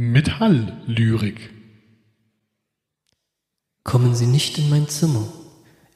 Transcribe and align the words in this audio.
Metalllyrik. 0.00 1.50
Kommen 3.82 4.14
Sie 4.14 4.28
nicht 4.28 4.56
in 4.56 4.70
mein 4.70 4.86
Zimmer. 4.86 5.26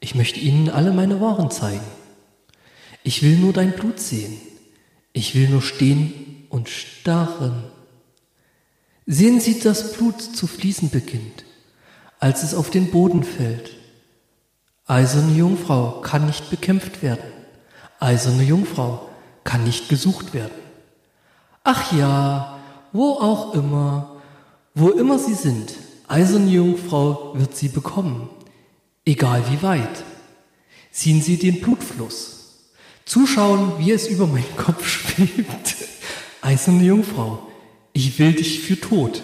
Ich 0.01 0.17
möchte 0.17 0.41
Ihnen 0.41 0.69
alle 0.71 0.93
meine 0.93 1.21
Waren 1.21 1.53
zeigen. 1.53 1.87
Ich 3.05 3.23
will 3.23 3.37
nur 3.37 3.53
dein 3.53 3.71
Blut 3.71 4.01
sehen. 4.01 4.41
Ich 5.13 5.37
will 5.37 5.49
nur 5.49 5.63
stehen 5.63 6.49
und 6.49 6.69
starren. 6.69 7.63
Sehen 9.07 9.39
Sie, 9.39 9.61
dass 9.61 9.93
Blut 9.93 10.21
zu 10.21 10.49
fließen 10.49 10.91
beginnt, 10.91 11.45
als 12.19 12.43
es 12.43 12.55
auf 12.55 12.71
den 12.71 12.91
Boden 12.91 13.23
fällt. 13.23 13.71
Eiserne 14.85 15.33
Jungfrau 15.33 16.01
kann 16.01 16.27
nicht 16.27 16.51
bekämpft 16.51 17.05
werden. 17.05 17.31
Eiserne 18.01 18.43
Jungfrau 18.43 19.09
kann 19.45 19.63
nicht 19.63 19.89
gesucht 19.89 20.35
werden. 20.35 20.59
Ach 21.63 21.93
ja, 21.93 22.52
wo 22.93 23.13
auch 23.13 23.55
immer, 23.55 24.17
wo 24.75 24.91
immer 24.91 25.19
Sie 25.19 25.35
sind, 25.35 25.75
Eiserne 26.09 26.51
Jungfrau 26.51 27.33
wird 27.35 27.57
Sie 27.57 27.69
bekommen, 27.69 28.29
egal 29.05 29.43
wie 29.51 29.63
weit. 29.63 30.05
Ziehen 30.91 31.23
Sie 31.23 31.39
den 31.39 31.61
Blutfluss. 31.61 32.69
Zuschauen, 33.07 33.79
wie 33.79 33.93
es 33.93 34.09
über 34.09 34.27
meinen 34.27 34.57
Kopf 34.57 34.87
schwebt. 34.87 35.77
Eiserne 36.43 36.85
Jungfrau, 36.85 37.47
ich 37.93 38.19
will 38.19 38.35
dich 38.35 38.61
für 38.61 38.79
tot. 38.79 39.23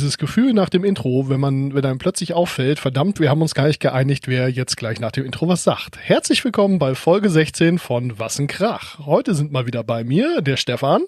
Dieses 0.00 0.16
Gefühl 0.16 0.54
nach 0.54 0.70
dem 0.70 0.82
Intro, 0.82 1.28
wenn 1.28 1.40
man, 1.40 1.74
wenn 1.74 1.84
einem 1.84 1.98
plötzlich 1.98 2.32
auffällt, 2.32 2.78
verdammt, 2.78 3.20
wir 3.20 3.28
haben 3.28 3.42
uns 3.42 3.52
gar 3.54 3.66
nicht 3.66 3.80
geeinigt, 3.80 4.28
wer 4.28 4.48
jetzt 4.48 4.78
gleich 4.78 4.98
nach 4.98 5.12
dem 5.12 5.26
Intro 5.26 5.46
was 5.46 5.62
sagt. 5.62 5.98
Herzlich 5.98 6.42
willkommen 6.42 6.78
bei 6.78 6.94
Folge 6.94 7.28
16 7.28 7.78
von 7.78 8.18
Was 8.18 8.38
ein 8.38 8.46
Krach. 8.46 8.98
Heute 9.04 9.34
sind 9.34 9.52
mal 9.52 9.66
wieder 9.66 9.84
bei 9.84 10.02
mir 10.02 10.40
der 10.40 10.56
Stefan 10.56 11.02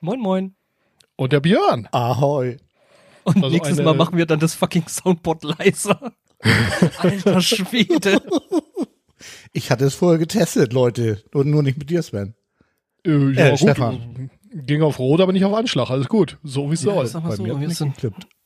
Moin, 0.00 0.18
moin. 0.18 0.54
und 1.16 1.34
der 1.34 1.40
Björn. 1.40 1.88
Ahoi. 1.92 2.56
Und 3.24 3.36
Also 3.36 3.50
nächstes 3.50 3.78
eine- 3.80 3.84
Mal 3.84 3.94
machen 3.94 4.16
wir 4.16 4.24
dann 4.24 4.40
das 4.40 4.54
fucking 4.54 4.88
Soundboard 4.88 5.44
leiser. 5.44 6.14
Alter 7.00 7.42
Schwede. 7.42 8.22
Ich 9.52 9.70
hatte 9.70 9.84
es 9.84 9.94
vorher 9.94 10.18
getestet, 10.18 10.72
Leute. 10.72 11.22
Und 11.34 11.50
nur 11.50 11.62
nicht 11.62 11.76
mit 11.76 11.90
dir, 11.90 12.02
Sven. 12.02 12.34
Äh, 13.06 13.10
ja, 13.10 13.46
Äh, 13.48 13.50
gut, 13.50 13.58
Stefan. 13.58 14.30
Ging 14.66 14.82
auf 14.82 14.98
Rot, 14.98 15.20
aber 15.20 15.32
nicht 15.32 15.44
auf 15.44 15.54
Anschlag. 15.54 15.90
Alles 15.90 16.08
gut. 16.08 16.38
So 16.42 16.70
wie 16.70 16.74
es 16.74 16.82
Ja, 16.84 17.06
soll. 17.06 17.20
Bei 17.22 17.36
so, 17.36 17.42
mir 17.42 17.54
nicht 17.54 17.76
sind, 17.76 17.94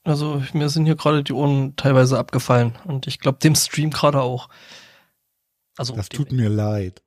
also 0.05 0.42
mir 0.52 0.68
sind 0.68 0.86
hier 0.86 0.96
gerade 0.96 1.22
die 1.22 1.32
Ohren 1.32 1.74
teilweise 1.77 2.18
abgefallen 2.18 2.74
und 2.86 3.06
ich 3.06 3.18
glaube 3.20 3.38
dem 3.38 3.55
Stream 3.55 3.91
gerade 3.91 4.20
auch. 4.20 4.48
Also 5.77 5.94
Das 5.94 6.08
tut 6.08 6.33
mir 6.33 6.48
leid. 6.48 7.02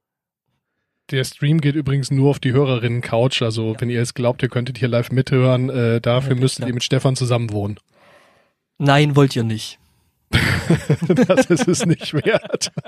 Der 1.11 1.23
Stream 1.23 1.61
geht 1.61 1.75
übrigens 1.75 2.09
nur 2.09 2.31
auf 2.31 2.39
die 2.39 2.51
Hörerinnen-Couch. 2.53 3.43
Also, 3.43 3.75
wenn 3.77 3.91
ihr 3.91 4.01
es 4.01 4.15
glaubt, 4.15 4.41
ihr 4.41 4.49
könntet 4.49 4.79
hier 4.79 4.87
live 4.87 5.11
mithören, 5.11 5.69
äh, 5.69 6.01
dafür 6.01 6.33
Ja, 6.33 6.39
müsstet 6.39 6.57
klar. 6.61 6.69
ihr 6.69 6.73
mit 6.73 6.83
Stefan 6.83 7.15
zusammen 7.15 7.51
wohnen. 7.51 7.77
Nein, 8.79 9.15
wollt 9.15 9.35
ihr 9.35 9.43
nicht. 9.43 9.77
das 11.27 11.45
ist 11.45 11.67
es 11.67 11.85
nicht 11.85 12.11
wert. 12.15 12.71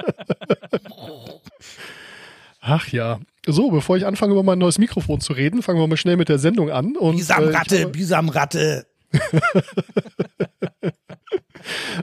Ach 2.70 2.88
ja. 2.90 3.20
So, 3.46 3.72
bevor 3.72 3.96
ich 3.96 4.06
anfange, 4.06 4.34
über 4.34 4.44
mein 4.44 4.60
neues 4.60 4.78
Mikrofon 4.78 5.22
zu 5.22 5.32
reden, 5.32 5.62
fangen 5.64 5.80
wir 5.80 5.88
mal 5.88 5.96
schnell 5.96 6.18
mit 6.18 6.28
der 6.28 6.38
Sendung 6.38 6.70
an. 6.70 6.98
Und, 6.98 7.14
äh, 7.14 7.18
Bisamratte, 7.18 7.80
habe- 7.82 7.92
Bisamratte. 7.94 8.86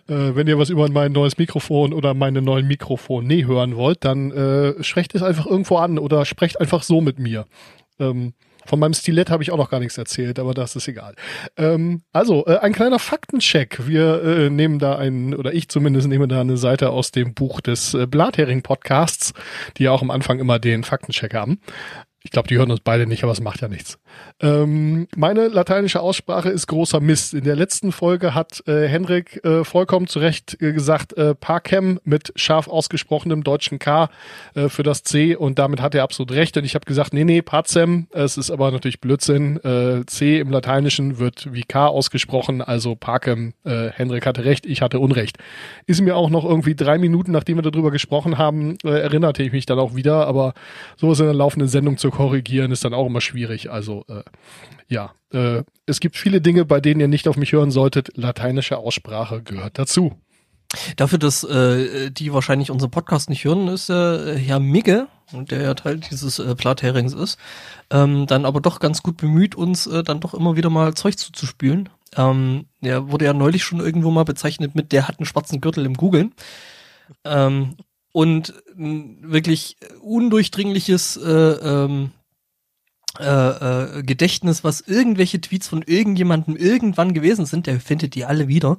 äh, 0.09 0.35
wenn 0.35 0.47
ihr 0.47 0.59
was 0.59 0.71
über 0.71 0.89
mein 0.91 1.13
neues 1.13 1.39
Mikrofon 1.39 1.93
oder 1.93 2.15
meine 2.15 2.43
neuen 2.43 2.67
Mikrofone 2.67 3.47
hören 3.47 3.77
wollt, 3.77 4.05
dann 4.05 4.31
äh, 4.33 4.83
sprecht 4.83 5.15
es 5.15 5.23
einfach 5.23 5.47
irgendwo 5.47 5.77
an 5.77 5.99
oder 5.99 6.25
sprecht 6.25 6.61
einfach 6.61 6.83
so 6.83 7.01
mit 7.01 7.19
mir. 7.19 7.47
Ähm, 7.99 8.33
von 8.67 8.79
meinem 8.79 8.95
Stilett 8.95 9.31
habe 9.31 9.43
ich 9.43 9.51
auch 9.51 9.57
noch 9.57 9.71
gar 9.71 9.81
nichts 9.81 9.99
erzählt, 9.99 10.39
aber 10.39 10.55
das 10.55 10.77
ist 10.77 10.89
egal. 10.89 11.15
Ähm, 11.57 12.03
also, 12.13 12.47
äh, 12.47 12.59
ein 12.59 12.73
kleiner 12.73 12.99
Faktencheck. 12.99 13.87
Wir 13.87 14.23
äh, 14.23 14.51
nehmen 14.51 14.79
da 14.79 14.97
einen, 14.97 15.35
oder 15.35 15.53
ich 15.53 15.69
zumindest 15.69 16.09
nehme 16.09 16.29
da 16.29 16.41
eine 16.41 16.57
Seite 16.57 16.91
aus 16.91 17.11
dem 17.11 17.35
Buch 17.35 17.61
des 17.61 17.95
äh, 17.95 18.07
Blathering-Podcasts, 18.07 19.33
die 19.77 19.85
ja 19.85 19.93
auch 19.93 20.03
am 20.03 20.11
Anfang 20.11 20.39
immer 20.39 20.59
den 20.59 20.85
Faktencheck 20.85 21.35
haben. 21.35 21.61
Ich 22.23 22.31
glaube, 22.31 22.49
die 22.49 22.57
hören 22.57 22.71
uns 22.71 22.81
beide 22.81 23.07
nicht, 23.07 23.23
aber 23.23 23.33
es 23.33 23.41
macht 23.41 23.61
ja 23.61 23.69
nichts. 23.69 23.99
Ähm, 24.41 25.07
meine 25.17 25.49
lateinische 25.49 26.01
Aussprache 26.01 26.49
ist 26.51 26.67
großer 26.67 27.01
Mist. 27.01 27.35
In 27.35 27.45
der 27.45 27.55
letzten 27.55 27.93
Folge 27.93 28.35
hat 28.35 28.63
äh, 28.67 28.89
Henrik 28.89 29.45
äh, 29.45 29.65
vollkommen 29.65 30.09
zu 30.09 30.19
Recht 30.19 30.61
äh, 30.61 30.73
gesagt, 30.73 31.17
äh, 31.17 31.35
Parkem 31.35 32.01
mit 32.05 32.33
scharf 32.35 32.67
ausgesprochenem 32.67 33.45
deutschen 33.45 33.79
K 33.79 34.09
äh, 34.55 34.69
für 34.69 34.83
das 34.83 35.05
C 35.05 35.37
und 35.37 35.59
damit 35.59 35.81
hat 35.81 35.95
er 35.95 36.03
absolut 36.03 36.33
recht. 36.33 36.57
Und 36.57 36.65
ich 36.65 36.75
habe 36.75 36.85
gesagt, 36.85 37.15
nee, 37.15 37.25
nee, 37.25 37.43
Pazem, 37.43 38.09
es 38.11 38.37
ist 38.37 38.51
aber 38.51 38.71
natürlich 38.73 39.01
Blödsinn. 39.01 39.57
Äh, 39.65 40.05
C 40.07 40.41
im 40.41 40.51
Lateinischen 40.51 41.19
wird 41.19 41.53
wie 41.53 41.63
K 41.63 41.87
ausgesprochen, 41.87 42.61
also 42.61 42.95
Parkem. 42.95 43.55
Henrik 43.65 44.27
hatte 44.27 44.45
recht, 44.45 44.67
ich 44.67 44.83
hatte 44.83 44.99
Unrecht. 44.99 45.39
Ist 45.87 46.01
mir 46.01 46.17
auch 46.17 46.31
noch 46.31 46.45
irgendwie 46.45 46.75
drei 46.75 46.99
Minuten, 46.99 47.33
nachdem 47.33 47.57
wir 47.59 47.63
darüber 47.63 47.91
gesprochen 47.91 48.39
haben, 48.39 48.77
erinnerte 48.85 49.43
ich 49.43 49.53
mich 49.53 49.67
dann 49.67 49.79
auch 49.79 49.95
wieder, 49.95 50.27
aber 50.27 50.55
sowas 50.97 51.21
in 51.21 51.27
der 51.27 51.35
laufenden 51.35 51.69
Sendung 51.69 51.97
zu 51.97 52.11
korrigieren, 52.11 52.73
ist 52.73 52.85
dann 52.85 52.95
auch 52.95 53.07
immer 53.07 53.21
schwierig. 53.21 53.71
Also 53.71 54.04
äh, 54.09 54.23
ja, 54.89 55.13
äh, 55.33 55.63
es 55.87 56.01
gibt 56.01 56.17
viele 56.17 56.41
Dinge, 56.41 56.65
bei 56.65 56.81
denen 56.81 57.01
ihr 57.01 57.09
nicht 57.09 57.29
auf 57.29 57.37
mich 57.37 57.53
hören 57.53 57.71
solltet. 57.71 58.17
Lateinische 58.17 58.79
Aussprache 58.79 59.43
gehört 59.43 59.79
dazu. 59.79 60.19
Dafür, 60.97 61.19
dass 61.19 61.45
äh, 61.45 62.11
die 62.11 62.33
wahrscheinlich 62.33 62.71
unseren 62.71 62.91
Podcast 62.91 63.31
nicht 63.31 63.45
hören, 63.45 63.69
ist 63.69 63.91
äh, 63.91 64.37
Herr 64.37 64.61
Migge, 64.61 65.09
der 65.33 65.63
ja 65.63 65.75
Teil 65.75 65.99
dieses 65.99 66.39
äh, 66.39 66.55
Platherings 66.55 67.13
ist, 67.13 67.39
ähm, 67.91 68.27
dann 68.27 68.45
aber 68.45 68.61
doch 68.61 68.81
ganz 68.81 69.03
gut 69.03 69.17
bemüht, 69.17 69.55
uns 69.55 69.87
äh, 69.87 70.03
dann 70.03 70.21
doch 70.21 70.35
immer 70.35 70.57
wieder 70.57 70.71
mal 70.71 70.95
Zeug 70.95 71.17
zuzuspülen. 71.17 71.89
Ähm, 72.17 72.67
der 72.81 73.11
wurde 73.11 73.25
ja 73.25 73.33
neulich 73.33 73.65
schon 73.65 73.81
irgendwo 73.81 74.11
mal 74.11 74.25
bezeichnet 74.25 74.75
mit, 74.75 74.93
der 74.93 75.09
hat 75.09 75.19
einen 75.19 75.27
schwarzen 75.27 75.61
Gürtel 75.61 75.87
im 75.87 75.95
Googlen. 75.95 76.35
Ähm, 77.25 77.77
und 78.13 78.55
wirklich 78.77 79.77
undurchdringliches 80.01 81.17
äh, 81.17 81.31
ähm, 81.31 82.13
äh, 83.21 83.99
äh, 83.99 84.03
Gedächtnis, 84.03 84.65
was 84.65 84.81
irgendwelche 84.81 85.41
Tweets 85.41 85.69
von 85.69 85.83
irgendjemandem 85.83 86.57
irgendwann 86.57 87.15
gewesen 87.15 87.47
sind, 87.47 87.67
der 87.67 87.81
findet 87.81 88.15
die 88.15 88.25
alle 88.25 88.49
wieder. 88.49 88.79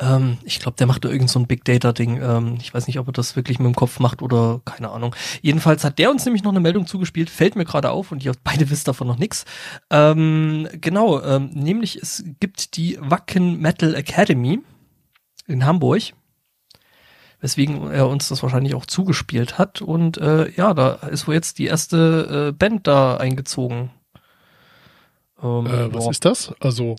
Ähm, 0.00 0.38
ich 0.44 0.58
glaube, 0.58 0.76
der 0.76 0.86
macht 0.86 1.04
da 1.04 1.08
irgend 1.08 1.30
so 1.30 1.38
ein 1.38 1.46
Big 1.46 1.64
Data-Ding. 1.64 2.20
Ähm, 2.20 2.58
ich 2.60 2.74
weiß 2.74 2.86
nicht, 2.86 2.98
ob 2.98 3.08
er 3.08 3.12
das 3.12 3.36
wirklich 3.36 3.58
mit 3.58 3.66
dem 3.66 3.76
Kopf 3.76 4.00
macht 4.00 4.22
oder 4.22 4.60
keine 4.64 4.90
Ahnung. 4.90 5.14
Jedenfalls 5.40 5.84
hat 5.84 5.98
der 5.98 6.10
uns 6.10 6.24
nämlich 6.24 6.42
noch 6.42 6.50
eine 6.50 6.60
Meldung 6.60 6.86
zugespielt, 6.86 7.30
fällt 7.30 7.54
mir 7.56 7.64
gerade 7.64 7.90
auf 7.90 8.10
und 8.10 8.24
ihr 8.24 8.32
beide 8.42 8.70
wisst 8.70 8.88
davon 8.88 9.06
noch 9.06 9.18
nichts. 9.18 9.44
Ähm, 9.90 10.68
genau, 10.80 11.22
ähm, 11.22 11.50
nämlich 11.52 11.96
es 11.96 12.24
gibt 12.40 12.76
die 12.76 12.98
Wacken 13.00 13.60
Metal 13.60 13.94
Academy 13.94 14.60
in 15.46 15.64
Hamburg, 15.64 16.02
weswegen 17.44 17.90
er 17.90 18.08
uns 18.08 18.28
das 18.30 18.42
wahrscheinlich 18.42 18.74
auch 18.74 18.86
zugespielt 18.86 19.58
hat. 19.58 19.82
Und 19.82 20.16
äh, 20.16 20.50
ja, 20.52 20.72
da 20.72 20.94
ist 20.94 21.28
wohl 21.28 21.34
jetzt 21.34 21.58
die 21.58 21.66
erste 21.66 22.48
äh, 22.48 22.52
Band 22.52 22.86
da 22.86 23.18
eingezogen. 23.18 23.90
Ähm, 25.42 25.66
Äh, 25.66 25.92
was 25.94 26.08
ist 26.08 26.24
das? 26.24 26.54
Also, 26.60 26.96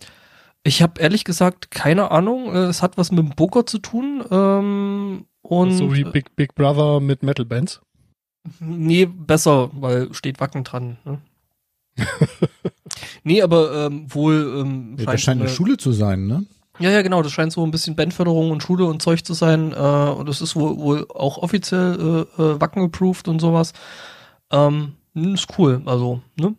Ich 0.64 0.84
habe 0.84 1.02
ehrlich 1.02 1.24
gesagt 1.24 1.72
keine 1.72 2.12
Ahnung. 2.12 2.54
Äh, 2.54 2.66
Es 2.66 2.84
hat 2.84 2.96
was 2.96 3.10
mit 3.12 3.20
dem 3.26 3.32
Poker 3.36 3.66
zu 3.66 3.80
tun. 3.80 4.24
Ähm, 4.30 5.26
und 5.42 5.72
so 5.74 5.94
wie 5.96 6.04
Big, 6.04 6.36
Big 6.36 6.54
Brother 6.54 7.00
mit 7.00 7.24
Metal 7.24 7.46
Bands. 7.46 7.82
nee, 8.60 9.08
besser, 9.08 9.72
weil 9.74 10.14
steht 10.14 10.40
Wacken 10.40 10.64
dran. 10.64 10.98
Ne? 11.06 11.22
nee, 13.24 13.42
aber 13.42 13.88
ähm, 13.88 14.14
wohl 14.14 14.60
ähm, 14.60 14.96
Ja, 15.00 15.06
das 15.12 15.22
scheint 15.22 15.40
eine 15.42 15.50
eine- 15.50 15.56
Schule 15.56 15.78
zu 15.78 15.92
sein, 15.92 16.28
ne? 16.28 16.46
Ja, 16.80 16.90
ja, 16.90 17.02
genau. 17.02 17.22
Das 17.22 17.32
scheint 17.32 17.52
so 17.54 17.64
ein 17.64 17.72
bisschen 17.72 17.96
Bandförderung 17.96 18.52
und 18.52 18.62
Schule 18.64 18.86
und 18.86 19.02
Zeug 19.02 19.26
zu 19.26 19.34
sein. 19.34 19.72
Äh, 19.72 19.76
und 19.76 20.28
das 20.28 20.42
ist 20.42 20.56
wohl, 20.56 20.78
wohl 20.78 21.08
auch 21.14 21.38
offiziell 21.38 22.26
äh, 22.38 22.42
äh, 22.42 22.62
Wacken 22.62 22.84
approved 22.84 23.28
und 23.28 23.40
sowas. 23.40 23.74
Ähm, 24.52 24.94
ist 25.14 25.48
cool. 25.58 25.82
Also, 25.86 26.22
ne? 26.36 26.56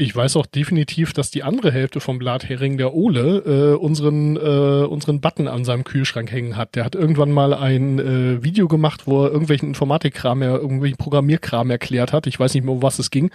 Ich 0.00 0.16
weiß 0.16 0.36
auch 0.36 0.46
definitiv, 0.46 1.12
dass 1.12 1.30
die 1.30 1.42
andere 1.42 1.70
Hälfte 1.70 2.00
vom 2.00 2.18
Blathering, 2.18 2.78
der 2.78 2.94
Ole, 2.94 3.74
äh, 3.74 3.76
unseren, 3.76 4.34
äh, 4.36 4.86
unseren 4.86 5.20
Button 5.20 5.46
an 5.46 5.66
seinem 5.66 5.84
Kühlschrank 5.84 6.32
hängen 6.32 6.56
hat. 6.56 6.74
Der 6.74 6.86
hat 6.86 6.94
irgendwann 6.94 7.30
mal 7.30 7.52
ein 7.52 7.98
äh, 7.98 8.42
Video 8.42 8.66
gemacht, 8.66 9.02
wo 9.06 9.24
er 9.24 9.30
irgendwelchen 9.30 9.68
Informatikkram, 9.68 10.40
er 10.40 10.54
irgendwelchen 10.54 10.96
Programmierkram 10.96 11.68
erklärt 11.68 12.14
hat. 12.14 12.26
Ich 12.26 12.40
weiß 12.40 12.54
nicht 12.54 12.64
mehr, 12.64 12.72
um 12.72 12.82
was 12.82 12.98
es 12.98 13.10
ging. 13.10 13.30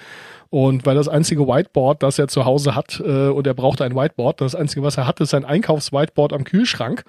Und 0.49 0.87
weil 0.87 0.95
das 0.95 1.07
einzige 1.07 1.47
Whiteboard, 1.47 2.01
das 2.01 2.17
er 2.17 2.29
zu 2.29 2.45
Hause 2.45 2.73
hat, 2.73 2.99
äh, 2.99 3.27
und 3.27 3.45
er 3.45 3.53
brauchte 3.53 3.85
ein 3.85 3.95
Whiteboard, 3.95 4.41
das 4.41 4.55
einzige, 4.55 4.81
was 4.81 4.97
er 4.97 5.05
hat, 5.05 5.19
ist 5.19 5.29
sein 5.29 5.45
Einkaufs-Whiteboard 5.45 6.33
am 6.33 6.45
Kühlschrank. 6.45 7.03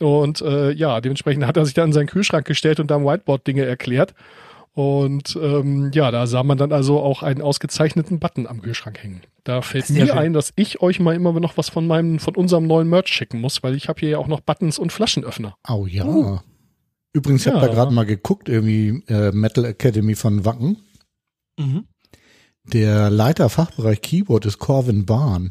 Und 0.00 0.42
äh, 0.42 0.70
ja, 0.72 1.00
dementsprechend 1.00 1.46
hat 1.46 1.56
er 1.56 1.64
sich 1.64 1.72
dann 1.72 1.86
in 1.86 1.92
seinen 1.94 2.08
Kühlschrank 2.08 2.46
gestellt 2.46 2.78
und 2.78 2.90
da 2.90 2.96
am 2.96 3.06
Whiteboard 3.06 3.46
Dinge 3.46 3.64
erklärt. 3.64 4.12
Und 4.74 5.36
ähm, 5.40 5.90
ja, 5.92 6.10
da 6.10 6.26
sah 6.26 6.42
man 6.42 6.56
dann 6.56 6.72
also 6.72 6.98
auch 6.98 7.22
einen 7.22 7.42
ausgezeichneten 7.42 8.18
Button 8.18 8.46
am 8.46 8.62
Kühlschrank 8.62 9.02
hängen. 9.02 9.20
Da 9.44 9.60
fällt 9.60 9.90
mir 9.90 10.06
schön. 10.06 10.16
ein, 10.16 10.32
dass 10.32 10.52
ich 10.56 10.80
euch 10.80 10.98
mal 10.98 11.14
immer 11.14 11.38
noch 11.38 11.58
was 11.58 11.68
von 11.68 11.86
meinem, 11.86 12.18
von 12.18 12.36
unserem 12.36 12.66
neuen 12.66 12.88
Merch 12.88 13.08
schicken 13.08 13.40
muss, 13.40 13.62
weil 13.62 13.74
ich 13.74 13.88
habe 13.88 14.00
hier 14.00 14.08
ja 14.10 14.18
auch 14.18 14.28
noch 14.28 14.40
Buttons 14.40 14.78
und 14.78 14.90
Flaschenöffner. 14.90 15.56
Oh 15.68 15.86
ja. 15.86 16.06
Uh. 16.06 16.38
Übrigens, 17.12 17.42
ich 17.44 17.52
habe 17.52 17.60
Ja. 17.60 17.66
da 17.68 17.74
gerade 17.74 17.92
mal 17.92 18.06
geguckt, 18.06 18.48
irgendwie 18.48 19.02
äh, 19.08 19.30
Metal 19.32 19.66
Academy 19.66 20.14
von 20.14 20.46
Wacken. 20.46 20.78
Mhm. 21.58 21.84
Der 22.64 23.10
Leiter 23.10 23.50
Fachbereich 23.50 24.00
Keyboard 24.00 24.46
ist 24.46 24.58
Corvin 24.58 25.04
Bahn. 25.04 25.50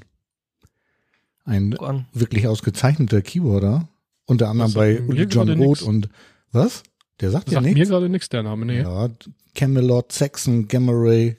Ein 1.43 1.75
wirklich 2.13 2.47
ausgezeichneter 2.47 3.21
Keyboarder. 3.21 3.87
Unter 4.25 4.49
anderem 4.49 4.73
bei 4.73 5.01
Uli 5.01 5.23
John 5.23 5.49
Roth 5.49 5.81
und 5.81 6.07
was? 6.51 6.83
Der 7.21 7.31
sagt 7.31 7.47
Das 7.47 7.53
ja 7.53 7.59
sagt 7.61 7.65
mir 7.67 7.73
nichts. 7.75 7.89
gerade 7.89 8.09
nichts, 8.09 8.29
der 8.29 8.43
Name, 8.43 8.65
nee. 8.65 8.81
Ja, 8.81 9.09
Camelot, 9.55 10.11
Saxon, 10.11 10.67
Gamma 10.67 10.91
Ray, 10.95 11.37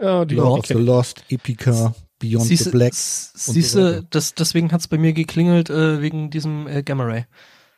Ja, 0.00 0.24
die, 0.24 0.36
Lord 0.36 0.60
of 0.60 0.66
the. 0.66 0.74
Lost, 0.74 1.22
Epica, 1.28 1.94
Beyond 2.18 2.42
the 2.44 2.48
Siehste, 2.56 2.70
Black. 2.70 2.92
s- 2.92 3.32
und 3.34 3.40
so 3.42 3.52
siehste, 3.52 3.84
weiter. 3.98 4.06
das, 4.10 4.34
deswegen 4.34 4.72
hat's 4.72 4.88
bei 4.88 4.96
mir 4.98 5.12
geklingelt, 5.12 5.70
äh, 5.70 6.00
wegen 6.00 6.30
diesem 6.30 6.66
äh, 6.66 6.82
Gamma 6.82 7.04
Ray. 7.04 7.26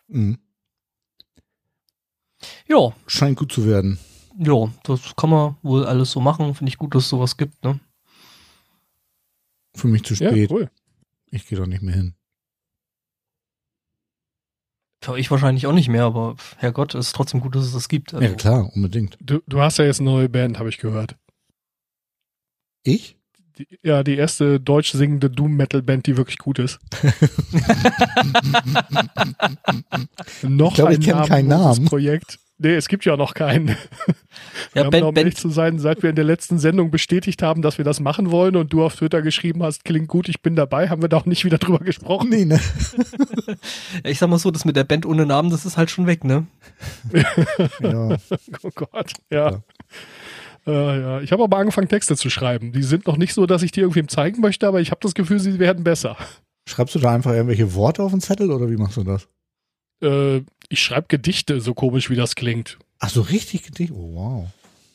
Mhm. 0.08 0.38
Ja, 2.68 2.94
Scheint 3.06 3.38
gut 3.38 3.52
zu 3.52 3.66
werden. 3.66 3.98
ja, 4.38 4.72
das 4.84 5.14
kann 5.16 5.30
man 5.30 5.56
wohl 5.62 5.84
alles 5.84 6.10
so 6.12 6.20
machen. 6.20 6.54
Finde 6.54 6.70
ich 6.70 6.78
gut, 6.78 6.94
dass 6.94 7.04
es 7.04 7.08
sowas 7.10 7.36
gibt, 7.36 7.62
ne? 7.64 7.80
Für 9.74 9.88
mich 9.88 10.04
zu 10.04 10.14
Ja, 10.14 10.30
spät. 10.30 10.50
cool. 10.50 10.70
Ich 11.30 11.46
gehe 11.46 11.58
doch 11.58 11.66
nicht 11.66 11.82
mehr 11.82 11.94
hin. 11.94 12.14
Für 15.02 15.16
ich 15.18 15.30
wahrscheinlich 15.30 15.66
auch 15.66 15.72
nicht 15.72 15.88
mehr, 15.88 16.04
aber 16.04 16.36
Herrgott, 16.58 16.94
es 16.94 17.06
ist 17.08 17.16
trotzdem 17.16 17.40
gut, 17.40 17.54
dass 17.54 17.64
es 17.64 17.72
das 17.72 17.88
gibt. 17.88 18.12
Also, 18.12 18.26
Ja, 18.26 18.34
klar, 18.34 18.70
unbedingt. 18.74 19.16
Du, 19.20 19.40
du 19.46 19.60
hast 19.60 19.78
ja 19.78 19.86
jetzt 19.86 20.00
eine 20.00 20.10
neue 20.10 20.28
Band, 20.28 20.58
habe 20.58 20.68
ich 20.68 20.76
gehört. 20.78 21.16
Ich? 22.82 23.16
Die, 23.58 23.66
ja, 23.82 24.02
die 24.02 24.16
erste 24.16 24.60
deutsch 24.60 24.92
singende 24.92 25.30
Doom-Metal-Band, 25.30 26.06
die 26.06 26.18
wirklich 26.18 26.36
gut 26.38 26.58
ist. 26.58 26.78
noch 30.42 30.68
Ich 30.70 30.74
glaube, 30.74 30.92
ich 30.92 30.98
ein 30.98 31.02
kenn 31.02 31.22
keinen 31.24 31.48
Namen. 31.48 31.86
Projekt. 31.86 32.38
Nee, 32.62 32.74
es 32.74 32.88
gibt 32.88 33.06
ja 33.06 33.16
noch 33.16 33.32
keinen. 33.32 33.68
ja, 33.68 33.74
wir 34.74 34.84
haben, 34.84 34.90
Ben, 34.90 35.04
um 35.04 35.16
ehrlich 35.16 35.34
ben, 35.34 35.40
zu 35.40 35.48
sein, 35.48 35.78
seit 35.78 36.02
wir 36.02 36.10
in 36.10 36.16
der 36.16 36.26
letzten 36.26 36.58
Sendung 36.58 36.90
bestätigt 36.90 37.42
haben, 37.42 37.62
dass 37.62 37.78
wir 37.78 37.86
das 37.86 38.00
machen 38.00 38.30
wollen 38.30 38.54
und 38.54 38.70
du 38.70 38.84
auf 38.84 38.96
Twitter 38.96 39.22
geschrieben 39.22 39.62
hast, 39.62 39.86
klingt 39.86 40.08
gut, 40.08 40.28
ich 40.28 40.42
bin 40.42 40.56
dabei, 40.56 40.90
haben 40.90 41.00
wir 41.00 41.08
da 41.08 41.16
auch 41.16 41.24
nicht 41.24 41.46
wieder 41.46 41.56
drüber 41.56 41.78
gesprochen. 41.78 42.28
Nee, 42.28 42.44
ne? 42.44 42.60
ich 44.04 44.18
sag 44.18 44.28
mal 44.28 44.38
so, 44.38 44.50
das 44.50 44.66
mit 44.66 44.76
der 44.76 44.84
Band 44.84 45.06
ohne 45.06 45.24
Namen, 45.24 45.48
das 45.48 45.64
ist 45.64 45.78
halt 45.78 45.90
schon 45.90 46.06
weg, 46.06 46.22
ne? 46.22 46.46
Ja. 47.80 48.18
Oh 48.62 48.70
Gott, 48.74 49.14
ja. 49.30 49.62
Äh, 50.66 51.00
ja. 51.00 51.20
Ich 51.22 51.32
habe 51.32 51.42
aber 51.42 51.56
angefangen, 51.56 51.88
Texte 51.88 52.14
zu 52.14 52.28
schreiben. 52.28 52.72
Die 52.72 52.82
sind 52.82 53.06
noch 53.06 53.16
nicht 53.16 53.32
so, 53.32 53.46
dass 53.46 53.62
ich 53.62 53.72
die 53.72 53.80
irgendwem 53.80 54.08
zeigen 54.08 54.42
möchte, 54.42 54.68
aber 54.68 54.82
ich 54.82 54.90
habe 54.90 55.00
das 55.02 55.14
Gefühl, 55.14 55.40
sie 55.40 55.58
werden 55.58 55.82
besser. 55.82 56.18
Schreibst 56.68 56.94
du 56.94 56.98
da 56.98 57.14
einfach 57.14 57.32
irgendwelche 57.32 57.72
Worte 57.74 58.02
auf 58.02 58.10
den 58.10 58.20
Zettel 58.20 58.50
oder 58.50 58.70
wie 58.70 58.76
machst 58.76 58.98
du 58.98 59.04
das? 59.04 59.28
Äh, 60.02 60.42
ich 60.70 60.80
schreibe 60.80 61.06
Gedichte, 61.08 61.60
so 61.60 61.74
komisch 61.74 62.08
wie 62.08 62.16
das 62.16 62.34
klingt. 62.34 62.78
Ach 63.00 63.10
so, 63.10 63.20
richtig 63.20 63.64
Gedicht? 63.64 63.92
Oh, 63.92 64.14
wow. 64.14 64.46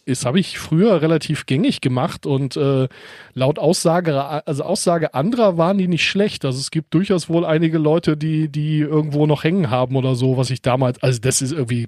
Das 0.07 0.25
habe 0.25 0.39
ich 0.39 0.57
früher 0.59 1.01
relativ 1.01 1.47
gängig 1.47 1.81
gemacht 1.81 2.25
und 2.25 2.55
äh, 2.55 2.87
laut 3.33 3.57
Aussage, 3.57 4.21
also 4.21 4.63
Aussage 4.63 5.15
anderer 5.15 5.57
waren 5.57 5.79
die 5.79 5.87
nicht 5.87 6.07
schlecht. 6.07 6.45
Also 6.45 6.59
es 6.59 6.69
gibt 6.69 6.93
durchaus 6.93 7.27
wohl 7.27 7.43
einige 7.43 7.79
Leute, 7.79 8.15
die, 8.15 8.47
die 8.47 8.79
irgendwo 8.79 9.25
noch 9.25 9.43
hängen 9.43 9.71
haben 9.71 9.95
oder 9.95 10.15
so, 10.15 10.37
was 10.37 10.51
ich 10.51 10.61
damals, 10.61 11.01
also 11.01 11.19
das 11.19 11.41
ist 11.41 11.51
irgendwie 11.51 11.87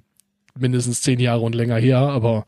mindestens 0.58 1.02
zehn 1.02 1.20
Jahre 1.20 1.42
und 1.42 1.54
länger 1.54 1.78
her, 1.78 2.00
aber 2.00 2.46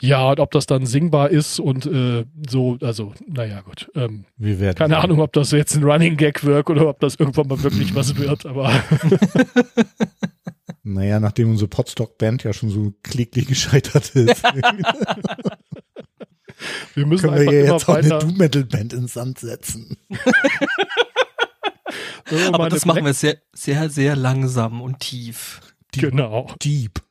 ja, 0.00 0.30
und 0.30 0.40
ob 0.40 0.50
das 0.50 0.66
dann 0.66 0.86
singbar 0.86 1.30
ist 1.30 1.58
und 1.58 1.86
äh, 1.86 2.24
so, 2.48 2.78
also, 2.82 3.14
naja, 3.26 3.62
gut. 3.62 3.90
Ähm, 3.94 4.24
Wir 4.36 4.60
werden 4.60 4.76
keine 4.76 4.98
Ahnung, 4.98 5.20
ob 5.20 5.32
das 5.32 5.50
jetzt 5.52 5.76
ein 5.76 5.84
Running 5.84 6.16
Gag 6.16 6.44
wirkt 6.44 6.70
oder 6.70 6.88
ob 6.88 7.00
das 7.00 7.16
irgendwann 7.16 7.48
mal 7.48 7.62
wirklich 7.62 7.94
was 7.94 8.16
wird, 8.16 8.46
aber 8.46 8.70
Naja, 10.88 11.18
nachdem 11.18 11.50
unsere 11.50 11.66
Podstock-Band 11.68 12.44
ja 12.44 12.52
schon 12.52 12.70
so 12.70 12.94
kläglich 13.02 13.48
gescheitert 13.48 14.10
ist, 14.10 14.40
wir 16.94 17.06
müssen 17.06 17.28
können 17.28 17.34
wir 17.34 17.40
einfach 17.40 17.52
ja 17.52 17.60
immer 17.60 17.72
jetzt 17.72 17.88
auch 17.88 17.96
eine. 17.96 18.18
Doom-Metal-Band 18.20 18.92
ins 18.92 19.14
Sand 19.14 19.40
setzen. 19.40 19.96
wir 22.28 22.54
Aber 22.54 22.68
das 22.68 22.86
machen 22.86 23.04
wir 23.04 23.14
sehr, 23.14 23.38
sehr, 23.52 23.90
sehr 23.90 24.14
langsam 24.14 24.80
und 24.80 25.00
tief. 25.00 25.60
Genau. 25.90 26.54
Deep. 26.62 27.02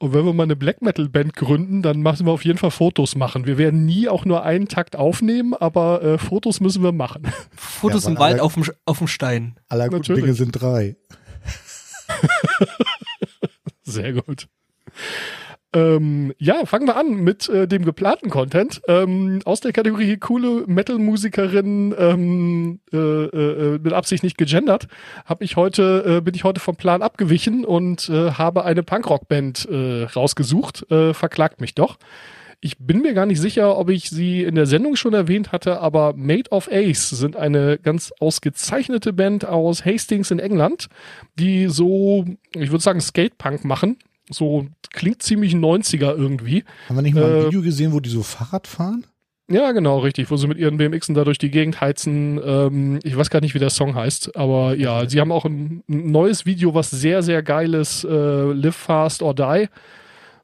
Und 0.00 0.14
wenn 0.14 0.24
wir 0.24 0.32
mal 0.32 0.44
eine 0.44 0.54
Black 0.54 0.80
Metal 0.80 1.08
Band 1.08 1.34
gründen, 1.34 1.82
dann 1.82 2.00
müssen 2.00 2.24
wir 2.24 2.32
auf 2.32 2.44
jeden 2.44 2.58
Fall 2.58 2.70
Fotos 2.70 3.16
machen. 3.16 3.46
Wir 3.46 3.58
werden 3.58 3.84
nie 3.84 4.08
auch 4.08 4.24
nur 4.24 4.44
einen 4.44 4.68
Takt 4.68 4.94
aufnehmen, 4.94 5.54
aber 5.54 6.02
äh, 6.02 6.18
Fotos 6.18 6.60
müssen 6.60 6.84
wir 6.84 6.92
machen. 6.92 7.24
Fotos 7.56 8.04
Ja, 8.04 8.10
im 8.10 8.18
Wald 8.18 8.40
auf 8.40 8.54
dem, 8.54 8.64
auf 8.84 8.98
dem 8.98 9.08
Stein. 9.08 9.58
Aller 9.68 9.86
guten 9.86 9.96
Natürlich. 9.96 10.22
Dinge 10.22 10.34
sind 10.34 10.52
drei. 10.52 10.96
Sehr 13.82 14.12
gut. 14.12 14.48
Ähm, 15.74 16.32
ja, 16.38 16.64
fangen 16.64 16.86
wir 16.86 16.96
an 16.96 17.16
mit 17.16 17.46
äh, 17.50 17.68
dem 17.68 17.84
geplanten 17.84 18.30
Content. 18.30 18.80
Ähm, 18.88 19.40
aus 19.44 19.60
der 19.60 19.72
Kategorie 19.72 20.16
coole 20.16 20.64
Metal-Musikerin 20.66 21.94
ähm, 21.98 22.80
äh, 22.90 22.96
äh, 22.96 23.78
mit 23.78 23.92
Absicht 23.92 24.22
nicht 24.22 24.38
gegendert, 24.38 24.88
habe 25.26 25.44
ich 25.44 25.56
heute, 25.56 26.04
äh, 26.06 26.20
bin 26.22 26.34
ich 26.34 26.44
heute 26.44 26.60
vom 26.60 26.76
Plan 26.76 27.02
abgewichen 27.02 27.66
und 27.66 28.08
äh, 28.08 28.30
habe 28.32 28.64
eine 28.64 28.82
Punkrock-Band 28.82 29.68
äh, 29.70 30.04
rausgesucht. 30.04 30.90
Äh, 30.90 31.12
verklagt 31.12 31.60
mich 31.60 31.74
doch. 31.74 31.98
Ich 32.60 32.78
bin 32.78 33.02
mir 33.02 33.12
gar 33.12 33.26
nicht 33.26 33.40
sicher, 33.40 33.76
ob 33.76 33.90
ich 33.90 34.10
sie 34.10 34.42
in 34.42 34.56
der 34.56 34.66
Sendung 34.66 34.96
schon 34.96 35.14
erwähnt 35.14 35.52
hatte, 35.52 35.80
aber 35.80 36.14
Made 36.14 36.50
of 36.50 36.68
Ace 36.72 37.10
sind 37.10 37.36
eine 37.36 37.78
ganz 37.78 38.12
ausgezeichnete 38.18 39.12
Band 39.12 39.44
aus 39.44 39.84
Hastings 39.84 40.32
in 40.32 40.40
England, 40.40 40.88
die 41.38 41.68
so, 41.68 42.24
ich 42.56 42.70
würde 42.70 42.82
sagen, 42.82 43.00
Skatepunk 43.00 43.64
machen. 43.64 43.98
So 44.30 44.66
klingt 44.92 45.22
ziemlich 45.22 45.54
90er 45.54 46.16
irgendwie. 46.16 46.64
Haben 46.88 46.96
wir 46.96 47.02
nicht 47.02 47.14
mal 47.14 47.24
ein 47.24 47.36
Äh, 47.42 47.46
Video 47.46 47.62
gesehen, 47.62 47.92
wo 47.92 48.00
die 48.00 48.10
so 48.10 48.22
Fahrrad 48.22 48.66
fahren? 48.66 49.06
Ja, 49.50 49.72
genau, 49.72 50.00
richtig, 50.00 50.30
wo 50.30 50.36
sie 50.36 50.46
mit 50.46 50.58
ihren 50.58 50.76
BMXen 50.76 51.14
da 51.14 51.24
durch 51.24 51.38
die 51.38 51.50
Gegend 51.50 51.80
heizen. 51.80 52.38
Ähm, 52.44 52.98
ich 53.02 53.16
weiß 53.16 53.30
gar 53.30 53.40
nicht, 53.40 53.54
wie 53.54 53.58
der 53.58 53.70
Song 53.70 53.94
heißt, 53.94 54.36
aber 54.36 54.76
ja, 54.76 55.08
sie 55.08 55.20
haben 55.20 55.32
auch 55.32 55.46
ein, 55.46 55.82
ein 55.88 56.10
neues 56.10 56.44
Video, 56.44 56.74
was 56.74 56.90
sehr, 56.90 57.22
sehr 57.22 57.42
geil 57.42 57.72
ist, 57.72 58.04
äh, 58.04 58.52
Live 58.52 58.76
Fast 58.76 59.22
or 59.22 59.34
Die. 59.34 59.68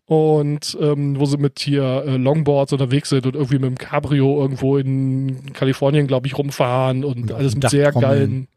Und 0.06 0.76
ähm, 0.80 1.18
wo 1.18 1.24
sie 1.24 1.38
mit 1.38 1.58
hier 1.60 2.04
äh, 2.06 2.16
Longboards 2.18 2.74
unterwegs 2.74 3.08
sind 3.08 3.24
und 3.26 3.34
irgendwie 3.34 3.58
mit 3.58 3.70
dem 3.70 3.78
Cabrio 3.78 4.40
irgendwo 4.40 4.76
in 4.76 5.52
Kalifornien, 5.54 6.06
glaube 6.06 6.26
ich, 6.26 6.36
rumfahren 6.36 7.04
und, 7.04 7.22
Und 7.30 7.32
alles 7.32 7.54
mit 7.54 7.68
sehr 7.70 7.90
geilen, 7.92 8.48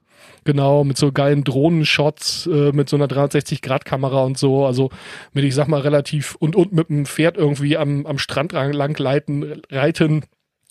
genau, 0.47 0.85
mit 0.85 0.97
so 0.97 1.11
geilen 1.11 1.43
Drohnenshots, 1.43 2.47
äh, 2.47 2.71
mit 2.71 2.89
so 2.89 2.95
einer 2.95 3.07
360-Grad-Kamera 3.07 4.23
und 4.23 4.37
so. 4.37 4.65
Also 4.65 4.89
mit, 5.33 5.43
ich 5.43 5.53
sag 5.53 5.67
mal, 5.67 5.81
relativ 5.81 6.35
und, 6.35 6.55
und 6.55 6.71
mit 6.71 6.89
dem 6.89 7.05
Pferd 7.05 7.37
irgendwie 7.37 7.77
am, 7.77 8.07
am 8.07 8.17
Strand 8.17 8.53
lang 8.53 8.97
leiten, 8.97 9.61
reiten, 9.69 10.23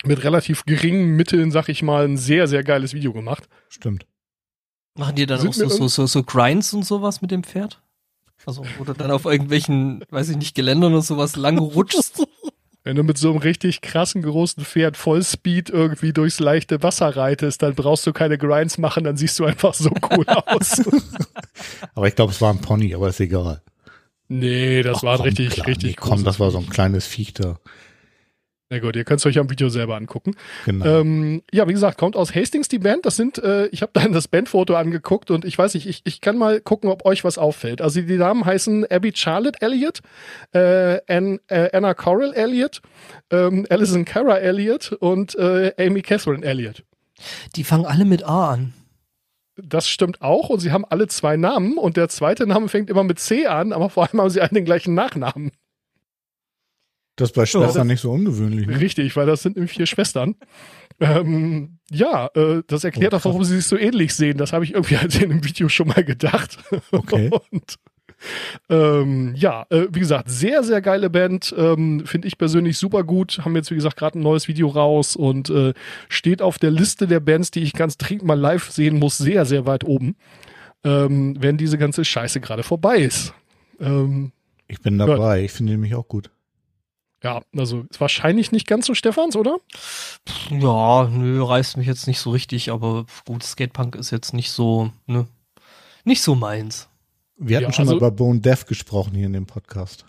mit 0.05 0.25
relativ 0.25 0.65
geringen 0.65 1.15
Mitteln, 1.15 1.53
sag 1.53 1.69
ich 1.69 1.83
mal, 1.83 2.05
ein 2.05 2.17
sehr, 2.17 2.49
sehr 2.49 2.65
geiles 2.65 2.95
Video 2.95 3.13
gemacht. 3.13 3.49
Stimmt. 3.69 4.07
Machen 4.99 5.15
die 5.15 5.27
dann 5.27 5.41
Sind 5.41 5.51
auch 5.51 5.55
so, 5.55 5.69
so, 5.69 5.89
so, 5.89 6.07
so 6.07 6.23
Grinds 6.23 6.73
und 6.73 6.85
sowas 6.85 7.21
mit 7.21 7.31
dem 7.31 7.45
Pferd? 7.45 7.83
Also, 8.47 8.65
wo 8.79 8.85
du 8.85 8.95
dann 8.95 9.11
auf 9.11 9.27
irgendwelchen, 9.27 10.05
weiß 10.11 10.31
ich 10.31 10.37
nicht, 10.37 10.55
Geländern 10.55 10.93
oder 10.93 11.03
sowas 11.03 11.37
lang 11.37 11.59
rutschst. 11.59 12.26
Wenn 12.87 12.95
du 12.95 13.03
mit 13.03 13.19
so 13.19 13.31
einem 13.31 13.39
richtig 13.39 13.81
krassen 13.81 14.23
großen 14.23 14.65
Pferd 14.65 14.97
Vollspeed 14.97 15.71
irgendwie 15.71 16.13
durchs 16.13 16.39
leichte 16.39 16.85
Wasser 16.85 17.17
reitest, 17.17 17.61
dann 17.61 17.75
brauchst 17.75 18.07
du 18.07 18.13
keine 18.13 18.39
Grinds 18.39 18.79
machen, 18.79 19.03
dann 19.03 19.17
siehst 19.17 19.41
du 19.41 19.45
einfach 19.45 19.75
so 19.75 19.91
cool 20.13 20.25
aus. 20.47 20.81
Aber 21.97 22.07
ich 22.07 22.15
glaube, 22.15 22.31
es 22.31 22.41
war 22.41 22.53
ein 22.53 22.61
Pony, 22.61 22.95
aber 22.95 23.09
ist 23.09 23.19
egal. 23.19 23.61
nee, 24.29 24.83
das 24.83 24.99
Ach, 24.99 25.03
war 25.03 25.17
komm, 25.17 25.25
richtig, 25.27 25.51
klar, 25.51 25.67
richtig 25.67 25.97
nee, 25.97 25.97
Komm, 25.99 26.23
das 26.23 26.39
war 26.39 26.53
so 26.53 26.59
ein 26.59 26.69
kleines 26.69 27.09
Viech 27.09 27.35
da. 27.35 27.59
Na 28.69 28.81
gut, 28.81 28.97
ihr 28.97 29.05
könnt 29.05 29.21
es 29.21 29.27
euch 29.27 29.39
am 29.39 29.49
Video 29.49 29.69
selber 29.69 29.95
angucken. 29.95 30.35
Genau. 30.65 30.85
Ähm, 30.85 31.43
ja, 31.53 31.69
wie 31.69 31.73
gesagt, 31.73 31.99
kommt 31.99 32.17
aus 32.17 32.35
Hastings 32.35 32.67
die 32.67 32.81
Band. 32.81 33.07
Das 33.07 33.15
sind, 33.15 33.39
äh, 33.39 33.67
ich 33.69 33.81
habe 33.81 33.93
dann 33.95 34.13
das 34.13 34.27
Bandfoto 34.27 34.75
angeguckt 34.75 35.31
und 35.31 35.45
ich 35.45 35.57
weiß 35.57 35.75
nicht, 35.75 35.87
ich, 35.87 36.03
ich 36.05 36.21
kann 36.21 36.37
mal 36.37 36.61
gucken, 36.61 36.91
ob 36.91 37.05
euch 37.05 37.23
was 37.23 37.39
auffällt. 37.39 37.81
Also 37.81 38.01
die 38.01 38.17
Damen 38.19 38.45
heißen 38.45 38.85
Abby 38.91 39.13
Charlotte 39.15 39.63
Elliott, 39.63 40.01
äh, 40.53 41.01
Ann, 41.07 41.39
äh, 41.47 41.71
Anna 41.77 41.95
Coral 41.95 42.35
Elliott, 42.35 42.83
ähm, 43.31 43.67
Alison 43.71 44.05
Cara 44.05 44.39
Elliott 44.39 44.93
und 44.93 45.37
äh, 45.37 45.73
Amy 45.79 46.03
Catherine 46.03 46.45
Elliott. 46.45 46.83
Die 47.55 47.63
fangen 47.63 47.87
alle 47.87 48.05
mit 48.05 48.25
A 48.25 48.51
an. 48.51 48.75
Das 49.57 49.89
stimmt 49.89 50.23
auch 50.23 50.51
und 50.51 50.59
sie 50.59 50.73
haben 50.73 50.85
alle 50.85 51.07
zwei 51.07 51.37
Namen 51.37 51.79
und 51.79 51.97
der 51.97 52.09
zweite 52.09 52.47
Name 52.47 52.69
fängt 52.69 52.91
immer 52.91 53.05
mit 53.05 53.21
C 53.21 53.47
an, 53.47 53.73
aber 53.73 53.91
vor 53.91 54.07
allem 54.07 54.21
haben 54.21 54.31
sie 54.31 54.41
alle 54.41 54.51
den 54.51 54.65
gleichen 54.65 54.95
Nachnamen. 54.95 55.53
Das 57.17 57.31
ist 57.31 57.35
bei 57.35 57.47
Schwestern 57.47 57.87
Ja. 57.89 57.93
nicht 57.93 58.01
so 58.01 58.13
ungewöhnlich. 58.13 58.67
Ne? 58.67 58.79
Richtig, 58.81 59.17
weil 59.17 59.27
das 59.27 59.43
sind 59.43 59.57
nämlich 59.57 59.73
vier 59.73 59.87
Schwestern. 59.87 60.37
Ähm, 61.01 61.79
ja, 61.91 62.31
äh, 62.35 62.63
das 62.67 62.85
erklärt 62.85 63.13
Oh, 63.13 63.17
auch, 63.17 63.25
warum 63.27 63.45
sie 63.45 63.57
sich 63.57 63.67
so 63.67 63.77
ähnlich 63.77 64.15
sehen. 64.15 64.39
Das 64.39 64.53
habe 64.53 64.65
ich 64.65 64.73
irgendwie 64.75 64.97
halt 64.99 65.15
in 65.21 65.29
dem 65.31 65.45
Video 65.45 65.69
schon 65.69 65.89
mal 65.89 66.05
gedacht. 66.05 66.59
Okay. 66.93 67.31
Und 67.51 67.77
ähm, 68.71 69.35
ja, 69.37 69.67
äh, 69.71 69.89
wie 69.91 70.01
gesagt, 70.01 70.31
sehr, 70.31 70.63
sehr 70.63 70.81
geile 70.81 71.11
Band. 71.11 71.55
Ähm, 71.57 72.07
Finde 72.07 72.29
ich 72.29 72.39
persönlich 72.39 72.79
super 72.79 73.05
gut. 73.05 73.41
Haben 73.45 73.55
jetzt, 73.57 73.71
wie 73.71 73.75
gesagt, 73.75 73.97
gerade 73.97 74.19
ein 74.19 74.23
neues 74.23 74.49
Video 74.49 74.69
raus 74.69 75.17
und 75.17 75.51
äh, 75.51 75.75
steht 76.09 76.41
auf 76.41 76.59
der 76.59 76.71
Liste 76.71 77.07
der 77.07 77.21
Bands, 77.21 77.51
die 77.51 77.61
ich 77.61 77.75
ganz 77.75 77.99
dringend 77.99 78.25
mal 78.25 78.39
live 78.39 78.71
sehen 78.71 78.99
muss, 78.99 79.19
sehr, 79.19 79.45
sehr 79.45 79.67
weit 79.67 79.85
oben. 79.85 80.17
Ähm, 80.83 81.37
wenn 81.41 81.59
diese 81.59 81.77
ganze 81.79 82.05
Scheiße 82.05 82.41
gerade 82.41 82.63
vorbei 82.63 82.99
ist. 82.99 83.35
Ähm, 83.81 84.33
Ich 84.69 84.81
bin 84.81 84.97
dabei. 84.99 85.45
Ich 85.45 85.53
finde 85.53 85.73
nämlich 85.73 85.95
auch 85.95 86.09
gut. 86.09 86.31
Ja, 87.27 87.43
also 87.57 87.85
ist 87.91 88.01
wahrscheinlich 88.01 88.53
nicht 88.53 88.69
ganz 88.69 88.87
so 88.87 88.95
Stefans, 88.95 89.35
oder? 89.35 89.59
Ja, 90.49 91.09
nö, 91.09 91.43
reißt 91.43 91.77
mich 91.77 91.89
jetzt 91.89 92.07
nicht 92.07 92.21
so 92.21 92.31
richtig, 92.31 92.71
aber 92.71 93.05
gut, 93.27 93.43
Skatepunk 93.43 93.97
ist 93.97 94.13
jetzt 94.13 94.33
nicht 94.33 94.51
so, 94.51 94.93
ne, 95.07 95.27
nicht 96.05 96.23
so 96.23 96.37
meins. 96.37 96.89
Wir 97.37 97.57
hatten 97.57 97.67
Ja, 97.67 97.73
schon 97.73 97.83
also- 97.89 97.95
mal 97.95 97.97
über 97.97 98.11
Bone 98.13 98.39
Death 98.39 98.69
gesprochen 98.69 99.15
hier 99.15 99.27
in 99.27 99.33
dem 99.33 99.47
Podcast. 99.47 100.07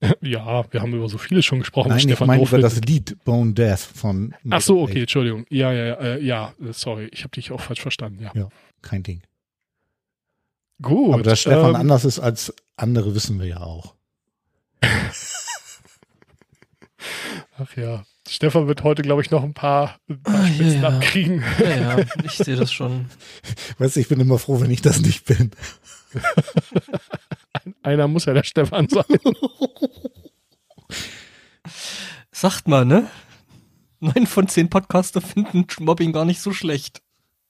Ja, 0.20 0.64
wir 0.72 0.80
haben 0.80 0.92
über 0.94 1.08
so 1.08 1.18
viele 1.18 1.42
schon 1.44 1.60
gesprochen. 1.60 1.88
Nein, 1.90 1.98
ich 1.98 2.04
Stefan 2.04 2.26
meine 2.26 2.40
Hof 2.42 2.48
über 2.52 2.60
das 2.60 2.80
Lied 2.80 3.22
Bone 3.24 3.52
Death 3.52 3.78
von. 3.78 4.34
Ach 4.50 4.60
so, 4.60 4.80
okay, 4.82 5.02
Entschuldigung. 5.02 5.44
Ja, 5.48 5.72
ja, 5.72 5.84
ja, 5.84 5.94
äh, 5.94 6.24
ja, 6.24 6.54
äh, 6.60 6.72
sorry, 6.72 7.08
ich 7.12 7.22
habe 7.22 7.30
dich 7.30 7.52
auch 7.52 7.60
falsch 7.60 7.80
verstanden. 7.80 8.20
Ja. 8.20 8.32
Ja. 8.34 8.48
Kein 8.80 9.04
Ding. 9.04 9.22
Gut. 10.80 11.14
Aber 11.14 11.22
dass 11.22 11.40
Stefan 11.40 11.70
ähm, 11.70 11.76
anders 11.76 12.04
ist 12.04 12.18
als 12.18 12.52
andere, 12.76 13.14
wissen 13.14 13.38
wir 13.38 13.46
ja 13.46 13.60
auch. 13.60 13.94
Ach 17.64 17.76
ja, 17.76 18.04
Stefan 18.28 18.66
wird 18.66 18.82
heute, 18.82 19.02
glaube 19.02 19.22
ich, 19.22 19.30
noch 19.30 19.42
ein 19.44 19.54
paar, 19.54 19.96
ein 20.08 20.22
paar 20.22 20.34
Ah, 20.34 20.46
ja, 20.46 20.54
Spitzen 20.54 20.82
ja. 20.82 20.88
abkriegen. 20.88 21.44
Ja, 21.60 21.76
ja, 21.98 22.04
ich 22.24 22.32
sehe 22.32 22.56
das 22.56 22.72
schon. 22.72 23.06
Weißt 23.78 23.96
du, 23.96 24.00
ich 24.00 24.08
bin 24.08 24.20
immer 24.20 24.38
froh, 24.38 24.60
wenn 24.60 24.70
ich 24.70 24.82
das 24.82 25.00
nicht 25.00 25.24
bin. 25.26 25.50
Einer 27.82 28.08
muss 28.08 28.24
ja 28.24 28.34
der 28.34 28.42
Stefan 28.44 28.88
sein. 28.88 29.04
Sagt 32.32 32.66
mal, 32.68 32.84
ne? 32.84 33.08
Neun 34.00 34.26
von 34.26 34.48
zehn 34.48 34.68
Podcaster 34.68 35.20
finden 35.20 35.66
Mobbing 35.80 36.12
gar 36.12 36.24
nicht 36.24 36.40
so 36.40 36.52
schlecht. 36.52 37.02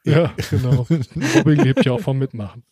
ja, 0.04 0.32
genau. 0.50 0.86
Mobbing 1.14 1.60
lebt 1.62 1.84
ja 1.86 1.92
auch 1.92 2.00
vom 2.00 2.18
Mitmachen. 2.18 2.64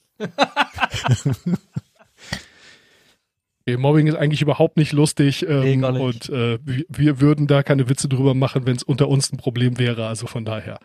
Okay, 3.75 3.81
Mobbing 3.81 4.07
ist 4.07 4.17
eigentlich 4.17 4.43
überhaupt 4.43 4.77
nicht 4.77 4.93
lustig 4.93 5.47
ähm, 5.49 5.61
Nee, 5.61 5.77
gar 5.77 5.93
nicht. 5.93 6.29
und 6.31 6.37
äh, 6.37 6.59
wir, 6.89 7.21
würden 7.21 7.47
da 7.47 7.63
keine 7.63 7.89
Witze 7.89 8.09
drüber 8.09 8.35
machen, 8.35 8.67
wenn 8.67 8.77
es 8.77 8.83
unter 8.83 9.09
uns 9.09 9.33
ein 9.33 9.37
Problem 9.37 9.79
wäre. 9.79 10.07
Also 10.07 10.27
von 10.27 10.45
daher. 10.45 10.79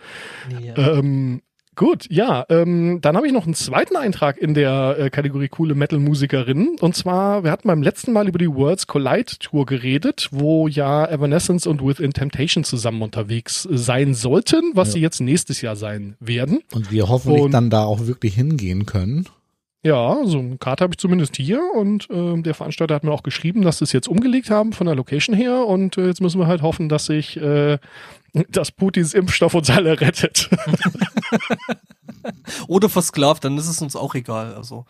Nee, 0.49 0.71
Ähm, 0.77 1.41
gut, 1.75 2.05
ja, 2.09 2.45
ähm, 2.49 2.99
dann 3.01 3.17
habe 3.17 3.27
ich 3.27 3.33
noch 3.33 3.45
einen 3.45 3.53
zweiten 3.53 3.95
Eintrag 3.97 4.37
in 4.37 4.53
der 4.53 4.95
äh, 4.97 5.09
Kategorie 5.09 5.47
coole 5.49 5.75
Metal-Musikerinnen. 5.75 6.77
Und 6.79 6.95
zwar, 6.95 7.43
wir 7.43 7.51
hatten 7.51 7.67
beim 7.67 7.81
letzten 7.83 8.13
Mal 8.13 8.27
über 8.27 8.37
die 8.39 8.47
Worlds 8.49 8.87
Collide 8.87 9.33
Tour 9.39 9.65
geredet, 9.65 10.29
wo 10.31 10.67
ja 10.67 11.05
Evanescence 11.05 11.67
und 11.67 11.85
Within 11.85 12.13
Temptation 12.13 12.63
zusammen 12.63 13.01
unterwegs 13.01 13.65
äh, 13.65 13.77
sein 13.77 14.13
sollten, 14.13 14.71
was 14.73 14.89
Ja. 14.89 14.93
sie 14.93 14.99
jetzt 15.01 15.19
nächstes 15.21 15.61
Jahr 15.61 15.75
sein 15.75 16.15
werden. 16.19 16.61
Und 16.73 16.91
wir 16.91 17.09
hoffentlich 17.09 17.41
Und- 17.43 17.51
dann 17.51 17.69
da 17.69 17.83
auch 17.83 18.07
wirklich 18.07 18.35
hingehen 18.35 18.85
können. 18.85 19.25
Ja, 19.85 20.19
so 20.25 20.39
eine 20.39 20.57
Karte 20.57 20.83
habe 20.83 20.93
ich 20.93 20.97
zumindest 20.97 21.35
hier 21.35 21.61
und 21.75 22.07
ähm, 22.09 22.41
der 22.41 22.55
Veranstalter 22.55 22.95
hat 22.95 23.03
mir 23.03 23.11
auch 23.11 23.21
geschrieben, 23.21 23.61
dass 23.61 23.77
sie 23.77 23.83
es 23.83 23.91
jetzt 23.91 24.07
umgelegt 24.07 24.49
haben 24.49 24.73
von 24.73 24.87
der 24.87 24.95
Location 24.95 25.35
her 25.35 25.67
und 25.67 25.95
äh, 25.99 26.07
jetzt 26.07 26.21
müssen 26.21 26.39
wir 26.39 26.47
halt 26.47 26.63
hoffen, 26.63 26.89
dass 26.89 27.05
sich 27.05 27.37
äh, 27.37 27.77
dass 28.49 28.71
Putins 28.71 29.13
Impfstoff 29.13 29.53
uns 29.53 29.69
alle 29.69 30.01
rettet. 30.01 30.49
Oder 32.67 32.89
versklavt, 32.89 33.43
dann 33.43 33.57
ist 33.59 33.67
es 33.67 33.79
uns 33.81 33.95
auch 33.95 34.15
egal. 34.15 34.55
Also, 34.55 34.85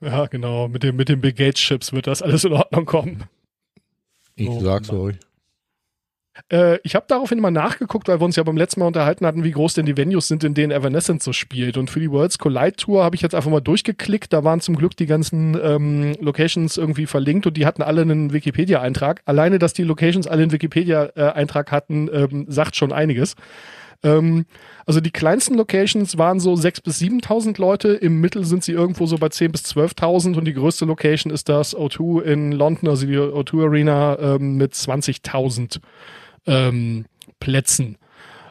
Ja, 0.00 0.26
genau. 0.26 0.66
Mit 0.66 0.82
dem, 0.82 0.96
mit 0.96 1.08
den 1.08 1.20
Bill 1.20 1.32
Gates 1.32 1.60
Chips 1.60 1.92
wird 1.92 2.08
das 2.08 2.20
alles 2.20 2.42
in 2.44 2.52
Ordnung 2.52 2.84
kommen. 2.84 3.22
Ich 4.34 4.48
Oh, 4.48 4.60
sag's 4.60 4.88
Mann. 4.90 5.00
euch. 5.00 5.16
Äh, 6.50 6.78
ich 6.82 6.94
habe 6.94 7.04
daraufhin 7.08 7.40
mal 7.40 7.50
nachgeguckt, 7.50 8.08
weil 8.08 8.20
wir 8.20 8.24
uns 8.24 8.36
ja 8.36 8.42
beim 8.42 8.56
letzten 8.56 8.80
Mal 8.80 8.86
unterhalten 8.86 9.26
hatten, 9.26 9.44
wie 9.44 9.50
groß 9.50 9.74
denn 9.74 9.86
die 9.86 9.96
Venues 9.96 10.28
sind, 10.28 10.44
in 10.44 10.54
denen 10.54 10.72
Evanescence 10.72 11.24
so 11.24 11.32
spielt. 11.32 11.76
Und 11.76 11.90
für 11.90 12.00
die 12.00 12.10
Worlds 12.10 12.38
Collide 12.38 12.76
Tour 12.76 13.04
habe 13.04 13.16
ich 13.16 13.22
jetzt 13.22 13.34
einfach 13.34 13.50
mal 13.50 13.60
durchgeklickt. 13.60 14.32
Da 14.32 14.44
waren 14.44 14.60
zum 14.60 14.76
Glück 14.76 14.96
die 14.96 15.06
ganzen 15.06 15.58
ähm, 15.62 16.14
Locations 16.20 16.76
irgendwie 16.76 17.06
verlinkt 17.06 17.46
und 17.46 17.56
die 17.56 17.66
hatten 17.66 17.82
alle 17.82 18.02
einen 18.02 18.32
Wikipedia-Eintrag. 18.32 19.22
Alleine, 19.24 19.58
dass 19.58 19.74
die 19.74 19.84
Locations 19.84 20.26
alle 20.26 20.42
einen 20.42 20.52
Wikipedia-Eintrag 20.52 21.70
hatten, 21.70 22.08
ähm, 22.12 22.46
sagt 22.48 22.76
schon 22.76 22.92
einiges. 22.92 23.34
Ähm, 24.02 24.46
also 24.86 25.00
die 25.00 25.10
kleinsten 25.10 25.54
Locations 25.54 26.18
waren 26.18 26.40
so 26.40 26.54
6.000 26.54 26.82
bis 26.82 27.00
7.000 27.00 27.60
Leute. 27.60 27.92
Im 27.92 28.20
Mittel 28.20 28.44
sind 28.44 28.64
sie 28.64 28.72
irgendwo 28.72 29.06
so 29.06 29.18
bei 29.18 29.28
10.000 29.28 29.48
bis 29.52 29.64
12.000 29.64 30.36
und 30.36 30.44
die 30.46 30.54
größte 30.54 30.86
Location 30.86 31.32
ist 31.32 31.48
das 31.48 31.76
O2 31.76 32.22
in 32.22 32.52
London, 32.52 32.88
also 32.88 33.06
die 33.06 33.16
O2 33.16 33.64
Arena 33.64 34.18
ähm, 34.18 34.56
mit 34.56 34.72
20.000 34.72 35.78
ähm, 36.46 37.06
Plätzen. 37.40 37.98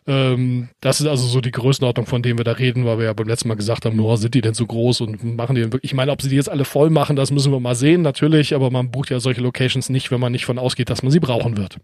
Ähm, 0.08 0.70
das 0.82 1.00
ist 1.00 1.08
also 1.08 1.28
so 1.28 1.42
die 1.42 1.52
Größenordnung, 1.52 2.08
von 2.08 2.24
denen 2.24 2.40
wir 2.40 2.44
da 2.44 2.54
reden, 2.54 2.86
weil 2.86 2.98
wir 2.98 3.06
ja 3.06 3.14
beim 3.14 3.28
letzten 3.28 3.48
Mal 3.48 3.56
gesagt 3.56 3.86
haben, 3.86 4.00
oh, 4.00 4.16
sind 4.16 4.34
die 4.34 4.42
denn 4.42 4.56
so 4.56 4.66
groß 4.66 5.02
und 5.02 5.24
machen 5.24 5.56
die 5.56 5.62
denn 5.62 5.72
wirklich, 5.72 5.92
ich 5.92 5.96
meine, 5.96 6.12
ob 6.12 6.22
sie 6.22 6.30
die 6.30 6.36
jetzt 6.36 6.50
alle 6.50 6.66
voll 6.66 6.90
machen, 6.90 7.16
das 7.16 7.32
müssen 7.32 7.52
wir 7.52 7.60
mal 7.60 7.76
sehen, 7.76 8.02
natürlich, 8.02 8.56
aber 8.56 8.72
man 8.72 8.90
bucht 8.90 9.12
ja 9.12 9.20
solche 9.20 9.42
Locations 9.42 9.90
nicht, 9.90 10.12
wenn 10.12 10.20
man 10.20 10.32
nicht 10.32 10.46
von 10.46 10.58
ausgeht, 10.58 10.90
dass 10.90 11.04
man 11.04 11.12
sie 11.12 11.20
brauchen 11.20 11.56
wird. 11.56 11.78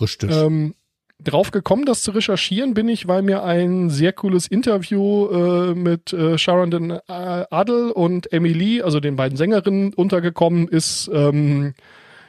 Richtig. 0.00 0.30
Ähm, 0.30 0.74
drauf 1.22 1.50
gekommen, 1.50 1.84
das 1.86 2.02
zu 2.02 2.10
recherchieren, 2.10 2.74
bin 2.74 2.88
ich, 2.88 3.08
weil 3.08 3.22
mir 3.22 3.42
ein 3.42 3.90
sehr 3.90 4.12
cooles 4.12 4.46
Interview 4.46 5.28
äh, 5.28 5.74
mit 5.74 6.12
äh, 6.12 6.38
Sharon 6.38 6.70
den, 6.70 6.92
Adel 7.08 7.90
und 7.90 8.32
Emily, 8.32 8.82
also 8.82 9.00
den 9.00 9.16
beiden 9.16 9.36
Sängerinnen, 9.36 9.94
untergekommen 9.94 10.68
ist. 10.68 11.10
Ähm, 11.12 11.74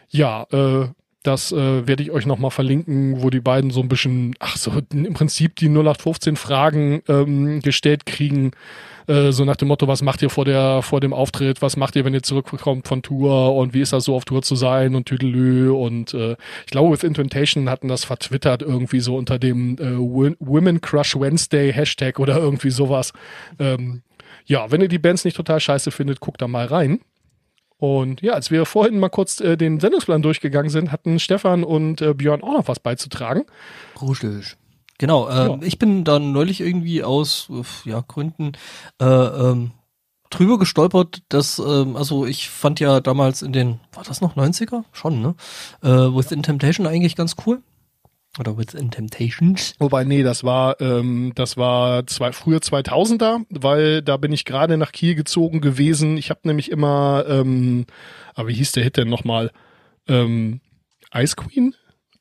ja, 0.10 0.46
äh, 0.52 0.88
das 1.24 1.52
äh, 1.52 1.88
werde 1.88 2.02
ich 2.04 2.12
euch 2.12 2.26
nochmal 2.26 2.52
verlinken, 2.52 3.22
wo 3.22 3.30
die 3.30 3.42
beiden 3.42 3.70
so 3.72 3.82
ein 3.82 3.88
bisschen, 3.90 4.36
ach 4.40 4.58
so, 4.58 4.72
im 4.92 5.14
Prinzip 5.14 5.56
die 5.56 5.68
0815 5.70 6.36
Fragen 6.36 7.02
ähm, 7.08 7.62
gestellt 7.62 8.06
kriegen, 8.06 8.52
äh, 9.08 9.32
so 9.32 9.46
nach 9.46 9.56
dem 9.56 9.68
Motto, 9.68 9.88
was 9.88 10.02
macht 10.02 10.22
ihr 10.22 10.30
vor 10.30 10.46
der 10.46 10.82
vor 10.82 11.00
dem 11.00 11.14
Auftritt, 11.14 11.62
was 11.62 11.78
macht 11.78 11.96
ihr, 11.96 12.06
wenn 12.06 12.14
ihr 12.14 12.24
zurückkommt 12.24 12.88
von 12.88 13.02
Tour? 13.02 13.56
Und 13.56 13.74
wie 13.74 13.82
ist 13.82 13.94
das 13.94 14.06
so 14.06 14.16
auf 14.16 14.26
Tour 14.26 14.42
zu 14.42 14.56
sein? 14.56 14.96
Und 14.96 15.06
Tüdelü. 15.06 15.70
Und 15.72 16.14
äh, 16.14 16.34
ich 16.66 16.72
glaube, 16.72 16.92
With 16.92 17.04
Intentation 17.04 17.70
hatten 17.70 17.88
das 17.88 18.04
vertwittert 18.04 18.62
irgendwie 18.62 19.00
so 19.00 19.16
unter 19.16 19.38
dem 19.40 19.78
äh, 19.78 19.98
Wo- 19.98 20.36
Women 20.40 20.82
Crush 20.82 21.20
Wednesday 21.20 21.72
Hashtag 21.74 22.20
oder 22.20 22.38
irgendwie 22.38 22.72
sowas. 22.72 23.14
Ähm, 23.60 24.02
ja, 24.46 24.72
wenn 24.72 24.82
ihr 24.82 24.88
die 24.88 25.00
Bands 25.00 25.24
nicht 25.26 25.38
total 25.38 25.60
scheiße 25.60 25.92
findet, 25.92 26.20
guckt 26.20 26.42
da 26.42 26.48
mal 26.48 26.66
rein. 26.66 27.00
Und 27.82 28.22
ja, 28.22 28.34
als 28.34 28.52
wir 28.52 28.68
vorhin 28.68 29.00
mal 29.00 29.10
kurz 29.10 29.40
äh, 29.40 29.58
den 29.58 29.80
Sendungsplan 29.80 30.22
durchgegangen 30.22 30.70
sind, 30.70 30.92
hatten 30.92 31.18
Stefan 31.18 31.64
und 31.64 32.00
äh, 32.00 32.14
Björn 32.14 32.44
auch 32.44 32.54
noch 32.54 32.68
was 32.68 32.80
beizutragen. 32.80 33.44
Gruselig. 33.96 34.56
Genau, 35.00 35.28
äh, 35.28 35.48
Ja. 35.48 35.58
ich 35.64 35.80
bin 35.80 36.04
dann 36.04 36.32
neulich 36.32 36.62
irgendwie 36.62 37.04
aus 37.04 37.50
ja, 37.86 38.04
Gründen 38.08 38.52
äh, 39.02 39.06
ähm, 39.06 39.72
drüber 40.30 40.60
gestolpert, 40.60 41.24
dass, 41.30 41.58
ähm, 41.58 41.96
also 41.96 42.28
ich 42.28 42.52
fand 42.52 42.80
ja 42.80 43.00
damals 43.00 43.42
in 43.42 43.52
den, 43.52 43.80
war 43.94 44.04
das 44.04 44.22
noch 44.22 44.36
90er? 44.36 44.84
Schon, 44.92 45.20
ne? 45.20 45.34
Äh, 45.82 45.88
Within 45.90 46.44
Temptation 46.44 46.86
eigentlich 46.86 47.16
ganz 47.16 47.36
cool. 47.48 47.64
Oder 48.40 48.58
Within 48.58 48.92
Temptations. 48.92 49.74
Wobei, 49.80 50.06
nee, 50.06 50.24
das 50.24 50.44
war, 50.46 50.80
ähm, 50.80 51.34
das 51.36 51.58
war 51.58 52.08
zwei, 52.08 52.32
früher 52.32 52.60
2000er, 52.60 53.42
weil 53.50 54.02
da 54.02 54.16
bin 54.16 54.32
ich 54.32 54.46
gerade 54.46 54.78
nach 54.78 54.94
Kiel 54.94 55.16
gezogen 55.16 55.60
gewesen. 55.60 56.16
Ich 56.16 56.30
habe 56.30 56.40
nämlich 56.46 56.72
immer, 56.72 57.26
ähm, 57.28 57.86
aber 58.34 58.48
wie 58.48 58.54
hieß 58.54 58.72
der 58.72 58.84
Hit 58.84 58.96
denn 58.98 59.10
nochmal? 59.10 59.52
Ähm, 60.08 60.62
Ice 61.14 61.36
Queen? 61.36 61.76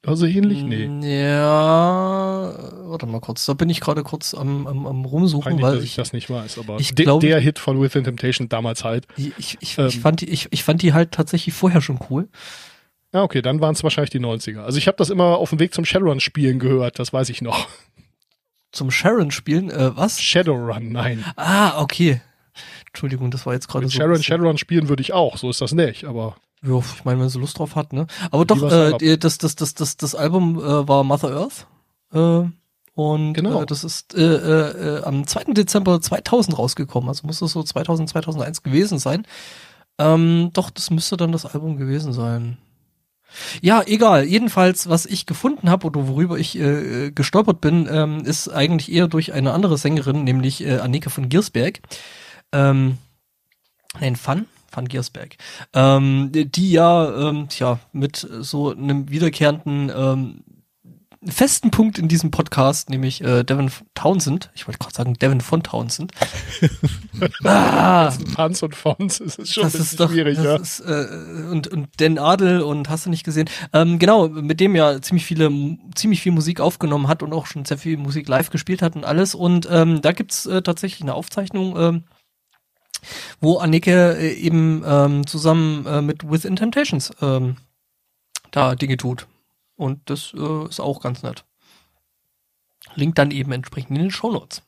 Also 0.04 0.26
ähnlich? 0.26 0.62
Nee. 0.64 0.88
Ja, 1.18 2.54
warte 2.88 3.06
mal 3.06 3.20
kurz, 3.20 3.44
da 3.46 3.52
bin 3.52 3.68
ich 3.68 3.80
gerade 3.80 4.02
kurz 4.02 4.34
am, 4.34 4.66
am, 4.66 4.86
am 4.86 5.04
rumsuchen, 5.04 5.44
Peinlich, 5.44 5.62
weil 5.62 5.74
dass 5.76 5.84
ich 5.84 5.90
ich, 5.90 5.96
das 5.96 6.12
nicht 6.12 6.30
weiß, 6.30 6.58
aber 6.58 6.80
ich 6.80 6.94
de 6.94 7.04
glaube- 7.04 7.26
der 7.26 7.38
Hit 7.38 7.58
von 7.58 7.80
Within 7.80 8.04
Temptation 8.04 8.48
damals 8.48 8.82
halt. 8.82 9.06
ich, 9.16 9.58
ich, 9.60 9.78
Ähm. 9.78 9.86
ich, 9.88 10.00
fand 10.00 10.22
die, 10.22 10.30
ich, 10.30 10.48
ich 10.50 10.64
fand 10.64 10.82
die 10.82 10.92
halt 10.94 11.12
tatsächlich 11.12 11.54
vorher 11.54 11.82
schon 11.82 11.98
cool. 12.08 12.28
Ja, 13.12 13.22
okay, 13.22 13.42
dann 13.42 13.60
waren 13.60 13.74
es 13.74 13.82
wahrscheinlich 13.82 14.10
die 14.10 14.20
90er. 14.20 14.60
Also 14.60 14.78
ich 14.78 14.86
habe 14.86 14.96
das 14.96 15.10
immer 15.10 15.38
auf 15.38 15.50
dem 15.50 15.58
Weg 15.58 15.74
zum 15.74 15.84
Shadowrun-Spielen 15.84 16.58
gehört, 16.58 16.98
das 16.98 17.12
weiß 17.12 17.28
ich 17.30 17.42
noch. 17.42 17.68
Zum 18.72 18.90
Sharon 18.92 19.32
spielen, 19.32 19.68
äh, 19.68 19.96
was? 19.96 20.20
Shadowrun, 20.20 20.92
nein. 20.92 21.24
Ah, 21.36 21.80
okay. 21.82 22.20
Entschuldigung, 22.86 23.30
das 23.32 23.46
war 23.46 23.54
jetzt 23.54 23.66
gerade 23.68 23.88
so. 23.88 23.90
Sharon, 23.96 24.22
Shadowrun 24.22 24.58
spielen 24.58 24.88
würde 24.88 25.02
ich 25.02 25.12
auch, 25.12 25.36
so 25.38 25.50
ist 25.50 25.60
das 25.60 25.72
nicht, 25.72 26.04
aber 26.04 26.36
Ja, 26.62 26.78
ich 26.78 27.04
meine, 27.04 27.20
wenn 27.20 27.28
sie 27.28 27.40
Lust 27.40 27.58
drauf 27.58 27.74
hat, 27.74 27.92
ne? 27.92 28.06
Aber 28.30 28.44
doch, 28.44 28.62
äh, 28.70 29.16
das, 29.18 29.38
das, 29.38 29.56
das, 29.56 29.74
das, 29.74 29.96
das 29.96 30.14
Album 30.14 30.58
äh, 30.58 30.86
war 30.88 31.02
Mother 31.02 31.30
Earth. 31.36 31.66
Äh, 32.12 32.48
und 32.94 33.32
Genau. 33.32 33.62
äh, 33.62 33.66
das 33.66 33.82
ist 33.82 34.14
äh, 34.14 34.20
äh, 34.22 34.98
äh, 34.98 35.02
am 35.04 35.26
2. 35.26 35.52
Dezember 35.54 36.00
2000 36.00 36.56
rausgekommen. 36.58 37.08
Also 37.08 37.26
muss 37.26 37.40
das 37.40 37.52
so 37.52 37.62
2000, 37.62 38.08
2001 38.08 38.62
gewesen 38.62 38.98
sein. 39.00 39.26
Ähm, 39.98 40.50
doch, 40.52 40.70
das 40.70 40.90
müsste 40.90 41.16
dann 41.16 41.32
das 41.32 41.46
Album 41.46 41.76
gewesen 41.76 42.12
sein. 42.12 42.58
Ja, 43.60 43.82
egal. 43.87 44.25
Jedenfalls, 44.25 44.88
was 44.88 45.06
ich 45.06 45.26
gefunden 45.26 45.70
habe 45.70 45.87
oder 45.87 46.08
worüber 46.08 46.38
ich 46.38 46.58
äh, 46.58 47.10
gestolpert 47.10 47.60
bin, 47.60 47.88
ähm, 47.90 48.20
ist 48.25 48.49
eigentlich 48.49 48.92
eher 48.92 49.08
durch 49.08 49.32
eine 49.32 49.52
andere 49.52 49.78
Sängerin, 49.78 50.25
nämlich 50.25 50.64
äh, 50.64 50.78
Annika 50.78 51.10
von 51.10 51.28
Giersberg. 51.28 51.80
Ähm, 52.52 52.99
nein, 54.00 54.16
Fun, 54.16 54.46
Fun 54.72 54.88
Giersberg. 54.88 55.37
Ähm, 55.75 56.30
die 56.32 56.70
ja, 56.70 57.28
ähm, 57.28 57.49
tja, 57.49 57.80
mit 57.92 58.16
so 58.40 58.70
einem 58.70 59.10
wiederkehrenden 59.10 59.92
ähm, 59.94 60.44
festen 61.22 61.70
Punkt 61.70 61.98
in 61.98 62.08
diesem 62.08 62.30
Podcast, 62.30 62.88
nämlich 62.88 63.22
äh, 63.22 63.44
Devin 63.44 63.70
Townsend. 63.94 64.50
Ich 64.54 64.66
wollte 64.66 64.78
gerade 64.78 64.94
sagen 64.94 65.14
Devin 65.14 65.42
von 65.42 65.62
Townsend. 65.62 66.12
ah, 67.44 68.10
Panz 68.34 68.62
und 68.62 68.74
Fons 68.74 69.20
ist 69.20 69.38
es 69.38 69.52
schon 69.52 69.64
das 69.64 69.74
ein 69.74 69.78
bisschen 69.78 69.92
ist 69.92 70.00
doch, 70.00 70.10
schwierig, 70.10 70.36
das 70.36 70.44
ja. 70.44 70.56
ist, 70.56 70.80
äh, 70.80 71.50
und, 71.50 71.68
und 71.68 71.88
Dan 72.00 72.18
Adel 72.18 72.62
und 72.62 72.88
hast 72.88 73.04
du 73.04 73.10
nicht 73.10 73.24
gesehen. 73.24 73.50
Ähm, 73.74 73.98
genau, 73.98 74.28
mit 74.28 74.60
dem 74.60 74.74
ja 74.74 75.02
ziemlich 75.02 75.26
viele, 75.26 75.50
ziemlich 75.94 76.22
viel 76.22 76.32
Musik 76.32 76.60
aufgenommen 76.60 77.08
hat 77.08 77.22
und 77.22 77.34
auch 77.34 77.44
schon 77.46 77.66
sehr 77.66 77.78
viel 77.78 77.98
Musik 77.98 78.26
live 78.26 78.48
gespielt 78.48 78.80
hat 78.80 78.96
und 78.96 79.04
alles. 79.04 79.34
Und 79.34 79.68
ähm, 79.70 80.00
da 80.00 80.12
gibt's 80.12 80.46
äh, 80.46 80.62
tatsächlich 80.62 81.02
eine 81.02 81.14
Aufzeichnung, 81.14 81.76
ähm, 81.78 82.04
wo 83.40 83.58
Annike 83.58 84.16
äh, 84.18 84.32
eben 84.32 84.82
ähm, 84.86 85.26
zusammen 85.26 85.84
äh, 85.84 86.00
mit 86.00 86.30
Within 86.30 86.56
Temptations 86.56 87.12
ähm, 87.20 87.56
da 88.52 88.74
Dinge 88.74 88.96
tut. 88.96 89.26
Und 89.80 90.10
das 90.10 90.34
äh, 90.37 90.68
ist 90.68 90.78
auch 90.78 91.00
ganz 91.00 91.22
nett. 91.22 91.46
Link 92.96 93.14
dann 93.14 93.30
eben 93.30 93.50
entsprechend 93.50 93.96
in 93.96 94.02
den 94.02 94.10
Shownotes. 94.10 94.62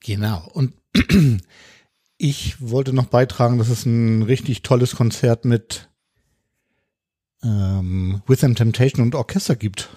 Genau. 0.00 0.50
Und 0.54 0.72
ich 2.18 2.60
wollte 2.60 2.92
noch 2.92 3.06
beitragen, 3.06 3.58
dass 3.58 3.68
es 3.68 3.86
ein 3.86 4.22
richtig 4.22 4.62
tolles 4.62 4.96
Konzert 4.96 5.44
mit 5.44 5.88
ähm, 7.44 8.22
With 8.26 8.40
Them 8.40 8.56
Temptation 8.56 9.04
und 9.04 9.14
Orchester 9.14 9.54
gibt. 9.54 9.88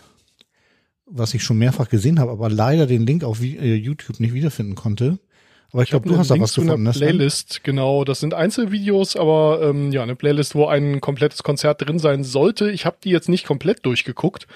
Was 1.08 1.34
ich 1.34 1.42
schon 1.42 1.58
mehrfach 1.58 1.90
gesehen 1.90 2.20
habe, 2.20 2.34
aber 2.34 2.52
leider 2.52 2.86
den 2.86 3.08
Link 3.08 3.24
auf 3.24 3.42
äh, 3.42 3.74
YouTube 3.74 4.20
nicht 4.20 4.36
wiederfinden 4.36 4.76
konnte. 4.76 5.18
Aber 5.74 5.82
ich, 5.84 5.88
Ich 5.88 5.90
glaube, 5.92 6.08
du 6.10 6.18
hast 6.18 6.32
da 6.32 6.40
was 6.40 6.54
gefunden. 6.56 6.84
ne, 6.84 6.94
Sven? 6.94 7.10
Playlist, 7.10 7.64
genau. 7.64 8.04
Das 8.04 8.20
sind 8.20 8.34
Einzelvideos, 8.34 9.16
aber 9.16 9.60
ähm, 9.64 9.92
ja, 9.92 10.04
eine 10.04 10.16
Playlist, 10.16 10.56
wo 10.56 10.68
ein 10.68 11.02
komplettes 11.02 11.44
Konzert 11.44 11.86
drin 11.86 12.00
sein 12.00 12.24
sollte. 12.24 12.72
Ich 12.72 12.86
habe 12.86 12.98
die 13.04 13.10
jetzt 13.10 13.30
nicht 13.30 13.46
komplett 13.46 13.86
durchgeguckt. 13.86 14.48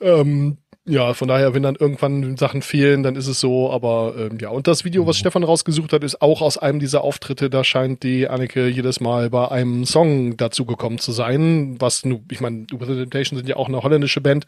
Ähm, 0.00 0.58
ja, 0.86 1.12
von 1.14 1.28
daher, 1.28 1.54
wenn 1.54 1.62
dann 1.62 1.76
irgendwann 1.76 2.36
Sachen 2.38 2.62
fehlen, 2.62 3.02
dann 3.02 3.14
ist 3.14 3.26
es 3.26 3.38
so. 3.38 3.70
Aber 3.70 4.14
ähm, 4.18 4.38
ja, 4.40 4.48
und 4.48 4.66
das 4.66 4.84
Video, 4.84 5.06
was 5.06 5.16
Mhm. 5.16 5.20
Stefan 5.20 5.44
rausgesucht 5.44 5.92
hat, 5.92 6.02
ist 6.04 6.20
auch 6.22 6.40
aus 6.42 6.58
einem 6.58 6.80
dieser 6.80 7.02
Auftritte. 7.04 7.48
Da 7.50 7.64
scheint 7.64 8.02
die 8.02 8.28
Anneke 8.28 8.66
jedes 8.66 8.98
Mal 8.98 9.30
bei 9.30 9.48
einem 9.50 9.84
Song 9.84 10.36
dazugekommen 10.36 10.98
zu 10.98 11.12
sein. 11.12 11.76
Was, 11.78 12.02
ich 12.30 12.40
meine, 12.40 12.66
Representation 12.72 13.36
sind 13.38 13.48
ja 13.48 13.56
auch 13.56 13.68
eine 13.68 13.82
holländische 13.82 14.20
Band. 14.20 14.46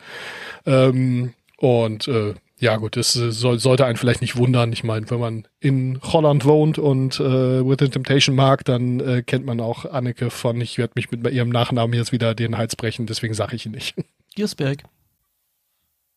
Ähm, 0.66 1.34
und 1.58 2.08
äh, 2.08 2.34
ja 2.62 2.76
gut, 2.76 2.96
das 2.96 3.16
äh, 3.16 3.32
soll, 3.32 3.58
sollte 3.58 3.84
einen 3.84 3.96
vielleicht 3.96 4.20
nicht 4.20 4.36
wundern. 4.36 4.72
Ich 4.72 4.84
meine, 4.84 5.10
wenn 5.10 5.18
man 5.18 5.48
in 5.58 6.00
Holland 6.00 6.44
wohnt 6.44 6.78
und 6.78 7.18
äh, 7.18 7.66
With 7.66 7.78
the 7.80 7.88
Temptation 7.88 8.36
mag, 8.36 8.64
dann 8.64 9.00
äh, 9.00 9.22
kennt 9.22 9.44
man 9.44 9.60
auch 9.60 9.84
Anneke 9.84 10.30
von, 10.30 10.60
ich 10.60 10.78
werde 10.78 10.92
mich 10.94 11.10
mit 11.10 11.28
ihrem 11.32 11.48
Nachnamen 11.48 11.92
jetzt 11.92 12.12
wieder 12.12 12.36
den 12.36 12.56
Hals 12.56 12.76
brechen, 12.76 13.06
deswegen 13.06 13.34
sage 13.34 13.56
ich 13.56 13.66
ihn 13.66 13.72
nicht. 13.72 13.96
Giersberg. 14.34 14.84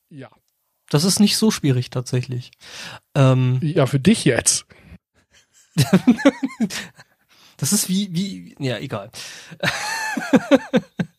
ja. 0.09 0.29
Das 0.91 1.03
ist 1.03 1.19
nicht 1.19 1.35
so 1.35 1.49
schwierig 1.49 1.89
tatsächlich. 1.89 2.51
Ähm, 3.15 3.59
Ja, 3.63 3.87
für 3.87 3.99
dich 3.99 4.23
jetzt. 4.23 4.67
Das 7.57 7.71
ist 7.71 7.87
wie, 7.87 8.09
wie, 8.13 8.55
ja, 8.59 8.77
egal. 8.79 9.09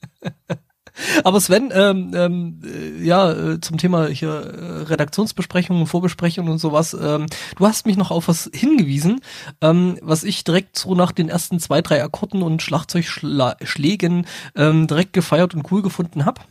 Aber 1.25 1.41
Sven, 1.41 1.71
ähm, 1.75 2.13
ähm, 2.15 2.61
äh, 2.65 3.05
ja, 3.05 3.31
äh, 3.33 3.61
zum 3.61 3.79
Thema 3.79 4.09
hier 4.09 4.31
äh, 4.31 4.83
Redaktionsbesprechungen, 4.83 5.87
Vorbesprechungen 5.87 6.51
und 6.53 6.59
sowas, 6.59 6.97
ähm, 6.99 7.27
du 7.57 7.67
hast 7.67 7.87
mich 7.87 7.97
noch 7.97 8.11
auf 8.11 8.29
was 8.29 8.51
hingewiesen, 8.53 9.21
ähm, 9.61 9.99
was 10.03 10.25
ich 10.25 10.45
direkt 10.45 10.79
so 10.79 10.95
nach 10.95 11.13
den 11.13 11.29
ersten 11.29 11.61
zwei, 11.61 11.83
drei 11.83 12.03
Akkorden 12.03 12.43
und 12.43 12.63
Schlagzeugschlägen 12.63 14.27
ähm, 14.55 14.87
direkt 14.87 15.13
gefeiert 15.13 15.55
und 15.55 15.71
cool 15.71 15.83
gefunden 15.83 16.25
hab. 16.25 16.47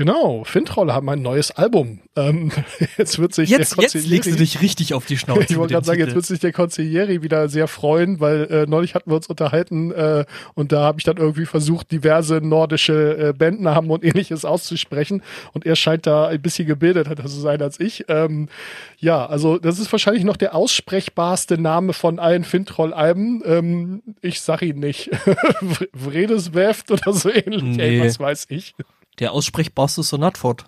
Genau, 0.00 0.44
Fintroll 0.44 0.94
haben 0.94 1.10
ein 1.10 1.20
neues 1.20 1.50
Album. 1.50 2.00
Ähm, 2.16 2.50
jetzt 2.96 3.18
wird 3.18 3.34
sich 3.34 3.50
Jetzt, 3.50 3.76
der 3.76 3.82
jetzt 3.82 3.94
legst 4.06 4.30
du 4.30 4.34
dich 4.34 4.62
richtig 4.62 4.94
auf 4.94 5.04
die 5.04 5.18
Schnauze. 5.18 5.40
Ich 5.50 5.58
wollte 5.58 5.74
gerade 5.74 5.84
sagen, 5.84 6.00
jetzt 6.00 6.14
wird 6.14 6.24
sich 6.24 6.40
der 6.40 6.52
Consiglieri 6.54 7.22
wieder 7.22 7.50
sehr 7.50 7.68
freuen, 7.68 8.18
weil 8.18 8.44
äh, 8.50 8.66
neulich 8.66 8.94
hatten 8.94 9.10
wir 9.10 9.16
uns 9.16 9.26
unterhalten 9.26 9.90
äh, 9.92 10.24
und 10.54 10.72
da 10.72 10.84
habe 10.84 11.00
ich 11.00 11.04
dann 11.04 11.18
irgendwie 11.18 11.44
versucht, 11.44 11.92
diverse 11.92 12.36
nordische 12.36 13.28
äh, 13.28 13.32
Bandnamen 13.34 13.90
und 13.90 14.02
ähnliches 14.02 14.46
auszusprechen 14.46 15.22
und 15.52 15.66
er 15.66 15.76
scheint 15.76 16.06
da 16.06 16.28
ein 16.28 16.40
bisschen 16.40 16.66
gebildeter 16.66 17.14
zu 17.16 17.28
sein 17.38 17.60
als 17.60 17.78
ich. 17.78 18.06
Ähm, 18.08 18.48
ja, 18.96 19.26
also 19.26 19.58
das 19.58 19.78
ist 19.78 19.92
wahrscheinlich 19.92 20.24
noch 20.24 20.38
der 20.38 20.54
aussprechbarste 20.54 21.58
Name 21.58 21.92
von 21.92 22.18
allen 22.18 22.44
Fintroll-Alben. 22.44 23.42
Ähm, 23.44 24.02
ich 24.22 24.40
sag 24.40 24.62
ihn 24.62 24.78
nicht. 24.80 25.10
Vredesweft 25.94 26.90
oder 26.90 27.12
so 27.12 27.28
ähnlich. 27.30 27.78
Ey, 27.78 27.98
Nee. 27.98 28.06
was 28.06 28.18
weiß 28.18 28.46
ich. 28.48 28.74
Der 29.18 29.32
aussprechbarste 29.32 30.02
Sonatford. 30.02 30.64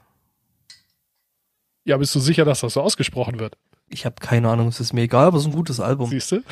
Ja, 1.85 1.97
bist 1.97 2.15
du 2.15 2.21
sicher, 2.21 2.45
dass 2.45 2.61
das 2.61 2.75
so 2.75 2.81
ausgesprochen 2.81 3.41
wird? 3.41 3.57
Ich 3.93 4.07
habe 4.07 4.15
keine 4.21 4.49
Ahnung, 4.49 4.69
es 4.69 4.81
ist 4.81 4.95
mir 4.95 5.03
egal, 5.03 5.27
aber 5.27 5.37
es 5.37 5.43
ist 5.43 5.51
ein 5.51 5.55
gutes 5.55 5.79
Album. 5.79 6.09
Siehst 6.09 6.33
du? 6.33 6.43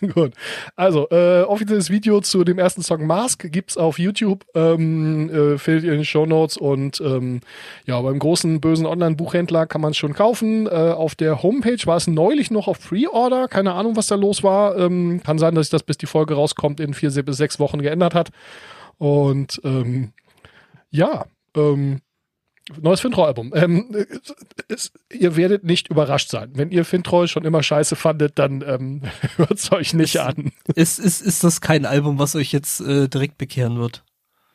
Gut. 0.12 0.32
Also, 0.74 1.08
äh, 1.10 1.42
offizielles 1.42 1.88
Video 1.88 2.20
zu 2.20 2.42
dem 2.42 2.58
ersten 2.58 2.82
Song 2.82 3.06
Mask 3.06 3.50
gibt's 3.52 3.76
auf 3.76 4.00
YouTube, 4.00 4.44
ähm, 4.54 5.30
äh, 5.30 5.58
findet 5.58 5.84
ihr 5.84 5.92
in 5.92 5.98
den 5.98 6.04
Show 6.04 6.26
Notes 6.26 6.56
und 6.56 7.00
ähm, 7.00 7.42
ja, 7.86 8.00
beim 8.00 8.18
großen 8.18 8.60
bösen 8.60 8.86
Online-Buchhändler 8.86 9.66
kann 9.66 9.80
man 9.80 9.92
es 9.92 9.98
schon 9.98 10.14
kaufen. 10.14 10.66
Äh, 10.66 10.70
auf 10.70 11.14
der 11.14 11.44
Homepage 11.44 11.78
war 11.84 11.96
es 11.96 12.08
neulich 12.08 12.50
noch 12.50 12.66
auf 12.66 12.80
Pre-Order, 12.80 13.46
keine 13.46 13.74
Ahnung, 13.74 13.94
was 13.94 14.08
da 14.08 14.16
los 14.16 14.42
war. 14.42 14.76
Ähm, 14.76 15.22
kann 15.24 15.38
sein, 15.38 15.54
dass 15.54 15.66
sich 15.66 15.70
das 15.72 15.84
bis 15.84 15.96
die 15.96 16.06
Folge 16.06 16.34
rauskommt 16.34 16.80
in 16.80 16.94
vier 16.94 17.10
bis 17.22 17.36
sechs 17.36 17.60
Wochen 17.60 17.82
geändert 17.82 18.14
hat. 18.14 18.30
Und 18.98 19.60
ähm, 19.62 20.12
ja, 20.90 21.26
ähm, 21.56 22.00
Neues 22.80 23.00
Fintroll-Album. 23.00 23.52
Ähm, 23.54 24.06
es, 24.68 24.92
ihr 25.12 25.34
werdet 25.36 25.64
nicht 25.64 25.88
überrascht 25.88 26.30
sein. 26.30 26.50
Wenn 26.54 26.70
ihr 26.70 26.84
Fintroll 26.84 27.26
schon 27.26 27.44
immer 27.44 27.64
scheiße 27.64 27.96
fandet, 27.96 28.38
dann 28.38 28.62
ähm, 28.64 29.02
hört's 29.36 29.72
euch 29.72 29.92
nicht 29.92 30.14
Es- 30.16 30.20
an. 30.20 30.52
Ist, 30.76 30.98
ist, 31.00 31.20
ist 31.20 31.42
das 31.42 31.60
kein 31.60 31.84
Album, 31.84 32.18
was 32.20 32.36
euch 32.36 32.52
jetzt 32.52 32.80
äh, 32.80 33.08
direkt 33.08 33.38
bekehren 33.38 33.78
wird? 33.78 34.04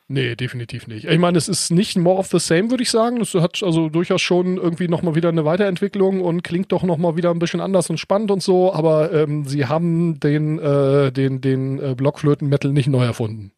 Nee, 0.08 0.36
definitiv 0.36 0.86
nicht. 0.86 1.04
Ich 1.04 1.18
meine, 1.18 1.36
es 1.36 1.48
ist 1.48 1.70
nicht 1.72 1.96
more 1.98 2.18
of 2.18 2.28
the 2.28 2.38
same, 2.38 2.70
würde 2.70 2.84
ich 2.84 2.90
sagen. 2.90 3.20
Es 3.20 3.34
hat 3.34 3.60
also 3.64 3.88
durchaus 3.88 4.22
schon 4.22 4.56
irgendwie 4.56 4.86
nochmal 4.86 5.16
wieder 5.16 5.28
eine 5.30 5.44
Weiterentwicklung 5.44 6.20
und 6.20 6.42
klingt 6.44 6.70
doch 6.70 6.84
nochmal 6.84 7.16
wieder 7.16 7.32
ein 7.32 7.40
bisschen 7.40 7.60
anders 7.60 7.90
und 7.90 7.98
spannend 7.98 8.30
und 8.30 8.40
so, 8.40 8.72
aber 8.72 9.12
ähm, 9.12 9.44
sie 9.46 9.66
haben 9.66 10.20
den, 10.20 10.60
äh, 10.60 11.10
den, 11.10 11.40
den 11.40 11.80
äh, 11.80 11.94
Blockflöten-Metal 11.96 12.72
nicht 12.72 12.86
neu 12.86 13.04
erfunden. 13.04 13.50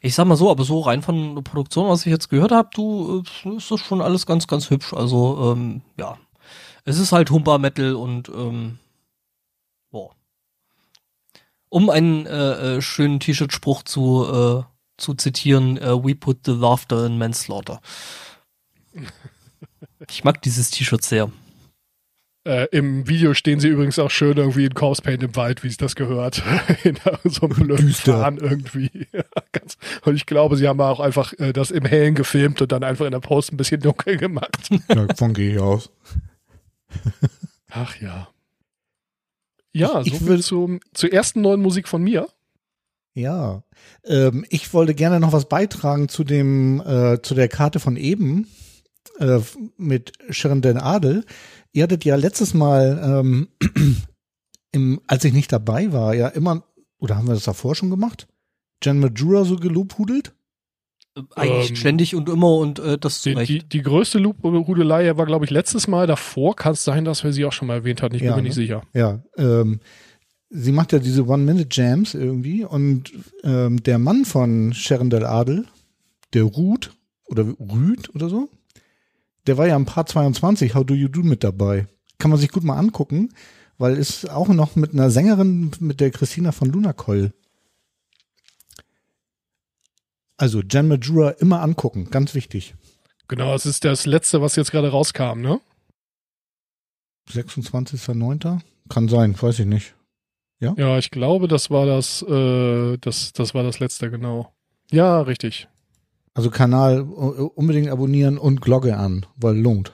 Ich 0.00 0.14
sag 0.14 0.26
mal 0.26 0.36
so, 0.36 0.50
aber 0.50 0.64
so 0.64 0.80
rein 0.80 1.02
von 1.02 1.34
der 1.34 1.42
Produktion, 1.42 1.88
was 1.88 2.06
ich 2.06 2.10
jetzt 2.10 2.30
gehört 2.30 2.52
habe, 2.52 2.70
du, 2.74 3.22
äh, 3.44 3.56
ist 3.56 3.70
das 3.70 3.80
schon 3.80 4.00
alles 4.00 4.26
ganz, 4.26 4.46
ganz 4.46 4.70
hübsch. 4.70 4.92
Also, 4.94 5.52
ähm, 5.52 5.82
ja. 5.98 6.18
Es 6.84 6.98
ist 6.98 7.12
halt 7.12 7.30
Humba 7.30 7.58
Metal 7.58 7.94
und, 7.94 8.28
ähm, 8.30 8.78
boah. 9.90 10.10
Um 11.68 11.90
einen 11.90 12.24
äh, 12.24 12.76
äh, 12.76 12.80
schönen 12.80 13.20
T-Shirt-Spruch 13.20 13.82
zu, 13.82 14.24
äh, 14.26 14.62
zu 14.96 15.14
zitieren, 15.14 15.76
äh, 15.76 16.02
we 16.02 16.14
put 16.14 16.38
the 16.46 16.52
laughter 16.52 17.04
in 17.06 17.18
manslaughter. 17.18 17.80
Ich 20.08 20.22
mag 20.22 20.40
dieses 20.42 20.70
T-Shirt 20.70 21.04
sehr. 21.04 21.30
Äh, 22.48 22.66
Im 22.70 23.06
Video 23.08 23.34
stehen 23.34 23.60
sie 23.60 23.68
übrigens 23.68 23.98
auch 23.98 24.10
schön 24.10 24.36
irgendwie 24.38 24.64
in 24.64 24.72
Corpse 24.72 25.02
Paint 25.02 25.22
im 25.22 25.36
Wald, 25.36 25.64
wie 25.64 25.68
es 25.68 25.76
das 25.76 25.96
gehört. 25.96 26.42
in 26.84 26.96
so 27.24 27.42
einem 27.42 27.56
blöden 27.56 27.88
Düster. 27.88 28.14
Plan 28.14 28.38
irgendwie. 28.38 29.08
Und 30.04 30.14
ich 30.16 30.26
glaube, 30.26 30.56
sie 30.56 30.66
haben 30.68 30.80
auch 30.80 31.00
einfach 31.00 31.32
äh, 31.38 31.52
das 31.52 31.70
im 31.70 31.84
Hellen 31.84 32.14
gefilmt 32.14 32.62
und 32.62 32.72
dann 32.72 32.82
einfach 32.84 33.04
in 33.06 33.12
der 33.12 33.20
Post 33.20 33.52
ein 33.52 33.56
bisschen 33.56 33.80
dunkel 33.80 34.16
gemacht. 34.16 34.68
Ja, 34.88 35.06
davon 35.06 35.34
gehe 35.34 35.52
ich 35.54 35.58
aus. 35.60 35.90
Ach 37.70 37.96
ja. 38.00 38.28
Ja, 39.72 40.00
Ich- 40.00 40.08
ich 40.08 40.12
so 40.14 40.18
viel 40.20 40.28
will- 40.28 40.42
zum, 40.42 40.80
zur 40.94 41.12
ersten 41.12 41.40
neuen 41.42 41.60
Musik 41.60 41.88
von 41.88 42.02
mir. 42.02 42.28
Ja, 43.14 43.62
ähm, 44.04 44.44
ich 44.48 44.72
wollte 44.72 44.94
gerne 44.94 45.18
noch 45.20 45.32
was 45.32 45.48
beitragen 45.48 46.08
zu 46.08 46.22
dem 46.24 46.80
äh, 46.80 47.20
zu 47.20 47.34
der 47.34 47.48
Karte 47.48 47.80
von 47.80 47.96
eben 47.96 48.46
äh, 49.18 49.40
mit 49.76 50.12
Sharon 50.30 50.62
Den 50.62 50.78
Adel. 50.78 51.24
Ihr 51.72 51.82
hattet 51.82 52.04
ja 52.04 52.14
letztes 52.16 52.54
Mal, 52.54 53.00
ähm, 53.02 53.48
im, 54.72 55.00
als 55.08 55.24
ich 55.24 55.32
nicht 55.32 55.52
dabei 55.52 55.92
war, 55.92 56.14
ja 56.14 56.28
immer, 56.28 56.62
oder 56.98 57.16
haben 57.16 57.26
wir 57.26 57.34
das 57.34 57.44
davor 57.44 57.74
schon 57.74 57.90
gemacht? 57.90 58.28
Jen 58.82 59.00
Majura 59.00 59.44
so 59.44 59.56
gelobhudelt? 59.56 60.34
Eigentlich 61.34 61.70
Ähm, 61.70 61.76
ständig 61.76 62.14
und 62.14 62.28
immer 62.28 62.54
und 62.56 62.78
äh, 62.78 62.96
das 62.96 63.22
zu 63.22 63.34
Die, 63.34 63.44
die, 63.44 63.68
die 63.68 63.82
größte 63.82 64.22
Rudelei 64.22 65.16
war, 65.16 65.26
glaube 65.26 65.44
ich, 65.44 65.50
letztes 65.50 65.88
Mal. 65.88 66.06
Davor 66.06 66.54
kann 66.54 66.72
es 66.72 66.84
sein, 66.84 67.04
dass 67.04 67.24
wir 67.24 67.32
sie 67.32 67.44
auch 67.44 67.52
schon 67.52 67.66
mal 67.68 67.74
erwähnt 67.74 68.02
hatten. 68.02 68.14
Ich 68.14 68.22
Ja, 68.22 68.28
bin 68.28 68.36
mir 68.36 68.42
ne? 68.42 68.48
nicht 68.48 68.54
sicher. 68.54 68.82
Ja, 68.94 69.20
ähm, 69.36 69.80
sie 70.48 70.72
macht 70.72 70.92
ja 70.92 71.00
diese 71.00 71.26
One-Minute-Jams 71.26 72.14
irgendwie 72.14 72.64
und 72.64 73.12
ähm, 73.42 73.82
der 73.82 73.98
Mann 73.98 74.24
von 74.24 74.72
Sharon 74.72 75.10
Del 75.10 75.24
Adel, 75.24 75.64
der 76.34 76.44
Ruth 76.44 76.92
oder 77.26 77.44
Rüd 77.58 78.14
oder 78.14 78.28
so, 78.28 78.48
der 79.48 79.58
war 79.58 79.66
ja 79.66 79.76
im 79.76 79.86
Part 79.86 80.08
22, 80.10 80.74
How 80.74 80.84
Do 80.84 80.94
You 80.94 81.08
Do 81.08 81.22
mit 81.22 81.42
dabei. 81.42 81.86
Kann 82.18 82.30
man 82.30 82.38
sich 82.38 82.50
gut 82.50 82.64
mal 82.64 82.76
angucken, 82.76 83.30
weil 83.78 83.96
ist 83.96 84.30
auch 84.30 84.48
noch 84.48 84.76
mit 84.76 84.92
einer 84.92 85.10
Sängerin, 85.10 85.70
mit 85.80 86.00
der 86.00 86.10
Christina 86.10 86.52
von 86.52 86.70
Lunacoil. 86.70 87.32
Also 90.38 90.62
Jen 90.62 90.88
Majura 90.88 91.30
immer 91.30 91.60
angucken, 91.60 92.08
ganz 92.10 92.34
wichtig. 92.34 92.74
Genau, 93.26 93.54
es 93.54 93.66
ist 93.66 93.84
das 93.84 94.06
letzte, 94.06 94.40
was 94.40 94.56
jetzt 94.56 94.70
gerade 94.70 94.88
rauskam, 94.88 95.40
ne? 95.40 95.60
26.09. 97.30 98.60
Kann 98.88 99.08
sein, 99.08 99.40
weiß 99.40 99.58
ich 99.58 99.66
nicht. 99.66 99.94
Ja, 100.60 100.98
ich 100.98 101.10
glaube, 101.10 101.46
das 101.46 101.70
war 101.70 101.86
das, 101.86 102.22
äh, 102.22 102.96
das, 102.98 103.32
das 103.32 103.54
war 103.54 103.62
das 103.62 103.78
letzte, 103.78 104.10
genau. 104.10 104.52
Ja, 104.90 105.20
richtig. 105.20 105.68
Also 106.34 106.50
Kanal 106.50 107.00
äh, 107.00 107.02
unbedingt 107.02 107.88
abonnieren 107.88 108.38
und 108.38 108.60
Glocke 108.60 108.96
an, 108.96 109.26
weil 109.36 109.56
lohnt. 109.56 109.92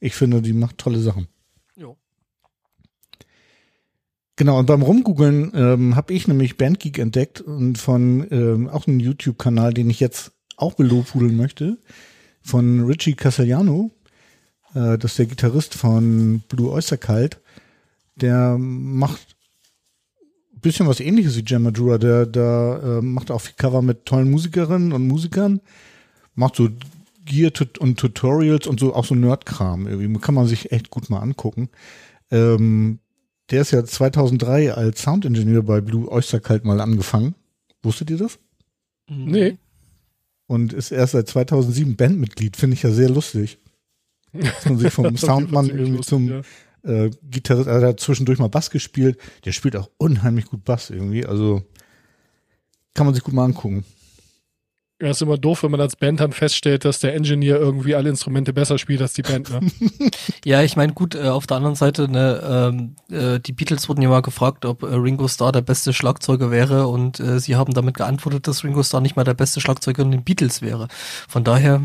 Ich 0.00 0.14
finde, 0.14 0.42
die 0.42 0.52
macht 0.54 0.78
tolle 0.78 0.98
Sachen. 0.98 1.28
Genau, 4.36 4.58
und 4.58 4.66
beim 4.66 4.82
Rumgoogeln 4.82 5.52
ähm, 5.54 5.96
habe 5.96 6.14
ich 6.14 6.26
nämlich 6.26 6.56
Bandgeek 6.56 6.98
entdeckt 6.98 7.40
und 7.40 7.76
von 7.76 8.26
ähm, 8.30 8.68
auch 8.68 8.86
einem 8.86 8.98
YouTube-Kanal, 8.98 9.74
den 9.74 9.90
ich 9.90 10.00
jetzt 10.00 10.32
auch 10.56 10.74
belobhudeln 10.74 11.36
möchte, 11.36 11.78
von 12.40 12.84
Richie 12.84 13.14
Castellano. 13.14 13.90
Äh, 14.74 14.96
das 14.96 15.12
ist 15.12 15.18
der 15.18 15.26
Gitarrist 15.26 15.74
von 15.74 16.42
Blue 16.48 16.70
Oyster 16.70 16.96
Cult. 16.96 17.40
Der 18.16 18.56
macht 18.58 19.36
ein 20.54 20.60
bisschen 20.60 20.86
was 20.86 21.00
ähnliches 21.00 21.36
wie 21.36 21.44
Jam 21.46 21.64
Majura. 21.64 21.98
Der, 21.98 22.24
der 22.24 22.80
äh, 22.82 23.02
macht 23.02 23.30
auch 23.30 23.40
viel 23.40 23.54
Cover 23.56 23.82
mit 23.82 24.06
tollen 24.06 24.30
Musikerinnen 24.30 24.92
und 24.92 25.06
Musikern. 25.06 25.60
Macht 26.34 26.56
so 26.56 26.70
Gear 27.24 27.50
-Tut- 27.50 27.78
und 27.78 27.98
Tutorials 27.98 28.66
und 28.66 28.80
so 28.80 28.94
auch 28.94 29.04
so 29.04 29.14
Nerdkram 29.14 29.86
irgendwie. 29.86 30.20
Kann 30.20 30.34
man 30.34 30.46
sich 30.46 30.72
echt 30.72 30.88
gut 30.88 31.10
mal 31.10 31.20
angucken. 31.20 31.68
Ähm, 32.30 32.98
der 33.52 33.60
ist 33.60 33.70
ja 33.70 33.84
2003 33.84 34.72
als 34.72 35.02
Soundingenieur 35.02 35.62
bei 35.62 35.80
Blue 35.80 36.10
Oyster 36.10 36.40
Cult 36.40 36.64
mal 36.64 36.80
angefangen. 36.80 37.34
Wusstet 37.82 38.10
ihr 38.10 38.16
das? 38.16 38.38
Mhm. 39.08 39.24
Nee. 39.30 39.58
Und 40.46 40.72
ist 40.72 40.90
erst 40.90 41.12
seit 41.12 41.28
2007 41.28 41.96
Bandmitglied. 41.96 42.56
Finde 42.56 42.74
ich 42.74 42.82
ja 42.82 42.90
sehr 42.90 43.10
lustig. 43.10 43.58
Dass 44.32 44.64
man 44.64 44.78
sich 44.78 44.92
vom 44.92 45.16
Soundmann 45.18 45.68
irgendwie 45.68 45.96
lustig, 45.96 46.06
zum 46.06 46.28
ja. 46.28 46.40
äh, 46.84 47.10
Gitarrist, 47.30 47.68
also 47.68 47.84
er 47.84 47.88
hat 47.90 48.00
zwischendurch 48.00 48.38
mal 48.38 48.48
Bass 48.48 48.70
gespielt. 48.70 49.18
Der 49.44 49.52
spielt 49.52 49.76
auch 49.76 49.90
unheimlich 49.98 50.46
gut 50.46 50.64
Bass 50.64 50.88
irgendwie. 50.88 51.26
Also 51.26 51.62
kann 52.94 53.06
man 53.06 53.14
sich 53.14 53.22
gut 53.22 53.34
mal 53.34 53.44
angucken. 53.44 53.84
Ja, 55.02 55.10
ist 55.10 55.20
immer 55.20 55.36
doof, 55.36 55.64
wenn 55.64 55.72
man 55.72 55.80
als 55.80 55.96
Band 55.96 56.20
dann 56.20 56.30
feststellt, 56.30 56.84
dass 56.84 57.00
der 57.00 57.12
Engineer 57.16 57.56
irgendwie 57.56 57.96
alle 57.96 58.08
Instrumente 58.08 58.52
besser 58.52 58.78
spielt 58.78 59.02
als 59.02 59.14
die 59.14 59.22
Band, 59.22 59.50
ne? 59.50 59.58
Ja, 60.44 60.62
ich 60.62 60.76
meine, 60.76 60.92
gut, 60.92 61.16
äh, 61.16 61.26
auf 61.26 61.48
der 61.48 61.56
anderen 61.56 61.74
Seite, 61.74 62.08
ne, 62.08 62.70
ähm, 62.72 62.94
äh, 63.10 63.40
die 63.40 63.50
Beatles 63.50 63.88
wurden 63.88 64.00
ja 64.00 64.08
mal 64.08 64.22
gefragt, 64.22 64.64
ob 64.64 64.84
äh, 64.84 64.94
Ringo 64.94 65.26
Starr 65.26 65.50
der 65.50 65.62
beste 65.62 65.92
Schlagzeuger 65.92 66.52
wäre 66.52 66.86
und 66.86 67.18
äh, 67.18 67.40
sie 67.40 67.56
haben 67.56 67.74
damit 67.74 67.96
geantwortet, 67.96 68.46
dass 68.46 68.62
Ringo 68.62 68.84
Starr 68.84 69.00
nicht 69.00 69.16
mal 69.16 69.24
der 69.24 69.34
beste 69.34 69.60
Schlagzeuger 69.60 70.04
in 70.04 70.12
den 70.12 70.22
Beatles 70.22 70.62
wäre. 70.62 70.86
Von 71.28 71.42
daher, 71.42 71.82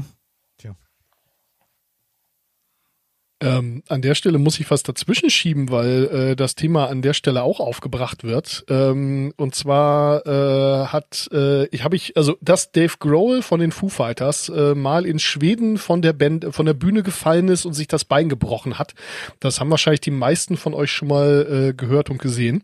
Ähm, 3.39 3.83
an 3.87 4.01
der 4.01 4.15
Stelle 4.15 4.39
muss 4.39 4.59
ich 4.59 4.71
was 4.71 4.81
dazwischen 4.81 5.29
schieben, 5.29 5.69
weil 5.69 6.05
äh, 6.05 6.35
das 6.35 6.55
Thema 6.55 6.87
an 6.87 7.03
der 7.03 7.13
Stelle 7.13 7.43
auch 7.43 7.59
aufgebracht 7.59 8.23
wird. 8.23 8.65
Ähm, 8.67 9.31
und 9.37 9.53
zwar 9.53 10.25
äh, 10.25 10.87
hat 10.87 11.29
äh, 11.31 11.67
ich 11.67 11.83
habe 11.83 11.95
ich 11.95 12.17
also 12.17 12.37
dass 12.41 12.71
Dave 12.71 12.95
Grohl 12.99 13.43
von 13.43 13.59
den 13.59 13.71
Foo 13.71 13.89
Fighters 13.89 14.49
äh, 14.49 14.73
mal 14.73 15.05
in 15.05 15.19
Schweden 15.19 15.77
von 15.77 16.01
der 16.01 16.13
Band 16.13 16.47
von 16.49 16.65
der 16.65 16.73
Bühne 16.73 17.03
gefallen 17.03 17.47
ist 17.47 17.65
und 17.65 17.73
sich 17.73 17.87
das 17.87 18.05
Bein 18.05 18.27
gebrochen 18.27 18.79
hat. 18.79 18.95
Das 19.39 19.59
haben 19.59 19.69
wahrscheinlich 19.69 20.01
die 20.01 20.11
meisten 20.11 20.57
von 20.57 20.73
euch 20.73 20.91
schon 20.91 21.09
mal 21.09 21.69
äh, 21.69 21.73
gehört 21.73 22.09
und 22.09 22.17
gesehen. 22.19 22.63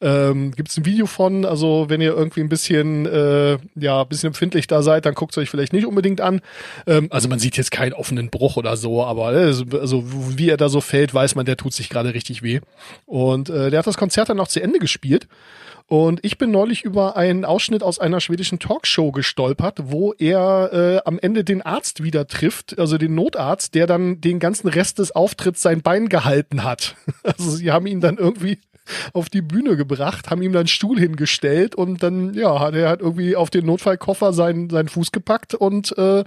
Ähm, 0.00 0.52
Gibt 0.52 0.68
es 0.68 0.76
ein 0.76 0.84
Video 0.84 1.06
von, 1.06 1.44
also 1.44 1.86
wenn 1.88 2.00
ihr 2.00 2.14
irgendwie 2.14 2.40
ein 2.40 2.48
bisschen, 2.48 3.06
äh, 3.06 3.58
ja, 3.74 4.02
ein 4.02 4.08
bisschen 4.08 4.28
empfindlich 4.28 4.66
da 4.66 4.82
seid, 4.82 5.06
dann 5.06 5.14
guckt 5.14 5.32
es 5.32 5.38
euch 5.38 5.50
vielleicht 5.50 5.72
nicht 5.72 5.86
unbedingt 5.86 6.20
an. 6.20 6.40
Ähm, 6.86 7.08
also 7.10 7.28
man 7.28 7.38
sieht 7.38 7.56
jetzt 7.56 7.70
keinen 7.70 7.92
offenen 7.92 8.30
Bruch 8.30 8.56
oder 8.56 8.76
so, 8.76 9.04
aber 9.04 9.32
äh, 9.32 9.54
also 9.80 10.04
wie 10.36 10.50
er 10.50 10.56
da 10.56 10.68
so 10.68 10.80
fällt, 10.80 11.14
weiß 11.14 11.34
man, 11.34 11.46
der 11.46 11.56
tut 11.56 11.72
sich 11.72 11.88
gerade 11.88 12.14
richtig 12.14 12.42
weh. 12.42 12.60
Und 13.06 13.48
äh, 13.48 13.70
der 13.70 13.78
hat 13.78 13.86
das 13.86 13.96
Konzert 13.96 14.28
dann 14.28 14.36
noch 14.36 14.48
zu 14.48 14.62
Ende 14.62 14.78
gespielt. 14.78 15.28
Und 15.88 16.24
ich 16.24 16.36
bin 16.36 16.50
neulich 16.50 16.84
über 16.84 17.16
einen 17.16 17.44
Ausschnitt 17.44 17.84
aus 17.84 18.00
einer 18.00 18.20
schwedischen 18.20 18.58
Talkshow 18.58 19.12
gestolpert, 19.12 19.78
wo 19.84 20.12
er 20.14 20.72
äh, 20.72 21.00
am 21.04 21.20
Ende 21.20 21.44
den 21.44 21.62
Arzt 21.62 22.02
wieder 22.02 22.26
trifft, 22.26 22.76
also 22.78 22.98
den 22.98 23.14
Notarzt, 23.14 23.74
der 23.76 23.86
dann 23.86 24.20
den 24.20 24.40
ganzen 24.40 24.66
Rest 24.66 24.98
des 24.98 25.14
Auftritts 25.14 25.62
sein 25.62 25.82
Bein 25.82 26.08
gehalten 26.08 26.64
hat. 26.64 26.96
Also 27.22 27.50
sie 27.50 27.72
haben 27.72 27.86
ihn 27.86 28.00
dann 28.00 28.18
irgendwie 28.18 28.58
auf 29.12 29.28
die 29.28 29.42
Bühne 29.42 29.76
gebracht, 29.76 30.30
haben 30.30 30.42
ihm 30.42 30.52
dann 30.52 30.60
einen 30.60 30.68
Stuhl 30.68 30.98
hingestellt 30.98 31.74
und 31.74 32.02
dann, 32.02 32.34
ja, 32.34 32.60
hat 32.60 32.74
er 32.74 32.88
hat 32.88 33.00
irgendwie 33.00 33.36
auf 33.36 33.50
den 33.50 33.66
Notfallkoffer 33.66 34.32
seinen, 34.32 34.70
seinen 34.70 34.88
Fuß 34.88 35.12
gepackt 35.12 35.54
und 35.54 35.96
äh, 35.98 36.24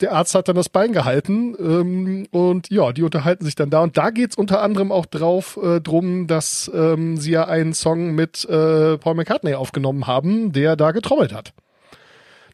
der 0.00 0.12
Arzt 0.12 0.34
hat 0.34 0.48
dann 0.48 0.56
das 0.56 0.68
Bein 0.68 0.92
gehalten 0.92 1.54
ähm, 1.58 2.26
und 2.30 2.70
ja, 2.70 2.92
die 2.92 3.02
unterhalten 3.02 3.44
sich 3.44 3.54
dann 3.54 3.70
da 3.70 3.82
und 3.82 3.96
da 3.96 4.10
geht's 4.10 4.36
unter 4.36 4.62
anderem 4.62 4.92
auch 4.92 5.06
drauf 5.06 5.58
äh, 5.62 5.80
drum, 5.80 6.26
dass 6.26 6.70
ähm, 6.74 7.16
sie 7.16 7.32
ja 7.32 7.46
einen 7.46 7.74
Song 7.74 8.14
mit 8.14 8.44
äh, 8.44 8.98
Paul 8.98 9.14
McCartney 9.14 9.54
aufgenommen 9.54 10.06
haben, 10.06 10.52
der 10.52 10.76
da 10.76 10.92
getrommelt 10.92 11.32
hat. 11.32 11.52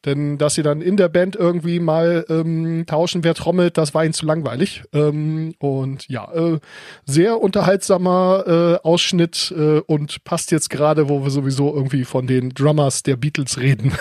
Denn 0.06 0.38
dass 0.38 0.54
sie 0.54 0.62
dann 0.62 0.80
in 0.80 0.96
der 0.96 1.08
Band 1.08 1.36
irgendwie 1.36 1.78
mal 1.78 2.24
ähm, 2.28 2.84
tauschen, 2.86 3.22
wer 3.22 3.34
trommelt, 3.34 3.76
das 3.76 3.92
war 3.92 4.04
ihnen 4.04 4.14
zu 4.14 4.24
langweilig. 4.24 4.82
Ähm, 4.92 5.54
und 5.58 6.08
ja, 6.08 6.32
äh, 6.32 6.58
sehr 7.04 7.40
unterhaltsamer 7.40 8.44
äh, 8.46 8.86
Ausschnitt 8.86 9.52
äh, 9.56 9.80
und 9.80 10.24
passt 10.24 10.52
jetzt 10.52 10.70
gerade, 10.70 11.08
wo 11.08 11.22
wir 11.22 11.30
sowieso 11.30 11.74
irgendwie 11.74 12.04
von 12.04 12.26
den 12.26 12.50
Drummers 12.50 13.02
der 13.02 13.16
Beatles 13.16 13.58
reden 13.58 13.92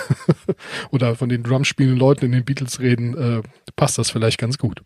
oder 0.92 1.16
von 1.16 1.28
den 1.28 1.44
Drumspielenden 1.44 2.00
Leuten 2.00 2.26
in 2.26 2.32
den 2.32 2.46
Beatles 2.46 2.80
reden, 2.80 3.18
äh, 3.18 3.42
passt 3.76 3.98
das 3.98 4.10
vielleicht 4.10 4.38
ganz 4.38 4.58
gut. 4.58 4.82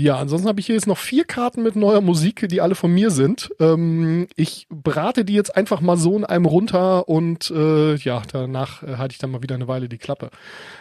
Ja, 0.00 0.16
ansonsten 0.16 0.48
habe 0.48 0.60
ich 0.60 0.66
hier 0.66 0.76
jetzt 0.76 0.86
noch 0.86 0.96
vier 0.96 1.24
Karten 1.24 1.62
mit 1.62 1.76
neuer 1.76 2.00
Musik, 2.00 2.48
die 2.48 2.62
alle 2.62 2.74
von 2.74 2.90
mir 2.90 3.10
sind. 3.10 3.50
Ähm, 3.60 4.28
ich 4.34 4.66
brate 4.70 5.26
die 5.26 5.34
jetzt 5.34 5.54
einfach 5.54 5.82
mal 5.82 5.98
so 5.98 6.16
in 6.16 6.24
einem 6.24 6.46
runter 6.46 7.06
und 7.06 7.50
äh, 7.50 7.96
ja, 7.96 8.22
danach 8.32 8.82
äh, 8.82 8.96
halte 8.96 9.12
ich 9.12 9.18
dann 9.18 9.30
mal 9.30 9.42
wieder 9.42 9.56
eine 9.56 9.68
Weile 9.68 9.90
die 9.90 9.98
Klappe. 9.98 10.30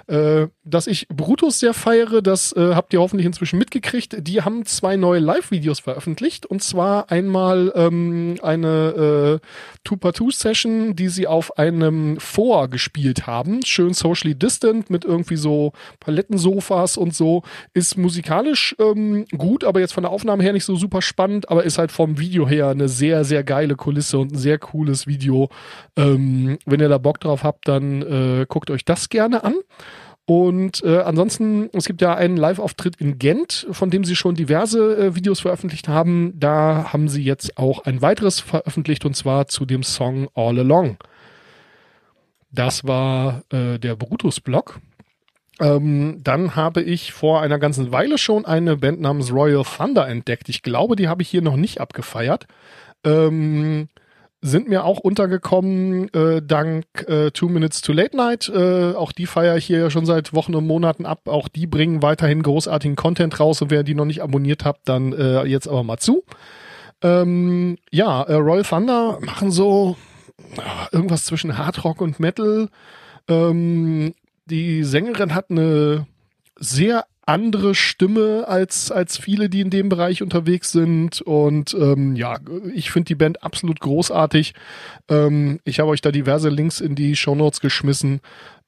Äh, 0.07 0.47
dass 0.63 0.87
ich 0.87 1.05
Brutus 1.09 1.59
sehr 1.59 1.73
feiere, 1.73 2.21
das 2.21 2.53
äh, 2.53 2.73
habt 2.75 2.93
ihr 2.93 3.01
hoffentlich 3.01 3.25
inzwischen 3.25 3.59
mitgekriegt. 3.59 4.25
Die 4.25 4.41
haben 4.41 4.65
zwei 4.65 4.95
neue 4.95 5.19
Live-Videos 5.19 5.81
veröffentlicht 5.81 6.45
und 6.45 6.63
zwar 6.63 7.11
einmal 7.11 7.73
ähm, 7.75 8.37
eine 8.41 9.41
äh, 9.41 9.47
Two-Part-Two-Session, 9.83 10.95
die 10.95 11.09
sie 11.09 11.27
auf 11.27 11.57
einem 11.57 12.21
Vor 12.21 12.69
gespielt 12.69 13.27
haben. 13.27 13.65
Schön 13.65 13.93
socially 13.93 14.35
distant 14.35 14.89
mit 14.89 15.03
irgendwie 15.03 15.35
so 15.35 15.73
Palettensofas 15.99 16.95
und 16.95 17.13
so. 17.13 17.43
Ist 17.73 17.97
musikalisch 17.97 18.77
ähm, 18.79 19.08
gut, 19.37 19.63
aber 19.63 19.79
jetzt 19.79 19.93
von 19.93 20.03
der 20.03 20.11
Aufnahme 20.11 20.43
her 20.43 20.53
nicht 20.53 20.65
so 20.65 20.75
super 20.75 21.01
spannend, 21.01 21.49
aber 21.49 21.63
ist 21.63 21.77
halt 21.77 21.91
vom 21.91 22.19
Video 22.19 22.47
her 22.47 22.69
eine 22.69 22.87
sehr, 22.87 23.23
sehr 23.23 23.43
geile 23.43 23.75
Kulisse 23.75 24.17
und 24.19 24.33
ein 24.33 24.37
sehr 24.37 24.57
cooles 24.57 25.07
Video. 25.07 25.49
Ähm, 25.95 26.57
wenn 26.65 26.79
ihr 26.79 26.89
da 26.89 26.97
Bock 26.97 27.19
drauf 27.19 27.43
habt, 27.43 27.67
dann 27.67 28.01
äh, 28.01 28.45
guckt 28.47 28.69
euch 28.71 28.85
das 28.85 29.09
gerne 29.09 29.43
an. 29.43 29.55
Und 30.25 30.83
äh, 30.83 30.99
ansonsten, 30.99 31.69
es 31.73 31.85
gibt 31.85 32.01
ja 32.01 32.13
einen 32.13 32.37
Live-Auftritt 32.37 32.97
in 32.97 33.17
Gent, 33.17 33.65
von 33.71 33.89
dem 33.89 34.03
sie 34.03 34.15
schon 34.15 34.35
diverse 34.35 34.95
äh, 34.95 35.15
Videos 35.15 35.39
veröffentlicht 35.39 35.87
haben. 35.87 36.39
Da 36.39 36.93
haben 36.93 37.07
sie 37.07 37.23
jetzt 37.23 37.57
auch 37.57 37.85
ein 37.85 38.03
weiteres 38.03 38.39
veröffentlicht 38.39 39.05
und 39.05 39.15
zwar 39.15 39.47
zu 39.47 39.65
dem 39.65 39.81
Song 39.81 40.27
All 40.35 40.59
Along. 40.59 40.97
Das 42.51 42.85
war 42.85 43.43
äh, 43.51 43.79
der 43.79 43.95
Brutus-Blog. 43.95 44.79
Ähm, 45.59 46.21
dann 46.23 46.55
habe 46.55 46.81
ich 46.81 47.11
vor 47.11 47.41
einer 47.41 47.59
ganzen 47.59 47.91
Weile 47.91 48.17
schon 48.17 48.45
eine 48.45 48.77
Band 48.77 49.01
namens 49.01 49.31
Royal 49.31 49.63
Thunder 49.63 50.07
entdeckt. 50.07 50.49
Ich 50.49 50.61
glaube, 50.61 50.95
die 50.95 51.07
habe 51.07 51.21
ich 51.21 51.29
hier 51.29 51.41
noch 51.41 51.57
nicht 51.57 51.81
abgefeiert. 51.81 52.47
Ähm, 53.03 53.89
sind 54.41 54.69
mir 54.69 54.85
auch 54.85 54.99
untergekommen 54.99 56.13
äh, 56.13 56.41
dank 56.41 56.85
äh, 57.07 57.31
Two 57.31 57.49
Minutes 57.49 57.81
to 57.81 57.91
Late 57.91 58.15
Night. 58.15 58.49
Äh, 58.49 58.93
auch 58.93 59.11
die 59.11 59.25
feiere 59.25 59.57
ich 59.57 59.65
hier 59.65 59.89
schon 59.89 60.05
seit 60.05 60.33
Wochen 60.33 60.55
und 60.55 60.65
Monaten 60.65 61.05
ab. 61.05 61.27
Auch 61.27 61.49
die 61.49 61.67
bringen 61.67 62.01
weiterhin 62.01 62.41
großartigen 62.41 62.95
Content 62.95 63.39
raus 63.39 63.61
und 63.61 63.69
wer 63.69 63.83
die 63.83 63.95
noch 63.95 64.05
nicht 64.05 64.21
abonniert 64.21 64.63
habt, 64.63 64.87
dann 64.87 65.11
äh, 65.11 65.43
jetzt 65.43 65.67
aber 65.67 65.83
mal 65.83 65.97
zu. 65.97 66.23
Ähm, 67.01 67.77
ja, 67.91 68.23
äh, 68.23 68.35
Royal 68.35 68.63
Thunder 68.63 69.19
machen 69.21 69.51
so 69.51 69.97
äh, 70.55 70.95
irgendwas 70.95 71.25
zwischen 71.25 71.57
Hard 71.57 71.83
Rock 71.83 71.99
und 71.99 72.21
Metal. 72.21 72.69
Ähm, 73.27 74.13
die 74.49 74.83
Sängerin 74.83 75.35
hat 75.35 75.49
eine 75.49 76.07
sehr 76.57 77.05
andere 77.29 77.75
Stimme 77.75 78.45
als, 78.47 78.91
als 78.91 79.17
viele, 79.17 79.49
die 79.49 79.61
in 79.61 79.69
dem 79.69 79.87
Bereich 79.87 80.23
unterwegs 80.23 80.71
sind. 80.71 81.21
Und 81.21 81.75
ähm, 81.79 82.15
ja, 82.15 82.39
ich 82.73 82.89
finde 82.89 83.05
die 83.05 83.15
Band 83.15 83.43
absolut 83.43 83.79
großartig. 83.79 84.53
Ähm, 85.09 85.59
ich 85.63 85.79
habe 85.79 85.91
euch 85.91 86.01
da 86.01 86.11
diverse 86.11 86.49
Links 86.49 86.81
in 86.81 86.95
die 86.95 87.15
Show 87.15 87.35
Notes 87.35 87.61
geschmissen. 87.61 88.21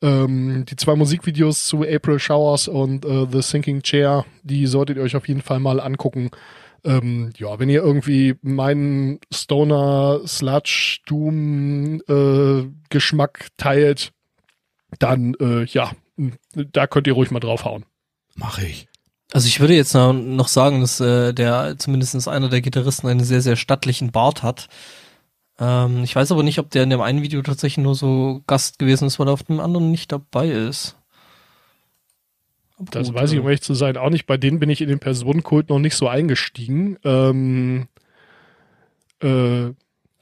Ähm, 0.03 0.65
die 0.69 0.75
zwei 0.75 0.95
Musikvideos 0.95 1.65
zu 1.65 1.81
April 1.81 2.19
Showers 2.19 2.67
und 2.67 3.03
äh, 3.03 3.25
The 3.31 3.41
Sinking 3.41 3.81
Chair, 3.81 4.25
die 4.43 4.67
solltet 4.67 4.97
ihr 4.97 5.03
euch 5.03 5.15
auf 5.15 5.27
jeden 5.27 5.41
Fall 5.41 5.59
mal 5.59 5.79
angucken. 5.79 6.29
Ähm, 6.83 7.31
ja, 7.37 7.59
wenn 7.59 7.69
ihr 7.69 7.81
irgendwie 7.81 8.35
meinen 8.43 9.19
Stoner 9.33 10.21
Sludge 10.27 10.99
Doom 11.07 12.01
äh, 12.07 12.67
Geschmack 12.89 13.47
teilt, 13.57 14.11
dann 14.99 15.33
äh, 15.39 15.63
ja, 15.65 15.91
da 16.53 16.87
könnt 16.87 17.07
ihr 17.07 17.13
ruhig 17.13 17.31
mal 17.31 17.39
draufhauen. 17.39 17.85
Mache 18.35 18.65
ich. 18.65 18.87
Also 19.33 19.47
ich 19.47 19.59
würde 19.59 19.75
jetzt 19.75 19.93
noch- 19.93 20.47
sagen, 20.47 20.81
dass 20.81 20.99
äh, 20.99 21.33
der 21.33 21.77
zumindest 21.77 22.27
einer 22.27 22.49
der 22.49 22.61
Gitarristen 22.61 23.07
einen 23.07 23.23
sehr, 23.23 23.41
sehr 23.41 23.55
stattlichen 23.55 24.11
Bart 24.11 24.43
hat. 24.43 24.67
Ähm, 25.59 26.03
ich 26.03 26.15
weiß 26.15 26.31
aber 26.31 26.43
nicht, 26.43 26.59
ob 26.59 26.69
der 26.69 26.83
in 26.83 26.89
dem 26.89 27.01
einen 27.01 27.21
Video 27.21 27.41
tatsächlich 27.41 27.83
nur 27.83 27.95
so 27.95 28.41
Gast 28.47 28.77
gewesen 28.79 29.05
ist, 29.07 29.19
weil 29.19 29.27
er 29.27 29.33
auf 29.33 29.43
dem 29.43 29.59
anderen 29.59 29.91
nicht 29.91 30.11
dabei 30.11 30.49
ist. 30.49 30.97
Aber 32.77 32.91
Das 32.91 33.07
gut, 33.07 33.15
weiß 33.15 33.31
ich, 33.31 33.39
um 33.39 33.45
ehrlich 33.45 33.61
zu 33.61 33.73
sein, 33.73 33.95
auch 33.95 34.09
nicht. 34.09 34.25
Bei 34.25 34.37
denen 34.37 34.59
bin 34.59 34.69
ich 34.69 34.81
in 34.81 34.89
den 34.89 34.99
Personenkult 34.99 35.69
noch 35.69 35.79
nicht 35.79 35.95
so 35.95 36.07
eingestiegen. 36.07 36.97
Ähm, 37.03 37.87
äh, 39.21 39.67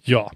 ja. 0.04 0.30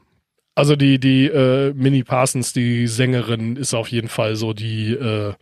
Also 0.56 0.76
die, 0.76 1.00
die 1.00 1.26
äh, 1.26 1.74
Minnie 1.74 2.04
Parsons, 2.04 2.54
die 2.54 2.88
Sängerin, 2.88 3.56
ist 3.56 3.74
auf 3.74 3.88
jeden 3.90 4.08
Fall 4.08 4.36
so 4.36 4.54
die 4.54 4.94
äh, 4.94 5.34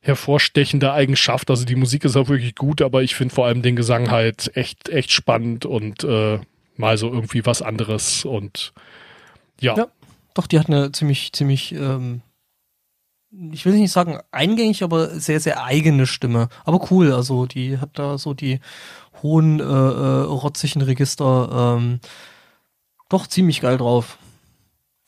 hervorstechende 0.00 0.92
Eigenschaft. 0.92 1.50
Also 1.50 1.64
die 1.64 1.76
Musik 1.76 2.04
ist 2.04 2.16
auch 2.16 2.28
wirklich 2.28 2.54
gut, 2.54 2.80
aber 2.82 3.02
ich 3.02 3.14
finde 3.14 3.34
vor 3.34 3.46
allem 3.46 3.62
den 3.62 3.76
Gesang 3.76 4.10
halt 4.10 4.56
echt, 4.56 4.88
echt 4.88 5.12
spannend 5.12 5.66
und 5.66 6.04
äh, 6.04 6.38
mal 6.76 6.96
so 6.96 7.12
irgendwie 7.12 7.44
was 7.44 7.62
anderes. 7.62 8.24
Und 8.24 8.72
ja, 9.60 9.76
Ja. 9.76 9.88
Doch, 10.34 10.48
die 10.48 10.58
hat 10.58 10.66
eine 10.68 10.90
ziemlich, 10.90 11.32
ziemlich, 11.32 11.72
ähm, 11.72 12.20
ich 13.52 13.64
will 13.64 13.74
nicht 13.74 13.92
sagen 13.92 14.18
eingängig, 14.32 14.82
aber 14.82 15.08
sehr, 15.20 15.38
sehr 15.38 15.64
eigene 15.64 16.06
Stimme. 16.06 16.48
Aber 16.64 16.90
cool, 16.90 17.12
also 17.12 17.46
die 17.46 17.78
hat 17.78 17.90
da 17.94 18.18
so 18.18 18.34
die 18.34 18.58
hohen, 19.22 19.60
äh, 19.60 19.62
äh, 19.62 20.22
rotzigen 20.24 20.82
Register, 20.82 21.76
ähm, 21.78 22.00
doch 23.14 23.26
ziemlich 23.26 23.60
geil 23.60 23.78
drauf. 23.78 24.18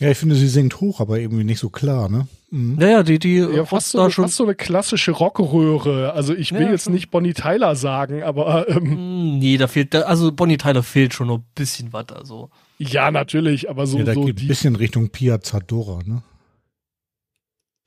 Ja, 0.01 0.11
ich 0.11 0.19
finde, 0.19 0.35
sie 0.35 0.49
singt 0.49 0.81
hoch, 0.81 1.01
aber 1.01 1.19
irgendwie 1.19 1.45
nicht 1.45 1.59
so 1.59 1.71
klar, 1.71 2.09
ne? 2.11 2.29
Mhm. 2.51 2.75
Naja, 2.75 3.03
die, 3.03 3.19
die 3.19 3.37
Ja, 3.39 3.65
fast 3.65 3.91
so, 3.91 3.99
da 3.99 4.05
eine- 4.05 4.13
schon. 4.13 4.25
fast 4.25 4.37
so 4.37 4.45
eine 4.45 4.55
klassische 4.55 5.11
Rockröhre. 5.13 6.13
Also 6.13 6.35
ich 6.35 6.53
will 6.53 6.63
Ja, 6.63 6.71
jetzt 6.71 6.85
schon. 6.85 6.93
nicht 6.93 7.11
Bonnie 7.11 7.33
Tyler 7.33 7.75
sagen, 7.77 8.23
aber 8.23 8.69
ähm, 8.69 8.91
Hm, 8.91 9.39
Nee, 9.39 9.57
da 9.57 9.69
fehlt, 9.69 9.95
da, 9.95 10.03
also 10.03 10.33
Bonnie 10.33 10.59
Tyler 10.59 10.83
fehlt 10.83 11.15
schon 11.15 11.29
noch 11.29 11.39
ein 11.39 11.45
bisschen 11.55 11.93
was, 11.95 12.09
also. 12.11 12.51
ja, 12.79 13.11
natürlich, 13.11 13.69
aber 13.71 13.87
so, 13.87 13.99
ja, 13.99 14.05
da 14.05 14.15
so 14.15 14.25
geht 14.25 14.41
ein 14.43 14.49
bisschen 14.49 14.77
Richtung 14.77 15.09
Pia 15.11 15.41
Zadora, 15.41 16.01
ne? 16.05 16.23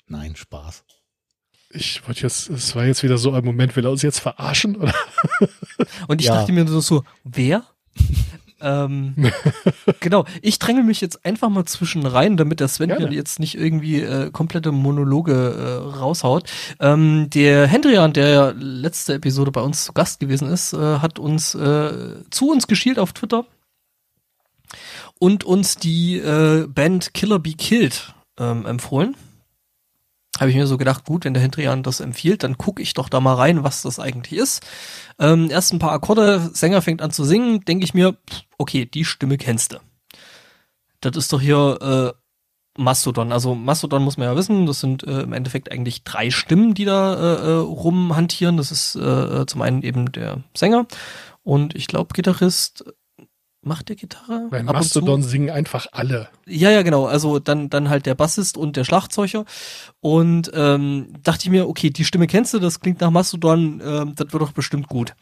Nein, 0.08 0.36
Spaß. 0.36 0.84
Ich 1.72 2.02
wollte 2.08 2.22
jetzt, 2.24 2.50
es 2.50 2.76
war 2.76 2.86
jetzt 2.86 3.04
wieder 3.04 3.20
so 3.20 3.32
ein 3.34 3.46
Moment, 3.46 3.76
will 3.76 3.86
er 3.86 3.92
uns 3.92 4.02
jetzt 4.02 4.20
verarschen? 4.20 4.76
Oder? 4.76 4.96
Und 6.08 6.20
ich 6.22 6.28
Ja. 6.28 6.36
dachte 6.36 6.52
mir 6.52 6.68
so 6.68 7.04
wer? 7.24 7.64
Ähm, 8.62 9.16
genau, 10.00 10.26
ich 10.42 10.60
dränge 10.60 10.84
mich 10.84 11.02
jetzt 11.02 11.26
einfach 11.26 11.50
mal 11.50 11.66
zwischen 11.66 12.06
rein, 12.06 12.38
damit 12.38 12.60
der 12.60 12.68
Sven 12.68 12.90
Gerne. 12.90 13.14
jetzt 13.14 13.40
nicht 13.40 13.56
irgendwie 13.56 14.02
äh, 14.02 14.32
komplette 14.32 14.72
Monologe 14.72 15.34
äh, 15.34 15.98
raushaut. 15.98 16.50
Ähm, 16.80 17.30
der 17.30 17.68
Hendrian, 17.68 18.14
der 18.14 18.28
ja 18.30 18.54
letzte 18.58 19.16
Episode 19.16 19.52
bei 19.52 19.62
uns 19.62 19.86
zu 19.86 19.94
Gast 19.94 20.20
gewesen 20.20 20.50
ist, 20.50 20.74
äh, 20.74 21.00
hat 21.00 21.20
uns 21.20 21.56
äh, 21.56 22.16
zu 22.30 22.52
uns 22.52 22.68
geschielt 22.68 23.00
auf 23.00 23.14
Twitter 23.14 23.46
und 25.20 25.44
uns 25.44 25.76
die 25.76 26.18
äh, 26.18 26.68
Band 26.68 27.14
Killer 27.14 27.40
Be 27.40 27.54
Killed 27.54 28.14
ähm, 28.40 28.66
empfohlen. 28.66 29.16
Habe 30.40 30.52
ich 30.52 30.56
mir 30.56 30.68
so 30.68 30.78
gedacht, 30.78 31.06
gut, 31.06 31.26
wenn 31.26 31.34
der 31.34 31.44
Hendrian 31.44 31.84
das 31.84 32.00
empfiehlt, 32.00 32.44
dann 32.44 32.58
gucke 32.58 32.82
ich 32.82 32.94
doch 32.94 33.10
da 33.10 33.20
mal 33.20 33.36
rein, 33.36 33.64
was 33.64 33.82
das 33.82 34.00
eigentlich 34.00 34.40
ist. 34.40 34.66
Ähm, 35.20 35.50
erst 35.52 35.74
ein 35.74 35.80
paar 35.80 35.92
Akkorde, 35.92 36.50
Sänger 36.54 36.82
fängt 36.82 37.02
an 37.02 37.12
zu 37.12 37.24
singen, 37.24 37.62
denke 37.66 37.84
ich 37.84 37.94
mir, 37.94 38.16
okay, 38.58 38.86
die 38.86 39.06
Stimme 39.06 39.38
kennst 39.38 39.74
du. 39.74 39.78
Das 41.02 41.16
ist 41.18 41.34
doch 41.34 41.42
hier 41.42 42.14
äh, 42.16 42.20
Mastodon. 42.80 43.32
Also 43.32 43.56
Mastodon 43.56 44.04
muss 44.04 44.18
man 44.18 44.28
ja 44.28 44.36
wissen, 44.36 44.66
das 44.66 44.80
sind 44.80 45.04
äh, 45.04 45.22
im 45.22 45.34
Endeffekt 45.34 45.72
eigentlich 45.72 46.04
drei 46.04 46.32
Stimmen, 46.32 46.74
die 46.74 46.86
da 46.86 47.14
äh, 47.16 47.50
äh, 47.50 47.54
rumhantieren. 47.56 48.58
Das 48.58 48.72
ist 48.72 48.96
äh, 48.96 49.02
äh, 49.02 49.46
zum 49.46 49.62
einen 49.62 49.84
eben 49.84 50.12
der 50.12 50.44
Sänger 50.56 50.88
und 51.44 51.76
ich 51.76 51.88
glaube 51.88 52.14
Gitarrist. 52.14 52.86
Macht 53.62 53.90
der 53.90 53.98
Gitarre? 53.98 54.48
Bei? 54.50 54.64
Mastodon 54.64 55.22
singen 55.22 55.50
einfach 55.50 55.88
alle. 55.92 56.30
Ja, 56.48 56.72
ja, 56.72 56.82
genau. 56.82 57.06
Also 57.06 57.40
dann, 57.40 57.70
dann 57.70 57.90
halt 57.90 58.06
der 58.06 58.16
Bassist 58.16 58.58
und 58.58 58.78
der 58.78 58.86
Schlagzeuger. 58.86 59.44
Und 60.00 60.50
ähm, 60.54 61.08
dachte 61.24 61.44
ich 61.44 61.50
mir, 61.50 61.68
okay, 61.68 61.90
die 61.90 62.06
Stimme 62.06 62.28
kennst 62.28 62.54
du, 62.54 62.60
das 62.60 62.80
klingt 62.80 63.02
nach 63.02 63.12
Mastodon, 63.12 63.82
ähm, 63.84 64.14
das 64.16 64.32
wird 64.32 64.42
doch 64.42 64.54
bestimmt 64.54 64.88
gut. 64.88 65.14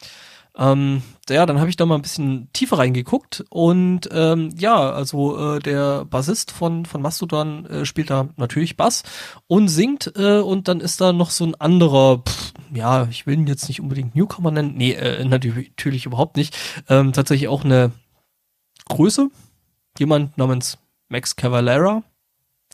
Ähm, 0.56 1.02
ja, 1.30 1.46
dann 1.46 1.60
habe 1.60 1.70
ich 1.70 1.76
da 1.78 1.86
mal 1.86 1.96
ein 1.96 2.02
bisschen 2.02 2.50
tiefer 2.52 2.80
reingeguckt 2.80 3.46
und 3.50 4.10
ähm, 4.12 4.50
ja, 4.58 4.90
also 4.90 5.56
äh, 5.56 5.60
der 5.60 6.04
Bassist 6.06 6.52
von 6.52 6.86
von 6.88 7.02
Mastodon 7.02 7.68
äh, 7.68 7.86
spielt 7.86 8.10
da 8.10 8.30
natürlich 8.38 8.76
Bass 8.76 9.04
und 9.46 9.68
singt 9.68 10.14
äh, 10.16 10.40
und 10.40 10.68
dann 10.68 10.80
ist 10.80 11.00
da 11.00 11.14
noch 11.14 11.30
so 11.30 11.46
ein 11.46 11.54
anderer, 11.54 12.24
pff, 12.28 12.54
ja, 12.74 13.08
ich 13.12 13.28
will 13.28 13.36
ihn 13.36 13.46
jetzt 13.46 13.68
nicht 13.68 13.82
unbedingt 13.82 14.16
Newcomer 14.16 14.50
nennen, 14.50 14.74
nee, 14.76 14.94
äh, 14.94 15.24
natürlich, 15.26 15.70
natürlich 15.78 16.08
überhaupt 16.08 16.38
nicht, 16.38 16.58
ähm, 16.90 17.14
tatsächlich 17.14 17.50
auch 17.50 17.64
eine 17.64 17.92
Größe, 18.88 19.30
jemand 19.98 20.38
namens 20.38 20.78
Max 21.10 21.36
Cavalera, 21.36 22.04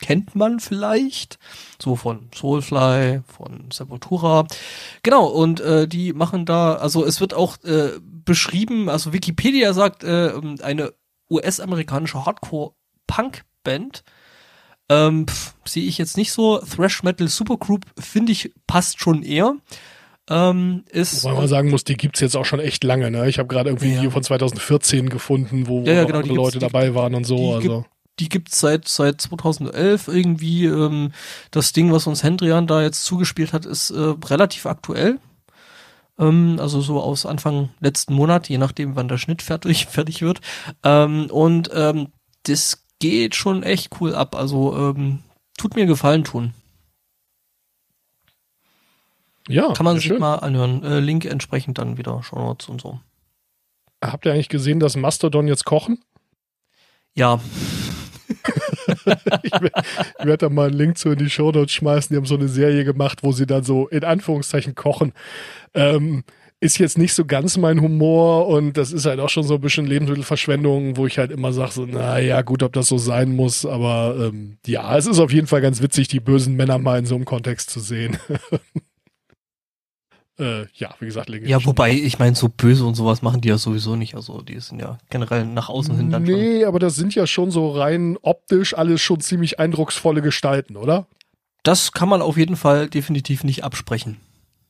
kennt 0.00 0.34
man 0.34 0.60
vielleicht, 0.60 1.38
so 1.80 1.96
von 1.96 2.28
Soulfly, 2.34 3.22
von 3.26 3.70
Sepultura. 3.72 4.46
Genau, 5.02 5.26
und 5.26 5.60
äh, 5.60 5.86
die 5.86 6.12
machen 6.12 6.46
da, 6.46 6.74
also 6.74 7.04
es 7.04 7.20
wird 7.20 7.34
auch 7.34 7.62
äh, 7.64 7.92
beschrieben, 8.02 8.88
also 8.88 9.12
Wikipedia 9.12 9.72
sagt, 9.72 10.04
äh, 10.04 10.32
eine 10.62 10.92
US-amerikanische 11.30 12.24
Hardcore-Punk-Band. 12.24 14.04
Ähm, 14.88 15.26
Sehe 15.64 15.84
ich 15.84 15.96
jetzt 15.96 16.16
nicht 16.16 16.32
so. 16.32 16.58
Thrash 16.58 17.02
Metal 17.02 17.28
Supergroup 17.28 17.86
finde 17.98 18.32
ich 18.32 18.52
passt 18.66 19.00
schon 19.00 19.22
eher. 19.22 19.56
Ähm, 20.30 20.84
ist 20.90 21.22
Wobei 21.24 21.34
man 21.34 21.48
sagen 21.48 21.70
muss, 21.70 21.84
die 21.84 21.96
gibt's 21.96 22.20
jetzt 22.20 22.34
auch 22.36 22.46
schon 22.46 22.60
echt 22.60 22.82
lange. 22.82 23.10
Ne? 23.10 23.28
Ich 23.28 23.38
habe 23.38 23.48
gerade 23.48 23.68
irgendwie 23.70 23.92
Ja. 23.94 24.00
hier 24.00 24.10
von 24.10 24.22
2014 24.22 25.10
gefunden, 25.10 25.66
wo, 25.68 25.82
Ja, 25.84 25.92
ja, 25.92 26.04
genau, 26.04 26.22
die 26.22 26.30
andere 26.30 26.34
Leute 26.36 26.58
die- 26.58 26.64
dabei 26.64 26.94
waren 26.94 27.14
und 27.14 27.24
so. 27.24 27.36
die 27.60 27.68
Also 27.68 27.84
die 28.20 28.28
gibt's 28.28 28.60
seit 28.60 28.88
seit 28.88 29.20
2011 29.20 30.08
irgendwie. 30.08 30.64
Ähm, 30.66 31.12
das 31.50 31.72
Ding, 31.72 31.92
was 31.92 32.06
uns 32.06 32.22
Hendrian 32.22 32.66
da 32.66 32.80
jetzt 32.82 33.04
zugespielt 33.04 33.52
hat, 33.52 33.66
ist 33.66 33.90
äh, 33.90 34.14
relativ 34.24 34.64
aktuell. 34.66 35.18
Ähm, 36.18 36.58
also 36.60 36.80
so 36.80 37.00
aus 37.02 37.26
Anfang 37.26 37.70
letzten 37.80 38.14
Monat, 38.14 38.48
je 38.48 38.56
nachdem, 38.58 38.94
wann 38.96 39.08
der 39.08 39.18
Schnitt 39.18 39.42
fertig 39.42 39.86
fertig 39.90 40.22
wird. 40.22 40.40
Ähm, 40.84 41.26
und 41.30 41.70
ähm, 41.74 42.08
das 42.44 42.84
geht 43.00 43.34
schon 43.34 43.62
echt 43.62 43.90
cool 44.00 44.14
ab. 44.14 44.36
Also 44.36 44.74
ähm, 44.76 45.18
tut 45.58 45.74
mir 45.74 45.84
Gefallen 45.86 46.24
tun. 46.24 46.54
Ja, 49.48 49.72
Kann 49.72 49.84
man 49.84 49.96
sich 49.96 50.06
schön. 50.06 50.20
mal 50.20 50.36
anhören. 50.36 50.82
Äh, 50.82 51.00
Link 51.00 51.24
entsprechend 51.24 51.78
dann 51.78 51.98
wieder 51.98 52.22
Show 52.22 52.36
Notes 52.36 52.68
und 52.68 52.80
so. 52.80 53.00
Habt 54.02 54.26
ihr 54.26 54.32
eigentlich 54.32 54.48
gesehen, 54.48 54.80
dass 54.80 54.96
Mastodon 54.96 55.48
jetzt 55.48 55.64
kochen? 55.64 55.98
Ja, 57.14 57.40
ich 59.42 59.52
werde 59.52 59.82
werd 60.22 60.42
da 60.42 60.48
mal 60.48 60.68
einen 60.68 60.76
Link 60.76 60.98
zu 60.98 61.10
in 61.10 61.18
die 61.18 61.30
Show 61.30 61.50
Notes 61.52 61.72
schmeißen. 61.72 62.12
Die 62.12 62.16
haben 62.16 62.26
so 62.26 62.34
eine 62.34 62.48
Serie 62.48 62.84
gemacht, 62.84 63.22
wo 63.22 63.32
sie 63.32 63.46
dann 63.46 63.64
so 63.64 63.88
in 63.88 64.04
Anführungszeichen 64.04 64.74
kochen. 64.74 65.12
Ähm, 65.74 66.24
ist 66.60 66.78
jetzt 66.78 66.96
nicht 66.96 67.12
so 67.12 67.26
ganz 67.26 67.58
mein 67.58 67.80
Humor 67.82 68.46
und 68.46 68.78
das 68.78 68.92
ist 68.92 69.04
halt 69.04 69.20
auch 69.20 69.28
schon 69.28 69.42
so 69.42 69.56
ein 69.56 69.60
bisschen 69.60 69.86
Lebensmittelverschwendung, 69.86 70.96
wo 70.96 71.06
ich 71.06 71.18
halt 71.18 71.30
immer 71.30 71.52
sage, 71.52 71.72
so, 71.72 71.86
na 71.86 72.18
ja, 72.18 72.40
gut, 72.40 72.62
ob 72.62 72.72
das 72.72 72.88
so 72.88 72.96
sein 72.96 73.36
muss, 73.36 73.66
aber 73.66 74.16
ähm, 74.18 74.56
ja, 74.64 74.96
es 74.96 75.06
ist 75.06 75.18
auf 75.18 75.32
jeden 75.32 75.46
Fall 75.46 75.60
ganz 75.60 75.82
witzig, 75.82 76.08
die 76.08 76.20
bösen 76.20 76.54
Männer 76.54 76.78
mal 76.78 76.98
in 76.98 77.06
so 77.06 77.16
einem 77.16 77.26
Kontext 77.26 77.68
zu 77.70 77.80
sehen. 77.80 78.16
äh, 80.38 80.66
ja, 80.74 80.94
wie 80.98 81.06
gesagt, 81.06 81.28
legendär. 81.28 81.58
Ja, 81.58 81.64
wobei, 81.64 81.92
ich 81.92 82.18
meine, 82.18 82.34
so 82.34 82.48
böse 82.48 82.84
und 82.84 82.94
sowas 82.94 83.22
machen 83.22 83.40
die 83.40 83.48
ja 83.48 83.58
sowieso 83.58 83.94
nicht. 83.94 84.16
Also 84.16 84.40
die 84.40 84.58
sind 84.58 84.80
ja 84.80 84.98
generell 85.10 85.44
nach 85.44 85.68
außen 85.68 85.96
hin 85.96 86.10
dann 86.10 86.26
schon. 86.26 86.34
Nee, 86.34 86.64
aber 86.64 86.80
das 86.80 86.96
sind 86.96 87.14
ja 87.14 87.26
schon 87.26 87.50
so 87.50 87.70
rein 87.70 88.18
optisch 88.22 88.76
alles 88.76 89.00
schon 89.00 89.20
ziemlich 89.20 89.60
eindrucksvolle 89.60 90.22
Gestalten, 90.22 90.76
oder? 90.76 91.06
Das 91.62 91.92
kann 91.92 92.08
man 92.08 92.20
auf 92.20 92.36
jeden 92.36 92.56
Fall 92.56 92.88
definitiv 92.88 93.44
nicht 93.44 93.62
absprechen. 93.64 94.18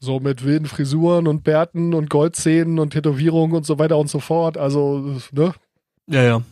So 0.01 0.21
mit 0.21 0.45
wilden 0.45 0.67
Frisuren 0.67 1.27
und 1.27 1.45
Bärten 1.45 1.95
und 1.95 2.11
Goldzähnen 2.11 2.79
und 2.79 2.91
Tätowierungen 2.91 3.57
und 3.57 3.65
so 3.65 3.79
weiter 3.79 3.97
und 3.97 4.09
so 4.09 4.21
fort. 4.21 4.59
Also, 4.59 5.19
ne? 5.33 5.55
Ja, 6.07 6.23
ja. 6.23 6.43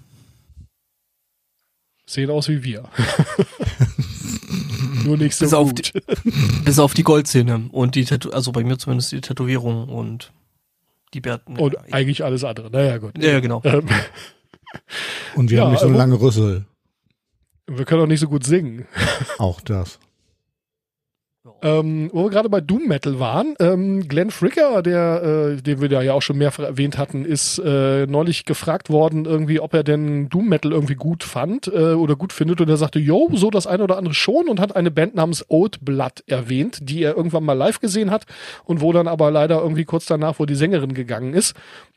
Sehen 2.07 2.31
aus 2.31 2.48
wie 2.48 2.64
wir. 2.64 2.85
Nur 5.04 5.16
nicht 5.16 5.34
so 5.34 5.44
Bis 5.44 5.54
auf 5.54 5.68
gut. 5.68 5.92
Bis 6.64 6.78
auf 6.78 6.94
die 6.94 7.02
Goldzähne 7.02 7.68
und 7.72 7.94
die 7.94 8.04
Tätow 8.04 8.32
also 8.32 8.52
bei 8.52 8.64
mir 8.64 8.78
zumindest 8.78 9.12
die 9.12 9.20
Tätowierung 9.20 9.88
und 9.88 10.32
die 11.14 11.20
Bärten. 11.20 11.58
Und 11.58 11.74
ja, 11.74 11.80
eigentlich 11.92 12.24
alles 12.24 12.44
andere. 12.44 12.70
Naja, 12.70 12.98
gut. 12.98 13.12
ja, 13.22 13.32
ja, 13.32 13.40
genau. 13.40 13.60
Ähm, 13.64 13.88
Und 15.34 15.50
wir 15.50 15.58
Ja, 15.58 15.64
haben 15.64 15.72
nicht 15.72 15.80
so 15.80 15.88
lange 15.88 16.20
Rüssel. 16.20 16.64
wir 17.66 17.84
können 17.84 18.02
auch 18.02 18.06
nicht 18.06 18.20
so 18.20 18.28
gut 18.28 18.44
singen. 18.44 18.86
Auch 19.38 19.60
das. 19.60 19.98
Ähm, 21.62 22.11
wo 22.12 22.25
wir 22.25 22.31
gerade 22.31 22.48
bei 22.48 22.61
Doom 22.61 22.88
Metal 22.88 23.20
waren, 23.20 23.55
ähm, 23.61 24.09
Glenn 24.09 24.33
Fricker, 24.33 24.83
der, 24.83 25.55
äh, 25.59 25.62
den 25.62 25.81
wir 25.81 25.88
da 25.88 26.03
ja 26.03 26.12
auch 26.12 26.20
schon 26.20 26.37
mehrfach 26.37 26.64
erwähnt 26.64 26.98
hatten, 26.98 27.25
ist 27.25 27.59
äh, 27.59 28.05
neulich 28.07 28.44
gefragt 28.44 28.90
worden, 28.90 29.27
irgendwie, 29.27 29.61
ob 29.61 29.72
er 29.72 29.85
denn 29.85 30.29
Doom 30.29 30.48
Metal 30.48 30.72
irgendwie 30.72 30.96
gut 30.96 31.22
fand 31.22 31.68
äh, 31.68 31.92
oder 31.94 32.16
gut 32.16 32.33
findet. 32.33 32.61
Und 32.61 32.68
er 32.68 32.77
sagte, 32.77 32.98
yo, 32.98 33.31
so 33.35 33.48
das 33.51 33.68
eine 33.68 33.85
oder 33.85 33.96
andere 33.96 34.14
schon 34.14 34.48
und 34.48 34.59
hat 34.59 34.75
eine 34.75 34.90
Band 34.90 35.14
namens 35.14 35.44
Old 35.48 35.85
Blood 35.85 36.25
erwähnt, 36.27 36.79
die 36.83 37.05
er 37.05 37.16
irgendwann 37.16 37.44
mal 37.44 37.53
live 37.53 37.79
gesehen 37.79 38.11
hat 38.11 38.25
und 38.64 38.81
wo 38.81 38.92
dann 38.92 39.07
aber 39.07 39.31
leider 39.31 39.62
irgendwie 39.62 39.85
kurz 39.85 40.07
danach, 40.07 40.40
wo 40.40 40.46
die 40.46 40.57
Sängerin 40.57 40.94
gegangen 40.94 41.33
ist. 41.33 41.55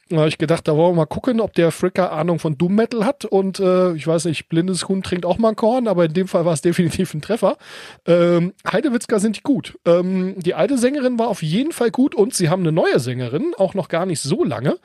Da 0.09 0.17
habe 0.17 0.27
ich 0.27 0.37
gedacht, 0.37 0.67
da 0.67 0.75
wollen 0.77 0.91
wir 0.93 0.97
mal 0.97 1.05
gucken, 1.07 1.41
ob 1.41 1.53
der 1.53 1.71
Fricker 1.71 2.11
Ahnung 2.11 2.37
von 2.37 2.59
Doom 2.59 2.75
Metal 2.75 3.05
hat. 3.05 3.25
Und 3.25 3.59
äh, 3.59 3.93
ich 3.93 4.05
weiß 4.05 4.25
nicht, 4.25 4.49
blindes 4.49 4.87
Huhn 4.87 5.01
trinkt 5.01 5.25
auch 5.25 5.39
mal 5.39 5.49
ein 5.49 5.55
Korn, 5.55 5.87
aber 5.87 6.05
in 6.05 6.13
dem 6.13 6.27
Fall 6.27 6.45
war 6.45 6.53
es 6.53 6.61
definitiv 6.61 7.13
ein 7.15 7.21
Treffer. 7.23 7.57
Ähm, 8.05 8.53
Heidewitzka 8.71 9.17
sind 9.17 9.41
gut. 9.41 9.79
Ähm, 9.83 10.35
die 10.37 10.53
alte 10.53 10.77
Sängerin 10.77 11.17
war 11.17 11.27
auf 11.27 11.41
jeden 11.41 11.71
Fall 11.71 11.89
gut 11.89 12.13
und 12.13 12.35
sie 12.35 12.49
haben 12.49 12.61
eine 12.61 12.71
neue 12.71 12.99
Sängerin, 12.99 13.53
auch 13.57 13.73
noch 13.73 13.87
gar 13.89 14.05
nicht 14.05 14.21
so 14.21 14.43
lange. 14.43 14.77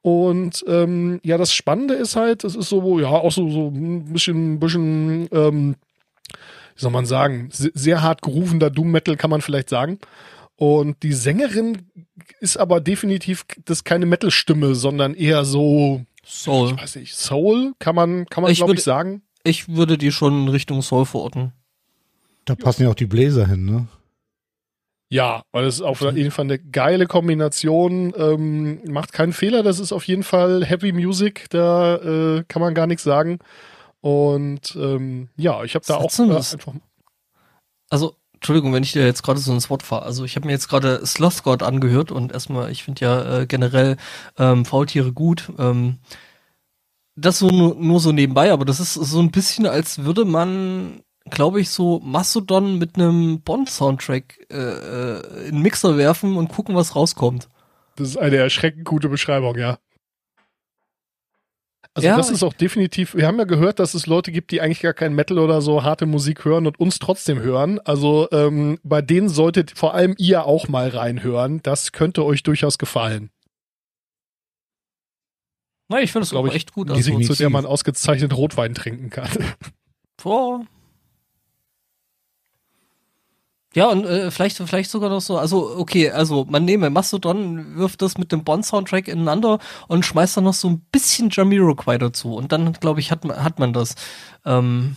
Und 0.00 0.64
ähm, 0.66 1.20
ja, 1.22 1.36
das 1.36 1.52
Spannende 1.52 1.94
ist 1.94 2.16
halt, 2.16 2.42
es 2.42 2.56
ist 2.56 2.70
so, 2.70 2.98
ja, 2.98 3.08
auch 3.08 3.30
so, 3.30 3.50
so 3.50 3.68
ein 3.68 4.10
bisschen, 4.12 4.58
bisschen, 4.58 5.28
ähm, 5.32 5.76
wie 6.76 6.80
soll 6.80 6.90
man 6.90 7.04
sagen, 7.04 7.50
se- 7.52 7.70
sehr 7.74 8.00
hart 8.02 8.22
gerufener 8.22 8.70
Doom 8.70 8.90
Metal, 8.90 9.16
kann 9.16 9.30
man 9.30 9.42
vielleicht 9.42 9.68
sagen. 9.68 9.98
Und 10.62 11.02
die 11.02 11.12
Sängerin 11.12 11.88
ist 12.38 12.56
aber 12.56 12.80
definitiv 12.80 13.44
das 13.64 13.78
ist 13.78 13.84
keine 13.84 14.06
Metal-Stimme, 14.06 14.76
sondern 14.76 15.12
eher 15.14 15.44
so, 15.44 16.02
Soul. 16.24 16.70
ich 16.70 16.80
weiß 16.80 16.94
nicht, 16.96 17.16
Soul, 17.16 17.72
kann 17.80 17.96
man, 17.96 18.26
kann 18.26 18.42
man 18.42 18.52
Ich 18.52 18.58
glaube 18.58 18.70
würde- 18.70 18.78
ich 18.78 18.84
sagen. 18.84 19.22
Ich 19.42 19.68
würde 19.68 19.98
die 19.98 20.12
schon 20.12 20.42
in 20.44 20.48
Richtung 20.48 20.80
Soul 20.80 21.04
verorten. 21.04 21.52
Da 22.44 22.54
passen 22.54 22.84
ja 22.84 22.90
auch 22.90 22.94
die 22.94 23.06
Bläser 23.06 23.44
hin, 23.48 23.64
ne? 23.64 23.88
Ja, 25.10 25.42
weil 25.50 25.64
es 25.64 25.74
ist 25.76 25.80
auf 25.82 26.00
jeden 26.00 26.30
Fall 26.30 26.44
eine 26.44 26.60
geile 26.60 27.06
Kombination. 27.08 28.14
Ähm, 28.16 28.82
macht 28.88 29.12
keinen 29.12 29.32
Fehler, 29.32 29.64
das 29.64 29.80
ist 29.80 29.90
auf 29.92 30.04
jeden 30.04 30.22
Fall 30.22 30.64
Heavy 30.64 30.92
Music, 30.92 31.46
da 31.50 31.96
äh, 31.96 32.44
kann 32.46 32.62
man 32.62 32.74
gar 32.74 32.86
nichts 32.86 33.02
sagen. 33.02 33.40
Und 34.00 34.76
ähm, 34.76 35.28
ja, 35.36 35.64
ich 35.64 35.74
habe 35.74 35.84
da 35.84 35.94
Was 35.96 36.02
auch 36.04 36.08
ist 36.10 36.18
denn 36.20 36.30
äh, 36.30 36.34
das? 36.34 36.52
einfach. 36.54 36.74
Also, 37.90 38.14
Entschuldigung, 38.42 38.72
wenn 38.72 38.82
ich 38.82 38.90
dir 38.90 39.06
jetzt 39.06 39.22
gerade 39.22 39.38
so 39.38 39.52
ins 39.52 39.70
Wort 39.70 39.84
fahre. 39.84 40.04
Also 40.04 40.24
ich 40.24 40.34
habe 40.34 40.46
mir 40.46 40.52
jetzt 40.52 40.68
gerade 40.68 41.06
Sloth 41.06 41.44
God 41.44 41.62
angehört 41.62 42.10
und 42.10 42.32
erstmal, 42.32 42.72
ich 42.72 42.82
finde 42.82 43.04
ja 43.04 43.38
äh, 43.38 43.46
generell 43.46 43.96
ähm, 44.36 44.64
Faultiere 44.64 45.12
gut. 45.12 45.52
Ähm, 45.60 45.98
das 47.14 47.38
so 47.38 47.46
nur, 47.50 47.76
nur 47.76 48.00
so 48.00 48.10
nebenbei, 48.10 48.50
aber 48.50 48.64
das 48.64 48.80
ist 48.80 48.94
so 48.94 49.20
ein 49.20 49.30
bisschen, 49.30 49.64
als 49.66 50.02
würde 50.02 50.24
man, 50.24 51.02
glaube 51.30 51.60
ich, 51.60 51.70
so 51.70 52.00
Mastodon 52.00 52.78
mit 52.78 52.96
einem 52.96 53.42
Bond-Soundtrack 53.42 54.44
äh, 54.50 54.56
äh, 54.56 55.46
in 55.46 55.54
den 55.54 55.62
Mixer 55.62 55.96
werfen 55.96 56.36
und 56.36 56.48
gucken, 56.48 56.74
was 56.74 56.96
rauskommt. 56.96 57.48
Das 57.94 58.08
ist 58.08 58.16
eine 58.16 58.38
erschreckend 58.38 58.84
gute 58.84 59.08
Beschreibung, 59.08 59.56
ja. 59.56 59.78
Also 61.94 62.08
Ja, 62.08 62.16
das 62.16 62.30
ist 62.30 62.42
auch 62.42 62.54
definitiv, 62.54 63.14
wir 63.14 63.26
haben 63.26 63.38
ja 63.38 63.44
gehört, 63.44 63.78
dass 63.78 63.92
es 63.92 64.06
Leute 64.06 64.32
gibt, 64.32 64.50
die 64.50 64.62
eigentlich 64.62 64.80
gar 64.80 64.94
kein 64.94 65.14
Metal 65.14 65.38
oder 65.38 65.60
so 65.60 65.82
harte 65.82 66.06
Musik 66.06 66.44
hören 66.44 66.66
und 66.66 66.80
uns 66.80 66.98
trotzdem 66.98 67.40
hören. 67.40 67.80
Also 67.80 68.28
ähm, 68.32 68.78
bei 68.82 69.02
denen 69.02 69.28
solltet 69.28 69.72
vor 69.76 69.92
allem 69.94 70.14
ihr 70.16 70.46
auch 70.46 70.68
mal 70.68 70.88
reinhören. 70.88 71.60
Das 71.62 71.92
könnte 71.92 72.24
euch 72.24 72.42
durchaus 72.42 72.78
gefallen. 72.78 73.30
Na, 75.88 76.00
ich 76.00 76.12
finde 76.12 76.22
das 76.22 76.30
Glaube 76.30 76.48
auch 76.48 76.52
ich, 76.52 76.56
echt 76.56 76.72
gut. 76.72 76.88
Die 76.88 76.94
Also, 76.94 77.12
Musik, 77.12 77.26
zu 77.26 77.34
der 77.36 77.50
man 77.50 77.66
ausgezeichnet 77.66 78.34
Rotwein 78.34 78.74
trinken 78.74 79.10
kann. 79.10 79.28
Boah. 80.22 80.64
Ja, 83.74 83.88
und 83.88 84.04
äh, 84.04 84.30
vielleicht, 84.30 84.58
vielleicht 84.58 84.90
sogar 84.90 85.08
noch 85.08 85.20
so, 85.22 85.38
also 85.38 85.76
okay, 85.78 86.10
also 86.10 86.44
man 86.48 86.64
nehme 86.66 86.90
Mastodon, 86.90 87.76
wirft 87.76 88.02
das 88.02 88.18
mit 88.18 88.30
dem 88.30 88.44
Bond-Soundtrack 88.44 89.08
ineinander 89.08 89.58
und 89.88 90.04
schmeißt 90.04 90.36
dann 90.36 90.44
noch 90.44 90.52
so 90.54 90.68
ein 90.68 90.80
bisschen 90.92 91.30
Jamiroquai 91.30 91.96
dazu. 91.98 92.34
Und 92.34 92.52
dann, 92.52 92.72
glaube 92.74 93.00
ich, 93.00 93.10
hat 93.10 93.24
man, 93.24 93.42
hat 93.42 93.58
man 93.58 93.72
das. 93.72 93.94
Ähm, 94.44 94.96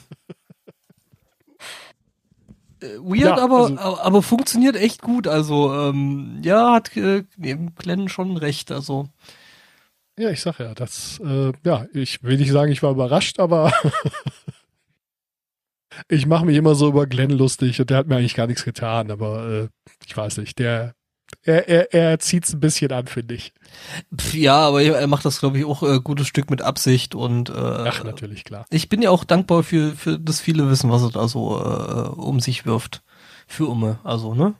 äh, 2.81 2.87
weird, 2.99 3.19
Ja, 3.19 3.37
aber, 3.37 3.57
also- 3.57 3.77
aber, 3.79 4.03
aber 4.03 4.21
funktioniert 4.21 4.75
echt 4.75 5.01
gut. 5.01 5.27
Also, 5.27 5.73
ähm, 5.73 6.39
ja, 6.43 6.73
hat 6.73 6.95
äh, 6.97 7.23
Glenn 7.77 8.09
schon 8.09 8.37
recht. 8.37 8.71
Also, 8.71 9.07
Ja, 10.17 10.29
ich 10.29 10.41
sag 10.41 10.59
ja, 10.59 10.73
das, 10.73 11.19
äh, 11.25 11.51
ja, 11.63 11.85
ich 11.93 12.23
will 12.23 12.37
nicht 12.37 12.51
sagen, 12.51 12.71
ich 12.71 12.83
war 12.83 12.91
überrascht, 12.91 13.39
aber 13.39 13.71
ich 16.07 16.25
mache 16.25 16.45
mich 16.45 16.57
immer 16.57 16.75
so 16.75 16.89
über 16.89 17.07
Glenn 17.07 17.31
lustig 17.31 17.79
und 17.79 17.89
der 17.89 17.97
hat 17.97 18.07
mir 18.07 18.17
eigentlich 18.17 18.35
gar 18.35 18.47
nichts 18.47 18.63
getan, 18.63 19.11
aber 19.11 19.49
äh, 19.49 19.67
ich 20.05 20.15
weiß 20.15 20.37
nicht, 20.37 20.59
der, 20.59 20.95
er, 21.43 21.67
er, 21.67 21.93
er 21.93 22.19
zieht's 22.19 22.53
ein 22.53 22.59
bisschen 22.59 22.91
an, 22.91 23.07
finde 23.07 23.35
ich. 23.35 23.53
ja, 24.33 24.57
aber 24.59 24.81
er 24.81 25.07
macht 25.07 25.25
das, 25.25 25.39
glaube 25.39 25.57
ich, 25.57 25.65
auch 25.65 25.83
äh, 25.83 25.99
gutes 25.99 26.27
Stück 26.27 26.49
mit 26.49 26.61
Absicht 26.61 27.15
und 27.15 27.49
äh, 27.49 27.53
Ach, 27.53 28.03
natürlich, 28.03 28.43
klar. 28.43 28.65
Ich 28.69 28.89
bin 28.89 29.01
ja 29.01 29.09
auch 29.09 29.23
dankbar 29.23 29.63
für, 29.63 29.91
für 29.93 30.19
das 30.19 30.39
viele 30.39 30.69
Wissen, 30.69 30.91
was 30.91 31.03
er 31.03 31.11
da 31.11 31.27
so 31.27 31.59
äh, 31.59 32.19
um 32.19 32.39
sich 32.39 32.65
wirft. 32.65 33.01
Für 33.47 33.67
Umme, 33.67 33.99
also, 34.03 34.33
ne? 34.33 34.55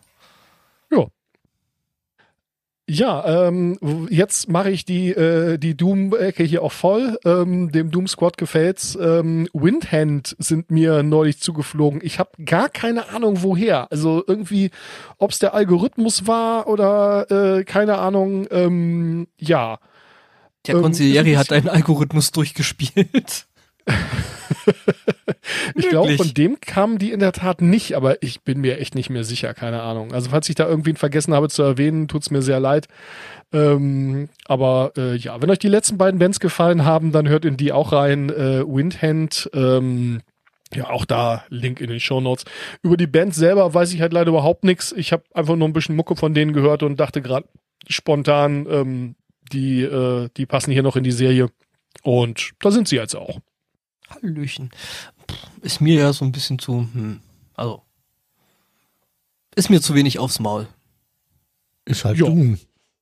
Ja, 2.88 3.48
ähm, 3.48 4.08
jetzt 4.12 4.48
mache 4.48 4.70
ich 4.70 4.86
die, 4.86 5.10
äh, 5.10 5.58
die 5.58 5.76
Doom-Ecke 5.76 6.44
hier 6.44 6.62
auch 6.62 6.72
voll. 6.72 7.18
Ähm, 7.26 7.72
dem 7.72 7.90
Doom 7.90 8.08
Squad 8.08 8.38
gefällt's. 8.38 8.96
Ähm, 9.02 9.48
Windhand 9.54 10.36
sind 10.38 10.70
mir 10.70 11.02
neulich 11.02 11.40
zugeflogen. 11.40 12.00
Ich 12.04 12.20
habe 12.20 12.44
gar 12.46 12.70
keine 12.70 13.10
Ahnung 13.10 13.42
woher. 13.42 13.92
Also 13.92 14.24
irgendwie, 14.28 14.70
ob's 15.18 15.40
der 15.40 15.56
Algorithmus 15.56 16.28
war 16.28 16.68
oder 16.68 17.58
äh, 17.58 17.64
keine 17.64 17.98
Ahnung. 17.98 18.48
Ähm, 18.52 19.28
ja, 19.40 19.80
Der 20.68 20.76
Ähm, 20.76 20.82
Consiglieri 20.84 21.32
ist 21.32 21.38
ein 21.38 21.40
hat 21.40 21.52
einen 21.54 21.70
Algorithmus 21.70 22.32
durchgespielt. 22.32 23.48
Ich 25.76 25.90
glaube, 25.90 26.18
von 26.18 26.34
dem 26.34 26.60
kamen 26.60 26.98
die 26.98 27.12
in 27.12 27.20
der 27.20 27.32
Tat 27.32 27.62
nicht, 27.62 27.96
aber 27.96 28.22
ich 28.24 28.42
bin 28.42 28.62
mir 28.62 28.80
echt 28.80 28.96
nicht 28.96 29.10
mehr 29.10 29.24
sicher. 29.24 29.54
Keine 29.54 29.82
Ahnung. 29.82 30.14
Also 30.14 30.30
falls 30.30 30.50
ich 30.50 30.56
da 30.56 30.68
irgendwen 30.68 30.96
vergessen 30.96 31.34
habe 31.34 31.50
zu 31.50 31.64
erwähnen, 31.64 32.08
tut's 32.08 32.32
mir 32.32 32.42
sehr 32.42 32.60
leid. 32.60 32.88
Ähm, 33.54 34.30
aber 34.46 34.94
äh, 34.98 35.16
ja, 35.16 35.42
wenn 35.42 35.50
euch 35.50 35.60
die 35.60 35.68
letzten 35.68 35.98
beiden 35.98 36.20
Bands 36.20 36.40
gefallen 36.40 36.86
haben, 36.86 37.12
dann 37.12 37.30
hört 37.30 37.46
in 37.46 37.58
die 37.58 37.72
auch 37.72 37.92
rein. 37.92 38.30
Äh, 38.30 38.64
Windhand, 38.66 39.50
ähm, 39.54 40.22
ja, 40.74 40.90
auch 40.90 41.06
da 41.06 41.46
Link 41.50 41.80
in 41.80 41.90
den 41.90 42.00
Show 42.00 42.22
Notes. 42.22 42.46
Über 42.82 42.98
die 42.98 43.08
Band 43.08 43.36
selber 43.36 43.74
weiß 43.74 43.94
ich 43.94 44.02
halt 44.02 44.14
leider 44.14 44.30
überhaupt 44.30 44.64
nichts. 44.64 44.92
Ich 44.94 45.14
habe 45.14 45.24
einfach 45.34 45.56
nur 45.56 45.68
ein 45.68 45.74
bisschen 45.74 45.96
Mucke 45.96 46.16
von 46.16 46.34
denen 46.34 46.54
gehört 46.54 46.84
und 46.84 47.00
dachte 47.00 47.22
gerade 47.22 47.48
spontan, 47.88 48.66
ähm, 48.70 49.16
die, 49.52 49.84
äh, 49.84 50.30
die 50.36 50.46
passen 50.46 50.72
hier 50.72 50.84
noch 50.84 50.96
in 50.96 51.04
die 51.04 51.12
Serie. 51.12 51.50
Und 52.04 52.52
da 52.60 52.72
sind 52.72 52.88
sie 52.88 52.96
jetzt 52.96 53.16
auch. 53.16 53.40
Hallöchen. 54.10 54.70
Pff, 55.30 55.38
Ist 55.62 55.82
mir 55.82 55.96
ja 55.96 56.14
so 56.14 56.26
ein 56.26 56.32
bisschen 56.32 56.60
zu, 56.60 56.88
hm, 56.94 57.20
also. 57.56 57.82
Ist 59.56 59.70
mir 59.70 59.82
zu 59.82 59.96
wenig 59.96 60.20
aufs 60.20 60.40
Maul. 60.40 60.68
Ist 61.86 62.04
halt. 62.06 62.20
Doom. 62.20 62.60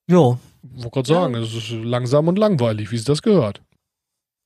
Ja. 0.07 0.37
Wollte 0.75 0.89
gerade 0.91 1.07
sagen, 1.07 1.35
es 1.35 1.53
ist 1.53 1.71
langsam 1.71 2.27
und 2.27 2.37
langweilig, 2.37 2.91
wie 2.91 2.95
es 2.95 3.03
das 3.03 3.21
gehört. 3.21 3.61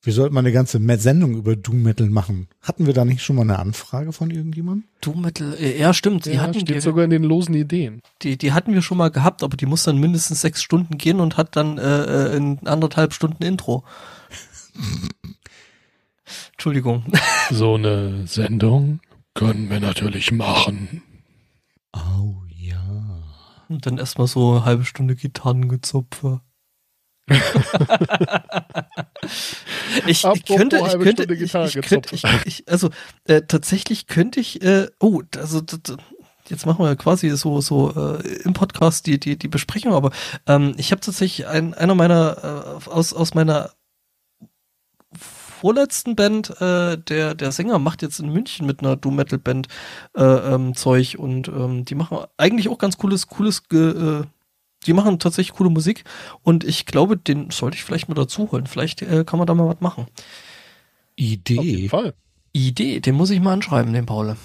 Wir 0.03 0.13
sollten 0.13 0.33
mal 0.33 0.39
eine 0.41 0.51
ganze 0.51 0.79
Sendung 0.99 1.35
über 1.35 1.55
Doom 1.55 1.83
Metal 1.83 2.07
machen. 2.09 2.47
Hatten 2.61 2.85
wir 2.85 2.93
da 2.93 3.03
nicht 3.03 3.21
schon 3.23 3.35
mal 3.35 3.41
eine 3.41 3.59
Anfrage 3.59 4.13
von 4.13 4.31
irgendjemandem? 4.31 4.87
Doom 5.01 5.21
Metal, 5.21 5.53
äh, 5.59 5.79
ja, 5.79 5.93
stimmt. 5.93 6.25
Die, 6.25 6.31
Ja, 6.31 6.41
hatten, 6.41 6.53
steht 6.53 6.69
die, 6.75 6.79
sogar 6.79 7.03
in 7.03 7.09
den 7.09 7.23
losen 7.23 7.55
Ideen. 7.55 8.01
die, 8.21 8.37
die 8.37 8.53
hatten 8.53 8.73
wir 8.73 8.81
schon 8.81 8.97
mal 8.97 9.09
gehabt, 9.09 9.43
aber 9.43 9.57
die 9.57 9.65
muss 9.65 9.83
dann 9.83 9.97
mindestens 9.97 10.41
sechs 10.41 10.61
Stunden 10.63 10.97
gehen 10.97 11.19
und 11.19 11.35
hat 11.37 11.55
dann 11.55 11.77
äh, 11.77 12.03
äh, 12.31 12.37
in 12.37 12.65
anderthalb 12.65 13.13
Stunden 13.13 13.43
Intro. 13.43 13.83
Entschuldigung. 16.53 17.05
So 17.49 17.75
eine 17.75 18.27
Sendung 18.27 18.99
können 19.33 19.69
wir 19.69 19.79
natürlich 19.79 20.31
machen. 20.31 21.03
Oh 21.93 22.35
ja. 22.55 23.23
Und 23.69 23.85
dann 23.85 23.97
erstmal 23.97 24.27
so 24.27 24.51
eine 24.51 24.65
halbe 24.65 24.85
Stunde 24.85 25.15
Gitarrengezupfe. 25.15 26.41
ich, 30.07 30.23
könnte, 30.23 30.77
ich 30.77 30.97
könnte, 30.99 31.23
ich, 31.33 31.53
ich, 31.53 31.81
könnte, 31.81 32.15
ich, 32.15 32.23
ich, 32.45 32.63
also 32.69 32.89
äh, 33.25 33.41
tatsächlich 33.41 34.07
könnte 34.07 34.39
ich, 34.39 34.61
äh, 34.61 34.87
oh, 35.01 35.21
also 35.35 35.61
jetzt 36.49 36.65
machen 36.65 36.85
wir 36.85 36.95
quasi 36.95 37.29
so 37.31 37.59
so 37.59 37.91
äh, 37.93 38.23
im 38.43 38.53
Podcast 38.53 39.07
die 39.07 39.19
die 39.19 39.37
die 39.37 39.49
Besprechung, 39.49 39.93
aber 39.93 40.11
ähm, 40.47 40.73
ich 40.77 40.91
habe 40.91 41.01
tatsächlich 41.01 41.47
ein, 41.47 41.73
einer 41.73 41.95
meiner 41.95 42.79
äh, 42.85 42.89
aus 42.89 43.11
aus 43.13 43.33
meiner 43.33 43.71
vorletzten 45.59 46.15
Band, 46.15 46.49
äh, 46.61 46.97
der 46.97 47.35
der 47.35 47.51
Sänger 47.51 47.79
macht 47.79 48.01
jetzt 48.01 48.19
in 48.19 48.31
München 48.31 48.65
mit 48.65 48.81
einer 48.81 48.95
Doom 48.95 49.15
Metal 49.15 49.39
Band 49.39 49.67
äh, 50.15 50.23
ähm, 50.23 50.75
Zeug 50.75 51.15
und 51.17 51.47
ähm, 51.47 51.85
die 51.85 51.95
machen 51.95 52.19
eigentlich 52.37 52.69
auch 52.69 52.77
ganz 52.77 52.97
cooles 52.97 53.27
cooles 53.27 53.67
ge, 53.67 54.21
äh, 54.21 54.23
die 54.85 54.93
machen 54.93 55.19
tatsächlich 55.19 55.57
coole 55.57 55.69
Musik 55.69 56.03
und 56.43 56.63
ich 56.63 56.85
glaube, 56.85 57.17
den 57.17 57.49
sollte 57.49 57.75
ich 57.75 57.83
vielleicht 57.83 58.07
mal 58.07 58.15
dazu 58.15 58.51
holen. 58.51 58.67
Vielleicht 58.67 59.01
äh, 59.01 59.23
kann 59.25 59.39
man 59.39 59.47
da 59.47 59.53
mal 59.53 59.67
was 59.67 59.81
machen. 59.81 60.03
Auf 60.03 60.09
jeden 61.17 61.41
Idee. 61.41 61.89
Fall. 61.89 62.13
Idee, 62.53 62.99
den 62.99 63.15
muss 63.15 63.29
ich 63.29 63.39
mal 63.39 63.53
anschreiben, 63.53 63.93
den 63.93 64.05
Paul. 64.05 64.37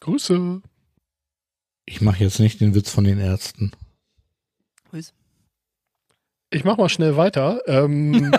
Grüße. 0.00 0.62
Ich 1.86 2.00
mache 2.00 2.22
jetzt 2.22 2.38
nicht 2.38 2.60
den 2.60 2.74
Witz 2.74 2.90
von 2.90 3.04
den 3.04 3.18
Ärzten. 3.18 3.72
Ich 6.50 6.64
mach 6.64 6.78
mal 6.78 6.88
schnell 6.88 7.16
weiter. 7.16 7.60
Ähm, 7.66 8.32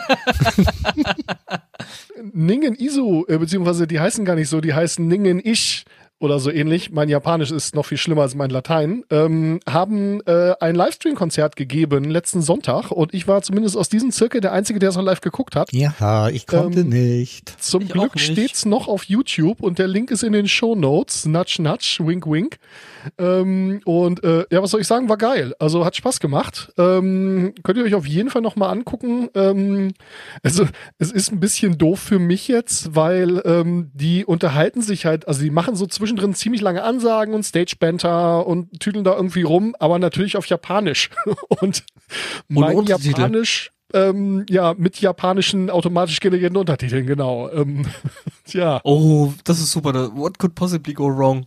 Ningen 2.34 2.76
Isu, 2.76 3.26
äh, 3.28 3.38
beziehungsweise 3.38 3.86
die 3.86 4.00
heißen 4.00 4.26
gar 4.26 4.36
nicht 4.36 4.50
so, 4.50 4.62
die 4.62 4.74
heißen 4.74 5.08
Ningen 5.08 5.40
Ich 5.44 5.86
oder 6.20 6.40
so 6.40 6.52
ähnlich. 6.52 6.92
Mein 6.92 7.10
Japanisch 7.10 7.52
ist 7.52 7.76
noch 7.76 7.86
viel 7.86 7.98
schlimmer 7.98 8.22
als 8.24 8.36
mein 8.36 8.50
Latein. 8.50 9.04
Ähm, 9.10 9.60
haben 9.68 10.22
äh, 10.26 10.54
ein 10.60 10.76
Livestream-Konzert 10.76 11.56
gegeben 11.56 12.04
letzten 12.06 12.42
Sonntag 12.42 12.92
und 12.92 13.14
ich 13.14 13.28
war 13.28 13.42
zumindest 13.42 13.78
aus 13.78 13.90
diesem 13.90 14.12
Zirkel 14.12 14.42
der 14.42 14.52
Einzige, 14.52 14.80
der 14.80 14.90
es 14.90 14.98
auch 14.98 15.02
live 15.04 15.22
geguckt 15.22 15.56
hat. 15.56 15.72
Ja, 15.74 16.30
ich 16.30 16.46
konnte 16.48 16.82
Ähm, 16.82 16.90
nicht. 16.90 17.54
Zum 17.62 17.84
Ich 17.84 17.90
Glück 17.90 18.16
nicht. 18.16 18.32
steht's 18.32 18.66
noch 18.66 18.88
auf 18.88 19.04
YouTube 19.06 19.62
und 19.62 19.80
der 19.80 19.88
Link 19.88 20.12
ist 20.12 20.24
in 20.24 20.34
den 20.34 20.48
Show 20.48 20.76
Notes. 20.76 21.26
Nudge, 21.26 21.62
nudge, 21.62 21.98
wink, 22.02 22.28
wink. 22.28 22.58
Ähm, 23.18 23.82
und 23.86 24.24
äh, 24.24 24.46
ja, 24.52 24.62
was 24.62 24.72
soll 24.72 24.82
ich 24.82 24.88
sagen, 24.88 25.08
war 25.10 25.18
geil. 25.18 25.54
Also 25.60 25.86
hat 25.86 25.96
Spaß 25.96 26.20
gemacht. 26.20 26.72
Ähm, 26.78 27.54
könnt 27.64 27.78
ihr 27.78 27.86
euch 27.86 27.96
auf 27.96 28.06
jeden 28.06 28.30
Fall 28.30 28.42
nochmal 28.42 28.72
angucken. 28.72 29.30
Ähm, 29.36 29.94
also 30.44 30.66
es 30.98 31.12
ist 31.12 31.32
ein 31.32 31.40
bisschen 31.40 31.78
doof 31.78 32.00
für 32.00 32.20
mich 32.20 32.48
jetzt, 32.48 32.96
weil 32.96 33.42
ähm, 33.46 33.90
die 33.94 34.26
unterhalten 34.26 34.82
sich 34.82 35.06
halt, 35.06 35.28
also 35.28 35.42
die 35.42 35.50
machen 35.50 35.76
so 35.76 35.88
zwischendrin 36.10 36.34
ziemlich 36.34 36.62
lange 36.62 36.84
Ansagen 36.84 37.34
und 37.34 37.44
Stage-Banter 37.44 38.46
und 38.48 38.80
tüdeln 38.80 39.04
da 39.04 39.16
irgendwie 39.16 39.44
rum, 39.44 39.76
aber 39.80 40.00
natürlich 40.00 40.38
auf 40.38 40.48
Japanisch. 40.48 41.10
und 41.62 41.84
mein 42.48 42.76
Untertitel. 42.76 43.22
Japanisch 43.22 43.72
ähm, 43.94 44.46
ja, 44.50 44.76
mit 44.78 45.02
japanischen 45.02 45.70
automatisch 45.70 46.20
generierten 46.20 46.58
Untertiteln, 46.58 47.08
genau. 47.08 47.50
Ähm, 47.50 47.88
ja, 48.48 48.82
Oh, 48.84 49.34
das 49.44 49.60
ist 49.60 49.72
super. 49.72 50.16
What 50.16 50.38
could 50.38 50.56
possibly 50.56 50.94
go 50.94 51.08
wrong? 51.08 51.46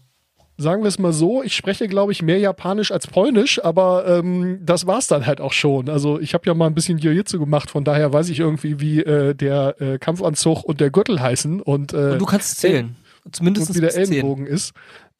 sagen 0.58 0.82
wir 0.82 0.88
es 0.88 0.98
mal 0.98 1.12
so, 1.12 1.42
ich 1.42 1.54
spreche, 1.54 1.88
glaube 1.88 2.12
ich, 2.12 2.22
mehr 2.22 2.38
Japanisch 2.38 2.92
als 2.92 3.06
Polnisch, 3.06 3.62
aber 3.64 4.06
ähm, 4.06 4.60
das 4.62 4.86
war's 4.86 5.08
dann 5.08 5.26
halt 5.26 5.40
auch 5.40 5.52
schon. 5.52 5.88
Also 5.88 6.20
ich 6.20 6.34
habe 6.34 6.46
ja 6.46 6.54
mal 6.54 6.66
ein 6.66 6.74
bisschen 6.74 6.98
Jiu-Jitsu 6.98 7.38
gemacht, 7.38 7.70
von 7.70 7.84
daher 7.84 8.12
weiß 8.12 8.28
ich 8.28 8.38
irgendwie, 8.38 8.78
wie 8.80 9.00
äh, 9.00 9.34
der 9.34 9.80
äh, 9.80 9.98
Kampfanzug 9.98 10.62
und 10.62 10.80
der 10.80 10.90
Gürtel 10.90 11.20
heißen 11.20 11.60
und, 11.60 11.92
äh, 11.92 12.12
Und 12.12 12.20
du 12.20 12.26
kannst 12.26 12.58
zählen. 12.60 12.96
Zumindest 13.31 13.70
und 13.70 13.77
wie 13.77 13.81
der 13.81 13.89
bis 13.89 13.95
zehn. 13.97 14.12
Ellenbogen 14.12 14.47
ist. 14.47 14.73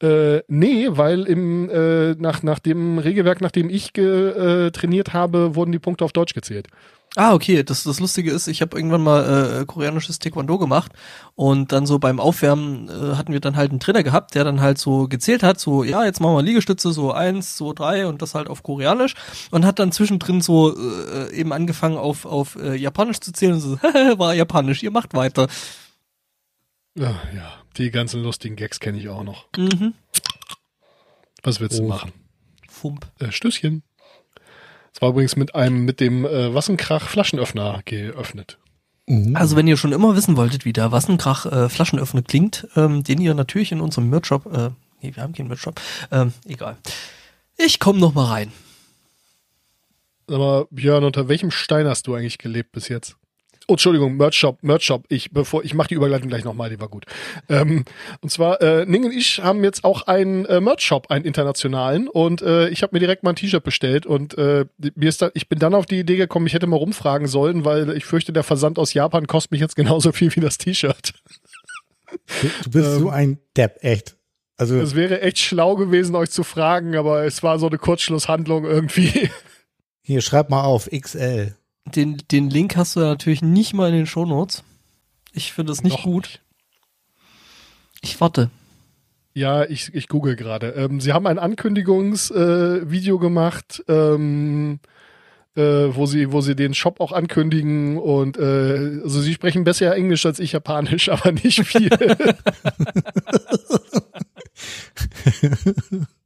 Äh, 0.03 0.43
nee, 0.49 0.89
weil 0.91 1.25
im, 1.25 1.71
äh, 1.71 2.15
nach, 2.15 2.43
nach 2.43 2.59
dem 2.59 2.99
Regelwerk, 2.99 3.41
nach 3.41 3.53
dem 3.53 3.71
ich 3.71 3.93
ge, 3.93 4.67
äh, 4.67 4.71
trainiert 4.73 5.13
habe, 5.13 5.55
wurden 5.55 5.71
die 5.71 5.79
Punkte 5.79 6.05
auf 6.05 6.13
Deutsch 6.13 6.35
gezählt. 6.35 6.67
Ah, 7.15 7.35
okay. 7.35 7.63
Das, 7.63 7.85
das 7.85 8.01
Lustige 8.01 8.31
ist, 8.31 8.49
ich 8.49 8.63
habe 8.63 8.77
irgendwann 8.77 9.03
mal 9.03 9.61
äh, 9.61 9.67
koreanisches 9.67 10.19
Taekwondo 10.19 10.59
gemacht 10.59 10.93
und 11.35 11.71
dann 11.71 11.85
so 11.85 11.99
beim 11.99 12.19
Aufwärmen 12.19 12.89
äh, 12.89 13.17
hatten 13.17 13.33
wir 13.35 13.41
dann 13.41 13.55
halt 13.55 13.71
einen 13.71 13.81
Trainer 13.81 14.03
gehabt, 14.03 14.35
der 14.35 14.45
dann 14.45 14.63
halt 14.63 14.79
so 14.79 15.09
gezählt 15.09 15.43
hat, 15.43 15.61
so, 15.61 15.85
ja, 15.85 16.05
jetzt 16.05 16.21
machen 16.21 16.35
wir 16.35 16.43
Liegestütze, 16.43 16.91
so 16.91 17.13
eins, 17.13 17.59
so 17.59 17.75
drei 17.75 18.07
und 18.07 18.23
das 18.23 18.35
halt 18.35 18.49
auf 18.49 18.63
Koreanisch 18.63 19.15
und 19.51 19.67
hat 19.67 19.79
dann 19.79 19.93
zwischendrin 19.93 20.41
so 20.41 20.75
äh, 20.75 21.35
eben 21.35 21.53
angefangen 21.53 21.99
auf, 21.99 22.25
auf 22.25 22.57
äh, 22.57 22.75
Japanisch 22.77 23.21
zu 23.21 23.31
zählen 23.33 23.55
und 23.55 23.61
so, 23.61 23.77
war 24.19 24.35
Japanisch, 24.35 24.83
ihr 24.83 24.91
macht 24.91 25.13
weiter. 25.13 25.49
Ja, 26.95 27.21
ja, 27.35 27.62
die 27.79 27.91
ganzen 27.91 28.23
lustigen 28.23 28.57
Gags 28.57 28.81
kenne 28.81 28.99
ich 28.99 29.09
auch 29.09 29.25
noch. 29.25 29.47
Mhm. 29.57 29.95
Was 31.43 31.61
willst 31.61 31.79
du 31.79 31.85
Oh. 31.85 31.89
machen? 31.89 32.12
Fump. 32.68 33.07
Äh, 33.18 33.33
Stößchen. 33.33 33.83
Es 34.95 35.01
war 35.01 35.11
übrigens 35.11 35.37
mit 35.37 35.55
einem, 35.55 35.85
mit 35.85 36.01
dem 36.01 36.25
äh, 36.25 36.55
Wassenkrach 36.55 37.09
Flaschenöffner 37.09 37.81
geöffnet. 37.85 38.59
Mhm. 39.07 39.35
Also 39.37 39.57
wenn 39.57 39.66
ihr 39.66 39.77
schon 39.77 39.93
immer 39.93 40.14
wissen 40.16 40.37
wolltet, 40.37 40.64
wie 40.64 40.73
der 40.73 40.93
Wassenkrach 40.93 41.47
äh, 41.47 41.68
Flaschenöffner 41.68 42.23
klingt, 42.23 42.68
ähm, 42.77 43.03
den 43.03 43.20
ihr 43.20 43.35
natürlich 43.35 43.73
in 43.73 43.81
unserem 43.81 44.11
Merch-Shop, 44.11 44.47
äh, 44.47 44.70
nee, 45.01 45.14
wir 45.14 45.23
haben 45.23 45.33
keinen 45.33 45.49
Merch-Shop, 45.49 45.81
ähm, 46.11 46.33
egal. 46.47 46.77
Ich 47.57 47.81
komm 47.81 47.99
noch 47.99 48.14
mal 48.14 48.27
rein. 48.27 48.53
Sag 50.29 50.39
mal, 50.39 50.66
Björn, 50.70 51.05
unter 51.05 51.29
welchem 51.29 51.51
Stein 51.51 51.87
hast 51.87 52.07
du 52.07 52.14
eigentlich 52.14 52.39
gelebt 52.39 52.73
bis 52.73 52.89
jetzt? 52.89 53.16
Oh, 53.69 53.75
Entschuldigung, 53.75 54.17
Merch-Shop, 54.17 54.63
Merch-Shop. 54.63 55.05
Ich, 55.09 55.31
bevor, 55.31 55.65
ich 55.65 55.75
mache 55.75 55.89
die 55.89 55.95
Überleitung 55.95 56.29
gleich 56.29 56.45
nochmal, 56.45 56.71
die 56.71 56.81
war 56.81 56.89
gut. 56.89 57.05
Ähm, 57.49 57.85
und 58.21 58.31
zwar, 58.31 58.61
äh, 58.61 58.85
Ning 58.87 59.05
und 59.05 59.13
ich 59.13 59.43
haben 59.43 59.63
jetzt 59.65 59.85
auch 59.85 60.03
einen 60.03 60.45
äh, 60.47 60.61
Merch-Shop, 60.61 61.11
einen 61.11 61.25
internationalen. 61.25 62.09
Und 62.09 62.43
äh, 62.43 62.69
ich 62.69 62.83
habe 62.83 62.95
mir 62.95 63.01
direkt 63.01 63.23
mal 63.23 63.31
ein 63.31 63.37
T-Shirt 63.37 63.63
bestellt. 63.63 64.07
Und 64.07 64.37
äh, 64.37 64.67
mir 64.95 65.09
ist 65.09 65.23
da, 65.23 65.31
ich 65.35 65.49
bin 65.49 65.59
dann 65.59 65.75
auf 65.75 65.87
die 65.87 66.01
Idee 66.01 66.17
gekommen, 66.17 66.47
ich 66.47 66.55
hätte 66.55 66.67
mal 66.67 66.77
rumfragen 66.77 67.27
sollen, 67.27 67.65
weil 67.65 67.91
ich 67.97 68.05
fürchte, 68.05 68.33
der 68.33 68.43
Versand 68.43 68.79
aus 68.79 68.95
Japan 68.95 69.27
kostet 69.27 69.53
mich 69.53 69.61
jetzt 69.61 69.77
genauso 69.77 70.13
viel 70.13 70.35
wie 70.35 70.41
das 70.41 70.59
T-Shirt. 70.59 71.13
Du, 72.11 72.49
du 72.65 72.71
bist 72.71 72.93
so 72.99 73.09
ein 73.11 73.39
Depp, 73.57 73.79
echt. 73.83 74.17
Also, 74.57 74.79
Es 74.79 74.95
wäre 74.95 75.23
echt 75.23 75.39
schlau 75.39 75.77
gewesen, 75.77 76.15
euch 76.15 76.31
zu 76.31 76.45
fragen, 76.45 76.95
aber 76.97 77.25
es 77.25 77.43
war 77.43 77.59
so 77.59 77.67
eine 77.67 77.79
Kurzschlusshandlung 77.79 78.65
irgendwie. 78.65 79.31
hier, 80.03 80.21
schreib 80.21 80.51
mal 80.51 80.63
auf, 80.63 80.89
XL. 80.91 81.57
Den, 81.85 82.22
den 82.30 82.49
Link 82.49 82.76
hast 82.76 82.97
du 82.97 83.01
natürlich 83.01 83.43
nicht 83.43 83.74
mal 83.74 83.91
in 83.91 83.97
den 83.97 84.07
Shownotes. 84.07 84.62
Ich 85.33 85.53
finde 85.53 85.72
das 85.72 85.83
nicht 85.83 85.99
Noch 85.99 86.05
gut. 86.05 86.41
Ich 88.03 88.20
warte. 88.20 88.51
Ja, 89.35 89.64
ich, 89.64 89.95
ich 89.95 90.09
google 90.09 90.37
gerade. 90.37 90.70
Ähm, 90.70 91.01
sie 91.01 91.12
haben 91.12 91.26
ein 91.26 91.39
Ankündigungsvideo 91.39 93.16
äh, 93.16 93.18
gemacht, 93.18 93.83
ähm, 93.89 94.78
äh, 95.55 95.62
wo 95.62 96.07
sie, 96.07 96.33
wo 96.33 96.41
sie 96.41 96.55
den 96.55 96.74
Shop 96.74 97.01
auch 97.01 97.12
ankündigen 97.12 97.99
und 97.99 98.37
äh, 98.37 99.01
also 99.03 99.20
sie 99.20 99.33
sprechen 99.33 99.64
besser 99.64 99.95
Englisch 99.95 100.26
als 100.26 100.39
ich 100.39 100.53
Japanisch, 100.53 101.09
aber 101.09 101.33
nicht 101.33 101.64
viel. 101.64 101.91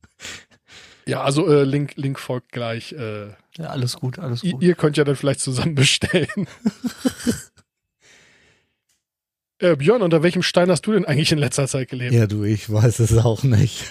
ja, 1.08 1.22
also 1.22 1.46
äh, 1.48 1.64
Link, 1.64 1.92
Link 1.96 2.18
folgt 2.18 2.52
gleich. 2.52 2.92
Äh, 2.92 3.28
Ja, 3.58 3.66
alles 3.68 3.96
gut, 3.96 4.18
alles 4.18 4.42
ihr, 4.42 4.52
gut. 4.52 4.62
ihr 4.62 4.74
könnt 4.74 4.96
ja 4.96 5.04
dann 5.04 5.16
vielleicht 5.16 5.40
zusammen 5.40 5.74
bestellen. 5.74 6.26
äh, 9.58 9.76
Björn, 9.76 10.02
unter 10.02 10.22
welchem 10.22 10.42
Stein 10.42 10.70
hast 10.70 10.82
du 10.86 10.92
denn 10.92 11.04
eigentlich 11.04 11.32
in 11.32 11.38
letzter 11.38 11.66
Zeit 11.66 11.88
gelebt? 11.88 12.12
Ja, 12.12 12.26
du, 12.26 12.44
ich 12.44 12.70
weiß 12.70 12.98
es 13.00 13.16
auch 13.18 13.42
nicht. 13.42 13.84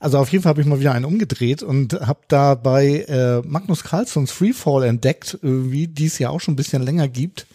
Also 0.00 0.18
auf 0.18 0.28
jeden 0.28 0.42
Fall 0.42 0.50
habe 0.50 0.60
ich 0.60 0.66
mal 0.66 0.80
wieder 0.80 0.92
einen 0.92 1.06
umgedreht 1.06 1.62
und 1.62 1.94
habe 1.94 2.20
da 2.28 2.54
bei 2.54 3.04
äh, 3.08 3.40
Magnus 3.46 3.82
Carlsons 3.84 4.30
Freefall 4.30 4.84
entdeckt, 4.84 5.38
irgendwie, 5.40 5.86
die 5.88 6.06
es 6.06 6.18
ja 6.18 6.28
auch 6.28 6.40
schon 6.40 6.52
ein 6.54 6.56
bisschen 6.56 6.82
länger 6.82 7.08
gibt. 7.08 7.46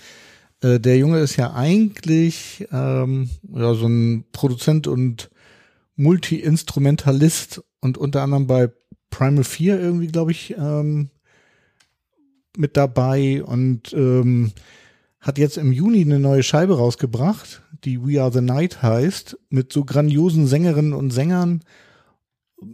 Äh, 0.61 0.79
der 0.79 0.97
Junge 0.97 1.19
ist 1.19 1.35
ja 1.35 1.53
eigentlich 1.53 2.67
ähm, 2.71 3.29
ja, 3.53 3.73
so 3.75 3.87
ein 3.87 4.25
Produzent 4.31 4.87
und 4.87 5.29
Multi-Instrumentalist 5.97 7.61
und 7.81 7.97
unter 7.97 8.21
anderem 8.21 8.47
bei 8.47 8.69
Primal 9.09 9.43
4 9.43 9.79
irgendwie, 9.79 10.07
glaube 10.07 10.31
ich, 10.31 10.55
ähm, 10.57 11.09
mit 12.57 12.77
dabei 12.77 13.43
und 13.43 13.93
ähm, 13.93 14.51
hat 15.19 15.37
jetzt 15.37 15.57
im 15.57 15.71
Juni 15.71 16.01
eine 16.01 16.19
neue 16.19 16.43
Scheibe 16.43 16.77
rausgebracht, 16.77 17.63
die 17.83 18.01
We 18.01 18.21
Are 18.21 18.31
the 18.31 18.41
Night 18.41 18.81
heißt, 18.81 19.37
mit 19.49 19.73
so 19.73 19.83
grandiosen 19.83 20.47
Sängerinnen 20.47 20.93
und 20.93 21.11
Sängern. 21.11 21.61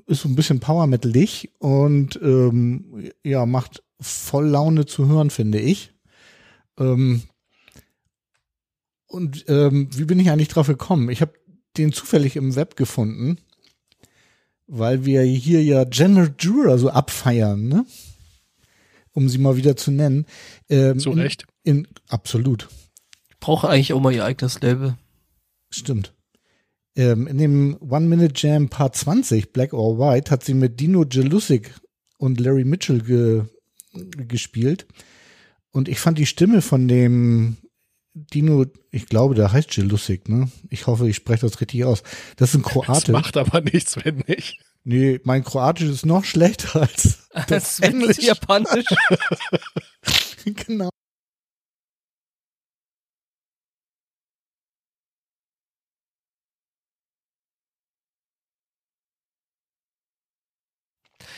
Ist 0.07 0.21
so 0.21 0.29
ein 0.29 0.35
bisschen 0.35 0.59
Power 0.59 0.87
Metalig 0.87 1.51
und 1.59 2.19
ähm, 2.21 3.11
ja, 3.23 3.45
macht 3.45 3.83
voll 3.99 4.47
Laune 4.47 4.85
zu 4.85 5.07
hören, 5.07 5.29
finde 5.29 5.59
ich. 5.59 5.93
Ähm, 6.79 7.21
und 9.07 9.45
ähm, 9.47 9.89
wie 9.95 10.05
bin 10.05 10.19
ich 10.19 10.29
eigentlich 10.29 10.47
drauf 10.47 10.67
gekommen? 10.67 11.09
Ich 11.09 11.21
habe 11.21 11.33
den 11.77 11.93
zufällig 11.93 12.35
im 12.35 12.55
Web 12.55 12.75
gefunden, 12.75 13.37
weil 14.67 15.05
wir 15.05 15.21
hier 15.23 15.63
ja 15.63 15.85
Jenna 15.91 16.29
Jura 16.39 16.77
so 16.77 16.89
abfeiern, 16.89 17.67
ne? 17.67 17.85
Um 19.13 19.29
sie 19.29 19.37
mal 19.37 19.55
wieder 19.57 19.77
zu 19.77 19.91
nennen. 19.91 20.25
Ähm, 20.69 20.99
Zu 20.99 21.11
in- 21.11 21.19
Recht. 21.19 21.45
In, 21.63 21.87
absolut, 22.09 22.67
Brauche 23.39 23.69
eigentlich 23.69 23.93
auch 23.93 24.01
mal 24.01 24.13
ihr 24.13 24.25
eigenes 24.25 24.59
Label. 24.61 24.97
stimmt. 25.69 26.13
Ähm, 26.97 27.27
in 27.27 27.37
dem 27.37 27.77
One 27.81 28.07
Minute 28.07 28.33
Jam 28.35 28.69
Part 28.69 28.95
20, 28.95 29.51
Black 29.51 29.73
or 29.73 29.99
White, 29.99 30.31
hat 30.31 30.43
sie 30.45 30.53
mit 30.53 30.79
Dino 30.79 31.03
Jelusic 31.09 31.73
und 32.17 32.39
Larry 32.39 32.63
Mitchell 32.63 33.01
ge 33.01 33.43
gespielt. 34.27 34.87
Und 35.71 35.87
ich 35.89 35.99
fand 35.99 36.17
die 36.17 36.25
Stimme 36.25 36.61
von 36.61 36.87
dem 36.87 37.57
Dino, 38.17 38.65
ich 38.91 39.07
glaube, 39.07 39.35
der 39.35 39.51
heißt 39.51 39.75
Jelusic, 39.75 40.29
ne? 40.29 40.49
Ich 40.69 40.87
hoffe, 40.87 41.09
ich 41.09 41.17
spreche 41.17 41.45
das 41.45 41.59
richtig 41.59 41.83
aus. 41.83 42.01
Das 42.37 42.49
ist 42.49 42.55
ein 42.55 42.61
Das 42.63 42.71
Kroate. 42.71 43.11
macht 43.11 43.35
aber 43.35 43.59
nichts, 43.61 43.97
wenn 44.05 44.23
nicht. 44.27 44.57
Nee, 44.85 45.19
mein 45.25 45.43
Kroatisch 45.43 45.89
ist 45.89 46.05
noch 46.05 46.23
schlechter 46.23 46.81
als 46.83 47.27
das 47.33 47.47
Das 47.47 47.79
Englisch. 47.81 48.17
ist 48.19 48.23
japanisch. 48.23 48.85
genau. 50.45 50.89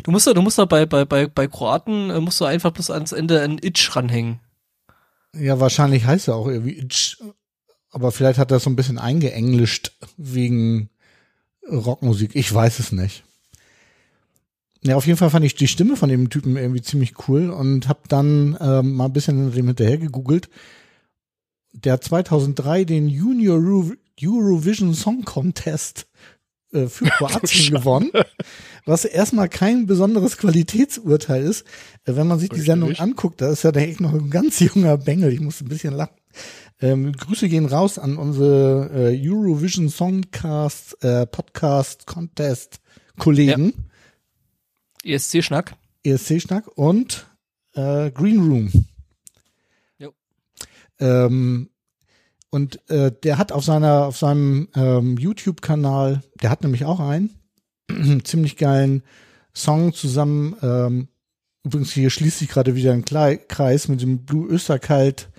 Du 0.04 0.12
musst 0.12 0.26
da, 0.28 0.34
du 0.34 0.42
musst 0.42 0.58
da 0.58 0.66
bei, 0.66 0.86
bei, 0.86 1.06
bei, 1.06 1.28
bei 1.28 1.48
Kroaten, 1.48 2.10
äh, 2.10 2.20
musst 2.20 2.40
du 2.42 2.46
einfach 2.46 2.72
bis 2.72 2.90
ans 2.90 3.12
Ende 3.12 3.42
ein 3.42 3.58
Itch 3.62 3.96
ranhängen. 3.96 4.40
Ja, 5.36 5.60
wahrscheinlich 5.60 6.06
heißt 6.06 6.28
er 6.28 6.36
auch 6.36 6.48
irgendwie 6.48 6.78
Itch. 6.78 7.18
Aber 7.90 8.12
vielleicht 8.12 8.40
hat 8.40 8.52
er 8.52 8.60
so 8.60 8.70
ein 8.70 8.76
bisschen 8.76 9.00
eingeenglischt 9.00 9.92
wegen 10.18 10.90
Rockmusik. 11.70 12.36
Ich 12.36 12.54
weiß 12.54 12.80
es 12.80 12.92
nicht. 12.92 13.24
Ja, 14.84 14.96
auf 14.96 15.08
jeden 15.08 15.18
Fall 15.18 15.30
fand 15.30 15.46
ich 15.46 15.56
die 15.56 15.68
Stimme 15.68 15.96
von 15.96 16.10
dem 16.10 16.30
Typen 16.30 16.56
irgendwie 16.56 16.82
ziemlich 16.82 17.28
cool 17.28 17.50
und 17.50 17.88
habe 17.88 18.02
dann 18.08 18.58
ähm, 18.62 18.94
mal 18.94 19.06
ein 19.06 19.14
bisschen 19.14 19.52
dem 19.52 19.68
hinterher 19.68 19.98
gegoogelt. 19.98 20.50
Der 21.74 21.94
hat 21.94 22.04
2003 22.04 22.86
den 22.86 23.08
Junior 23.08 23.58
Euro 23.58 23.94
Eurovision 24.20 24.94
Song 24.96 25.24
Contest 25.24 26.07
äh, 26.74 26.88
für 26.88 27.06
Kroatien 27.18 27.76
gewonnen, 27.76 28.12
was 28.86 29.06
erstmal 29.06 29.50
kein 29.50 29.86
besonderes 29.86 30.38
Qualitätsurteil 30.38 31.44
ist. 31.44 31.62
Äh, 32.06 32.16
wenn 32.16 32.28
man 32.28 32.40
sich 32.40 32.50
die 32.50 32.56
Richtig. 32.56 32.72
Sendung 32.72 32.96
anguckt, 32.96 33.42
da 33.42 33.50
ist 33.52 33.64
ja 33.64 33.72
der 33.72 33.88
echt 33.88 34.02
noch 34.02 34.14
ein 34.14 34.30
ganz 34.30 34.60
junger 34.60 34.98
Bengel. 34.98 35.32
Ich 35.34 35.40
muss 35.40 35.62
ein 35.62 35.70
bisschen 35.70 35.94
lachen. 35.94 36.16
Ähm, 36.80 37.14
Grüße 37.14 37.50
gehen 37.50 37.66
raus 37.66 37.98
an 37.98 38.18
unsere 38.18 39.12
äh, 39.12 39.30
Eurovision 39.30 39.90
Songcast 39.90 41.04
äh, 41.04 41.26
Podcast 41.26 42.06
Contest 42.06 42.80
Kollegen. 43.18 43.74
ESC-Schnack. 45.04 45.76
ESC-Schnack 46.04 46.68
und 46.76 47.26
äh, 47.74 48.12
Green 48.12 48.40
Room. 48.40 48.86
Jo. 49.98 50.14
Ähm, 51.00 51.70
und 52.58 52.90
äh, 52.90 53.12
der 53.12 53.38
hat 53.38 53.52
auf 53.52 53.64
seiner, 53.64 54.06
auf 54.08 54.18
seinem 54.18 54.68
ähm, 54.76 55.16
YouTube-Kanal, 55.16 56.24
der 56.42 56.50
hat 56.50 56.64
nämlich 56.64 56.86
auch 56.86 57.00
einen 57.00 57.30
ziemlich 58.24 58.58
geilen 58.58 59.04
Song 59.54 59.94
zusammen. 59.94 60.56
Ähm, 60.64 61.08
übrigens 61.64 61.92
hier 61.92 62.10
schließt 62.10 62.40
sich 62.40 62.50
gerade 62.50 62.74
wieder 62.74 62.94
ein 62.94 63.06
Kreis 63.06 63.90
mit 63.90 64.02
dem 64.02 64.26
Blue 64.26 64.48
Österkalt. 64.48 65.30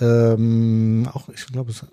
Ähm, 0.00 1.08
auch, 1.10 1.30
ich 1.30 1.46
glaube, 1.46 1.70
es 1.70 1.82
ist 1.82 1.88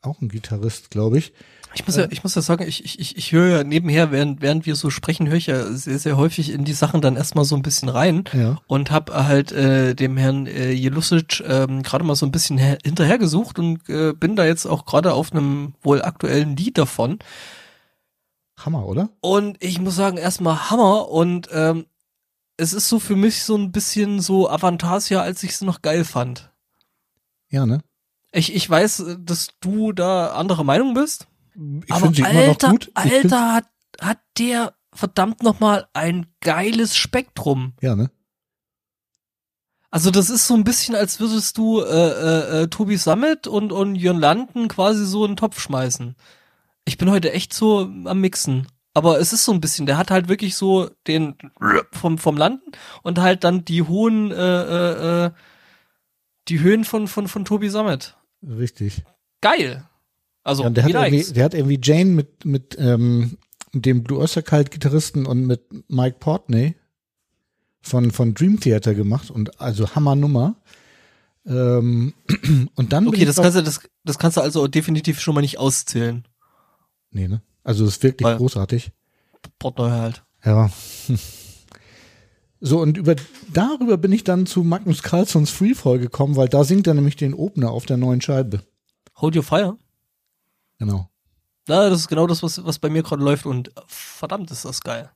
auch 0.00 0.22
ein 0.22 0.28
Gitarrist, 0.28 0.90
glaube 0.90 1.18
ich. 1.18 1.34
Ich 1.78 1.86
muss 1.86 1.96
ja, 1.96 2.06
ich 2.10 2.22
muss 2.24 2.34
ja 2.34 2.40
sagen, 2.40 2.64
ich, 2.66 2.84
ich, 2.84 3.16
ich, 3.18 3.32
höre 3.32 3.48
ja 3.58 3.62
nebenher, 3.64 4.10
während, 4.10 4.40
während 4.40 4.64
wir 4.64 4.74
so 4.76 4.88
sprechen, 4.88 5.28
höre 5.28 5.36
ich 5.36 5.46
ja 5.46 5.64
sehr, 5.72 5.98
sehr 5.98 6.16
häufig 6.16 6.50
in 6.50 6.64
die 6.64 6.72
Sachen 6.72 7.02
dann 7.02 7.16
erstmal 7.16 7.44
so 7.44 7.54
ein 7.54 7.60
bisschen 7.62 7.90
rein 7.90 8.24
Ja. 8.32 8.58
und 8.66 8.90
habe 8.90 9.26
halt 9.26 9.52
äh, 9.52 9.94
dem 9.94 10.16
Herrn 10.16 10.46
äh, 10.46 10.70
Jelusic 10.72 11.44
ähm, 11.46 11.82
gerade 11.82 12.02
mal 12.04 12.16
so 12.16 12.24
ein 12.24 12.32
bisschen 12.32 12.56
her- 12.56 12.78
hinterher 12.82 13.18
gesucht 13.18 13.58
und 13.58 13.86
äh, 13.90 14.14
bin 14.14 14.36
da 14.36 14.46
jetzt 14.46 14.64
auch 14.64 14.86
gerade 14.86 15.12
auf 15.12 15.32
einem 15.32 15.74
wohl 15.82 16.00
aktuellen 16.02 16.56
Lied 16.56 16.78
davon. 16.78 17.18
Hammer, 18.58 18.86
oder? 18.86 19.10
Und 19.20 19.62
ich 19.62 19.78
muss 19.78 19.96
sagen, 19.96 20.16
erstmal 20.16 20.70
Hammer 20.70 21.10
und 21.10 21.48
ähm, 21.52 21.84
es 22.56 22.72
ist 22.72 22.88
so 22.88 22.98
für 22.98 23.16
mich 23.16 23.44
so 23.44 23.54
ein 23.54 23.70
bisschen 23.70 24.20
so 24.20 24.48
Avantasia, 24.48 25.20
als 25.20 25.42
ich 25.42 25.50
es 25.50 25.60
noch 25.60 25.82
geil 25.82 26.04
fand. 26.06 26.50
Ja, 27.50 27.66
ne? 27.66 27.82
Ich, 28.32 28.54
ich 28.54 28.68
weiß, 28.68 29.00
äh, 29.00 29.16
dass 29.20 29.48
du 29.60 29.92
da 29.92 30.28
anderer 30.28 30.64
Meinung 30.64 30.94
bist. 30.94 31.26
Ich 31.84 31.92
aber 31.92 32.00
finde 32.00 32.16
sie 32.16 32.22
immer 32.22 32.32
noch 32.32 32.48
Alter, 32.48 32.70
gut. 32.70 32.88
Ich 32.88 32.96
Alter, 32.96 33.54
hat, 33.54 33.66
hat 34.00 34.18
der 34.38 34.74
verdammt 34.92 35.42
nochmal 35.42 35.88
ein 35.92 36.26
geiles 36.40 36.96
Spektrum. 36.96 37.74
Ja, 37.80 37.96
ne? 37.96 38.10
Also 39.90 40.10
das 40.10 40.30
ist 40.30 40.46
so 40.46 40.54
ein 40.54 40.64
bisschen, 40.64 40.94
als 40.94 41.20
würdest 41.20 41.56
du 41.56 41.80
äh, 41.80 41.84
äh, 41.84 42.62
äh, 42.62 42.68
Tobi 42.68 42.96
Sammet 42.96 43.46
und, 43.46 43.72
und 43.72 43.94
Jörn 43.94 44.18
Landen 44.18 44.68
quasi 44.68 45.06
so 45.06 45.24
in 45.24 45.32
den 45.32 45.36
Topf 45.36 45.60
schmeißen. 45.60 46.16
Ich 46.84 46.98
bin 46.98 47.10
heute 47.10 47.32
echt 47.32 47.54
so 47.54 47.80
am 48.04 48.20
Mixen. 48.20 48.66
Aber 48.92 49.20
es 49.20 49.32
ist 49.32 49.44
so 49.44 49.52
ein 49.52 49.60
bisschen, 49.60 49.86
der 49.86 49.98
hat 49.98 50.10
halt 50.10 50.28
wirklich 50.28 50.56
so 50.56 50.90
den 51.06 51.36
vom, 51.92 52.16
vom 52.16 52.36
Landen 52.36 52.72
und 53.02 53.18
halt 53.20 53.44
dann 53.44 53.64
die 53.64 53.82
hohen, 53.82 54.32
äh, 54.32 54.34
äh, 54.34 55.26
äh, 55.26 55.30
die 56.48 56.60
Höhen 56.60 56.84
von, 56.84 57.06
von, 57.06 57.28
von 57.28 57.44
Tobi 57.44 57.68
Sammet. 57.68 58.16
Richtig. 58.42 59.04
Geil. 59.42 59.86
Also, 60.46 60.62
Ja, 60.62 60.70
der, 60.70 60.84
hat 60.84 60.92
mir 60.92 61.06
irgendwie, 61.06 61.32
der 61.32 61.44
hat 61.44 61.54
irgendwie 61.54 61.80
Jane 61.82 62.10
mit, 62.10 62.44
mit 62.44 62.76
ähm, 62.78 63.36
dem 63.72 64.04
Blue 64.04 64.20
Oyster 64.20 64.42
Cult 64.42 64.70
Gitarristen 64.70 65.26
und 65.26 65.44
mit 65.44 65.60
Mike 65.88 66.18
Portney 66.20 66.76
von, 67.80 68.12
von 68.12 68.32
Dream 68.32 68.60
Theater 68.60 68.94
gemacht 68.94 69.30
und 69.30 69.60
also 69.60 69.94
Hammernummer. 69.94 70.54
Ähm, 71.46 72.14
und 72.76 72.92
dann 72.92 73.08
Okay, 73.08 73.24
das 73.24 73.36
kannst 73.36 73.56
du, 73.56 73.62
das, 73.62 73.80
das 74.04 74.18
kannst 74.18 74.36
du 74.36 74.40
also 74.40 74.68
definitiv 74.68 75.20
schon 75.20 75.34
mal 75.34 75.40
nicht 75.40 75.58
auszählen. 75.58 76.26
Nee, 77.10 77.26
ne? 77.26 77.42
Also 77.64 77.84
das 77.84 77.96
ist 77.96 78.02
wirklich 78.04 78.26
Weil- 78.26 78.36
großartig. 78.36 78.92
Portneu 79.58 79.90
halt. 79.90 80.24
Ja. 80.44 80.70
So, 82.58 82.80
und 82.80 82.96
über, 82.96 83.14
darüber 83.52 83.98
bin 83.98 84.12
ich 84.12 84.24
dann 84.24 84.46
zu 84.46 84.64
Magnus 84.64 85.02
Carlsons 85.02 85.50
Freefall 85.50 85.98
gekommen, 85.98 86.36
weil 86.36 86.48
da 86.48 86.64
singt 86.64 86.86
er 86.86 86.94
nämlich 86.94 87.14
den 87.14 87.34
Opener 87.34 87.70
auf 87.70 87.84
der 87.84 87.98
neuen 87.98 88.22
Scheibe. 88.22 88.62
Hold 89.16 89.36
Your 89.36 89.42
Fire. 89.42 89.76
Genau. 90.78 91.08
Na, 91.68 91.88
das 91.90 92.00
ist 92.00 92.08
genau 92.08 92.26
das, 92.26 92.42
was, 92.42 92.64
was 92.64 92.78
bei 92.78 92.88
mir 92.90 93.02
gerade 93.02 93.22
läuft 93.24 93.46
und 93.46 93.70
verdammt 93.86 94.50
ist 94.50 94.64
das 94.64 94.80
geil. 94.82 95.10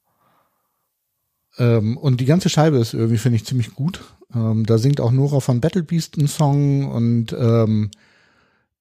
Ähm, 1.59 1.97
und 1.97 2.21
die 2.21 2.25
ganze 2.25 2.49
Scheibe 2.49 2.79
ist 2.79 2.95
irgendwie, 2.95 3.19
finde 3.19 3.37
ich, 3.37 3.45
ziemlich 3.45 3.75
gut. 3.75 4.01
Ähm, 4.35 4.65
da 4.67 4.79
singt 4.79 5.01
auch 5.01 5.11
Nora 5.11 5.41
von 5.41 5.61
Battle 5.61 5.83
Beast 5.83 6.19
einen 6.19 6.29
Song 6.29 6.91
und 6.91 7.33
ähm, 7.33 7.91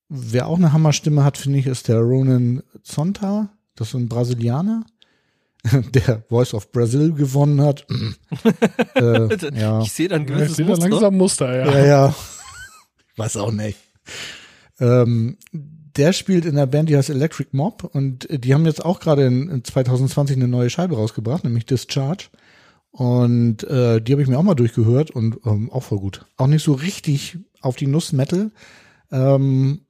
wer 0.07 0.47
auch 0.47 0.57
eine 0.57 0.73
Hammerstimme 0.73 1.23
hat, 1.23 1.38
finde 1.38 1.59
ich, 1.59 1.67
ist 1.67 1.88
der 1.88 1.99
Ronan 1.99 2.63
Zonta. 2.84 3.49
Das 3.75 3.89
ist 3.89 3.93
ein 3.95 4.09
Brasilianer, 4.09 4.86
der 5.93 6.23
Voice 6.30 6.53
of 6.53 6.71
Brazil 6.71 7.13
gewonnen 7.13 7.61
hat. 7.61 7.86
äh, 8.95 9.59
ja. 9.59 9.82
Ich 9.82 9.91
sehe 9.93 10.07
dann 10.07 10.27
Ja, 10.27 10.36
ich 10.36 10.36
gewisses 10.36 10.55
sehe 10.57 10.65
da 10.65 10.71
Muster. 10.71 10.89
langsam 10.89 11.17
Muster, 11.17 11.55
ja. 11.57 11.71
Ja, 11.71 11.86
ja. 11.86 12.15
Ich 13.11 13.17
weiß 13.25 13.36
auch 13.38 13.51
nicht. 13.51 13.77
Ähm, 14.80 15.38
der 16.00 16.14
spielt 16.14 16.45
in 16.45 16.56
der 16.56 16.66
Band, 16.66 16.89
die 16.89 16.97
heißt 16.97 17.10
Electric 17.10 17.50
Mob 17.52 17.84
und 17.93 18.28
die 18.32 18.54
haben 18.54 18.66
jetzt 18.66 18.84
auch 18.84 19.00
gerade 19.00 19.26
in, 19.26 19.50
in 19.50 19.64
2020 19.64 20.38
eine 20.38 20.47
neue 20.47 20.70
Scheibe 20.70 20.95
rausgebracht, 20.95 21.43
nämlich 21.43 21.66
Discharge. 21.66 22.30
Und 22.91 23.64
äh, 23.66 24.02
die 24.02 24.14
habe 24.14 24.22
ich 24.22 24.28
mir 24.28 24.39
auch 24.39 24.43
mal 24.43 24.56
durchgehört 24.56 25.12
und 25.12 25.39
ähm, 25.45 25.70
auch 25.70 25.84
voll 25.84 26.00
gut. 26.00 26.26
Auch 26.38 26.47
nicht 26.47 26.64
so 26.64 26.74
richtig 26.74 27.38
auf 27.62 27.76
die 27.76 27.86
Nuss 27.86 28.14
Metal, 28.14 28.52
ähm, 29.12 29.82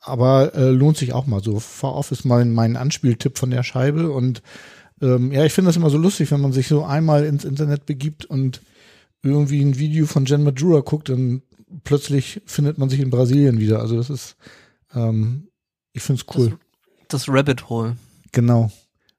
aber 0.00 0.54
äh, 0.54 0.70
lohnt 0.70 0.96
sich 0.96 1.12
auch 1.12 1.26
mal. 1.26 1.42
So 1.42 1.60
Far 1.60 1.94
Off 1.94 2.10
ist 2.10 2.24
mein, 2.24 2.52
mein 2.52 2.76
Anspieltipp 2.76 3.38
von 3.38 3.50
der 3.50 3.62
Scheibe 3.62 4.10
und 4.10 4.42
ähm, 5.00 5.30
ja, 5.30 5.44
ich 5.44 5.52
finde 5.52 5.68
das 5.68 5.76
immer 5.76 5.90
so 5.90 5.98
lustig, 5.98 6.30
wenn 6.30 6.40
man 6.40 6.52
sich 6.52 6.68
so 6.68 6.84
einmal 6.84 7.24
ins 7.24 7.44
Internet 7.44 7.86
begibt 7.86 8.24
und 8.24 8.62
irgendwie 9.22 9.62
ein 9.62 9.78
Video 9.78 10.06
von 10.06 10.24
Jen 10.24 10.42
Majura 10.42 10.80
guckt, 10.80 11.10
dann 11.10 11.42
plötzlich 11.84 12.40
findet 12.46 12.78
man 12.78 12.88
sich 12.88 13.00
in 13.00 13.10
Brasilien 13.10 13.60
wieder. 13.60 13.80
Also 13.80 13.96
das 13.96 14.10
ist, 14.10 14.36
ähm, 14.94 15.48
ich 15.92 16.02
finde 16.02 16.22
es 16.22 16.36
cool. 16.36 16.58
Das, 17.08 17.26
das 17.26 17.28
Rabbit 17.28 17.68
Hole. 17.68 17.96
Genau. 18.32 18.70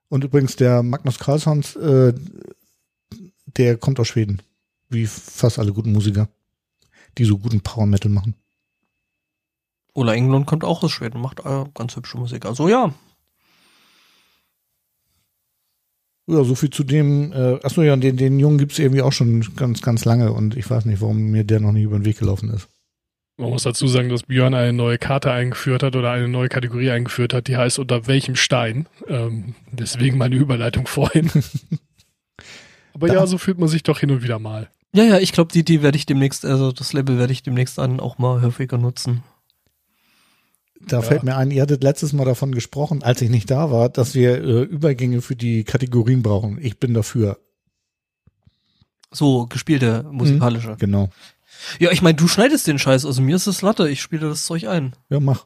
Und 0.10 0.24
übrigens 0.24 0.56
der 0.56 0.84
Magnus 0.84 1.20
Carlsons, 1.20 1.76
äh, 1.76 2.14
der 3.46 3.78
kommt 3.78 4.00
aus 4.00 4.08
Schweden. 4.08 4.42
Wie 4.90 5.06
fast 5.06 5.60
alle 5.60 5.74
guten 5.74 5.92
Musiker, 5.92 6.30
die 7.18 7.26
so 7.26 7.38
guten 7.38 7.62
Power 7.62 7.86
Metal 7.86 8.12
machen. 8.12 8.36
Ola 9.94 10.14
Englund 10.14 10.48
kommt 10.48 10.64
auch 10.64 10.84
aus 10.84 10.92
Schweden, 10.92 11.22
macht 11.22 11.40
äh, 11.42 11.66
ganz 11.74 11.96
hübsche 11.96 12.18
Musik. 12.18 12.46
Also 12.46 12.68
ja, 12.68 12.94
Ja, 16.30 16.44
so 16.44 16.54
viel 16.54 16.70
zu 16.70 16.84
dem, 16.84 17.34
äh, 17.34 17.60
achso 17.64 17.82
ja, 17.82 17.96
den, 17.96 18.16
den 18.16 18.38
Jungen 18.38 18.60
gibt's 18.60 18.78
irgendwie 18.78 19.02
auch 19.02 19.12
schon 19.12 19.42
ganz, 19.56 19.82
ganz 19.82 20.06
lange 20.06 20.32
und 20.32 20.56
ich 20.56 20.70
weiß 20.70 20.86
nicht, 20.86 21.02
warum 21.02 21.32
mir 21.32 21.44
der 21.44 21.60
noch 21.60 21.72
nie 21.72 21.82
über 21.82 21.98
den 21.98 22.06
Weg 22.06 22.20
gelaufen 22.20 22.52
ist. 22.52 22.68
Man 23.40 23.52
muss 23.52 23.64
dazu 23.64 23.88
sagen, 23.88 24.10
dass 24.10 24.24
Björn 24.24 24.54
eine 24.54 24.74
neue 24.74 24.98
Karte 24.98 25.32
eingeführt 25.32 25.82
hat 25.82 25.96
oder 25.96 26.12
eine 26.12 26.28
neue 26.28 26.50
Kategorie 26.50 26.92
eingeführt 26.92 27.34
hat, 27.34 27.48
die 27.48 27.56
heißt 27.58 27.80
unter 27.80 28.06
welchem 28.06 28.36
Stein. 28.36 28.88
Ähm, 29.08 29.56
deswegen 29.72 30.18
meine 30.18 30.36
Überleitung 30.36 30.88
vorhin. 30.88 31.32
Aber 32.94 33.08
Da- 33.08 33.14
ja, 33.14 33.28
so 33.28 33.38
fühlt 33.38 33.58
man 33.58 33.70
sich 33.70 33.84
doch 33.84 34.00
hin 34.00 34.12
und 34.12 34.24
wieder 34.24 34.40
mal. 34.40 34.70
ja, 34.94 35.04
ja, 35.06 35.20
ich 35.20 35.32
glaube, 35.32 35.54
die, 35.54 35.64
die 35.64 35.82
werde 35.82 35.98
ich 35.98 36.06
demnächst, 36.06 36.44
also 36.46 36.72
das 36.74 36.92
Label 36.92 37.18
werde 37.18 37.32
ich 37.32 37.42
demnächst 37.44 37.78
dann 37.78 38.00
auch 38.02 38.18
mal 38.18 38.42
häufiger 38.42 38.78
nutzen. 38.78 39.24
da 40.86 41.02
fällt 41.02 41.24
mir 41.24 41.38
ein, 41.38 41.52
ihr 41.52 41.62
hattet 41.62 41.82
letztes 41.84 42.12
Mal 42.14 42.26
davon 42.26 42.54
gesprochen, 42.54 43.04
als 43.04 43.22
ich 43.22 43.30
nicht 43.30 43.50
da 43.50 43.72
war, 43.72 43.88
dass 43.90 44.16
wir 44.16 44.44
äh, 44.44 44.62
Übergänge 44.64 45.22
für 45.22 45.36
die 45.38 45.64
Kategorien 45.64 46.24
brauchen. 46.24 46.58
Ich 46.62 46.78
bin 46.80 46.94
dafür. 46.94 47.40
So, 49.12 49.46
gespielte 49.48 50.04
musikalische. 50.12 50.76
Genau. 50.78 51.10
Ja, 51.80 51.92
ich 51.92 52.02
meine, 52.02 52.16
du 52.16 52.28
schneidest 52.28 52.68
den 52.68 52.80
Scheiß, 52.80 53.06
also 53.06 53.22
mir 53.22 53.36
ist 53.36 53.48
es 53.48 53.62
Latte, 53.62 53.90
ich 53.90 54.02
spiele 54.02 54.30
das 54.30 54.46
Zeug 54.46 54.68
ein. 54.68 54.96
Ja, 55.10 55.20
mach. 55.20 55.46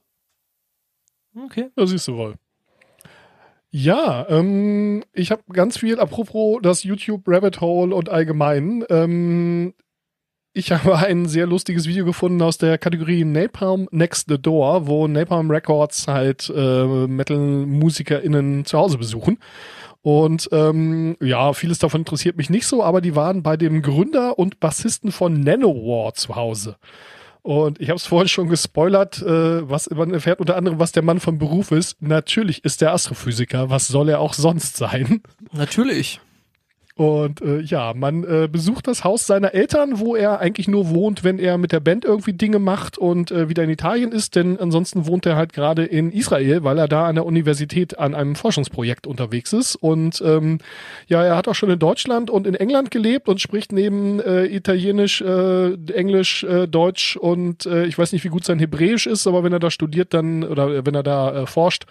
Okay. 1.35 1.69
Ja, 1.77 1.85
siehst 1.87 2.07
du 2.07 2.15
wohl. 2.15 2.35
Ja, 3.71 4.27
ähm, 4.29 5.03
ich 5.13 5.31
habe 5.31 5.41
ganz 5.51 5.77
viel, 5.77 5.99
apropos 5.99 6.59
das 6.61 6.83
YouTube 6.83 7.23
Rabbit 7.25 7.59
Hole 7.59 7.95
und 7.95 8.09
allgemein, 8.09 8.85
ähm, 8.89 9.73
ich 10.53 10.71
habe 10.71 10.95
ein 10.97 11.25
sehr 11.25 11.47
lustiges 11.47 11.87
Video 11.87 12.05
gefunden 12.05 12.39
aus 12.43 12.59
der 12.59 12.77
Kategorie 12.77 13.25
Napalm 13.25 13.87
Next 13.89 14.27
the 14.29 14.39
Door, 14.39 14.85
wo 14.85 15.07
Napalm 15.07 15.49
Records 15.49 16.07
halt 16.07 16.53
äh, 16.55 17.07
Metal-MusikerInnen 17.07 18.63
zu 18.63 18.77
Hause 18.77 18.99
besuchen. 18.99 19.39
Und 20.03 20.49
ähm, 20.51 21.15
ja, 21.21 21.53
vieles 21.53 21.79
davon 21.79 22.01
interessiert 22.01 22.35
mich 22.35 22.49
nicht 22.49 22.67
so, 22.67 22.83
aber 22.83 22.99
die 22.99 23.15
waren 23.15 23.41
bei 23.41 23.55
dem 23.55 23.81
Gründer 23.81 24.37
und 24.37 24.59
Bassisten 24.59 25.13
von 25.13 25.39
Nanowar 25.39 26.13
zu 26.13 26.35
Hause. 26.35 26.75
Und 27.41 27.79
ich 27.79 27.89
habe 27.89 27.97
es 27.97 28.05
vorhin 28.05 28.27
schon 28.27 28.49
gespoilert, 28.49 29.21
äh, 29.21 29.69
was 29.69 29.89
man 29.89 30.13
erfährt 30.13 30.41
unter 30.41 30.57
anderem, 30.57 30.77
was 30.77 30.91
der 30.91 31.03
Mann 31.03 31.21
von 31.21 31.37
Beruf 31.37 31.71
ist. 31.71 32.01
Natürlich 32.01 32.65
ist 32.65 32.81
der 32.81 32.93
Astrophysiker. 32.93 33.69
Was 33.69 33.87
soll 33.87 34.09
er 34.09 34.19
auch 34.19 34.33
sonst 34.33 34.75
sein? 34.75 35.21
Natürlich. 35.53 36.19
Und 36.95 37.41
äh, 37.41 37.59
ja, 37.61 37.93
man 37.95 38.23
äh, 38.23 38.47
besucht 38.51 38.87
das 38.87 39.03
Haus 39.03 39.25
seiner 39.25 39.55
Eltern, 39.55 39.99
wo 39.99 40.15
er 40.15 40.39
eigentlich 40.39 40.67
nur 40.67 40.89
wohnt, 40.89 41.23
wenn 41.23 41.39
er 41.39 41.57
mit 41.57 41.71
der 41.71 41.79
Band 41.79 42.05
irgendwie 42.05 42.33
Dinge 42.33 42.59
macht 42.59 42.99
und 42.99 43.31
äh, 43.31 43.49
wieder 43.49 43.63
in 43.63 43.71
Italien 43.71 44.11
ist, 44.11 44.35
denn 44.35 44.59
ansonsten 44.59 45.07
wohnt 45.07 45.25
er 45.25 45.35
halt 45.35 45.53
gerade 45.53 45.85
in 45.85 46.11
Israel, 46.11 46.63
weil 46.63 46.77
er 46.77 46.87
da 46.87 47.07
an 47.07 47.15
der 47.15 47.25
Universität 47.25 47.97
an 47.97 48.13
einem 48.13 48.35
Forschungsprojekt 48.35 49.07
unterwegs 49.07 49.53
ist. 49.53 49.75
Und 49.75 50.21
ähm, 50.23 50.59
ja, 51.07 51.23
er 51.23 51.35
hat 51.35 51.47
auch 51.47 51.55
schon 51.55 51.71
in 51.71 51.79
Deutschland 51.79 52.29
und 52.29 52.45
in 52.45 52.53
England 52.53 52.91
gelebt 52.91 53.27
und 53.27 53.41
spricht 53.41 53.71
neben 53.71 54.19
äh, 54.19 54.45
Italienisch, 54.45 55.21
äh, 55.21 55.73
Englisch, 55.93 56.43
äh, 56.43 56.67
Deutsch 56.67 57.17
und 57.17 57.65
äh, 57.65 57.85
ich 57.85 57.97
weiß 57.97 58.11
nicht, 58.11 58.23
wie 58.23 58.29
gut 58.29 58.45
sein 58.45 58.59
Hebräisch 58.59 59.07
ist, 59.07 59.25
aber 59.25 59.43
wenn 59.43 59.53
er 59.53 59.59
da 59.59 59.71
studiert, 59.71 60.13
dann 60.13 60.43
oder 60.43 60.85
wenn 60.85 60.93
er 60.93 61.03
da 61.03 61.41
äh, 61.41 61.45
forscht, 61.47 61.85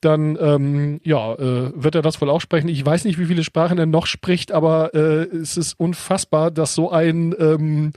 dann 0.00 0.38
ähm, 0.40 1.00
ja, 1.04 1.34
äh, 1.34 1.72
wird 1.74 1.94
er 1.94 2.02
das 2.02 2.20
wohl 2.22 2.30
auch 2.30 2.40
sprechen. 2.40 2.68
Ich 2.68 2.84
weiß 2.84 3.04
nicht, 3.04 3.18
wie 3.18 3.26
viele 3.26 3.44
Sprachen 3.44 3.78
er 3.78 3.86
noch 3.86 4.06
spricht, 4.06 4.45
aber 4.52 4.94
äh, 4.94 5.24
es 5.36 5.56
ist 5.56 5.78
unfassbar, 5.78 6.50
dass 6.50 6.74
so 6.74 6.90
ein, 6.90 7.34
ähm, 7.38 7.92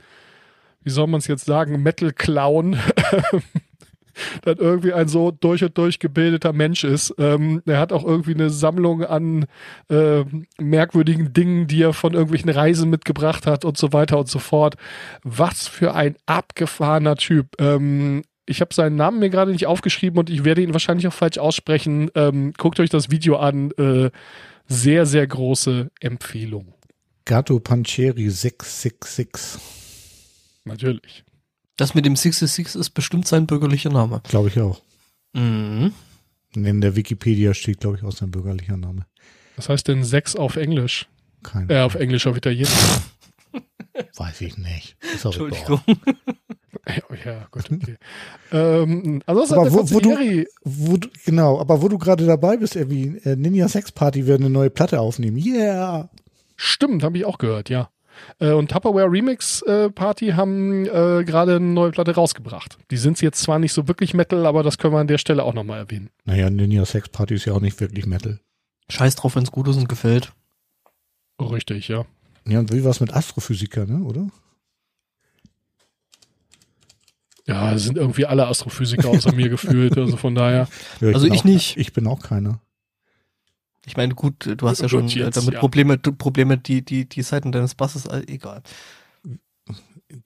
wie 0.82 0.90
soll 0.90 1.06
man 1.06 1.18
es 1.18 1.26
jetzt 1.26 1.46
sagen, 1.46 1.82
Metal-Clown 1.82 2.78
dann 4.42 4.58
irgendwie 4.58 4.92
ein 4.92 5.08
so 5.08 5.30
durch 5.30 5.64
und 5.64 5.76
durch 5.76 5.98
gebildeter 5.98 6.52
Mensch 6.52 6.84
ist. 6.84 7.14
Ähm, 7.18 7.62
er 7.66 7.78
hat 7.78 7.92
auch 7.92 8.04
irgendwie 8.04 8.34
eine 8.34 8.50
Sammlung 8.50 9.04
an 9.04 9.46
äh, 9.88 10.24
merkwürdigen 10.58 11.32
Dingen, 11.32 11.66
die 11.66 11.82
er 11.82 11.92
von 11.92 12.14
irgendwelchen 12.14 12.50
Reisen 12.50 12.90
mitgebracht 12.90 13.46
hat 13.46 13.64
und 13.64 13.76
so 13.76 13.92
weiter 13.92 14.18
und 14.18 14.28
so 14.28 14.38
fort. 14.38 14.76
Was 15.22 15.68
für 15.68 15.94
ein 15.94 16.16
abgefahrener 16.26 17.16
Typ. 17.16 17.60
Ähm, 17.60 18.22
ich 18.46 18.60
habe 18.60 18.74
seinen 18.74 18.96
Namen 18.96 19.20
mir 19.20 19.30
gerade 19.30 19.52
nicht 19.52 19.66
aufgeschrieben 19.66 20.18
und 20.18 20.28
ich 20.28 20.44
werde 20.44 20.62
ihn 20.62 20.72
wahrscheinlich 20.72 21.06
auch 21.06 21.12
falsch 21.12 21.38
aussprechen. 21.38 22.10
Ähm, 22.14 22.52
guckt 22.58 22.80
euch 22.80 22.90
das 22.90 23.10
Video 23.10 23.36
an. 23.36 23.70
Äh, 23.78 24.10
sehr, 24.70 25.04
sehr 25.04 25.26
große 25.26 25.90
Empfehlung. 26.00 26.72
Gato 27.24 27.58
Pancheri 27.60 28.30
666. 28.30 29.60
Natürlich. 30.64 31.24
Das 31.76 31.94
mit 31.94 32.06
dem 32.06 32.16
666 32.16 32.80
ist 32.80 32.90
bestimmt 32.90 33.26
sein 33.26 33.46
bürgerlicher 33.46 33.90
Name. 33.90 34.22
Glaube 34.28 34.48
ich 34.48 34.60
auch. 34.60 34.80
Mhm. 35.32 35.92
In 36.54 36.80
der 36.80 36.96
Wikipedia 36.96 37.54
steht, 37.54 37.80
glaube 37.80 37.96
ich, 37.96 38.02
auch 38.02 38.12
sein 38.12 38.30
bürgerlicher 38.30 38.76
Name. 38.76 39.06
Was 39.56 39.68
heißt 39.68 39.88
denn 39.88 40.04
sechs 40.04 40.36
auf 40.36 40.56
Englisch? 40.56 41.08
Keine 41.42 41.72
Äh, 41.72 41.80
auf 41.82 41.94
Englisch, 41.94 42.26
auf 42.26 42.36
Italienisch. 42.36 42.72
Weiß 44.16 44.40
ich 44.40 44.56
nicht. 44.56 44.96
Ist 45.14 45.26
auch 45.26 45.32
Entschuldigung. 45.36 45.80
ja, 47.24 47.46
gut, 47.50 47.70
okay. 47.70 47.96
ähm, 48.52 49.22
ansonsten 49.26 49.54
Aber 49.54 49.64
der 49.64 49.72
wo- 49.72 49.90
wo 49.90 50.00
du- 50.00 50.44
Wo 50.64 50.96
du, 50.96 51.08
genau, 51.24 51.60
aber 51.60 51.82
wo 51.82 51.88
du 51.88 51.98
gerade 51.98 52.26
dabei 52.26 52.56
bist, 52.56 52.76
Erwin, 52.76 53.18
äh, 53.24 53.36
Ninja 53.36 53.68
Sex 53.68 53.92
Party 53.92 54.26
wird 54.26 54.40
eine 54.40 54.50
neue 54.50 54.70
Platte 54.70 55.00
aufnehmen. 55.00 55.36
Yeah! 55.36 56.10
Stimmt, 56.56 57.02
habe 57.02 57.18
ich 57.18 57.24
auch 57.24 57.38
gehört, 57.38 57.70
ja. 57.70 57.90
Äh, 58.38 58.52
und 58.52 58.70
Tupperware 58.70 59.10
Remix 59.10 59.62
äh, 59.62 59.88
Party 59.90 60.28
haben 60.32 60.84
äh, 60.86 61.24
gerade 61.24 61.56
eine 61.56 61.64
neue 61.66 61.90
Platte 61.90 62.14
rausgebracht. 62.14 62.76
Die 62.90 62.98
sind 62.98 63.20
jetzt 63.22 63.40
zwar 63.40 63.58
nicht 63.58 63.72
so 63.72 63.88
wirklich 63.88 64.12
Metal, 64.14 64.44
aber 64.46 64.62
das 64.62 64.76
können 64.78 64.92
wir 64.94 64.98
an 65.00 65.06
der 65.06 65.16
Stelle 65.18 65.42
auch 65.44 65.54
nochmal 65.54 65.78
erwähnen. 65.78 66.10
Naja, 66.26 66.50
Ninja 66.50 66.84
Sex 66.84 67.08
Party 67.08 67.34
ist 67.34 67.46
ja 67.46 67.54
auch 67.54 67.60
nicht 67.60 67.80
wirklich 67.80 68.06
Metal. 68.06 68.38
Scheiß 68.90 69.16
drauf, 69.16 69.36
wenn's 69.36 69.50
gut 69.52 69.68
ist 69.68 69.76
und 69.76 69.88
gefällt. 69.88 70.32
Richtig, 71.40 71.88
ja. 71.88 72.04
Ja, 72.46 72.58
und 72.58 72.72
wie 72.72 72.84
war's 72.84 73.00
mit 73.00 73.14
Astrophysiker, 73.14 73.86
ne, 73.86 74.04
oder? 74.04 74.28
Ja, 77.46 77.76
sind 77.78 77.96
irgendwie 77.96 78.26
alle 78.26 78.46
Astrophysiker 78.46 79.08
außer 79.08 79.32
mir 79.32 79.48
gefühlt, 79.48 79.96
also 79.96 80.16
von 80.16 80.34
daher. 80.34 80.68
Ja, 81.00 81.08
Also 81.08 81.26
bin 81.26 81.34
ich 81.34 81.40
auch, 81.40 81.44
nicht. 81.44 81.76
Ich 81.76 81.92
bin 81.92 82.06
auch 82.06 82.20
keiner. 82.20 82.60
Ich 83.86 83.96
meine, 83.96 84.14
gut, 84.14 84.34
du 84.56 84.68
hast 84.68 84.82
ja 84.82 84.88
schon 84.88 85.08
äh, 85.08 85.12
jetzt, 85.12 85.36
damit 85.36 85.54
ja. 85.54 85.60
Probleme, 85.60 85.98
Probleme, 85.98 86.58
die, 86.58 86.84
die, 86.84 87.08
die 87.08 87.22
Seiten 87.22 87.50
deines 87.50 87.74
Basses, 87.74 88.06
egal. 88.26 88.62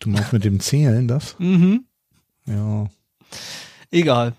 Du 0.01 0.09
meinst 0.09 0.33
mit 0.33 0.45
dem 0.45 0.61
Zählen 0.61 1.07
das? 1.07 1.37
Mhm. 1.39 1.85
Ja. 2.47 2.87
Egal. 3.91 4.35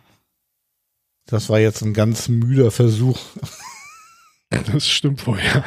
Das 1.28 1.50
war 1.50 1.60
jetzt 1.60 1.82
ein 1.82 1.94
ganz 1.94 2.28
müder 2.28 2.72
Versuch. 2.72 3.20
Das 4.50 4.88
stimmt 4.88 5.26
wohl, 5.26 5.40
ja. 5.40 5.64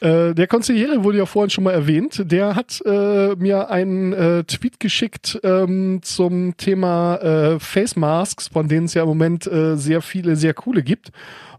Äh, 0.00 0.34
der 0.34 0.46
Consigliere 0.46 1.04
wurde 1.04 1.18
ja 1.18 1.26
vorhin 1.26 1.50
schon 1.50 1.64
mal 1.64 1.72
erwähnt. 1.72 2.22
Der 2.24 2.56
hat 2.56 2.80
äh, 2.84 3.34
mir 3.36 3.70
einen 3.70 4.12
äh, 4.12 4.44
Tweet 4.44 4.80
geschickt 4.80 5.38
ähm, 5.42 6.00
zum 6.02 6.56
Thema 6.56 7.16
äh, 7.16 7.60
Face 7.60 7.96
Masks, 7.96 8.48
von 8.48 8.68
denen 8.68 8.86
es 8.86 8.94
ja 8.94 9.02
im 9.02 9.08
Moment 9.08 9.46
äh, 9.46 9.76
sehr 9.76 10.00
viele, 10.00 10.36
sehr 10.36 10.54
coole 10.54 10.82
gibt. 10.82 11.12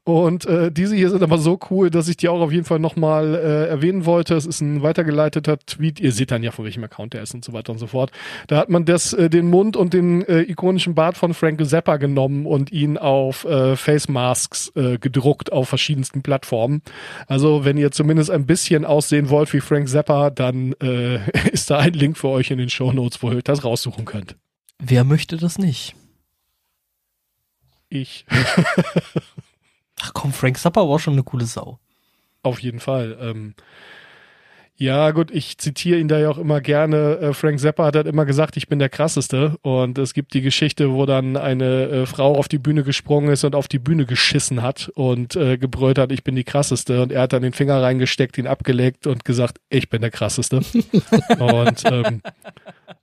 Und 0.04 0.46
äh, 0.46 0.72
diese 0.72 0.96
hier 0.96 1.12
sind 1.12 1.22
aber 1.22 1.38
so 1.38 1.60
cool, 1.70 1.92
dass 1.92 2.08
ich 2.08 2.18
die 2.18 2.28
auch 2.28 2.42
auf 2.42 2.52
jeden 2.52 2.66
Fall 2.66 2.80
nochmal 2.80 3.36
äh, 3.36 3.68
erwähnen 3.68 4.08
wollte. 4.08 4.34
Es 4.34 4.48
ist 4.48 4.60
ein 4.60 4.82
weitergeleiteter 4.82 5.60
Tweet. 5.60 6.00
Ihr 6.00 6.12
seht 6.12 6.32
dann 6.32 6.42
ja, 6.42 6.50
von 6.50 6.66
welchem 6.66 6.84
Account 6.84 7.14
der 7.14 7.22
ist 7.22 7.36
und 7.36 7.46
so 7.46 7.54
weiter 7.54 7.72
und 7.72 7.78
so 7.78 7.86
fort. 7.86 8.12
Da 8.48 8.58
hat 8.58 8.70
man 8.70 8.86
das, 8.86 9.14
äh, 9.14 9.30
den 9.30 9.48
Mund 9.48 9.78
und 9.78 9.94
den 9.94 10.24
äh, 10.24 10.42
ikonischen 10.42 10.96
Bart 10.96 11.18
von 11.18 11.36
Frank 11.36 11.64
Zappa 11.64 11.98
genommen 11.98 12.48
und 12.48 12.72
ihn 12.72 12.98
auf 12.98 13.46
äh, 13.46 13.76
Face 13.76 14.10
Masks 14.10 14.72
äh, 14.76 14.98
gedruckt 14.98 15.52
auf 15.52 15.70
verschiedensten 15.70 16.24
Plattformen. 16.24 16.82
Also 17.28 17.64
wenn 17.64 17.78
ihr 17.78 17.92
zumindest 17.92 18.32
ein 18.32 18.48
bisschen 18.48 18.86
aussehen 18.86 19.30
wollt 19.30 19.54
wie 19.54 19.62
Frank 19.62 19.88
Zappa, 19.88 20.32
dann 20.32 20.74
äh, 20.82 21.20
ist 21.52 21.70
da 21.70 21.78
ein 21.78 21.94
Link 21.94 22.18
für 22.18 22.30
euch 22.30 22.50
in 22.50 22.58
den 22.58 22.70
Show 22.70 22.92
Notes, 22.92 23.22
wo 23.22 23.32
ihr 23.32 23.44
das 23.44 23.64
raussuchen 23.64 24.06
könnt. 24.06 24.36
Wer 24.80 25.04
möchte 25.04 25.38
das 25.38 25.60
nicht? 25.60 25.96
Ich 27.94 28.26
komm, 30.22 30.34
Frank 30.34 30.60
Zappa 30.60 30.88
war 30.88 31.00
schon 31.00 31.14
eine 31.14 31.24
coole 31.24 31.46
Sau. 31.46 31.80
Auf 32.44 32.60
jeden 32.60 32.80
Fall. 32.80 33.18
Ähm, 33.20 33.56
ja, 34.76 35.12
gut, 35.12 35.32
ich 35.32 35.58
zitiere 35.58 36.00
ihn 36.00 36.08
da 36.08 36.20
ja 36.20 36.30
auch 36.30 36.38
immer 36.38 36.62
gerne. 36.62 37.18
Äh, 37.18 37.34
Frank 37.34 37.60
Zappa 37.60 37.86
hat 37.86 37.96
halt 37.96 38.08
immer 38.08 38.26
gesagt, 38.26 38.56
ich 38.58 38.68
bin 38.68 38.78
der 38.78 38.90
krasseste. 38.90 39.58
Und 39.64 39.98
es 39.98 40.14
gibt 40.14 40.36
die 40.36 40.42
Geschichte, 40.42 40.92
wo 40.92 41.08
dann 41.08 41.38
eine 41.38 41.88
äh, 41.88 42.06
Frau 42.06 42.36
auf 42.36 42.48
die 42.48 42.60
Bühne 42.60 42.84
gesprungen 42.84 43.32
ist 43.32 43.44
und 43.44 43.56
auf 43.56 43.68
die 43.68 43.80
Bühne 43.80 44.06
geschissen 44.06 44.62
hat 44.62 44.92
und 44.94 45.36
äh, 45.36 45.58
gebrüllt 45.58 45.98
hat, 45.98 46.12
ich 46.12 46.24
bin 46.24 46.36
die 46.36 46.44
krasseste. 46.44 47.02
Und 47.02 47.12
er 47.12 47.22
hat 47.22 47.34
dann 47.34 47.42
den 47.42 47.54
Finger 47.54 47.82
reingesteckt, 47.82 48.38
ihn 48.38 48.48
abgelegt 48.48 49.08
und 49.08 49.26
gesagt, 49.26 49.58
ich 49.70 49.90
bin 49.90 50.02
der 50.02 50.12
krasseste. 50.12 50.58
und 51.40 51.84
ähm, 51.86 52.22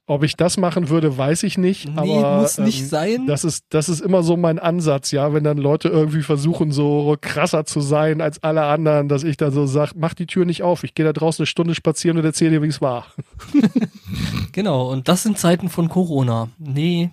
ob 0.05 0.23
ich 0.23 0.35
das 0.35 0.57
machen 0.57 0.89
würde, 0.89 1.17
weiß 1.17 1.43
ich 1.43 1.57
nicht. 1.57 1.89
Nee, 1.89 2.17
aber, 2.17 2.41
muss 2.41 2.57
nicht 2.57 2.81
ähm, 2.81 2.87
sein. 2.87 3.27
das 3.27 3.43
ist, 3.43 3.65
das 3.69 3.89
ist 3.89 4.01
immer 4.01 4.23
so 4.23 4.37
mein 4.37 4.59
Ansatz, 4.59 5.11
ja, 5.11 5.33
wenn 5.33 5.43
dann 5.43 5.57
Leute 5.57 5.89
irgendwie 5.89 6.21
versuchen, 6.21 6.71
so 6.71 7.15
krasser 7.19 7.65
zu 7.65 7.81
sein 7.81 8.21
als 8.21 8.43
alle 8.43 8.63
anderen, 8.63 9.07
dass 9.07 9.23
ich 9.23 9.37
dann 9.37 9.51
so 9.51 9.65
sage, 9.65 9.91
mach 9.95 10.13
die 10.13 10.25
Tür 10.25 10.45
nicht 10.45 10.63
auf, 10.63 10.83
ich 10.83 10.95
gehe 10.95 11.05
da 11.05 11.13
draußen 11.13 11.43
eine 11.43 11.47
Stunde 11.47 11.75
spazieren 11.75 12.17
und 12.17 12.25
erzähle 12.25 12.51
dir, 12.51 12.61
wie 12.61 12.67
es 12.67 12.81
war. 12.81 13.07
Genau, 14.51 14.89
und 14.91 15.07
das 15.07 15.23
sind 15.23 15.37
Zeiten 15.37 15.69
von 15.69 15.89
Corona. 15.89 16.49
Nee, 16.57 17.11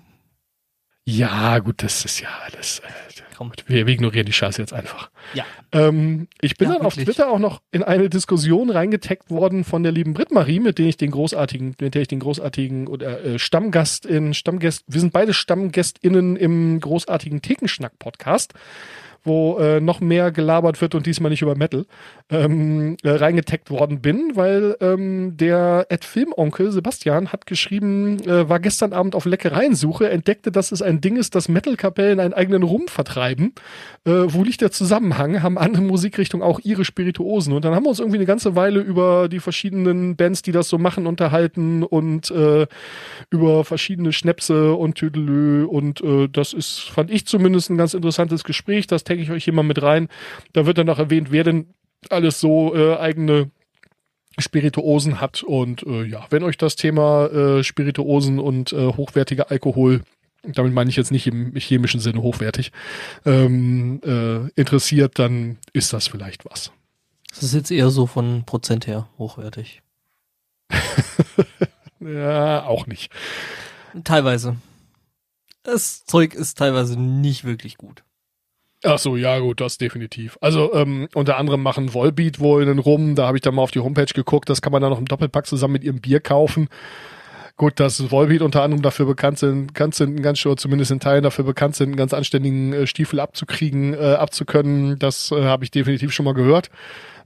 Ja, 1.08 1.60
gut, 1.60 1.84
das 1.84 2.04
ist 2.04 2.20
ja 2.20 2.28
alles. 2.44 2.80
Äh, 2.80 3.22
komm. 3.36 3.52
wir, 3.66 3.86
wir 3.86 3.94
ignorieren 3.94 4.26
die 4.26 4.32
Scheiße 4.32 4.60
jetzt 4.60 4.72
einfach. 4.72 5.08
Ja. 5.34 5.44
Ähm, 5.70 6.26
ich 6.40 6.56
bin 6.56 6.68
Ja, 6.68 6.74
dann 6.74 6.86
auf 6.86 6.96
wirklich. 6.96 7.16
Twitter 7.16 7.30
auch 7.30 7.38
noch 7.38 7.62
in 7.70 7.84
eine 7.84 8.10
Diskussion 8.10 8.70
reingetaggt 8.70 9.30
worden 9.30 9.62
von 9.62 9.84
der 9.84 9.92
lieben 9.92 10.14
Britt-Marie, 10.14 10.58
mit 10.58 10.78
der 10.78 10.86
ich 10.86 10.96
den 10.96 11.12
großartigen, 11.12 11.76
mit 11.80 11.94
der 11.94 12.02
ich 12.02 12.08
den 12.08 12.18
großartigen 12.18 12.88
oder 12.88 13.24
äh, 13.24 13.38
Stammgast 13.38 14.04
in 14.04 14.34
Stammgäst, 14.34 14.82
wir 14.88 15.00
sind 15.00 15.12
beide 15.12 15.32
StammgästInnen 15.32 16.34
im 16.34 16.80
großartigen 16.80 17.40
Thekenschnack-Podcast, 17.40 18.54
wo 19.26 19.58
äh, 19.58 19.80
noch 19.80 20.00
mehr 20.00 20.30
gelabert 20.30 20.80
wird 20.80 20.94
und 20.94 21.06
diesmal 21.06 21.30
nicht 21.30 21.42
über 21.42 21.56
Metal, 21.56 21.86
ähm, 22.30 22.96
äh, 23.02 23.10
reingetaggt 23.10 23.70
worden 23.70 24.00
bin, 24.00 24.32
weil 24.34 24.76
ähm, 24.80 25.36
der 25.36 25.86
Ed 25.88 26.04
Filmonkel 26.04 26.72
Sebastian 26.72 27.32
hat 27.32 27.46
geschrieben, 27.46 28.20
äh, 28.26 28.48
war 28.48 28.60
gestern 28.60 28.92
Abend 28.92 29.14
auf 29.14 29.24
Leckereiensuche, 29.24 30.08
entdeckte, 30.08 30.50
dass 30.50 30.72
es 30.72 30.82
ein 30.82 31.00
Ding 31.00 31.16
ist, 31.16 31.34
dass 31.34 31.48
Metal-Kapellen 31.48 32.20
einen 32.20 32.34
eigenen 32.34 32.62
Rum 32.62 32.88
vertreiben. 32.88 33.52
Äh, 34.04 34.10
wo 34.28 34.44
liegt 34.44 34.60
der 34.60 34.70
Zusammenhang? 34.70 35.42
Haben 35.42 35.58
andere 35.58 35.82
Musikrichtungen 35.82 36.46
auch 36.46 36.60
ihre 36.62 36.84
Spirituosen? 36.84 37.52
Und 37.52 37.64
dann 37.64 37.74
haben 37.74 37.84
wir 37.84 37.90
uns 37.90 38.00
irgendwie 38.00 38.18
eine 38.18 38.26
ganze 38.26 38.56
Weile 38.56 38.80
über 38.80 39.28
die 39.28 39.40
verschiedenen 39.40 40.16
Bands, 40.16 40.42
die 40.42 40.52
das 40.52 40.68
so 40.68 40.78
machen, 40.78 41.06
unterhalten 41.06 41.82
und 41.82 42.30
äh, 42.30 42.66
über 43.30 43.64
verschiedene 43.64 44.12
Schnäpse 44.12 44.74
und 44.74 44.94
Tüdelö 44.94 45.64
und 45.66 46.00
äh, 46.00 46.28
das 46.28 46.52
ist, 46.52 46.90
fand 46.90 47.10
ich 47.10 47.26
zumindest 47.26 47.70
ein 47.70 47.76
ganz 47.76 47.94
interessantes 47.94 48.44
Gespräch. 48.44 48.86
Das 48.86 49.04
tagge 49.16 49.22
ich 49.22 49.30
euch 49.30 49.44
hier 49.44 49.54
mal 49.54 49.62
mit 49.62 49.82
rein. 49.82 50.08
Da 50.52 50.66
wird 50.66 50.78
dann 50.78 50.88
auch 50.90 50.98
erwähnt, 50.98 51.32
wer 51.32 51.44
denn 51.44 51.66
alles 52.10 52.38
so 52.38 52.74
äh, 52.74 52.96
eigene 52.96 53.50
Spirituosen 54.38 55.20
hat. 55.20 55.42
Und 55.42 55.82
äh, 55.84 56.04
ja, 56.04 56.26
wenn 56.30 56.42
euch 56.42 56.58
das 56.58 56.76
Thema 56.76 57.26
äh, 57.26 57.64
Spirituosen 57.64 58.38
und 58.38 58.72
äh, 58.72 58.92
hochwertiger 58.92 59.50
Alkohol, 59.50 60.02
damit 60.42 60.74
meine 60.74 60.90
ich 60.90 60.96
jetzt 60.96 61.10
nicht 61.10 61.26
im 61.26 61.54
chemischen 61.56 62.00
Sinne 62.00 62.20
hochwertig, 62.20 62.72
ähm, 63.24 64.00
äh, 64.04 64.48
interessiert, 64.60 65.18
dann 65.18 65.58
ist 65.72 65.92
das 65.92 66.06
vielleicht 66.06 66.44
was. 66.44 66.70
Das 67.30 67.42
ist 67.42 67.54
jetzt 67.54 67.70
eher 67.70 67.90
so 67.90 68.06
von 68.06 68.44
Prozent 68.44 68.86
her 68.86 69.08
hochwertig. 69.18 69.82
ja, 72.00 72.64
auch 72.64 72.86
nicht. 72.86 73.10
Teilweise. 74.04 74.56
Das 75.62 76.04
Zeug 76.04 76.34
ist 76.34 76.58
teilweise 76.58 77.00
nicht 77.00 77.44
wirklich 77.44 77.76
gut. 77.76 78.04
Ach 78.88 78.98
so, 79.00 79.16
ja 79.16 79.40
gut, 79.40 79.60
das 79.60 79.78
definitiv. 79.78 80.38
Also 80.40 80.72
ähm, 80.72 81.08
unter 81.12 81.38
anderem 81.38 81.60
machen 81.60 81.92
Volbeat 81.92 82.38
wohl 82.38 82.62
einen 82.62 82.78
Rum, 82.78 83.16
da 83.16 83.26
habe 83.26 83.36
ich 83.36 83.42
dann 83.42 83.56
mal 83.56 83.62
auf 83.62 83.72
die 83.72 83.80
Homepage 83.80 84.12
geguckt, 84.14 84.48
das 84.48 84.62
kann 84.62 84.70
man 84.70 84.80
dann 84.80 84.92
noch 84.92 85.00
im 85.00 85.06
Doppelpack 85.06 85.44
zusammen 85.44 85.72
mit 85.72 85.82
ihrem 85.82 86.00
Bier 86.00 86.20
kaufen. 86.20 86.68
Gut, 87.56 87.80
dass 87.80 88.12
Volbeat 88.12 88.42
unter 88.42 88.62
anderem 88.62 88.82
dafür 88.82 89.06
bekannt 89.06 89.40
sind, 89.40 89.68
bekannt 89.68 89.96
sind, 89.96 90.22
ganz 90.22 90.46
oder 90.46 90.56
zumindest 90.56 90.92
in 90.92 91.00
Teilen 91.00 91.24
dafür 91.24 91.44
bekannt 91.44 91.74
sind, 91.74 91.88
einen 91.88 91.96
ganz 91.96 92.14
anständigen 92.14 92.72
äh, 92.74 92.86
Stiefel 92.86 93.18
abzukriegen, 93.18 93.92
äh, 93.94 94.14
abzukönnen, 94.14 95.00
das 95.00 95.32
äh, 95.32 95.42
habe 95.42 95.64
ich 95.64 95.72
definitiv 95.72 96.12
schon 96.12 96.24
mal 96.24 96.34
gehört. 96.34 96.70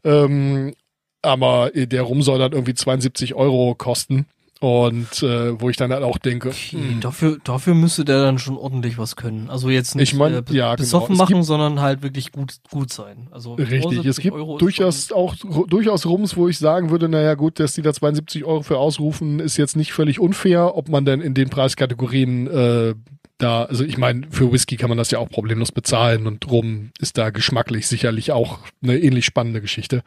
Ähm, 0.02 0.72
aber 1.20 1.70
der 1.74 2.02
Rum 2.02 2.22
soll 2.22 2.38
dann 2.38 2.52
irgendwie 2.52 2.72
72 2.72 3.34
Euro 3.34 3.74
kosten. 3.74 4.24
Und 4.62 5.22
äh, 5.22 5.58
wo 5.58 5.70
ich 5.70 5.78
dann 5.78 5.90
halt 5.90 6.02
auch 6.02 6.18
denke, 6.18 6.50
hm, 6.52 7.00
Dafür, 7.00 7.38
dafür 7.44 7.74
müsste 7.74 8.04
der 8.04 8.20
dann 8.22 8.38
schon 8.38 8.58
ordentlich 8.58 8.98
was 8.98 9.16
können. 9.16 9.48
Also 9.48 9.70
jetzt 9.70 9.94
nicht 9.96 10.12
Ich 10.12 10.18
mein, 10.18 10.34
äh, 10.34 10.42
ja, 10.50 10.74
genau. 10.74 10.76
besoffen 10.76 11.12
Es 11.14 11.18
machen, 11.18 11.34
gibt- 11.36 11.46
sondern 11.46 11.80
halt 11.80 12.02
wirklich 12.02 12.30
gut, 12.30 12.56
gut 12.70 12.92
sein. 12.92 13.28
Also 13.30 13.54
Richtig, 13.54 13.80
72 13.80 14.06
es 14.06 14.18
gibt 14.18 14.36
Euro 14.36 14.58
durchaus 14.58 15.12
auch 15.12 15.34
durchaus 15.66 16.04
Rums, 16.04 16.36
wo 16.36 16.46
ich 16.46 16.58
sagen 16.58 16.90
würde, 16.90 17.08
naja 17.08 17.34
gut, 17.36 17.58
dass 17.58 17.72
die 17.72 17.80
da 17.80 17.94
72 17.94 18.44
Euro 18.44 18.62
für 18.62 18.76
ausrufen, 18.76 19.40
ist 19.40 19.56
jetzt 19.56 19.76
nicht 19.76 19.94
völlig 19.94 20.20
unfair, 20.20 20.76
ob 20.76 20.90
man 20.90 21.06
denn 21.06 21.22
in 21.22 21.32
den 21.32 21.48
Preiskategorien 21.48 22.46
äh, 22.46 22.94
da, 23.38 23.64
also 23.64 23.84
ich 23.84 23.96
meine, 23.96 24.26
für 24.30 24.52
Whisky 24.52 24.76
kann 24.76 24.90
man 24.90 24.98
das 24.98 25.11
ja 25.11 25.18
auch 25.18 25.30
problemlos 25.30 25.72
bezahlen 25.72 26.26
und 26.26 26.50
Rum 26.50 26.90
ist 27.00 27.16
da 27.16 27.30
geschmacklich 27.30 27.86
sicherlich 27.88 28.32
auch 28.32 28.58
eine 28.82 28.98
ähnlich 28.98 29.24
spannende 29.24 29.62
Geschichte. 29.62 30.02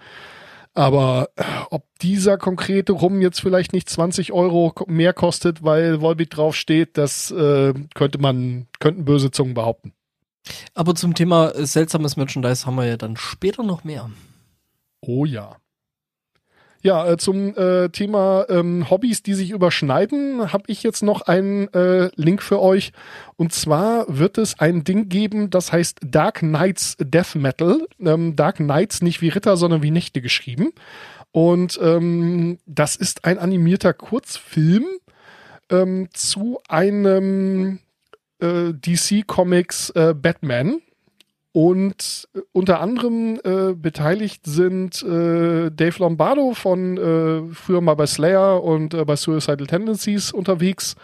Aber 0.73 1.29
äh, 1.35 1.43
ob 1.69 1.85
dieser 1.99 2.37
konkrete 2.37 2.93
Rum 2.93 3.21
jetzt 3.21 3.41
vielleicht 3.41 3.73
nicht 3.73 3.89
20 3.89 4.31
Euro 4.31 4.73
mehr 4.87 5.13
kostet, 5.13 5.63
weil 5.63 6.01
Volbeat 6.01 6.35
draufsteht, 6.35 6.97
das 6.97 7.29
äh, 7.31 7.73
könnte 7.93 8.17
man, 8.17 8.67
könnten 8.79 9.05
böse 9.05 9.31
Zungen 9.31 9.53
behaupten. 9.53 9.93
Aber 10.73 10.95
zum 10.95 11.13
Thema 11.13 11.49
äh, 11.51 11.65
seltsames 11.65 12.17
Merchandise 12.17 12.65
haben 12.65 12.75
wir 12.75 12.85
ja 12.85 12.97
dann 12.97 13.17
später 13.17 13.63
noch 13.63 13.83
mehr. 13.83 14.09
Oh 15.01 15.25
ja. 15.25 15.57
Ja, 16.85 17.09
äh, 17.09 17.17
zum 17.17 17.55
äh, 17.55 17.87
Thema 17.89 18.45
ähm, 18.49 18.89
Hobbys, 18.89 19.23
die 19.23 19.35
sich 19.35 19.51
überschneiden, 19.51 20.51
habe 20.51 20.65
ich 20.67 20.83
jetzt 20.83 21.01
noch 21.01 21.21
einen 21.21 21.73
äh, 21.73 22.09
Link 22.17 22.43
für 22.43 22.61
euch. 22.61 22.91
Und 23.37 23.53
zwar 23.53 24.05
wird 24.09 24.37
es 24.37 24.59
ein 24.59 24.83
Ding 24.83 25.07
geben, 25.07 25.49
das 25.49 25.71
heißt 25.71 25.99
Dark 26.05 26.39
Knights 26.39 26.97
Death 26.99 27.35
Metal. 27.35 27.87
Ähm, 28.01 28.35
Dark 28.35 28.57
Knights 28.57 29.01
nicht 29.01 29.21
wie 29.21 29.29
Ritter, 29.29 29.55
sondern 29.55 29.81
wie 29.81 29.91
Nächte 29.91 30.19
geschrieben. 30.19 30.73
Und 31.31 31.79
ähm, 31.81 32.59
das 32.65 32.97
ist 32.97 33.23
ein 33.23 33.39
animierter 33.39 33.93
Kurzfilm 33.93 34.85
ähm, 35.69 36.09
zu 36.11 36.59
einem 36.67 37.79
äh, 38.39 38.73
DC 38.73 39.25
Comics 39.25 39.89
äh, 39.91 40.13
Batman. 40.13 40.81
Und 41.53 42.27
äh, 42.33 42.39
unter 42.51 42.81
anderem 42.81 43.39
äh, 43.43 43.73
beteiligt 43.73 44.41
sind 44.45 45.01
äh, 45.03 45.69
Dave 45.71 45.99
Lombardo 45.99 46.53
von 46.53 46.97
äh, 46.97 47.53
früher 47.53 47.79
mal 47.79 47.93
bei 47.93 48.07
Slayer 48.07 48.61
und 48.61 48.93
äh, 48.93 49.05
bei 49.05 49.15
Suicidal 49.15 49.67
Tendencies 49.67 50.31
unterwegs. 50.31 50.95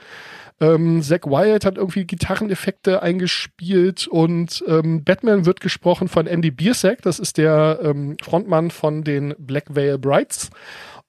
Ähm, 0.60 1.02
Zack 1.02 1.28
Wyatt 1.28 1.66
hat 1.66 1.78
irgendwie 1.78 2.06
Gitarreneffekte 2.06 3.02
eingespielt 3.02 4.08
und 4.08 4.62
ähm, 4.68 5.04
Batman 5.06 5.46
wird 5.46 5.62
gesprochen 5.62 6.10
von 6.10 6.28
Andy 6.28 6.52
Biersack, 6.52 7.02
das 7.04 7.20
ist 7.20 7.38
der 7.38 7.80
ähm, 7.82 8.18
Frontmann 8.22 8.70
von 8.70 9.06
den 9.06 9.36
Black 9.38 9.74
Veil 9.74 9.98
Brides. 9.98 10.50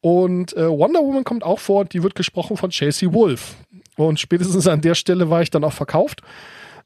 Und 0.02 0.56
äh, 0.56 0.68
Wonder 0.68 1.00
Woman 1.00 1.24
kommt 1.24 1.42
auch 1.42 1.58
vor 1.58 1.80
und 1.80 1.92
die 1.94 2.02
wird 2.02 2.14
gesprochen 2.14 2.56
von 2.56 2.70
Chelsea 2.70 3.12
Wolf. 3.12 3.56
Und 3.96 4.20
spätestens 4.20 4.66
an 4.66 4.80
der 4.82 4.94
Stelle 4.94 5.30
war 5.30 5.42
ich 5.42 5.50
dann 5.50 5.64
auch 5.64 5.72
verkauft. 5.72 6.22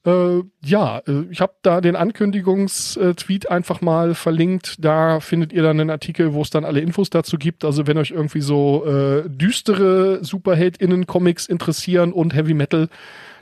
Äh, 0.07 0.42
ja, 0.62 0.98
äh, 1.07 1.24
ich 1.30 1.40
habe 1.40 1.55
da 1.62 1.80
den 1.80 1.96
Ankündigungstweet 1.96 3.50
einfach 3.50 3.80
mal 3.80 4.14
verlinkt. 4.14 4.76
Da 4.78 5.20
findet 5.20 5.52
ihr 5.52 5.62
dann 5.62 5.80
einen 5.80 5.90
Artikel, 5.90 6.34
wo 6.34 6.42
es 6.42 6.50
dann 6.50 6.64
alle 6.64 6.80
Infos 6.80 7.09
dazu 7.11 7.38
gibt. 7.38 7.64
Also 7.64 7.86
wenn 7.86 7.96
euch 7.96 8.11
irgendwie 8.11 8.42
so 8.42 8.84
äh, 8.84 9.28
düstere 9.28 10.22
Superheldinnen-Comics 10.22 11.46
interessieren 11.46 12.12
und 12.12 12.34
Heavy 12.34 12.52
Metal, 12.52 12.88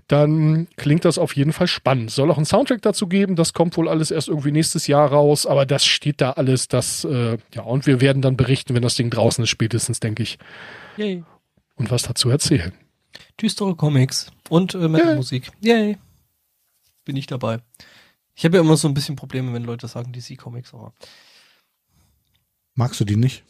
dann 0.06 0.68
klingt 0.76 1.04
das 1.04 1.18
auf 1.18 1.34
jeden 1.34 1.52
Fall 1.52 1.66
spannend. 1.66 2.10
Soll 2.10 2.30
auch 2.30 2.36
einen 2.36 2.46
Soundtrack 2.46 2.82
dazu 2.82 3.08
geben. 3.08 3.34
Das 3.34 3.54
kommt 3.54 3.76
wohl 3.76 3.88
alles 3.88 4.10
erst 4.10 4.28
irgendwie 4.28 4.52
nächstes 4.52 4.86
Jahr 4.86 5.10
raus. 5.10 5.46
Aber 5.46 5.66
das 5.66 5.84
steht 5.84 6.20
da 6.20 6.32
alles. 6.32 6.68
Das 6.68 7.04
äh, 7.04 7.38
ja 7.54 7.62
und 7.62 7.86
wir 7.86 8.00
werden 8.00 8.22
dann 8.22 8.36
berichten, 8.36 8.74
wenn 8.74 8.82
das 8.82 8.94
Ding 8.94 9.10
draußen 9.10 9.42
ist, 9.42 9.50
spätestens 9.50 9.98
denke 9.98 10.22
ich. 10.22 10.38
Yay. 10.96 11.24
Und 11.74 11.90
was 11.90 12.02
dazu 12.02 12.30
erzählen. 12.30 12.72
Düstere 13.40 13.74
Comics 13.74 14.30
und 14.48 14.74
äh, 14.74 14.88
Metal-Musik. 14.88 15.50
Yay. 15.60 15.98
Bin 17.04 17.16
ich 17.16 17.26
dabei. 17.26 17.60
Ich 18.34 18.44
habe 18.44 18.56
ja 18.56 18.62
immer 18.62 18.76
so 18.76 18.88
ein 18.88 18.94
bisschen 18.94 19.16
Probleme, 19.16 19.52
wenn 19.52 19.64
Leute 19.64 19.88
sagen 19.88 20.12
DC-Comics, 20.12 20.72
aber. 20.74 20.92
Magst 22.74 23.00
du 23.00 23.04
die 23.04 23.16
nicht? 23.16 23.44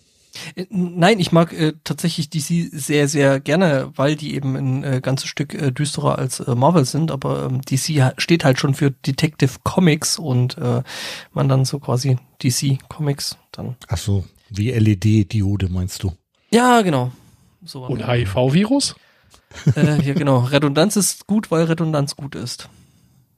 Äh, 0.54 0.66
Nein, 0.70 1.20
ich 1.20 1.32
mag 1.32 1.52
äh, 1.52 1.74
tatsächlich 1.84 2.30
DC 2.30 2.70
sehr, 2.72 3.08
sehr 3.08 3.40
gerne, 3.40 3.92
weil 3.94 4.16
die 4.16 4.34
eben 4.34 4.56
ein 4.56 4.84
äh, 4.84 5.00
ganzes 5.00 5.28
Stück 5.28 5.54
äh, 5.54 5.70
düsterer 5.70 6.18
als 6.18 6.40
äh, 6.40 6.54
Marvel 6.54 6.84
sind, 6.84 7.10
aber 7.10 7.44
ähm, 7.46 7.60
DC 7.62 8.14
steht 8.16 8.44
halt 8.44 8.58
schon 8.58 8.74
für 8.74 8.90
Detective 8.90 9.58
Comics 9.62 10.18
und 10.18 10.58
äh, 10.58 10.82
man 11.32 11.48
dann 11.48 11.64
so 11.64 11.78
quasi 11.78 12.18
DC 12.42 12.78
Comics 12.88 13.36
dann. 13.52 13.76
Ach 13.88 13.98
so, 13.98 14.24
wie 14.50 14.70
LED-Diode 14.70 15.68
meinst 15.68 16.02
du? 16.02 16.12
Ja, 16.50 16.82
genau. 16.82 17.12
So 17.64 17.84
Und 17.86 18.06
HIV-Virus? 18.06 18.96
äh, 19.76 20.02
ja, 20.02 20.14
genau. 20.14 20.38
Redundanz 20.38 20.96
ist 20.96 21.26
gut, 21.26 21.50
weil 21.50 21.64
Redundanz 21.64 22.16
gut 22.16 22.34
ist. 22.34 22.68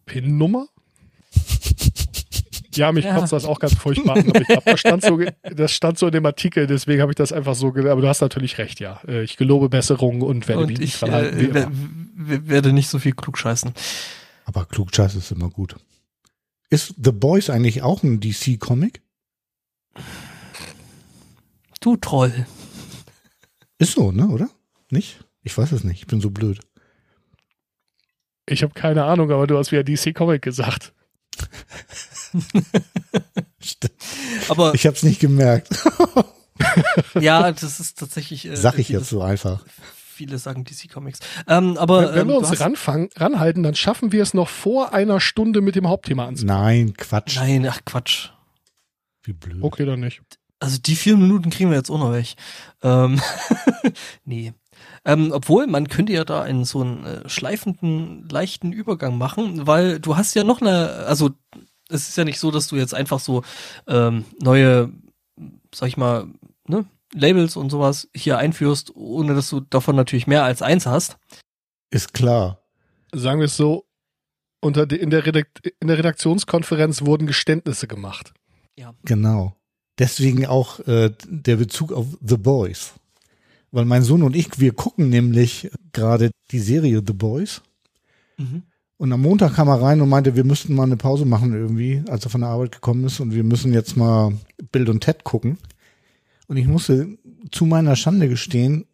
PIN-Nummer? 0.07 0.67
Ja, 2.75 2.91
mich 2.91 3.05
Ja. 3.05 3.17
kotzt 3.17 3.33
das 3.33 3.45
auch 3.45 3.61
ganz 3.61 3.75
furchtbar 3.75 4.17
an. 4.17 4.29
Aber 4.31 4.41
ich 4.41 4.47
glaub, 4.49 4.65
das, 4.65 4.81
stand 4.81 5.05
so, 5.05 5.21
das 5.43 5.73
stand 5.73 5.97
so 5.99 6.07
in 6.07 6.13
dem 6.13 6.27
Artikel, 6.27 6.67
deswegen 6.67 7.01
habe 7.03 7.13
ich 7.13 7.17
das 7.17 7.33
einfach 7.33 7.55
so 7.55 7.71
gedacht. 7.71 7.93
Aber 7.93 8.01
du 8.01 8.09
hast 8.09 8.21
natürlich 8.21 8.59
recht, 8.59 8.81
ja. 8.81 9.01
Äh, 9.07 9.23
Ich 9.23 9.37
gelobe 9.37 9.69
Besserung 9.69 10.23
und 10.23 10.49
werde 10.49 10.67
mich 10.67 10.77
Und 10.77 10.81
nicht 10.81 10.95
ich 10.97 11.03
wie 11.03 11.07
äh, 11.07 11.69
wer- 12.17 12.49
werde 12.49 12.73
nicht 12.73 12.89
so 12.89 12.99
viel 12.99 13.13
klug 13.13 13.39
scheißen. 13.39 13.73
Aber 14.45 14.65
Klugscheiß 14.67 15.15
ist 15.15 15.31
immer 15.31 15.51
gut. 15.51 15.77
Ist 16.69 16.95
The 17.03 17.13
Boys 17.13 17.49
eigentlich 17.49 17.83
auch 17.83 18.03
ein 18.03 18.19
DC-Comic? 18.21 19.01
Du 21.81 21.97
Troll. 21.97 22.47
Ist 23.79 23.93
so, 23.93 24.11
ne, 24.13 24.29
oder? 24.29 24.49
Nicht? 24.91 25.21
Ich 25.43 25.57
weiß 25.57 25.73
es 25.73 25.85
nicht. 25.85 26.01
Ich 26.01 26.07
bin 26.07 26.21
so 26.21 26.31
blöd. 26.31 26.61
Ich 28.47 28.62
habe 28.62 28.74
keine 28.74 29.05
Ahnung, 29.05 29.30
aber 29.30 29.47
du 29.47 29.57
hast 29.57 29.72
wieder 29.72 29.84
DC 29.84 30.14
Comic 30.14 30.42
gesagt. 30.42 30.92
Aber 34.49 34.74
Ich 34.74 34.86
hab's 34.86 35.03
nicht 35.03 35.20
gemerkt. 35.20 35.68
ja, 37.20 37.51
das 37.53 37.80
ist 37.80 37.99
tatsächlich. 37.99 38.47
Äh, 38.47 38.57
Sag 38.57 38.78
ich 38.78 38.88
jetzt 38.88 39.09
so 39.09 39.22
einfach. 39.22 39.64
Viele 39.66 40.38
sagen 40.38 40.64
DC 40.64 40.92
Comics. 40.92 41.18
Ähm, 41.49 41.76
aber 41.76 42.03
Wenn, 42.03 42.14
wenn 42.14 42.20
ähm, 42.20 42.28
wir 42.28 42.34
du 42.34 42.47
uns 42.47 42.61
ranfangen, 42.61 43.09
ranhalten, 43.16 43.62
dann 43.64 43.74
schaffen 43.74 44.12
wir 44.12 44.22
es 44.22 44.32
noch 44.32 44.49
vor 44.49 44.95
einer 44.95 45.18
Stunde 45.20 45.61
mit 45.61 45.74
dem 45.74 45.88
Hauptthema 45.88 46.26
anzufangen. 46.26 46.62
Nein, 46.62 46.95
Quatsch. 46.97 47.36
Nein, 47.36 47.66
ach 47.66 47.80
Quatsch. 47.84 48.28
Wie 49.24 49.32
blöd. 49.32 49.62
Okay, 49.62 49.84
dann 49.86 50.01
nicht. 50.01 50.22
Also 50.61 50.78
die 50.78 50.95
vier 50.95 51.16
Minuten 51.16 51.51
kriegen 51.51 51.70
wir 51.70 51.76
jetzt 51.76 51.90
auch 51.90 51.99
noch 51.99 52.12
weg. 52.12 52.34
Ähm, 52.82 53.20
nee. 54.24 54.53
Ähm, 55.05 55.33
obwohl, 55.33 55.67
man 55.67 55.89
könnte 55.89 56.13
ja 56.13 56.25
da 56.25 56.43
einen 56.43 56.65
so 56.65 56.81
einen 56.81 57.05
äh, 57.05 57.29
schleifenden, 57.29 58.29
leichten 58.29 58.73
Übergang 58.73 59.19
machen, 59.19 59.67
weil 59.67 60.01
du 60.01 60.17
hast 60.17 60.35
ja 60.35 60.45
noch 60.45 60.61
eine, 60.61 61.05
also 61.07 61.31
es 61.89 62.09
ist 62.09 62.17
ja 62.17 62.25
nicht 62.25 62.39
so, 62.39 62.51
dass 62.51 62.69
du 62.69 62.77
jetzt 62.77 62.95
einfach 62.95 63.21
so 63.21 63.43
ähm, 63.87 64.25
neue, 64.41 64.91
sag 65.75 65.89
ich 65.89 65.97
mal, 65.97 66.27
ne, 66.67 66.87
Labels 67.13 67.57
und 67.57 67.71
sowas 67.71 68.09
hier 68.15 68.39
einführst, 68.39 68.97
ohne 68.97 69.35
dass 69.35 69.51
du 69.51 69.61
davon 69.61 69.95
natürlich 69.95 70.27
mehr 70.27 70.45
als 70.45 70.63
eins 70.63 70.87
hast. 70.87 71.19
Ist 71.91 72.15
klar. 72.15 72.61
Sagen 73.13 73.41
wir 73.41 73.47
es 73.47 73.57
so, 73.57 73.87
unter 74.61 74.87
die, 74.87 74.97
in, 74.97 75.11
der 75.11 75.27
Redakt, 75.27 75.67
in 75.81 75.89
der 75.89 75.99
Redaktionskonferenz 75.99 77.03
wurden 77.03 77.27
Geständnisse 77.27 77.87
gemacht. 77.87 78.33
Genau. 79.05 79.55
Deswegen 79.99 80.47
auch 80.47 80.81
äh, 80.81 81.13
der 81.29 81.57
Bezug 81.57 81.93
auf 81.93 82.07
The 82.21 82.37
Boys. 82.37 82.95
Weil 83.75 83.87
mein 83.87 84.05
Sohn 84.05 84.22
und 84.22 84.37
ich, 84.37 84.61
wir 84.61 84.72
gucken 84.72 85.09
nämlich 85.09 85.68
gerade 85.93 86.31
die 86.53 86.61
Serie 86.61 87.03
The 87.05 87.12
Boys. 87.12 87.61
Mhm. 88.37 88.62
Und 88.99 89.12
am 89.12 89.20
Montag 89.20 89.55
kam 89.57 89.66
er 89.66 89.83
rein 89.83 90.01
und 90.01 90.09
meinte, 90.09 90.37
wir 90.37 90.45
müssten 90.45 90.77
mal 90.77 90.85
eine 90.85 90.97
Pause 90.97 91.25
machen 91.25 91.53
irgendwie, 91.53 92.05
als 92.09 92.25
er 92.25 92.31
von 92.31 92.43
der 92.43 92.51
Arbeit 92.51 92.70
gekommen 92.70 93.05
ist 93.05 93.18
und 93.18 93.35
wir 93.35 93.43
müssen 93.43 93.72
jetzt 93.72 93.97
mal 93.97 94.33
Bill 94.70 94.89
und 94.89 95.01
Ted 95.01 95.25
gucken. 95.25 95.59
Und 96.47 96.57
ich 96.57 96.68
musste 96.68 97.18
zu 97.51 97.66
meiner 97.66 97.97
Schande 97.97 98.29
gestehen, 98.29 98.87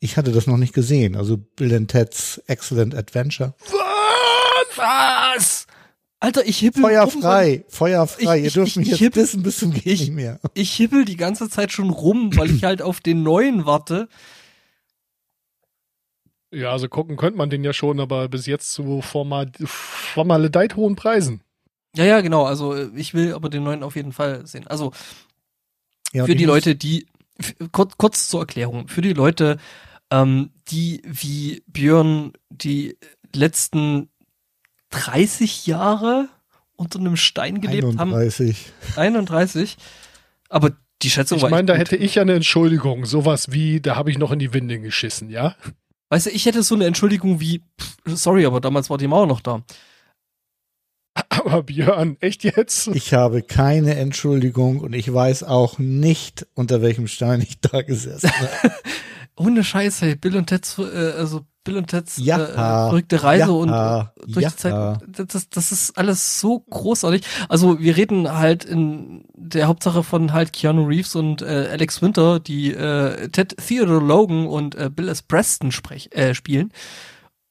ich 0.00 0.16
hatte 0.16 0.32
das 0.32 0.48
noch 0.48 0.56
nicht 0.56 0.74
gesehen. 0.74 1.14
Also 1.14 1.36
Bill 1.36 1.72
and 1.72 1.88
Ted's 1.88 2.38
Excellent 2.48 2.96
Adventure. 2.96 3.54
Was? 4.74 5.68
Alter, 6.22 6.46
ich 6.46 6.58
hippel 6.58 6.82
Feuer 6.82 7.04
rum, 7.04 7.22
frei, 7.22 7.64
Feuer 7.68 8.06
frei. 8.06 8.36
Ich- 8.38 8.42
Ihr 8.42 8.46
ich- 8.48 8.52
dürft 8.54 8.76
mich 8.76 8.92
ich- 8.92 9.00
jetzt 9.00 9.16
ich- 9.16 9.22
wissen 9.22 9.42
bis 9.42 9.58
zum 9.58 9.72
geht 9.72 9.86
ich- 9.86 10.00
nicht 10.00 10.12
mehr. 10.12 10.38
Ich 10.54 10.72
hippel 10.74 11.04
die 11.06 11.16
ganze 11.16 11.48
Zeit 11.48 11.72
schon 11.72 11.88
rum, 11.90 12.36
weil 12.36 12.50
ich 12.54 12.62
halt 12.64 12.82
auf 12.82 13.00
den 13.00 13.22
neuen 13.22 13.64
warte. 13.64 14.08
Ja, 16.52 16.72
also 16.72 16.88
gucken 16.88 17.16
könnte 17.16 17.38
man 17.38 17.48
den 17.48 17.62
ja 17.64 17.72
schon, 17.72 18.00
aber 18.00 18.28
bis 18.28 18.46
jetzt 18.46 18.72
zu 18.72 19.00
formal, 19.02 19.50
formaledeit 19.64 20.76
hohen 20.76 20.96
Preisen. 20.96 21.40
Ja, 21.96 22.04
ja, 22.04 22.20
genau. 22.20 22.44
Also 22.44 22.74
äh, 22.74 22.90
ich 22.96 23.14
will 23.14 23.34
aber 23.34 23.48
den 23.48 23.62
neuen 23.62 23.82
auf 23.82 23.96
jeden 23.96 24.12
Fall 24.12 24.46
sehen. 24.46 24.66
Also 24.66 24.92
Ja, 26.12 26.24
für 26.26 26.34
die 26.34 26.44
Leute, 26.44 26.74
die 26.74 27.06
kurz, 27.72 27.96
kurz 27.96 28.28
zur 28.28 28.40
Erklärung, 28.40 28.88
für 28.88 29.00
die 29.00 29.12
Leute, 29.12 29.58
ähm, 30.10 30.50
die 30.68 31.02
wie 31.06 31.62
Björn 31.68 32.32
die 32.50 32.98
letzten 33.34 34.08
30 34.90 35.66
Jahre 35.66 36.28
unter 36.76 36.98
einem 36.98 37.16
Stein 37.16 37.60
gelebt 37.60 37.98
haben, 37.98 38.14
31. 38.14 38.72
31, 38.96 39.76
aber 40.48 40.72
die 41.02 41.10
Schätzung 41.10 41.38
Ich 41.38 41.42
war 41.42 41.50
meine, 41.50 41.62
echt 41.62 41.68
da 41.68 41.72
gut. 41.74 41.80
hätte 41.80 41.96
ich 41.96 42.14
ja 42.16 42.22
eine 42.22 42.34
Entschuldigung. 42.34 43.06
Sowas 43.06 43.52
wie, 43.52 43.80
da 43.80 43.96
habe 43.96 44.10
ich 44.10 44.18
noch 44.18 44.32
in 44.32 44.38
die 44.38 44.52
Windel 44.52 44.80
geschissen, 44.80 45.30
ja? 45.30 45.54
Weißt 46.10 46.26
du, 46.26 46.30
ich 46.30 46.44
hätte 46.46 46.62
so 46.62 46.74
eine 46.74 46.86
Entschuldigung 46.86 47.40
wie, 47.40 47.62
pff, 47.80 47.96
sorry, 48.06 48.44
aber 48.44 48.60
damals 48.60 48.90
war 48.90 48.98
die 48.98 49.06
Mauer 49.06 49.26
noch 49.26 49.40
da. 49.40 49.62
Aber 51.28 51.62
Björn, 51.62 52.16
echt 52.20 52.44
jetzt? 52.44 52.88
Ich 52.88 53.14
habe 53.14 53.42
keine 53.42 53.94
Entschuldigung 53.96 54.80
und 54.80 54.92
ich 54.92 55.12
weiß 55.12 55.44
auch 55.44 55.78
nicht, 55.78 56.46
unter 56.54 56.82
welchem 56.82 57.06
Stein 57.08 57.40
ich 57.40 57.60
da 57.60 57.82
gesessen 57.82 58.30
habe. 58.30 58.74
Ohne 59.40 59.64
Scheiße, 59.64 60.06
hey, 60.06 60.16
Bill 60.16 60.36
und 60.36 60.46
Ted's, 60.46 60.78
äh, 60.78 61.12
also 61.16 61.42
Bill 61.64 61.76
und 61.76 61.88
Ted's 61.88 62.16
Ja. 62.18 62.38
äh, 62.38 62.42
äh, 62.52 62.54
verrückte 62.54 63.22
Reise 63.22 63.46
Ja. 63.46 63.50
und 63.50 63.68
äh, 63.68 64.32
durch 64.32 64.44
Ja. 64.44 64.50
die 64.50 64.56
Zeit. 64.56 64.98
Das, 65.34 65.48
das 65.50 65.72
ist 65.72 65.98
alles 65.98 66.40
so 66.40 66.60
großartig. 66.60 67.22
Also 67.48 67.78
wir 67.80 67.96
reden 67.96 68.30
halt 68.32 68.64
in 68.64 69.24
der 69.34 69.66
Hauptsache 69.66 70.02
von 70.02 70.32
halt 70.32 70.52
Keanu 70.54 70.86
Reeves 70.86 71.14
und 71.16 71.42
äh, 71.42 71.68
Alex 71.70 72.00
Winter, 72.00 72.40
die 72.40 72.72
äh, 72.72 73.28
Ted 73.28 73.56
Theodore 73.66 74.02
Logan 74.04 74.46
und 74.46 74.74
äh, 74.74 74.88
Bill 74.90 75.08
S. 75.08 75.22
Preston 75.22 75.70
sprech, 75.70 76.08
äh, 76.12 76.34
spielen. 76.34 76.72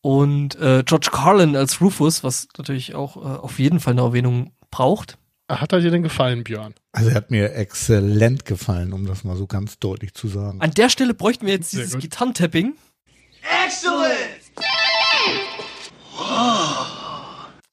Und 0.01 0.55
äh, 0.59 0.81
George 0.85 1.09
Carlin 1.11 1.55
als 1.55 1.81
Rufus, 1.81 2.23
was 2.23 2.47
natürlich 2.57 2.95
auch 2.95 3.17
äh, 3.17 3.19
auf 3.37 3.59
jeden 3.59 3.79
Fall 3.79 3.93
eine 3.93 4.01
Erwähnung 4.01 4.53
braucht. 4.71 5.17
Hat 5.49 5.73
er 5.73 5.79
dir 5.81 5.89
denn 5.89 6.03
gefallen, 6.03 6.43
Björn? 6.43 6.75
Also 6.91 7.09
er 7.09 7.15
hat 7.15 7.31
mir 7.31 7.55
exzellent 7.55 8.45
gefallen, 8.45 8.93
um 8.93 9.07
das 9.07 9.23
mal 9.23 9.35
so 9.35 9.47
ganz 9.47 9.79
deutlich 9.79 10.13
zu 10.13 10.27
sagen. 10.27 10.61
An 10.61 10.71
der 10.71 10.89
Stelle 10.89 11.15
bräuchten 11.15 11.47
wir 11.47 11.53
jetzt 11.53 11.73
dieses. 11.73 11.97
Gitarrentapping. 11.97 12.75
Excellent! 13.65 14.15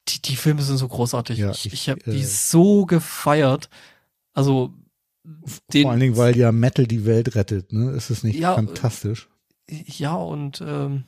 Die, 0.08 0.22
die 0.22 0.36
Filme 0.36 0.62
sind 0.62 0.78
so 0.78 0.88
großartig. 0.88 1.38
Ja, 1.38 1.50
ich 1.50 1.66
ich, 1.66 1.72
ich 1.74 1.88
habe 1.90 2.00
äh, 2.06 2.12
die 2.12 2.24
so 2.24 2.86
gefeiert. 2.86 3.68
Also 4.32 4.72
den, 5.72 5.82
Vor 5.82 5.90
allen 5.90 6.00
Dingen, 6.00 6.16
weil 6.16 6.36
ja 6.36 6.52
Metal 6.52 6.86
die 6.86 7.04
Welt 7.04 7.34
rettet, 7.34 7.72
ne? 7.72 7.90
Ist 7.90 8.10
es 8.10 8.22
nicht 8.22 8.38
Ja, 8.38 8.54
fantastisch? 8.54 9.28
ja 9.68 10.14
und 10.14 10.62
ähm, 10.64 11.04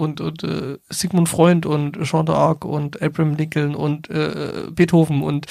und 0.00 0.20
und 0.20 0.44
äh, 0.44 0.78
Sigmund 0.88 1.28
Freund 1.28 1.66
und 1.66 2.02
Jean 2.02 2.26
d'Arc 2.26 2.64
und 2.64 3.02
Abraham 3.02 3.34
Lincoln 3.34 3.74
und 3.74 4.10
äh, 4.10 4.66
Beethoven 4.70 5.22
und 5.22 5.46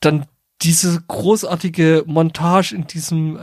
dann 0.00 0.26
diese 0.62 1.02
großartige 1.08 2.04
Montage 2.06 2.74
in 2.74 2.86
diesem 2.86 3.36
äh, 3.36 3.40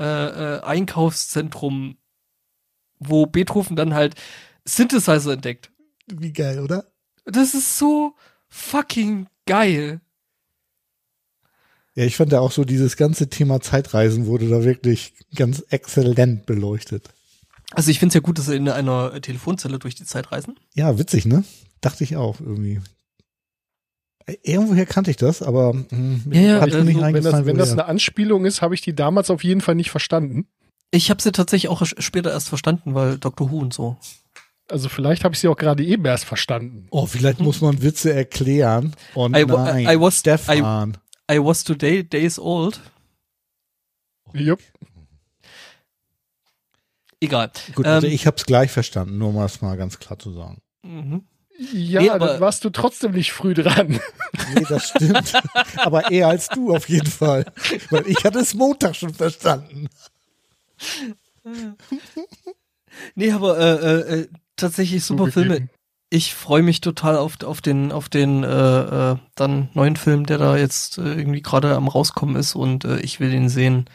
äh, 0.58 0.62
Einkaufszentrum, 0.62 1.98
wo 3.00 3.26
Beethoven 3.26 3.76
dann 3.76 3.94
halt 3.94 4.16
Synthesizer 4.66 5.34
entdeckt. 5.34 5.72
Wie 6.08 6.34
geil, 6.34 6.60
oder? 6.60 6.86
Das 7.26 7.54
ist 7.54 7.78
so 7.78 8.16
fucking 8.48 9.28
geil. 9.46 10.02
Ja, 11.96 12.06
ich 12.06 12.16
fand 12.16 12.32
ja 12.32 12.40
auch 12.40 12.52
so, 12.52 12.64
dieses 12.64 12.96
ganze 12.96 13.30
Thema 13.30 13.60
Zeitreisen 13.60 14.26
wurde 14.26 14.48
da 14.48 14.64
wirklich 14.64 15.14
ganz 15.36 15.64
exzellent 15.70 16.46
beleuchtet. 16.46 17.10
Also 17.72 17.92
ich 17.92 18.00
finde 18.00 18.10
es 18.10 18.14
ja 18.16 18.22
gut, 18.22 18.38
dass 18.40 18.48
sie 18.48 18.56
in 18.56 18.68
einer 18.68 19.22
Telefonzelle 19.22 19.78
durch 19.80 19.96
die 19.96 20.06
Zeit 20.06 20.32
reisen. 20.32 20.60
Ja, 20.74 20.98
witzig, 20.98 21.26
ne? 21.26 21.44
Dachte 21.82 22.04
ich 22.04 22.16
auch 22.16 22.40
irgendwie. 22.40 22.82
Irgendwoher 24.44 24.86
kannte 24.86 25.10
ich 25.12 25.18
das, 25.18 25.42
aber 25.42 25.74
hm, 25.90 26.24
Ja, 26.32 26.42
ja, 26.42 26.54
hat 26.62 26.70
mir 26.70 26.76
also 26.76 26.84
nicht 26.84 27.00
wenn 27.02 27.24
das, 27.24 27.46
wenn 27.46 27.58
das 27.58 27.72
eine 27.72 27.86
Anspielung 27.86 28.46
ist, 28.46 28.62
habe 28.62 28.76
ich 28.76 28.82
die 28.82 28.94
damals 28.96 29.30
auf 29.30 29.44
jeden 29.44 29.62
Fall 29.62 29.76
nicht 29.76 29.90
verstanden. 29.92 30.48
Ich 30.92 31.10
habe 31.10 31.22
sie 31.22 31.32
tatsächlich 31.32 31.70
auch 31.70 31.84
später 31.86 32.32
erst 32.32 32.50
verstanden, 32.50 32.94
weil 32.96 33.18
Dr. 33.18 33.50
Who 33.52 33.60
und 33.60 33.74
so. 33.74 33.98
Also 34.72 34.88
vielleicht 34.90 35.24
habe 35.24 35.34
ich 35.34 35.40
sie 35.40 35.48
auch 35.48 35.58
gerade 35.58 35.84
eben 35.84 36.06
erst 36.06 36.26
verstanden. 36.26 36.88
oh, 36.92 37.08
vielleicht 37.08 37.40
muss 37.40 37.62
man 37.62 37.82
Witze 37.82 38.14
erklären. 38.14 38.96
Und 39.16 39.36
I 39.36 39.48
wa- 39.50 39.64
nein, 39.66 39.88
I 39.88 40.00
was- 40.00 40.20
Stefan. 40.20 40.98
I 41.32 41.40
was 41.40 41.64
today 41.64 42.04
days 42.04 42.38
old. 42.40 42.80
Jupp. 44.34 44.60
Egal. 47.22 47.52
Gut, 47.76 47.86
Ähm, 47.86 47.92
also 47.94 48.08
ich 48.08 48.26
habe 48.28 48.38
es 48.38 48.46
gleich 48.46 48.72
verstanden, 48.72 49.18
nur 49.18 49.30
um 49.30 49.36
das 49.36 49.62
mal 49.62 49.76
ganz 49.78 50.00
klar 50.00 50.18
zu 50.20 50.32
sagen. 50.34 50.62
Mhm. 50.84 51.24
Ja, 51.74 52.00
Nee, 52.02 52.10
aber- 52.10 52.28
dann 52.28 52.40
warst 52.42 52.64
du 52.64 52.70
trotzdem 52.70 53.12
nicht 53.12 53.34
früh 53.34 53.54
dran. 53.54 54.00
Nee, 54.56 54.64
das 54.68 54.90
stimmt. 54.90 55.34
aber 55.78 56.10
eher 56.10 56.28
als 56.30 56.48
du 56.48 56.74
auf 56.76 56.88
jeden 56.90 57.10
Fall. 57.12 57.46
Weil 57.90 58.08
ich 58.08 58.24
hatte 58.24 58.40
es 58.40 58.54
Montag 58.54 58.96
schon 58.96 59.14
verstanden. 59.14 59.90
Nee, 63.16 63.32
aber 63.32 63.58
äh, 63.60 63.74
äh, 63.76 64.20
äh, 64.22 64.28
tatsächlich 64.56 65.04
super 65.06 65.32
Filme. 65.32 65.70
Ich 66.10 66.34
freue 66.34 66.64
mich 66.64 66.82
total 66.82 67.18
auf, 67.18 67.42
auf 67.44 67.62
den 67.62 67.92
auf 67.92 68.10
den 68.10 68.44
äh, 68.44 69.12
äh, 69.12 69.16
dann 69.36 69.70
neuen 69.74 69.96
Film, 69.96 70.26
der 70.26 70.40
da 70.40 70.58
jetzt 70.58 70.98
äh, 70.98 71.14
irgendwie 71.14 71.42
gerade 71.44 71.76
am 71.76 71.88
rauskommen 71.88 72.36
ist 72.36 72.56
und 72.56 72.84
äh, 72.84 73.00
ich 73.02 73.20
will 73.20 73.30
den 73.30 73.48
sehen. 73.48 73.86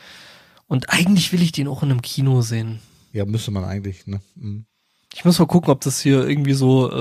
Und 0.69 0.91
eigentlich 0.91 1.33
will 1.33 1.43
ich 1.43 1.51
den 1.53 1.67
auch 1.69 1.83
in 1.83 1.91
einem 1.91 2.03
Kino 2.03 2.41
sehen. 2.41 2.79
Ja, 3.15 3.25
müsste 3.25 3.53
man 3.53 3.65
eigentlich, 3.65 4.07
ne? 4.07 4.21
Hm. 4.37 4.67
Ich 5.15 5.25
muss 5.25 5.39
mal 5.39 5.47
gucken, 5.47 5.71
ob 5.71 5.81
das 5.83 6.01
hier 6.01 6.29
irgendwie 6.29 6.55
so 6.55 6.91
äh, 6.91 6.95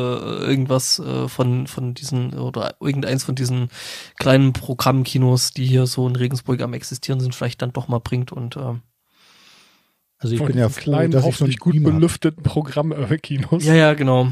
irgendwas 0.45 0.99
äh, 0.99 1.27
von 1.27 1.65
von 1.65 1.95
diesen 1.95 2.35
oder 2.35 2.75
irgendeins 2.79 3.23
von 3.23 3.33
diesen 3.33 3.69
kleinen 4.19 4.53
Programmkinos, 4.53 5.49
die 5.49 5.65
hier 5.65 5.87
so 5.87 6.07
in 6.07 6.15
Regensburg 6.15 6.61
am 6.61 6.73
existieren 6.73 7.19
sind, 7.19 7.33
vielleicht 7.33 7.63
dann 7.63 7.73
doch 7.73 7.87
mal 7.87 7.97
bringt 7.97 8.31
und 8.31 8.55
äh, 8.55 8.75
Also 10.19 10.35
ich 10.35 10.37
Von 10.37 10.47
bin 10.49 10.59
ja 10.59 10.69
froh, 10.69 10.81
kleinen, 10.81 11.11
dass 11.11 11.25
ich 11.25 11.35
so 11.35 11.45
hoffentlich 11.45 11.57
ein 11.57 11.81
gut 11.81 11.83
belüfteten 11.83 12.43
Programm-Kinos 12.43 13.65
ja 13.65 13.73
ja 13.73 13.93
genau. 13.95 14.31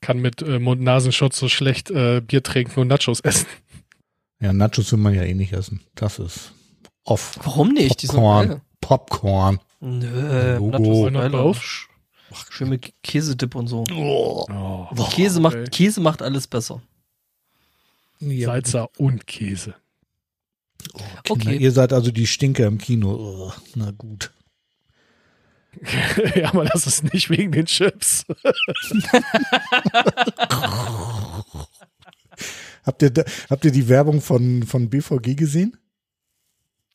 kann 0.00 0.20
mit 0.20 0.40
äh, 0.40 0.58
Mund-Nasenschutz 0.58 1.38
so 1.38 1.50
schlecht 1.50 1.90
äh, 1.90 2.22
Bier 2.22 2.42
trinken 2.42 2.80
und 2.80 2.88
Nachos 2.88 3.20
essen. 3.20 3.46
Ja, 4.40 4.54
Nachos 4.54 4.90
will 4.92 4.98
man 4.98 5.12
ja 5.12 5.22
eh 5.24 5.34
nicht 5.34 5.52
essen. 5.52 5.82
Das 5.94 6.18
ist 6.18 6.52
off. 7.04 7.38
Warum 7.42 7.72
nicht? 7.74 8.00
Die 8.00 8.06
sind 8.06 8.16
Popcorn. 8.16 8.48
geil. 8.48 8.60
Popcorn. 8.80 9.60
Nö, 9.80 10.56
Logo. 10.58 11.04
Geiler. 11.04 11.28
drauf? 11.30 11.88
Schön 12.50 12.68
mit 12.68 12.92
Käsedip 13.02 13.54
und 13.54 13.68
so. 13.68 13.84
Oh, 13.92 14.44
Käse 15.10 15.40
macht. 15.40 15.70
Käse 15.72 16.00
macht 16.00 16.20
alles 16.22 16.46
besser. 16.46 16.82
Ja, 18.20 18.48
Salsa 18.48 18.88
und 18.98 19.26
Käse. 19.26 19.74
Kinder, 21.24 21.46
Okay. 21.46 21.56
Ihr 21.56 21.72
seid 21.72 21.92
also 21.92 22.10
die 22.10 22.26
Stinker 22.26 22.66
im 22.66 22.78
Kino. 22.78 23.10
Oh, 23.10 23.52
na 23.74 23.90
gut. 23.92 24.32
ja, 26.34 26.48
aber 26.50 26.64
das 26.64 26.86
ist 26.86 27.04
nicht 27.12 27.30
wegen 27.30 27.52
den 27.52 27.66
Chips. 27.66 28.24
Habt 32.84 33.02
ihr, 33.02 33.10
da, 33.10 33.22
habt 33.50 33.64
ihr 33.64 33.70
die 33.72 33.88
Werbung 33.88 34.20
von, 34.22 34.62
von 34.62 34.88
BVG 34.88 35.34
gesehen? 35.34 35.76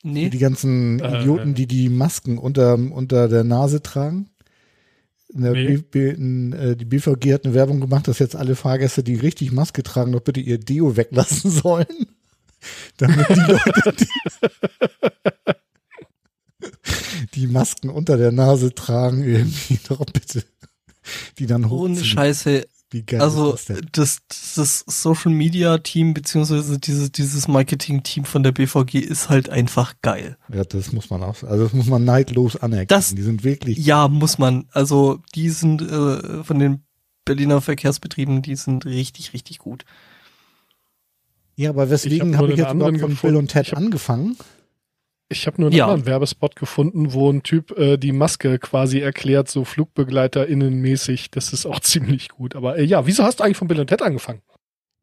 Nee. 0.04 0.28
Die 0.28 0.38
ganzen 0.38 1.00
Äh, 1.00 1.20
Idioten, 1.20 1.54
die 1.54 1.66
die 1.66 1.88
Masken 1.88 2.38
unter, 2.38 2.74
unter 2.74 3.26
der 3.28 3.42
Nase 3.42 3.82
tragen. 3.82 4.28
eine 5.34 5.50
Nee. 5.52 5.78
B, 5.78 5.82
B, 5.82 6.08
n, 6.10 6.52
äh, 6.52 6.76
die 6.76 6.84
BVG 6.84 7.32
hat 7.32 7.44
eine 7.44 7.54
Werbung 7.54 7.80
gemacht, 7.80 8.06
dass 8.06 8.18
jetzt 8.20 8.36
alle 8.36 8.54
Fahrgäste, 8.54 9.02
die 9.02 9.16
richtig 9.16 9.50
Maske 9.50 9.82
tragen, 9.82 10.12
doch 10.12 10.20
bitte 10.20 10.40
ihr 10.40 10.58
Deo 10.58 10.96
weglassen 10.96 11.50
sollen. 11.62 11.86
Damit 12.98 13.28
die 13.30 13.40
Leute, 13.40 13.94
die, 13.98 14.06
die 17.34 17.46
Masken 17.46 17.88
unter 17.88 18.16
der 18.16 18.30
Nase 18.30 18.74
tragen, 18.74 19.24
irgendwie 19.24 19.78
doch 19.88 20.04
bitte 20.06 20.44
die 21.38 21.46
dann 21.46 21.64
Ohne 21.64 21.94
hochziehen. 21.94 22.04
Scheiße. 22.04 22.66
Wie 22.94 23.02
geil 23.02 23.20
Also 23.20 23.54
ist 23.54 23.68
das 23.70 23.76
denn? 23.78 23.88
das, 23.90 24.18
das 24.54 24.84
Social 24.86 25.32
Media 25.32 25.78
Team 25.78 26.14
beziehungsweise 26.14 26.78
dieses, 26.78 27.10
dieses 27.10 27.48
Marketing 27.48 28.04
Team 28.04 28.24
von 28.24 28.44
der 28.44 28.52
BVG 28.52 29.00
ist 29.00 29.28
halt 29.28 29.48
einfach 29.50 29.94
geil. 30.00 30.36
Ja, 30.52 30.62
das 30.62 30.92
muss 30.92 31.10
man 31.10 31.22
auch, 31.24 31.42
also 31.42 31.64
das 31.64 31.72
muss 31.72 31.86
man 31.86 32.04
neidlos 32.04 32.54
anerkennen. 32.56 32.86
Das- 32.88 33.12
die 33.14 33.22
sind 33.22 33.42
wirklich, 33.42 33.78
Ja, 33.78 34.06
muss 34.06 34.38
man. 34.38 34.66
Also 34.70 35.18
die 35.34 35.50
sind 35.50 35.82
äh, 35.82 36.44
von 36.44 36.58
den 36.60 36.84
Berliner 37.24 37.60
Verkehrsbetrieben, 37.60 38.42
die 38.42 38.54
sind 38.54 38.84
richtig, 38.86 39.32
richtig 39.32 39.58
gut. 39.58 39.84
ja, 41.56 41.70
aber 41.70 41.84
Ich 41.84 41.88
hab 41.88 41.90
weswegen 41.90 42.36
habe 42.36 42.48
ich 42.50 42.54
den 42.56 42.64
jetzt 42.64 42.74
überhaupt 42.74 43.00
von 43.00 43.10
gefunden. 43.10 43.32
Bill 43.32 43.36
und 43.36 43.48
Ted 43.48 43.66
Ich 43.66 43.72
hab- 43.72 43.78
angefangen? 43.78 44.36
Ich 45.34 45.46
habe 45.46 45.60
nur 45.60 45.70
einen 45.70 45.76
Ja. 45.76 45.84
anderen 45.86 46.06
Werbespot 46.06 46.56
gefunden, 46.56 47.12
wo 47.12 47.30
ein 47.30 47.42
Typ 47.42 47.76
äh, 47.78 47.96
die 47.96 48.12
Maske 48.12 48.58
quasi 48.58 49.00
erklärt, 49.00 49.48
so 49.50 49.64
FlugbegleiterInnen-mäßig. 49.64 51.30
Das 51.30 51.52
ist 51.52 51.66
auch 51.66 51.80
ziemlich 51.80 52.28
gut. 52.28 52.56
Aber 52.56 52.78
äh, 52.78 52.84
ja, 52.84 53.06
wieso 53.06 53.24
hast 53.24 53.40
du 53.40 53.44
eigentlich 53.44 53.56
von 53.56 53.68
Bill 53.68 53.80
und 53.80 53.88
Ted 53.88 54.02
angefangen? 54.02 54.40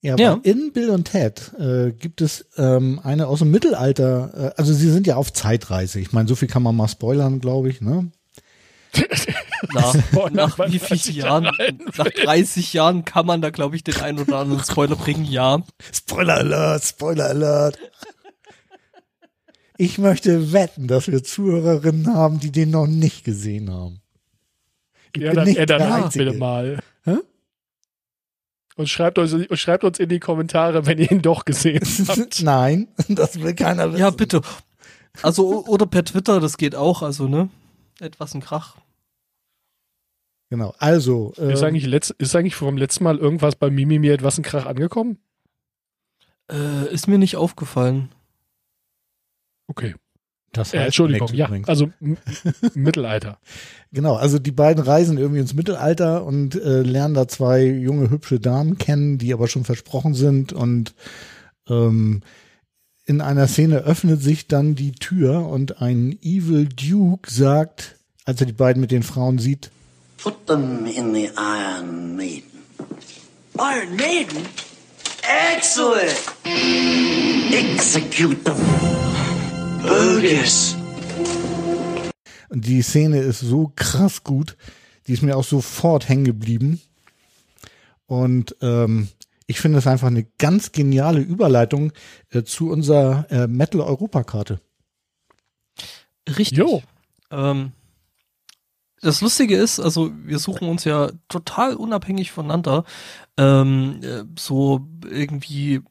Ja, 0.03 0.15
Ja. 0.17 0.39
in 0.41 0.71
Bill 0.73 0.89
und 0.89 1.05
Ted 1.11 1.51
äh, 1.59 1.91
gibt 1.91 2.21
es 2.21 2.47
ähm, 2.57 2.99
eine 3.03 3.27
aus 3.27 3.39
dem 3.39 3.51
Mittelalter, 3.51 4.53
äh, 4.55 4.59
also 4.59 4.73
sie 4.73 4.89
sind 4.89 5.05
ja 5.05 5.15
auf 5.15 5.31
Zeitreise. 5.31 5.99
Ich 5.99 6.11
meine, 6.11 6.27
so 6.27 6.33
viel 6.35 6.47
kann 6.47 6.63
man 6.63 6.75
mal 6.75 6.87
spoilern, 6.87 7.39
glaube 7.39 7.69
ich, 7.69 7.81
ne? 7.81 8.11
Nach, 9.73 9.95
nach 10.31 10.57
wie 10.71 10.79
30 10.79 11.01
vielen 11.03 11.17
Jahren, 11.17 11.43
Jahren. 11.45 11.79
nach 11.95 12.09
30 12.09 12.73
Jahren 12.73 13.05
kann 13.05 13.25
man 13.27 13.41
da, 13.41 13.51
glaube 13.51 13.75
ich, 13.75 13.83
den 13.83 13.95
einen 14.01 14.19
oder 14.19 14.37
anderen 14.39 14.63
Spoiler 14.63 14.95
bringen, 14.95 15.23
ja. 15.23 15.61
Spoiler 15.93 16.33
Alert, 16.37 16.83
Spoiler 16.83 17.25
Alert. 17.29 17.77
Ich 19.81 19.97
möchte 19.97 20.53
wetten, 20.53 20.85
dass 20.87 21.07
wir 21.07 21.23
Zuhörerinnen 21.23 22.13
haben, 22.13 22.39
die 22.39 22.51
den 22.51 22.69
noch 22.69 22.85
nicht 22.85 23.23
gesehen 23.23 23.71
haben. 23.71 23.99
Ich 25.15 25.23
Ja, 25.23 25.29
bin 25.29 25.37
dann 25.37 25.45
nicht 25.47 25.69
der 25.69 26.09
bitte 26.13 26.33
mal. 26.33 26.77
Hä? 27.03 27.15
Und 28.75 28.87
schreibt, 28.87 29.17
uns, 29.17 29.33
und 29.33 29.57
schreibt 29.57 29.83
uns 29.83 29.97
in 29.97 30.07
die 30.07 30.19
Kommentare, 30.19 30.85
wenn 30.85 30.99
ihr 30.99 31.11
ihn 31.11 31.23
doch 31.23 31.45
gesehen 31.45 31.81
habt. 32.07 32.43
Nein, 32.43 32.89
das 33.09 33.41
will 33.41 33.55
keiner 33.55 33.91
wissen. 33.91 34.01
Ja, 34.01 34.11
bitte. 34.11 34.41
Also, 35.23 35.65
oder 35.65 35.87
per 35.87 36.05
Twitter, 36.05 36.39
das 36.39 36.57
geht 36.57 36.75
auch, 36.75 37.01
also, 37.01 37.27
ne? 37.27 37.49
Etwas 37.99 38.35
ein 38.35 38.41
Krach. 38.41 38.77
Genau, 40.51 40.75
also. 40.77 41.33
Äh, 41.39 41.53
Ist 41.53 41.63
eigentlich, 41.63 41.87
letzt, 41.87 42.11
ist 42.19 42.35
eigentlich 42.35 42.53
vom 42.53 42.77
letzten 42.77 43.03
Mal 43.03 43.17
irgendwas 43.17 43.55
bei 43.55 43.71
Mimi 43.71 43.97
mir 43.97 44.13
etwas 44.13 44.37
ein 44.37 44.43
Krach 44.43 44.67
angekommen? 44.67 45.17
Äh, 46.51 46.93
ist 46.93 47.07
mir 47.07 47.17
nicht 47.17 47.35
aufgefallen. 47.35 48.09
Okay. 49.71 49.95
das 50.51 50.73
Äh, 50.73 50.79
heißt 50.79 50.85
Entschuldigung, 50.87 51.27
nichts 51.27 51.39
ja. 51.39 51.47
übrigens. 51.47 51.69
Also 51.69 51.89
Mittelalter. 52.73 53.39
Genau, 53.93 54.15
also 54.15 54.39
die 54.39 54.53
beiden 54.53 54.81
reisen 54.81 55.17
irgendwie 55.17 55.41
ins 55.41 55.53
Mittelalter 55.53 56.23
und 56.23 56.55
äh, 56.55 56.81
lernen 56.81 57.13
da 57.13 57.27
zwei 57.27 57.65
junge, 57.65 58.09
hübsche 58.09 58.39
Damen 58.39 58.77
kennen, 58.77 59.17
die 59.17 59.33
aber 59.33 59.49
schon 59.49 59.65
versprochen 59.65 60.13
sind. 60.13 60.53
Und 60.53 60.93
ähm, 61.67 62.21
in 63.05 63.19
einer 63.19 63.47
Szene 63.47 63.79
öffnet 63.79 64.21
sich 64.21 64.47
dann 64.47 64.75
die 64.75 64.93
Tür 64.93 65.45
und 65.45 65.81
ein 65.81 66.17
Evil 66.21 66.69
Duke 66.69 67.29
sagt, 67.29 67.97
als 68.23 68.39
er 68.39 68.45
die 68.47 68.53
beiden 68.53 68.79
mit 68.79 68.91
den 68.91 69.03
Frauen 69.03 69.39
sieht, 69.39 69.71
Put 70.23 70.47
them 70.47 70.85
in 70.85 71.13
the 71.13 71.29
Iron 71.35 72.15
Maiden. 72.15 72.61
Iron 73.55 73.95
Maiden? 73.97 74.45
Excellent! 75.53 76.15
Execute 77.51 78.41
them. 78.45 78.55
Und 82.49 82.65
die 82.65 82.81
Szene 82.81 83.19
ist 83.19 83.39
so 83.39 83.71
krass 83.75 84.23
gut, 84.23 84.57
die 85.07 85.13
ist 85.13 85.23
mir 85.23 85.37
auch 85.37 85.43
sofort 85.43 86.09
hängen 86.09 86.25
geblieben. 86.25 86.81
Und 88.05 88.55
ähm, 88.61 89.07
ich 89.47 89.59
finde 89.59 89.79
es 89.79 89.87
einfach 89.87 90.07
eine 90.07 90.25
ganz 90.37 90.71
geniale 90.71 91.19
Überleitung 91.19 91.93
äh, 92.29 92.43
zu 92.43 92.69
unserer 92.69 93.25
äh, 93.29 93.47
Metal-Europakarte. 93.47 94.59
Richtig. 96.27 96.57
Jo. 96.57 96.83
Ähm, 97.31 97.71
das 99.01 99.21
Lustige 99.21 99.55
ist, 99.57 99.79
also 99.79 100.11
wir 100.25 100.37
suchen 100.37 100.67
uns 100.69 100.83
ja 100.83 101.11
total 101.27 101.75
unabhängig 101.75 102.31
voneinander 102.31 102.83
ähm, 103.37 103.99
äh, 104.03 104.23
so 104.37 104.87
irgendwie 105.09 105.81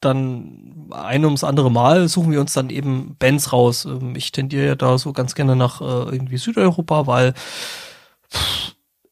dann 0.00 0.88
ein 0.90 1.24
ums 1.24 1.44
andere 1.44 1.70
Mal 1.70 2.08
suchen 2.08 2.32
wir 2.32 2.40
uns 2.40 2.52
dann 2.52 2.70
eben 2.70 3.16
Bands 3.18 3.52
raus. 3.52 3.84
Ähm, 3.84 4.14
ich 4.16 4.32
tendiere 4.32 4.66
ja 4.66 4.74
da 4.74 4.98
so 4.98 5.12
ganz 5.12 5.34
gerne 5.34 5.56
nach 5.56 5.80
äh, 5.80 5.84
irgendwie 5.84 6.38
Südeuropa, 6.38 7.06
weil 7.06 7.34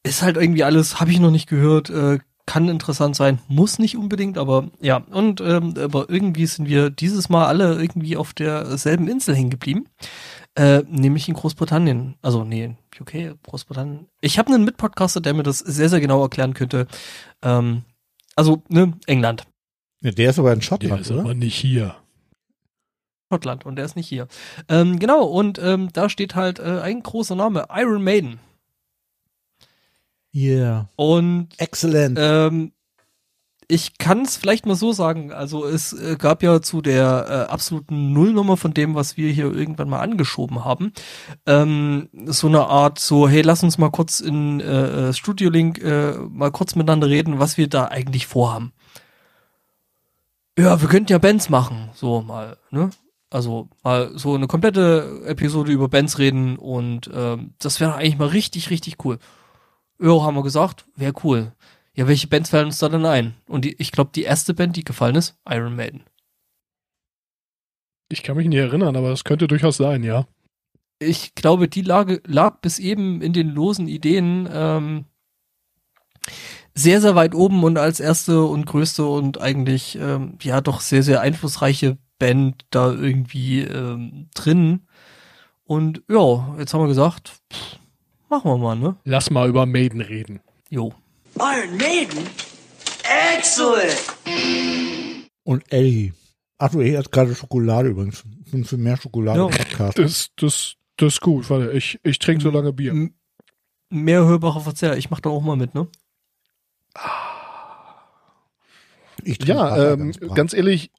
ist 0.03 0.23
halt 0.23 0.37
irgendwie 0.37 0.65
alles, 0.65 1.01
habe 1.01 1.11
ich 1.11 1.21
noch 1.21 1.31
nicht 1.31 1.49
gehört, 1.49 1.91
äh, 1.91 2.19
kann 2.47 2.69
interessant 2.71 3.15
sein, 3.15 3.41
muss 3.47 3.79
nicht 3.79 3.97
unbedingt, 3.97 4.39
aber 4.39 4.69
ja. 4.81 4.97
Und 5.11 5.43
ähm, 5.43 5.75
aber 5.79 6.09
irgendwie 6.09 6.47
sind 6.47 6.67
wir 6.67 6.89
dieses 6.89 7.29
Mal 7.29 7.47
alle 7.47 7.79
irgendwie 7.79 8.17
auf 8.17 8.33
derselben 8.33 9.07
Insel 9.07 9.35
hängen 9.35 9.51
geblieben. 9.51 9.87
Äh, 10.55 10.83
nämlich 10.89 11.29
in 11.29 11.35
Großbritannien. 11.35 12.17
Also, 12.23 12.45
nee, 12.45 12.75
UK, 12.99 13.41
Großbritannien. 13.45 14.09
Ich 14.21 14.39
habe 14.39 14.53
einen 14.53 14.65
Mitpodcaster, 14.65 15.21
der 15.21 15.35
mir 15.35 15.45
das 15.45 15.59
sehr, 15.59 15.89
sehr 15.89 16.01
genau 16.01 16.23
erklären 16.23 16.55
könnte. 16.55 16.89
Ähm, 17.43 17.85
also, 18.35 18.63
ne, 18.69 18.95
England. 19.07 19.47
Ja, 20.01 20.11
der 20.11 20.31
ist 20.31 20.39
aber 20.39 20.53
in 20.53 20.61
Der 20.61 20.65
Schottland, 20.65 21.03
ist 21.03 21.11
oder? 21.11 21.21
aber 21.21 21.35
nicht 21.35 21.57
hier. 21.57 21.97
Schottland 23.31 23.67
und 23.67 23.77
der 23.77 23.85
ist 23.85 23.97
nicht 23.97 24.09
hier. 24.09 24.27
Ähm, 24.69 24.99
genau, 24.99 25.25
und 25.25 25.59
ähm, 25.59 25.91
da 25.93 26.09
steht 26.09 26.35
halt 26.35 26.59
äh, 26.61 26.81
ein 26.81 27.03
großer 27.03 27.35
Name, 27.35 27.67
Iron 27.71 28.03
Maiden. 28.03 28.41
Yeah. 30.35 30.89
Und 30.97 31.49
Excellent. 31.59 32.19
Ähm, 32.21 32.73
ich 33.71 33.99
kann 33.99 34.23
es 34.23 34.37
vielleicht 34.39 34.65
mal 34.65 34.75
so 34.75 34.93
sagen. 34.93 35.31
Also 35.31 35.67
es 35.67 35.93
äh, 35.93 36.17
gab 36.19 36.43
ja 36.43 36.63
zu 36.63 36.81
der 36.81 37.27
äh, 37.29 37.53
absoluten 37.53 38.15
Nullnummer 38.15 38.57
von 38.57 38.73
dem, 38.73 38.95
was 38.95 39.19
wir 39.19 39.31
hier 39.31 39.53
irgendwann 39.53 39.91
mal 39.91 40.01
angeschoben 40.01 40.65
haben, 40.65 40.93
ähm, 41.47 42.09
so 42.27 42.47
eine 42.47 42.67
Art 42.67 42.99
so, 42.99 43.29
hey, 43.29 43.43
lass 43.43 43.63
uns 43.63 43.77
mal 43.77 43.91
kurz 43.91 44.21
in 44.21 44.61
äh, 44.61 45.09
äh, 45.09 45.13
Studio 45.13 45.51
Link 45.51 45.83
äh, 45.83 46.13
mal 46.31 46.51
kurz 46.51 46.77
miteinander 46.77 47.09
reden, 47.09 47.39
was 47.39 47.59
wir 47.59 47.69
da 47.69 47.87
eigentlich 47.87 48.27
vorhaben. 48.27 48.73
Ja, 50.59 50.81
wir 50.81 50.89
könnten 50.89 51.13
ja 51.13 51.19
Bands 51.19 51.49
machen, 51.51 51.89
so 51.95 52.21
mal, 52.21 52.57
ne? 52.71 52.91
Also 53.31 53.69
mal 53.85 54.11
so 54.19 54.35
eine 54.35 54.49
komplette 54.49 55.23
Episode 55.25 55.71
über 55.71 55.89
Bands 55.89 56.19
reden 56.19 56.57
und 56.57 57.09
ähm, 57.15 57.55
das 57.61 57.79
wäre 57.79 57.95
eigentlich 57.95 58.19
mal 58.19 58.29
richtig, 58.29 58.69
richtig 58.71 59.05
cool. 59.05 59.19
Ja, 60.01 60.21
haben 60.23 60.35
wir 60.35 60.43
gesagt, 60.43 60.85
wäre 60.97 61.13
cool. 61.23 61.53
Ja, 61.95 62.09
welche 62.09 62.27
Bands 62.27 62.51
fallen 62.51 62.67
uns 62.67 62.79
da 62.79 62.89
denn 62.89 63.07
ein? 63.07 63.35
Und 63.47 63.65
die, 63.67 63.75
ich 63.81 63.93
glaube, 63.93 64.11
die 64.13 64.25
erste 64.25 64.53
Band, 64.53 64.75
die 64.75 64.83
gefallen 64.83 65.15
ist, 65.15 65.39
Iron 65.49 65.77
Maiden. 65.77 66.03
Ich 68.09 68.25
kann 68.25 68.37
mich 68.37 68.49
nicht 68.49 68.59
erinnern, 68.59 68.97
aber 68.97 69.11
das 69.11 69.23
könnte 69.23 69.47
durchaus 69.47 69.77
sein, 69.77 70.03
ja. 70.03 70.27
Ich 70.99 71.37
glaube, 71.37 71.69
die 71.69 71.83
Lage 71.83 72.21
lag 72.27 72.61
bis 72.63 72.81
eben 72.81 73.23
in 73.23 73.33
den 73.33 73.51
losen 73.51 73.87
Ideen 73.87 74.49
ähm, 74.51 75.05
sehr, 76.79 77.01
sehr 77.01 77.17
weit 77.17 77.35
oben 77.35 77.65
und 77.65 77.77
als 77.77 77.99
erste 77.99 78.45
und 78.45 78.65
größte 78.65 79.05
und 79.05 79.41
eigentlich 79.41 79.99
ähm, 80.01 80.39
ja 80.41 80.61
doch 80.61 80.81
sehr, 80.81 81.03
sehr 81.03 81.21
einflussreiche 81.21 81.99
Band 82.19 82.65
da 82.71 82.93
irgendwie 82.93 83.63
ähm, 83.63 84.29
drin. 84.35 84.87
Und 85.65 86.03
ja, 86.09 86.55
jetzt 86.59 86.73
haben 86.73 86.81
wir 86.83 86.89
gesagt, 86.89 87.33
pff, 87.53 87.79
machen 88.31 88.51
wir 88.51 88.59
mal, 88.59 88.77
ne? 88.77 88.97
Lass 89.05 89.31
mal 89.31 89.49
über 89.49 89.67
Maiden 89.67 90.01
reden. 90.01 90.41
Jo. 90.71 90.93
Iron 91.35 91.77
Maiden? 91.77 92.25
Excellent! 93.37 93.97
Und 95.45 95.65
Eddie. 95.73 96.13
Ach 96.59 96.71
du, 96.71 96.81
er 96.81 96.99
hat 96.99 97.11
gerade 97.13 97.35
Schokolade 97.35 97.89
übrigens. 97.89 98.25
Ich 98.45 98.51
bin 98.53 98.65
für 98.65 98.77
mehr 98.77 98.97
Schokolade 98.97 99.39
Ja. 99.41 99.47
Podcast. 99.47 99.99
Das, 99.99 100.29
das, 100.37 100.75
das 100.97 101.15
ist 101.15 101.21
gut. 101.21 101.49
Warte, 101.51 101.73
ich, 101.73 101.99
ich 102.03 102.19
trinke 102.19 102.43
so 102.43 102.51
lange 102.51 102.73
Bier. 102.73 102.93
M 102.93 103.15
mehr 103.91 104.25
hörbarer 104.25 104.61
Verzehr. 104.61 104.97
Ich 104.97 105.11
mach 105.11 105.21
da 105.21 105.31
auch 105.31 105.43
mal 105.43 105.57
mit, 105.57 105.75
ne? 105.75 105.89
Ja, 109.25 109.93
ähm, 109.93 110.13
brav. 110.13 110.35
ganz 110.35 110.55
ehrlich, 110.55 110.91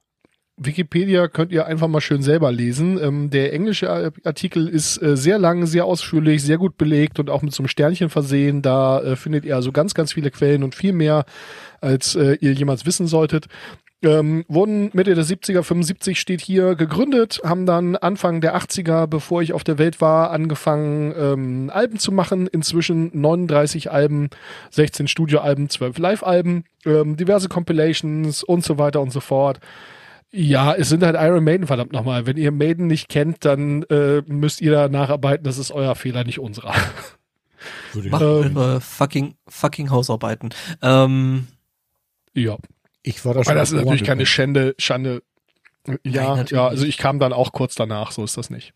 Wikipedia 0.56 1.26
könnt 1.28 1.52
ihr 1.52 1.66
einfach 1.66 1.88
mal 1.88 2.02
schön 2.02 2.22
selber 2.22 2.52
lesen. 2.52 3.02
Ähm, 3.02 3.30
der 3.30 3.54
englische 3.54 3.90
Artikel 4.24 4.68
ist 4.68 5.00
äh, 5.02 5.16
sehr 5.16 5.38
lang, 5.38 5.66
sehr 5.66 5.86
ausführlich, 5.86 6.42
sehr 6.42 6.58
gut 6.58 6.76
belegt 6.76 7.18
und 7.18 7.30
auch 7.30 7.40
mit 7.40 7.54
so 7.54 7.62
einem 7.62 7.68
Sternchen 7.68 8.10
versehen. 8.10 8.60
Da 8.60 9.00
äh, 9.00 9.16
findet 9.16 9.46
ihr 9.46 9.56
also 9.56 9.72
ganz, 9.72 9.94
ganz 9.94 10.12
viele 10.12 10.30
Quellen 10.30 10.62
und 10.62 10.74
viel 10.74 10.92
mehr, 10.92 11.24
als 11.80 12.14
äh, 12.14 12.36
ihr 12.40 12.52
jemals 12.52 12.84
wissen 12.84 13.06
solltet. 13.06 13.46
Ähm, 14.02 14.46
wurden 14.48 14.90
Mitte 14.94 15.14
der 15.14 15.24
70er, 15.24 15.62
75 15.62 16.18
steht 16.18 16.40
hier, 16.40 16.74
gegründet, 16.74 17.42
haben 17.44 17.66
dann 17.66 17.96
Anfang 17.96 18.40
der 18.40 18.56
80er, 18.56 19.06
bevor 19.06 19.42
ich 19.42 19.52
auf 19.52 19.62
der 19.62 19.76
Welt 19.76 20.00
war, 20.00 20.30
angefangen, 20.30 21.12
ähm, 21.18 21.70
Alben 21.72 21.98
zu 21.98 22.10
machen. 22.10 22.46
Inzwischen 22.46 23.10
39 23.12 23.90
Alben, 23.90 24.30
16 24.70 25.06
Studioalben, 25.06 25.68
12 25.68 25.98
Live-Alben, 25.98 26.64
ähm, 26.86 27.16
diverse 27.18 27.48
Compilations 27.48 28.42
und 28.42 28.64
so 28.64 28.78
weiter 28.78 29.02
und 29.02 29.12
so 29.12 29.20
fort. 29.20 29.60
Ja, 30.32 30.72
es 30.74 30.88
sind 30.88 31.02
halt 31.02 31.16
Iron 31.18 31.44
Maiden, 31.44 31.66
verdammt 31.66 31.92
nochmal. 31.92 32.24
Wenn 32.24 32.36
ihr 32.38 32.52
Maiden 32.52 32.86
nicht 32.86 33.08
kennt, 33.08 33.44
dann 33.44 33.82
äh, 33.90 34.22
müsst 34.26 34.60
ihr 34.62 34.70
da 34.72 34.88
nacharbeiten. 34.88 35.44
Das 35.44 35.58
ist 35.58 35.72
euer 35.72 35.94
Fehler, 35.94 36.24
nicht 36.24 36.38
unserer. 36.38 36.72
Macht 38.08 38.22
Ähm. 38.22 38.56
eure 38.56 38.80
fucking, 38.80 39.34
fucking 39.48 39.90
Hausarbeiten. 39.90 40.50
Ähm, 40.80 41.48
Ja. 42.32 42.56
Ich 43.02 43.24
war 43.24 43.34
da 43.34 43.44
schon. 43.44 43.52
Aber 43.52 43.60
das 43.60 43.72
ist 43.72 43.76
natürlich 43.76 44.04
keine. 44.04 44.26
Schande, 44.26 44.74
Schande. 44.78 45.22
Ja, 46.04 46.36
natürlich 46.36 46.50
ja, 46.50 46.68
also 46.68 46.84
ich 46.84 46.98
kam 46.98 47.18
dann 47.18 47.32
auch 47.32 47.52
kurz 47.52 47.74
danach, 47.74 48.12
so 48.12 48.22
ist 48.22 48.36
das 48.36 48.50
nicht. 48.50 48.74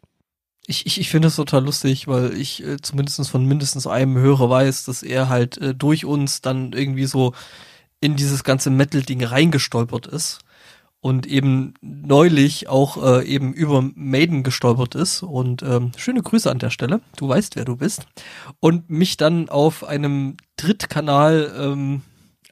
Ich, 0.66 0.86
ich, 0.86 0.98
ich 0.98 1.10
finde 1.10 1.26
das 1.26 1.36
total 1.36 1.64
lustig, 1.64 2.08
weil 2.08 2.32
ich 2.34 2.64
äh, 2.64 2.78
zumindest 2.80 3.28
von 3.28 3.44
mindestens 3.44 3.86
einem 3.86 4.16
Hörer 4.16 4.48
weiß, 4.48 4.84
dass 4.84 5.02
er 5.02 5.28
halt 5.28 5.58
äh, 5.58 5.74
durch 5.74 6.06
uns 6.06 6.40
dann 6.40 6.72
irgendwie 6.72 7.04
so 7.04 7.34
in 8.00 8.16
dieses 8.16 8.44
ganze 8.44 8.70
Metal-Ding 8.70 9.22
reingestolpert 9.22 10.06
ist 10.06 10.40
und 11.00 11.26
eben 11.26 11.74
neulich 11.82 12.68
auch 12.70 13.02
äh, 13.02 13.26
eben 13.26 13.52
über 13.52 13.82
Maiden 13.94 14.42
gestolpert 14.42 14.94
ist 14.94 15.22
und 15.22 15.62
ähm, 15.62 15.92
schöne 15.98 16.22
Grüße 16.22 16.50
an 16.50 16.58
der 16.58 16.70
Stelle, 16.70 17.02
du 17.18 17.28
weißt, 17.28 17.56
wer 17.56 17.66
du 17.66 17.76
bist 17.76 18.06
und 18.60 18.88
mich 18.88 19.18
dann 19.18 19.50
auf 19.50 19.84
einem 19.84 20.38
Drittkanal 20.56 21.52
ähm, 21.58 22.02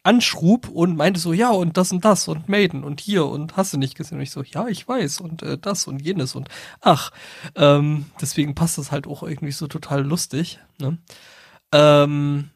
anschrub 0.02 0.68
und 0.68 0.96
meinte 0.96 1.20
so, 1.20 1.32
ja, 1.32 1.50
und 1.50 1.76
das 1.76 1.92
und 1.92 2.04
das 2.04 2.26
und 2.28 2.48
Maiden 2.48 2.84
und 2.84 3.00
hier 3.00 3.26
und 3.26 3.56
hast 3.56 3.72
du 3.72 3.78
nicht 3.78 3.96
gesehen? 3.96 4.18
Und 4.18 4.22
ich 4.22 4.30
so, 4.30 4.42
ja, 4.42 4.66
ich 4.68 4.86
weiß 4.86 5.20
und 5.20 5.42
äh, 5.42 5.58
das 5.58 5.86
und 5.86 6.02
jenes 6.02 6.34
und 6.34 6.48
ach, 6.80 7.12
ähm, 7.54 8.06
deswegen 8.20 8.54
passt 8.54 8.78
das 8.78 8.90
halt 8.90 9.06
auch 9.06 9.22
irgendwie 9.22 9.52
so 9.52 9.66
total 9.68 10.02
lustig. 10.02 10.58
Ne? 10.78 10.98
Ähm, 11.72 12.50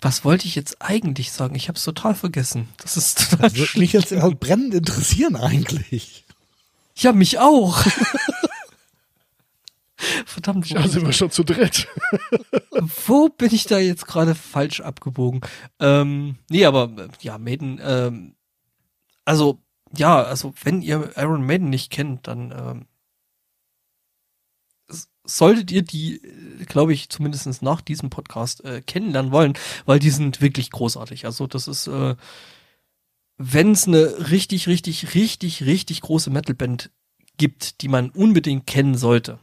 was 0.00 0.24
wollte 0.24 0.46
ich 0.46 0.54
jetzt 0.54 0.80
eigentlich 0.80 1.32
sagen? 1.32 1.56
Ich 1.56 1.68
habe 1.68 1.76
es 1.76 1.84
total 1.84 2.14
vergessen. 2.14 2.68
Das 2.78 2.96
ist 2.96 3.30
total 3.30 3.50
Das 3.50 3.58
würde 3.58 3.78
mich 3.78 3.92
jetzt 3.92 4.12
halt 4.12 4.38
brennend 4.38 4.74
interessieren 4.74 5.34
eigentlich. 5.34 6.24
Ja, 6.94 7.12
mich 7.12 7.38
auch. 7.38 7.84
Verdammt, 10.26 10.70
wo, 10.70 10.74
Ja, 10.74 10.86
sind 10.86 11.04
wir 11.04 11.12
schon 11.12 11.30
zu 11.30 11.44
dritt. 11.44 11.88
wo 13.06 13.28
bin 13.28 13.52
ich 13.52 13.64
da 13.64 13.78
jetzt 13.78 14.06
gerade 14.06 14.34
falsch 14.34 14.80
abgebogen? 14.80 15.40
Ähm, 15.80 16.36
nee, 16.48 16.64
aber 16.64 16.90
äh, 16.96 17.08
ja, 17.20 17.38
Maiden, 17.38 17.80
ähm, 17.82 18.34
also 19.24 19.60
ja, 19.96 20.22
also 20.22 20.54
wenn 20.62 20.82
ihr 20.82 21.12
Iron 21.16 21.44
Maiden 21.44 21.70
nicht 21.70 21.90
kennt, 21.90 22.26
dann 22.28 22.52
ähm, 22.52 22.86
solltet 25.24 25.70
ihr 25.70 25.82
die, 25.82 26.20
glaube 26.66 26.92
ich, 26.92 27.08
zumindest 27.08 27.62
nach 27.62 27.80
diesem 27.80 28.10
Podcast 28.10 28.64
äh, 28.64 28.80
kennenlernen 28.80 29.32
wollen, 29.32 29.54
weil 29.84 29.98
die 29.98 30.10
sind 30.10 30.40
wirklich 30.40 30.70
großartig. 30.70 31.26
Also 31.26 31.46
das 31.46 31.68
ist, 31.68 31.86
äh, 31.86 32.16
wenn 33.36 33.72
es 33.72 33.86
eine 33.86 34.30
richtig, 34.30 34.66
richtig, 34.66 35.14
richtig, 35.14 35.62
richtig 35.64 36.00
große 36.00 36.30
Metalband 36.30 36.90
gibt, 37.36 37.82
die 37.82 37.88
man 37.88 38.10
unbedingt 38.10 38.66
kennen 38.66 38.96
sollte. 38.96 39.38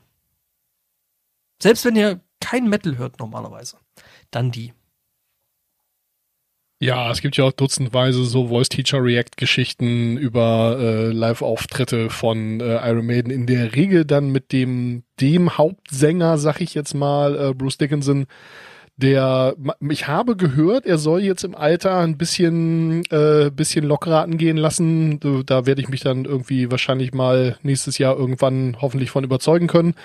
Selbst 1.62 1.86
wenn 1.86 1.96
ihr 1.96 2.22
kein 2.40 2.70
Metal 2.70 2.98
hört 2.98 3.20
normalerweise, 3.20 3.78
dann 4.32 4.52
die. 4.52 4.74
Ja, 6.82 7.10
es 7.10 7.22
gibt 7.22 7.38
ja 7.38 7.46
auch 7.46 7.54
dutzendweise 7.54 8.26
so 8.26 8.50
Voice-Teacher-React-Geschichten 8.50 10.18
über 10.18 10.78
äh, 10.78 11.12
Live-Auftritte 11.12 12.10
von 12.10 12.60
äh, 12.60 12.76
Iron 12.90 13.06
Maiden. 13.06 13.32
In 13.32 13.46
der 13.46 13.76
Regel 13.76 14.04
dann 14.04 14.30
mit 14.30 14.52
dem, 14.52 15.04
dem 15.22 15.58
Hauptsänger, 15.58 16.38
sag 16.38 16.60
ich 16.60 16.74
jetzt 16.74 16.94
mal, 16.94 17.40
äh, 17.40 17.54
Bruce 17.54 17.78
Dickinson, 17.78 18.26
der, 18.98 19.56
ich 19.90 20.08
habe 20.08 20.36
gehört, 20.36 20.86
er 20.86 20.98
soll 20.98 21.22
jetzt 21.22 21.44
im 21.44 21.56
Alter 21.56 21.98
ein 22.00 22.18
bisschen, 22.18 23.04
äh, 23.10 23.52
bisschen 23.54 23.86
lockerer 23.86 24.22
angehen 24.22 24.58
lassen. 24.58 25.20
Da 25.46 25.66
werde 25.66 25.82
ich 25.82 25.90
mich 25.90 26.02
dann 26.02 26.26
irgendwie 26.26 26.72
wahrscheinlich 26.72 27.14
mal 27.14 27.58
nächstes 27.62 27.98
Jahr 27.98 28.18
irgendwann 28.18 28.78
hoffentlich 28.82 29.12
von 29.12 29.24
überzeugen 29.24 29.68
können. 29.68 29.96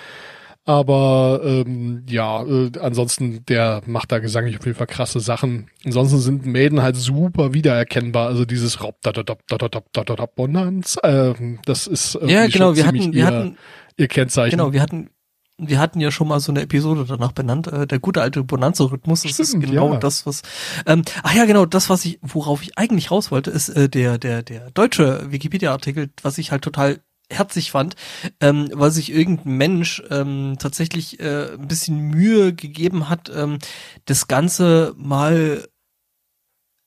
Aber 0.63 1.41
ähm, 1.43 2.05
ja, 2.07 2.43
äh, 2.43 2.71
ansonsten, 2.79 3.43
der 3.45 3.81
macht 3.87 4.11
da 4.11 4.19
gesanglich 4.19 4.59
auf 4.59 4.65
jeden 4.65 4.77
Fall 4.77 4.87
krasse 4.87 5.19
Sachen. 5.19 5.71
Ansonsten 5.83 6.19
sind 6.19 6.45
Maiden 6.45 6.83
halt 6.83 6.95
super 6.95 7.53
wiedererkennbar. 7.53 8.27
Also 8.27 8.45
dieses 8.45 8.83
Rob 8.83 8.97
da 9.01 9.11
da 9.11 9.23
da 9.23 9.37
da 9.47 9.57
da 9.57 9.67
da 9.69 9.81
da 9.91 10.03
da 10.03 10.15
da 10.15 10.25
Bonanz, 10.27 10.97
ähm, 11.03 11.59
das 11.65 11.87
ist 11.87 12.15
irgendwie 12.15 12.33
Ja, 12.33 12.45
genau, 12.47 12.67
schon 12.67 12.75
wir 12.75 12.85
hatten, 12.85 13.13
wir 13.13 13.13
ihr, 13.13 13.25
hatten, 13.25 13.57
ihr 13.97 14.07
Kennzeichen. 14.07 14.51
genau, 14.51 14.71
wir 14.71 14.81
hatten, 14.83 15.09
wir 15.57 15.79
hatten 15.79 15.99
ja 15.99 16.11
schon 16.11 16.27
mal 16.27 16.39
so 16.39 16.51
eine 16.51 16.61
Episode 16.61 17.05
danach 17.07 17.31
benannt, 17.31 17.65
äh, 17.67 17.87
der 17.87 17.97
gute 17.97 18.21
alte 18.21 18.43
Bonanza-Rhythmus, 18.43 19.23
das 19.23 19.39
ist 19.39 19.59
genau 19.59 19.93
ja. 19.93 19.99
das, 19.99 20.27
was, 20.27 20.43
ähm, 20.85 21.03
ach 21.23 21.33
ja, 21.33 21.45
genau, 21.45 21.65
das, 21.65 21.89
was 21.89 22.05
ich, 22.05 22.19
worauf 22.21 22.61
ich 22.61 22.77
eigentlich 22.77 23.09
raus 23.09 23.31
wollte, 23.31 23.49
ist 23.49 23.69
äh, 23.69 23.89
der, 23.89 24.19
der, 24.19 24.43
der 24.43 24.69
deutsche 24.71 25.31
Wikipedia-Artikel, 25.31 26.09
was 26.21 26.37
ich 26.37 26.51
halt 26.51 26.63
total 26.63 26.99
herzig 27.31 27.71
fand, 27.71 27.95
ähm, 28.39 28.69
weil 28.73 28.91
sich 28.91 29.11
irgendein 29.11 29.57
Mensch 29.57 30.03
ähm, 30.09 30.57
tatsächlich 30.59 31.19
äh, 31.19 31.53
ein 31.53 31.67
bisschen 31.67 31.97
Mühe 31.97 32.53
gegeben 32.53 33.09
hat, 33.09 33.31
ähm, 33.33 33.59
das 34.05 34.27
Ganze 34.27 34.93
mal 34.97 35.67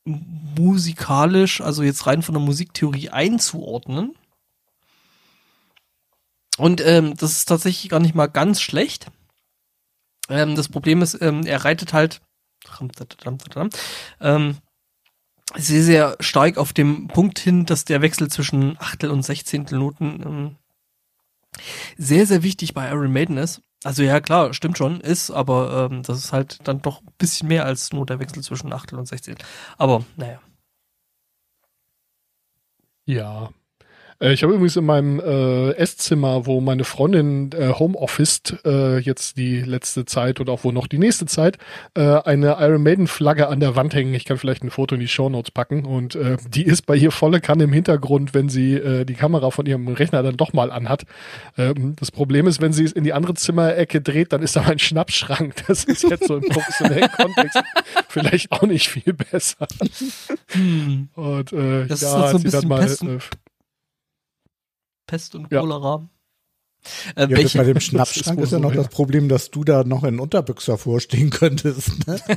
musikalisch, 0.04 1.60
also 1.60 1.82
jetzt 1.82 2.06
rein 2.06 2.22
von 2.22 2.34
der 2.34 2.42
Musiktheorie 2.42 3.10
einzuordnen. 3.10 4.14
Und 6.56 6.80
ähm, 6.82 7.16
das 7.16 7.32
ist 7.32 7.46
tatsächlich 7.46 7.90
gar 7.90 8.00
nicht 8.00 8.14
mal 8.14 8.26
ganz 8.26 8.60
schlecht. 8.60 9.08
Ähm, 10.28 10.54
das 10.54 10.68
Problem 10.68 11.02
ist, 11.02 11.20
ähm, 11.20 11.44
er 11.46 11.64
reitet 11.64 11.92
halt 11.92 12.20
ähm, 14.20 14.56
sehr, 15.56 15.82
sehr 15.82 16.16
stark 16.20 16.58
auf 16.58 16.72
dem 16.72 17.08
Punkt 17.08 17.38
hin, 17.38 17.66
dass 17.66 17.84
der 17.84 18.02
Wechsel 18.02 18.28
zwischen 18.28 18.76
Achtel 18.78 19.10
und 19.10 19.22
Sechzehntel 19.22 19.78
Noten 19.78 20.22
ähm, 20.24 20.56
sehr, 21.96 22.26
sehr 22.26 22.42
wichtig 22.42 22.74
bei 22.74 22.88
Iron 22.88 23.12
Maiden 23.12 23.36
ist. 23.36 23.62
Also 23.84 24.02
ja, 24.02 24.20
klar, 24.20 24.54
stimmt 24.54 24.78
schon, 24.78 25.00
ist, 25.00 25.30
aber 25.30 25.90
ähm, 25.90 26.02
das 26.02 26.18
ist 26.18 26.32
halt 26.32 26.66
dann 26.66 26.80
doch 26.80 27.02
ein 27.02 27.12
bisschen 27.18 27.48
mehr 27.48 27.66
als 27.66 27.92
nur 27.92 28.06
der 28.06 28.18
Wechsel 28.18 28.42
zwischen 28.42 28.72
Achtel 28.72 28.98
und 28.98 29.06
Sechzehntel. 29.06 29.46
Aber 29.76 30.04
naja. 30.16 30.40
Ja. 33.06 33.50
Äh, 34.24 34.32
Ich 34.32 34.42
habe 34.42 34.54
übrigens 34.54 34.76
in 34.76 34.86
meinem 34.86 35.20
äh, 35.20 35.72
Esszimmer, 35.72 36.46
wo 36.46 36.60
meine 36.60 36.84
Freundin 36.84 37.50
äh, 37.52 37.72
Homeoffice 37.78 38.42
äh, 38.64 38.98
jetzt 38.98 39.36
die 39.36 39.60
letzte 39.60 40.06
Zeit 40.06 40.40
oder 40.40 40.52
auch 40.52 40.64
wohl 40.64 40.72
noch 40.72 40.86
die 40.86 40.98
nächste 40.98 41.26
Zeit, 41.26 41.58
äh, 41.94 42.00
eine 42.00 42.56
Iron 42.58 42.82
Maiden 42.82 43.06
Flagge 43.06 43.48
an 43.48 43.60
der 43.60 43.76
Wand 43.76 43.94
hängen. 43.94 44.14
Ich 44.14 44.24
kann 44.24 44.38
vielleicht 44.38 44.64
ein 44.64 44.70
Foto 44.70 44.94
in 44.94 45.00
die 45.00 45.08
Shownotes 45.08 45.50
packen 45.50 45.84
und 45.84 46.14
äh, 46.14 46.38
die 46.48 46.64
ist 46.64 46.86
bei 46.86 46.96
ihr 46.96 47.10
volle 47.10 47.40
Kanne 47.40 47.64
im 47.64 47.72
Hintergrund, 47.72 48.34
wenn 48.34 48.48
sie 48.48 48.74
äh, 48.74 49.04
die 49.04 49.14
Kamera 49.14 49.50
von 49.50 49.66
ihrem 49.66 49.88
Rechner 49.88 50.22
dann 50.22 50.36
doch 50.36 50.52
mal 50.52 50.70
anhat. 50.70 51.04
Ähm, 51.58 51.94
das 52.00 52.10
Problem 52.10 52.46
ist, 52.46 52.60
wenn 52.60 52.72
sie 52.72 52.84
es 52.84 52.92
in 52.92 53.04
die 53.04 53.12
andere 53.12 53.34
Zimmerecke 53.34 54.00
dreht, 54.00 54.32
dann 54.32 54.42
ist 54.42 54.56
da 54.56 54.62
ein 54.62 54.78
Schnappschrank. 54.78 55.54
Das 55.74 55.84
ist 55.84 56.02
jetzt 56.02 56.28
so 56.28 56.36
im 56.36 56.42
professionellen 56.42 57.10
Kontext 57.10 57.58
vielleicht 58.08 58.52
auch 58.52 58.62
nicht 58.62 58.88
viel 58.88 59.12
besser. 59.12 59.66
Und 61.14 61.52
äh, 61.52 61.86
Das 61.86 62.02
ist 62.02 62.12
ja, 62.12 62.18
halt 62.20 62.30
so 62.30 62.36
ein 62.36 62.42
bisschen 62.42 62.68
mal 62.68 62.84
äh, 62.84 63.18
Pest 65.06 65.34
und 65.34 65.50
Ja. 65.52 65.60
Cholera. 65.60 66.08
Äh, 67.16 67.22
Ja, 67.22 67.30
welche, 67.30 67.58
bei 67.58 67.64
dem 67.64 67.80
Schnappschrank 67.80 68.38
ist 68.40 68.52
ja 68.52 68.58
noch 68.58 68.74
das 68.74 68.88
Problem, 68.88 69.28
dass 69.28 69.50
du 69.50 69.64
da 69.64 69.84
noch 69.84 70.04
in 70.04 70.20
Unterbüchser 70.20 70.76
vorstehen 70.78 71.30
könntest. 71.40 72.06
Ne? 72.06 72.20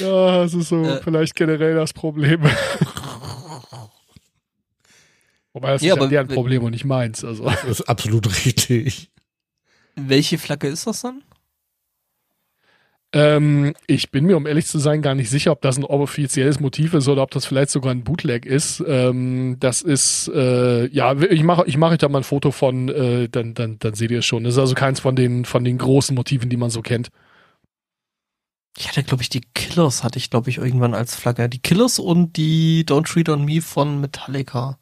Ja, 0.00 0.42
es 0.44 0.54
ist 0.54 0.68
so 0.68 0.82
Äh. 0.84 1.00
vielleicht 1.02 1.34
generell 1.36 1.76
das 1.76 1.92
Problem. 1.92 2.42
Wobei 5.52 5.70
das 5.72 5.82
Ja, 5.82 5.94
ist 5.94 6.00
ja 6.00 6.06
deren 6.08 6.28
Problem 6.28 6.64
und 6.64 6.72
nicht 6.72 6.84
meins. 6.84 7.24
Also. 7.24 7.44
Das 7.44 7.64
ist 7.64 7.82
absolut 7.88 8.26
richtig. 8.44 9.10
welche 9.94 10.36
Flagge 10.38 10.68
ist 10.68 10.86
das 10.86 11.02
dann? 11.02 11.22
Ähm, 13.12 13.72
ich 13.86 14.10
bin 14.10 14.26
mir, 14.26 14.36
um 14.36 14.46
ehrlich 14.46 14.66
zu 14.66 14.78
sein, 14.78 15.00
gar 15.00 15.14
nicht 15.14 15.30
sicher, 15.30 15.52
ob 15.52 15.62
das 15.62 15.78
ein 15.78 15.84
offizielles 15.84 16.60
Motiv 16.60 16.92
ist 16.92 17.08
oder 17.08 17.22
ob 17.22 17.30
das 17.30 17.46
vielleicht 17.46 17.70
sogar 17.70 17.90
ein 17.92 18.04
Bootleg 18.04 18.44
ist. 18.44 18.84
Ähm, 18.86 19.56
das 19.60 19.80
ist, 19.80 20.28
äh, 20.34 20.86
ja, 20.88 21.14
ich 21.16 21.42
mache 21.42 21.64
ich 21.66 21.78
mache 21.78 21.92
euch 21.92 21.98
da 21.98 22.08
mal 22.10 22.18
ein 22.18 22.24
Foto 22.24 22.50
von, 22.50 22.90
äh, 22.90 23.28
dann, 23.30 23.54
dann, 23.54 23.78
dann 23.78 23.94
seht 23.94 24.10
ihr 24.10 24.18
es 24.18 24.26
schon. 24.26 24.44
Das 24.44 24.54
ist 24.54 24.58
also 24.58 24.74
keins 24.74 25.00
von 25.00 25.16
den, 25.16 25.46
von 25.46 25.64
den 25.64 25.78
großen 25.78 26.14
Motiven, 26.14 26.50
die 26.50 26.58
man 26.58 26.68
so 26.70 26.82
kennt. 26.82 27.08
Ich 28.76 28.88
hatte, 28.88 29.02
glaube 29.02 29.22
ich, 29.22 29.30
die 29.30 29.40
Killers 29.54 30.04
hatte 30.04 30.18
ich, 30.18 30.30
glaube 30.30 30.50
ich, 30.50 30.58
irgendwann 30.58 30.94
als 30.94 31.16
Flagge. 31.16 31.48
Die 31.48 31.60
Killers 31.60 31.98
und 31.98 32.36
die 32.36 32.84
Don't 32.86 33.06
Treat 33.10 33.28
on 33.30 33.44
Me 33.44 33.62
von 33.62 34.00
Metallica. 34.00 34.78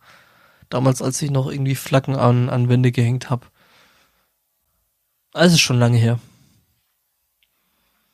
Damals, 0.69 1.01
als 1.01 1.23
ich 1.23 1.31
noch 1.31 1.49
irgendwie 1.51 1.77
Flaggen 1.77 2.17
an, 2.17 2.51
an 2.51 2.69
Wände 2.69 2.93
gehängt 2.93 3.31
habe. 3.31 3.47
Also 5.33 5.57
schon 5.59 5.79
lange 5.79 5.97
her. 5.97 6.19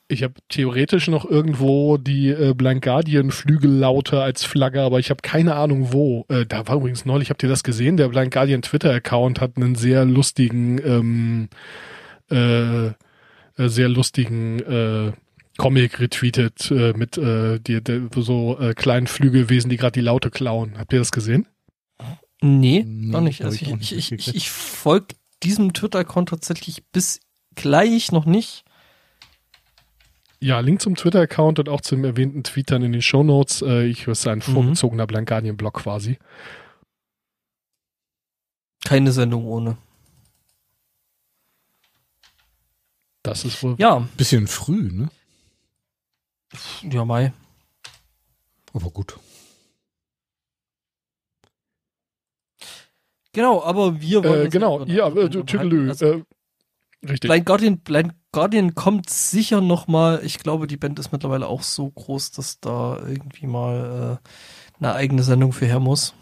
Ich 0.09 0.21
habe 0.21 0.33
theoretisch 0.49 1.07
noch 1.07 1.25
irgendwo 1.25 1.97
die 1.97 2.29
äh, 2.29 2.53
Blind 2.53 2.81
Guardian 2.81 3.31
Flügellaute 3.31 4.21
als 4.21 4.43
Flagge, 4.43 4.81
aber 4.81 4.99
ich 4.99 5.09
habe 5.09 5.21
keine 5.21 5.55
Ahnung 5.55 5.93
wo. 5.93 6.25
Äh, 6.29 6.45
da 6.45 6.67
war 6.67 6.75
übrigens 6.75 7.05
neulich, 7.05 7.29
habt 7.29 7.41
ihr 7.41 7.49
das 7.49 7.63
gesehen? 7.63 7.97
Der 7.97 8.09
Blind 8.09 8.31
Guardian 8.31 8.61
Twitter-Account 8.61 9.39
hat 9.39 9.55
einen 9.55 9.75
sehr 9.75 10.05
lustigen, 10.05 10.79
ähm, 10.85 11.49
äh, 12.29 12.87
äh, 12.87 12.93
sehr 13.57 13.89
lustigen 13.89 14.59
äh, 14.59 15.13
Comic 15.57 15.99
retweetet 15.99 16.69
äh, 16.71 16.93
mit 16.93 17.17
äh, 17.17 17.59
die, 17.59 17.81
die, 17.83 18.09
so 18.17 18.59
äh, 18.59 18.73
kleinen 18.73 19.07
Flügelwesen, 19.07 19.69
die 19.69 19.77
gerade 19.77 19.93
die 19.93 20.01
Laute 20.01 20.31
klauen. 20.31 20.73
Habt 20.77 20.93
ihr 20.93 20.99
das 20.99 21.11
gesehen? 21.11 21.47
Nee, 22.41 22.83
Nee, 22.85 22.85
noch 22.85 23.21
nicht. 23.21 23.43
Also 23.43 23.55
ich 23.55 23.91
ich, 23.91 23.95
ich, 23.95 24.11
ich, 24.11 24.35
ich 24.35 24.49
folge 24.49 25.15
diesem 25.43 25.73
Twitter-Account 25.73 26.29
tatsächlich 26.29 26.83
bis 26.91 27.19
gleich 27.55 28.11
noch 28.11 28.25
nicht. 28.25 28.65
Ja, 30.43 30.59
Link 30.59 30.81
zum 30.81 30.95
Twitter-Account 30.97 31.59
und 31.59 31.69
auch 31.69 31.79
zum 31.79 32.03
erwähnten 32.03 32.43
Tweet 32.43 32.69
dann 32.69 32.83
in 32.83 32.91
den 32.91 33.01
Shownotes. 33.01 33.61
Äh, 33.61 33.85
ich 33.85 34.05
ist 34.09 34.27
ein 34.27 34.41
vorgezogener 34.41 35.07
Blind 35.07 35.25
Guardian-Blog 35.29 35.75
quasi. 35.75 36.19
Keine 38.83 39.13
Sendung 39.13 39.45
ohne. 39.45 39.77
Das 43.23 43.45
ist 43.45 43.63
wohl. 43.63 43.75
Ja, 43.77 44.05
Bisschen 44.17 44.47
früh, 44.47 44.91
ne? 44.91 45.09
ja, 46.91 47.05
Mai. 47.05 47.31
Aber 48.73 48.89
gut. 48.89 49.17
Genau, 53.31 53.63
aber 53.63 54.01
wir 54.01 54.21
wollen 54.25 54.47
Äh, 54.47 54.49
genau, 54.49 54.83
ja, 54.83 55.07
äh. 55.07 55.29
Tüdelü. 55.29 55.87
Also, 55.87 56.05
äh, 56.05 56.23
richtig. 57.03 57.29
Blind 57.29 57.45
Guardian, 57.45 57.77
Blind 57.79 58.13
Guardian 58.33 58.75
kommt 58.75 59.09
sicher 59.09 59.61
noch 59.61 59.87
mal. 59.87 60.19
Ich 60.25 60.39
glaube, 60.39 60.67
die 60.67 60.75
Band 60.75 60.99
ist 60.99 61.11
mittlerweile 61.13 61.47
auch 61.47 61.63
so 61.63 61.89
groß, 61.89 62.31
dass 62.31 62.59
da 62.59 62.97
irgendwie 63.07 63.47
mal 63.47 64.19
äh, 64.19 64.27
eine 64.83 64.93
eigene 64.95 65.23
Sendung 65.23 65.53
für 65.53 65.65
her 65.67 65.79
muss. 65.79 66.13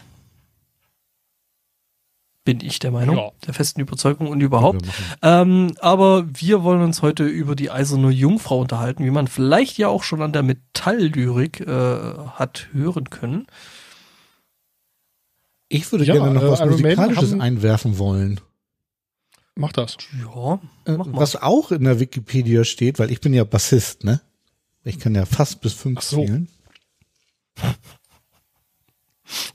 Bin 2.43 2.59
ich 2.59 2.79
der 2.79 2.91
Meinung, 2.91 3.17
Ja. 3.17 3.31
der 3.45 3.53
festen 3.53 3.81
Überzeugung 3.81 4.27
und 4.27 4.41
überhaupt. 4.41 4.81
Ähm, 5.21 5.73
aber 5.79 6.25
wir 6.33 6.63
wollen 6.63 6.81
uns 6.81 7.01
heute 7.01 7.23
über 7.23 7.55
die 7.55 7.69
eiserne 7.71 8.09
Jungfrau 8.09 8.59
unterhalten, 8.59 9.05
wie 9.05 9.11
man 9.11 9.27
vielleicht 9.27 9.77
ja 9.77 9.87
auch 9.87 10.03
schon 10.03 10.21
an 10.21 10.33
der 10.33 10.43
Metalllyrik 10.43 11.61
äh, 11.61 12.17
hat 12.33 12.67
hören 12.73 13.09
können. 13.09 13.45
Ich 15.69 15.89
würde 15.91 16.03
Ja, 16.03 16.15
gerne 16.15 16.31
noch 16.33 16.43
äh, 16.43 16.49
was 16.49 16.65
Musikalisches 16.65 17.39
einwerfen 17.39 17.97
wollen. 17.99 18.41
Mach 19.55 19.71
das. 19.73 19.97
Ja, 20.19 20.61
Äh, 20.85 20.97
mach 20.97 21.05
mal. 21.07 21.19
was 21.19 21.35
auch 21.35 21.71
in 21.71 21.83
der 21.83 21.99
Wikipedia 21.99 22.63
steht, 22.63 22.99
weil 22.99 23.11
ich 23.11 23.21
bin 23.21 23.33
ja 23.33 23.43
Bassist, 23.43 24.03
ne? 24.03 24.21
Ich 24.83 24.97
kann 24.99 25.13
ja 25.13 25.25
fast 25.25 25.61
bis 25.61 25.73
fünf 25.73 25.99
Ach 25.99 26.03
so. 26.03 26.23
spielen. 26.23 26.47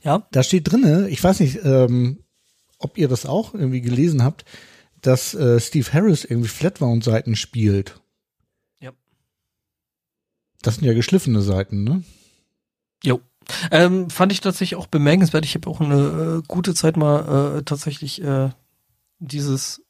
Ja, 0.03 0.27
Da 0.31 0.43
steht 0.43 0.71
drinne, 0.71 1.09
ich 1.09 1.23
weiß 1.23 1.39
nicht, 1.41 1.59
ähm, 1.63 2.23
ob 2.79 2.97
ihr 2.97 3.07
das 3.07 3.25
auch 3.25 3.53
irgendwie 3.53 3.81
gelesen 3.81 4.23
habt, 4.23 4.45
dass 5.01 5.33
äh, 5.33 5.59
Steve 5.59 5.91
Harris 5.93 6.23
irgendwie 6.25 6.47
Flatwound-Seiten 6.49 7.35
spielt. 7.35 7.99
Ja. 8.79 8.91
Das 10.61 10.75
sind 10.75 10.85
ja 10.85 10.93
geschliffene 10.93 11.41
Seiten, 11.41 11.83
ne? 11.83 12.03
Jo. 13.03 13.21
Ähm, 13.71 14.09
fand 14.09 14.31
ich 14.31 14.41
tatsächlich 14.41 14.75
auch 14.77 14.87
bemerkenswert. 14.87 15.45
Ich 15.45 15.55
habe 15.55 15.69
auch 15.69 15.79
eine 15.79 16.39
äh, 16.39 16.47
gute 16.47 16.73
Zeit 16.73 16.97
mal 16.97 17.57
äh, 17.59 17.63
tatsächlich 17.63 18.21
äh, 18.21 18.49
dieses 19.19 19.81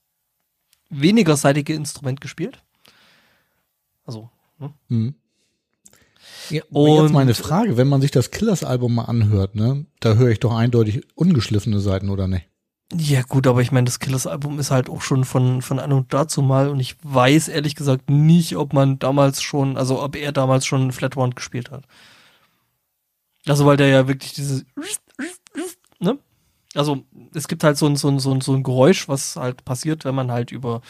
wenigerseitige 0.90 1.74
Instrument 1.74 2.22
gespielt. 2.22 2.64
Also, 4.06 4.30
ne? 4.60 4.74
Hm. 4.90 5.16
Ja, 6.50 6.64
und 6.72 7.04
jetzt 7.04 7.14
meine 7.14 7.34
Frage, 7.34 7.78
wenn 7.78 7.88
man 7.88 8.02
sich 8.02 8.12
das 8.12 8.32
Killers-Album 8.32 8.96
mal 8.96 9.06
anhört, 9.06 9.56
ne, 9.56 9.86
da 10.00 10.16
höre 10.16 10.30
ich 10.30 10.40
doch 10.40 10.56
eindeutig 10.56 11.02
ungeschliffene 11.16 11.80
Seiten, 11.80 12.10
oder 12.10 12.28
nicht? 12.28 12.48
Ja, 12.94 13.22
gut, 13.24 13.48
aber 13.48 13.62
ich 13.62 13.74
meine, 13.74 13.86
das 13.86 14.00
Killers-Album 14.00 14.60
ist 14.60 14.72
halt 14.72 14.90
auch 14.90 15.02
schon 15.02 15.26
von, 15.26 15.62
von 15.62 15.80
an 15.80 15.92
und 15.92 16.14
dazu 16.14 16.42
mal 16.42 16.70
und 16.70 16.80
ich 16.80 16.96
weiß 17.04 17.50
ehrlich 17.50 17.76
gesagt 17.76 18.10
nicht, 18.10 18.56
ob 18.56 18.72
man 18.72 18.98
damals 18.98 19.42
schon, 19.42 19.76
also 19.76 20.02
ob 20.02 20.16
er 20.16 20.32
damals 20.32 20.66
schon 20.66 20.94
Flatwound 20.94 21.36
gespielt 21.36 21.70
hat. 21.70 21.84
Also, 23.46 23.66
weil 23.66 23.78
der 23.78 23.88
ja 23.88 24.08
wirklich 24.08 24.34
dieses, 24.34 24.66
ne? 26.00 26.18
Also, 26.76 27.04
es 27.38 27.48
gibt 27.48 27.64
halt 27.64 27.78
so 27.78 27.86
ein, 27.86 27.96
so 27.96 28.10
ein, 28.10 28.20
so 28.20 28.34
ein, 28.34 28.42
so 28.42 28.54
ein 28.54 28.64
Geräusch, 28.64 29.08
was 29.08 29.36
halt 29.36 29.64
passiert, 29.64 30.04
wenn 30.06 30.16
man 30.16 30.32
halt 30.32 30.52
über 30.52 30.82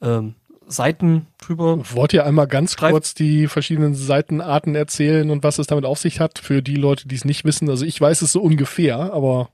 ähm, 0.00 0.34
Seiten 0.66 1.26
drüber. 1.38 1.80
Wollt 1.92 2.12
ihr 2.12 2.24
einmal 2.24 2.46
ganz 2.46 2.74
Streif- 2.74 2.92
kurz 2.92 3.14
die 3.14 3.48
verschiedenen 3.48 3.94
Seitenarten 3.94 4.74
erzählen 4.74 5.30
und 5.30 5.42
was 5.42 5.58
es 5.58 5.66
damit 5.66 5.84
auf 5.84 5.98
sich 5.98 6.20
hat 6.20 6.38
für 6.38 6.62
die 6.62 6.76
Leute, 6.76 7.08
die 7.08 7.14
es 7.16 7.24
nicht 7.24 7.44
wissen? 7.44 7.68
Also 7.68 7.84
ich 7.84 8.00
weiß 8.00 8.22
es 8.22 8.32
so 8.32 8.40
ungefähr, 8.40 8.96
aber 9.12 9.50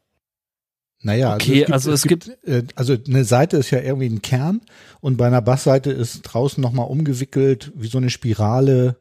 Naja, 1.01 1.35
Okay, 1.35 1.67
also 1.67 1.93
es 1.93 2.05
äh, 2.05 2.65
also 2.75 2.97
eine 3.07 3.25
Seite 3.25 3.57
ist 3.57 3.71
ja 3.71 3.81
irgendwie 3.81 4.09
ein 4.09 4.23
Kern 4.23 4.61
und 5.01 5.17
bei 5.17 5.27
einer 5.27 5.43
Bassseite 5.43 5.91
ist 5.91 6.23
draußen 6.23 6.61
nochmal 6.61 6.89
umgewickelt, 6.89 7.73
wie 7.77 7.89
so 7.89 7.99
eine 7.99 8.11
Spirale, 8.11 8.97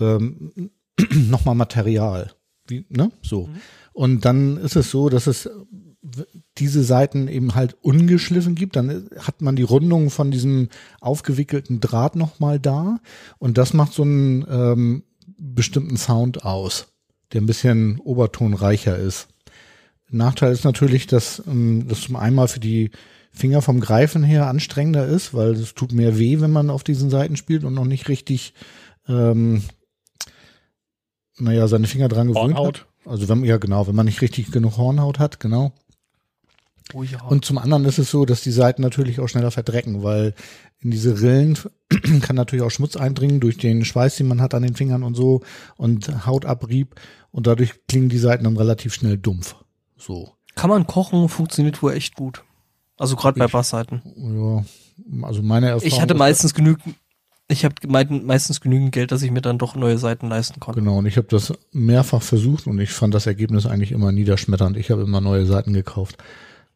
ähm, 0.00 0.70
nochmal 1.10 1.54
Material. 1.54 2.32
Wie, 2.66 2.86
ne? 2.88 3.10
So. 3.22 3.48
Und 3.92 4.24
dann 4.24 4.56
ist 4.56 4.76
es 4.76 4.90
so, 4.90 5.08
dass 5.08 5.26
es 5.26 5.50
diese 6.58 6.82
Seiten 6.82 7.28
eben 7.28 7.54
halt 7.54 7.76
ungeschliffen 7.80 8.54
gibt, 8.54 8.76
dann 8.76 9.08
hat 9.18 9.40
man 9.40 9.54
die 9.54 9.62
Rundung 9.62 10.10
von 10.10 10.30
diesem 10.30 10.68
aufgewickelten 11.00 11.80
Draht 11.80 12.16
nochmal 12.16 12.58
da 12.58 12.98
und 13.38 13.56
das 13.56 13.72
macht 13.72 13.92
so 13.92 14.02
einen 14.02 14.44
ähm, 14.48 15.04
bestimmten 15.38 15.96
Sound 15.96 16.44
aus, 16.44 16.88
der 17.32 17.40
ein 17.40 17.46
bisschen 17.46 18.00
obertonreicher 18.00 18.96
ist. 18.98 19.28
Nachteil 20.10 20.52
ist 20.52 20.64
natürlich, 20.64 21.06
dass 21.06 21.42
ähm, 21.46 21.86
das 21.88 22.02
zum 22.02 22.16
einmal 22.16 22.48
für 22.48 22.60
die 22.60 22.90
Finger 23.32 23.62
vom 23.62 23.80
Greifen 23.80 24.22
her 24.22 24.46
anstrengender 24.46 25.06
ist, 25.06 25.32
weil 25.32 25.52
es 25.52 25.74
tut 25.74 25.92
mehr 25.92 26.18
weh, 26.18 26.40
wenn 26.40 26.50
man 26.50 26.68
auf 26.68 26.84
diesen 26.84 27.08
Seiten 27.08 27.36
spielt 27.36 27.64
und 27.64 27.72
noch 27.72 27.86
nicht 27.86 28.08
richtig, 28.08 28.52
ähm, 29.08 29.62
naja, 31.38 31.66
seine 31.66 31.86
Finger 31.86 32.08
dran 32.08 32.28
gewöhnt 32.28 32.56
Hornhaut. 32.56 32.80
hat. 32.80 32.86
Also 33.06 33.28
wenn 33.28 33.42
ja 33.44 33.56
genau, 33.56 33.86
wenn 33.86 33.94
man 33.94 34.06
nicht 34.06 34.20
richtig 34.20 34.52
genug 34.52 34.76
Hornhaut 34.76 35.18
hat, 35.18 35.40
genau. 35.40 35.72
Oh 36.94 37.02
ja. 37.02 37.22
Und 37.22 37.44
zum 37.44 37.58
anderen 37.58 37.84
ist 37.84 37.98
es 37.98 38.10
so, 38.10 38.24
dass 38.24 38.42
die 38.42 38.50
Seiten 38.50 38.82
natürlich 38.82 39.20
auch 39.20 39.28
schneller 39.28 39.50
verdrecken, 39.50 40.02
weil 40.02 40.34
in 40.80 40.90
diese 40.90 41.20
Rillen 41.20 41.58
kann 42.22 42.36
natürlich 42.36 42.64
auch 42.64 42.70
Schmutz 42.70 42.96
eindringen 42.96 43.40
durch 43.40 43.56
den 43.56 43.84
Schweiß, 43.84 44.16
den 44.16 44.28
man 44.28 44.40
hat 44.40 44.54
an 44.54 44.62
den 44.62 44.74
Fingern 44.74 45.02
und 45.02 45.14
so 45.14 45.42
und 45.76 46.26
Hautabrieb 46.26 46.94
und 47.30 47.46
dadurch 47.46 47.86
klingen 47.86 48.08
die 48.08 48.18
Seiten 48.18 48.44
dann 48.44 48.56
relativ 48.56 48.92
schnell 48.94 49.16
dumpf. 49.16 49.54
So. 49.96 50.32
Kann 50.54 50.70
man 50.70 50.86
kochen, 50.86 51.28
funktioniert 51.28 51.82
wohl 51.82 51.94
echt 51.94 52.14
gut. 52.16 52.42
Also 52.98 53.16
gerade 53.16 53.38
bei 53.38 53.46
Bassseiten. 53.46 54.02
Ja, 54.16 55.26
also 55.26 55.42
meine 55.42 55.66
Erfahrung. 55.68 55.88
Ich 55.88 56.00
hatte 56.00 56.14
ist- 56.14 56.18
meistens 56.18 56.54
genügend, 56.54 56.94
ich 57.48 57.64
habe 57.64 57.74
meistens 57.88 58.60
genügend 58.60 58.92
Geld, 58.92 59.12
dass 59.12 59.22
ich 59.22 59.30
mir 59.30 59.40
dann 59.40 59.58
doch 59.58 59.74
neue 59.74 59.98
Seiten 59.98 60.28
leisten 60.28 60.60
konnte. 60.60 60.80
Genau, 60.80 60.98
und 60.98 61.06
ich 61.06 61.16
habe 61.16 61.26
das 61.28 61.52
mehrfach 61.72 62.22
versucht 62.22 62.66
und 62.66 62.78
ich 62.80 62.90
fand 62.90 63.14
das 63.14 63.26
Ergebnis 63.26 63.66
eigentlich 63.66 63.92
immer 63.92 64.12
niederschmetternd. 64.12 64.76
Ich 64.76 64.90
habe 64.90 65.02
immer 65.02 65.20
neue 65.20 65.46
Seiten 65.46 65.72
gekauft. 65.72 66.16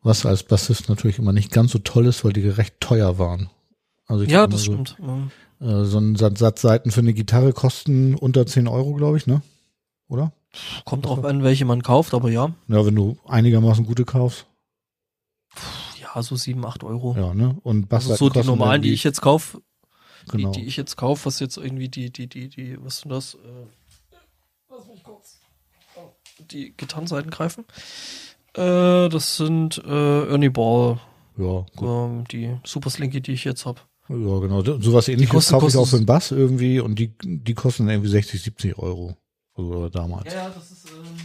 Was 0.07 0.25
als 0.25 0.45
Bassist 0.45 0.89
natürlich 0.89 1.19
immer 1.19 1.33
nicht 1.33 1.51
ganz 1.51 1.73
so 1.73 1.81
toll 1.81 2.07
ist, 2.07 2.25
weil 2.25 2.33
die 2.33 2.49
recht 2.49 2.79
teuer 2.79 3.19
waren. 3.19 3.51
Also 4.07 4.23
ich 4.23 4.31
Ja, 4.31 4.47
das 4.47 4.63
so, 4.63 4.73
stimmt. 4.73 4.97
Äh, 5.59 5.83
so 5.83 5.99
ein 5.99 6.15
Satz, 6.15 6.39
Satz 6.39 6.63
Seiten 6.63 6.93
für 6.93 7.01
eine 7.01 7.13
Gitarre 7.13 7.53
kosten 7.53 8.15
unter 8.15 8.47
10 8.47 8.69
Euro, 8.69 8.95
glaube 8.95 9.17
ich, 9.17 9.27
ne? 9.27 9.43
Oder? 10.07 10.33
Kommt 10.85 11.07
drauf 11.07 11.25
an, 11.25 11.43
welche 11.43 11.65
man 11.65 11.83
kauft, 11.83 12.15
aber 12.15 12.31
ja. 12.31 12.55
Ja, 12.69 12.87
wenn 12.87 12.95
du 12.95 13.19
einigermaßen 13.27 13.85
gute 13.85 14.05
kaufst. 14.05 14.47
Ja, 16.01 16.23
so 16.23 16.37
sieben, 16.37 16.65
acht 16.65 16.85
Euro. 16.85 17.17
Ja, 17.19 17.35
ne? 17.35 17.57
Und 17.65 17.93
also 17.93 18.11
Bassseiten 18.11 18.19
so 18.19 18.31
die 18.31 18.47
normalen, 18.47 18.83
die 18.83 18.93
ich 18.93 19.03
jetzt 19.03 19.21
kaufe, 19.21 19.61
genau. 20.29 20.53
die, 20.53 20.61
die 20.61 20.67
ich 20.69 20.77
jetzt 20.77 20.97
kaufe, 20.97 21.27
was 21.27 21.41
jetzt 21.41 21.57
irgendwie 21.57 21.89
die, 21.89 22.13
die, 22.13 22.29
die, 22.29 22.49
die, 22.49 22.79
was 22.81 23.01
sind 23.01 23.11
das? 23.11 23.35
Äh, 23.35 23.39
lass 24.71 24.87
mich 24.87 25.03
kurz. 25.03 25.41
Die 26.53 26.77
Gitarrenseiten 26.77 27.33
greifen. 27.33 27.65
Äh, 28.57 29.09
das 29.09 29.37
sind 29.37 29.83
äh, 29.87 30.29
Ernie 30.31 30.49
Ball, 30.49 30.99
ja, 31.37 31.67
gut. 31.77 31.89
ähm, 31.89 32.25
die 32.31 32.57
Super 32.65 32.91
Slinky, 32.91 33.21
die 33.21 33.33
ich 33.33 33.45
jetzt 33.45 33.67
habe. 33.67 33.81
ja, 34.09 34.39
genau. 34.39 34.63
Sowas 34.81 35.09
ähnliches 35.09 35.49
kaufe 35.51 35.67
ich 35.69 35.77
auch 35.77 35.87
für 35.87 35.99
den 35.99 36.07
Bass 36.07 36.31
irgendwie 36.31 36.81
und 36.81 36.99
die, 36.99 37.13
die 37.23 37.55
kosten 37.55 37.89
irgendwie 37.89 38.09
60, 38.09 38.43
70 38.43 38.79
Euro. 38.79 39.17
Oder 39.55 39.91
damals. 39.91 40.33
Ja, 40.33 40.49
das 40.51 40.71
ist. 40.71 40.87
Ähm, 40.91 41.17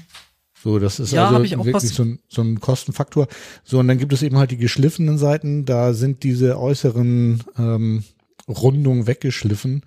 So, 0.63 0.79
das 0.79 0.99
ist 0.99 1.11
Ja, 1.11 1.25
also 1.25 1.35
hab 1.35 1.43
ich 1.43 1.55
auch 1.55 1.65
wirklich 1.65 1.93
so 1.93 2.03
ein, 2.03 2.19
so 2.29 2.41
ein 2.41 2.59
Kostenfaktor. 2.59 3.27
So, 3.63 3.79
und 3.79 3.87
dann 3.87 3.97
gibt 3.97 4.13
es 4.13 4.21
eben 4.23 4.37
halt 4.37 4.51
die 4.51 4.57
geschliffenen 4.57 5.17
Seiten, 5.17 5.65
da 5.65 5.93
sind 5.93 6.23
diese 6.23 6.59
äußeren 6.59 7.43
ähm, 7.57 8.03
Rundungen 8.47 9.07
weggeschliffen. 9.07 9.83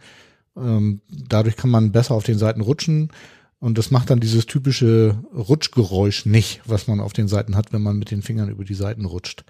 Ähm, 0.56 1.00
dadurch 1.08 1.56
kann 1.56 1.70
man 1.70 1.90
besser 1.92 2.14
auf 2.14 2.24
den 2.24 2.38
Seiten 2.38 2.60
rutschen 2.60 3.10
und 3.64 3.78
das 3.78 3.90
macht 3.90 4.10
dann 4.10 4.20
dieses 4.20 4.44
typische 4.44 5.16
Rutschgeräusch 5.34 6.26
nicht, 6.26 6.60
was 6.66 6.86
man 6.86 7.00
auf 7.00 7.14
den 7.14 7.28
Seiten 7.28 7.56
hat, 7.56 7.72
wenn 7.72 7.80
man 7.82 7.96
mit 7.96 8.10
den 8.10 8.20
Fingern 8.20 8.50
über 8.50 8.64
die 8.64 8.74
Seiten 8.74 9.06
rutscht. 9.06 9.44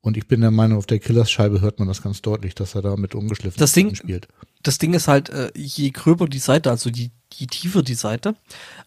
Und 0.00 0.16
ich 0.16 0.26
bin 0.26 0.40
der 0.40 0.50
Meinung, 0.50 0.76
auf 0.78 0.86
der 0.86 0.98
Killers-Scheibe 0.98 1.60
hört 1.60 1.78
man 1.78 1.86
das 1.86 2.02
ganz 2.02 2.20
deutlich, 2.20 2.54
dass 2.56 2.74
er 2.74 2.82
da 2.82 2.96
mit 2.96 3.14
ungeschliffen 3.14 3.58
Das 3.58 3.72
Ding- 3.72 3.94
spielt. 3.94 4.26
das 4.62 4.78
Ding 4.78 4.92
ist 4.92 5.06
halt, 5.08 5.30
äh, 5.30 5.52
je 5.54 5.90
gröber 5.90 6.26
die 6.28 6.40
Seite, 6.40 6.70
also 6.70 6.90
die, 6.90 7.12
je 7.32 7.46
tiefer 7.46 7.82
die 7.82 7.94
Seite, 7.94 8.34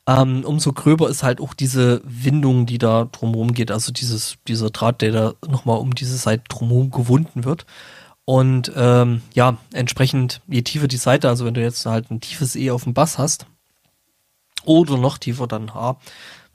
ähm, 0.05 0.43
umso 0.43 0.73
gröber 0.73 1.09
ist 1.09 1.23
halt 1.23 1.39
auch 1.39 1.53
diese 1.53 2.01
Windung, 2.05 2.65
die 2.65 2.77
da 2.77 3.05
drumherum 3.05 3.53
geht. 3.53 3.71
Also 3.71 3.91
dieses, 3.93 4.35
dieser 4.49 4.69
Draht, 4.69 5.01
der 5.01 5.11
da 5.13 5.33
nochmal 5.47 5.79
um 5.79 5.95
diese 5.95 6.17
Seite 6.17 6.43
drumherum 6.49 6.91
gewunden 6.91 7.45
wird. 7.45 7.65
Und 8.25 8.71
ähm, 8.75 9.21
ja, 9.33 9.57
entsprechend, 9.71 10.41
je 10.47 10.61
tiefer 10.61 10.87
die 10.89 10.97
Seite, 10.97 11.29
also 11.29 11.45
wenn 11.45 11.53
du 11.53 11.61
jetzt 11.61 11.85
halt 11.85 12.11
ein 12.11 12.19
tiefes 12.19 12.55
E 12.57 12.69
auf 12.71 12.83
dem 12.83 12.93
Bass 12.93 13.17
hast, 13.17 13.47
oder 14.67 14.97
noch 14.97 15.17
tiefer 15.17 15.47
dann 15.47 15.73
H, 15.73 15.97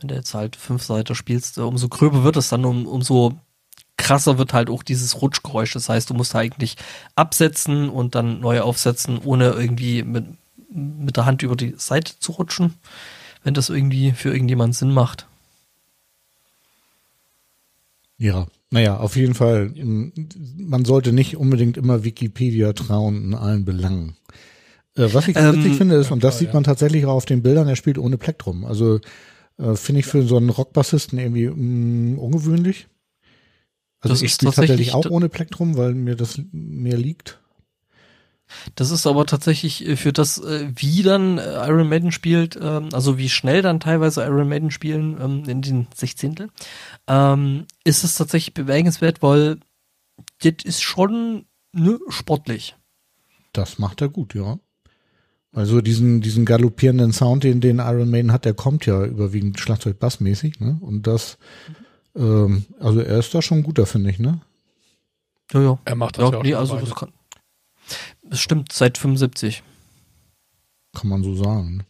wenn 0.01 0.09
du 0.09 0.14
jetzt 0.14 0.34
halt 0.34 0.56
fünf 0.56 0.82
Seiten 0.82 1.14
spielst, 1.14 1.59
äh, 1.59 1.62
umso 1.62 1.89
gröber 1.89 2.24
wird 2.24 2.36
es 2.36 2.48
dann, 2.48 2.64
um, 2.64 2.86
umso 2.86 3.39
krasser 3.97 4.39
wird 4.39 4.52
halt 4.52 4.68
auch 4.68 4.82
dieses 4.82 5.20
Rutschgeräusch. 5.22 5.72
Das 5.74 5.89
heißt, 5.89 6.10
du 6.10 6.14
musst 6.14 6.34
eigentlich 6.34 6.76
absetzen 7.14 7.89
und 7.89 8.14
dann 8.14 8.40
neu 8.40 8.60
aufsetzen, 8.60 9.18
ohne 9.18 9.51
irgendwie 9.51 10.02
mit, 10.02 10.26
mit 10.70 11.16
der 11.16 11.26
Hand 11.26 11.43
über 11.43 11.56
die 11.56 11.74
Seite 11.76 12.18
zu 12.18 12.32
rutschen, 12.32 12.74
wenn 13.44 13.55
das 13.55 13.70
irgendwie 13.70 14.12
für 14.12 14.32
irgendjemand 14.32 14.74
Sinn 14.74 14.93
macht. 14.93 15.26
Ja, 18.18 18.47
naja, 18.70 18.98
auf 18.98 19.16
jeden 19.16 19.34
Fall. 19.34 19.72
m, 19.76 20.12
Man 20.56 20.84
sollte 20.84 21.12
nicht 21.12 21.36
unbedingt 21.36 21.76
immer 21.76 22.05
Wikipedia 22.05 22.72
trauen 22.72 23.24
in 23.24 23.34
allen 23.34 23.64
Belangen. 23.64 24.16
Äh, 24.97 25.12
was 25.12 25.28
ich 25.28 25.36
Ähm, 25.36 25.56
witzig 25.56 25.77
finde 25.77 25.97
ist, 25.97 26.10
und 26.10 26.23
das 26.23 26.35
klar, 26.35 26.39
sieht 26.39 26.48
ja. 26.48 26.55
man 26.55 26.64
tatsächlich 26.64 27.06
auch 27.06 27.14
auf 27.14 27.24
den 27.24 27.43
Bildern, 27.43 27.69
er 27.69 27.77
spielt 27.77 27.98
ohne 27.98 28.19
Plektrum. 28.19 28.64
Also 28.64 29.01
äh, 29.59 29.74
finde 29.74 30.01
ich 30.01 30.06
für 30.06 30.23
so 30.23 30.36
einen 30.36 30.51
Rockbassisten 30.51 31.19
irgendwie 31.19 31.48
mh, 31.48 32.20
ungewöhnlich. 32.20 32.89
Also 34.01 34.14
Das 34.14 34.23
ich 34.23 34.32
ist 34.32 34.35
spiele 34.36 34.52
tatsächlich 34.52 34.94
auch 34.94 35.06
ohne 35.10 35.28
Plektrum, 35.28 35.77
weil 35.77 35.94
mir 35.94 36.16
das 36.16 36.40
mehr 36.51 36.98
liegt. 36.98 37.39
Das 38.74 38.90
ist 38.90 39.06
aber 39.06 39.24
tatsächlich 39.24 39.86
äh, 39.86 39.97
für 39.97 40.12
das, 40.12 40.39
äh, 40.39 40.70
wie 40.74 41.02
dann 41.02 41.39
Iron 41.39 41.89
Maiden 41.89 42.12
spielt, 42.12 42.59
ähm, 42.60 42.89
also 42.93 43.16
wie 43.16 43.28
schnell 43.31 43.62
dann 43.62 43.81
teilweise 43.81 44.23
Iron 44.24 44.48
Maiden 44.48 44.70
spielen 44.70 45.16
ähm, 45.20 45.44
in 45.48 45.62
den 45.62 45.86
Sechzehntel, 45.94 46.51
ähm, 47.06 47.66
ist 47.85 48.05
es 48.05 48.16
tatsächlich 48.16 48.52
bemerkenswert, 48.52 49.23
weil 49.23 49.59
das 50.43 50.64
ist 50.64 50.82
schon 50.82 51.47
ne, 51.73 51.98
sportlich. 52.09 52.77
Das 53.52 53.78
macht 53.78 54.02
er 54.02 54.09
gut, 54.09 54.35
ja. 54.35 54.59
Also 55.55 55.83
diesen, 55.83 56.23
diesen 56.23 56.47
galoppierenden 56.47 57.12
Sound, 57.12 57.45
den, 57.45 57.61
den 57.61 57.79
Iron 57.79 58.11
Maiden 58.11 58.33
hat, 58.33 58.47
der 58.47 58.55
kommt 58.55 58.87
ja 58.87 59.05
überwiegend 59.05 59.61
Schlagzeug-Bassmäßig, 59.61 60.61
ne? 60.61 60.79
Und 60.81 61.07
das, 61.07 61.37
ähm, 62.16 62.65
also 62.81 63.01
er 63.01 63.19
ist 63.19 63.35
da 63.35 63.43
schon 63.43 63.62
guter, 63.62 63.85
finde 63.85 64.11
ich, 64.11 64.19
ne? 64.19 64.41
Ja, 65.53 65.61
ja. 65.61 65.79
Er 65.85 65.95
macht 65.95 66.16
das 66.16 66.24
ja, 66.24 66.31
Ja, 66.31 66.39
auch 66.39 66.43
nee, 66.43 66.51
schon 66.51 66.59
also 66.59 66.77
das 66.77 66.95
kann. 66.95 67.12
Das 68.23 68.41
stimmt, 68.41 68.73
seit 68.73 68.97
75. 68.97 69.62
Kann 70.95 71.09
man 71.09 71.23
so 71.23 71.35
sagen. 71.35 71.85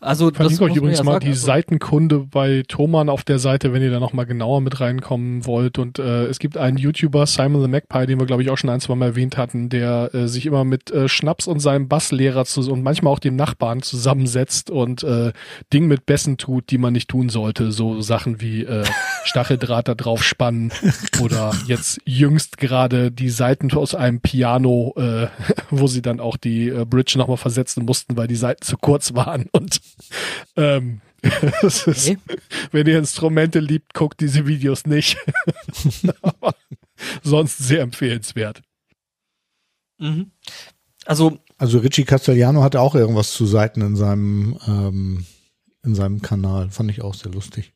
Also 0.00 0.30
das 0.30 0.36
Verlinke 0.36 0.64
euch 0.64 0.76
übrigens 0.76 0.98
ja 0.98 1.04
mal 1.04 1.12
sagen, 1.12 1.24
die 1.24 1.30
also- 1.30 1.46
Seitenkunde 1.46 2.18
bei 2.30 2.62
Thoman 2.68 3.08
auf 3.08 3.24
der 3.24 3.38
Seite, 3.38 3.72
wenn 3.72 3.82
ihr 3.82 3.90
da 3.90 4.00
nochmal 4.00 4.26
genauer 4.26 4.60
mit 4.60 4.80
reinkommen 4.80 5.46
wollt. 5.46 5.78
Und 5.78 5.98
äh, 5.98 6.26
es 6.26 6.38
gibt 6.38 6.56
einen 6.56 6.76
YouTuber, 6.76 7.26
Simon 7.26 7.62
the 7.62 7.68
Magpie, 7.68 8.06
den 8.06 8.18
wir, 8.18 8.26
glaube 8.26 8.42
ich, 8.42 8.50
auch 8.50 8.58
schon 8.58 8.70
ein, 8.70 8.80
zwei 8.80 8.94
Mal 8.94 9.06
erwähnt 9.06 9.36
hatten, 9.36 9.68
der 9.68 10.14
äh, 10.14 10.28
sich 10.28 10.46
immer 10.46 10.64
mit 10.64 10.90
äh, 10.90 11.08
Schnaps 11.08 11.46
und 11.46 11.60
seinem 11.60 11.88
Basslehrer 11.88 12.44
zu, 12.44 12.60
und 12.70 12.82
manchmal 12.82 13.12
auch 13.12 13.18
dem 13.18 13.36
Nachbarn 13.36 13.82
zusammensetzt 13.82 14.70
und 14.70 15.02
äh, 15.02 15.32
Ding 15.72 15.86
mit 15.86 16.06
Bässen 16.06 16.36
tut, 16.36 16.70
die 16.70 16.78
man 16.78 16.92
nicht 16.92 17.08
tun 17.08 17.28
sollte. 17.28 17.72
So 17.72 18.00
Sachen 18.00 18.40
wie 18.40 18.64
äh, 18.64 18.84
Stacheldraht 19.24 19.88
da 19.88 19.94
drauf 19.94 20.22
spannen 20.22 20.72
oder 21.22 21.52
jetzt 21.66 22.00
jüngst 22.04 22.58
gerade 22.58 23.10
die 23.10 23.30
Seiten 23.30 23.72
aus 23.72 23.94
einem 23.94 24.20
Piano, 24.20 24.94
äh, 24.96 25.28
wo 25.70 25.86
sie 25.86 26.02
dann 26.02 26.20
auch 26.20 26.36
die 26.36 26.68
äh, 26.68 26.84
Bridge 26.84 27.14
nochmal 27.16 27.36
versetzen 27.36 27.84
mussten, 27.84 28.16
weil 28.16 28.26
die 28.26 28.36
Seiten 28.36 28.62
zu 28.62 28.76
kurz 28.76 29.14
waren. 29.14 29.46
Und 29.52 29.61
ähm, 30.56 31.00
es 31.62 31.86
ist, 31.86 32.08
Okay. 32.10 32.18
wenn 32.72 32.86
ihr 32.86 32.98
Instrumente 32.98 33.60
liebt, 33.60 33.94
guckt 33.94 34.20
diese 34.20 34.46
Videos 34.46 34.86
nicht. 34.86 35.16
Aber 36.20 36.54
sonst 37.22 37.58
sehr 37.58 37.80
empfehlenswert. 37.82 38.62
Mhm. 39.98 40.32
Also 41.04 41.38
Also 41.58 41.78
Richie 41.78 42.04
Castellano 42.04 42.62
hatte 42.62 42.80
auch 42.80 42.94
irgendwas 42.94 43.32
zu 43.32 43.46
Seiten 43.46 43.82
in 43.82 43.96
seinem, 43.96 44.58
ähm, 44.66 45.26
in 45.84 45.94
seinem 45.94 46.22
Kanal. 46.22 46.70
Fand 46.70 46.90
ich 46.90 47.02
auch 47.02 47.14
sehr 47.14 47.30
lustig. 47.32 47.72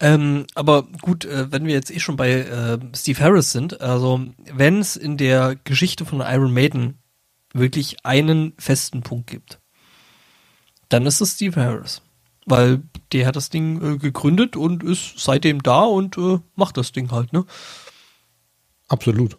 Ähm, 0.00 0.46
aber 0.54 0.84
gut, 1.02 1.26
äh, 1.26 1.52
wenn 1.52 1.66
wir 1.66 1.74
jetzt 1.74 1.90
eh 1.90 2.00
schon 2.00 2.16
bei 2.16 2.30
äh, 2.32 2.78
Steve 2.94 3.20
Harris 3.20 3.52
sind, 3.52 3.80
also 3.82 4.26
wenn 4.52 4.78
es 4.78 4.96
in 4.96 5.16
der 5.18 5.56
Geschichte 5.64 6.06
von 6.06 6.20
Iron 6.20 6.52
Maiden 6.52 6.98
wirklich 7.52 8.04
einen 8.06 8.54
festen 8.58 9.02
Punkt 9.02 9.26
gibt, 9.26 9.59
dann 10.90 11.06
ist 11.06 11.20
es 11.20 11.32
Steve 11.32 11.60
Harris. 11.60 12.02
Weil 12.46 12.82
der 13.12 13.26
hat 13.26 13.36
das 13.36 13.48
Ding 13.50 13.94
äh, 13.94 13.98
gegründet 13.98 14.56
und 14.56 14.82
ist 14.82 15.18
seitdem 15.18 15.62
da 15.62 15.82
und 15.82 16.18
äh, 16.18 16.38
macht 16.56 16.76
das 16.76 16.92
Ding 16.92 17.10
halt, 17.10 17.32
ne? 17.32 17.44
Absolut. 18.88 19.38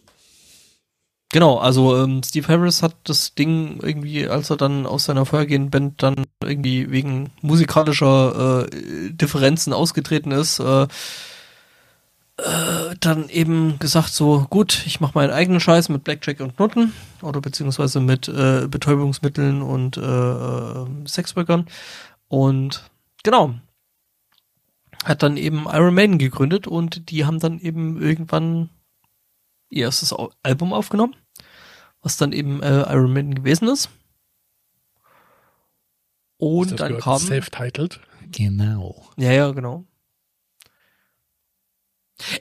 Genau, 1.33 1.57
also 1.57 1.97
ähm, 1.97 2.21
Steve 2.23 2.47
Harris 2.49 2.83
hat 2.83 2.95
das 3.05 3.35
Ding 3.35 3.79
irgendwie, 3.81 4.27
als 4.27 4.49
er 4.49 4.57
dann 4.57 4.85
aus 4.85 5.05
seiner 5.05 5.25
vorhergehenden 5.25 5.71
Band 5.71 6.03
dann 6.03 6.25
irgendwie 6.43 6.91
wegen 6.91 7.31
musikalischer 7.41 8.67
äh, 8.67 9.11
Differenzen 9.11 9.71
ausgetreten 9.71 10.31
ist, 10.31 10.59
äh, 10.59 10.87
äh, 12.43 12.95
dann 12.99 13.29
eben 13.29 13.77
gesagt 13.79 14.09
so, 14.09 14.47
gut, 14.49 14.83
ich 14.85 14.99
mache 14.99 15.13
meinen 15.15 15.31
eigenen 15.31 15.59
Scheiß 15.59 15.89
mit 15.89 16.03
Blackjack 16.03 16.39
und 16.39 16.57
Nutten 16.59 16.93
oder 17.21 17.41
beziehungsweise 17.41 17.99
mit 17.99 18.27
äh, 18.27 18.67
Betäubungsmitteln 18.67 19.61
und 19.61 19.97
äh, 19.97 20.01
äh, 20.01 20.85
Sexworkern 21.07 21.67
und 22.27 22.89
genau, 23.23 23.55
hat 25.03 25.23
dann 25.23 25.37
eben 25.37 25.65
Iron 25.71 25.93
Maiden 25.93 26.17
gegründet 26.17 26.67
und 26.67 27.09
die 27.09 27.25
haben 27.25 27.39
dann 27.39 27.59
eben 27.59 28.01
irgendwann 28.01 28.69
ihr 29.69 29.85
erstes 29.85 30.13
Album 30.43 30.73
aufgenommen, 30.73 31.15
was 32.01 32.17
dann 32.17 32.31
eben 32.33 32.61
äh, 32.61 32.81
Iron 32.91 33.13
Maiden 33.13 33.35
gewesen 33.35 33.67
ist. 33.67 33.89
Und 36.37 36.71
Das 36.71 36.79
dann 36.79 36.97
kam. 36.97 37.19
Self-titled. 37.19 37.99
Genau. 38.31 39.09
Ja, 39.17 39.31
ja, 39.31 39.51
genau. 39.51 39.85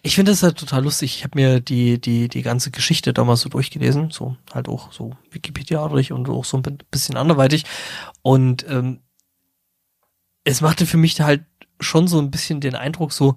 Ich 0.03 0.15
finde 0.15 0.33
das 0.33 0.43
halt 0.43 0.59
total 0.59 0.85
lustig. 0.85 1.17
Ich 1.17 1.25
habe 1.25 1.39
mir 1.39 1.61
die, 1.61 2.01
die, 2.01 2.29
die 2.29 2.43
ganze 2.43 2.71
Geschichte 2.71 3.13
damals 3.13 3.41
so 3.41 3.49
durchgelesen, 3.49 4.11
so 4.11 4.37
halt 4.53 4.69
auch 4.69 4.93
so 4.93 5.17
Wikipedia-artig 5.31 6.13
und 6.13 6.29
auch 6.29 6.45
so 6.45 6.57
ein 6.57 6.79
bisschen 6.91 7.17
anderweitig. 7.17 7.65
Und 8.23 8.67
ähm, 8.69 9.01
es 10.45 10.61
machte 10.61 10.87
für 10.87 10.97
mich 10.97 11.21
halt 11.21 11.45
schon 11.81 12.09
so 12.09 12.19
ein 12.19 12.31
bisschen 12.31 12.61
den 12.61 12.75
Eindruck, 12.75 13.13
so, 13.13 13.37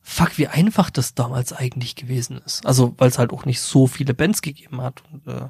fuck, 0.00 0.38
wie 0.38 0.48
einfach 0.48 0.90
das 0.90 1.14
damals 1.14 1.52
eigentlich 1.52 1.96
gewesen 1.96 2.40
ist. 2.44 2.64
Also, 2.64 2.94
weil 2.98 3.08
es 3.08 3.18
halt 3.18 3.32
auch 3.32 3.44
nicht 3.44 3.60
so 3.60 3.86
viele 3.86 4.14
Bands 4.14 4.42
gegeben 4.42 4.80
hat 4.80 5.02
und 5.12 5.26
äh, 5.26 5.48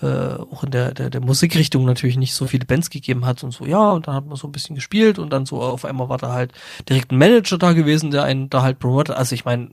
äh, 0.00 0.06
auch 0.06 0.62
in 0.64 0.70
der, 0.70 0.94
der, 0.94 1.10
der 1.10 1.20
Musikrichtung 1.20 1.84
natürlich 1.84 2.16
nicht 2.16 2.34
so 2.34 2.46
viele 2.46 2.64
Bands 2.64 2.90
gegeben 2.90 3.26
hat 3.26 3.42
und 3.42 3.50
so, 3.50 3.66
ja, 3.66 3.90
und 3.90 4.06
dann 4.06 4.14
hat 4.14 4.26
man 4.26 4.36
so 4.36 4.46
ein 4.46 4.52
bisschen 4.52 4.76
gespielt 4.76 5.18
und 5.18 5.30
dann 5.30 5.46
so 5.46 5.60
auf 5.60 5.84
einmal 5.84 6.08
war 6.08 6.18
da 6.18 6.32
halt 6.32 6.52
direkt 6.88 7.10
ein 7.10 7.18
Manager 7.18 7.58
da 7.58 7.72
gewesen, 7.72 8.10
der 8.10 8.22
einen 8.22 8.48
da 8.48 8.62
halt 8.62 8.78
promotet. 8.78 9.16
Also 9.16 9.34
ich 9.34 9.44
meine, 9.44 9.70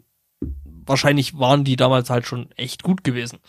wahrscheinlich 0.86 1.38
waren 1.38 1.64
die 1.64 1.76
damals 1.76 2.10
halt 2.10 2.26
schon 2.26 2.50
echt 2.56 2.84
gut 2.84 3.04
gewesen. 3.04 3.40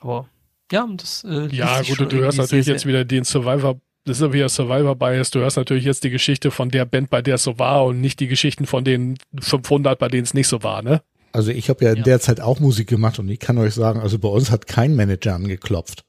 Aber 0.00 0.28
ja, 0.70 0.88
das 0.96 1.24
äh, 1.24 1.46
Ja, 1.54 1.82
gut, 1.82 2.00
du 2.00 2.18
hörst 2.18 2.38
natürlich 2.38 2.66
jetzt 2.66 2.86
wieder 2.86 3.04
den 3.04 3.24
Survivor, 3.24 3.80
das 4.04 4.16
ist 4.16 4.22
ja 4.22 4.32
wieder 4.32 4.48
Survivor 4.48 4.96
Bias, 4.96 5.30
du 5.30 5.40
hörst 5.40 5.56
natürlich 5.58 5.84
jetzt 5.84 6.04
die 6.04 6.10
Geschichte 6.10 6.50
von 6.50 6.70
der 6.70 6.86
Band, 6.86 7.10
bei 7.10 7.22
der 7.22 7.36
es 7.36 7.42
so 7.42 7.58
war 7.58 7.84
und 7.84 8.00
nicht 8.00 8.18
die 8.18 8.28
Geschichten 8.28 8.66
von 8.66 8.82
den 8.82 9.18
500, 9.38 9.98
bei 9.98 10.08
denen 10.08 10.24
es 10.24 10.34
nicht 10.34 10.48
so 10.48 10.62
war, 10.62 10.82
ne? 10.82 11.02
Also 11.32 11.50
ich 11.50 11.68
habe 11.70 11.84
ja 11.84 11.92
in 11.92 11.98
Ja. 11.98 12.02
der 12.04 12.20
Zeit 12.20 12.40
auch 12.40 12.60
Musik 12.60 12.88
gemacht 12.88 13.18
und 13.18 13.28
ich 13.28 13.40
kann 13.40 13.58
euch 13.58 13.74
sagen, 13.74 14.00
also 14.00 14.18
bei 14.18 14.28
uns 14.28 14.50
hat 14.50 14.66
kein 14.66 14.94
Manager 14.94 15.34
angeklopft. 15.34 16.04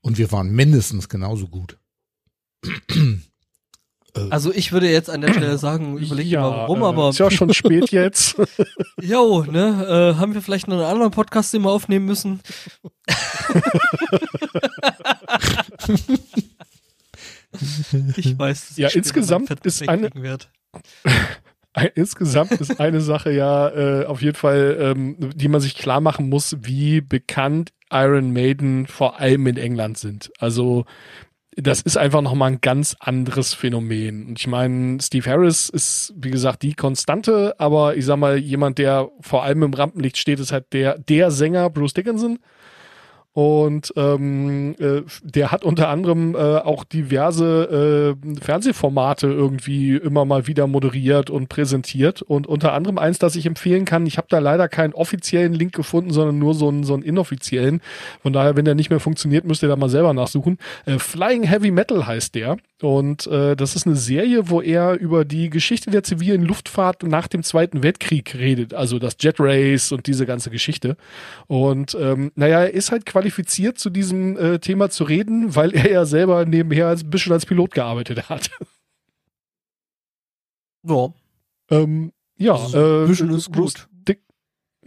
Und 0.00 0.18
wir 0.18 0.30
waren 0.30 0.50
mindestens 0.50 1.08
genauso 1.08 1.48
gut. 1.48 1.78
Also 4.14 4.52
ich 4.52 4.72
würde 4.72 4.88
jetzt 4.90 5.10
an 5.10 5.20
der 5.20 5.32
Stelle 5.32 5.58
sagen, 5.58 5.98
überleg 5.98 6.28
dir 6.28 6.40
mal 6.40 6.50
warum, 6.50 6.82
äh, 6.82 6.86
aber 6.86 7.10
Ist 7.10 7.18
ja 7.18 7.30
schon 7.30 7.52
spät 7.52 7.90
jetzt. 7.90 8.36
Jo, 9.02 9.44
ne, 9.44 10.14
äh, 10.14 10.18
haben 10.18 10.32
wir 10.32 10.40
vielleicht 10.42 10.68
noch 10.68 10.76
einen 10.76 10.86
anderen 10.86 11.10
Podcast, 11.10 11.52
den 11.52 11.62
wir 11.62 11.70
aufnehmen 11.70 12.06
müssen? 12.06 12.40
ich 18.16 18.38
weiß. 18.38 18.68
dass 18.68 18.76
Ja, 18.76 18.88
insgesamt 18.88 19.50
ist 19.64 19.80
wegkriegen 19.80 20.22
werd. 20.22 20.50
Ein- 20.72 20.82
Insgesamt 21.94 22.52
ist 22.52 22.80
eine 22.80 23.00
Sache 23.00 23.32
ja 23.32 23.68
äh, 23.68 24.06
auf 24.06 24.22
jeden 24.22 24.36
Fall, 24.36 24.76
ähm, 24.80 25.16
die 25.34 25.48
man 25.48 25.60
sich 25.60 25.76
klar 25.76 26.00
machen 26.00 26.28
muss, 26.28 26.56
wie 26.60 27.00
bekannt 27.00 27.70
Iron 27.90 28.32
Maiden 28.32 28.86
vor 28.86 29.20
allem 29.20 29.46
in 29.46 29.56
England 29.56 29.98
sind. 29.98 30.30
Also 30.38 30.84
das 31.56 31.80
ist 31.80 31.96
einfach 31.96 32.20
nochmal 32.20 32.52
ein 32.52 32.60
ganz 32.60 32.96
anderes 33.00 33.54
Phänomen. 33.54 34.26
Und 34.26 34.38
ich 34.38 34.46
meine, 34.46 34.98
Steve 35.00 35.28
Harris 35.30 35.70
ist, 35.70 36.12
wie 36.16 36.30
gesagt, 36.30 36.62
die 36.62 36.74
Konstante, 36.74 37.54
aber 37.58 37.96
ich 37.96 38.04
sag 38.04 38.18
mal, 38.18 38.36
jemand, 38.36 38.78
der 38.78 39.08
vor 39.20 39.42
allem 39.42 39.62
im 39.62 39.72
Rampenlicht 39.72 40.18
steht, 40.18 40.38
ist 40.38 40.52
halt 40.52 40.72
der, 40.72 40.98
der 40.98 41.30
Sänger 41.30 41.70
Bruce 41.70 41.94
Dickinson. 41.94 42.38
Und 43.36 43.92
ähm, 43.96 44.76
äh, 44.78 45.02
der 45.22 45.52
hat 45.52 45.62
unter 45.62 45.90
anderem 45.90 46.34
äh, 46.34 46.38
auch 46.38 46.84
diverse 46.84 48.16
äh, 48.16 48.40
Fernsehformate 48.40 49.26
irgendwie 49.26 49.94
immer 49.94 50.24
mal 50.24 50.46
wieder 50.46 50.66
moderiert 50.66 51.28
und 51.28 51.50
präsentiert. 51.50 52.22
Und 52.22 52.46
unter 52.46 52.72
anderem 52.72 52.96
eins, 52.96 53.18
das 53.18 53.36
ich 53.36 53.44
empfehlen 53.44 53.84
kann, 53.84 54.06
ich 54.06 54.16
habe 54.16 54.28
da 54.30 54.38
leider 54.38 54.68
keinen 54.68 54.94
offiziellen 54.94 55.52
Link 55.52 55.74
gefunden, 55.74 56.12
sondern 56.12 56.38
nur 56.38 56.54
so 56.54 56.68
einen, 56.68 56.84
so 56.84 56.94
einen 56.94 57.02
inoffiziellen. 57.02 57.82
Von 58.22 58.32
daher, 58.32 58.56
wenn 58.56 58.64
der 58.64 58.74
nicht 58.74 58.88
mehr 58.88 59.00
funktioniert, 59.00 59.44
müsst 59.44 59.62
ihr 59.62 59.68
da 59.68 59.76
mal 59.76 59.90
selber 59.90 60.14
nachsuchen. 60.14 60.56
Äh, 60.86 60.98
Flying 60.98 61.42
Heavy 61.42 61.70
Metal 61.70 62.06
heißt 62.06 62.34
der. 62.34 62.56
Und 62.82 63.26
äh, 63.26 63.56
das 63.56 63.74
ist 63.74 63.86
eine 63.86 63.96
Serie, 63.96 64.50
wo 64.50 64.60
er 64.60 64.98
über 64.98 65.24
die 65.24 65.48
Geschichte 65.48 65.90
der 65.90 66.02
zivilen 66.02 66.42
Luftfahrt 66.42 67.04
nach 67.04 67.26
dem 67.26 67.42
Zweiten 67.42 67.82
Weltkrieg 67.82 68.34
redet. 68.34 68.74
Also 68.74 68.98
das 68.98 69.16
Jet 69.18 69.36
Race 69.38 69.92
und 69.92 70.06
diese 70.06 70.26
ganze 70.26 70.50
Geschichte. 70.50 70.98
Und 71.46 71.96
ähm, 71.98 72.32
naja, 72.34 72.60
er 72.60 72.74
ist 72.74 72.90
halt 72.92 73.06
qualifiziert 73.06 73.78
zu 73.78 73.88
diesem 73.88 74.36
äh, 74.36 74.58
Thema 74.58 74.90
zu 74.90 75.04
reden, 75.04 75.56
weil 75.56 75.74
er 75.74 75.90
ja 75.90 76.04
selber 76.04 76.44
nebenher 76.44 76.88
ein 76.88 77.10
bisschen 77.10 77.32
als 77.32 77.46
Pilot 77.46 77.72
gearbeitet 77.72 78.28
hat. 78.28 78.50
Ja. 80.88 81.12
ähm, 81.70 82.12
ja, 82.36 82.54
äh, 82.54 83.06
bisschen 83.06 83.30
ist 83.30 83.52
gut. 83.52 83.88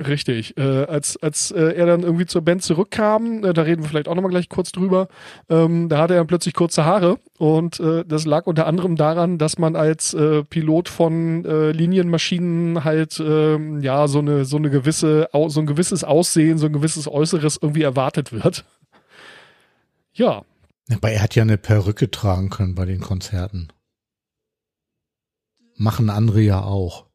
Richtig. 0.08 0.58
Äh, 0.58 0.86
als 0.86 1.18
als 1.18 1.52
äh, 1.52 1.74
er 1.74 1.86
dann 1.86 2.04
irgendwie 2.04 2.26
zur 2.26 2.42
Band 2.42 2.64
zurückkam, 2.64 3.44
äh, 3.44 3.54
da 3.54 3.64
reden 3.64 3.82
wir 3.82 3.90
vielleicht 3.90 4.08
auch 4.08 4.16
nochmal 4.16 4.32
gleich 4.32 4.48
kurz 4.48 4.72
drüber, 4.72 5.10
ähm, 5.50 5.90
da 5.90 5.98
hatte 5.98 6.14
er 6.14 6.22
dann 6.22 6.28
plötzlich 6.28 6.54
kurze 6.54 6.86
Haare 6.86 7.18
und 7.38 7.82
äh, 7.82 8.06
das 8.06 8.26
lag 8.26 8.48
unter 8.48 8.66
anderem 8.66 8.96
daran, 8.96 9.38
dass 9.38 9.58
man 9.58 9.76
als 9.76 10.14
äh, 10.14 10.44
Pilot 10.46 10.88
von 10.88 11.44
äh, 11.44 11.72
Linienmaschinen 11.72 12.86
halt 12.86 13.20
ähm, 13.20 13.82
ja 13.82 14.08
so 14.08 14.20
eine 14.20 14.46
so 14.46 14.56
eine 14.56 14.70
gewisse 14.70 15.28
so 15.48 15.60
ein 15.60 15.66
gewisses 15.66 16.06
Aussehen, 16.06 16.58
so 16.58 16.68
ein 16.68 16.74
gewisses 16.74 17.08
Äußeres 17.08 17.60
irgendwie 17.62 17.84
erwartet 17.84 18.32
wird. 18.32 18.64
Ja, 20.14 20.44
Aber 20.92 21.12
er 21.12 21.22
hat 21.22 21.36
ja 21.36 21.44
eine 21.44 21.58
Perücke 21.58 22.10
tragen 22.10 22.50
können 22.50 22.76
bei 22.76 22.86
den 22.86 23.02
Konzerten. 23.02 23.68
Machen 25.76 26.10
andere 26.10 26.42
ja 26.42 26.62
auch. 26.62 27.09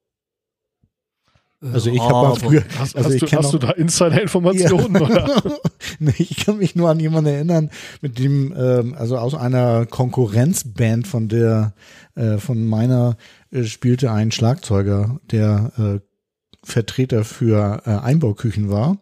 Also 1.72 1.90
ich 1.90 2.00
habe 2.00 2.12
mal 2.12 2.26
Aber- 2.26 2.36
früher, 2.36 2.62
hast, 2.78 2.94
also 2.96 3.08
hast, 3.08 3.14
ich 3.14 3.30
du, 3.30 3.36
hast 3.36 3.46
auch- 3.46 3.50
du 3.52 3.58
da 3.58 3.70
Insider-Informationen 3.70 4.96
oder? 4.96 5.42
nee, 5.98 6.12
ich 6.18 6.44
kann 6.44 6.58
mich 6.58 6.76
nur 6.76 6.90
an 6.90 7.00
jemanden 7.00 7.30
erinnern, 7.32 7.70
mit 8.02 8.18
dem, 8.18 8.52
ähm, 8.56 8.94
also 8.98 9.16
aus 9.16 9.34
einer 9.34 9.86
Konkurrenzband 9.86 11.06
von 11.06 11.28
der, 11.28 11.72
äh, 12.16 12.36
von 12.38 12.66
meiner 12.66 13.16
äh, 13.50 13.64
spielte 13.64 14.10
ein 14.12 14.30
Schlagzeuger, 14.30 15.20
der 15.30 15.72
äh, 15.78 16.00
Vertreter 16.62 17.24
für 17.24 17.82
äh, 17.86 17.90
Einbauküchen 17.90 18.70
war 18.70 18.98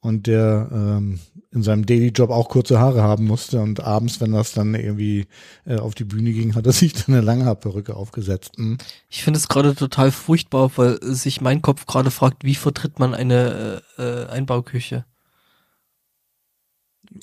und 0.00 0.26
der 0.26 0.68
ähm, 0.72 1.20
in 1.52 1.62
seinem 1.62 1.84
Daily-Job 1.84 2.30
auch 2.30 2.48
kurze 2.48 2.78
Haare 2.78 3.02
haben 3.02 3.26
musste 3.26 3.60
und 3.60 3.80
abends, 3.80 4.20
wenn 4.20 4.32
das 4.32 4.52
dann 4.52 4.74
irgendwie 4.74 5.26
äh, 5.66 5.78
auf 5.78 5.94
die 5.94 6.04
Bühne 6.04 6.32
ging, 6.32 6.54
hat 6.54 6.66
er 6.66 6.72
sich 6.72 6.92
dann 6.92 7.14
eine 7.14 7.20
Langhaarperücke 7.20 7.96
aufgesetzt. 7.96 8.52
Hm. 8.56 8.78
Ich 9.08 9.24
finde 9.24 9.38
es 9.38 9.48
gerade 9.48 9.74
total 9.74 10.12
furchtbar, 10.12 10.70
weil 10.76 11.02
sich 11.02 11.40
mein 11.40 11.60
Kopf 11.60 11.86
gerade 11.86 12.10
fragt, 12.10 12.44
wie 12.44 12.54
vertritt 12.54 12.98
man 12.98 13.14
eine 13.14 13.82
äh, 13.98 14.02
äh, 14.02 14.26
Einbauküche? 14.28 15.04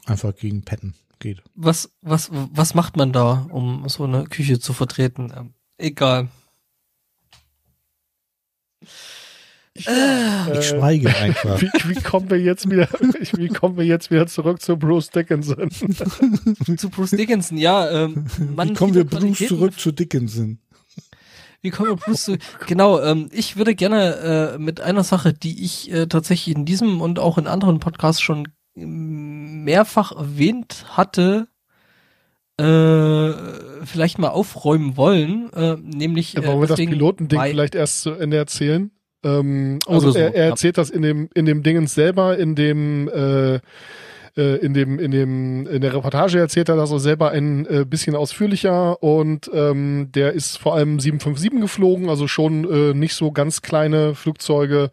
Einfach 0.05 0.35
gegen 0.35 0.63
Petten 0.63 0.95
geht. 1.19 1.41
Was, 1.55 1.91
was, 2.01 2.29
was 2.31 2.73
macht 2.73 2.97
man 2.97 3.13
da, 3.13 3.47
um 3.49 3.87
so 3.87 4.03
eine 4.03 4.25
Küche 4.25 4.59
zu 4.59 4.73
vertreten? 4.73 5.31
Ähm, 5.35 5.53
egal. 5.77 6.27
Ich 9.77 9.87
Äh, 9.87 10.61
schweige 10.61 11.15
einfach. 11.15 11.61
Wie, 11.61 11.69
wie 11.89 12.01
kommen 12.01 12.29
wir 12.29 12.39
jetzt 12.39 12.69
wieder, 12.69 12.87
wie 13.33 13.47
kommen 13.49 13.77
wir 13.77 13.85
jetzt 13.85 14.09
wieder 14.11 14.27
zurück 14.27 14.61
zu 14.61 14.77
Bruce 14.77 15.09
Dickinson? 15.09 15.69
Zu 16.77 16.89
Bruce 16.89 17.11
Dickinson, 17.11 17.57
ja. 17.57 17.89
Ähm, 17.89 18.25
man 18.55 18.69
Wie 18.69 18.73
kommen 18.73 18.93
wir 18.93 19.03
Bruce 19.03 19.19
Qualitäten- 19.21 19.47
zurück 19.47 19.79
zu 19.79 19.91
Dickinson? 19.91 20.59
Wie 21.61 21.69
kommen 21.71 21.89
wir 21.89 21.95
Bruce 21.95 22.23
zu, 22.23 22.37
genau, 22.67 22.99
ähm, 23.01 23.29
ich 23.31 23.57
würde 23.57 23.73
gerne 23.75 24.53
äh, 24.55 24.57
mit 24.59 24.79
einer 24.79 25.03
Sache, 25.03 25.33
die 25.33 25.63
ich 25.63 25.91
äh, 25.91 26.07
tatsächlich 26.07 26.55
in 26.55 26.65
diesem 26.65 27.01
und 27.01 27.19
auch 27.19 27.37
in 27.37 27.47
anderen 27.47 27.79
Podcasts 27.79 28.21
schon 28.21 28.47
ähm, 28.75 29.63
mehrfach 29.63 30.11
erwähnt 30.11 30.85
hatte, 30.89 31.47
äh, 32.59 33.33
vielleicht 33.85 34.17
mal 34.19 34.29
aufräumen 34.29 34.97
wollen, 34.97 35.51
äh, 35.53 35.75
nämlich 35.81 36.37
äh, 36.37 36.45
Wollen 36.45 36.61
wir 36.61 36.67
das 36.67 36.77
Pilotending 36.77 37.39
vielleicht 37.39 37.75
erst 37.75 38.01
zu 38.01 38.11
Ende 38.11 38.37
erzählen? 38.37 38.91
Ähm, 39.27 39.79
also 39.87 40.11
so, 40.11 40.19
er, 40.19 40.33
er 40.33 40.43
ja. 40.43 40.49
erzählt 40.49 40.77
das 40.77 40.89
in 40.89 41.01
dem 41.01 41.29
in 41.33 41.45
dem 41.45 41.63
Dingens 41.63 41.93
selber, 41.93 42.37
in 42.37 42.55
dem 42.55 43.09
äh, 43.09 43.55
äh, 44.37 44.57
in 44.57 44.73
dem 44.73 44.99
in 44.99 45.11
dem 45.11 45.67
in 45.67 45.81
der 45.81 45.93
Reportage 45.93 46.39
erzählt 46.39 46.69
er 46.69 46.75
das 46.75 46.91
auch 46.91 46.99
selber 46.99 47.31
ein 47.31 47.65
äh, 47.65 47.85
bisschen 47.85 48.15
ausführlicher 48.15 49.01
und 49.01 49.49
ähm, 49.53 50.09
der 50.13 50.33
ist 50.33 50.57
vor 50.57 50.75
allem 50.75 50.99
757 50.99 51.61
geflogen, 51.61 52.09
also 52.09 52.27
schon 52.27 52.69
äh, 52.69 52.93
nicht 52.93 53.15
so 53.15 53.31
ganz 53.31 53.61
kleine 53.61 54.15
Flugzeuge 54.15 54.91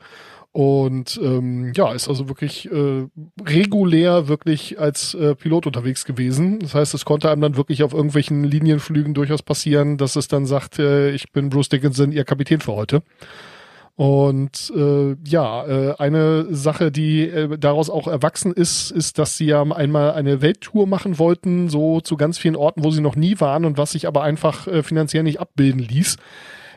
und 0.55 1.19
ähm, 1.21 1.73
ja, 1.75 1.93
ist 1.93 2.09
also 2.09 2.29
wirklich 2.29 2.71
äh, 2.71 3.09
regulär 3.45 4.29
wirklich 4.29 4.79
als 4.79 5.13
äh, 5.15 5.35
Pilot 5.35 5.67
unterwegs 5.67 6.05
gewesen. 6.05 6.61
Das 6.61 6.77
heißt, 6.77 6.95
es 6.95 7.05
konnte 7.05 7.29
einem 7.29 7.43
dann 7.43 7.57
wirklich 7.57 7.83
auf 7.83 7.93
irgendwelchen 7.93 8.45
Linienflügen 8.45 9.15
durchaus 9.15 9.43
passieren, 9.43 9.97
dass 9.97 10.15
es 10.15 10.29
dann 10.29 10.47
sagt, 10.47 10.79
äh, 10.79 11.11
ich 11.11 11.33
bin 11.33 11.51
Bruce 11.51 11.71
Dickinson, 11.71 12.13
Ihr 12.13 12.23
Kapitän 12.25 12.61
für 12.61 12.75
heute. 12.75 13.03
Und 13.97 14.73
äh, 14.75 15.15
ja, 15.25 15.65
äh, 15.67 15.95
eine 15.99 16.53
Sache, 16.53 16.91
die 16.91 17.29
äh, 17.29 17.57
daraus 17.59 17.91
auch 17.91 18.09
erwachsen 18.09 18.53
ist, 18.53 18.91
ist, 18.91 19.19
dass 19.19 19.37
sie 19.37 19.47
ja 19.47 19.63
einmal 19.63 20.13
eine 20.13 20.43
Welttour 20.43 20.89
machen 20.89 21.19
wollten, 21.19 21.69
so 21.69 22.01
zu 22.01 22.17
ganz 22.17 22.37
vielen 22.37 22.57
Orten, 22.57 22.83
wo 22.83 22.91
sie 22.91 23.01
noch 23.01 23.15
nie 23.15 23.39
waren 23.39 23.65
und 23.65 23.79
was 23.79 23.93
sich 23.93 24.09
aber 24.09 24.25
einfach 24.25 24.67
äh, 24.67 24.83
finanziell 24.83 25.23
nicht 25.23 25.39
abbilden 25.39 25.81
ließ. 25.81 26.17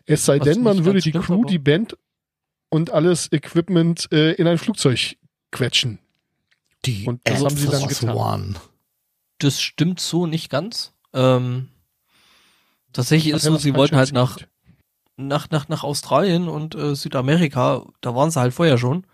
Es 0.05 0.25
sei 0.25 0.39
Was 0.39 0.47
denn, 0.47 0.61
man 0.61 0.85
würde 0.85 0.99
die 0.99 1.09
stimmt, 1.09 1.25
Crew, 1.25 1.39
aber- 1.41 1.49
die 1.49 1.57
Band 1.57 1.97
und 2.69 2.91
alles 2.91 3.31
Equipment 3.31 4.07
äh, 4.11 4.33
in 4.33 4.45
ein 4.45 4.59
Flugzeug 4.59 5.17
quetschen. 5.51 5.97
Die 6.85 7.05
Und 7.07 7.21
das 7.23 7.43
haben 7.43 7.57
sie 7.57 7.67
dann 7.67 7.87
getan. 7.87 8.09
One. 8.15 8.53
Das 9.39 9.59
stimmt 9.59 9.99
so 9.99 10.27
nicht 10.27 10.51
ganz. 10.51 10.93
Ähm, 11.13 11.69
tatsächlich 12.93 13.33
ist 13.33 13.41
so, 13.43 13.57
sie 13.57 13.73
wollten 13.73 13.95
halt 13.95 14.13
nach? 14.13 14.37
Nach, 15.17 15.49
nach, 15.49 15.67
nach 15.67 15.83
Australien 15.83 16.47
und 16.47 16.75
äh, 16.75 16.95
Südamerika, 16.95 17.85
da 18.01 18.15
waren 18.15 18.31
sie 18.31 18.39
halt 18.39 18.53
vorher 18.53 18.77
schon. 18.77 19.05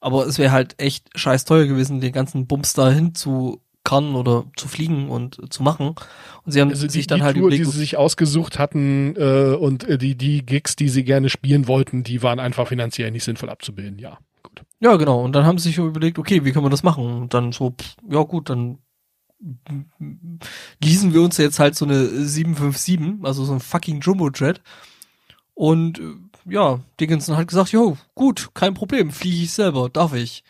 Aber 0.00 0.26
es 0.26 0.38
wäre 0.38 0.52
halt 0.52 0.80
echt 0.80 1.08
scheiß 1.14 1.44
teuer 1.44 1.66
gewesen, 1.66 2.00
den 2.00 2.12
ganzen 2.12 2.46
Bums 2.46 2.72
da 2.72 2.90
hin 2.90 3.14
zu 3.14 3.60
karren 3.84 4.14
oder 4.14 4.44
zu 4.56 4.68
fliegen 4.68 5.08
und 5.08 5.38
äh, 5.38 5.48
zu 5.48 5.62
machen. 5.62 5.94
Und 6.44 6.52
sie 6.52 6.60
haben 6.60 6.70
Also 6.70 6.86
die, 6.86 6.92
sich 6.92 7.06
dann 7.06 7.20
die 7.20 7.24
halt 7.24 7.36
Tour, 7.36 7.50
die 7.50 7.56
überlegt, 7.56 7.72
sie 7.72 7.78
sich 7.78 7.96
ausgesucht 7.96 8.58
hatten 8.58 9.14
äh, 9.16 9.54
und 9.54 9.84
äh, 9.84 9.98
die, 9.98 10.16
die 10.16 10.44
Gigs, 10.44 10.76
die 10.76 10.88
sie 10.88 11.04
gerne 11.04 11.28
spielen 11.28 11.66
wollten, 11.68 12.02
die 12.02 12.22
waren 12.22 12.40
einfach 12.40 12.68
finanziell 12.68 13.10
nicht 13.10 13.24
sinnvoll 13.24 13.50
abzubilden, 13.50 13.98
ja. 13.98 14.18
Gut. 14.42 14.62
ja 14.80 14.96
genau, 14.96 15.22
und 15.22 15.32
dann 15.32 15.44
haben 15.44 15.58
sie 15.58 15.68
sich 15.68 15.78
überlegt, 15.78 16.18
okay, 16.18 16.44
wie 16.44 16.52
können 16.52 16.64
wir 16.64 16.70
das 16.70 16.82
machen? 16.82 17.04
Und 17.04 17.34
dann 17.34 17.52
so, 17.52 17.70
pff, 17.70 17.96
ja 18.08 18.22
gut, 18.22 18.50
dann 18.50 18.78
leasen 20.82 21.14
wir 21.14 21.22
uns 21.22 21.38
jetzt 21.38 21.58
halt 21.58 21.74
so 21.74 21.84
eine 21.84 22.06
757, 22.06 23.24
also 23.24 23.44
so 23.44 23.52
ein 23.54 23.60
fucking 23.60 24.00
Jumbo-Jet. 24.00 24.60
Und 25.60 25.98
äh, 25.98 26.52
ja, 26.54 26.80
Dickinson 26.98 27.36
hat 27.36 27.46
gesagt, 27.48 27.70
jo, 27.72 27.98
gut, 28.14 28.48
kein 28.54 28.72
Problem, 28.72 29.10
fliege 29.10 29.42
ich 29.44 29.52
selber, 29.52 29.90
darf 29.90 30.14
ich. 30.14 30.42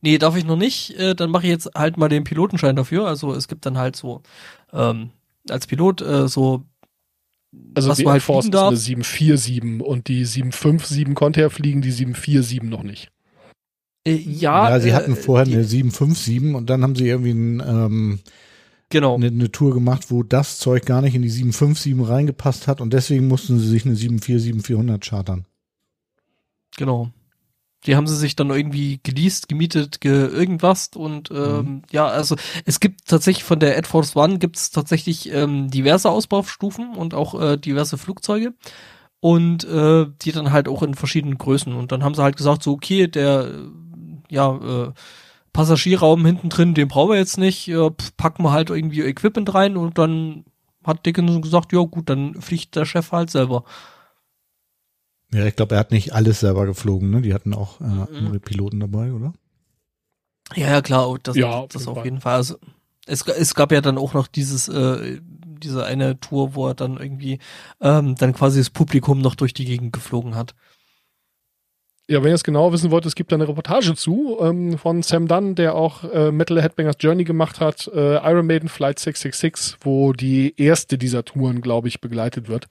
Nee, 0.00 0.16
darf 0.18 0.36
ich 0.36 0.44
noch 0.46 0.56
nicht, 0.56 0.98
äh, 0.98 1.14
dann 1.14 1.30
mache 1.30 1.44
ich 1.44 1.50
jetzt 1.50 1.70
halt 1.74 1.98
mal 1.98 2.08
den 2.08 2.24
Pilotenschein 2.24 2.74
dafür. 2.76 3.06
Also 3.06 3.34
es 3.34 3.46
gibt 3.48 3.66
dann 3.66 3.76
halt 3.76 3.94
so 3.96 4.22
ähm, 4.72 5.10
als 5.50 5.66
Pilot 5.66 6.00
äh, 6.00 6.28
so 6.28 6.64
Also 7.74 7.90
Was 7.90 7.98
die 7.98 8.04
du 8.04 8.10
halt 8.10 8.22
Force 8.22 8.46
fliegen 8.46 8.56
ist 8.56 8.64
eine 8.66 8.76
darfst. 8.76 8.84
747 8.84 9.82
und 9.82 10.08
die 10.08 10.24
757 10.24 11.14
konnte 11.14 11.42
er 11.42 11.50
fliegen, 11.50 11.82
die 11.82 11.90
747 11.92 12.62
noch 12.62 12.82
nicht. 12.82 13.10
äh, 14.06 14.14
ja, 14.16 14.70
Ja, 14.70 14.80
sie 14.80 14.94
hatten 14.94 15.12
äh, 15.12 15.16
vorher 15.16 15.44
die, 15.46 15.54
eine 15.54 15.64
757 15.64 16.54
und 16.54 16.70
dann 16.70 16.82
haben 16.82 16.96
sie 16.96 17.08
irgendwie 17.08 17.32
ein, 17.32 17.60
ähm, 17.60 18.20
genau. 18.94 19.16
eine, 19.16 19.26
eine 19.26 19.50
Tour 19.50 19.74
gemacht, 19.74 20.10
wo 20.10 20.22
das 20.22 20.58
Zeug 20.58 20.86
gar 20.86 21.02
nicht 21.02 21.14
in 21.14 21.22
die 21.22 21.28
757 21.28 22.08
reingepasst 22.08 22.68
hat 22.68 22.80
und 22.80 22.92
deswegen 22.92 23.26
mussten 23.28 23.58
sie 23.58 23.68
sich 23.68 23.84
eine 23.84 23.96
747-400 23.96 25.06
chartern. 25.06 25.46
Genau. 26.76 27.10
Die 27.86 27.96
haben 27.96 28.06
sie 28.06 28.16
sich 28.16 28.34
dann 28.34 28.48
irgendwie 28.48 29.00
geleast, 29.02 29.48
gemietet, 29.48 30.00
ge 30.00 30.28
irgendwas 30.28 30.90
und 30.94 31.30
ähm, 31.30 31.82
ja, 31.90 32.06
also 32.06 32.36
es 32.64 32.80
gibt 32.80 33.06
tatsächlich 33.06 33.44
von 33.44 33.60
der 33.60 33.74
Air 33.74 33.84
Force 33.84 34.16
One 34.16 34.38
gibt 34.38 34.56
es 34.56 34.70
tatsächlich 34.70 35.30
ähm, 35.30 35.70
diverse 35.70 36.08
Ausbaustufen 36.08 36.94
und 36.94 37.12
auch 37.12 37.38
äh, 37.38 37.58
diverse 37.58 37.98
Flugzeuge 37.98 38.54
und 39.20 39.64
äh, 39.64 40.06
die 40.22 40.32
dann 40.32 40.52
halt 40.52 40.68
auch 40.68 40.82
in 40.82 40.94
verschiedenen 40.94 41.36
Größen 41.36 41.74
und 41.74 41.92
dann 41.92 42.04
haben 42.04 42.14
sie 42.14 42.22
halt 42.22 42.38
gesagt 42.38 42.62
so 42.62 42.72
okay 42.72 43.06
der 43.06 43.50
ja 44.30 44.86
äh, 44.86 44.92
Passagierraum 45.54 46.26
hinten 46.26 46.50
drin, 46.50 46.74
den 46.74 46.88
brauchen 46.88 47.12
wir 47.12 47.16
jetzt 47.18 47.38
nicht, 47.38 47.68
äh, 47.68 47.90
packen 48.18 48.42
wir 48.42 48.52
halt 48.52 48.68
irgendwie 48.68 49.00
Equipment 49.00 49.54
rein 49.54 49.78
und 49.78 49.96
dann 49.96 50.44
hat 50.84 51.06
Dickinson 51.06 51.40
gesagt, 51.40 51.72
ja 51.72 51.80
gut, 51.80 52.10
dann 52.10 52.42
fliegt 52.42 52.76
der 52.76 52.84
Chef 52.84 53.10
halt 53.12 53.30
selber. 53.30 53.64
Ja, 55.32 55.46
ich 55.46 55.56
glaube, 55.56 55.74
er 55.74 55.78
hat 55.80 55.90
nicht 55.90 56.12
alles 56.12 56.40
selber 56.40 56.66
geflogen, 56.66 57.10
ne? 57.10 57.22
Die 57.22 57.32
hatten 57.34 57.54
auch 57.54 57.80
äh, 57.80 57.84
Mhm. 57.84 58.08
andere 58.16 58.40
Piloten 58.40 58.80
dabei, 58.80 59.12
oder? 59.12 59.32
Ja, 60.54 60.68
ja, 60.70 60.82
klar, 60.82 61.16
das, 61.22 61.36
Ja, 61.36 61.48
auf 61.50 61.68
das 61.68 61.82
jeden 61.82 61.88
auf 61.90 61.96
Fall. 61.96 62.04
jeden 62.04 62.20
Fall. 62.20 62.34
Also, 62.34 62.56
es, 63.06 63.22
es 63.26 63.54
gab 63.54 63.72
ja 63.72 63.80
dann 63.80 63.98
auch 63.98 64.12
noch 64.14 64.26
dieses, 64.26 64.68
äh, 64.68 65.20
diese 65.24 65.84
eine 65.84 66.20
Tour, 66.20 66.54
wo 66.54 66.68
er 66.68 66.74
dann 66.74 66.98
irgendwie 66.98 67.38
ähm, 67.80 68.14
dann 68.16 68.34
quasi 68.34 68.60
das 68.60 68.70
Publikum 68.70 69.20
noch 69.20 69.34
durch 69.34 69.54
die 69.54 69.64
Gegend 69.64 69.92
geflogen 69.92 70.34
hat. 70.34 70.54
Ja, 72.08 72.22
wenn 72.22 72.30
ihr 72.30 72.34
es 72.34 72.44
genau 72.44 72.70
wissen 72.70 72.90
wollt, 72.90 73.06
es 73.06 73.14
gibt 73.14 73.32
da 73.32 73.36
eine 73.36 73.48
Reportage 73.48 73.94
zu 73.94 74.36
ähm, 74.40 74.76
von 74.76 75.02
Sam 75.02 75.26
Dunn, 75.26 75.54
der 75.54 75.74
auch 75.74 76.04
äh, 76.04 76.30
Metal 76.30 76.60
Headbangers 76.60 76.96
Journey 77.00 77.24
gemacht 77.24 77.60
hat, 77.60 77.90
äh, 77.94 78.16
Iron 78.16 78.46
Maiden 78.46 78.68
Flight 78.68 78.98
666, 78.98 79.78
wo 79.80 80.12
die 80.12 80.54
erste 80.60 80.98
dieser 80.98 81.24
Touren, 81.24 81.62
glaube 81.62 81.88
ich, 81.88 82.02
begleitet 82.02 82.48
wird. 82.48 82.66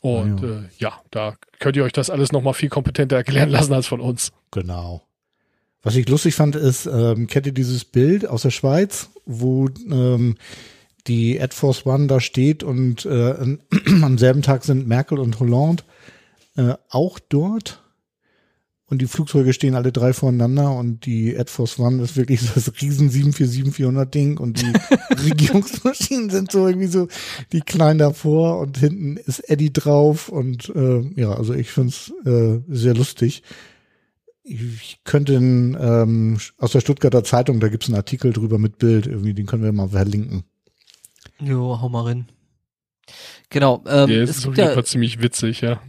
Und 0.00 0.40
Ja. 0.40 0.48
ja, 0.48 0.54
äh, 0.54 0.62
ja 0.78 0.92
da 1.10 1.36
könnt 1.58 1.76
ihr 1.76 1.84
euch 1.84 1.92
das 1.92 2.08
alles 2.08 2.32
nochmal 2.32 2.54
viel 2.54 2.70
kompetenter 2.70 3.16
erklären 3.16 3.50
lassen 3.50 3.74
als 3.74 3.86
von 3.86 4.00
uns. 4.00 4.32
Genau. 4.50 5.02
Was 5.82 5.96
ich 5.96 6.08
lustig 6.08 6.34
fand, 6.34 6.56
ist, 6.56 6.86
ähm, 6.86 7.26
kennt 7.26 7.44
ihr 7.46 7.52
dieses 7.52 7.84
Bild 7.84 8.26
aus 8.26 8.42
der 8.42 8.50
Schweiz, 8.50 9.10
wo 9.26 9.68
ähm, 9.90 10.36
die 11.08 11.36
Air 11.36 11.50
Force 11.50 11.84
One 11.84 12.06
da 12.06 12.20
steht 12.20 12.62
und 12.62 13.04
äh, 13.04 13.56
am 14.02 14.16
selben 14.16 14.40
Tag 14.40 14.64
sind 14.64 14.86
Merkel 14.86 15.18
und 15.18 15.40
Hollande 15.40 15.82
äh, 16.56 16.74
auch 16.88 17.18
dort. 17.18 17.82
Und 18.92 19.00
die 19.00 19.06
Flugzeuge 19.06 19.54
stehen 19.54 19.74
alle 19.74 19.90
drei 19.90 20.12
voreinander 20.12 20.76
und 20.76 21.06
die 21.06 21.32
Air 21.32 21.46
Force 21.46 21.78
One 21.78 22.02
ist 22.02 22.14
wirklich 22.18 22.42
so 22.42 22.48
das 22.54 22.70
riesen 22.82 23.08
747-400 23.08 24.04
Ding 24.04 24.36
und 24.36 24.60
die 24.60 24.70
Regierungsmaschinen 25.30 26.28
sind 26.28 26.52
so 26.52 26.66
irgendwie 26.66 26.88
so 26.88 27.08
die 27.52 27.62
kleinen 27.62 27.98
davor 27.98 28.58
und 28.58 28.76
hinten 28.76 29.16
ist 29.16 29.48
Eddie 29.48 29.72
drauf 29.72 30.28
und 30.28 30.70
äh, 30.76 31.00
ja, 31.18 31.32
also 31.32 31.54
ich 31.54 31.70
find's 31.70 32.12
äh, 32.26 32.58
sehr 32.68 32.92
lustig. 32.92 33.42
Ich 34.42 35.00
könnte 35.04 35.34
in, 35.36 35.74
ähm, 35.80 36.38
aus 36.58 36.72
der 36.72 36.80
Stuttgarter 36.80 37.24
Zeitung, 37.24 37.60
da 37.60 37.68
gibt's 37.68 37.86
einen 37.86 37.96
Artikel 37.96 38.34
drüber 38.34 38.58
mit 38.58 38.76
Bild, 38.76 39.06
irgendwie, 39.06 39.32
den 39.32 39.46
können 39.46 39.64
wir 39.64 39.72
mal 39.72 39.88
verlinken. 39.88 40.42
Jo, 41.40 41.80
hau 41.80 41.88
mal 41.88 42.02
rein. 42.02 42.28
Genau, 43.48 43.82
ähm, 43.86 44.08
Der 44.08 44.22
es 44.22 44.30
ist 44.30 44.38
auf 44.40 44.44
gibt 44.44 44.58
jeden 44.58 44.68
ja, 44.68 44.74
Fall 44.74 44.84
ziemlich 44.84 45.22
witzig, 45.22 45.62
ja. 45.62 45.80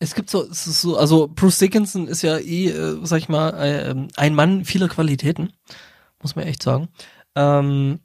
Es 0.00 0.14
gibt 0.14 0.30
so, 0.30 0.42
es 0.50 0.66
ist 0.66 0.80
so, 0.80 0.96
also 0.96 1.28
Bruce 1.28 1.58
Dickinson 1.58 2.08
ist 2.08 2.22
ja 2.22 2.38
eh, 2.38 2.68
äh, 2.68 2.98
sag 3.04 3.18
ich 3.18 3.28
mal, 3.28 3.50
äh, 3.50 3.90
ähm, 3.90 4.08
ein 4.16 4.34
Mann 4.34 4.64
vieler 4.64 4.88
Qualitäten, 4.88 5.52
muss 6.22 6.34
man 6.34 6.46
echt 6.46 6.62
sagen. 6.62 6.88
Ähm, 7.36 8.00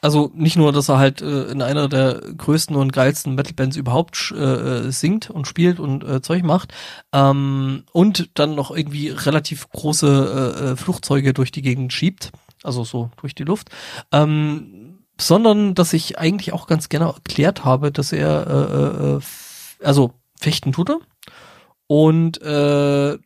also 0.00 0.30
nicht 0.34 0.56
nur, 0.56 0.70
dass 0.70 0.88
er 0.88 0.98
halt 0.98 1.22
äh, 1.22 1.46
in 1.46 1.60
einer 1.60 1.88
der 1.88 2.20
größten 2.36 2.76
und 2.76 2.92
geilsten 2.92 3.34
Metalbands 3.34 3.76
überhaupt 3.76 4.32
äh, 4.36 4.86
äh, 4.86 4.92
singt 4.92 5.28
und 5.28 5.48
spielt 5.48 5.80
und 5.80 6.04
äh, 6.04 6.22
Zeug 6.22 6.44
macht 6.44 6.72
ähm, 7.12 7.82
und 7.92 8.30
dann 8.34 8.54
noch 8.54 8.70
irgendwie 8.70 9.08
relativ 9.08 9.68
große 9.70 10.54
äh, 10.60 10.64
äh, 10.64 10.76
Flugzeuge 10.76 11.34
durch 11.34 11.50
die 11.50 11.62
Gegend 11.62 11.92
schiebt, 11.92 12.30
also 12.62 12.84
so 12.84 13.10
durch 13.20 13.34
die 13.34 13.42
Luft, 13.42 13.70
ähm, 14.12 15.00
sondern 15.20 15.74
dass 15.74 15.92
ich 15.94 16.18
eigentlich 16.20 16.52
auch 16.52 16.68
ganz 16.68 16.88
gerne 16.88 17.06
erklärt 17.06 17.64
habe, 17.64 17.90
dass 17.90 18.12
er 18.12 19.20
also 19.82 20.12
fechten 20.40 20.72
tut 20.72 20.90
er 20.90 20.98
und 21.86 22.40
äh, 22.42 23.18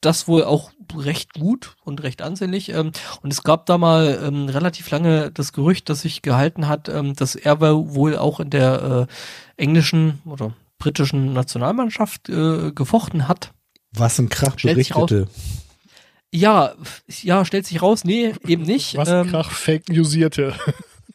das 0.00 0.28
wohl 0.28 0.44
auch 0.44 0.70
recht 0.94 1.34
gut 1.34 1.76
und 1.84 2.02
recht 2.02 2.22
ansehnlich. 2.22 2.70
Ähm, 2.70 2.92
und 3.22 3.32
es 3.32 3.42
gab 3.42 3.66
da 3.66 3.78
mal 3.78 4.20
ähm, 4.22 4.48
relativ 4.48 4.90
lange 4.90 5.30
das 5.32 5.52
Gerücht, 5.52 5.88
das 5.88 6.02
sich 6.02 6.22
gehalten 6.22 6.68
hat, 6.68 6.88
ähm, 6.88 7.14
dass 7.14 7.34
er 7.34 7.60
wohl 7.60 8.16
auch 8.16 8.40
in 8.40 8.50
der 8.50 9.08
äh, 9.08 9.62
englischen 9.62 10.20
oder 10.24 10.54
britischen 10.78 11.32
Nationalmannschaft 11.32 12.28
äh, 12.28 12.72
gefochten 12.72 13.28
hat. 13.28 13.52
Was 13.92 14.18
ein 14.18 14.28
Krach 14.28 14.56
berichtete. 14.56 15.28
Ja, 16.32 16.74
ja, 17.22 17.44
stellt 17.44 17.66
sich 17.66 17.80
raus, 17.80 18.04
nee, 18.04 18.34
eben 18.46 18.64
nicht. 18.64 18.96
Was 18.96 19.08
Ähm, 19.08 19.30
Krach 19.30 19.50
Fake 19.50 19.88
Newsierte. 19.88 20.54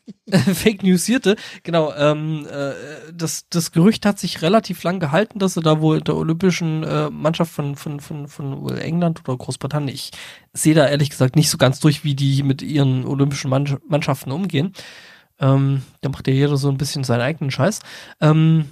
Fake 0.53 0.83
Newsierte, 0.83 1.35
genau, 1.63 1.93
ähm, 1.93 2.47
äh, 2.49 2.73
das, 3.13 3.47
das 3.49 3.71
Gerücht 3.71 4.05
hat 4.05 4.19
sich 4.19 4.41
relativ 4.41 4.83
lang 4.83 4.99
gehalten, 4.99 5.39
dass 5.39 5.55
er 5.55 5.63
da 5.63 5.81
wohl 5.81 6.01
der 6.01 6.15
olympischen 6.15 6.83
äh, 6.83 7.09
Mannschaft 7.09 7.51
von, 7.51 7.75
von, 7.75 7.99
von, 7.99 8.27
von 8.27 8.77
England 8.77 9.21
oder 9.27 9.37
Großbritannien, 9.37 9.93
ich 9.93 10.11
sehe 10.53 10.73
da 10.73 10.87
ehrlich 10.87 11.09
gesagt 11.09 11.35
nicht 11.35 11.49
so 11.49 11.57
ganz 11.57 11.79
durch, 11.79 12.03
wie 12.03 12.15
die 12.15 12.43
mit 12.43 12.61
ihren 12.61 13.05
olympischen 13.05 13.49
Mann 13.49 13.77
Mannschaften 13.87 14.31
umgehen. 14.31 14.73
Ähm, 15.39 15.81
da 16.01 16.09
macht 16.09 16.27
ja 16.27 16.33
jeder 16.33 16.57
so 16.57 16.69
ein 16.69 16.77
bisschen 16.77 17.03
seinen 17.03 17.21
eigenen 17.21 17.51
Scheiß. 17.51 17.79
Ähm, 18.21 18.69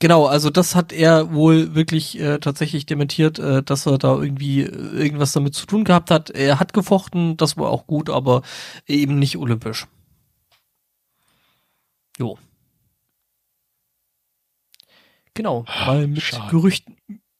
Genau, 0.00 0.26
also 0.26 0.50
das 0.50 0.76
hat 0.76 0.92
er 0.92 1.32
wohl 1.32 1.74
wirklich 1.74 2.20
äh, 2.20 2.38
tatsächlich 2.38 2.86
dementiert, 2.86 3.40
äh, 3.40 3.64
dass 3.64 3.84
er 3.86 3.98
da 3.98 4.14
irgendwie 4.14 4.62
äh, 4.62 4.68
irgendwas 4.68 5.32
damit 5.32 5.54
zu 5.54 5.66
tun 5.66 5.82
gehabt 5.82 6.10
hat. 6.12 6.30
Er 6.30 6.60
hat 6.60 6.72
gefochten, 6.72 7.36
das 7.36 7.56
war 7.56 7.70
auch 7.70 7.86
gut, 7.86 8.08
aber 8.08 8.42
eben 8.86 9.18
nicht 9.18 9.36
olympisch. 9.36 9.88
Jo. 12.18 12.38
Genau, 15.34 15.64
mal 15.86 16.06
mit 16.06 16.22
schade. 16.22 16.50
Gerüchten, 16.50 16.96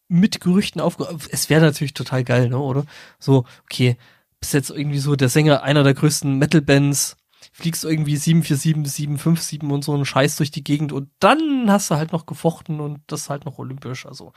mit 0.09 0.41
Gerüchten 0.41 0.81
aufge... 0.81 1.09
Es 1.31 1.51
wäre 1.51 1.61
natürlich 1.63 1.95
total 1.95 2.25
geil, 2.25 2.49
ne, 2.49 2.59
oder? 2.59 2.85
So, 3.21 3.45
okay, 3.65 3.97
bist 4.41 4.55
jetzt 4.55 4.71
irgendwie 4.71 4.99
so 4.99 5.17
der 5.17 5.29
Sänger 5.29 5.63
einer 5.63 5.83
der 5.85 5.95
größten 5.95 6.39
Metal-Bands, 6.39 7.17
fliegst 7.53 7.85
irgendwie 7.85 8.17
747, 8.17 8.93
757 8.93 9.63
und 9.63 9.85
so 9.85 9.95
einen 9.95 10.05
Scheiß 10.05 10.37
durch 10.37 10.51
die 10.51 10.65
Gegend 10.65 10.93
und 10.93 11.11
dann 11.21 11.71
hast 11.71 11.91
du 11.91 11.97
halt 11.97 12.13
noch 12.13 12.27
gefochten 12.27 12.81
und 12.81 13.01
das 13.07 13.31
halt 13.31 13.45
noch 13.45 13.59
olympisch. 13.59 14.07
Also, 14.07 14.33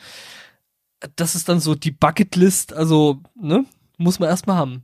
das 1.15 1.35
ist 1.35 1.49
dann 1.49 1.59
so 1.59 1.75
die 1.75 1.91
Bucketlist, 1.91 2.73
also, 2.73 3.21
ne, 3.35 3.65
muss 3.97 4.19
man 4.19 4.29
erstmal 4.29 4.57
haben. 4.57 4.83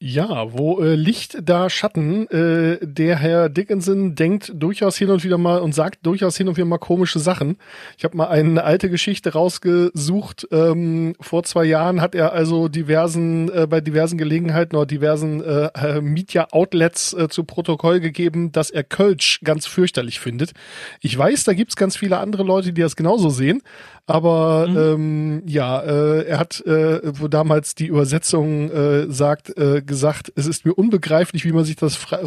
Ja, 0.00 0.52
wo 0.52 0.80
äh, 0.80 0.94
Licht 0.94 1.38
da 1.42 1.68
Schatten, 1.68 2.28
äh, 2.28 2.78
der 2.80 3.16
Herr 3.16 3.48
Dickinson 3.48 4.14
denkt 4.14 4.52
durchaus 4.54 4.96
hin 4.96 5.10
und 5.10 5.24
wieder 5.24 5.38
mal 5.38 5.58
und 5.58 5.74
sagt 5.74 6.06
durchaus 6.06 6.36
hin 6.36 6.46
und 6.46 6.56
wieder 6.56 6.66
mal 6.68 6.78
komische 6.78 7.18
Sachen. 7.18 7.56
Ich 7.96 8.04
habe 8.04 8.16
mal 8.16 8.28
eine 8.28 8.62
alte 8.62 8.90
Geschichte 8.90 9.32
rausgesucht. 9.32 10.46
Ähm, 10.52 11.16
vor 11.18 11.42
zwei 11.42 11.64
Jahren 11.64 12.00
hat 12.00 12.14
er 12.14 12.32
also 12.32 12.68
diversen, 12.68 13.50
äh, 13.50 13.66
bei 13.68 13.80
diversen 13.80 14.18
Gelegenheiten 14.18 14.76
oder 14.76 14.86
diversen 14.86 15.42
äh, 15.42 15.70
äh, 15.74 16.00
Media-Outlets 16.00 17.14
äh, 17.14 17.28
zu 17.28 17.42
Protokoll 17.42 17.98
gegeben, 17.98 18.52
dass 18.52 18.70
er 18.70 18.84
Kölsch 18.84 19.40
ganz 19.42 19.66
fürchterlich 19.66 20.20
findet. 20.20 20.52
Ich 21.00 21.18
weiß, 21.18 21.42
da 21.42 21.54
gibt's 21.54 21.74
ganz 21.74 21.96
viele 21.96 22.18
andere 22.18 22.44
Leute, 22.44 22.72
die 22.72 22.82
das 22.82 22.94
genauso 22.94 23.30
sehen. 23.30 23.62
Aber 24.08 24.66
ähm, 24.68 25.42
ja, 25.46 25.82
äh, 25.82 26.22
er 26.24 26.38
hat, 26.38 26.64
äh, 26.64 27.00
wo 27.20 27.28
damals 27.28 27.74
die 27.74 27.88
Übersetzung 27.88 28.70
äh, 28.70 29.12
sagt, 29.12 29.54
äh, 29.58 29.82
gesagt, 29.82 30.32
es 30.34 30.46
ist 30.46 30.64
mir 30.64 30.72
unbegreiflich, 30.72 31.44
wie 31.44 31.52
man 31.52 31.66
sich 31.66 31.76
das 31.76 31.94
frei, 31.94 32.20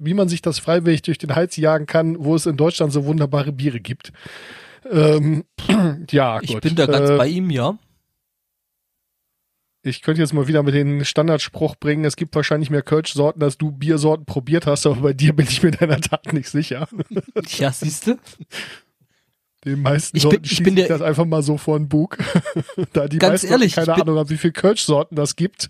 wie 0.00 0.14
man 0.14 0.28
sich 0.28 0.42
das 0.42 0.58
freiwillig 0.58 1.02
durch 1.02 1.18
den 1.18 1.36
Hals 1.36 1.56
jagen 1.56 1.86
kann, 1.86 2.16
wo 2.18 2.34
es 2.34 2.46
in 2.46 2.56
Deutschland 2.56 2.92
so 2.92 3.04
wunderbare 3.04 3.52
Biere 3.52 3.78
gibt. 3.78 4.12
Ähm, 4.90 5.44
ja, 6.10 6.40
Ich 6.42 6.54
gut. 6.54 6.62
bin 6.62 6.74
da 6.74 6.86
ganz 6.86 7.10
äh, 7.10 7.16
bei 7.16 7.28
ihm, 7.28 7.48
ja. 7.50 7.78
Ich 9.84 10.02
könnte 10.02 10.20
jetzt 10.20 10.34
mal 10.34 10.48
wieder 10.48 10.64
mit 10.64 10.74
den 10.74 11.04
Standardspruch 11.04 11.76
bringen, 11.76 12.04
es 12.04 12.16
gibt 12.16 12.34
wahrscheinlich 12.34 12.70
mehr 12.70 12.82
Kölsch-Sorten, 12.82 13.40
als 13.40 13.56
du 13.56 13.70
Biersorten 13.70 14.26
probiert 14.26 14.66
hast, 14.66 14.84
aber 14.84 14.96
bei 14.96 15.12
dir 15.12 15.32
bin 15.32 15.46
ich 15.48 15.62
mir 15.62 15.70
deiner 15.70 16.00
Tat 16.00 16.32
nicht 16.32 16.48
sicher. 16.48 16.88
Ja, 17.56 17.70
siehste. 17.70 18.18
Den 19.64 19.82
meisten 19.82 20.16
Ich 20.16 20.22
bin- 20.22 20.30
Leuten 20.32 20.44
ich 20.44 20.62
bin 20.62 20.76
ich 20.76 20.86
der- 20.86 20.98
das 20.98 21.02
einfach 21.06 21.26
mal 21.26 21.42
so 21.42 21.58
vor 21.58 21.78
den 21.78 21.88
Bug. 21.88 22.16
da 22.92 23.08
die 23.08 23.18
Ganz 23.18 23.32
meisten 23.42 23.48
ehrlich, 23.48 23.74
keine 23.74 23.88
ich 23.88 23.94
bin- 23.94 24.02
Ahnung 24.02 24.18
haben, 24.18 24.30
wie 24.30 24.38
viel 24.38 24.52
Kölsch-Sorten 24.52 25.16
das 25.16 25.36
gibt. 25.36 25.68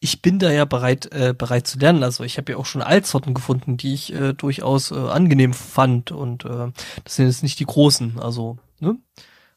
Ich 0.00 0.20
bin 0.20 0.38
da 0.38 0.50
ja 0.50 0.64
bereit, 0.64 1.06
äh, 1.12 1.32
bereit 1.36 1.66
zu 1.66 1.78
lernen. 1.78 2.02
Also 2.02 2.24
ich 2.24 2.36
habe 2.38 2.52
ja 2.52 2.58
auch 2.58 2.66
schon 2.66 2.82
Altsorten 2.82 3.34
gefunden, 3.34 3.76
die 3.76 3.94
ich 3.94 4.12
äh, 4.12 4.34
durchaus 4.34 4.90
äh, 4.90 4.94
angenehm 4.96 5.54
fand. 5.54 6.10
Und 6.10 6.44
äh, 6.44 6.70
das 7.04 7.16
sind 7.16 7.26
jetzt 7.26 7.42
nicht 7.42 7.58
die 7.60 7.66
großen. 7.66 8.18
Also, 8.18 8.58
ne? 8.80 8.96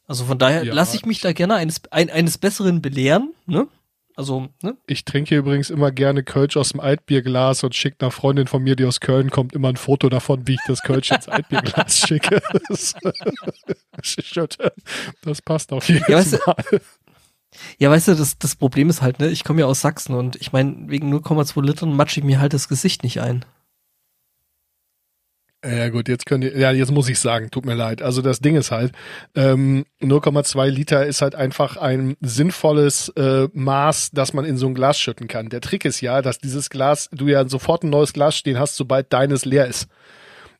Also 0.07 0.25
von 0.25 0.37
daher 0.37 0.63
Ja. 0.63 0.73
lasse 0.73 0.95
ich 0.95 1.05
mich 1.05 1.19
da 1.21 1.33
gerne 1.33 1.55
eines, 1.55 1.81
ein, 1.91 2.09
eines 2.09 2.37
Besseren 2.37 2.81
belehren, 2.81 3.33
ne? 3.47 3.67
Also, 4.19 4.49
ne? 4.61 4.75
Ich 4.85 5.05
trinke 5.05 5.37
übrigens 5.37 5.69
immer 5.69 5.93
gerne 5.93 6.23
Kölsch 6.23 6.57
aus 6.57 6.71
dem 6.71 6.81
Altbierglas 6.81 7.63
und 7.63 7.73
schicke 7.73 8.01
einer 8.01 8.11
Freundin 8.11 8.47
von 8.47 8.61
mir, 8.61 8.75
die 8.75 8.83
aus 8.83 8.99
Köln 8.99 9.29
kommt, 9.29 9.53
immer 9.53 9.69
ein 9.69 9.77
Foto 9.77 10.09
davon, 10.09 10.45
wie 10.45 10.55
ich 10.55 10.59
das 10.67 10.81
Kölsch 10.81 11.09
ins 11.11 11.29
Altbierglas 11.29 11.99
schicke. 12.05 12.41
Das, 12.67 12.95
das 15.21 15.41
passt 15.41 15.71
auf 15.71 15.87
jeden 15.87 16.03
Ja, 16.09 16.17
weißt 16.17 16.33
du- 16.33 16.37
Fall. 16.39 16.81
Ja, 17.77 17.89
weißt 17.89 18.09
du, 18.09 18.15
das, 18.15 18.37
das 18.37 18.57
Problem 18.57 18.89
ist 18.89 19.01
halt, 19.01 19.19
ne, 19.19 19.29
ich 19.29 19.45
komme 19.45 19.61
ja 19.61 19.67
aus 19.67 19.79
Sachsen 19.79 20.13
und 20.15 20.35
ich 20.35 20.51
meine, 20.51 20.75
wegen 20.89 21.13
0,2 21.13 21.61
Litern 21.65 21.93
matsche 21.95 22.19
ich 22.19 22.25
mir 22.25 22.41
halt 22.41 22.51
das 22.53 22.67
Gesicht 22.67 23.03
nicht 23.03 23.21
ein. 23.21 23.45
Ja 25.65 25.89
gut, 25.89 26.07
jetzt 26.07 26.25
könnt 26.25 26.45
ihr, 26.45 26.57
ja, 26.57 26.71
jetzt 26.71 26.91
muss 26.91 27.09
ich 27.09 27.19
sagen, 27.19 27.51
tut 27.51 27.65
mir 27.65 27.73
leid. 27.73 28.01
Also 28.01 28.21
das 28.21 28.39
Ding 28.39 28.55
ist 28.55 28.71
halt, 28.71 28.93
ähm, 29.35 29.85
0,2 30.01 30.69
Liter 30.69 31.05
ist 31.05 31.21
halt 31.21 31.35
einfach 31.35 31.75
ein 31.75 32.15
sinnvolles 32.21 33.09
äh, 33.17 33.49
Maß, 33.51 34.11
das 34.11 34.31
man 34.31 34.45
in 34.45 34.55
so 34.55 34.67
ein 34.67 34.73
Glas 34.73 34.97
schütten 34.97 35.27
kann. 35.27 35.49
Der 35.49 35.59
Trick 35.59 35.83
ist 35.83 35.99
ja, 35.99 36.21
dass 36.21 36.37
dieses 36.37 36.69
Glas, 36.69 37.09
du 37.11 37.27
ja 37.27 37.47
sofort 37.47 37.83
ein 37.83 37.89
neues 37.89 38.13
Glas 38.13 38.37
stehen 38.37 38.57
hast, 38.57 38.77
sobald 38.77 39.11
deines 39.11 39.43
leer 39.43 39.67
ist. 39.67 39.87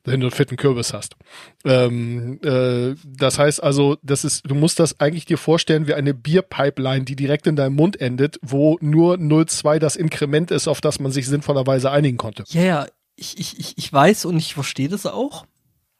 Wenn 0.04 0.20
du 0.20 0.28
einen 0.28 0.34
fitten 0.34 0.56
Kürbis 0.56 0.94
hast. 0.94 1.14
Ähm, 1.62 2.40
äh, 2.42 2.94
das 3.04 3.38
heißt 3.38 3.62
also, 3.62 3.98
das 4.02 4.24
ist, 4.24 4.50
du 4.50 4.54
musst 4.54 4.80
das 4.80 4.98
eigentlich 4.98 5.26
dir 5.26 5.36
vorstellen 5.36 5.86
wie 5.86 5.92
eine 5.92 6.14
Bierpipeline, 6.14 7.04
die 7.04 7.16
direkt 7.16 7.46
in 7.46 7.54
deinem 7.54 7.76
Mund 7.76 8.00
endet, 8.00 8.38
wo 8.40 8.78
nur 8.80 9.16
0,2 9.16 9.78
das 9.78 9.96
Inkrement 9.96 10.52
ist, 10.52 10.68
auf 10.68 10.80
das 10.80 11.00
man 11.00 11.12
sich 11.12 11.26
sinnvollerweise 11.26 11.90
einigen 11.90 12.16
konnte. 12.16 12.44
Ja, 12.48 12.62
ja, 12.62 12.86
ich, 13.20 13.38
ich, 13.38 13.58
ich, 13.58 13.78
ich 13.78 13.92
weiß 13.92 14.24
und 14.24 14.36
ich 14.38 14.54
verstehe 14.54 14.88
das 14.88 15.06
auch. 15.06 15.46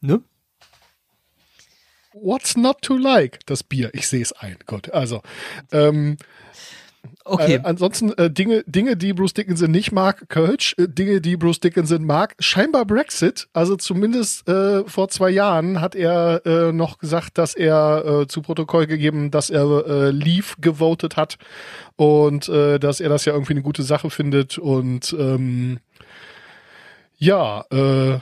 Ne? 0.01 0.21
What's 2.13 2.57
not 2.57 2.81
to 2.81 2.97
like? 2.97 3.45
Das 3.45 3.63
Bier. 3.63 3.91
Ich 3.93 4.07
sehe 4.07 4.21
es 4.21 4.33
ein. 4.33 4.57
Gut. 4.65 4.91
Also, 4.91 5.21
ähm, 5.71 6.17
Okay. 7.23 7.55
äh, 7.55 7.61
ansonsten 7.63 8.11
äh, 8.13 8.29
Dinge, 8.29 8.63
Dinge, 8.67 8.95
die 8.97 9.13
Bruce 9.13 9.33
Dickinson 9.33 9.71
nicht 9.71 9.91
mag, 9.91 10.27
Kölsch. 10.29 10.75
Äh, 10.77 10.87
Dinge, 10.87 11.21
die 11.21 11.37
Bruce 11.37 11.59
Dickinson 11.59 12.03
mag, 12.03 12.35
scheinbar 12.39 12.85
Brexit. 12.85 13.47
Also 13.53 13.75
zumindest 13.75 14.47
äh, 14.47 14.83
vor 14.87 15.09
zwei 15.09 15.29
Jahren 15.29 15.81
hat 15.81 15.95
er 15.95 16.41
äh, 16.45 16.71
noch 16.71 16.97
gesagt, 16.99 17.37
dass 17.37 17.55
er 17.55 18.21
äh, 18.21 18.27
zu 18.27 18.41
Protokoll 18.41 18.87
gegeben, 18.87 19.31
dass 19.31 19.49
er 19.49 20.11
Leave 20.11 20.55
gewotet 20.59 21.15
hat 21.17 21.37
und 21.95 22.47
dass 22.47 22.99
er 22.99 23.09
das 23.09 23.25
ja 23.25 23.33
irgendwie 23.33 23.53
eine 23.53 23.61
gute 23.61 23.83
Sache 23.83 24.09
findet 24.09 24.57
und 24.57 25.15
ähm, 25.17 25.79
ja, 27.21 27.63
äh, 27.71 28.19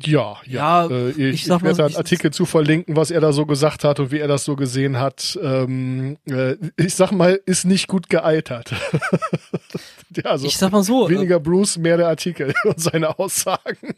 ja, 0.00 0.36
ja. 0.46 0.86
Ja, 0.86 0.86
äh, 0.86 1.10
ich, 1.10 1.18
ich 1.18 1.34
ich, 1.34 1.44
sag 1.44 1.60
mal 1.60 1.68
werde 1.68 1.84
einen 1.84 1.96
Artikel 1.96 2.30
zu 2.30 2.46
verlinken, 2.46 2.96
was 2.96 3.10
er 3.10 3.20
da 3.20 3.32
so 3.32 3.44
gesagt 3.44 3.84
hat 3.84 4.00
und 4.00 4.10
wie 4.10 4.18
er 4.18 4.28
das 4.28 4.44
so 4.44 4.56
gesehen 4.56 4.98
hat. 4.98 5.38
Ähm, 5.42 6.16
äh, 6.26 6.56
ich 6.78 6.94
sag 6.94 7.12
mal, 7.12 7.38
ist 7.44 7.66
nicht 7.66 7.88
gut 7.88 8.08
gealtert. 8.08 8.72
ja, 10.16 10.24
also 10.24 10.46
ich 10.46 10.56
sag 10.56 10.72
mal 10.72 10.82
so, 10.82 11.06
äh, 11.06 11.10
weniger 11.10 11.38
Bruce, 11.38 11.76
mehr 11.76 11.98
der 11.98 12.08
Artikel 12.08 12.54
und 12.64 12.80
seine 12.80 13.18
Aussagen. 13.18 13.94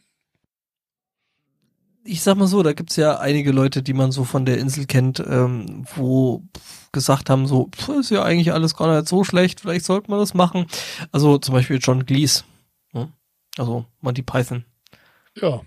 ich 2.05 2.23
sag 2.23 2.36
mal 2.36 2.49
so, 2.49 2.65
da 2.65 2.73
gibt's 2.73 2.97
ja 2.97 3.19
einige 3.20 3.53
Leute, 3.53 3.82
die 3.82 3.95
man 3.95 4.11
so 4.11 4.24
von 4.24 4.45
der 4.45 4.59
Insel 4.59 4.86
kennt, 4.86 5.20
ähm, 5.20 5.86
wo 5.95 6.43
gesagt 6.91 7.31
haben, 7.31 7.47
so, 7.47 7.69
pf, 7.69 7.91
ist 8.01 8.11
ja 8.11 8.24
eigentlich 8.24 8.53
alles 8.53 8.74
gar 8.74 8.93
nicht 8.93 9.09
so 9.09 9.23
schlecht, 9.23 9.61
vielleicht 9.61 9.85
sollte 9.85 10.11
man 10.11 10.19
das 10.19 10.35
machen. 10.35 10.66
Also 11.12 11.39
zum 11.39 11.55
Beispiel 11.55 11.78
John 11.81 12.05
Cleese. 12.05 12.43
Also 13.59 13.86
Monty 14.01 14.22
Python. 14.22 14.64
Ja. 15.36 15.62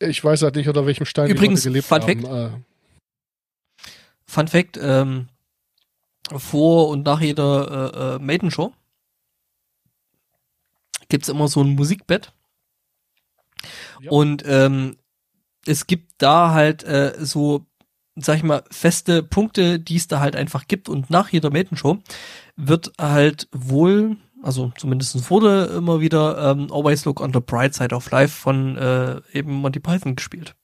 Ich 0.00 0.22
weiß 0.22 0.42
halt 0.42 0.54
nicht, 0.54 0.68
unter 0.68 0.86
welchem 0.86 1.06
Stein 1.06 1.28
Übrigens, 1.30 1.62
die 1.62 1.68
Leute 1.68 1.82
gelebt 1.82 1.88
Fun 1.88 2.02
haben. 2.02 2.22
Fact. 2.22 2.54
Äh, 2.54 2.68
Fun 4.26 4.48
Fact, 4.48 4.78
ähm, 4.80 5.28
vor 6.36 6.88
und 6.88 7.04
nach 7.04 7.20
jeder 7.20 7.94
äh, 7.94 8.16
äh, 8.16 8.18
Maiden-Show 8.18 8.74
gibt's 11.08 11.30
immer 11.30 11.48
so 11.48 11.62
ein 11.62 11.74
Musikbett. 11.74 12.32
Ja. 14.00 14.10
Und 14.10 14.44
ähm, 14.46 14.98
es 15.66 15.86
gibt 15.86 16.12
da 16.18 16.52
halt 16.52 16.84
äh, 16.84 17.14
so, 17.18 17.66
sag 18.16 18.36
ich 18.36 18.42
mal, 18.42 18.62
feste 18.70 19.22
Punkte, 19.22 19.80
die 19.80 19.96
es 19.96 20.08
da 20.08 20.20
halt 20.20 20.36
einfach 20.36 20.68
gibt. 20.68 20.88
Und 20.88 21.08
nach 21.08 21.30
jeder 21.30 21.50
Maiden-Show 21.50 21.98
wird 22.56 22.92
halt 23.00 23.48
wohl, 23.52 24.16
also 24.42 24.72
zumindest 24.76 25.30
wurde 25.30 25.64
immer 25.76 26.00
wieder 26.00 26.50
ähm, 26.50 26.72
Always 26.72 27.04
Look 27.04 27.20
on 27.20 27.32
the 27.32 27.40
Bright 27.40 27.74
Side 27.74 27.94
of 27.94 28.10
Life 28.10 28.36
von 28.36 28.76
äh, 28.76 29.20
eben 29.32 29.52
Monty 29.52 29.80
Python 29.80 30.16
gespielt. 30.16 30.54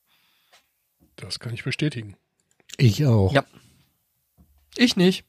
das 1.17 1.39
kann 1.41 1.53
ich 1.53 1.65
bestätigen. 1.65 2.17
Ich 2.77 3.05
auch. 3.07 3.33
Ja. 3.33 3.45
Ich 4.77 4.97
nicht. 4.97 5.25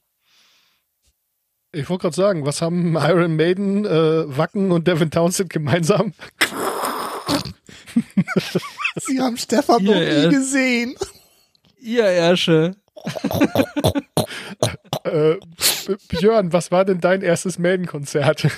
Ich 1.72 1.88
wollte 1.88 2.02
gerade 2.02 2.16
sagen, 2.16 2.46
was 2.46 2.62
haben 2.62 2.96
Iron 2.96 3.36
Maiden, 3.36 3.84
äh, 3.84 4.36
Wacken 4.36 4.72
und 4.72 4.88
Devin 4.88 5.10
Townsend 5.10 5.50
gemeinsam? 5.50 6.14
Sie 8.96 9.20
haben 9.20 9.36
Stefan 9.36 9.84
noch 9.84 9.94
nie 9.94 10.00
ja. 10.00 10.30
gesehen. 10.30 10.94
Ihr 11.78 12.04
Ärsche. 12.04 12.76
Äh, 15.04 15.36
Björn, 16.08 16.52
was 16.52 16.70
war 16.70 16.84
denn 16.84 17.00
dein 17.00 17.22
erstes 17.22 17.58
Maiden-Konzert? 17.58 18.48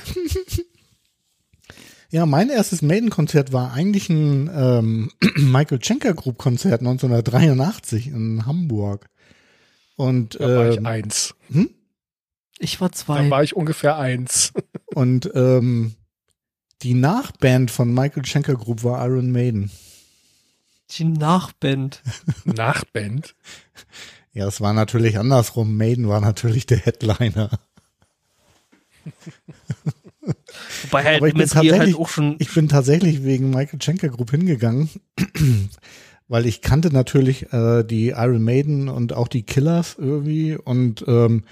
Ja, 2.10 2.24
mein 2.24 2.48
erstes 2.48 2.80
Maiden-Konzert 2.80 3.52
war 3.52 3.72
eigentlich 3.72 4.08
ein 4.08 4.50
ähm, 4.54 5.12
Michael 5.36 5.84
Schenker 5.84 6.14
Group 6.14 6.38
Konzert 6.38 6.80
1983 6.80 8.06
in 8.08 8.46
Hamburg. 8.46 9.10
Und, 9.96 10.40
Da 10.40 10.56
war 10.56 10.70
ich 10.70 10.78
ähm, 10.78 10.86
eins. 10.86 11.34
Ich 12.58 12.80
war 12.80 12.88
Da 12.88 12.94
zwei. 12.94 13.28
war 13.28 13.42
ich 13.42 13.54
ungefähr 13.54 13.98
eins. 13.98 14.52
und 14.94 15.30
ähm, 15.34 15.96
die 16.82 16.94
Nachband 16.94 17.70
von 17.70 17.92
Michael 17.92 18.24
Schenker 18.24 18.54
Group 18.54 18.84
war 18.84 19.04
Iron 19.06 19.30
Maiden. 19.30 19.70
Die 20.92 21.04
Nachband. 21.04 22.02
Nachband. 22.44 23.34
Ja, 24.38 24.46
es 24.46 24.60
war 24.60 24.72
natürlich 24.72 25.18
andersrum. 25.18 25.76
Maiden 25.76 26.08
war 26.08 26.20
natürlich 26.20 26.64
der 26.64 26.78
Headliner. 26.78 27.50
Wobei 30.82 31.02
halt 31.02 31.16
Aber 31.16 31.26
ich 31.26 31.34
bin 31.34 31.40
halt 31.42 31.50
tatsächlich- 31.50 31.96
auch 31.96 32.08
schon. 32.08 32.36
Ich 32.38 32.54
bin 32.54 32.68
tatsächlich 32.68 33.24
wegen 33.24 33.50
Michael 33.50 33.82
Schenker 33.82 34.10
Group 34.10 34.30
hingegangen, 34.30 34.90
weil 36.28 36.46
ich 36.46 36.62
kannte 36.62 36.92
natürlich 36.92 37.52
äh, 37.52 37.82
die 37.82 38.10
Iron 38.10 38.44
Maiden 38.44 38.88
und 38.88 39.12
auch 39.12 39.26
die 39.26 39.42
Killers 39.42 39.96
irgendwie 39.98 40.54
und 40.54 41.04
ähm, 41.08 41.42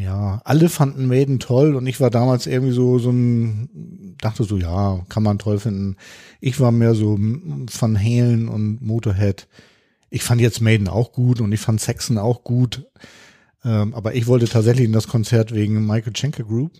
ja, 0.00 0.40
alle 0.44 0.68
fanden 0.68 1.08
Maiden 1.08 1.40
toll 1.40 1.74
und 1.74 1.84
ich 1.88 2.00
war 2.00 2.10
damals 2.10 2.46
irgendwie 2.46 2.72
so 2.74 3.00
so 3.00 3.10
ein 3.10 4.14
dachte 4.20 4.44
so 4.44 4.56
ja, 4.56 5.04
kann 5.08 5.24
man 5.24 5.40
toll 5.40 5.58
finden. 5.58 5.96
Ich 6.40 6.60
war 6.60 6.70
mehr 6.70 6.94
so 6.94 7.18
Van 7.18 7.98
Halen 7.98 8.48
und 8.48 8.80
Motorhead. 8.82 9.48
Ich 10.14 10.22
fand 10.24 10.42
jetzt 10.42 10.60
Maiden 10.60 10.88
auch 10.88 11.12
gut 11.12 11.40
und 11.40 11.52
ich 11.52 11.60
fand 11.60 11.80
Saxon 11.80 12.18
auch 12.18 12.44
gut. 12.44 12.84
Ähm, 13.64 13.94
aber 13.94 14.14
ich 14.14 14.26
wollte 14.26 14.46
tatsächlich 14.46 14.84
in 14.84 14.92
das 14.92 15.08
Konzert 15.08 15.54
wegen 15.54 15.86
Michael 15.86 16.14
Schenker 16.14 16.44
Group. 16.44 16.70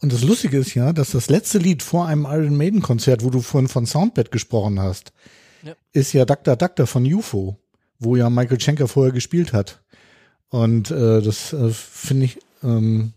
Und 0.00 0.12
das 0.12 0.22
Lustige 0.22 0.58
ist 0.58 0.74
ja, 0.74 0.92
dass 0.92 1.12
das 1.12 1.28
letzte 1.28 1.58
Lied 1.58 1.84
vor 1.84 2.06
einem 2.06 2.24
Iron 2.28 2.56
Maiden 2.56 2.82
Konzert, 2.82 3.22
wo 3.22 3.30
du 3.30 3.40
vorhin 3.40 3.68
von 3.68 3.86
Soundbed 3.86 4.32
gesprochen 4.32 4.80
hast, 4.80 5.12
Ja. 5.62 5.74
ist 5.92 6.12
ja 6.12 6.24
Dr. 6.24 6.56
Dr. 6.56 6.88
von 6.88 7.04
UFO, 7.04 7.56
wo 8.00 8.16
ja 8.16 8.30
Michael 8.30 8.60
Schenker 8.60 8.88
vorher 8.88 9.12
gespielt 9.12 9.52
hat. 9.52 9.80
Und 10.48 10.90
äh, 10.90 11.22
das 11.22 11.52
äh, 11.52 11.70
finde 11.70 12.24
ich 12.26 12.38
ähm, 12.64 13.12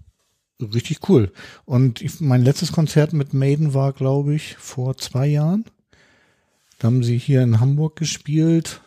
richtig 0.61 1.09
cool. 1.09 1.31
Und 1.65 2.01
ich, 2.01 2.19
mein 2.21 2.43
letztes 2.43 2.71
Konzert 2.71 3.13
mit 3.13 3.33
Maiden 3.33 3.73
war, 3.73 3.93
glaube 3.93 4.35
ich, 4.35 4.57
vor 4.57 4.95
zwei 4.97 5.25
Jahren. 5.25 5.65
Da 6.81 6.87
haben 6.87 7.03
sie 7.03 7.19
hier 7.19 7.43
in 7.43 7.59
Hamburg 7.59 7.95
gespielt. 7.95 8.81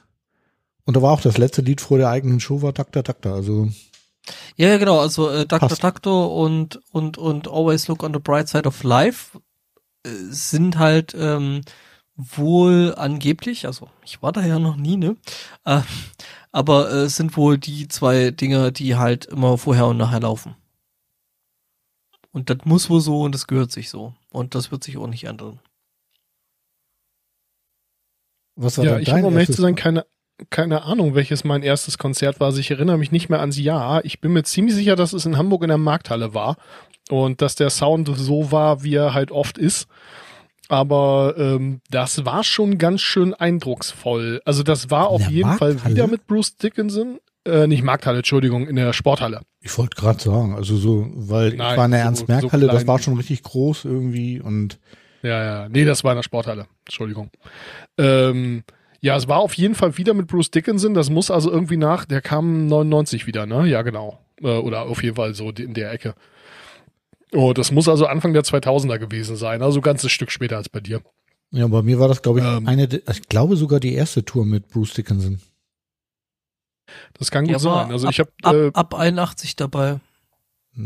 Und 0.85 0.97
da 0.97 1.03
war 1.03 1.13
auch 1.13 1.21
das 1.21 1.39
letzte 1.39 1.63
Lied 1.63 1.81
vor 1.81 1.97
der 1.97 2.09
eigenen 2.11 2.41
Show 2.41 2.61
war 2.61 2.73
Dr. 2.73 3.05
Dr. 3.05 3.33
Also 3.33 3.69
Ja, 4.57 4.71
ja, 4.71 4.79
genau. 4.79 4.99
Also 4.99 5.31
äh. 5.31 5.47
Passt. 5.47 5.85
Doctor 5.85 6.33
und, 6.33 6.81
und, 6.91 7.19
und 7.19 7.47
Always 7.47 7.87
Look 7.87 8.03
on 8.03 8.13
the 8.13 8.19
Bright 8.19 8.49
Side 8.49 8.67
of 8.67 8.83
Life 8.83 9.39
äh, 10.05 10.11
sind 10.11 10.77
halt 10.77 11.15
ähm, 11.17 11.61
wohl 12.17 12.97
angeblich, 12.97 13.65
also 13.65 13.89
ich 14.05 14.21
war 14.23 14.33
da 14.33 14.45
ja 14.45 14.59
noch 14.59 14.77
nie, 14.77 14.97
ne? 14.97 15.17
Äh, 15.65 15.83
aber 16.51 16.91
äh, 16.91 17.03
es 17.03 17.15
sind 17.15 17.37
wohl 17.37 17.59
die 17.59 17.87
zwei 17.87 18.33
Dinge, 18.33 18.73
die 18.73 18.97
halt 18.97 19.27
immer 19.27 19.57
vorher 19.57 19.87
und 19.87 19.99
nachher 19.99 20.21
laufen. 20.21 20.57
Und 22.33 22.51
das 22.51 22.59
muss 22.65 22.91
wohl 22.91 23.01
so 23.01 23.21
und 23.21 23.37
das 23.37 23.47
gehört 23.47 23.71
sich 23.71 23.89
so. 23.89 24.15
Und 24.31 24.57
das 24.57 24.73
wird 24.73 24.83
sich 24.83 24.97
auch 24.97 25.07
nicht 25.07 25.25
ändern. 25.25 25.61
Was 28.57 28.79
war 28.79 28.85
Ja, 28.85 28.99
ich 28.99 29.11
habe 29.13 29.25
um 29.27 29.35
ehrlich 29.35 29.53
zu 29.53 29.63
sein 29.63 29.75
keine, 29.75 30.05
keine 30.51 30.83
Ahnung, 30.83 31.15
welches 31.15 31.45
mein 31.45 31.63
erstes 31.63 31.99
Konzert 31.99 32.41
war. 32.41 32.47
Also 32.49 32.61
ich 32.61 32.71
erinnere 32.71 32.99
mich 32.99 33.13
nicht 33.13 33.29
mehr 33.29 33.41
ans 33.41 33.59
Jahr. 33.59 34.05
Ich 34.05 34.21
bin 34.21 34.33
mir 34.33 34.43
ziemlich 34.45 34.75
sicher, 34.75 34.97
dass 34.97 35.13
es 35.13 35.27
in 35.27 35.37
Hamburg 35.37 35.63
in 35.63 35.69
der 35.69 35.79
Markthalle 35.79 36.35
war 36.35 36.57
und 37.11 37.43
dass 37.43 37.55
der 37.55 37.71
Sound 37.71 38.11
so 38.17 38.51
war, 38.53 38.83
wie 38.83 38.95
er 38.95 39.15
halt 39.15 39.31
oft 39.31 39.59
ist. 39.59 39.87
Aber 40.69 41.35
ähm, 41.37 41.81
das 41.91 42.25
war 42.25 42.43
schon 42.43 42.79
ganz 42.79 43.03
schön 43.03 43.35
eindrucksvoll. 43.35 44.41
Also 44.45 44.63
das 44.63 44.91
war 44.91 45.09
auf 45.09 45.29
jeden 45.29 45.53
Fall 45.57 45.75
Markthalle? 45.75 45.95
wieder 45.95 46.07
mit 46.07 46.27
Bruce 46.27 46.57
Dickinson. 46.57 47.19
Äh, 47.47 47.67
nicht 47.67 47.83
Markthalle, 47.83 48.19
Entschuldigung, 48.19 48.67
in 48.67 48.77
der 48.77 48.95
Sporthalle. 48.95 49.43
Ich 49.61 49.77
wollte 49.77 49.97
gerade 49.97 50.23
sagen, 50.23 50.55
also 50.55 50.77
so, 50.77 51.07
weil 51.15 51.53
ich 51.53 51.59
Nein, 51.59 51.77
war 51.77 51.85
in 51.85 51.91
der 51.91 52.01
so- 52.01 52.07
Ernst-Merck-Halle, 52.07 52.67
so 52.67 52.73
das 52.73 52.87
war 52.87 52.99
schon 52.99 53.17
richtig 53.17 53.43
groß 53.43 53.85
irgendwie 53.85 54.41
und 54.41 54.79
Ja, 55.25 55.43
ja. 55.43 55.69
Nee, 55.71 55.85
das 55.87 56.05
war 56.05 56.13
in 56.13 56.17
der 56.17 56.23
Sporthalle. 56.23 56.67
Entschuldigung. 56.85 57.31
Ähm, 57.97 58.63
ja, 59.01 59.17
es 59.17 59.27
war 59.27 59.39
auf 59.39 59.55
jeden 59.55 59.75
Fall 59.75 59.97
wieder 59.97 60.13
mit 60.13 60.27
Bruce 60.27 60.51
Dickinson. 60.51 60.93
Das 60.93 61.09
muss 61.09 61.31
also 61.31 61.51
irgendwie 61.51 61.79
nach, 61.79 62.05
der 62.05 62.21
kam 62.21 62.67
99 62.67 63.27
wieder, 63.27 63.47
ne? 63.47 63.67
Ja, 63.67 63.81
genau. 63.83 64.21
Äh, 64.43 64.49
oder 64.49 64.83
auf 64.83 65.03
jeden 65.03 65.17
Fall 65.17 65.35
so 65.35 65.51
in 65.51 65.73
der 65.73 65.93
Ecke. 65.93 66.15
Oh, 67.33 67.55
das 67.55 67.73
muss 67.73 67.89
also 67.89 68.07
Anfang 68.07 68.35
der 68.35 68.43
2000er 68.43 68.99
gewesen 68.99 69.37
sein, 69.37 69.63
also 69.63 69.81
ein 69.81 69.83
ganzes 69.83 70.13
Stück 70.13 70.31
später 70.31 70.57
als 70.59 70.69
bei 70.69 70.81
dir. 70.81 71.01
Ja, 71.51 71.67
bei 71.69 71.83
mir 71.83 71.99
war 71.99 72.09
das, 72.09 72.21
glaube 72.21 72.41
ich, 72.41 72.45
Ähm. 72.45 72.67
eine, 72.69 72.85
ich 72.85 73.29
glaube 73.29 73.57
sogar 73.57 73.81
die 73.81 73.95
erste 73.95 74.25
Tour 74.25 74.45
mit 74.45 74.69
Bruce 74.69 74.93
Dickinson. 74.95 75.41
Das 77.19 77.31
kann 77.31 77.45
gut 77.45 77.55
war 77.55 77.61
sein. 77.61 77.93
Also 77.93 78.07
ab, 78.09 78.13
ich 78.13 78.21
habe 78.21 78.31
ab, 78.43 78.55
äh, 78.55 78.71
ab 78.75 78.95
81 78.95 79.57
dabei. 79.57 80.01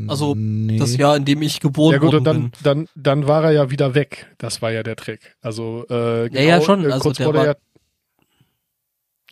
Also, 0.06 0.34
nee. 0.36 0.78
Das 0.78 0.96
Jahr, 0.96 1.16
in 1.16 1.24
dem 1.24 1.40
ich 1.42 1.60
geboren 1.60 1.92
ja 1.94 1.98
gut, 1.98 2.08
worden 2.12 2.18
und 2.18 2.24
dann, 2.24 2.40
bin. 2.42 2.52
dann, 2.62 2.88
dann 2.94 3.26
war 3.26 3.44
er 3.44 3.52
ja 3.52 3.70
wieder 3.70 3.94
weg. 3.94 4.34
Das 4.38 4.60
war 4.60 4.70
ja 4.70 4.82
der 4.82 4.96
Trick. 4.96 5.34
Also 5.40 5.86
äh, 5.88 6.28
Ja, 6.34 6.40
ja, 6.42 6.60
schon. 6.60 6.84
äh, 6.84 6.88
Also 6.88 7.00
kurz 7.04 7.16
der 7.16 7.24
vor 7.24 7.32
der, 7.32 7.56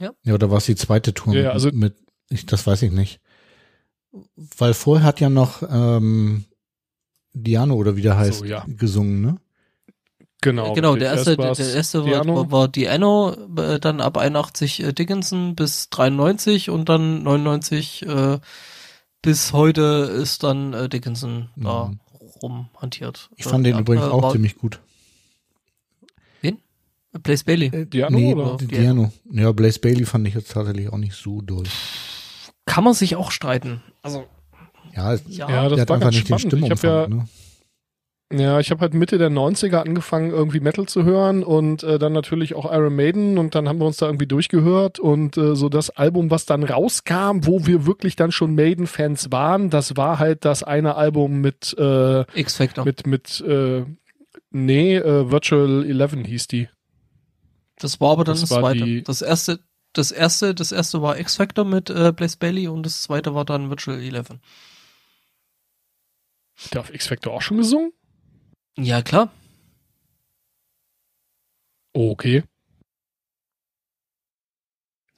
war- 0.00 0.12
Ja, 0.24 0.34
oder 0.34 0.50
war 0.50 0.58
es 0.58 0.66
die 0.66 0.74
zweite 0.76 1.12
Tour 1.14 1.34
Ja, 1.34 1.38
mit, 1.38 1.44
ja, 1.44 1.50
also- 1.52 1.70
mit 1.72 1.94
ich, 2.30 2.46
das 2.46 2.66
weiß 2.66 2.82
ich 2.82 2.90
nicht. 2.92 3.20
Weil 4.56 4.72
vorher 4.74 5.06
hat 5.06 5.20
ja 5.20 5.28
noch 5.28 5.62
ähm, 5.68 6.44
Diano 7.34 7.74
oder 7.74 7.96
wie 7.96 8.02
der 8.02 8.16
heißt, 8.16 8.38
So, 8.40 8.44
ja. 8.46 8.64
gesungen, 8.66 9.20
ne? 9.20 9.36
genau, 10.40 10.72
genau, 10.74 10.96
der 10.96 11.12
erste, 11.12 11.36
Erst 11.38 11.60
der, 11.60 11.74
erste 11.74 11.98
war, 12.00 12.06
Diano. 12.06 12.36
war, 12.36 12.50
war 12.50 12.68
Diano, 12.68 13.36
äh, 13.58 13.78
dann 13.78 14.00
ab 14.00 14.16
81 14.16 14.82
äh, 14.82 14.92
Dickinson 14.92 15.54
bis 15.54 15.90
93 15.90 16.70
und 16.70 16.88
dann 16.88 17.22
99 17.24 18.06
äh, 18.06 18.38
bis 19.26 19.52
heute 19.52 19.82
ist 20.22 20.44
dann 20.44 20.72
äh, 20.72 20.88
Dickinson 20.88 21.48
da 21.56 21.86
Mhm. 21.88 22.00
rumhantiert. 22.42 23.28
Ich 23.34 23.44
fand 23.44 23.66
Äh, 23.66 23.72
den 23.72 23.80
übrigens 23.80 24.04
andere 24.04 24.24
auch 24.28 24.32
ziemlich 24.32 24.56
gut. 24.56 24.80
Blaze 27.22 27.44
Bailey. 27.44 27.68
Äh, 27.68 27.86
Diano, 27.86 28.18
nee, 28.18 28.34
oder? 28.34 28.58
die 28.58 28.66
Diano. 28.66 29.10
Ja, 29.32 29.50
Blaze 29.52 29.80
Bailey 29.80 30.04
fand 30.04 30.28
ich 30.28 30.34
jetzt 30.34 30.50
tatsächlich 30.52 30.92
auch 30.92 30.98
nicht 30.98 31.14
so 31.14 31.40
doll. 31.40 31.64
Kann 32.66 32.84
man 32.84 32.92
sich 32.92 33.16
auch 33.16 33.30
streiten. 33.30 33.82
Also, 34.02 34.26
Ja, 34.94 35.14
ja. 35.14 35.48
Ja, 35.48 35.68
das 35.70 35.76
der 35.76 35.80
hat 35.80 35.88
war 35.88 35.96
einfach 35.96 36.06
ganz 36.10 36.14
nicht 36.16 36.28
den 36.28 36.38
spannend. 36.38 36.64
Ich 36.66 36.70
habe 36.84 36.86
ja, 36.86 37.08
ne? 37.08 37.28
Ja, 38.32 38.58
ich 38.58 38.70
habe 38.72 38.80
halt 38.80 38.92
Mitte 38.92 39.18
der 39.18 39.30
90er 39.30 39.76
angefangen, 39.76 40.30
irgendwie 40.30 40.58
Metal 40.58 40.86
zu 40.86 41.04
hören 41.04 41.44
und 41.44 41.84
äh, 41.84 41.98
dann 41.98 42.12
natürlich 42.12 42.54
auch 42.54 42.64
Iron 42.72 42.96
Maiden 42.96 43.38
und 43.38 43.54
dann 43.54 43.68
haben 43.68 43.78
wir 43.78 43.86
uns 43.86 43.98
da 43.98 44.06
irgendwie 44.06 44.26
durchgehört 44.26 44.98
und 44.98 45.36
äh, 45.36 45.54
so 45.54 45.68
das 45.68 45.90
Album, 45.90 46.30
was 46.30 46.44
dann 46.44 46.64
rauskam, 46.64 47.40
wo 47.42 47.66
wir 47.66 47.86
wirklich 47.86 48.16
dann 48.16 48.32
schon 48.32 48.56
Maiden-Fans 48.56 49.30
waren, 49.30 49.70
das 49.70 49.96
war 49.96 50.18
halt 50.18 50.44
das 50.44 50.64
eine 50.64 50.96
Album 50.96 51.40
mit 51.40 51.76
äh, 51.78 52.22
X-Factor. 52.38 52.84
mit 52.84 53.06
mit 53.06 53.40
äh, 53.42 53.84
nee, 54.50 54.96
äh, 54.96 55.30
Virtual 55.30 55.84
Eleven 55.84 56.24
hieß 56.24 56.48
die. 56.48 56.68
Das 57.78 58.00
war 58.00 58.12
aber 58.12 58.24
dann 58.24 58.34
Das 58.34 58.48
das, 58.48 58.58
zweite. 58.58 59.02
Das 59.02 59.22
erste, 59.22 59.60
das 59.92 60.10
erste, 60.10 60.52
das 60.52 60.72
erste 60.72 61.00
war 61.00 61.16
X-Factor 61.18 61.64
mit 61.64 61.90
äh, 61.90 62.12
Blaze 62.12 62.38
Bailey 62.38 62.66
und 62.66 62.84
das 62.84 63.02
zweite 63.02 63.34
war 63.34 63.44
dann 63.44 63.70
Virtual 63.70 64.00
Eleven. 64.00 64.40
Der 66.72 66.80
auf 66.80 66.92
X 66.92 67.06
Factor 67.06 67.32
auch 67.32 67.42
schon 67.42 67.58
gesungen? 67.58 67.92
Ja, 68.78 69.02
klar. 69.02 69.30
Okay. 71.94 72.42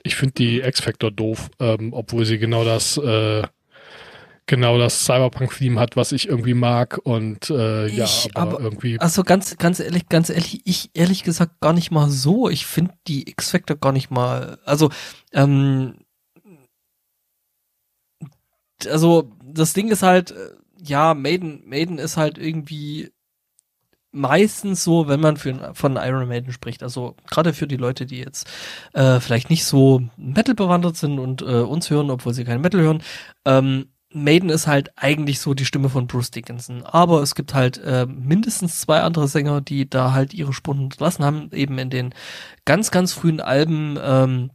Ich 0.04 0.14
finde 0.16 0.34
die 0.34 0.60
X-Factor 0.60 1.10
doof, 1.10 1.50
ähm, 1.58 1.92
obwohl 1.92 2.24
sie 2.24 2.38
genau 2.38 2.64
das, 2.64 2.96
äh, 2.98 3.42
genau 4.46 4.78
das 4.78 5.04
Cyberpunk-Theme 5.04 5.78
hat, 5.78 5.96
was 5.96 6.12
ich 6.12 6.28
irgendwie 6.28 6.54
mag 6.54 6.98
und 7.02 7.50
äh, 7.50 7.88
ja, 7.88 8.04
Ich 8.04 8.30
aber, 8.34 8.52
aber- 8.54 8.60
irgendwie. 8.62 8.98
Also 9.00 9.24
ganz, 9.24 9.56
ganz 9.58 9.80
ehrlich, 9.80 10.08
ganz 10.08 10.30
ehrlich, 10.30 10.62
ich 10.64 10.90
ehrlich 10.94 11.24
gesagt 11.24 11.60
gar 11.60 11.72
nicht 11.72 11.90
mal 11.90 12.08
so. 12.10 12.48
Ich 12.48 12.64
finde 12.64 12.94
die 13.08 13.28
X-Factor 13.28 13.76
gar 13.76 13.92
nicht 13.92 14.10
mal. 14.10 14.58
Also, 14.64 14.90
ähm, 15.32 15.98
also 18.86 19.32
das 19.44 19.72
Ding 19.72 19.88
ist 19.88 20.02
halt, 20.04 20.30
äh, 20.30 20.50
ja, 20.80 21.12
Maiden, 21.14 21.68
Maiden 21.68 21.98
ist 21.98 22.16
halt 22.16 22.38
irgendwie 22.38 23.12
meistens 24.10 24.84
so, 24.84 25.08
wenn 25.08 25.20
man 25.20 25.36
für, 25.36 25.72
von 25.74 25.96
Iron 25.96 26.28
Maiden 26.28 26.52
spricht. 26.52 26.82
Also 26.82 27.16
gerade 27.28 27.52
für 27.52 27.66
die 27.66 27.76
Leute, 27.76 28.06
die 28.06 28.18
jetzt 28.18 28.48
äh, 28.94 29.20
vielleicht 29.20 29.50
nicht 29.50 29.64
so 29.64 30.02
Metal 30.16 30.54
bewandert 30.54 30.96
sind 30.96 31.18
und 31.18 31.42
äh, 31.42 31.60
uns 31.60 31.90
hören, 31.90 32.10
obwohl 32.10 32.34
sie 32.34 32.44
kein 32.44 32.60
Metal 32.60 32.80
hören. 32.80 33.02
Ähm, 33.44 33.86
Maiden 34.10 34.48
ist 34.48 34.66
halt 34.66 34.90
eigentlich 34.96 35.38
so 35.38 35.52
die 35.52 35.66
Stimme 35.66 35.90
von 35.90 36.06
Bruce 36.06 36.30
Dickinson. 36.30 36.82
Aber 36.82 37.22
es 37.22 37.34
gibt 37.34 37.52
halt 37.52 37.78
äh, 37.78 38.06
mindestens 38.06 38.80
zwei 38.80 39.02
andere 39.02 39.28
Sänger, 39.28 39.60
die 39.60 39.88
da 39.88 40.12
halt 40.12 40.32
ihre 40.32 40.54
Spuren 40.54 40.80
hinterlassen 40.80 41.24
haben, 41.24 41.50
eben 41.52 41.78
in 41.78 41.90
den 41.90 42.14
ganz, 42.64 42.90
ganz 42.90 43.12
frühen 43.12 43.40
Alben 43.40 43.98
ähm, 44.02 44.50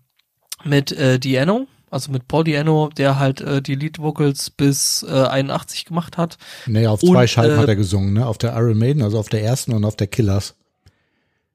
mit 0.63 0.91
äh, 0.91 1.19
Diano, 1.19 1.67
also 1.93 2.11
mit 2.11 2.27
Paul 2.27 2.43
Diano, 2.43 2.89
der 2.89 3.19
halt 3.19 3.41
äh, 3.41 3.61
die 3.61 3.75
Lead 3.75 3.99
Vocals 3.99 4.49
bis 4.49 5.03
äh, 5.07 5.11
81 5.11 5.85
gemacht 5.85 6.17
hat. 6.17 6.37
Nee, 6.65 6.87
auf 6.87 7.01
Und, 7.03 7.11
zwei 7.11 7.27
Scheiben 7.27 7.55
äh, 7.55 7.57
hat 7.59 7.67
er 7.69 7.75
gesungen, 7.75 8.13
ne? 8.13 8.25
Auf 8.27 8.37
der 8.37 8.55
Iron 8.55 8.77
Maiden, 8.77 9.01
also 9.01 9.19
auf 9.19 9.29
der 9.29 9.43
ersten 9.43 9.73
und 9.73 9.85
auf 9.85 9.95
der 9.95 10.07
Killers. 10.07 10.55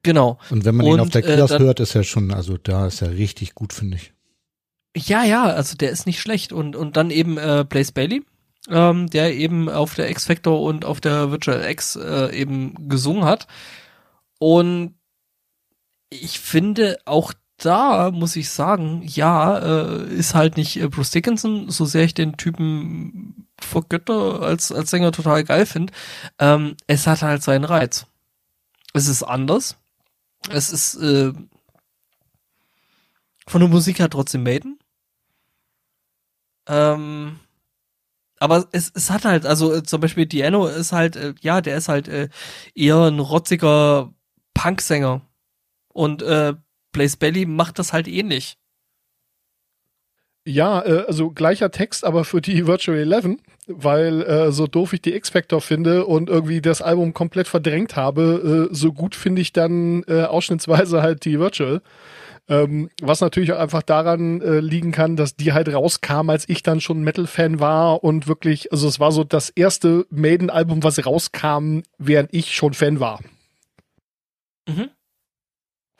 Genau. 0.03 0.39
Und 0.49 0.65
wenn 0.65 0.75
man 0.75 0.85
ihn 0.85 0.93
Und, 0.93 0.99
auf 1.01 1.09
der 1.09 1.23
äh, 1.23 1.27
Killers 1.27 1.51
dann- 1.51 1.61
hört, 1.61 1.79
ist 1.79 1.93
er 1.93 2.03
schon, 2.03 2.33
also 2.33 2.57
da 2.57 2.87
ist 2.87 3.01
er 3.01 3.11
richtig 3.11 3.53
gut, 3.53 3.73
finde 3.73 3.97
ich. 3.97 4.13
Ja, 4.95 5.23
ja, 5.23 5.43
also 5.45 5.75
der 5.77 5.91
ist 5.91 6.05
nicht 6.07 6.19
schlecht. 6.19 6.51
Und, 6.51 6.75
und 6.75 6.97
dann 6.97 7.11
eben 7.11 7.37
äh, 7.37 7.65
Blaze 7.67 7.91
Bailey, 7.93 8.23
ähm, 8.69 9.07
der 9.09 9.35
eben 9.35 9.69
auf 9.69 9.93
der 9.95 10.09
X-Factor 10.09 10.61
und 10.61 10.83
auf 10.85 10.99
der 11.01 11.31
Virtual 11.31 11.69
X 11.69 11.95
äh, 11.95 12.33
eben 12.35 12.89
gesungen 12.89 13.25
hat. 13.25 13.47
Und 14.39 14.95
ich 16.09 16.39
finde 16.39 16.97
auch 17.05 17.33
da 17.59 18.11
muss 18.11 18.35
ich 18.35 18.49
sagen, 18.49 19.01
ja, 19.05 19.57
äh, 19.59 20.13
ist 20.13 20.35
halt 20.35 20.57
nicht 20.57 20.77
äh, 20.77 20.87
Bruce 20.87 21.11
Dickinson, 21.11 21.69
so 21.69 21.85
sehr 21.85 22.03
ich 22.03 22.13
den 22.13 22.37
Typen 22.37 23.47
vor 23.61 23.83
Götter 23.87 24.41
als, 24.41 24.71
als 24.71 24.89
Sänger 24.89 25.11
total 25.11 25.43
geil 25.43 25.65
finde. 25.65 25.93
Ähm, 26.39 26.75
es 26.87 27.07
hat 27.07 27.21
halt 27.21 27.43
seinen 27.43 27.65
Reiz. 27.65 28.05
Es 28.93 29.07
ist 29.07 29.23
anders. 29.23 29.77
Es 30.49 30.71
ist 30.71 30.95
äh, 30.95 31.33
von 33.45 33.61
der 33.61 33.69
Musik 33.69 33.99
her 33.99 34.09
trotzdem 34.09 34.43
Maiden. 34.43 34.79
Ähm, 36.67 37.39
aber 38.39 38.67
es, 38.71 38.91
es 38.95 39.09
hat 39.09 39.25
halt, 39.25 39.45
also 39.45 39.73
äh, 39.73 39.83
zum 39.83 39.99
Beispiel 40.01 40.25
Diano 40.25 40.67
ist 40.67 40.93
halt, 40.93 41.15
äh, 41.17 41.33
ja, 41.41 41.61
der 41.61 41.77
ist 41.77 41.89
halt 41.89 42.07
äh, 42.07 42.29
eher 42.73 43.03
ein 43.03 43.19
rotziger 43.19 44.13
Punksänger. 44.53 45.21
Und 45.89 46.21
äh, 46.21 46.55
Blaze 46.91 47.17
Bailey 47.17 47.45
macht 47.45 47.79
das 47.79 47.93
halt 47.93 48.07
ähnlich. 48.07 48.57
Ja, 50.45 50.83
äh, 50.83 51.05
also 51.07 51.29
gleicher 51.29 51.69
Text, 51.69 52.03
aber 52.03 52.23
für 52.23 52.41
die 52.41 52.65
Virtual 52.65 52.97
Eleven, 52.97 53.39
weil 53.67 54.23
äh, 54.23 54.51
so 54.51 54.65
doof 54.65 54.93
ich 54.93 55.01
die 55.01 55.13
X-Factor 55.13 55.61
finde 55.61 56.05
und 56.05 56.27
irgendwie 56.27 56.61
das 56.61 56.81
Album 56.81 57.13
komplett 57.13 57.47
verdrängt 57.47 57.95
habe, 57.95 58.69
äh, 58.71 58.73
so 58.73 58.91
gut 58.93 59.15
finde 59.15 59.41
ich 59.41 59.53
dann 59.53 60.03
ausschnittsweise 60.05 61.01
halt 61.03 61.25
die 61.25 61.39
Virtual. 61.39 61.81
Ähm, 62.47 62.89
was 62.99 63.21
natürlich 63.21 63.53
auch 63.53 63.59
einfach 63.59 63.83
daran 63.83 64.39
liegen 64.39 64.91
kann, 64.91 65.15
dass 65.15 65.35
die 65.35 65.53
halt 65.53 65.71
rauskam, 65.71 66.31
als 66.31 66.49
ich 66.49 66.63
dann 66.63 66.81
schon 66.81 67.03
Metal-Fan 67.03 67.59
war 67.59 68.03
und 68.03 68.27
wirklich, 68.27 68.71
also 68.71 68.87
es 68.87 68.99
war 68.99 69.11
so 69.11 69.23
das 69.23 69.51
erste 69.51 70.07
Maiden-Album, 70.09 70.81
was 70.81 71.05
rauskam, 71.05 71.81
während 71.99 72.33
ich 72.33 72.55
schon 72.55 72.73
Fan 72.73 72.99
war. 72.99 73.19
Mhm. 74.67 74.89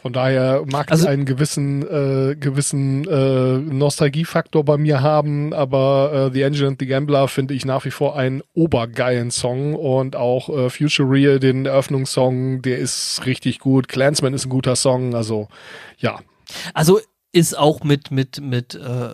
Von 0.01 0.13
daher 0.13 0.63
mag 0.65 0.89
Also- 0.91 1.03
die 1.03 1.09
einen 1.09 1.25
gewissen, 1.25 1.81
äh, 1.83 2.35
gewissen 2.39 3.05
äh, 3.05 3.57
Nostalgiefaktor 3.57 4.63
bei 4.63 4.77
mir 4.77 5.01
haben, 5.01 5.53
aber 5.53 6.29
äh, 6.29 6.33
The 6.33 6.43
Engine 6.43 6.67
and 6.69 6.79
the 6.79 6.85
Gambler 6.85 7.27
finde 7.27 7.53
ich 7.53 7.65
nach 7.65 7.83
wie 7.83 7.91
vor 7.91 8.15
einen 8.15 8.41
obergeilen 8.53 9.29
Song 9.29 9.75
und 9.75 10.15
auch 10.15 10.47
äh, 10.47 10.69
Future 10.69 11.09
Real, 11.11 11.39
den 11.39 11.65
Eröffnungssong, 11.65 12.61
der 12.61 12.77
ist 12.77 13.25
richtig 13.25 13.59
gut. 13.59 13.89
Clansman 13.89 14.33
ist 14.33 14.45
ein 14.45 14.49
guter 14.49 14.77
Song, 14.77 15.15
also 15.15 15.49
ja. 15.97 16.19
Also 16.73 17.01
ist 17.33 17.57
auch 17.57 17.83
mit 17.83 18.09
mit 18.09 18.39
mit 18.41 18.75
äh, 18.75 19.09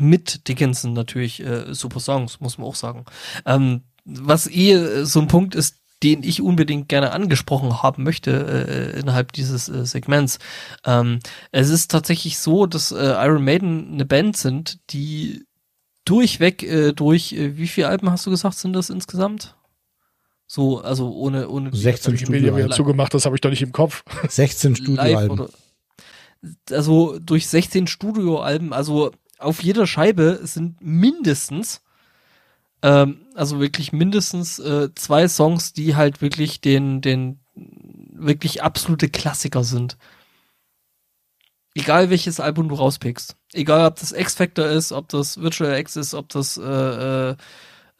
mit 0.00 0.48
Dickinson 0.48 0.94
natürlich 0.94 1.44
äh, 1.46 1.72
super 1.72 2.00
Songs, 2.00 2.40
muss 2.40 2.58
man 2.58 2.66
auch 2.66 2.74
sagen. 2.74 3.04
Ähm, 3.46 3.82
was 4.04 4.48
eh 4.50 5.04
so 5.04 5.20
ein 5.20 5.28
Punkt 5.28 5.54
ist, 5.54 5.76
den 6.04 6.22
ich 6.22 6.42
unbedingt 6.42 6.88
gerne 6.90 7.12
angesprochen 7.12 7.82
haben 7.82 8.02
möchte 8.02 8.92
äh, 8.92 9.00
innerhalb 9.00 9.32
dieses 9.32 9.70
äh, 9.70 9.86
Segments. 9.86 10.38
Ähm, 10.84 11.20
es 11.50 11.70
ist 11.70 11.90
tatsächlich 11.90 12.38
so, 12.38 12.66
dass 12.66 12.92
äh, 12.92 13.14
Iron 13.24 13.42
Maiden 13.42 13.94
eine 13.94 14.04
Band 14.04 14.36
sind, 14.36 14.78
die 14.90 15.46
durchweg 16.04 16.62
äh, 16.62 16.92
durch 16.92 17.32
äh, 17.32 17.56
wie 17.56 17.66
viele 17.66 17.88
Alben 17.88 18.10
hast 18.10 18.26
du 18.26 18.30
gesagt 18.30 18.58
sind 18.58 18.74
das 18.74 18.90
insgesamt? 18.90 19.56
So, 20.46 20.82
also 20.82 21.10
ohne 21.10 21.48
ohne 21.48 21.70
die 21.70 21.78
16 21.78 22.12
Wikipedia 22.12 22.36
wieder 22.38 22.48
Studioalben. 22.48 22.76
zugemacht, 22.76 23.14
das 23.14 23.24
habe 23.24 23.34
ich 23.34 23.40
doch 23.40 23.50
nicht 23.50 23.62
im 23.62 23.72
Kopf. 23.72 24.04
16 24.28 24.72
live 24.72 24.78
Studioalben. 24.82 25.46
also 26.70 27.18
durch 27.18 27.46
16 27.46 27.86
Studioalben, 27.86 28.74
also 28.74 29.10
auf 29.38 29.62
jeder 29.62 29.86
Scheibe 29.86 30.40
sind 30.42 30.82
mindestens 30.82 31.80
ähm, 32.84 33.26
also 33.34 33.58
wirklich 33.60 33.92
mindestens 33.92 34.58
äh, 34.60 34.94
zwei 34.94 35.26
Songs, 35.26 35.72
die 35.72 35.96
halt 35.96 36.20
wirklich 36.22 36.60
den 36.60 37.00
den 37.00 37.40
wirklich 37.56 38.62
absolute 38.62 39.08
Klassiker 39.08 39.64
sind. 39.64 39.96
Egal 41.76 42.08
welches 42.10 42.38
Album 42.38 42.68
du 42.68 42.76
rauspickst. 42.76 43.36
Egal 43.52 43.86
ob 43.86 43.96
das 43.98 44.12
X 44.12 44.34
Factor 44.34 44.66
ist, 44.66 44.92
ob 44.92 45.08
das 45.08 45.38
Virtual 45.40 45.76
X 45.80 45.96
ist, 45.96 46.14
ob 46.14 46.28
das 46.28 46.56
äh, 46.56 46.62
äh, 47.30 47.36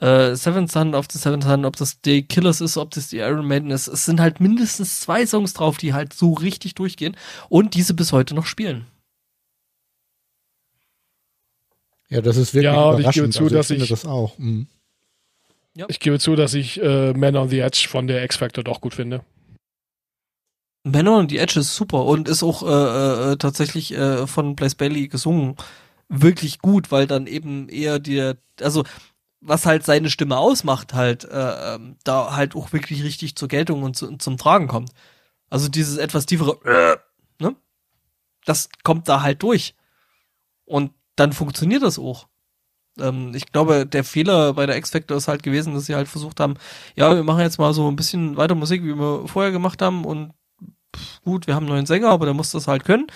äh, 0.01 0.37
Seventh 0.37 0.71
Son 0.71 0.95
of 0.95 1.07
the 1.11 1.19
Seventh 1.19 1.45
Son, 1.45 1.65
ob 1.65 1.77
das 1.77 2.01
die 2.01 2.23
Killers 2.25 2.61
ist, 2.61 2.77
ob 2.77 2.91
das 2.93 3.09
die 3.09 3.19
Iron 3.19 3.47
Maiden 3.49 3.71
ist. 3.73 3.89
Es 3.89 4.05
sind 4.05 4.21
halt 4.21 4.39
mindestens 4.41 5.01
zwei 5.01 5.27
Songs 5.27 5.55
drauf, 5.55 5.77
die 5.77 5.93
halt 5.95 6.13
so 6.13 6.35
richtig 6.35 6.75
durchgehen 6.77 7.17
und 7.49 7.75
diese 7.75 7.95
bis 7.95 8.13
heute 8.13 8.35
noch 8.35 8.47
spielen. 8.47 8.87
Ja, 12.11 12.21
das 12.21 12.37
ist 12.37 12.55
wirklich 12.55 12.65
Ja, 12.73 12.85
und 12.91 12.95
ich 12.95 13.01
überraschend. 13.01 13.25
gebe 13.25 13.31
zu, 13.33 13.43
also 13.45 13.55
ich 13.55 13.59
dass 13.59 13.67
finde 13.69 13.85
ich- 13.85 13.91
das 13.91 14.05
auch. 14.07 14.39
Mhm. 14.39 14.67
Ich 15.89 16.01
gebe 16.01 16.19
zu, 16.19 16.37
dass 16.37 16.55
ich 16.55 16.81
äh, 16.81 17.13
Man 17.15 17.37
on 17.37 17.49
the 17.49 17.59
Edge 17.59 17.87
von 17.89 18.07
der 18.07 18.25
X-Factor 18.25 18.63
doch 18.63 18.81
gut 18.81 18.95
finde. 18.95 19.25
Männer 20.85 21.17
und 21.17 21.31
die 21.31 21.39
Edge 21.39 21.61
ist 21.61 21.75
super 21.75 22.05
und 22.05 22.29
ist 22.29 22.43
auch 22.43 22.63
äh, 22.63 23.33
äh, 23.33 23.37
tatsächlich 23.37 23.93
äh, 23.95 24.27
von 24.27 24.55
Blaze 24.55 24.77
Bailey 24.77 25.09
gesungen. 25.09 25.57
Wirklich 26.09 26.59
gut, 26.59 26.93
weil 26.93 27.07
dann 27.07 27.27
eben 27.27 27.69
eher 27.71 27.99
der, 27.99 28.37
also 28.61 28.85
was 29.41 29.65
halt 29.67 29.85
seine 29.85 30.11
Stimme 30.11 30.37
ausmacht, 30.37 30.93
halt, 30.93 31.25
äh, 31.25 31.75
ähm, 31.75 31.97
da 32.05 32.37
halt 32.37 32.55
auch 32.55 32.73
wirklich 32.73 33.03
richtig 33.03 33.35
zur 33.35 33.49
Geltung 33.49 33.83
und 33.83 33.97
zu, 33.97 34.17
zum 34.19 34.37
Tragen 34.37 34.69
kommt. 34.69 34.91
Also 35.49 35.69
dieses 35.69 35.97
etwas 35.97 36.27
tiefere, 36.27 36.59
äh, 36.65 37.43
ne? 37.43 37.57
Das 38.45 38.69
kommt 38.83 39.09
da 39.09 39.23
halt 39.23 39.43
durch. 39.43 39.75
Und 40.67 40.93
dann 41.17 41.33
funktioniert 41.33 41.83
das 41.83 41.99
auch. 41.99 42.29
Ähm, 42.99 43.33
ich 43.35 43.51
glaube, 43.53 43.87
der 43.87 44.05
Fehler 44.05 44.55
bei 44.55 44.67
der 44.67 44.77
X-Factor 44.77 45.17
ist 45.17 45.29
halt 45.29 45.43
gewesen, 45.43 45.75
dass 45.75 45.87
sie 45.87 45.95
halt 45.95 46.09
versucht 46.09 46.41
haben, 46.41 46.55
ja, 46.97 47.15
wir 47.15 47.25
machen 47.25 47.41
jetzt 47.41 47.59
mal 47.59 47.73
so 47.75 47.89
ein 47.89 47.97
bisschen 47.97 48.37
weiter 48.37 48.55
Musik, 48.55 48.83
wie 48.83 48.95
wir 48.95 49.27
vorher 49.27 49.53
gemacht 49.53 49.83
haben 49.83 50.05
und 50.05 50.33
pff, 50.95 51.23
gut, 51.23 51.47
wir 51.47 51.55
haben 51.55 51.65
einen 51.65 51.75
neuen 51.75 51.87
Sänger, 51.87 52.11
aber 52.11 52.27
der 52.27 52.35
muss 52.35 52.51
das 52.51 52.69
halt 52.69 52.85
können. 52.85 53.07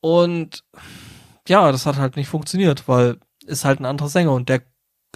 Und 0.00 0.64
ja, 1.48 1.72
das 1.72 1.86
hat 1.86 1.96
halt 1.96 2.16
nicht 2.16 2.28
funktioniert, 2.28 2.86
weil 2.88 3.18
ist 3.46 3.64
halt 3.64 3.80
ein 3.80 3.86
anderer 3.86 4.08
Sänger 4.08 4.32
und 4.32 4.48
der 4.48 4.62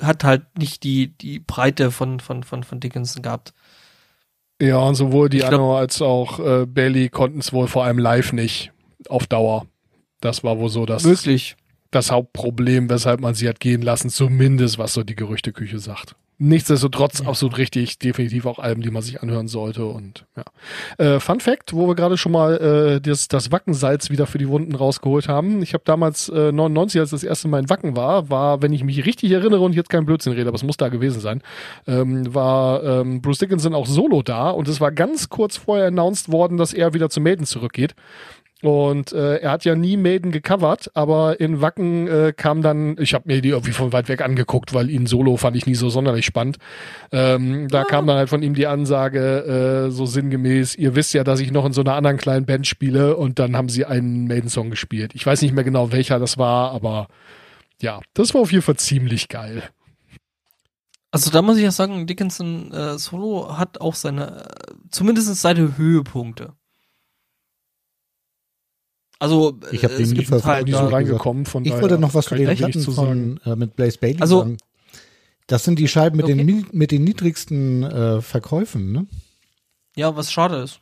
hat 0.00 0.24
halt 0.24 0.58
nicht 0.58 0.82
die, 0.84 1.08
die 1.18 1.40
Breite 1.40 1.90
von, 1.90 2.20
von, 2.20 2.42
von, 2.42 2.62
von 2.64 2.80
Dickinson 2.80 3.22
gehabt. 3.22 3.52
Ja, 4.60 4.78
und 4.78 4.94
sowohl 4.94 5.28
die 5.28 5.42
Anno 5.42 5.76
als 5.76 6.02
auch 6.02 6.38
äh, 6.38 6.66
Bailey 6.66 7.08
konnten 7.08 7.40
es 7.40 7.52
wohl 7.52 7.66
vor 7.66 7.84
allem 7.84 7.98
live 7.98 8.32
nicht 8.32 8.72
auf 9.08 9.26
Dauer. 9.26 9.66
Das 10.20 10.44
war 10.44 10.58
wohl 10.58 10.68
so 10.68 10.84
das, 10.84 11.04
Möglich. 11.04 11.56
Das 11.90 12.10
Hauptproblem, 12.10 12.88
weshalb 12.88 13.20
man 13.20 13.34
sie 13.34 13.48
hat 13.48 13.60
gehen 13.60 13.82
lassen, 13.82 14.10
zumindest 14.10 14.78
was 14.78 14.94
so 14.94 15.02
die 15.02 15.16
Gerüchteküche 15.16 15.78
sagt. 15.78 16.14
Nichtsdestotrotz 16.42 17.20
absolut 17.20 17.58
richtig, 17.58 17.98
definitiv 17.98 18.46
auch 18.46 18.58
Alben, 18.58 18.80
die 18.80 18.90
man 18.90 19.02
sich 19.02 19.22
anhören 19.22 19.46
sollte 19.46 19.84
und 19.84 20.24
ja. 20.34 20.44
Äh, 21.16 21.20
Fun 21.20 21.38
Fact, 21.38 21.74
wo 21.74 21.86
wir 21.86 21.94
gerade 21.94 22.16
schon 22.16 22.32
mal 22.32 22.56
äh, 22.56 23.00
das, 23.02 23.28
das 23.28 23.52
Wackensalz 23.52 24.08
wieder 24.08 24.26
für 24.26 24.38
die 24.38 24.48
Wunden 24.48 24.74
rausgeholt 24.74 25.28
haben. 25.28 25.62
Ich 25.62 25.74
habe 25.74 25.84
damals 25.84 26.30
äh, 26.30 26.50
99, 26.50 26.98
als 26.98 27.10
das 27.10 27.24
erste 27.24 27.46
Mal 27.48 27.60
in 27.60 27.68
Wacken 27.68 27.94
war, 27.94 28.30
war, 28.30 28.62
wenn 28.62 28.72
ich 28.72 28.84
mich 28.84 29.04
richtig 29.04 29.30
erinnere 29.32 29.60
und 29.60 29.74
jetzt 29.74 29.90
kein 29.90 30.06
Blödsinn 30.06 30.32
rede, 30.32 30.48
aber 30.48 30.56
es 30.56 30.62
muss 30.62 30.78
da 30.78 30.88
gewesen 30.88 31.20
sein, 31.20 31.42
ähm, 31.86 32.34
war 32.34 32.82
ähm, 32.84 33.20
Bruce 33.20 33.40
Dickinson 33.40 33.74
auch 33.74 33.84
solo 33.84 34.22
da 34.22 34.48
und 34.48 34.66
es 34.66 34.80
war 34.80 34.92
ganz 34.92 35.28
kurz 35.28 35.58
vorher 35.58 35.88
announced 35.88 36.32
worden, 36.32 36.56
dass 36.56 36.72
er 36.72 36.94
wieder 36.94 37.10
zu 37.10 37.20
Maiden 37.20 37.44
zurückgeht. 37.44 37.94
Und 38.62 39.12
äh, 39.12 39.36
er 39.36 39.52
hat 39.52 39.64
ja 39.64 39.74
nie 39.74 39.96
Maiden 39.96 40.32
gecovert, 40.32 40.90
aber 40.94 41.40
in 41.40 41.62
Wacken 41.62 42.08
äh, 42.08 42.32
kam 42.36 42.60
dann, 42.60 42.96
ich 42.98 43.14
habe 43.14 43.24
mir 43.26 43.40
die 43.40 43.48
irgendwie 43.50 43.72
von 43.72 43.92
weit 43.92 44.08
weg 44.08 44.20
angeguckt, 44.20 44.74
weil 44.74 44.90
ihn 44.90 45.06
solo 45.06 45.38
fand 45.38 45.56
ich 45.56 45.66
nie 45.66 45.74
so 45.74 45.88
sonderlich 45.88 46.26
spannend. 46.26 46.58
Ähm, 47.10 47.68
da 47.68 47.84
kam 47.84 48.06
dann 48.06 48.18
halt 48.18 48.28
von 48.28 48.42
ihm 48.42 48.54
die 48.54 48.66
Ansage, 48.66 49.86
äh, 49.86 49.90
so 49.90 50.04
sinngemäß, 50.04 50.76
ihr 50.76 50.94
wisst 50.94 51.14
ja, 51.14 51.24
dass 51.24 51.40
ich 51.40 51.52
noch 51.52 51.64
in 51.64 51.72
so 51.72 51.80
einer 51.80 51.94
anderen 51.94 52.18
kleinen 52.18 52.44
Band 52.44 52.66
spiele 52.66 53.16
und 53.16 53.38
dann 53.38 53.56
haben 53.56 53.70
sie 53.70 53.86
einen 53.86 54.26
Maiden-Song 54.26 54.68
gespielt. 54.68 55.12
Ich 55.14 55.24
weiß 55.24 55.40
nicht 55.40 55.54
mehr 55.54 55.64
genau, 55.64 55.90
welcher 55.90 56.18
das 56.18 56.36
war, 56.36 56.72
aber 56.72 57.08
ja, 57.80 58.00
das 58.12 58.34
war 58.34 58.42
auf 58.42 58.52
jeden 58.52 58.62
Fall 58.62 58.76
ziemlich 58.76 59.28
geil. 59.28 59.62
Also 61.12 61.30
da 61.30 61.40
muss 61.42 61.56
ich 61.56 61.64
ja 61.64 61.72
sagen, 61.72 62.06
Dickinson 62.06 62.72
äh, 62.72 62.98
Solo 62.98 63.56
hat 63.56 63.80
auch 63.80 63.94
seine, 63.94 64.44
äh, 64.44 64.74
zumindest 64.90 65.34
seine 65.36 65.76
Höhepunkte. 65.76 66.52
Also 69.20 69.58
Ich 69.70 69.84
hab 69.84 69.92
äh, 69.92 69.98
den 69.98 70.14
gibt 70.14 70.30
halt 70.32 70.68
so 70.68 70.78
reingekommen, 70.86 71.46
von 71.46 71.64
Ich 71.64 71.72
wollte 71.72 71.98
noch 71.98 72.14
was 72.14 72.24
zu 72.26 72.34
den 72.34 72.56
Platten 72.56 72.80
von 72.82 73.38
äh, 73.44 73.54
mit 73.54 73.76
Blaze 73.76 73.98
Bailey 73.98 74.20
Also- 74.20 74.40
sagen. 74.40 74.56
Das 75.46 75.64
sind 75.64 75.78
die 75.80 75.88
Scheiben 75.88 76.16
mit, 76.16 76.26
Okay. 76.26 76.36
den, 76.36 76.46
mi- 76.46 76.66
mit 76.70 76.90
den 76.92 77.02
niedrigsten 77.04 77.82
äh, 77.82 78.22
Verkäufen, 78.22 78.92
ne? 78.92 79.06
ja, 79.96 80.14
was 80.14 80.30
schade 80.32 80.56
ist. 80.62 80.80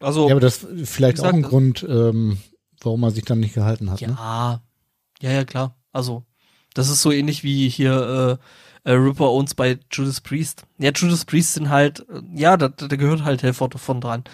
Also 0.00 0.26
Ja, 0.28 0.32
aber 0.34 0.40
das 0.40 0.62
ist 0.64 0.90
vielleicht 0.90 1.16
Wie 1.18 1.22
auch 1.22 1.26
ein 1.28 1.36
gesagt, 1.36 1.50
Grund, 1.50 1.86
ähm, 1.88 2.36
warum 2.82 3.00
man 3.00 3.10
sich 3.10 3.24
dann 3.24 3.40
nicht 3.40 3.54
gehalten 3.54 3.90
hat. 3.90 4.02
Ne? 4.02 4.08
Ja, 4.18 4.60
ja, 5.22 5.30
ja, 5.32 5.44
klar. 5.44 5.76
Also, 5.92 6.24
das 6.74 6.88
ist 6.90 7.00
so 7.00 7.10
ähnlich 7.10 7.42
wie 7.42 7.68
hier 7.70 8.38
äh, 8.84 8.90
äh, 8.90 8.92
Ripper 8.94 9.30
Owns 9.30 9.54
bei 9.54 9.78
Judas 9.90 10.20
Priest. 10.20 10.64
Ja, 10.78 10.90
Judas 10.94 11.24
Priest 11.24 11.54
sind 11.54 11.70
halt, 11.70 12.00
äh, 12.10 12.20
ja, 12.34 12.58
da, 12.58 12.68
da 12.68 12.86
gehört 12.96 13.24
halt 13.24 13.42
Helfer 13.42 13.68
davon 13.68 14.02
dran. 14.02 14.24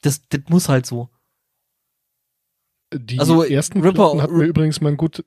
Das, 0.00 0.22
das 0.30 0.40
muss 0.48 0.70
halt 0.70 0.86
so. 0.86 1.10
Die 2.92 3.18
Also, 3.18 3.42
ersten 3.44 3.80
Ripper- 3.80 3.92
Platten 4.10 4.22
hat 4.22 4.30
mir 4.30 4.44
übrigens 4.44 4.80
mein 4.80 4.96
gut 4.96 5.24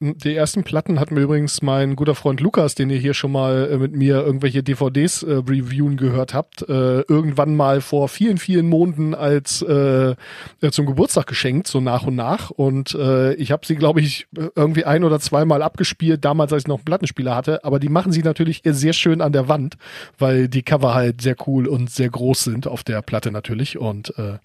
die 0.00 0.36
ersten 0.36 0.62
Platten 0.62 1.00
hat 1.00 1.10
mir 1.10 1.22
übrigens 1.22 1.62
mein 1.62 1.96
guter 1.96 2.14
Freund 2.14 2.40
Lukas, 2.40 2.74
den 2.74 2.90
ihr 2.90 2.98
hier 2.98 3.14
schon 3.14 3.32
mal 3.32 3.70
äh, 3.70 3.78
mit 3.78 3.96
mir 3.96 4.16
irgendwelche 4.16 4.62
DVDs 4.62 5.22
äh, 5.22 5.32
reviewen 5.32 5.96
gehört 5.96 6.34
habt, 6.34 6.68
äh, 6.68 7.00
irgendwann 7.00 7.56
mal 7.56 7.80
vor 7.80 8.08
vielen, 8.08 8.36
vielen 8.36 8.68
Monaten 8.68 9.14
als 9.14 9.62
äh, 9.62 10.14
äh, 10.60 10.70
zum 10.70 10.84
Geburtstag 10.84 11.26
geschenkt, 11.26 11.66
so 11.66 11.80
nach 11.80 12.06
und 12.06 12.14
nach. 12.14 12.50
Und 12.50 12.94
äh, 12.94 13.32
ich 13.34 13.52
habe 13.52 13.66
sie, 13.66 13.76
glaube 13.76 14.02
ich, 14.02 14.26
irgendwie 14.54 14.84
ein 14.84 15.02
oder 15.02 15.18
zweimal 15.18 15.62
abgespielt, 15.62 16.26
damals, 16.26 16.52
als 16.52 16.64
ich 16.64 16.68
noch 16.68 16.78
einen 16.78 16.84
Plattenspieler 16.84 17.34
hatte. 17.34 17.64
Aber 17.64 17.80
die 17.80 17.88
machen 17.88 18.12
sie 18.12 18.22
natürlich 18.22 18.60
sehr 18.64 18.92
schön 18.92 19.22
an 19.22 19.32
der 19.32 19.48
Wand, 19.48 19.78
weil 20.18 20.48
die 20.48 20.62
Cover 20.62 20.92
halt 20.92 21.22
sehr 21.22 21.36
cool 21.46 21.66
und 21.66 21.90
sehr 21.90 22.10
groß 22.10 22.44
sind 22.44 22.66
auf 22.66 22.84
der 22.84 23.00
Platte 23.00 23.30
natürlich. 23.30 23.78
Und 23.78 24.12
äh, 24.18 24.38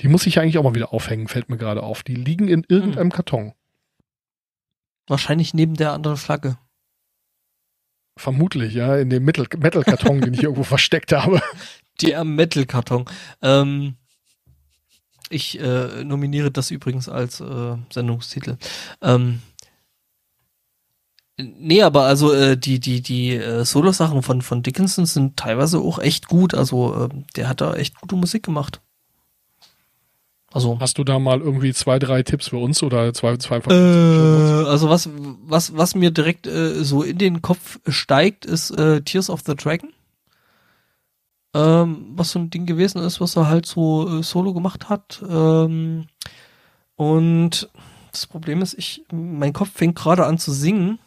die 0.00 0.06
muss 0.06 0.26
ich 0.28 0.38
eigentlich 0.38 0.58
auch 0.58 0.64
mal 0.64 0.76
wieder 0.76 0.92
aufhängen, 0.92 1.26
fällt 1.26 1.50
mir 1.50 1.56
gerade 1.56 1.82
auf. 1.82 2.04
Die 2.04 2.14
liegen 2.14 2.46
in 2.46 2.64
irgendeinem 2.68 3.10
Karton. 3.10 3.52
Wahrscheinlich 5.08 5.54
neben 5.54 5.74
der 5.74 5.92
anderen 5.92 6.16
Flagge. 6.16 6.58
Vermutlich, 8.18 8.74
ja, 8.74 8.96
in 8.96 9.10
dem 9.10 9.24
Metal- 9.24 9.46
Metal-Karton, 9.58 10.20
den 10.22 10.34
ich 10.34 10.42
irgendwo 10.42 10.62
versteckt 10.64 11.12
habe. 11.12 11.40
Der 12.00 12.24
Metal-Karton. 12.24 13.04
Ähm, 13.42 13.96
ich 15.28 15.58
äh, 15.60 16.04
nominiere 16.04 16.50
das 16.50 16.70
übrigens 16.70 17.08
als 17.08 17.40
äh, 17.40 17.76
Sendungstitel. 17.90 18.56
Ähm, 19.02 19.42
nee, 21.38 21.82
aber 21.82 22.04
also 22.04 22.32
äh, 22.32 22.56
die 22.56 22.80
die 22.80 23.02
die 23.02 23.34
äh, 23.34 23.64
Solo-Sachen 23.64 24.22
von 24.22 24.40
von 24.40 24.62
Dickinson 24.62 25.04
sind 25.04 25.36
teilweise 25.36 25.78
auch 25.80 25.98
echt 25.98 26.28
gut. 26.28 26.54
Also 26.54 27.08
ähm, 27.10 27.24
der 27.34 27.48
hat 27.48 27.60
da 27.60 27.74
echt 27.74 28.00
gute 28.00 28.16
Musik 28.16 28.44
gemacht. 28.44 28.80
Also 30.56 30.78
Hast 30.80 30.96
du 30.96 31.04
da 31.04 31.18
mal 31.18 31.42
irgendwie 31.42 31.74
zwei, 31.74 31.98
drei 31.98 32.22
Tipps 32.22 32.48
für 32.48 32.56
uns 32.56 32.82
oder 32.82 33.12
zwei, 33.12 33.36
zwei 33.36 33.58
Äh, 33.58 34.66
also 34.66 34.88
was, 34.88 35.10
was, 35.46 35.76
was 35.76 35.94
mir 35.94 36.10
direkt 36.10 36.46
äh, 36.46 36.82
so 36.82 37.02
in 37.02 37.18
den 37.18 37.42
Kopf 37.42 37.78
steigt, 37.86 38.46
ist 38.46 38.70
äh, 38.70 39.02
Tears 39.02 39.28
of 39.28 39.42
the 39.44 39.54
Dragon. 39.54 39.92
Ähm, 41.52 42.06
was 42.14 42.30
so 42.30 42.38
ein 42.38 42.48
Ding 42.48 42.64
gewesen 42.64 43.02
ist, 43.02 43.20
was 43.20 43.36
er 43.36 43.48
halt 43.48 43.66
so 43.66 44.08
äh, 44.08 44.22
solo 44.22 44.54
gemacht 44.54 44.88
hat. 44.88 45.22
Ähm, 45.28 46.06
und 46.94 47.68
das 48.12 48.26
Problem 48.26 48.62
ist, 48.62 48.78
ich, 48.78 49.04
mein 49.12 49.52
Kopf 49.52 49.72
fängt 49.74 49.98
gerade 49.98 50.24
an 50.24 50.38
zu 50.38 50.52
singen. 50.52 50.98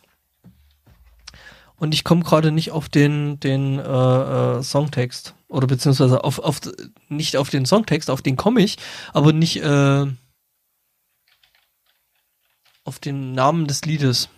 Und 1.79 1.93
ich 1.93 2.03
komme 2.03 2.23
gerade 2.23 2.51
nicht 2.51 2.71
auf 2.71 2.89
den, 2.89 3.39
den 3.39 3.79
äh, 3.79 3.81
äh, 3.81 4.63
Songtext. 4.63 5.33
Oder 5.47 5.67
beziehungsweise 5.67 6.23
auf, 6.23 6.39
auf 6.39 6.59
nicht 7.07 7.37
auf 7.37 7.49
den 7.49 7.65
Songtext, 7.65 8.09
auf 8.09 8.21
den 8.21 8.35
komme 8.35 8.61
ich, 8.61 8.77
aber 9.13 9.33
nicht 9.33 9.61
äh, 9.63 10.05
auf 12.83 12.99
den 12.99 13.33
Namen 13.33 13.67
des 13.67 13.85
Liedes. 13.85 14.29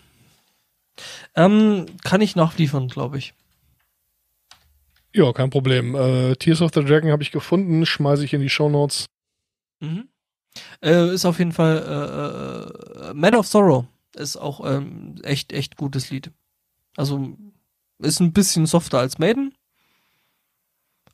Ähm, 1.36 1.86
kann 2.04 2.22
ich 2.22 2.36
nachliefern, 2.36 2.88
glaube 2.88 3.18
ich. 3.18 3.34
Ja, 5.14 5.34
kein 5.34 5.50
Problem. 5.50 5.96
Äh, 5.96 6.36
Tears 6.36 6.62
of 6.62 6.72
the 6.74 6.84
Dragon 6.84 7.12
habe 7.12 7.24
ich 7.24 7.32
gefunden, 7.32 7.86
schmeiße 7.86 8.24
ich 8.24 8.34
in 8.34 8.42
die 8.42 8.50
Shownotes. 8.50 9.08
Mhm. 9.82 10.08
Äh, 10.82 11.14
ist 11.14 11.26
auf 11.26 11.40
jeden 11.40 11.52
Fall 11.52 11.78
äh, 11.78 13.10
äh, 13.10 13.14
Man 13.14 13.36
of 13.36 13.48
Sorrow 13.48 13.86
ist 14.16 14.38
auch 14.38 14.66
ähm, 14.66 15.16
echt, 15.24 15.54
echt 15.54 15.78
gutes 15.78 16.10
Lied. 16.10 16.32
Also 16.98 17.38
ist 18.00 18.20
ein 18.20 18.34
bisschen 18.34 18.66
softer 18.66 19.00
als 19.00 19.18
Maiden, 19.20 19.54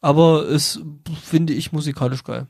aber 0.01 0.45
ist, 0.47 0.81
finde 1.21 1.53
ich, 1.53 1.71
musikalisch 1.71 2.23
geil. 2.23 2.47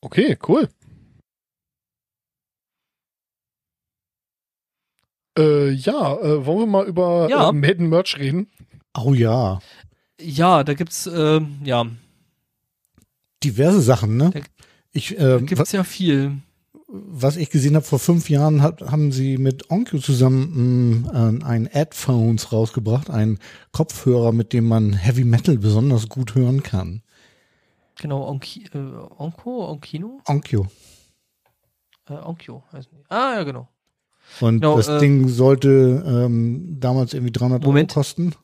Okay, 0.00 0.36
cool. 0.48 0.68
Äh, 5.38 5.70
ja, 5.70 6.16
äh, 6.20 6.44
wollen 6.44 6.58
wir 6.60 6.66
mal 6.66 6.86
über 6.86 7.28
Ja. 7.30 7.48
äh, 7.48 7.52
Maiden 7.52 7.88
Merch 7.88 8.18
reden? 8.18 8.50
Oh 8.94 9.14
ja. 9.14 9.60
Ja, 10.20 10.62
da 10.64 10.74
gibt's, 10.74 11.06
ähm, 11.06 11.60
ja, 11.64 11.86
Diverse 13.42 13.80
Sachen, 13.80 14.16
ne? 14.16 14.30
Da- 14.30 14.40
Ich, 14.92 15.16
da 15.16 15.36
ähm, 15.38 15.46
gibt's 15.46 15.72
ja 15.72 15.84
viel. 15.84 16.42
Was 16.94 17.36
ich 17.36 17.48
gesehen 17.48 17.74
habe, 17.74 17.86
vor 17.86 17.98
fünf 17.98 18.28
Jahren 18.28 18.60
hat, 18.60 18.82
haben 18.82 19.12
sie 19.12 19.38
mit 19.38 19.70
Onkyo 19.70 19.98
zusammen 19.98 21.06
mh, 21.10 21.44
ein 21.46 21.68
Adphones 21.72 22.52
rausgebracht, 22.52 23.08
ein 23.08 23.38
Kopfhörer, 23.72 24.32
mit 24.32 24.52
dem 24.52 24.68
man 24.68 24.92
Heavy 24.92 25.24
Metal 25.24 25.56
besonders 25.56 26.10
gut 26.10 26.34
hören 26.34 26.62
kann. 26.62 27.02
Genau, 27.98 28.28
Onki, 28.28 28.64
äh, 28.74 28.78
Onko, 28.78 29.70
Onkino? 29.70 30.20
Onkyo. 30.26 30.66
Äh, 32.08 32.14
Onkyo 32.14 32.62
heißt 32.72 32.92
nicht. 32.92 33.10
Ah, 33.10 33.34
ja, 33.36 33.42
genau. 33.44 33.68
Und 34.40 34.60
Genau, 34.60 34.76
das 34.76 34.88
äh, 34.88 34.98
Ding 34.98 35.28
sollte 35.28 36.04
ähm, 36.06 36.76
damals 36.78 37.14
irgendwie 37.14 37.32
300 37.32 37.64
Moment. 37.64 37.90
Euro 37.92 38.00
kosten. 38.00 38.34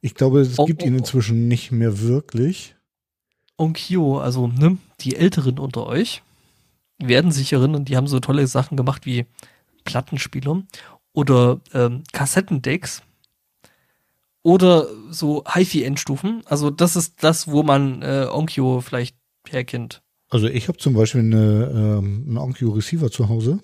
Ich 0.00 0.14
glaube, 0.14 0.40
es 0.40 0.58
Oh, 0.58 0.64
gibt 0.64 0.82
oh, 0.82 0.86
ihn 0.86 0.94
oh. 0.94 0.98
inzwischen 0.98 1.46
nicht 1.48 1.72
mehr 1.72 2.00
wirklich. 2.00 2.74
Onkyo, 3.56 4.18
also 4.18 4.46
ne, 4.48 4.78
die 5.00 5.14
Älteren 5.16 5.58
unter 5.58 5.86
euch 5.86 6.22
werden 7.08 7.32
sich 7.32 7.52
erinnern, 7.52 7.84
die 7.84 7.96
haben 7.96 8.06
so 8.06 8.20
tolle 8.20 8.46
Sachen 8.46 8.76
gemacht 8.76 9.06
wie 9.06 9.26
Plattenspieler 9.84 10.62
oder 11.12 11.60
ähm, 11.72 12.02
Kassettendecks 12.12 13.02
oder 14.42 14.86
so 15.10 15.44
HiFi-Endstufen. 15.46 16.42
Also 16.46 16.70
das 16.70 16.96
ist 16.96 17.22
das, 17.22 17.48
wo 17.48 17.62
man 17.62 18.02
äh, 18.02 18.26
Onkyo 18.30 18.80
vielleicht 18.80 19.16
herkennt. 19.48 20.02
Also 20.28 20.48
ich 20.48 20.68
habe 20.68 20.78
zum 20.78 20.94
Beispiel 20.94 21.20
eine, 21.20 21.70
ähm, 21.72 22.24
einen 22.26 22.38
Onkyo 22.38 22.70
Receiver 22.70 23.10
zu 23.10 23.28
Hause. 23.28 23.60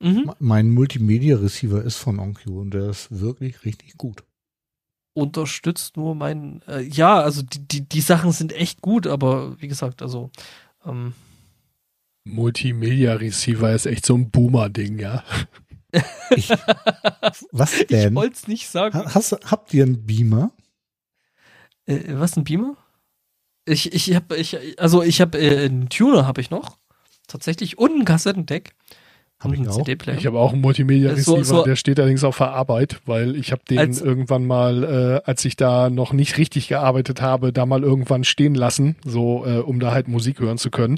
Mhm. 0.00 0.30
Mein 0.38 0.70
Multimedia 0.70 1.36
Receiver 1.36 1.82
ist 1.82 1.96
von 1.96 2.20
Onkyo 2.20 2.60
und 2.60 2.74
der 2.74 2.90
ist 2.90 3.20
wirklich 3.20 3.64
richtig 3.64 3.96
gut. 3.96 4.24
Unterstützt 5.14 5.96
nur 5.96 6.14
mein, 6.14 6.62
äh, 6.68 6.82
ja, 6.82 7.20
also 7.20 7.42
die, 7.42 7.66
die, 7.66 7.88
die 7.88 8.00
Sachen 8.00 8.30
sind 8.30 8.52
echt 8.52 8.82
gut, 8.82 9.08
aber 9.08 9.60
wie 9.60 9.66
gesagt, 9.66 10.02
also 10.02 10.30
ähm, 10.84 11.14
Multimedia 12.24 13.14
Receiver 13.14 13.72
ist 13.72 13.86
echt 13.86 14.04
so 14.06 14.14
ein 14.14 14.30
Boomer-Ding, 14.30 14.98
ja. 14.98 15.24
Ich, 16.30 16.50
was 17.52 17.72
ich 17.80 17.86
denn? 17.86 18.14
wollte 18.14 18.34
es 18.34 18.48
nicht 18.48 18.68
sagen. 18.68 18.98
Ha- 18.98 19.14
Hast, 19.14 19.32
habt 19.50 19.72
ihr 19.72 19.84
einen 19.84 20.04
Beamer? 20.04 20.52
Äh, 21.86 22.00
was 22.18 22.36
ein 22.36 22.44
Beamer? 22.44 22.76
Ich 23.64 23.92
ich 23.94 24.14
habe 24.14 24.36
ich 24.36 24.78
also 24.80 25.02
ich 25.02 25.20
habe 25.20 25.38
äh, 25.38 25.66
einen 25.66 25.88
Tuner 25.88 26.26
habe 26.26 26.40
ich 26.40 26.50
noch 26.50 26.78
tatsächlich 27.26 27.78
und 27.78 27.98
ein 28.00 28.04
Kassettendeck 28.04 28.74
Hab 29.40 29.52
ich 29.52 29.68
auch. 29.68 29.86
Ich 30.18 30.26
habe 30.26 30.38
auch 30.40 30.52
einen 30.52 30.60
Multimedia 30.62 31.12
Äh, 31.12 31.16
so- 31.16 31.34
Receiver, 31.34 31.58
so- 31.58 31.64
der 31.64 31.76
steht 31.76 32.00
allerdings 32.00 32.24
auf 32.24 32.38
der 32.38 32.50
Arbeit, 32.50 33.00
weil 33.06 33.36
ich 33.36 33.52
habe 33.52 33.62
den 33.70 33.78
Als- 33.78 34.00
irgendwann 34.00 34.46
mal, 34.46 35.22
äh, 35.24 35.28
als 35.30 35.44
ich 35.44 35.54
da 35.54 35.90
noch 35.90 36.12
nicht 36.12 36.38
richtig 36.38 36.66
gearbeitet 36.68 37.22
habe, 37.22 37.52
da 37.52 37.64
mal 37.64 37.84
irgendwann 37.84 38.24
stehen 38.24 38.56
lassen, 38.56 38.96
so 39.04 39.44
äh, 39.46 39.58
um 39.58 39.78
da 39.78 39.92
halt 39.92 40.08
Musik 40.08 40.40
hören 40.40 40.58
zu 40.58 40.70
können. 40.70 40.96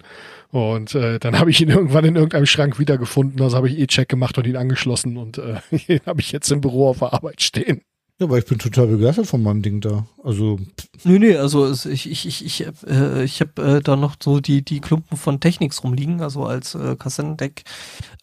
Und 0.53 0.95
äh, 0.95 1.19
dann 1.19 1.39
habe 1.39 1.51
ich 1.51 1.61
ihn 1.61 1.69
irgendwann 1.71 2.05
in 2.07 2.17
irgendeinem 2.17 2.47
Schrank 2.47 2.79
wiedergefunden, 2.79 3.41
also 3.43 3.57
habe 3.57 3.69
ich 3.69 3.79
E-Check 3.79 4.09
gemacht 4.09 4.39
und 4.39 4.47
ihn 4.47 4.57
angeschlossen 4.57 5.17
und 5.19 5.37
äh, 5.39 5.57
den 5.89 6.01
habe 6.07 6.21
ich 6.21 6.33
jetzt 6.33 6.51
im 6.51 6.61
Büro 6.63 6.89
auf 6.89 7.01
der 7.01 7.13
Arbeit 7.13 7.43
stehen. 7.43 7.83
Ja, 8.21 8.27
aber 8.27 8.37
ich 8.37 8.45
bin 8.45 8.59
total 8.59 8.87
begeistert 8.87 9.27
von 9.27 9.43
meinem 9.43 9.63
Ding 9.63 9.81
da. 9.81 10.07
Also, 10.23 10.59
Nö, 11.05 11.19
nee, 11.19 11.37
also 11.37 11.65
es, 11.65 11.87
ich 11.87 12.11
ich 12.11 12.27
ich 12.27 12.45
ich 12.45 12.67
hab, 12.67 12.87
äh, 12.87 13.25
ich 13.25 13.41
habe 13.41 13.63
äh, 13.63 13.81
da 13.81 13.97
noch 13.97 14.17
so 14.23 14.41
die 14.41 14.63
die 14.63 14.81
Klumpen 14.81 15.17
von 15.17 15.41
Technics 15.41 15.83
rumliegen, 15.83 16.21
also 16.21 16.45
als 16.45 16.75
äh, 16.75 16.97
Kassettendeck, 16.97 17.63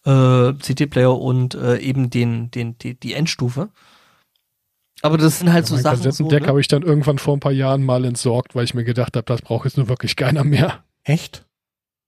äh, 0.04 0.52
CD-Player 0.60 1.18
und 1.18 1.56
äh, 1.56 1.78
eben 1.78 2.10
den 2.10 2.48
den 2.52 2.78
die, 2.78 2.94
die 2.94 3.14
Endstufe. 3.14 3.70
Aber 5.02 5.18
das 5.18 5.40
sind 5.40 5.52
halt 5.52 5.66
so 5.66 5.74
mein 5.74 5.82
Sachen 5.82 5.98
so, 5.98 6.04
Kassettendeck 6.04 6.42
ne? 6.42 6.48
habe 6.48 6.60
ich 6.60 6.68
dann 6.68 6.82
irgendwann 6.82 7.18
vor 7.18 7.36
ein 7.36 7.40
paar 7.40 7.50
Jahren 7.50 7.82
mal 7.82 8.04
entsorgt, 8.04 8.54
weil 8.54 8.64
ich 8.64 8.74
mir 8.74 8.84
gedacht 8.84 9.16
habe, 9.16 9.26
das 9.26 9.42
braucht 9.42 9.64
jetzt 9.64 9.78
nur 9.78 9.88
wirklich 9.88 10.14
keiner 10.14 10.44
mehr. 10.44 10.84
echt? 11.02 11.44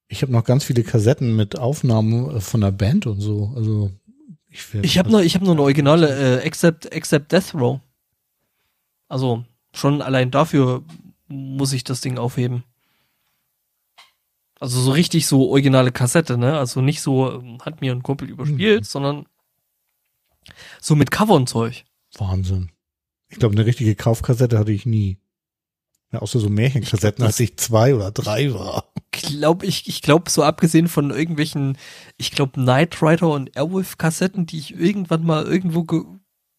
Ich 0.06 0.22
habe 0.22 0.30
noch 0.30 0.44
ganz 0.44 0.62
viele 0.62 0.84
Kassetten 0.84 1.34
mit 1.34 1.58
Aufnahmen 1.58 2.36
äh, 2.36 2.40
von 2.40 2.60
der 2.60 2.70
Band 2.70 3.08
und 3.08 3.20
so. 3.20 3.52
Also, 3.56 3.90
ich, 4.50 4.74
Ich 4.82 4.98
habe 4.98 5.10
noch, 5.10 5.20
ich 5.20 5.34
habe 5.34 5.44
noch 5.44 5.52
eine 5.52 5.62
originale 5.62 6.40
äh, 6.40 6.44
Except, 6.44 6.86
Except 6.92 7.30
Death 7.32 7.54
Row. 7.54 7.80
Also 9.08 9.44
schon 9.74 10.02
allein 10.02 10.30
dafür 10.30 10.84
muss 11.28 11.72
ich 11.72 11.84
das 11.84 12.00
Ding 12.00 12.18
aufheben. 12.18 12.64
Also 14.58 14.80
so 14.80 14.90
richtig 14.92 15.26
so 15.26 15.48
originale 15.48 15.90
Kassette, 15.92 16.36
ne? 16.36 16.58
Also 16.58 16.80
nicht 16.82 17.00
so 17.00 17.32
ähm, 17.40 17.58
hat 17.62 17.80
mir 17.80 17.92
ein 17.92 18.02
Kumpel 18.02 18.28
überspielt, 18.28 18.80
Mhm. 18.82 18.84
sondern 18.84 19.26
so 20.80 20.94
mit 20.96 21.10
Cover 21.10 21.34
und 21.34 21.48
Zeug. 21.48 21.84
Wahnsinn. 22.18 22.70
Ich 23.28 23.38
glaube, 23.38 23.54
eine 23.54 23.64
richtige 23.64 23.94
Kaufkassette 23.94 24.58
hatte 24.58 24.72
ich 24.72 24.84
nie. 24.86 25.18
Ja, 26.12 26.18
außer 26.20 26.40
so 26.40 26.48
Märchenkassetten, 26.48 27.22
das- 27.22 27.34
als 27.34 27.40
ich 27.40 27.56
zwei 27.56 27.94
oder 27.94 28.10
drei 28.10 28.52
war. 28.52 28.92
Glaub 29.12 29.62
ich, 29.62 29.88
ich 29.88 30.02
glaube 30.02 30.30
so 30.30 30.42
abgesehen 30.42 30.88
von 30.88 31.10
irgendwelchen, 31.10 31.76
ich 32.16 32.30
glaube 32.32 32.52
Knight 32.52 33.00
Rider 33.02 33.30
und 33.30 33.56
Airwolf 33.56 33.98
Kassetten, 33.98 34.46
die 34.46 34.58
ich 34.58 34.76
irgendwann 34.78 35.24
mal 35.24 35.44
irgendwo 35.46 35.84
ge 35.84 36.02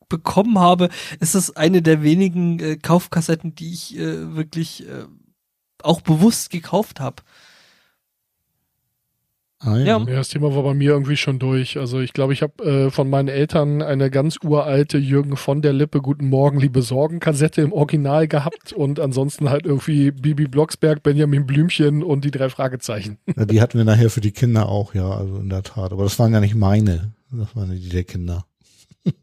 bekommen 0.10 0.60
habe, 0.60 0.90
ist 1.22 1.36
es 1.36 1.56
eine 1.56 1.82
der 1.82 2.04
wenigen 2.04 2.60
äh, 2.60 2.76
Kaufkassetten, 2.76 3.56
die 3.56 3.72
ich 3.72 3.98
äh, 3.98 4.36
wirklich 4.36 4.86
äh, 4.86 5.06
auch 5.84 6.02
bewusst 6.02 6.50
gekauft 6.50 7.00
habe. 7.00 7.24
Ah, 9.64 9.78
Ja. 9.78 10.00
Ja, 10.00 10.06
das 10.16 10.30
Thema 10.30 10.56
war 10.56 10.64
bei 10.64 10.74
mir 10.74 10.90
irgendwie 10.92 11.18
schon 11.18 11.38
durch. 11.38 11.78
Also 11.78 12.00
ich 12.00 12.14
glaube, 12.14 12.34
ich 12.34 12.42
habe 12.42 12.64
äh, 12.64 12.90
von 12.90 13.10
meinen 13.12 13.28
Eltern 13.28 13.84
eine 13.84 14.10
ganz 14.10 14.38
uralte 14.44 14.98
Jürgen 14.98 15.38
von 15.38 15.62
der 15.62 15.72
Lippe 15.72 16.02
Guten 16.02 16.30
Morgen, 16.30 16.60
liebe 16.60 16.82
Sorgen 16.82 17.20
Kassette 17.20 17.62
im 17.62 17.72
Original 17.72 18.28
gehabt 18.28 18.74
und 18.76 19.00
ansonsten 19.00 19.50
halt 19.52 19.66
irgendwie 19.68 20.10
Bibi 20.10 20.48
Blocksberg, 20.48 21.04
Benjamin 21.04 21.46
Blümchen 21.46 22.02
und 22.04 22.26
die 22.26 22.32
drei 22.32 22.50
Fragezeichen. 22.50 23.20
Ja, 23.36 23.46
die 23.46 23.62
hatten 23.62 23.78
wir 23.78 23.86
nachher 23.86 24.10
für 24.10 24.22
die 24.22 24.32
Kinder 24.32 24.68
auch, 24.68 24.96
ja, 24.96 25.10
also 25.12 25.38
in 25.38 25.50
der 25.50 25.62
Tat. 25.62 25.92
Aber 25.92 26.04
das 26.06 26.18
waren 26.18 26.34
ja 26.34 26.40
nicht 26.40 26.56
meine. 26.56 27.14
Das 27.32 27.56
waren 27.56 27.70
die 27.72 27.88
der 27.90 28.04
Kinder. 28.04 28.46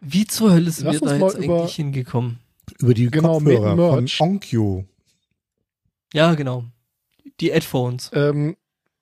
Wie 0.00 0.26
zur 0.26 0.52
Hölle 0.52 0.70
sind 0.70 0.86
Lass 0.86 1.00
wir 1.00 1.08
da 1.08 1.16
jetzt 1.16 1.38
über- 1.38 1.58
eigentlich 1.60 1.74
hingekommen? 1.76 2.38
Über 2.80 2.94
die 2.94 3.10
Genau, 3.10 3.34
Kopfhörer 3.34 3.76
von. 3.76 4.08
Onkyo. 4.20 4.84
Ja, 6.14 6.34
genau. 6.34 6.64
Die 7.40 7.52
Headphones. 7.52 8.10
Ähm, 8.14 8.56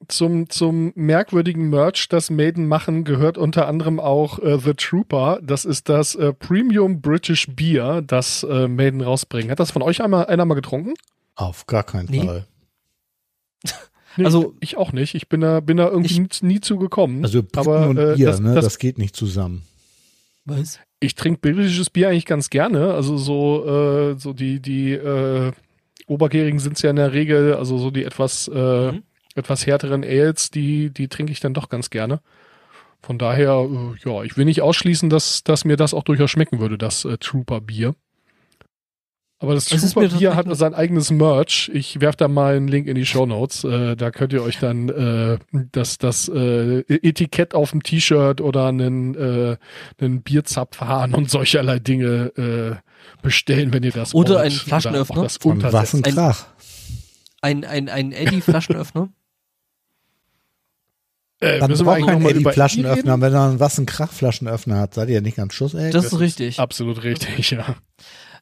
zum, 0.09 0.49
zum 0.49 0.93
merkwürdigen 0.95 1.69
Merch, 1.71 2.09
das 2.09 2.31
Maiden 2.31 2.67
machen, 2.67 3.05
gehört 3.05 3.39
unter 3.39 3.69
anderem 3.69 4.01
auch 4.01 4.39
äh, 4.41 4.59
The 4.59 4.75
Trooper. 4.75 5.39
Das 5.43 5.65
ist 5.65 5.89
das 5.89 6.15
äh, 6.15 6.33
Premium 6.33 7.01
British 7.01 7.47
Beer, 7.55 8.03
das 8.03 8.43
äh, 8.43 8.67
Maiden 8.67 9.03
rausbringen. 9.03 9.51
Hat 9.51 9.61
das 9.61 9.71
von 9.71 9.83
euch 9.83 10.03
einmal, 10.03 10.27
einer 10.27 10.45
mal 10.47 10.55
getrunken? 10.55 10.95
Auf 11.37 11.67
gar 11.67 11.85
keinen 11.85 12.09
Nee. 12.11 12.25
Fall. 12.27 12.47
Nee, 14.17 14.25
Also- 14.25 14.55
ich 14.59 14.77
auch 14.77 14.93
nicht. 14.93 15.15
Ich 15.15 15.29
bin 15.29 15.41
da, 15.41 15.61
bin 15.61 15.77
da 15.77 15.89
irgendwie 15.89 16.11
Ich- 16.25 16.43
nie, 16.43 16.55
nie 16.55 16.61
zu 16.61 16.79
gekommen. 16.79 17.23
Also 17.25 17.43
Briten 17.45 17.59
Aber, 17.61 17.87
und 17.89 17.97
äh, 17.97 18.15
Bier, 18.17 18.27
das- 18.27 18.41
ne, 18.41 18.55
das- 18.57 18.65
das 18.65 18.79
geht 18.79 18.99
nicht 18.99 19.15
zusammen. 19.15 19.63
Was? 20.47 20.81
Ich 20.99 21.15
trinke 21.15 21.39
britisches 21.41 21.91
Bier 21.91 22.09
eigentlich 22.09 22.27
ganz 22.27 22.51
gerne. 22.51 22.93
Also 22.95 23.17
so, 23.17 23.65
äh, 24.13 24.19
so 24.19 24.33
die, 24.33 24.59
die 24.61 24.93
äh, 24.95 25.53
Obergärigen 26.09 26.59
sind 26.59 26.75
es 26.77 26.83
ja 26.83 26.91
in 26.91 26.97
der 26.97 27.13
Regel, 27.13 27.55
also 27.55 27.79
so 27.79 27.93
die 27.93 28.03
etwas, 28.03 28.49
äh, 28.53 28.93
Mhm. 28.93 29.03
Etwas 29.35 29.67
härteren 29.67 30.05
Ales, 30.05 30.51
die, 30.51 30.91
die 30.91 31.09
trinke 31.09 31.33
ich 31.33 31.41
dann 31.41 31.55
doch 31.55 31.69
ganz 31.69 31.91
gerne. 31.91 32.21
Von 33.03 33.19
daher, 33.19 33.67
äh, 33.71 34.09
ja, 34.09 34.23
ich 34.23 34.37
will 34.37 34.45
nicht 34.45 34.63
ausschließen, 34.63 35.09
dass, 35.09 35.43
dass 35.43 35.65
mir 35.65 35.77
das 35.77 35.95
auch 35.95 36.03
durchaus 36.05 36.31
schmecken 36.31 36.61
würde, 36.61 36.77
das 36.77 37.05
äh, 37.05 37.17
Trooper 37.19 37.61
Bier. 37.61 37.95
Aber 39.43 39.55
das 39.55 39.73
mir 39.73 39.79
Trooper 39.79 40.19
Bier 40.19 40.37
hat 40.37 40.55
sein 40.55 40.75
eigenes 40.75 41.11
Merch. 41.11 41.71
Ich 41.73 42.03
werfe 42.03 42.19
da 42.19 42.29
mal 42.29 42.57
einen 42.57 42.69
Link 42.69 42.87
in 42.87 42.95
die 42.95 43.07
Show 43.07 43.25
Notes. 43.25 43.65
Äh, 43.65 43.97
da 43.97 44.11
könnt 44.11 44.35
ihr 44.35 44.43
euch 44.43 44.59
dann 44.59 44.91
äh, 44.91 45.39
das, 45.73 45.97
das 45.97 46.29
äh, 46.29 46.81
Etikett 46.89 47.55
auf 47.55 47.71
dem 47.71 47.83
T-Shirt 47.83 48.43
oder 48.43 48.67
einen, 48.67 49.15
äh, 49.15 49.57
einen 49.99 50.21
Bierzapfhahn 50.23 51.15
und 51.15 51.31
solcherlei 51.31 51.79
Dinge 51.79 52.33
äh, 52.37 53.23
bestellen, 53.23 53.73
wenn 53.73 53.83
ihr 53.83 53.93
das 53.93 54.15
Oder 54.15 54.35
wollt. 54.35 54.41
einen 54.41 54.51
Flaschenöffner. 54.55 55.17
Oder 55.17 55.23
das 55.25 55.39
Von 55.39 55.53
untersetzen. 55.53 56.05
Waffenkrach. 56.05 56.47
Ein, 57.41 57.65
ein, 57.65 57.89
ein 57.89 58.13
Eddie-Flaschenöffner. 58.13 59.09
Äh, 61.41 61.59
Dann 61.59 61.71
müssen 61.71 61.81
wir 61.81 61.85
braucht 61.87 61.95
eigentlich 61.97 62.07
kein 62.07 62.15
noch 62.19 62.23
mal 62.23 62.31
Eddie 62.31 62.41
über 62.41 62.53
Flaschenöffner. 62.53 63.13
reden? 63.15 63.23
Wenn 63.23 63.35
er 63.35 63.49
einen 63.49 63.61
Wassenkrach-Flaschenöffner 63.61 64.79
hat, 64.79 64.95
seid 64.95 65.09
ihr 65.09 65.21
nicht 65.23 65.37
ganz 65.37 65.55
Schuss, 65.55 65.73
ey? 65.75 65.91
Das 65.91 66.05
ist 66.05 66.21
richtig. 66.21 66.59
Absolut 66.61 67.03
richtig, 67.03 67.51
ja. 67.53 67.77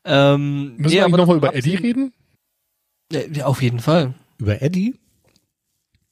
Ähm, 0.05 0.77
Müssen 0.77 0.97
nee, 0.97 1.01
wir 1.03 1.09
nochmal 1.17 1.37
über 1.37 1.55
Eddie 1.55 1.77
reden? 1.77 2.13
Ja, 3.13 3.21
ja, 3.33 3.47
auf 3.47 3.63
jeden 3.63 3.81
Fall. 3.81 4.15
Über 4.39 4.61
Eddie? 4.63 4.97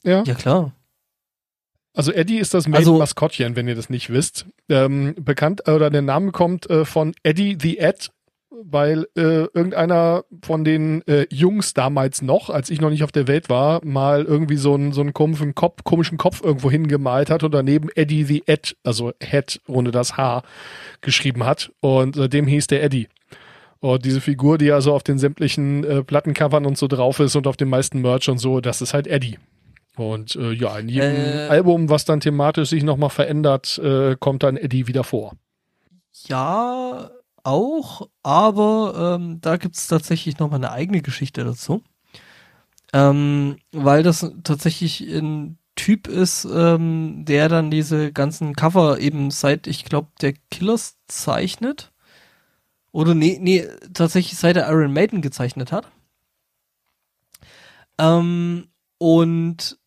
Ja. 0.05 0.23
Ja, 0.25 0.35
klar. 0.35 0.73
Also 1.95 2.13
Eddie 2.13 2.39
ist 2.39 2.53
das 2.55 2.67
Also- 2.67 2.71
Maiden-Maskottchen, 2.93 3.57
wenn 3.57 3.67
ihr 3.69 3.75
das 3.75 3.91
nicht 3.91 4.11
wisst. 4.11 4.47
Ähm, 4.69 5.15
bekannt, 5.19 5.69
oder 5.69 5.91
der 5.91 6.03
Name 6.03 6.31
kommt 6.31 6.69
äh, 6.71 6.85
von 6.85 7.15
Eddie 7.23 7.57
the 7.61 7.79
Ed, 7.79 8.11
weil 8.65 9.07
äh, 9.17 9.47
irgendeiner 9.53 10.25
von 10.43 10.65
den 10.65 11.07
äh, 11.07 11.27
Jungs 11.31 11.75
damals 11.75 12.23
noch, 12.23 12.51
als 12.51 12.71
ich 12.71 12.81
noch 12.81 12.91
nicht 12.91 13.05
auf 13.05 13.13
der 13.13 13.29
Welt 13.29 13.49
war, 13.49 13.85
mal 13.85 14.25
irgendwie 14.25 14.57
so 14.57 14.75
einen 14.75 14.93
so 14.93 15.01
einen 15.01 15.13
komischen 15.13 15.55
Kopf, 15.55 15.85
komischen 15.85 16.19
Kopf 16.19 16.43
irgendwo 16.43 16.71
hingemalt 16.71 17.31
hat 17.31 17.43
und 17.43 17.53
daneben 17.53 17.89
Eddie 17.95 18.25
the 18.25 18.43
Ed, 18.47 18.77
also 18.85 19.13
Head 19.23 19.61
ohne 19.67 19.91
das 19.91 20.17
H, 20.17 20.43
geschrieben 21.01 21.45
hat. 21.45 21.73
Und 21.81 22.17
seitdem 22.17 22.47
hieß 22.47 22.67
der 22.67 22.83
Eddie. 22.83 23.09
Und 23.81 24.05
diese 24.05 24.21
Figur, 24.21 24.59
die 24.59 24.73
also 24.73 24.95
auf 24.95 25.03
den 25.03 25.19
sämtlichen 25.19 25.85
äh, 25.85 26.03
Plattencovern 26.03 26.67
und 26.67 26.79
so 26.79 26.89
drauf 26.89 27.21
ist 27.21 27.37
und 27.37 27.47
auf 27.47 27.57
den 27.57 27.69
meisten 27.69 28.01
Merch 28.01 28.29
und 28.29 28.39
so, 28.39 28.61
das 28.61 28.81
ist 28.83 28.95
halt 28.95 29.07
Eddie. 29.07 29.39
Und 29.97 30.37
äh, 30.37 30.53
ja, 30.53 30.79
in 30.79 30.89
jedem 30.89 31.15
Äh. 31.15 31.49
Album, 31.49 31.89
was 31.89 32.05
dann 32.05 32.21
thematisch 32.21 32.71
sich 32.71 32.83
nochmal 32.83 33.11
verändert, 33.11 33.79
äh, 33.79 34.17
kommt 34.19 34.43
dann 34.43 34.57
Eddie 34.57 34.87
wieder 34.87 35.05
vor. 35.05 35.33
Ja, 36.27 37.11
auch, 37.47 38.09
aber 38.23 39.19
ähm, 39.19 39.41
da 39.41 39.57
gibt's 39.57 39.87
tatsächlich 39.87 40.39
noch 40.39 40.51
mal 40.51 40.57
eine 40.57 40.73
eigene 40.73 41.01
Geschichte 41.03 41.45
dazu. 41.45 41.83
Ähm, 42.93 43.59
weil 43.73 44.03
das 44.03 44.33
tatsächlich 44.45 45.01
ein 45.03 45.59
Typ 45.77 46.09
ist, 46.09 46.45
ähm, 46.47 47.25
der 47.27 47.49
dann 47.49 47.71
diese 47.71 48.13
ganzen 48.13 48.55
Cover 48.55 48.99
eben 48.99 49.31
seit, 49.31 49.67
ich 49.67 49.85
glaube, 49.85 50.09
der 50.21 50.33
Killers 50.51 50.99
zeichnet. 51.07 51.93
Oder 52.93 53.15
nee, 53.15 53.39
nee, 53.41 53.67
tatsächlich 53.93 54.39
seit 54.39 54.57
der 54.57 54.69
Iron 54.71 54.93
Maiden 54.93 55.21
gezeichnet 55.21 55.73
hat. 55.73 55.89
Ähm, 57.99 58.69
und 58.99 59.79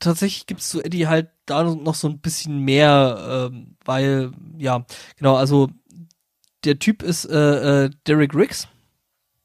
tatsächlich 0.00 0.46
gibt's 0.46 0.70
zu 0.70 0.82
Eddie 0.82 1.06
halt 1.06 1.30
da 1.46 1.62
noch 1.62 1.94
so 1.94 2.08
ein 2.08 2.20
bisschen 2.20 2.58
mehr, 2.60 3.48
ähm, 3.52 3.76
weil, 3.84 4.32
ja, 4.58 4.84
genau, 5.16 5.36
also 5.36 5.70
der 6.64 6.78
Typ 6.78 7.02
ist 7.02 7.24
äh, 7.24 7.84
äh, 7.84 7.90
Derek 8.06 8.34
Riggs, 8.34 8.68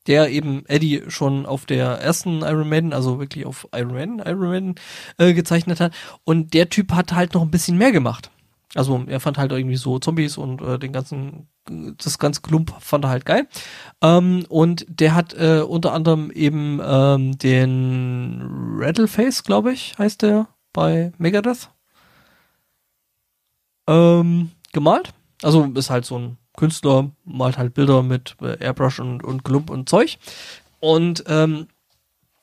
der 0.07 0.29
eben 0.29 0.65
Eddie 0.67 1.03
schon 1.07 1.45
auf 1.45 1.65
der 1.65 1.85
ersten 1.99 2.41
Iron 2.41 2.69
Maiden, 2.69 2.93
also 2.93 3.19
wirklich 3.19 3.45
auf 3.45 3.67
Iron 3.73 3.93
Maiden, 3.93 4.19
Iron 4.19 4.49
Maiden 4.49 4.75
äh, 5.17 5.33
gezeichnet 5.33 5.79
hat. 5.79 5.93
Und 6.23 6.53
der 6.53 6.69
Typ 6.69 6.91
hat 6.91 7.13
halt 7.13 7.33
noch 7.33 7.41
ein 7.41 7.51
bisschen 7.51 7.77
mehr 7.77 7.91
gemacht. 7.91 8.29
Also 8.75 9.03
er 9.07 9.21
fand 9.21 9.37
halt 9.37 9.51
irgendwie 9.53 9.77
so 9.77 9.99
Zombies 9.99 10.37
und 10.37 10.61
äh, 10.61 10.77
den 10.77 10.91
ganzen, 10.91 11.47
das 11.65 12.19
ganze 12.19 12.41
Klump 12.41 12.73
fand 12.81 13.05
er 13.05 13.09
halt 13.09 13.25
geil. 13.25 13.47
Ähm, 14.01 14.45
und 14.49 14.85
der 14.89 15.15
hat 15.15 15.33
äh, 15.33 15.61
unter 15.61 15.93
anderem 15.93 16.29
eben 16.29 16.81
ähm, 16.83 17.37
den 17.37 18.41
Rattleface, 18.77 19.43
glaube 19.43 19.71
ich, 19.71 19.97
heißt 19.97 20.21
der 20.23 20.49
bei 20.73 21.13
Megadeth, 21.17 21.69
ähm, 23.87 24.51
gemalt. 24.73 25.13
Also 25.41 25.63
ist 25.63 25.89
halt 25.89 26.05
so 26.05 26.17
ein 26.19 26.37
Künstler, 26.55 27.11
malt 27.23 27.57
halt 27.57 27.73
Bilder 27.73 28.03
mit 28.03 28.35
äh, 28.41 28.57
Airbrush 28.63 28.99
und, 28.99 29.23
und 29.23 29.43
Klump 29.43 29.69
und 29.69 29.89
Zeug. 29.89 30.17
Und 30.79 31.23
ähm, 31.27 31.67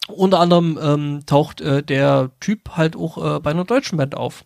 unter 0.08 0.40
anderem 0.40 0.78
ähm, 0.82 1.26
taucht 1.26 1.60
äh, 1.60 1.82
der 1.82 2.30
Typ 2.40 2.70
halt 2.76 2.96
auch 2.96 3.36
äh, 3.36 3.40
bei 3.40 3.50
einer 3.50 3.64
deutschen 3.64 3.98
Band 3.98 4.16
auf. 4.16 4.44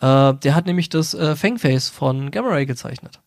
Äh, 0.00 0.34
der 0.34 0.54
hat 0.54 0.66
nämlich 0.66 0.88
das 0.88 1.14
äh, 1.14 1.36
Fangface 1.36 1.88
von 1.88 2.30
Gamma 2.30 2.48
Ray 2.48 2.66
gezeichnet. 2.66 3.20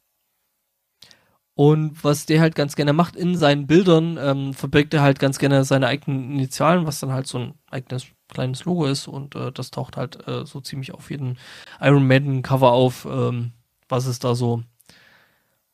Und 1.53 2.03
was 2.03 2.25
der 2.25 2.41
halt 2.41 2.55
ganz 2.55 2.75
gerne 2.75 2.93
macht 2.93 3.15
in 3.15 3.37
seinen 3.37 3.67
Bildern, 3.67 4.17
ähm, 4.19 4.53
verbirgt 4.53 4.93
er 4.93 5.01
halt 5.01 5.19
ganz 5.19 5.37
gerne 5.37 5.63
seine 5.63 5.87
eigenen 5.87 6.31
Initialen, 6.31 6.85
was 6.85 6.99
dann 6.99 7.11
halt 7.11 7.27
so 7.27 7.39
ein 7.39 7.53
eigenes 7.69 8.07
kleines 8.29 8.65
Logo 8.65 8.85
ist 8.85 9.07
und 9.07 9.35
äh, 9.35 9.51
das 9.51 9.71
taucht 9.71 9.97
halt 9.97 10.27
äh, 10.27 10.45
so 10.45 10.61
ziemlich 10.61 10.93
auf 10.93 11.11
jeden 11.11 11.37
Iron 11.81 12.07
Maiden 12.07 12.41
Cover 12.41 12.71
auf, 12.71 13.05
ähm, 13.05 13.51
was 13.89 14.05
es 14.05 14.19
da 14.19 14.35
so, 14.35 14.63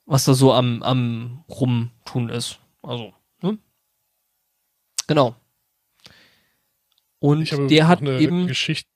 was 0.07 0.23
da 0.23 0.34
so 0.34 0.53
am, 0.53 0.81
am 0.81 1.43
rumtun 1.49 2.29
ist. 2.29 2.59
Also, 2.81 3.13
ne? 3.41 3.59
Genau. 5.05 5.35
Und 7.19 7.51
der 7.69 7.88
hat 7.88 8.01
eine 8.01 8.19
eben 8.19 8.47
Geschichte. 8.47 8.89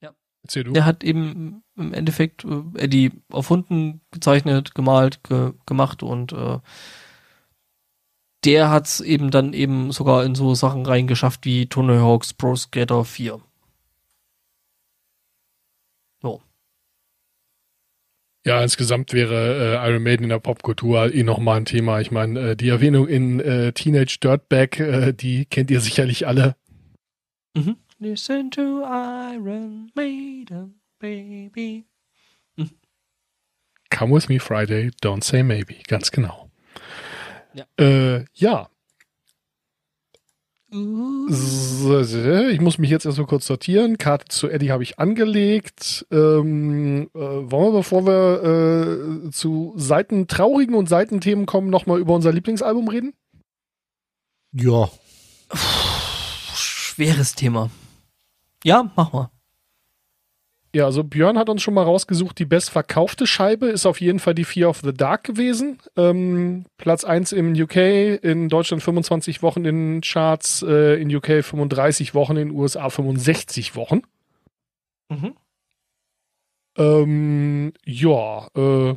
Ja. 0.00 0.14
Erzähl 0.42 0.64
du. 0.64 0.72
der 0.72 0.84
hat 0.84 1.02
eben 1.02 1.64
im 1.76 1.94
Endeffekt 1.94 2.44
äh, 2.44 2.62
Eddie 2.76 3.12
erfunden, 3.30 4.02
gezeichnet, 4.10 4.74
gemalt, 4.74 5.24
ge 5.24 5.54
gemacht 5.64 6.02
und 6.02 6.32
äh, 6.32 6.60
der 8.44 8.70
hat's 8.70 9.00
eben 9.00 9.30
dann 9.30 9.52
eben 9.52 9.92
sogar 9.92 10.24
in 10.24 10.34
so 10.34 10.54
Sachen 10.54 10.84
reingeschafft 10.84 11.44
wie 11.44 11.66
Tony 11.68 11.96
Hawk's 11.98 12.34
Pro 12.34 12.56
Skater 12.56 13.04
4. 13.04 13.40
So. 16.20 16.42
Ja, 18.44 18.60
insgesamt 18.60 19.12
wäre 19.12 19.78
äh, 19.80 19.88
Iron 19.90 20.02
Maiden 20.02 20.24
in 20.24 20.30
der 20.30 20.40
Popkultur 20.40 21.14
eh 21.14 21.22
nochmal 21.22 21.58
ein 21.58 21.64
Thema. 21.64 22.00
Ich 22.00 22.10
meine, 22.10 22.50
äh, 22.50 22.56
die 22.56 22.68
Erwähnung 22.68 23.06
in 23.06 23.38
äh, 23.38 23.72
Teenage 23.72 24.18
Dirtbag, 24.20 24.80
äh, 24.80 25.12
die 25.12 25.46
kennt 25.46 25.70
ihr 25.70 25.80
sicherlich 25.80 26.26
alle. 26.26 26.56
Mhm. 27.54 27.76
Listen 27.98 28.50
to 28.50 28.82
Iron 28.82 29.92
Maiden, 29.94 30.80
baby. 30.98 31.84
Come 33.92 34.14
with 34.14 34.28
me 34.28 34.40
Friday, 34.40 34.90
don't 35.02 35.22
say 35.22 35.42
maybe. 35.42 35.76
Ganz 35.86 36.10
genau. 36.10 36.50
Ja. 37.52 37.66
Äh, 37.78 38.24
ja. 38.32 38.68
Ich 40.72 42.60
muss 42.60 42.78
mich 42.78 42.90
jetzt 42.90 43.04
erst 43.04 43.18
mal 43.18 43.26
kurz 43.26 43.46
sortieren. 43.46 43.98
Karte 43.98 44.26
zu 44.28 44.48
Eddie 44.48 44.72
habe 44.72 44.82
ich 44.82 44.98
angelegt. 44.98 46.06
Ähm, 46.10 47.10
äh, 47.14 47.18
wollen 47.18 47.72
wir, 47.72 47.78
bevor 47.78 48.06
wir 48.06 49.26
äh, 49.26 49.30
zu 49.30 49.74
Seiten 49.76 50.28
traurigen 50.28 50.74
und 50.74 50.88
Seitenthemen 50.88 51.46
kommen, 51.46 51.68
nochmal 51.70 52.00
über 52.00 52.14
unser 52.14 52.32
Lieblingsalbum 52.32 52.88
reden? 52.88 53.12
Ja, 54.52 54.90
Schweres 56.54 57.34
Thema. 57.34 57.70
Ja, 58.64 58.90
mach 58.96 59.12
mal. 59.12 59.30
Ja, 60.74 60.86
also 60.86 61.04
Björn 61.04 61.36
hat 61.36 61.50
uns 61.50 61.62
schon 61.62 61.74
mal 61.74 61.82
rausgesucht, 61.82 62.38
die 62.38 62.46
bestverkaufte 62.46 63.26
Scheibe 63.26 63.66
ist 63.66 63.84
auf 63.84 64.00
jeden 64.00 64.20
Fall 64.20 64.34
die 64.34 64.44
Fear 64.44 64.70
of 64.70 64.80
the 64.82 64.94
Dark 64.94 65.22
gewesen. 65.24 65.78
Ähm, 65.96 66.64
Platz 66.78 67.04
1 67.04 67.32
im 67.32 67.52
UK, 67.52 67.76
in 68.22 68.48
Deutschland 68.48 68.82
25 68.82 69.42
Wochen 69.42 69.66
in 69.66 70.00
Charts, 70.00 70.64
äh, 70.66 71.00
in 71.00 71.14
UK 71.14 71.44
35 71.44 72.14
Wochen, 72.14 72.36
in 72.36 72.50
USA 72.52 72.88
65 72.88 73.76
Wochen. 73.76 74.00
Mhm. 75.10 75.34
Ähm, 76.78 77.72
ja, 77.84 78.48
äh, 78.56 78.94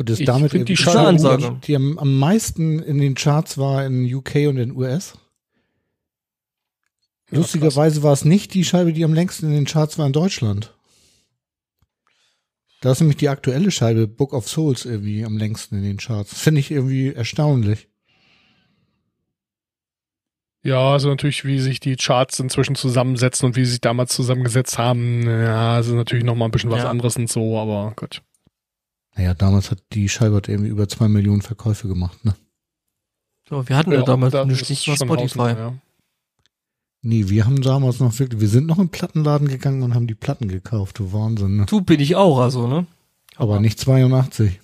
und 0.00 0.08
ist 0.08 0.20
Ich 0.20 0.24
damit 0.24 0.54
die 0.54 0.64
die, 0.64 0.76
Scheibe 0.78 1.60
die 1.62 1.76
am, 1.76 1.98
am 1.98 2.18
meisten 2.18 2.78
in 2.78 2.96
den 2.96 3.14
Charts 3.14 3.58
war 3.58 3.84
in 3.84 4.10
UK 4.12 4.48
und 4.48 4.56
in 4.56 4.74
US. 4.74 5.18
Ja, 7.30 7.38
Lustigerweise 7.38 8.02
war 8.02 8.12
es 8.12 8.24
nicht 8.24 8.54
die 8.54 8.64
Scheibe, 8.64 8.92
die 8.92 9.04
am 9.04 9.14
längsten 9.14 9.46
in 9.46 9.52
den 9.52 9.64
Charts 9.66 9.98
war 9.98 10.06
in 10.06 10.12
Deutschland. 10.12 10.74
Da 12.80 12.92
ist 12.92 13.00
nämlich 13.00 13.18
die 13.18 13.28
aktuelle 13.28 13.70
Scheibe 13.70 14.08
Book 14.08 14.32
of 14.32 14.48
Souls 14.48 14.84
irgendwie 14.86 15.24
am 15.24 15.36
längsten 15.36 15.76
in 15.76 15.82
den 15.82 15.96
Charts. 15.98 16.38
Finde 16.38 16.60
ich 16.60 16.70
irgendwie 16.70 17.12
erstaunlich. 17.12 17.88
Ja, 20.62 20.92
also 20.92 21.08
natürlich, 21.08 21.44
wie 21.44 21.58
sich 21.58 21.80
die 21.80 21.96
Charts 21.96 22.38
inzwischen 22.38 22.74
zusammensetzen 22.74 23.46
und 23.46 23.56
wie 23.56 23.64
sie 23.64 23.72
sich 23.72 23.80
damals 23.80 24.14
zusammengesetzt 24.14 24.76
haben, 24.76 25.22
ja, 25.26 25.74
also 25.74 25.94
natürlich 25.94 26.24
nochmal 26.24 26.48
ein 26.48 26.50
bisschen 26.50 26.70
was 26.70 26.82
Ja. 26.82 26.90
anderes 26.90 27.16
und 27.16 27.30
so, 27.30 27.58
aber 27.58 27.94
gut. 27.96 28.22
Naja, 29.16 29.32
damals 29.34 29.70
hat 29.70 29.82
die 29.92 30.08
Scheibe 30.08 30.36
hat 30.36 30.48
irgendwie 30.48 30.70
über 30.70 30.86
zwei 30.88 31.08
Millionen 31.08 31.42
Verkäufe 31.42 31.88
gemacht, 31.88 32.24
ne? 32.24 32.34
So, 33.48 33.68
wir 33.68 33.76
hatten 33.76 33.92
ja, 33.92 34.02
damals 34.02 34.32
das 34.32 34.46
nicht, 34.46 34.70
ist 34.70 34.82
Spotify. 34.84 35.08
Hausnummer, 35.08 35.58
ja. 35.58 35.74
Nee, 37.02 37.28
wir 37.28 37.46
haben 37.46 37.62
damals 37.62 37.98
noch 38.00 38.18
wirklich, 38.18 38.40
wir 38.40 38.48
sind 38.48 38.66
noch 38.66 38.78
im 38.78 38.90
Plattenladen 38.90 39.48
gegangen 39.48 39.82
und 39.82 39.94
haben 39.94 40.06
die 40.06 40.14
Platten 40.14 40.48
gekauft, 40.48 40.98
du 40.98 41.12
Wahnsinn, 41.12 41.56
ne? 41.56 41.66
Du 41.66 41.80
bin 41.80 41.98
ich 42.00 42.14
auch, 42.16 42.38
also, 42.40 42.66
ne? 42.68 42.86
Aber 43.36 43.58
nicht 43.58 43.78
82. 43.80 44.60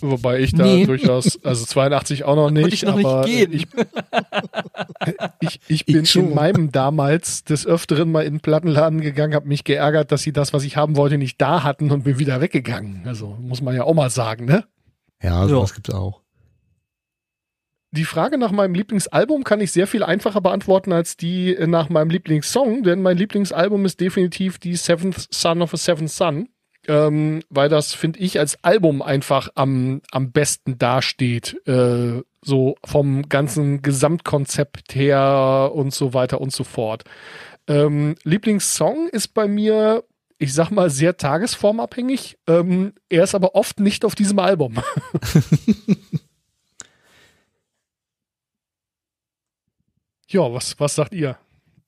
Wobei 0.00 0.40
ich 0.40 0.52
da 0.52 0.64
Nee. 0.64 0.86
durchaus, 0.86 1.38
also 1.44 1.64
82 1.64 2.24
auch 2.24 2.36
noch 2.36 2.50
nicht, 2.50 2.62
Wollte 2.62 2.74
ich 2.74 2.82
noch 2.84 2.96
nicht 2.96 3.06
aber 3.06 3.24
gehen. 3.24 3.52
ich, 3.52 3.66
ich, 5.40 5.60
ich 5.68 5.86
bin 5.86 6.02
Ich 6.04 6.10
schon. 6.10 6.28
in 6.28 6.34
meinem 6.34 6.72
damals 6.72 7.44
des 7.44 7.66
Öfteren 7.66 8.10
mal 8.12 8.22
in 8.24 8.34
den 8.34 8.40
Plattenladen 8.40 9.00
gegangen, 9.00 9.34
habe 9.34 9.48
mich 9.48 9.64
geärgert, 9.64 10.12
dass 10.12 10.22
sie 10.22 10.32
das, 10.32 10.52
was 10.52 10.62
ich 10.64 10.76
haben 10.76 10.96
wollte, 10.96 11.18
nicht 11.18 11.40
da 11.40 11.62
hatten 11.64 11.90
und 11.90 12.04
bin 12.04 12.18
wieder 12.18 12.40
weggegangen. 12.40 13.02
Also 13.06 13.36
muss 13.40 13.60
man 13.62 13.74
ja 13.74 13.84
auch 13.84 13.94
mal 13.94 14.10
sagen, 14.10 14.44
ne? 14.44 14.64
Ja, 15.22 15.46
sowas 15.48 15.74
gibt's 15.74 15.90
auch. 15.90 16.20
Die 17.90 18.04
Frage 18.04 18.36
nach 18.36 18.52
meinem 18.52 18.74
Lieblingsalbum 18.74 19.44
kann 19.44 19.62
ich 19.62 19.72
sehr 19.72 19.86
viel 19.86 20.02
einfacher 20.02 20.42
beantworten 20.42 20.92
als 20.92 21.16
die 21.16 21.54
äh, 21.54 21.66
nach 21.66 21.88
meinem 21.88 22.10
Lieblingssong, 22.10 22.82
denn 22.82 23.00
mein 23.00 23.16
Lieblingsalbum 23.16 23.84
ist 23.86 24.00
definitiv 24.00 24.58
die 24.58 24.76
Seventh 24.76 25.28
Son 25.32 25.62
of 25.62 25.72
a 25.72 25.78
Seventh 25.78 26.10
Son, 26.10 26.48
ähm, 26.86 27.42
weil 27.48 27.70
das, 27.70 27.94
finde 27.94 28.20
ich, 28.20 28.38
als 28.38 28.62
Album 28.62 29.00
einfach 29.00 29.48
am, 29.54 30.02
am 30.10 30.32
besten 30.32 30.76
dasteht, 30.76 31.66
äh, 31.66 32.22
so 32.42 32.76
vom 32.84 33.26
ganzen 33.30 33.80
Gesamtkonzept 33.80 34.94
her 34.94 35.70
und 35.74 35.94
so 35.94 36.12
weiter 36.12 36.42
und 36.42 36.52
so 36.52 36.64
fort. 36.64 37.04
Ähm, 37.68 38.16
Lieblingssong 38.22 39.08
ist 39.08 39.28
bei 39.28 39.48
mir, 39.48 40.04
ich 40.36 40.52
sag 40.52 40.70
mal, 40.70 40.90
sehr 40.90 41.16
tagesformabhängig. 41.16 42.36
Ähm, 42.46 42.92
er 43.08 43.24
ist 43.24 43.34
aber 43.34 43.54
oft 43.54 43.80
nicht 43.80 44.04
auf 44.04 44.14
diesem 44.14 44.38
Album. 44.38 44.74
ja, 50.28 50.52
was, 50.52 50.78
was 50.78 50.94
sagt 50.94 51.14
ihr? 51.14 51.38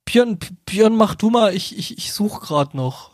Björn, 0.04 0.38
Björn, 0.66 0.96
mach 0.96 1.14
du 1.14 1.30
mal, 1.30 1.54
ich, 1.54 1.78
ich, 1.78 1.96
ich 1.96 2.12
suche 2.12 2.40
gerade 2.40 2.76
noch. 2.76 3.12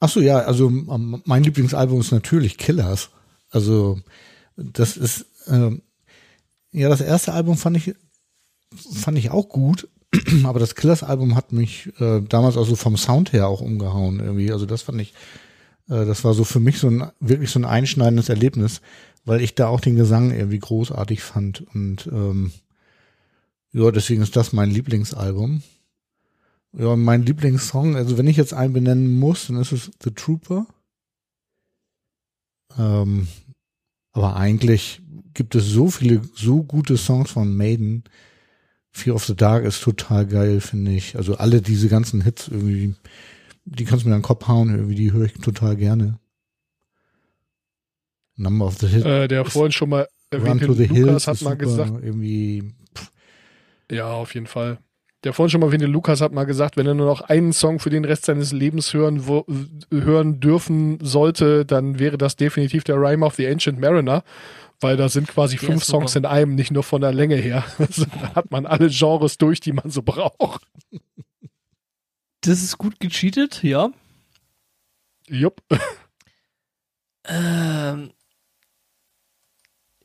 Ach 0.00 0.08
so, 0.08 0.20
ja, 0.20 0.38
also 0.38 0.68
ähm, 0.68 1.22
mein 1.24 1.44
Lieblingsalbum 1.44 2.00
ist 2.00 2.10
natürlich 2.10 2.58
Killers. 2.58 3.10
Also 3.50 4.00
das 4.56 4.96
ist 4.96 5.26
ähm, 5.46 5.82
ja 6.72 6.88
das 6.88 7.00
erste 7.00 7.32
Album 7.32 7.56
fand 7.56 7.76
ich 7.76 7.94
fand 8.94 9.18
ich 9.18 9.30
auch 9.30 9.48
gut, 9.48 9.88
Aber 10.44 10.58
das 10.58 10.74
Killers-Album 10.74 11.34
hat 11.34 11.52
mich 11.52 11.90
äh, 11.98 12.20
damals 12.20 12.56
also 12.56 12.76
vom 12.76 12.96
Sound 12.96 13.32
her 13.32 13.48
auch 13.48 13.60
umgehauen 13.60 14.20
irgendwie. 14.20 14.52
Also 14.52 14.66
das 14.66 14.82
fand 14.82 15.00
ich, 15.00 15.14
äh, 15.88 16.04
das 16.04 16.24
war 16.24 16.34
so 16.34 16.44
für 16.44 16.60
mich 16.60 16.78
so 16.78 16.88
ein 16.88 17.10
wirklich 17.20 17.50
so 17.50 17.58
ein 17.58 17.64
einschneidendes 17.64 18.28
Erlebnis, 18.28 18.80
weil 19.24 19.40
ich 19.40 19.54
da 19.54 19.68
auch 19.68 19.80
den 19.80 19.96
Gesang 19.96 20.30
irgendwie 20.30 20.58
großartig 20.58 21.22
fand. 21.22 21.62
Und 21.74 22.06
ähm, 22.12 22.52
ja, 23.72 23.90
deswegen 23.90 24.22
ist 24.22 24.36
das 24.36 24.52
mein 24.52 24.70
Lieblingsalbum. 24.70 25.62
Ja, 26.74 26.96
mein 26.96 27.24
Lieblingssong, 27.24 27.96
also 27.96 28.16
wenn 28.16 28.26
ich 28.26 28.36
jetzt 28.36 28.54
einen 28.54 28.72
benennen 28.72 29.18
muss, 29.18 29.46
dann 29.46 29.56
ist 29.56 29.72
es 29.72 29.90
The 30.02 30.10
Trooper. 30.10 30.66
Ähm, 32.78 33.28
aber 34.12 34.36
eigentlich 34.36 35.02
gibt 35.34 35.54
es 35.54 35.66
so 35.66 35.88
viele, 35.88 36.22
so 36.34 36.62
gute 36.62 36.96
Songs 36.96 37.30
von 37.30 37.54
Maiden. 37.56 38.04
Fear 38.90 39.14
of 39.14 39.24
the 39.24 39.34
Dark 39.34 39.64
ist 39.64 39.82
total 39.82 40.26
geil, 40.26 40.60
finde 40.60 40.92
ich. 40.92 41.16
Also 41.16 41.36
alle 41.36 41.62
diese 41.62 41.88
ganzen 41.88 42.22
Hits 42.22 42.48
irgendwie, 42.48 42.94
die 43.64 43.84
kannst 43.84 44.04
du 44.04 44.08
mir 44.08 44.14
an 44.14 44.20
den 44.20 44.26
Kopf 44.26 44.46
hauen, 44.48 44.70
irgendwie, 44.70 44.94
die 44.94 45.12
höre 45.12 45.26
ich 45.26 45.32
total 45.34 45.76
gerne. 45.76 46.18
Number 48.36 48.66
of 48.66 48.78
the 48.78 48.86
Hit. 48.86 49.04
Äh, 49.04 49.28
der 49.28 49.44
vorhin 49.46 49.72
schon 49.72 49.90
mal 49.90 50.08
Run 50.32 50.40
erwähnte 50.40 50.66
to 50.66 50.74
the 50.74 50.84
Lukas 50.84 50.96
Hills 50.96 51.26
hat 51.26 51.42
mal 51.42 51.56
gesagt, 51.56 51.92
irgendwie 52.02 52.74
ja, 53.92 54.10
auf 54.10 54.34
jeden 54.34 54.46
Fall. 54.46 54.78
Der 55.24 55.32
vorhin 55.32 55.50
schon 55.50 55.60
mal 55.60 55.68
erwähnte 55.68 55.86
Lukas 55.86 56.20
hat 56.20 56.32
mal 56.32 56.44
gesagt, 56.46 56.76
wenn 56.76 56.86
er 56.86 56.94
nur 56.94 57.06
noch 57.06 57.20
einen 57.20 57.52
Song 57.52 57.78
für 57.78 57.90
den 57.90 58.04
Rest 58.04 58.24
seines 58.24 58.50
Lebens 58.50 58.92
hören, 58.92 59.28
wo, 59.28 59.46
hören 59.92 60.40
dürfen 60.40 60.98
sollte, 61.00 61.64
dann 61.64 62.00
wäre 62.00 62.18
das 62.18 62.34
definitiv 62.34 62.82
der 62.82 62.96
Rhyme 62.96 63.24
of 63.24 63.36
the 63.36 63.46
Ancient 63.46 63.78
Mariner, 63.78 64.24
weil 64.80 64.96
da 64.96 65.08
sind 65.08 65.28
quasi 65.28 65.56
Der 65.58 65.68
fünf. 65.68 65.84
Songs 65.84 66.16
in 66.16 66.26
einem, 66.26 66.56
nicht 66.56 66.72
nur 66.72 66.82
von 66.82 67.00
der 67.00 67.12
Länge 67.12 67.36
her. 67.36 67.64
Also, 67.78 68.04
da 68.06 68.34
hat 68.34 68.50
man 68.50 68.66
alle 68.66 68.88
Genres 68.88 69.38
durch, 69.38 69.60
die 69.60 69.72
man 69.72 69.90
so 69.90 70.02
braucht. 70.02 70.66
Das 72.40 72.60
ist 72.60 72.76
gut 72.78 72.98
gecheatet, 72.98 73.62
ja. 73.62 73.90
Jupp. 75.28 75.62
Ähm, 77.28 78.10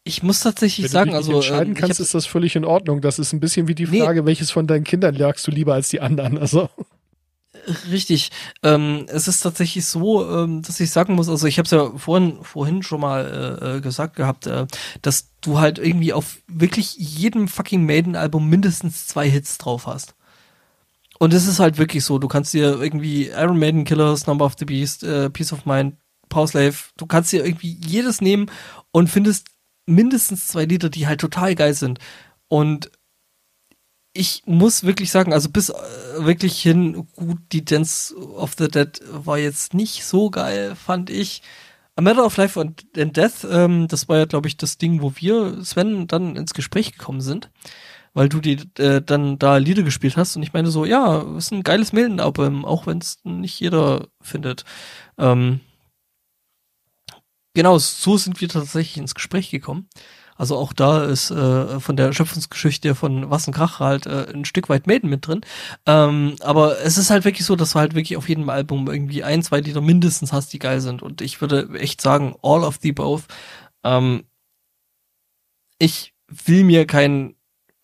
ich 0.07 0.23
muss 0.23 0.39
tatsächlich 0.39 0.85
Wenn 0.85 0.91
sagen, 0.91 1.11
du 1.11 1.17
dich 1.17 1.17
also 1.17 1.31
nicht 1.37 1.47
entscheiden 1.47 1.73
ich 1.73 1.79
kannst, 1.79 1.99
ist 1.99 2.13
das 2.13 2.25
völlig 2.25 2.55
in 2.55 2.65
Ordnung. 2.65 3.01
Das 3.01 3.19
ist 3.19 3.33
ein 3.33 3.39
bisschen 3.39 3.67
wie 3.67 3.75
die 3.75 3.85
Nee. 3.85 4.01
Frage, 4.01 4.25
welches 4.25 4.51
von 4.51 4.67
deinen 4.67 4.83
Kindern 4.83 5.15
jagst 5.15 5.45
du 5.47 5.51
lieber 5.51 5.73
als 5.73 5.89
die 5.89 6.01
anderen. 6.01 6.37
Also, 6.37 6.69
Richtig. 7.91 8.29
Ähm, 8.63 9.05
es 9.09 9.27
ist 9.27 9.41
tatsächlich 9.41 9.85
so, 9.85 10.29
ähm, 10.29 10.61
dass 10.61 10.79
ich 10.79 10.89
sagen 10.91 11.15
muss, 11.15 11.27
also 11.27 11.47
ich 11.47 11.57
habe 11.57 11.65
es 11.65 11.71
ja 11.71 11.91
vorhin, 11.97 12.37
vorhin 12.41 12.81
schon 12.83 13.01
mal 13.01 13.59
äh, 13.61 13.77
äh, 13.77 13.81
gesagt 13.81 14.15
gehabt, 14.15 14.47
äh, 14.47 14.67
dass 15.01 15.29
du 15.41 15.59
halt 15.59 15.79
irgendwie 15.79 16.13
auf 16.13 16.37
wirklich 16.47 16.95
jedem 16.95 17.47
fucking 17.47 17.85
Maiden-Album 17.85 18.47
mindestens 18.47 19.07
zwei 19.07 19.29
Hits 19.29 19.57
drauf 19.57 19.85
hast. 19.85 20.15
Und 21.19 21.33
es 21.33 21.47
ist 21.47 21.59
halt 21.59 21.77
wirklich 21.77 22.05
so, 22.05 22.19
du 22.19 22.27
kannst 22.27 22.53
dir 22.53 22.79
irgendwie 22.79 23.27
Iron 23.27 23.57
Maiden 23.57 23.83
Killers, 23.85 24.27
Number 24.27 24.45
of 24.45 24.55
the 24.57 24.65
Beast, 24.65 25.03
äh, 25.03 25.29
Peace 25.29 25.51
of 25.51 25.65
Mind, 25.65 25.95
Power 26.29 26.47
Slave, 26.47 26.75
du 26.97 27.05
kannst 27.05 27.31
dir 27.31 27.43
irgendwie 27.43 27.77
jedes 27.85 28.21
nehmen 28.21 28.51
und 28.91 29.09
findest 29.09 29.47
mindestens 29.87 30.47
zwei 30.47 30.65
Lieder, 30.65 30.89
die 30.89 31.07
halt 31.07 31.21
total 31.21 31.55
geil 31.55 31.73
sind. 31.73 31.99
Und 32.47 32.91
ich 34.13 34.43
muss 34.45 34.83
wirklich 34.83 35.11
sagen, 35.11 35.33
also 35.33 35.49
bis 35.49 35.69
äh, 35.69 35.73
wirklich 36.19 36.61
hin, 36.61 37.07
gut, 37.15 37.37
die 37.51 37.63
Dance 37.63 38.15
of 38.15 38.55
the 38.57 38.67
Dead 38.67 39.01
war 39.11 39.37
jetzt 39.37 39.73
nicht 39.73 40.05
so 40.05 40.29
geil, 40.29 40.75
fand 40.75 41.09
ich. 41.09 41.41
A 41.95 42.01
Matter 42.01 42.25
of 42.25 42.37
Life 42.37 42.59
and, 42.59 42.85
Death, 42.95 43.47
ähm, 43.49 43.87
das 43.87 44.07
war 44.07 44.17
ja, 44.17 44.25
glaube 44.25 44.47
ich, 44.47 44.57
das 44.57 44.77
Ding, 44.77 45.01
wo 45.01 45.13
wir, 45.15 45.63
Sven, 45.63 46.07
dann 46.07 46.35
ins 46.35 46.53
Gespräch 46.53 46.93
gekommen 46.93 47.21
sind, 47.21 47.49
weil 48.13 48.29
du 48.29 48.39
die 48.39 48.59
äh, 48.79 49.01
dann 49.01 49.39
da 49.39 49.57
Lieder 49.57 49.83
gespielt 49.83 50.17
hast 50.17 50.35
und 50.35 50.43
ich 50.43 50.53
meine 50.53 50.69
so, 50.69 50.85
ja, 50.85 51.21
ist 51.37 51.51
ein 51.51 51.63
geiles 51.63 51.93
Milden-Album, 51.93 52.65
auch 52.65 52.85
wenn 52.87 52.99
es 52.99 53.19
nicht 53.23 53.59
jeder 53.59 54.07
findet. 54.21 54.63
Ähm, 55.17 55.59
genau, 57.57 57.79
so 57.79 58.17
sind 58.17 58.39
wir 58.39 58.49
tatsächlich 58.49 58.97
ins 58.97 59.15
Gespräch 59.15 59.49
gekommen. 59.49 59.89
Also 60.35 60.55
auch 60.55 60.73
da 60.73 61.03
ist 61.05 61.31
äh, 61.31 61.79
von 61.79 61.97
der 61.97 62.13
Schöpfungsgeschichte 62.13 62.93
von 62.93 63.31
Was 63.31 63.47
halt 63.47 64.05
äh, 64.05 64.31
ein 64.31 64.45
Stück 64.45 64.69
weit 64.69 64.85
Maiden 64.85 65.09
mit 65.09 65.25
drin. 65.25 65.41
Ähm, 65.87 66.35
aber 66.41 66.79
es 66.81 66.99
ist 66.99 67.09
halt 67.09 67.25
wirklich 67.25 67.47
so, 67.47 67.55
dass 67.55 67.71
du 67.71 67.79
halt 67.79 67.95
wirklich 67.95 68.15
auf 68.15 68.29
jedem 68.29 68.47
Album 68.49 68.85
irgendwie 68.87 69.23
ein, 69.23 69.41
zwei 69.41 69.59
Lieder 69.59 69.81
mindestens 69.81 70.33
hast, 70.33 70.53
die 70.53 70.59
geil 70.59 70.81
sind. 70.81 71.01
Und 71.01 71.21
ich 71.21 71.41
würde 71.41 71.67
echt 71.79 71.99
sagen, 71.99 72.35
all 72.43 72.63
of 72.63 72.77
the 72.79 72.91
both. 72.91 73.23
Ähm, 73.83 74.25
ich 75.79 76.13
will 76.27 76.63
mir 76.63 76.85
kein 76.85 77.35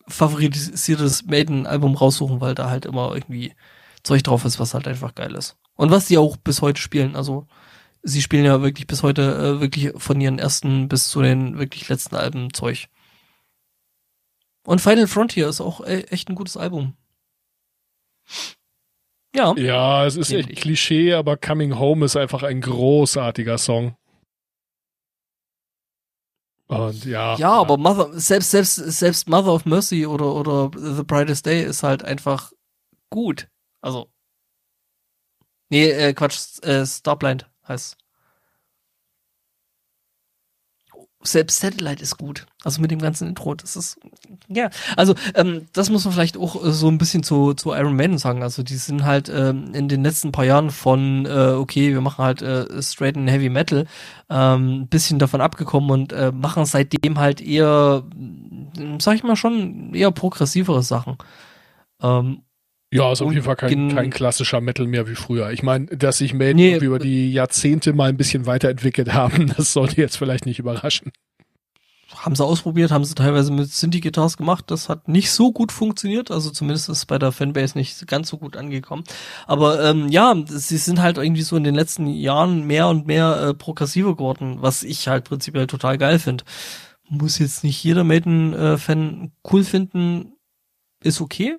favorisiertes 0.06 1.24
Maiden-Album 1.24 1.96
raussuchen, 1.96 2.40
weil 2.40 2.54
da 2.54 2.70
halt 2.70 2.86
immer 2.86 3.12
irgendwie 3.12 3.54
Zeug 4.04 4.22
drauf 4.22 4.44
ist, 4.44 4.60
was 4.60 4.72
halt 4.72 4.86
einfach 4.86 5.16
geil 5.16 5.34
ist. 5.34 5.56
Und 5.74 5.90
was 5.90 6.06
die 6.06 6.18
auch 6.18 6.36
bis 6.36 6.62
heute 6.62 6.80
spielen. 6.80 7.16
Also 7.16 7.48
sie 8.04 8.22
spielen 8.22 8.44
ja 8.44 8.62
wirklich 8.62 8.86
bis 8.86 9.02
heute 9.02 9.22
äh, 9.22 9.60
wirklich 9.60 9.92
von 9.96 10.20
ihren 10.20 10.38
ersten 10.38 10.88
bis 10.88 11.08
zu 11.08 11.22
den 11.22 11.58
wirklich 11.58 11.88
letzten 11.88 12.14
Alben 12.14 12.52
Zeug. 12.52 12.88
Und 14.66 14.80
Final 14.80 15.08
Frontier 15.08 15.48
ist 15.48 15.60
auch 15.60 15.80
e 15.84 16.02
echt 16.04 16.28
ein 16.28 16.36
gutes 16.36 16.56
Album. 16.56 16.96
Ja. 19.34 19.54
ja, 19.56 20.06
es 20.06 20.16
ist 20.16 20.30
echt. 20.30 20.54
Klischee, 20.56 21.14
aber 21.14 21.36
Coming 21.36 21.78
Home 21.78 22.04
ist 22.04 22.16
einfach 22.16 22.44
ein 22.44 22.60
großartiger 22.60 23.58
Song. 23.58 23.96
Und 26.68 27.04
ja. 27.04 27.36
Ja, 27.36 27.52
aber 27.52 27.76
Mother, 27.76 28.18
selbst, 28.18 28.52
selbst, 28.52 28.76
selbst 28.76 29.28
Mother 29.28 29.52
of 29.52 29.66
Mercy 29.66 30.06
oder, 30.06 30.34
oder 30.34 30.70
The 30.74 31.02
Brightest 31.02 31.46
Day 31.46 31.64
ist 31.64 31.82
halt 31.82 32.04
einfach 32.04 32.52
gut. 33.10 33.48
Also. 33.82 34.10
Nee, 35.68 35.90
äh, 35.90 36.14
Quatsch, 36.14 36.62
äh, 36.62 36.86
Starblind 36.86 37.50
heißt. 37.68 37.96
Selbst 41.26 41.60
Satellite 41.60 42.02
ist 42.02 42.18
gut. 42.18 42.46
Also 42.64 42.82
mit 42.82 42.90
dem 42.90 42.98
ganzen 42.98 43.26
Intro. 43.26 43.54
Das 43.54 43.76
ist, 43.76 43.98
ja. 44.48 44.68
Also, 44.94 45.14
ähm, 45.34 45.68
das 45.72 45.88
muss 45.88 46.04
man 46.04 46.12
vielleicht 46.12 46.36
auch 46.36 46.62
äh, 46.62 46.70
so 46.70 46.88
ein 46.88 46.98
bisschen 46.98 47.22
zu, 47.22 47.54
zu 47.54 47.72
Iron 47.72 47.96
Maiden 47.96 48.18
sagen. 48.18 48.42
Also, 48.42 48.62
die 48.62 48.76
sind 48.76 49.04
halt 49.06 49.30
ähm, 49.30 49.72
in 49.72 49.88
den 49.88 50.02
letzten 50.02 50.32
paar 50.32 50.44
Jahren 50.44 50.70
von, 50.70 51.24
äh, 51.24 51.54
okay, 51.56 51.94
wir 51.94 52.02
machen 52.02 52.22
halt 52.22 52.42
äh, 52.42 52.82
straight 52.82 53.16
and 53.16 53.30
Heavy 53.30 53.48
Metal, 53.48 53.86
ähm, 54.28 54.82
ein 54.82 54.88
bisschen 54.88 55.18
davon 55.18 55.40
abgekommen 55.40 55.90
und 55.90 56.12
äh, 56.12 56.30
machen 56.30 56.66
seitdem 56.66 57.18
halt 57.18 57.40
eher, 57.40 58.04
sag 58.98 59.14
ich 59.14 59.22
mal 59.22 59.36
schon, 59.36 59.94
eher 59.94 60.10
progressivere 60.10 60.82
Sachen. 60.82 61.16
Ähm, 62.02 62.43
Ja, 62.94 63.10
ist 63.10 63.22
auf 63.22 63.32
jeden 63.32 63.44
Fall 63.44 63.56
kein, 63.56 63.92
kein 63.92 64.10
klassischer 64.10 64.60
Metal 64.60 64.86
mehr 64.86 65.08
wie 65.08 65.16
früher. 65.16 65.50
Ich 65.50 65.64
meine, 65.64 65.86
dass 65.86 66.18
sich 66.18 66.32
Maiden 66.32 66.56
Nee, 66.56 66.76
über 66.76 67.00
die 67.00 67.32
Jahrzehnte 67.32 67.92
mal 67.92 68.08
ein 68.08 68.16
bisschen 68.16 68.46
weiterentwickelt 68.46 69.12
haben, 69.12 69.48
das 69.56 69.72
sollte 69.72 70.00
jetzt 70.00 70.16
vielleicht 70.16 70.46
nicht 70.46 70.60
überraschen. 70.60 71.10
haben 72.14 72.36
sie 72.36 72.44
ausprobiert, 72.44 72.92
haben 72.92 73.04
sie 73.04 73.16
teilweise 73.16 73.52
mit 73.52 73.68
Synthi-Guitars 73.68 74.36
gemacht. 74.36 74.66
Das 74.70 74.88
hat 74.88 75.08
nicht 75.08 75.32
so 75.32 75.50
gut 75.52 75.72
funktioniert. 75.72 76.30
Also 76.30 76.50
zumindest 76.50 76.88
ist 76.88 76.98
es 76.98 77.06
bei 77.06 77.18
der 77.18 77.32
Fanbase 77.32 77.76
nicht 77.76 78.06
ganz 78.06 78.28
so 78.28 78.38
gut 78.38 78.56
angekommen. 78.56 79.02
Aber 79.48 79.82
ähm, 79.82 80.08
ja, 80.08 80.32
sie 80.46 80.76
sind 80.76 81.02
halt 81.02 81.18
irgendwie 81.18 81.42
so 81.42 81.56
in 81.56 81.64
den 81.64 81.74
letzten 81.74 82.06
Jahren 82.06 82.64
mehr 82.64 82.86
und 82.86 83.08
mehr 83.08 83.40
äh, 83.40 83.54
progressiver 83.54 84.14
geworden, 84.14 84.58
was 84.60 84.84
ich 84.84 85.08
halt 85.08 85.24
prinzipiell 85.24 85.66
total 85.66 85.98
geil 85.98 86.20
finde. 86.20 86.44
Muss 87.08 87.40
jetzt 87.40 87.64
nicht 87.64 87.82
jeder 87.82 88.04
Maiden-Fan 88.04 89.32
cool 89.50 89.64
finden, 89.64 90.34
ist 91.02 91.20
okay. 91.20 91.56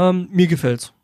Ähm, 0.00 0.28
mir 0.32 0.46
gefällt's. 0.46 0.94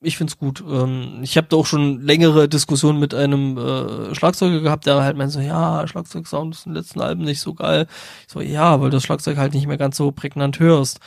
Ich 0.00 0.16
find's 0.16 0.38
gut. 0.38 0.62
Ähm, 0.66 1.20
ich 1.22 1.36
habe 1.36 1.48
da 1.48 1.56
auch 1.56 1.66
schon 1.66 2.00
längere 2.00 2.48
Diskussionen 2.48 3.00
mit 3.00 3.14
einem 3.14 3.58
äh, 3.58 4.14
Schlagzeuger 4.14 4.60
gehabt, 4.60 4.86
der 4.86 5.02
halt 5.02 5.16
meint 5.16 5.32
so, 5.32 5.40
ja, 5.40 5.86
Schlagzeugsound 5.86 6.54
ist 6.54 6.66
in 6.66 6.72
den 6.72 6.82
letzten 6.82 7.00
Alben 7.00 7.24
nicht 7.24 7.40
so 7.40 7.52
geil. 7.52 7.86
Ich 8.26 8.32
so, 8.32 8.40
ja, 8.40 8.80
weil 8.80 8.90
du 8.90 8.96
das 8.96 9.02
Schlagzeug 9.02 9.36
halt 9.36 9.54
nicht 9.54 9.66
mehr 9.66 9.76
ganz 9.76 9.96
so 9.96 10.12
prägnant 10.12 10.60
hörst. 10.60 11.00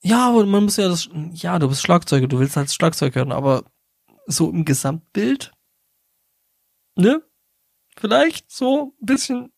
Ja, 0.00 0.28
aber 0.30 0.46
man 0.46 0.64
muss 0.64 0.76
ja 0.78 0.88
das, 0.88 1.08
ja, 1.32 1.58
du 1.58 1.68
bist 1.68 1.82
Schlagzeuger, 1.82 2.28
du 2.28 2.38
willst 2.38 2.56
halt 2.56 2.72
Schlagzeug 2.72 3.14
hören, 3.14 3.32
aber 3.32 3.64
so 4.26 4.50
im 4.50 4.64
Gesamtbild, 4.64 5.52
ne? 6.96 7.22
Vielleicht 7.96 8.50
so 8.50 8.94
ein 9.00 9.06
bisschen 9.06 9.52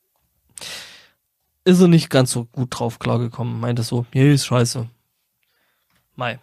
ist 1.65 1.81
er 1.81 1.89
nicht 1.89 2.11
ganz 2.11 2.33
so 2.33 2.47
gut 2.47 2.79
drauf 2.79 2.99
klargekommen. 2.99 3.61
Meinte 3.61 3.83
so, 3.83 4.07
nee, 4.13 4.33
ist 4.33 4.47
scheiße. 4.47 4.89
Mai, 6.17 6.41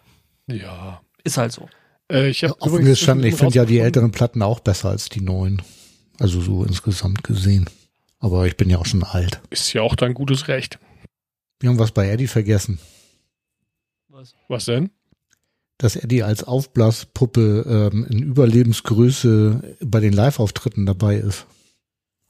Ja. 0.48 1.00
ist 1.24 1.36
halt 1.36 1.52
so. 1.52 1.68
Äh, 2.10 2.28
ich 2.28 2.42
habe 2.44 2.60
Offen 2.60 2.84
gestanden, 2.84 3.26
ich 3.26 3.36
finde 3.36 3.54
ja 3.54 3.64
die 3.64 3.78
älteren 3.78 4.10
Platten 4.10 4.42
auch 4.42 4.60
besser 4.60 4.88
als 4.90 5.08
die 5.08 5.20
neuen. 5.20 5.62
Also 6.18 6.40
so 6.40 6.64
insgesamt 6.64 7.22
gesehen. 7.22 7.68
Aber 8.18 8.46
ich 8.46 8.56
bin 8.56 8.68
ja 8.68 8.78
auch 8.78 8.86
schon 8.86 9.04
alt. 9.04 9.40
Ist 9.50 9.72
ja 9.72 9.82
auch 9.82 9.94
dein 9.94 10.14
gutes 10.14 10.48
Recht. 10.48 10.78
Wir 11.60 11.70
haben 11.70 11.78
was 11.78 11.92
bei 11.92 12.08
Eddie 12.08 12.26
vergessen. 12.26 12.78
Was? 14.08 14.34
Was 14.48 14.64
denn? 14.64 14.90
Dass 15.76 15.94
Eddie 15.94 16.24
als 16.24 16.42
Aufblaspuppe 16.42 17.90
ähm, 17.92 18.04
in 18.10 18.18
Überlebensgröße 18.20 19.76
bei 19.80 20.00
den 20.00 20.12
Live-Auftritten 20.12 20.86
dabei 20.86 21.16
ist. 21.16 21.46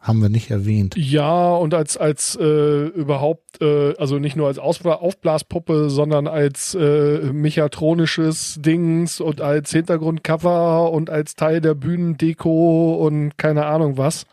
Haben 0.00 0.22
wir 0.22 0.28
nicht 0.28 0.50
erwähnt. 0.50 0.94
Ja, 0.96 1.50
und 1.54 1.74
als, 1.74 1.96
als 1.96 2.36
äh, 2.40 2.86
überhaupt, 2.86 3.60
äh, 3.60 3.96
also 3.96 4.18
nicht 4.20 4.36
nur 4.36 4.46
als 4.46 4.58
Ausbla 4.60 4.94
Aufblaspuppe, 4.94 5.90
sondern 5.90 6.28
als 6.28 6.74
äh, 6.74 7.32
mechatronisches 7.32 8.58
Dings 8.60 9.20
und 9.20 9.40
als 9.40 9.72
Hintergrundcover 9.72 10.92
und 10.92 11.10
als 11.10 11.34
Teil 11.34 11.60
der 11.60 11.74
Bühnendeko 11.74 12.94
und 12.94 13.36
keine 13.38 13.66
Ahnung 13.66 13.98
was. 13.98 14.26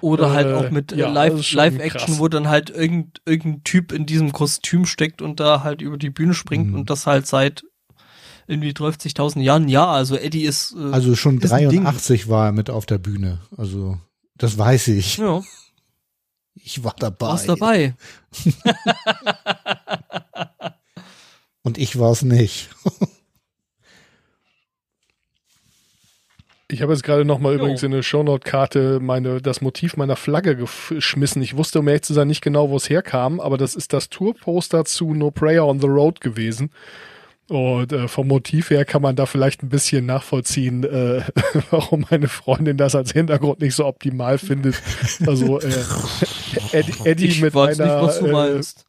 Oder 0.00 0.32
halt 0.32 0.46
Äh, 0.48 0.54
auch 0.54 0.70
mit 0.70 0.92
ja, 0.92 1.08
äh, 1.08 1.12
Live, 1.12 1.42
schon 1.44 1.58
Live-Action, 1.58 2.06
krass. 2.14 2.18
wo 2.18 2.28
dann 2.28 2.48
halt 2.48 2.70
irgendein, 2.70 3.12
irgendein 3.26 3.64
Typ 3.64 3.92
in 3.92 4.06
diesem 4.06 4.32
Kostüm 4.32 4.84
steckt 4.86 5.22
und 5.22 5.38
da 5.40 5.62
halt 5.62 5.80
über 5.82 5.96
die 5.98 6.10
Bühne 6.10 6.34
springt 6.34 6.68
Mhm. 6.68 6.74
und 6.74 6.90
das 6.90 7.06
halt 7.06 7.26
seit 7.26 7.62
irgendwie 8.48 8.70
30.000 8.72 9.40
Jahren. 9.42 9.68
Ja, 9.68 9.86
also 9.86 10.16
Eddie 10.16 10.42
ist, 10.44 10.74
äh, 10.76 10.90
Also 10.92 11.14
schon 11.14 11.38
ist 11.38 11.52
ein 11.52 11.68
Ding. 11.68 11.84
83 11.84 12.28
war 12.28 12.46
er 12.46 12.52
mit 12.52 12.70
auf 12.70 12.86
der 12.86 12.98
Bühne. 12.98 13.38
Also 13.56 13.98
das 14.36 14.56
weiß 14.58 14.88
ich. 14.88 15.18
ja, 15.18 15.42
Ich 16.54 16.82
war 16.84 16.94
dabei. 16.98 17.26
warst 17.26 17.48
dabei. 17.48 17.94
Und 21.62 21.78
ich 21.78 21.98
war 21.98 22.10
es 22.10 22.22
nicht. 22.22 22.70
Ich 26.68 26.80
habe 26.80 26.92
jetzt 26.92 27.02
gerade 27.04 27.24
nochmal 27.26 27.52
Jo. 27.52 27.58
übrigens 27.58 27.82
in 27.82 27.92
eine 27.92 28.02
Shownote-Karte 28.02 28.98
meine, 29.00 29.42
das 29.42 29.60
Motiv 29.60 29.96
meiner 29.98 30.16
Flagge 30.16 30.56
geschmissen. 30.56 31.42
Ich 31.42 31.56
wusste, 31.56 31.80
um 31.80 31.86
ehrlich 31.88 32.02
zu 32.02 32.14
sein, 32.14 32.28
nicht 32.28 32.40
genau, 32.40 32.70
wo 32.70 32.76
es 32.76 32.88
herkam, 32.88 33.40
aber 33.40 33.58
das 33.58 33.74
ist 33.74 33.92
das 33.92 34.08
Tourposter 34.08 34.84
zu 34.86 35.12
No 35.12 35.30
Prayer 35.30 35.66
on 35.66 35.80
the 35.80 35.86
Road 35.86 36.20
gewesen. 36.22 36.70
Und 37.48 37.92
äh, 37.92 38.08
vom 38.08 38.28
Motiv 38.28 38.70
her 38.70 38.84
kann 38.84 39.02
man 39.02 39.16
da 39.16 39.26
vielleicht 39.26 39.62
ein 39.62 39.68
bisschen 39.68 40.06
nachvollziehen, 40.06 40.84
äh, 40.84 41.22
warum 41.70 42.06
meine 42.10 42.28
Freundin 42.28 42.76
das 42.76 42.94
als 42.94 43.12
Hintergrund 43.12 43.60
nicht 43.60 43.74
so 43.74 43.84
optimal 43.84 44.38
findet. 44.38 44.80
Also 45.26 45.60
äh, 45.60 45.72
Eddie, 46.72 46.94
Eddie 47.04 47.26
Ich 47.26 47.42
mit 47.42 47.56
einer, 47.56 48.06
nicht, 48.54 48.84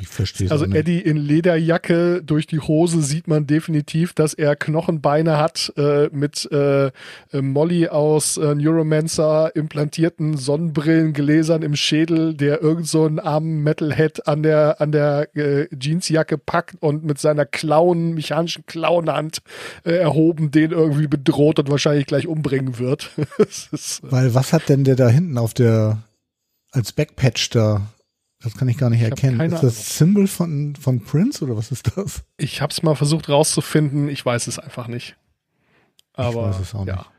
Ich 0.00 0.08
verstehe 0.08 0.46
es 0.46 0.52
also. 0.52 0.66
Eddie 0.66 1.00
in 1.00 1.16
Lederjacke, 1.16 2.22
durch 2.24 2.46
die 2.46 2.60
Hose 2.60 3.02
sieht 3.02 3.28
man 3.28 3.46
definitiv, 3.46 4.12
dass 4.12 4.34
er 4.34 4.56
Knochenbeine 4.56 5.38
hat, 5.38 5.72
äh, 5.76 6.08
mit 6.12 6.50
äh, 6.50 6.90
Molly 7.32 7.88
aus 7.88 8.36
äh, 8.36 8.54
Neuromancer 8.54 9.54
implantierten 9.54 10.36
Sonnenbrillengläsern 10.36 11.62
im 11.62 11.76
Schädel, 11.76 12.34
der 12.34 12.62
irgend 12.62 12.88
so 12.88 13.04
einen 13.04 13.18
armen 13.18 13.62
Metalhead 13.62 14.26
an 14.26 14.42
der, 14.42 14.80
an 14.80 14.92
der 14.92 15.28
äh, 15.36 15.68
Jeansjacke 15.78 16.38
packt 16.38 16.76
und 16.80 17.04
mit 17.04 17.18
seiner 17.18 17.44
Klauen, 17.44 18.14
mechanischen 18.14 18.66
Klauenhand 18.66 19.38
äh, 19.84 19.92
erhoben 19.92 20.50
den 20.50 20.72
irgendwie 20.72 21.08
bedroht 21.08 21.58
und 21.58 21.70
wahrscheinlich 21.70 22.06
gleich 22.06 22.26
umbringen 22.26 22.78
wird. 22.78 23.10
ist, 23.38 24.02
äh, 24.04 24.12
Weil 24.12 24.34
was 24.34 24.52
hat 24.52 24.68
denn 24.68 24.84
der 24.84 24.96
da 24.96 25.08
hinten 25.08 25.38
auf 25.38 25.54
der 25.54 26.02
als 26.72 26.92
Backpatch 26.92 27.50
da? 27.50 27.82
Das 28.46 28.56
kann 28.56 28.68
ich 28.68 28.78
gar 28.78 28.90
nicht 28.90 29.02
hab 29.02 29.10
erkennen. 29.10 29.40
Ist 29.40 29.64
das 29.64 29.98
Symbol 29.98 30.28
von, 30.28 30.76
von 30.76 31.00
Prince 31.00 31.42
oder 31.44 31.56
was 31.56 31.72
ist 31.72 31.96
das? 31.96 32.22
ich 32.36 32.62
habe 32.62 32.70
es 32.70 32.80
mal 32.80 32.94
versucht 32.94 33.28
rauszufinden, 33.28 34.08
ich 34.08 34.24
weiß 34.24 34.46
es 34.46 34.60
einfach 34.60 34.86
nicht. 34.86 35.16
Aber 36.12 36.50
weiß 36.50 36.60
es 36.60 36.72
auch 36.72 36.86
ja. 36.86 36.94
nicht. 36.94 37.10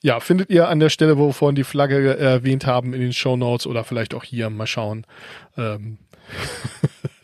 Ja, 0.00 0.20
findet 0.20 0.50
ihr 0.50 0.68
an 0.68 0.78
der 0.78 0.90
Stelle, 0.90 1.18
wo 1.18 1.26
wir 1.26 1.32
vorhin 1.32 1.56
die 1.56 1.64
Flagge 1.64 2.16
erwähnt 2.16 2.66
haben, 2.66 2.94
in 2.94 3.00
den 3.00 3.12
Show 3.12 3.36
Notes 3.36 3.66
oder 3.66 3.82
vielleicht 3.82 4.14
auch 4.14 4.22
hier, 4.22 4.48
mal 4.48 4.68
schauen. 4.68 5.08
Ähm 5.56 5.98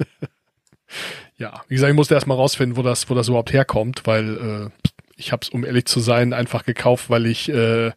ja, 1.36 1.60
wie 1.68 1.74
gesagt, 1.74 1.90
ich 1.90 1.96
musste 1.96 2.14
erstmal 2.14 2.36
rausfinden, 2.36 2.76
wo 2.76 2.82
das, 2.82 3.08
wo 3.08 3.14
das 3.14 3.28
überhaupt 3.28 3.52
herkommt, 3.52 4.08
weil 4.08 4.70
äh, 4.74 4.90
ich 5.14 5.30
habe 5.30 5.42
es, 5.44 5.50
um 5.50 5.64
ehrlich 5.64 5.84
zu 5.84 6.00
sein, 6.00 6.32
einfach 6.32 6.64
gekauft, 6.64 7.10
weil 7.10 7.26
ich 7.26 7.48
äh, 7.48 7.92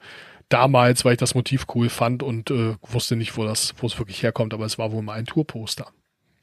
damals, 0.53 1.03
weil 1.03 1.13
ich 1.13 1.19
das 1.19 1.35
Motiv 1.35 1.65
cool 1.75 1.89
fand 1.89 2.23
und 2.23 2.51
äh, 2.51 2.75
wusste 2.83 3.15
nicht, 3.15 3.35
wo 3.37 3.43
das, 3.43 3.73
wo 3.77 3.87
es 3.87 3.97
wirklich 3.97 4.21
herkommt, 4.23 4.53
aber 4.53 4.65
es 4.65 4.77
war 4.77 4.91
wohl 4.91 5.01
mal 5.01 5.13
ein 5.13 5.25
Tourposter. 5.25 5.87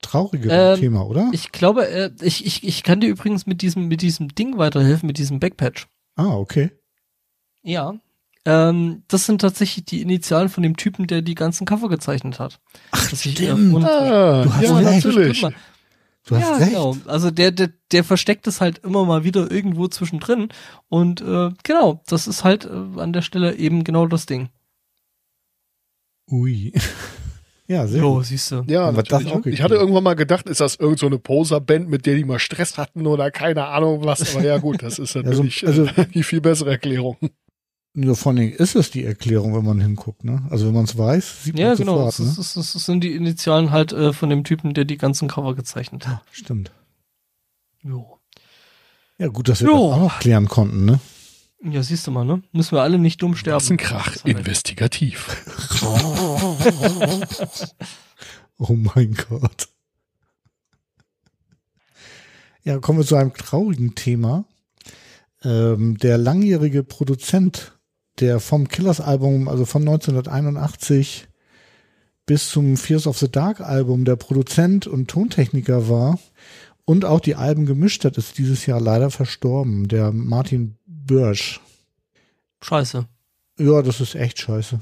Trauriges 0.03 0.51
Ähm, 0.53 0.79
Thema, 0.81 1.07
oder? 1.07 1.29
Ich 1.33 1.53
glaube, 1.53 1.87
äh, 1.89 2.11
ich, 2.23 2.45
ich, 2.47 2.67
ich 2.67 2.83
kann 2.83 3.01
dir 3.01 3.09
übrigens 3.09 3.47
mit 3.47 3.63
diesem, 3.63 3.89
mit 3.89 4.03
diesem 4.03 4.35
Ding 4.35 4.59
weiterhelfen, 4.59 5.07
mit 5.07 5.19
diesem 5.19 5.41
Backpatch. 5.41 5.87
ah, 6.17 6.35
okay. 6.35 6.71
Ja. 7.63 7.95
Ähm, 8.47 9.03
das 9.09 9.27
sind 9.27 9.43
tatsächlich 9.43 9.85
die 9.85 10.01
Initialen 10.01 10.49
von 10.49 10.63
dem 10.63 10.79
Typen, 10.79 11.07
der 11.07 11.21
die 11.21 11.35
ganzen 11.35 11.67
Cover 11.67 11.91
gezeichnet 11.91 12.39
hat. 12.41 12.59
Ach, 12.91 13.15
stimmt. 13.15 13.85
Ah, 13.85 14.43
Du 14.45 14.55
hast 14.55 14.63
ja, 14.63 14.81
natürlich. 14.81 15.45
Du 16.27 16.37
hast 16.37 16.43
ja, 16.43 16.57
recht. 16.57 16.69
genau. 16.71 16.97
Also 17.07 17.31
der, 17.31 17.51
der, 17.51 17.71
der 17.93 18.05
versteckt 18.05 18.47
es 18.47 18.61
halt 18.61 18.79
immer 18.85 19.05
mal 19.05 19.25
wieder 19.25 19.51
irgendwo 19.51 19.89
zwischendrin. 19.89 20.49
Und 20.89 21.21
äh, 21.23 21.51
genau, 21.63 22.03
das 22.07 22.27
ist 22.29 22.45
halt 22.45 22.67
äh, 22.67 23.01
an 23.01 23.13
der 23.13 23.23
Stelle 23.23 23.57
eben 23.57 23.85
genau 23.85 24.07
das 24.07 24.27
Ding. 24.27 24.51
Ui. 26.31 26.73
ja, 27.67 27.87
sehr 27.87 28.03
Jo, 28.03 28.15
gut. 28.17 28.27
siehst 28.27 28.51
du. 28.53 28.63
Ja, 28.69 28.93
das 28.93 28.97
natürlich. 28.97 29.27
auch 29.33 29.37
ich 29.39 29.43
gekriegt. 29.45 29.63
hatte 29.63 29.75
irgendwann 29.75 30.05
mal 30.05 30.15
gedacht, 30.15 30.49
ist 30.49 30.61
das 30.61 30.77
irgend 30.77 30.99
so 30.99 31.07
eine 31.07 31.19
Poser-Band, 31.19 31.89
mit 31.89 32.07
der 32.07 32.17
die 32.17 32.25
mal 32.25 32.39
Stress 32.39 32.79
hatten 32.79 33.07
oder 33.07 33.31
keine 33.31 33.67
Ahnung 33.67 34.05
was. 34.05 34.35
Aber 34.37 34.45
ja 34.45 34.59
gut, 34.59 34.83
das 34.83 34.99
ist 34.99 35.13
so- 35.15 35.21
natürlich 35.23 35.67
also- 35.67 35.87
äh, 35.87 36.07
die 36.15 36.23
viel 36.23 36.41
bessere 36.41 36.71
Erklärung. 36.71 37.17
Nur 37.93 38.15
vor 38.15 38.31
allen 38.31 38.37
Dingen 38.37 38.53
ist 38.53 38.77
es 38.77 38.91
die 38.93 39.05
Erklärung, 39.05 39.55
wenn 39.57 39.65
man 39.65 39.81
hinguckt, 39.81 40.23
ne? 40.25 40.47
Also 40.51 40.67
wenn 40.67 40.75
man 40.75 40.85
es 40.85 40.97
weiß, 40.97 41.45
sieht 41.45 41.55
man 41.55 41.63
Ja, 41.63 41.73
es 41.73 41.79
genau. 41.79 41.97
sofort, 41.97 42.09
Das, 42.09 42.19
ne? 42.21 42.27
ist, 42.31 42.39
das, 42.39 42.57
ist, 42.57 42.75
das 42.77 42.87
sind 42.87 43.03
die 43.03 43.15
Initialen 43.15 43.73
halt 43.73 43.93
äh, 43.93 44.13
von 44.13 44.31
dem 44.31 44.45
Typen, 44.45 44.75
der 44.75 44.85
die 44.85 44.97
ganzen 44.97 45.27
Cover 45.29 45.55
gezeichnet 45.57 46.07
hat. 46.07 46.23
Stimmt. 46.31 46.71
Jo. 47.83 48.19
Ja, 49.19 49.27
gut, 49.29 49.49
dass 49.49 49.61
wir 49.61 49.69
Jo. 49.69 49.89
das 49.89 49.97
auch 49.97 50.01
noch 50.03 50.19
klären 50.21 50.47
konnten, 50.49 50.85
ne? 50.85 51.01
Ja, 51.63 51.83
siehst 51.83 52.07
du 52.07 52.11
mal, 52.11 52.25
ne? 52.25 52.43
Müssen 52.53 52.73
wir 52.77 52.83
alle 52.83 52.99
nicht 52.99 53.21
dumm 53.21 53.35
sterben. 53.37 53.57
Was 53.57 53.71
ein 53.71 53.77
Krach. 53.77 54.07
Das 54.07 54.17
ist 54.17 54.25
halt- 54.25 54.39
Investigativ. 54.39 55.45
Oh 58.59 58.75
mein 58.75 59.15
Gott. 59.15 59.69
Ja, 62.63 62.79
kommen 62.79 62.99
wir 62.99 63.07
zu 63.07 63.17
einem 63.17 63.33
traurigen 63.33 63.95
Thema. 63.95 64.45
Ähm, 65.43 65.97
der 65.97 66.19
langjährige 66.19 66.83
Produzent, 66.85 67.73
der 68.21 68.41
vom 68.41 68.69
Killers-Album, 68.69 69.49
also 69.49 69.65
von 69.65 69.83
1981 69.83 71.29
bis 72.27 72.49
zum 72.51 72.77
Fears 72.77 73.07
of 73.07 73.19
the 73.19 73.31
Dark 73.31 73.61
Album 73.61 74.05
der 74.05 74.17
Produzent 74.17 74.87
und 74.87 75.09
Tontechniker 75.09 75.89
war 75.89 76.19
und 76.85 77.05
auch 77.05 77.21
die 77.21 77.35
Alben 77.35 77.67
gemischt 77.67 78.05
hat, 78.05 78.19
ist 78.19 78.39
dieses 78.39 78.67
Jahr 78.67 78.81
leider 78.81 79.11
verstorben. 79.11 79.89
Der 79.89 80.13
Martin 80.13 80.77
Börsch. 80.87 81.61
Scheiße. 82.63 83.07
Ja, 83.59 83.83
das 83.83 84.01
ist 84.01 84.15
echt 84.15 84.39
scheiße. 84.39 84.81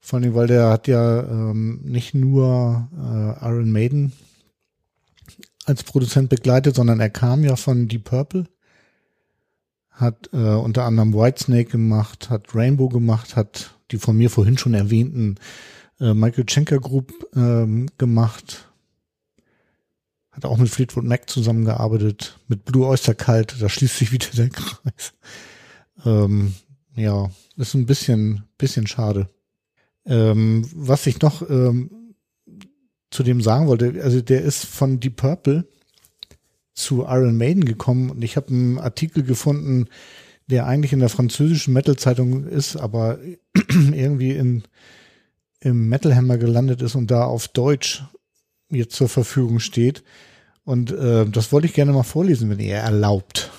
Vor 0.00 0.18
allem, 0.18 0.34
weil 0.34 0.46
der 0.46 0.70
hat 0.70 0.88
ja 0.88 1.22
ähm, 1.22 1.80
nicht 1.84 2.14
nur 2.14 2.88
äh, 2.94 3.46
Iron 3.46 3.70
Maiden 3.70 4.12
als 5.66 5.82
Produzent 5.82 6.30
begleitet, 6.30 6.76
sondern 6.76 6.98
er 6.98 7.10
kam 7.10 7.44
ja 7.44 7.56
von 7.56 7.88
Deep 7.88 8.04
Purple, 8.04 8.46
hat 9.98 10.30
äh, 10.32 10.36
unter 10.36 10.84
anderem 10.84 11.12
Whitesnake 11.12 11.72
gemacht, 11.72 12.30
hat 12.30 12.54
Rainbow 12.54 12.88
gemacht, 12.88 13.34
hat 13.34 13.74
die 13.90 13.98
von 13.98 14.16
mir 14.16 14.30
vorhin 14.30 14.56
schon 14.56 14.74
erwähnten 14.74 15.36
äh, 16.00 16.14
Michael 16.14 16.48
Schenker 16.48 16.78
Group 16.78 17.12
ähm, 17.34 17.88
gemacht, 17.98 18.70
hat 20.30 20.44
auch 20.44 20.56
mit 20.56 20.68
Fleetwood 20.68 21.04
Mac 21.04 21.28
zusammengearbeitet, 21.28 22.38
mit 22.46 22.64
Blue 22.64 22.86
Oyster 22.86 23.14
Cult, 23.14 23.56
da 23.60 23.68
schließt 23.68 23.96
sich 23.96 24.12
wieder 24.12 24.28
der 24.36 24.48
Kreis. 24.50 25.14
Ähm, 26.04 26.54
ja, 26.94 27.30
ist 27.56 27.74
ein 27.74 27.86
bisschen, 27.86 28.44
bisschen 28.56 28.86
schade. 28.86 29.28
Ähm, 30.06 30.64
was 30.74 31.08
ich 31.08 31.20
noch 31.20 31.48
ähm, 31.50 32.14
zu 33.10 33.24
dem 33.24 33.40
sagen 33.40 33.66
wollte, 33.66 34.00
also 34.02 34.20
der 34.20 34.42
ist 34.42 34.64
von 34.64 35.00
Deep 35.00 35.16
Purple 35.16 35.66
zu 36.78 37.02
Iron 37.02 37.36
Maiden 37.36 37.64
gekommen 37.64 38.10
und 38.10 38.22
ich 38.22 38.36
habe 38.36 38.48
einen 38.48 38.78
Artikel 38.78 39.22
gefunden, 39.22 39.88
der 40.46 40.66
eigentlich 40.66 40.92
in 40.92 41.00
der 41.00 41.08
französischen 41.08 41.74
Metal-Zeitung 41.74 42.46
ist, 42.46 42.76
aber 42.76 43.18
irgendwie 43.68 44.32
in, 44.32 44.62
im 45.60 45.88
Metal 45.88 46.14
Hammer 46.14 46.38
gelandet 46.38 46.80
ist 46.80 46.94
und 46.94 47.10
da 47.10 47.24
auf 47.24 47.48
Deutsch 47.48 48.04
jetzt 48.70 48.94
zur 48.94 49.08
Verfügung 49.08 49.60
steht. 49.60 50.02
Und 50.64 50.90
äh, 50.90 51.26
das 51.26 51.52
wollte 51.52 51.66
ich 51.66 51.74
gerne 51.74 51.92
mal 51.92 52.02
vorlesen, 52.02 52.50
wenn 52.50 52.58
ihr 52.60 52.76
erlaubt. 52.76 53.50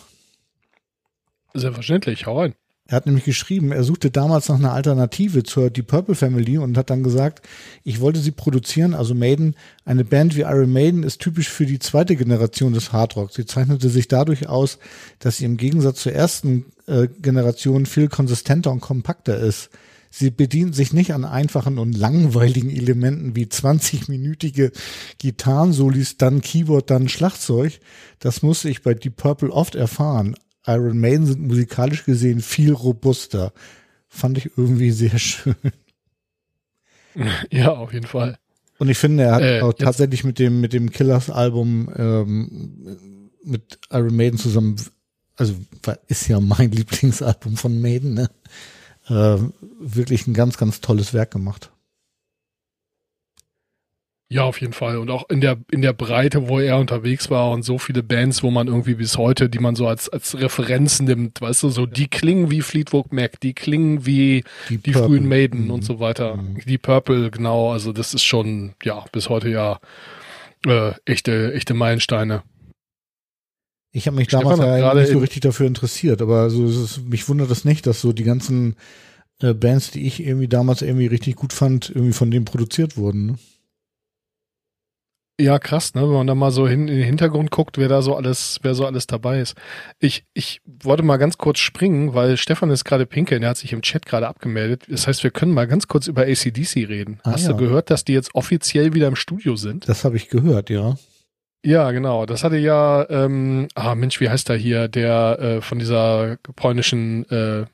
Selbstverständlich, 1.54 2.26
hau 2.26 2.40
rein. 2.40 2.56
Er 2.90 2.96
hat 2.96 3.06
nämlich 3.06 3.26
geschrieben, 3.26 3.72
er 3.72 3.84
suchte 3.84 4.10
damals 4.10 4.50
nach 4.50 4.56
einer 4.56 4.74
Alternative 4.74 5.44
zur 5.44 5.70
Deep 5.70 5.86
Purple 5.86 6.16
Family 6.16 6.58
und 6.58 6.76
hat 6.76 6.90
dann 6.90 7.04
gesagt, 7.04 7.48
ich 7.84 8.00
wollte 8.02 8.20
sie 8.20 8.32
produzieren, 8.32 8.96
also 8.96 9.14
Maiden. 9.14 9.56
Eine 9.86 10.04
Band 10.04 10.36
wie 10.36 10.42
Iron 10.42 10.74
Maiden 10.74 11.04
ist 11.04 11.22
typisch 11.22 11.50
für 11.50 11.68
die 11.68 11.78
zweite 11.78 12.16
Generation 12.16 12.74
des 12.74 12.92
Hardrock. 12.92 13.32
Sie 13.32 13.46
zeichnete 13.46 13.90
sich 13.90 14.08
dadurch 14.08 14.50
aus, 14.50 14.80
dass 15.20 15.38
sie 15.38 15.46
im 15.46 15.58
Gegensatz 15.58 16.02
zur 16.02 16.14
ersten 16.14 16.66
äh, 16.88 17.08
Generation 17.22 17.86
viel 17.86 18.08
konsistenter 18.08 18.72
und 18.72 18.80
kompakter 18.82 19.38
ist. 19.38 19.70
Sie 20.10 20.32
bedient 20.32 20.74
sich 20.74 20.92
nicht 20.92 21.14
an 21.14 21.26
einfachen 21.26 21.78
und 21.78 21.96
langweiligen 21.96 22.72
Elementen 22.72 23.36
wie 23.36 23.46
20-minütige 23.46 24.72
Gitarrensolis, 25.20 26.18
dann 26.18 26.42
Keyboard, 26.42 26.90
dann 26.90 27.08
Schlagzeug. 27.08 27.80
Das 28.18 28.42
musste 28.42 28.68
ich 28.68 28.82
bei 28.82 28.96
Deep 28.96 29.16
Purple 29.16 29.52
oft 29.52 29.76
erfahren. 29.76 30.34
Iron 30.70 31.00
Maiden 31.00 31.26
sind 31.26 31.42
musikalisch 31.42 32.06
gesehen 32.06 32.42
viel 32.42 32.74
robuster. 32.74 33.54
fand 34.08 34.38
ich 34.38 34.52
irgendwie 34.58 34.92
sehr 34.92 35.18
schön. 35.20 35.56
Ja, 37.52 37.70
auf 37.72 37.94
jeden 37.94 38.08
Fall. 38.08 38.38
Und 38.78 38.90
ich 38.90 38.98
finde, 38.98 39.24
er 39.24 39.32
hat 39.34 39.42
Äh, 39.42 39.62
auch 39.62 39.74
tatsächlich 39.74 40.24
mit 40.24 40.40
dem, 40.40 40.62
mit 40.62 40.74
dem 40.74 40.90
Killers-Album 40.90 41.90
ähm, 41.96 43.30
mit 43.44 43.80
Iron 43.92 44.16
Maiden 44.16 44.40
zusammen, 44.40 44.76
also 45.36 45.56
ist 46.08 46.28
ja 46.28 46.40
mein 46.40 46.72
Lieblingsalbum 46.72 47.58
von 47.58 47.82
Maiden, 47.82 48.14
ne? 48.14 48.30
Ähm, 49.10 49.54
wirklich 49.80 50.28
ein 50.28 50.34
ganz, 50.34 50.58
ganz 50.58 50.82
tolles 50.82 51.14
Werk 51.14 51.32
gemacht. 51.32 51.72
Ja, 54.32 54.44
auf 54.44 54.62
jeden 54.62 54.74
Fall. 54.74 54.98
Und 55.00 55.10
auch 55.10 55.28
in 55.30 55.42
der, 55.42 55.58
in 55.72 55.82
der 55.82 55.94
Breite, 55.94 56.48
wo 56.48 56.60
er 56.60 56.78
unterwegs 56.78 57.32
war 57.32 57.50
und 57.50 57.64
so 57.64 57.80
viele 57.80 58.04
Bands, 58.04 58.44
wo 58.44 58.52
man 58.52 58.68
irgendwie 58.68 58.94
bis 58.94 59.18
heute, 59.18 59.50
die 59.50 59.58
man 59.58 59.76
so 59.76 59.88
als, 59.88 60.08
als 60.08 60.40
Referenz 60.40 61.00
nimmt, 61.02 61.42
weißt 61.42 61.64
du, 61.64 61.70
so, 61.70 61.88
die 61.88 62.08
klingen 62.08 62.52
wie 62.52 62.62
Fleetwood 62.62 63.12
Mac, 63.12 63.40
die 63.40 63.54
klingen 63.54 64.06
wie 64.06 64.44
die, 64.70 64.78
Purple. 64.78 65.04
frühen 65.08 65.28
Maiden 65.28 65.66
Mhm. 65.66 65.72
und 65.72 65.84
so 65.84 66.00
weiter. 66.00 66.38
Die 66.68 66.78
Purple, 66.78 67.32
genau. 67.32 67.72
Also 67.72 67.92
das 67.92 68.14
ist 68.14 68.24
schon, 68.24 68.76
ja, 68.84 69.04
bis 69.12 69.30
heute 69.30 69.50
ja 69.50 69.80
äh, 70.68 70.92
echte, 71.06 71.52
echte 71.54 71.74
Meilensteine. 71.74 72.44
Ich 73.92 74.06
habe 74.06 74.18
mich 74.18 74.28
damals 74.28 74.60
ja 74.60 74.78
gerade 74.78 75.02
nicht 75.02 75.12
so 75.12 75.18
richtig 75.18 75.42
dafür 75.42 75.66
interessiert, 75.66 76.22
aber 76.22 76.42
also 76.42 76.66
es 76.66 76.78
ist, 76.78 77.06
mich 77.10 77.28
wundert 77.28 77.50
es 77.50 77.66
nicht, 77.66 77.88
dass 77.88 78.00
so 78.02 78.14
die 78.14 78.24
ganzen 78.26 78.76
äh, 79.42 79.56
Bands, 79.56 79.90
die 79.90 80.06
ich 80.06 80.20
irgendwie 80.24 80.48
damals 80.48 80.84
irgendwie 80.84 81.08
richtig 81.08 81.36
gut 81.36 81.52
fand, 81.54 81.90
irgendwie 81.90 82.14
von 82.14 82.30
dem 82.30 82.46
produziert 82.46 82.96
wurden. 82.98 83.26
Ne? 83.26 83.36
Ja, 85.40 85.58
krass, 85.58 85.96
ne? 85.96 86.02
Wenn 86.02 86.10
man 86.10 86.28
da 86.28 86.36
mal 86.36 86.52
so 86.52 86.68
hin, 86.68 86.90
in 86.90 86.98
den 86.98 87.06
Hintergrund 87.06 87.50
guckt, 87.50 87.78
wer 87.78 87.88
da 87.88 88.02
so 88.02 88.14
alles, 88.14 88.60
wer 88.62 88.76
so 88.76 88.86
alles 88.86 89.08
dabei 89.08 89.40
ist. 89.40 89.56
Ich, 89.98 90.26
ich 90.34 90.62
wollte 90.66 91.02
mal 91.02 91.16
ganz 91.16 91.38
kurz 91.38 91.60
springen, 91.60 92.14
weil 92.14 92.36
Stefan 92.36 92.70
ist 92.72 92.84
gerade 92.84 93.06
pinkeln, 93.06 93.40
der 93.40 93.52
hat 93.52 93.58
sich 93.58 93.72
im 93.72 93.82
Chat 93.82 94.06
gerade 94.06 94.28
abgemeldet. 94.28 94.84
Das 94.90 95.08
heißt, 95.08 95.24
wir 95.24 95.32
können 95.32 95.54
mal 95.54 95.66
ganz 95.66 95.88
kurz 95.88 96.08
über 96.08 96.24
ACDC 96.24 96.90
reden. 96.90 97.22
Ah, 97.24 97.32
Hast 97.32 97.46
ja. 97.46 97.54
du 97.54 97.58
gehört, 97.58 97.90
dass 97.90 98.04
die 98.04 98.12
jetzt 98.12 98.36
offiziell 98.36 98.94
wieder 98.94 99.08
im 99.08 99.16
Studio 99.16 99.56
sind? 99.56 99.88
Das 99.88 100.04
habe 100.04 100.18
ich 100.18 100.28
gehört, 100.28 100.70
ja. 100.70 100.96
Ja, 101.64 101.92
genau. 101.92 102.26
Das 102.26 102.44
hatte 102.44 102.58
ja, 102.58 103.10
ähm, 103.10 103.70
ah 103.76 103.96
Mensch, 103.96 104.20
wie 104.20 104.30
heißt 104.30 104.50
der 104.50 104.58
hier, 104.58 104.90
der 104.90 105.40
äh, 105.40 105.62
von 105.62 105.80
dieser 105.80 106.38
polnischen 106.58 107.30
äh, 107.30 107.66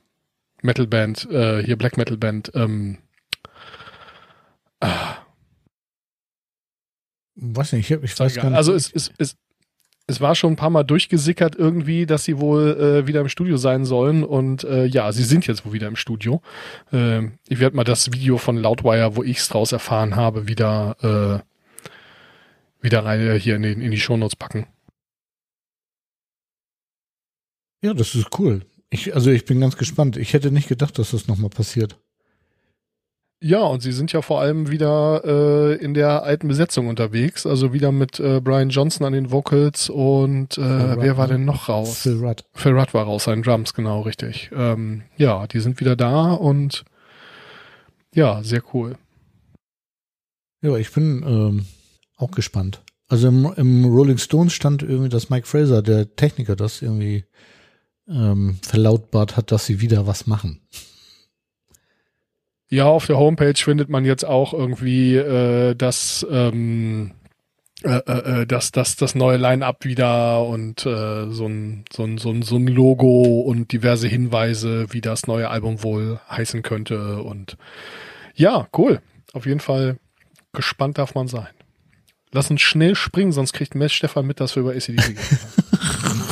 Metalband, 0.61 1.27
äh, 1.31 1.63
hier 1.63 1.77
Black 1.77 1.97
Metal 1.97 2.17
Band, 2.17 2.51
ähm, 2.53 2.99
Weiß 7.35 7.73
nicht, 7.73 7.89
ich, 7.89 8.03
ich 8.03 8.19
weiß 8.19 8.35
gar 8.35 8.49
nicht. 8.49 8.57
Also 8.57 8.73
es, 8.73 8.91
es, 8.91 9.11
es, 9.17 9.35
es 10.07 10.21
war 10.21 10.35
schon 10.35 10.53
ein 10.53 10.55
paar 10.55 10.69
Mal 10.69 10.83
durchgesickert 10.83 11.55
irgendwie, 11.55 12.05
dass 12.05 12.23
sie 12.23 12.39
wohl 12.39 12.77
äh, 12.79 13.07
wieder 13.07 13.21
im 13.21 13.29
Studio 13.29 13.57
sein 13.57 13.85
sollen. 13.85 14.23
Und 14.23 14.63
äh, 14.63 14.85
ja, 14.85 15.11
sie 15.11 15.23
sind 15.23 15.47
jetzt 15.47 15.65
wohl 15.65 15.73
wieder 15.73 15.87
im 15.87 15.95
Studio. 15.95 16.41
Ähm, 16.93 17.33
ich 17.47 17.59
werde 17.59 17.75
mal 17.75 17.83
das 17.83 18.11
Video 18.13 18.37
von 18.37 18.57
Loudwire, 18.57 19.15
wo 19.15 19.23
ich 19.23 19.39
es 19.39 19.49
draus 19.49 19.71
erfahren 19.71 20.15
habe, 20.15 20.47
wieder, 20.47 21.43
äh, 21.43 22.83
wieder 22.83 23.03
rein 23.03 23.21
äh, 23.21 23.39
hier 23.39 23.55
in, 23.55 23.63
den, 23.63 23.81
in 23.81 23.91
die 23.91 23.99
Shownotes 23.99 24.35
packen. 24.35 24.67
ja, 27.85 27.93
das 27.93 28.15
ist 28.15 28.27
cool. 28.39 28.61
Ich, 28.89 29.13
also 29.13 29.29
ich 29.29 29.45
bin 29.45 29.59
ganz 29.59 29.77
gespannt. 29.77 30.17
Ich 30.17 30.33
hätte 30.33 30.51
nicht 30.51 30.67
gedacht, 30.67 30.97
dass 30.97 31.11
das 31.11 31.27
nochmal 31.27 31.49
passiert. 31.49 31.99
Ja, 33.47 33.59
und 33.59 33.81
sie 33.81 33.91
sind 33.91 34.11
ja 34.11 34.23
vor 34.23 34.41
allem 34.41 34.71
wieder 34.71 35.21
äh, 35.23 35.75
in 35.75 35.93
der 35.93 36.23
alten 36.23 36.47
Besetzung 36.47 36.87
unterwegs. 36.87 37.45
Also 37.45 37.73
wieder 37.73 37.91
mit 37.91 38.19
äh, 38.19 38.41
Brian 38.41 38.69
Johnson 38.69 39.05
an 39.05 39.13
den 39.13 39.29
Vocals 39.29 39.87
und 39.87 40.57
äh, 40.57 40.63
Rudd, 40.63 41.01
wer 41.01 41.17
war 41.17 41.27
ne? 41.27 41.33
denn 41.33 41.45
noch 41.45 41.69
raus? 41.69 41.99
Phil 41.99 42.17
Rudd. 42.25 42.43
Phil 42.53 42.71
Rudd 42.71 42.95
war 42.95 43.03
raus, 43.03 43.25
sein 43.25 43.43
Drums, 43.43 43.75
genau, 43.75 44.01
richtig. 44.01 44.49
Ähm, 44.51 45.03
ja, 45.15 45.45
die 45.45 45.59
sind 45.59 45.79
wieder 45.79 45.95
da 45.95 46.33
und 46.33 46.85
ja, 48.15 48.41
sehr 48.41 48.63
cool. 48.73 48.97
Ja, 50.63 50.75
ich 50.77 50.91
bin 50.91 51.23
ähm, 51.23 51.65
auch 52.17 52.31
gespannt. 52.31 52.81
Also 53.09 53.27
im, 53.27 53.53
im 53.57 53.85
Rolling 53.85 54.17
Stones 54.17 54.53
stand 54.53 54.81
irgendwie, 54.81 55.09
dass 55.09 55.29
Mike 55.29 55.45
Fraser, 55.45 55.83
der 55.83 56.15
Techniker, 56.15 56.55
das 56.55 56.81
irgendwie 56.81 57.25
ähm, 58.09 58.57
verlautbart 58.63 59.37
hat, 59.37 59.51
dass 59.51 59.67
sie 59.67 59.81
wieder 59.81 60.07
was 60.07 60.25
machen. 60.25 60.61
Ja, 62.69 62.85
auf 62.85 63.05
der 63.05 63.17
Homepage 63.17 63.55
findet 63.55 63.89
man 63.89 64.05
jetzt 64.05 64.25
auch 64.25 64.53
irgendwie 64.53 65.15
äh, 65.15 65.75
das, 65.75 66.25
ähm, 66.29 67.11
äh, 67.83 67.97
äh, 68.07 68.41
äh, 68.41 68.47
das, 68.47 68.71
das, 68.71 68.95
das 68.95 69.13
neue 69.13 69.37
Line-Up 69.37 69.85
wieder 69.85 70.43
und 70.43 70.85
äh, 70.85 71.29
so, 71.29 71.45
ein, 71.45 71.85
so, 71.93 72.03
ein, 72.03 72.17
so, 72.17 72.31
ein, 72.31 72.41
so 72.41 72.55
ein 72.55 72.67
Logo 72.67 73.41
und 73.41 73.71
diverse 73.71 74.07
Hinweise, 74.07 74.87
wie 74.89 75.01
das 75.01 75.27
neue 75.27 75.49
Album 75.49 75.83
wohl 75.83 76.19
heißen 76.29 76.63
könnte. 76.63 77.21
Und 77.21 77.57
ja, 78.33 78.67
cool. 78.75 79.01
Auf 79.33 79.45
jeden 79.45 79.59
Fall 79.59 79.97
gespannt 80.53 80.97
darf 80.97 81.13
man 81.13 81.27
sein. 81.27 81.49
Lass 82.31 82.49
uns 82.49 82.61
schnell 82.61 82.95
springen, 82.95 83.31
sonst 83.31 83.53
kriegt 83.53 83.75
Mess 83.75 83.93
Stefan 83.93 84.25
mit, 84.25 84.39
dass 84.39 84.55
wir 84.55 84.61
über 84.61 84.71
ACDC 84.71 84.89
reden. 84.89 85.19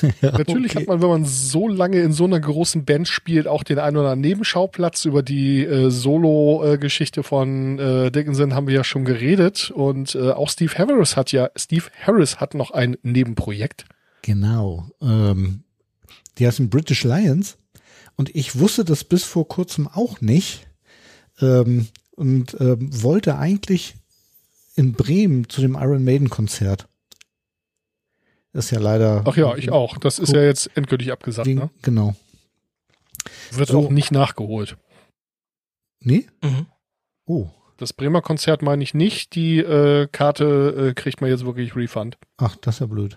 ja, 0.22 0.32
Natürlich 0.32 0.72
okay. 0.72 0.80
hat 0.80 0.88
man, 0.88 1.02
wenn 1.02 1.08
man 1.08 1.24
so 1.24 1.68
lange 1.68 2.00
in 2.00 2.12
so 2.12 2.24
einer 2.24 2.40
großen 2.40 2.84
Band 2.84 3.08
spielt, 3.08 3.46
auch 3.46 3.62
den 3.62 3.78
einen 3.78 3.96
oder 3.96 4.10
anderen 4.10 4.20
Nebenschauplatz. 4.20 5.04
Über 5.04 5.22
die 5.22 5.64
äh, 5.64 5.90
Solo-Geschichte 5.90 7.22
von 7.22 7.78
äh, 7.78 8.10
Dickinson 8.10 8.54
haben 8.54 8.66
wir 8.66 8.74
ja 8.74 8.84
schon 8.84 9.04
geredet. 9.04 9.70
Und 9.70 10.14
äh, 10.14 10.30
auch 10.30 10.48
Steve 10.48 10.72
Harris 10.76 11.16
hat 11.16 11.32
ja, 11.32 11.50
Steve 11.56 11.84
Harris 12.00 12.40
hat 12.40 12.54
noch 12.54 12.70
ein 12.70 12.96
Nebenprojekt. 13.02 13.84
Genau. 14.22 14.88
Ähm, 15.02 15.64
die 16.38 16.46
heißen 16.46 16.70
British 16.70 17.04
Lions. 17.04 17.58
Und 18.16 18.34
ich 18.34 18.58
wusste 18.58 18.84
das 18.84 19.04
bis 19.04 19.24
vor 19.24 19.48
kurzem 19.48 19.88
auch 19.88 20.20
nicht. 20.20 20.66
Ähm, 21.40 21.88
und 22.14 22.56
ähm, 22.60 22.90
wollte 23.02 23.38
eigentlich 23.38 23.94
in 24.74 24.92
Bremen 24.92 25.48
zu 25.48 25.60
dem 25.60 25.74
Iron 25.74 26.04
Maiden 26.04 26.30
Konzert. 26.30 26.86
Ist 28.52 28.70
ja 28.70 28.78
leider. 28.80 29.22
Ach 29.26 29.36
ja, 29.36 29.56
ich 29.56 29.70
auch. 29.70 29.96
Das 29.98 30.18
ist 30.18 30.32
ja 30.32 30.42
jetzt 30.42 30.70
endgültig 30.76 31.10
abgesagt. 31.12 31.46
wegen- 31.48 31.60
Ne? 31.60 31.70
Genau. 31.82 32.14
Wird 33.52 33.68
So. 33.68 33.86
auch 33.86 33.90
nicht 33.90 34.12
nachgeholt. 34.12 34.76
Nee? 36.00 36.26
Mhm. 36.42 36.66
Oh. 37.26 37.48
Das 37.78 37.92
Bremer 37.92 38.20
Konzert 38.22 38.62
meine 38.62 38.82
ich 38.82 38.94
nicht. 38.94 39.34
Die 39.34 39.58
äh, 39.58 40.06
Karte 40.10 40.90
äh, 40.90 40.94
kriegt 40.94 41.20
man 41.20 41.30
jetzt 41.30 41.44
wirklich 41.44 41.74
Refund. 41.76 42.18
Ach, 42.36 42.56
das 42.56 42.76
ist 42.76 42.80
ja 42.80 42.86
blöd. 42.86 43.16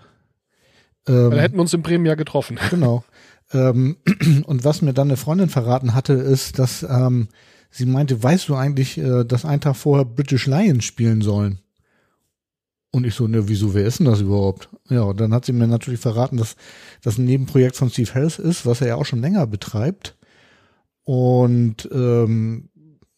Weil 1.04 1.32
Ähm, 1.32 1.38
hätten 1.38 1.54
wir 1.56 1.60
uns 1.60 1.74
in 1.74 1.82
Bremen 1.82 2.06
ja 2.06 2.14
getroffen. 2.14 2.58
Genau. 2.70 3.04
ähm, 3.52 3.96
und 4.46 4.64
was 4.64 4.82
mir 4.82 4.92
dann 4.94 5.08
eine 5.08 5.16
Freundin 5.16 5.48
verraten 5.50 5.94
hatte, 5.94 6.14
ist, 6.14 6.58
dass 6.58 6.82
ähm, 6.82 7.28
sie 7.70 7.86
meinte, 7.86 8.22
weißt 8.22 8.48
du 8.48 8.54
eigentlich, 8.54 8.96
äh, 8.98 9.24
dass 9.24 9.44
ein 9.44 9.60
Tag 9.60 9.76
vorher 9.76 10.04
British 10.04 10.46
Lions 10.46 10.84
spielen 10.84 11.20
sollen? 11.20 11.60
Und 12.96 13.06
ich 13.06 13.14
so, 13.14 13.28
ne, 13.28 13.46
wieso, 13.46 13.74
wer 13.74 13.84
ist 13.84 13.98
denn 13.98 14.06
das 14.06 14.22
überhaupt? 14.22 14.70
Ja, 14.88 15.02
und 15.02 15.20
dann 15.20 15.34
hat 15.34 15.44
sie 15.44 15.52
mir 15.52 15.66
natürlich 15.66 16.00
verraten, 16.00 16.38
dass 16.38 16.56
das 17.02 17.18
ein 17.18 17.26
Nebenprojekt 17.26 17.76
von 17.76 17.90
Steve 17.90 18.14
Harris 18.14 18.38
ist, 18.38 18.64
was 18.64 18.80
er 18.80 18.88
ja 18.88 18.94
auch 18.94 19.04
schon 19.04 19.20
länger 19.20 19.46
betreibt. 19.46 20.16
Und 21.04 21.86
ähm, 21.92 22.70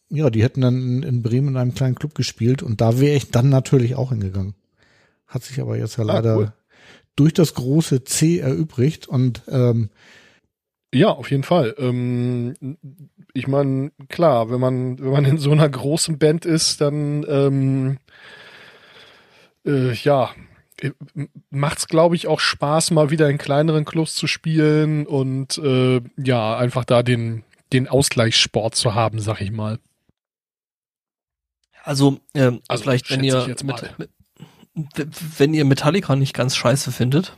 ja, 0.09 0.29
die 0.29 0.43
hätten 0.43 0.59
dann 0.59 1.01
in, 1.01 1.21
Bremen 1.21 1.47
in 1.47 1.55
einem 1.55 1.73
kleinen 1.73 1.95
Club 1.95 2.13
gespielt 2.13 2.61
und 2.61 2.81
da 2.81 2.99
wäre 2.99 3.15
ich 3.15 3.31
dann 3.31 3.47
natürlich 3.47 3.95
auch 3.95 4.09
hingegangen. 4.09 4.53
Hat 5.27 5.43
sich 5.43 5.61
aber 5.61 5.77
jetzt 5.77 5.97
ja 5.97 6.03
leider 6.03 6.35
cool. 6.35 6.53
durch 7.15 7.33
das 7.33 7.53
große 7.53 8.03
C 8.03 8.39
erübrigt 8.39 9.07
und 9.07 9.43
ähm, 9.47 9.91
Ja, 10.93 11.11
auf 11.11 11.31
jeden 11.31 11.43
Fall. 11.43 11.73
Ähm, 11.77 12.53
ich 13.33 13.47
meine, 13.47 13.93
klar, 14.09 14.51
wenn 14.51 14.59
man, 14.59 14.99
wenn 14.99 15.11
man 15.11 15.23
in 15.23 15.37
so 15.37 15.51
einer 15.51 15.69
großen 15.69 16.17
Band 16.17 16.45
ist, 16.45 16.81
dann 16.81 17.25
ähm, 17.29 17.97
äh, 19.65 19.93
ja, 19.93 20.31
äh, 20.81 20.91
macht's 21.49 21.87
glaube 21.87 22.15
ich 22.15 22.27
auch 22.27 22.39
Spaß, 22.39 22.91
mal 22.91 23.09
wieder 23.09 23.29
in 23.29 23.37
kleineren 23.37 23.85
Clubs 23.85 24.15
zu 24.15 24.27
spielen 24.27 25.05
und 25.05 25.57
äh, 25.57 26.01
ja, 26.17 26.57
einfach 26.57 26.85
da 26.85 27.03
den 27.03 27.43
den 27.73 27.87
Ausgleichssport 27.87 28.75
zu 28.75 28.95
haben, 28.95 29.19
sag 29.19 29.41
ich 29.41 29.51
mal. 29.51 29.79
Also, 31.83 32.19
ähm, 32.33 32.61
Also, 32.67 32.83
vielleicht, 32.83 33.09
wenn 33.09 33.23
ihr, 33.23 33.55
mit, 33.63 33.97
mit, 33.97 34.09
wenn 35.37 35.53
ihr 35.53 35.65
Metallica 35.65 36.15
nicht 36.15 36.33
ganz 36.33 36.55
scheiße 36.55 36.91
findet, 36.91 37.37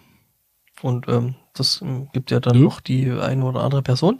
und 0.82 1.08
ähm, 1.08 1.36
das 1.54 1.82
ähm, 1.82 2.10
gibt 2.12 2.32
ja 2.32 2.40
dann 2.40 2.58
Nö. 2.58 2.64
noch 2.64 2.82
die 2.82 3.12
eine 3.12 3.46
oder 3.46 3.62
andere 3.62 3.84
Person, 3.84 4.20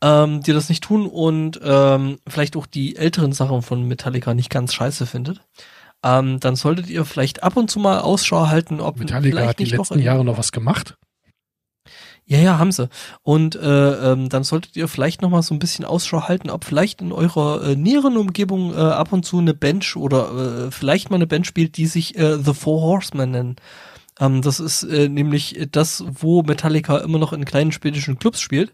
ähm, 0.00 0.42
die 0.42 0.52
das 0.52 0.68
nicht 0.68 0.82
tun 0.82 1.06
und 1.06 1.60
ähm, 1.62 2.18
vielleicht 2.26 2.56
auch 2.56 2.66
die 2.66 2.96
älteren 2.96 3.32
Sachen 3.32 3.62
von 3.62 3.86
Metallica 3.86 4.34
nicht 4.34 4.50
ganz 4.50 4.74
scheiße 4.74 5.06
findet, 5.06 5.40
ähm, 6.04 6.38
dann 6.38 6.54
solltet 6.54 6.90
ihr 6.90 7.04
vielleicht 7.06 7.42
ab 7.42 7.56
und 7.56 7.70
zu 7.70 7.78
mal 7.78 7.98
Ausschau 8.00 8.48
halten, 8.48 8.80
ob 8.80 8.98
Metallica 8.98 9.36
vielleicht 9.36 9.48
hat 9.48 9.58
die 9.58 9.64
noch 9.72 9.78
letzten 9.78 9.98
Jahre 10.00 10.24
noch 10.24 10.36
was 10.36 10.52
gemacht. 10.52 10.96
ja, 12.26 12.38
ja, 12.38 12.58
haben 12.58 12.72
sie. 12.72 12.90
Und 13.22 13.56
äh, 13.56 14.12
ähm, 14.12 14.28
dann 14.28 14.44
solltet 14.44 14.76
ihr 14.76 14.86
vielleicht 14.86 15.22
noch 15.22 15.30
mal 15.30 15.42
so 15.42 15.54
ein 15.54 15.58
bisschen 15.58 15.86
Ausschau 15.86 16.28
halten, 16.28 16.50
ob 16.50 16.64
vielleicht 16.64 17.00
in 17.00 17.10
eurer 17.10 17.64
äh, 17.64 17.74
näheren 17.76 18.18
Umgebung 18.18 18.74
äh, 18.74 18.76
ab 18.76 19.12
und 19.12 19.24
zu 19.24 19.38
eine 19.38 19.54
Bench 19.54 19.96
oder 19.96 20.66
äh, 20.66 20.70
vielleicht 20.70 21.08
mal 21.08 21.16
eine 21.16 21.26
Band 21.26 21.46
spielt, 21.46 21.78
die 21.78 21.86
sich 21.86 22.18
äh, 22.18 22.36
The 22.36 22.52
Four 22.52 22.82
Horsemen 22.82 23.30
nennen. 23.30 23.56
Ähm, 24.20 24.42
das 24.42 24.60
ist 24.60 24.82
äh, 24.82 25.08
nämlich 25.08 25.68
das, 25.72 26.04
wo 26.06 26.42
Metallica 26.42 26.98
immer 26.98 27.18
noch 27.18 27.32
in 27.32 27.46
kleinen 27.46 27.72
schwedischen 27.72 28.18
Clubs 28.18 28.40
spielt. 28.40 28.72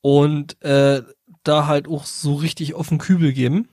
und 0.00 0.60
äh, 0.62 1.02
da 1.44 1.66
halt 1.66 1.88
auch 1.88 2.04
so 2.04 2.34
richtig 2.34 2.74
auf 2.74 2.88
den 2.88 2.98
Kübel 2.98 3.32
geben, 3.32 3.68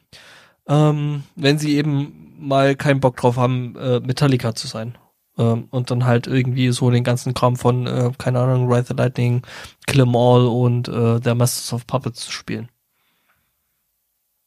ähm, 0.68 1.24
wenn 1.36 1.60
sie 1.60 1.76
eben 1.76 2.25
mal 2.38 2.76
keinen 2.76 3.00
Bock 3.00 3.18
drauf 3.18 3.38
haben, 3.38 3.76
äh, 3.78 4.00
Metallica 4.00 4.56
zu 4.56 4.68
sein. 4.68 4.98
Ähm, 5.38 5.68
und 5.70 5.92
dann 5.92 6.06
halt 6.06 6.28
irgendwie 6.28 6.72
so 6.72 6.90
den 6.90 7.04
ganzen 7.04 7.34
Kram 7.34 7.56
von, 7.58 7.88
äh, 7.88 8.12
keine 8.18 8.40
Ahnung, 8.40 8.72
Ride 8.72 8.86
the 8.88 8.94
Lightning, 8.94 9.42
Kill 9.86 10.02
'em 10.02 10.16
All 10.16 10.48
und 10.48 10.88
äh, 10.88 11.20
The 11.24 11.36
Masters 11.36 11.74
of 11.74 11.88
Puppets 11.88 12.22
zu 12.22 12.32
spielen. 12.32 12.70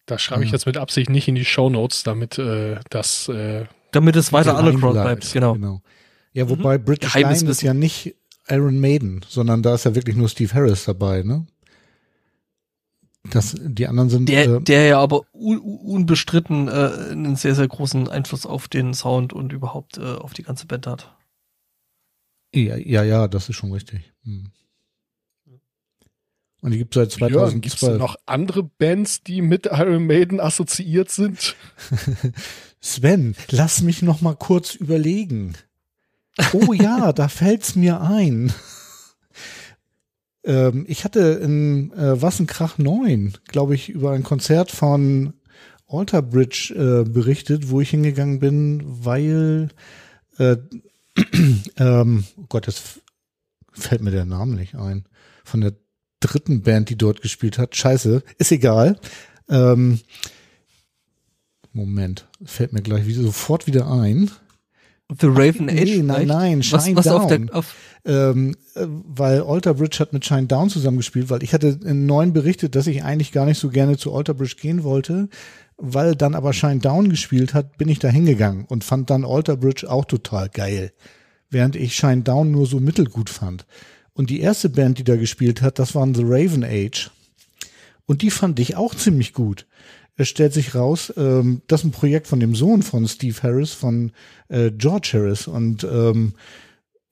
Das 0.06 0.22
schreibe 0.22 0.42
ich 0.44 0.50
jetzt 0.50 0.64
mit 0.64 0.78
Absicht 0.78 1.10
nicht 1.10 1.28
in 1.28 1.34
die 1.34 1.44
Shownotes, 1.44 2.02
damit 2.02 2.38
äh, 2.38 2.76
das 2.88 3.28
äh, 3.28 3.66
Damit 3.92 4.16
es 4.16 4.32
weiter 4.32 4.58
underground 4.58 4.94
bleibt, 4.94 5.30
genau. 5.32 5.52
genau. 5.52 5.82
Ja, 6.32 6.48
wobei 6.48 6.78
British 6.78 7.12
Geheimes 7.12 7.42
Lion 7.42 7.50
ist 7.50 7.62
ja 7.62 7.74
nicht 7.74 8.14
Iron 8.48 8.80
Maiden, 8.80 9.20
sondern 9.28 9.62
da 9.62 9.74
ist 9.74 9.84
ja 9.84 9.94
wirklich 9.94 10.16
nur 10.16 10.28
Steve 10.30 10.54
Harris 10.54 10.84
dabei, 10.84 11.22
ne? 11.22 11.46
Das, 13.30 13.54
die 13.58 13.86
anderen 13.86 14.10
sind 14.10 14.28
Der, 14.28 14.44
äh, 14.46 14.60
der 14.60 14.86
ja 14.86 15.00
aber 15.00 15.22
un 15.32 15.58
unbestritten 15.58 16.68
äh, 16.68 17.10
einen 17.10 17.36
sehr, 17.36 17.54
sehr 17.54 17.68
großen 17.68 18.08
Einfluss 18.08 18.46
auf 18.46 18.68
den 18.68 18.94
Sound 18.94 19.32
und 19.32 19.52
überhaupt 19.52 19.98
äh, 19.98 20.14
auf 20.14 20.32
die 20.32 20.42
ganze 20.42 20.66
Band 20.66 20.86
hat. 20.86 21.14
ja, 22.54 22.76
ja, 22.76 23.02
ja, 23.02 23.28
das 23.28 23.48
ist 23.48 23.56
schon 23.56 23.72
richtig. 23.72 24.12
Hm. 24.24 24.50
Und 26.60 26.72
die 26.72 26.78
gibt 26.78 26.96
es 26.96 27.14
seit 27.14 27.30
Jörn, 27.30 27.60
gibt 27.60 27.74
es 27.74 27.80
2012. 27.80 27.98
noch 27.98 28.16
andere 28.26 28.62
Bands, 28.64 29.22
die 29.22 29.42
mit 29.42 29.66
Iron 29.66 30.06
Maiden 30.06 30.40
assoziiert 30.40 31.10
sind? 31.10 31.54
Sven, 32.80 33.36
lass 33.50 33.82
mich 33.82 34.02
noch 34.02 34.20
mal 34.20 34.34
kurz 34.34 34.74
überlegen. 34.74 35.54
Oh 36.52 36.72
ja, 36.72 37.12
da 37.12 37.28
fällt's 37.28 37.76
mir 37.76 38.00
ein. 38.00 38.52
Ähm, 40.48 40.84
ich 40.88 41.04
hatte 41.04 41.20
in 41.20 41.92
äh, 41.92 42.20
Wassenkrach 42.20 42.78
9, 42.78 43.34
glaube 43.46 43.74
ich, 43.74 43.90
über 43.90 44.12
ein 44.12 44.24
Konzert 44.24 44.72
von 44.72 45.34
Alter 45.86 46.22
Bridge 46.22 46.74
äh, 46.74 47.08
berichtet, 47.08 47.70
wo 47.70 47.80
ich 47.80 47.90
hingegangen 47.90 48.40
bin, 48.40 48.82
weil 48.84 49.68
äh, 50.38 50.56
ähm, 51.76 52.24
oh 52.36 52.44
Gott, 52.48 52.66
jetzt 52.66 53.00
fällt 53.72 54.02
mir 54.02 54.10
der 54.10 54.24
Name 54.24 54.54
nicht 54.54 54.74
ein. 54.74 55.04
Von 55.44 55.60
der 55.60 55.74
dritten 56.20 56.62
Band, 56.62 56.88
die 56.88 56.96
dort 56.96 57.20
gespielt 57.22 57.58
hat. 57.58 57.76
Scheiße, 57.76 58.22
ist 58.38 58.52
egal. 58.52 58.98
Ähm, 59.48 60.00
Moment, 61.72 62.26
fällt 62.44 62.72
mir 62.72 62.82
gleich 62.82 63.06
wieder, 63.06 63.22
sofort 63.22 63.66
wieder 63.66 63.90
ein. 63.90 64.30
The 65.20 65.26
Raven 65.26 65.70
Age 65.70 65.84
Nee, 65.84 66.02
nein, 66.02 66.06
vielleicht? 66.06 66.28
nein, 66.28 66.58
was, 66.58 66.84
Shine 66.84 66.96
was 66.96 67.06
auf 67.08 67.28
Down. 67.28 67.46
der 67.46 67.56
auf, 67.56 67.74
Ähm, 68.04 68.56
äh, 68.74 68.86
weil 68.86 69.42
Alter 69.42 69.74
Bridge 69.74 69.98
hat 69.98 70.12
mit 70.12 70.24
Shine 70.24 70.46
Down 70.46 70.70
zusammengespielt, 70.70 71.30
weil 71.30 71.42
ich 71.42 71.52
hatte 71.52 71.78
in 71.84 72.06
neun 72.06 72.32
berichtet, 72.32 72.74
dass 72.74 72.86
ich 72.86 73.02
eigentlich 73.02 73.32
gar 73.32 73.46
nicht 73.46 73.58
so 73.58 73.68
gerne 73.68 73.96
zu 73.96 74.14
Alter 74.14 74.34
Bridge 74.34 74.56
gehen 74.60 74.84
wollte, 74.84 75.28
weil 75.76 76.14
dann 76.14 76.34
aber 76.34 76.52
Shine 76.52 76.78
Down 76.78 77.08
gespielt 77.08 77.54
hat, 77.54 77.78
bin 77.78 77.88
ich 77.88 77.98
da 77.98 78.08
hingegangen 78.08 78.64
und 78.66 78.84
fand 78.84 79.10
dann 79.10 79.24
Alter 79.24 79.56
Bridge 79.56 79.90
auch 79.90 80.04
total 80.04 80.48
geil, 80.48 80.92
während 81.50 81.76
ich 81.76 81.94
Shine 81.94 82.22
Down 82.22 82.50
nur 82.50 82.66
so 82.66 82.80
mittelgut 82.80 83.30
fand. 83.30 83.66
Und 84.12 84.30
die 84.30 84.40
erste 84.40 84.68
Band, 84.68 84.98
die 84.98 85.04
da 85.04 85.16
gespielt 85.16 85.62
hat, 85.62 85.78
das 85.78 85.94
waren 85.94 86.14
The 86.14 86.24
Raven 86.24 86.64
Age. 86.64 87.12
Und 88.06 88.22
die 88.22 88.30
fand 88.30 88.58
ich 88.58 88.74
auch 88.74 88.94
ziemlich 88.94 89.32
gut. 89.32 89.66
Es 90.16 90.28
stellt 90.28 90.52
sich 90.52 90.74
raus, 90.74 91.12
ähm, 91.16 91.62
das 91.68 91.82
ist 91.82 91.86
ein 91.86 91.92
Projekt 91.92 92.26
von 92.26 92.40
dem 92.40 92.56
Sohn 92.56 92.82
von 92.82 93.06
Steve 93.06 93.36
Harris, 93.40 93.72
von 93.72 94.10
äh, 94.48 94.72
George 94.72 95.10
Harris. 95.12 95.46
Und 95.46 95.84
ähm, 95.84 96.32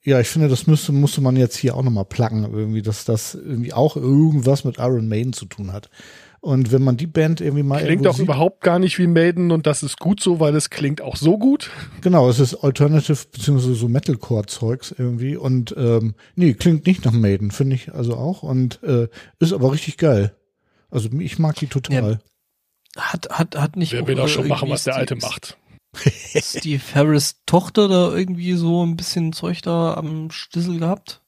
ja, 0.06 0.20
ich 0.20 0.28
finde, 0.28 0.46
das 0.48 0.68
müsste, 0.68 0.92
musste 0.92 1.20
man 1.20 1.34
jetzt 1.34 1.56
hier 1.56 1.74
auch 1.74 1.82
nochmal 1.82 2.04
placken, 2.04 2.44
irgendwie, 2.44 2.80
dass 2.80 3.04
das 3.04 3.34
irgendwie 3.34 3.72
auch 3.72 3.96
irgendwas 3.96 4.62
mit 4.62 4.78
Iron 4.78 5.08
Maiden 5.08 5.32
zu 5.32 5.46
tun 5.46 5.72
hat. 5.72 5.90
Und 6.38 6.70
wenn 6.70 6.84
man 6.84 6.96
die 6.96 7.08
Band 7.08 7.40
irgendwie 7.40 7.64
mal 7.64 7.78
Klingt 7.78 7.90
irgendwo 7.90 8.10
auch 8.10 8.14
sieht, 8.14 8.26
überhaupt 8.26 8.60
gar 8.60 8.78
nicht 8.78 9.00
wie 9.00 9.08
Maiden 9.08 9.50
und 9.50 9.66
das 9.66 9.82
ist 9.82 9.98
gut 9.98 10.20
so, 10.20 10.38
weil 10.38 10.54
es 10.54 10.70
klingt 10.70 11.02
auch 11.02 11.16
so 11.16 11.38
gut. 11.38 11.72
Genau, 12.02 12.28
es 12.28 12.38
ist 12.38 12.54
Alternative 12.54 13.18
beziehungsweise 13.32 13.74
so 13.74 13.88
Metalcore-Zeugs 13.88 14.94
irgendwie 14.96 15.36
und 15.36 15.74
ähm, 15.76 16.14
nee, 16.36 16.54
klingt 16.54 16.86
nicht 16.86 17.04
nach 17.04 17.10
Maiden, 17.10 17.50
finde 17.50 17.74
ich 17.74 17.92
also 17.92 18.14
auch 18.14 18.44
und 18.44 18.80
äh, 18.84 19.08
ist 19.40 19.52
aber 19.52 19.72
richtig 19.72 19.96
geil. 19.96 20.36
Also 20.88 21.08
ich 21.18 21.40
mag 21.40 21.56
die 21.56 21.66
total. 21.66 22.20
hat, 22.96 23.28
hat, 23.28 23.56
hat 23.56 23.74
nicht. 23.74 23.92
Wer 23.92 24.06
will 24.06 24.20
auch 24.20 24.28
schon 24.28 24.46
machen, 24.46 24.70
was 24.70 24.84
der 24.84 24.94
Alte 24.94 25.16
macht. 25.16 25.58
Steve 25.98 26.82
Harris 26.94 27.43
Tochter 27.47 27.89
da 27.89 28.12
irgendwie 28.14 28.55
so 28.55 28.85
ein 28.85 28.97
bisschen 28.97 29.32
Zeug 29.32 29.62
da 29.62 29.94
am 29.94 30.31
Stissel 30.31 30.78
gehabt? 30.78 31.23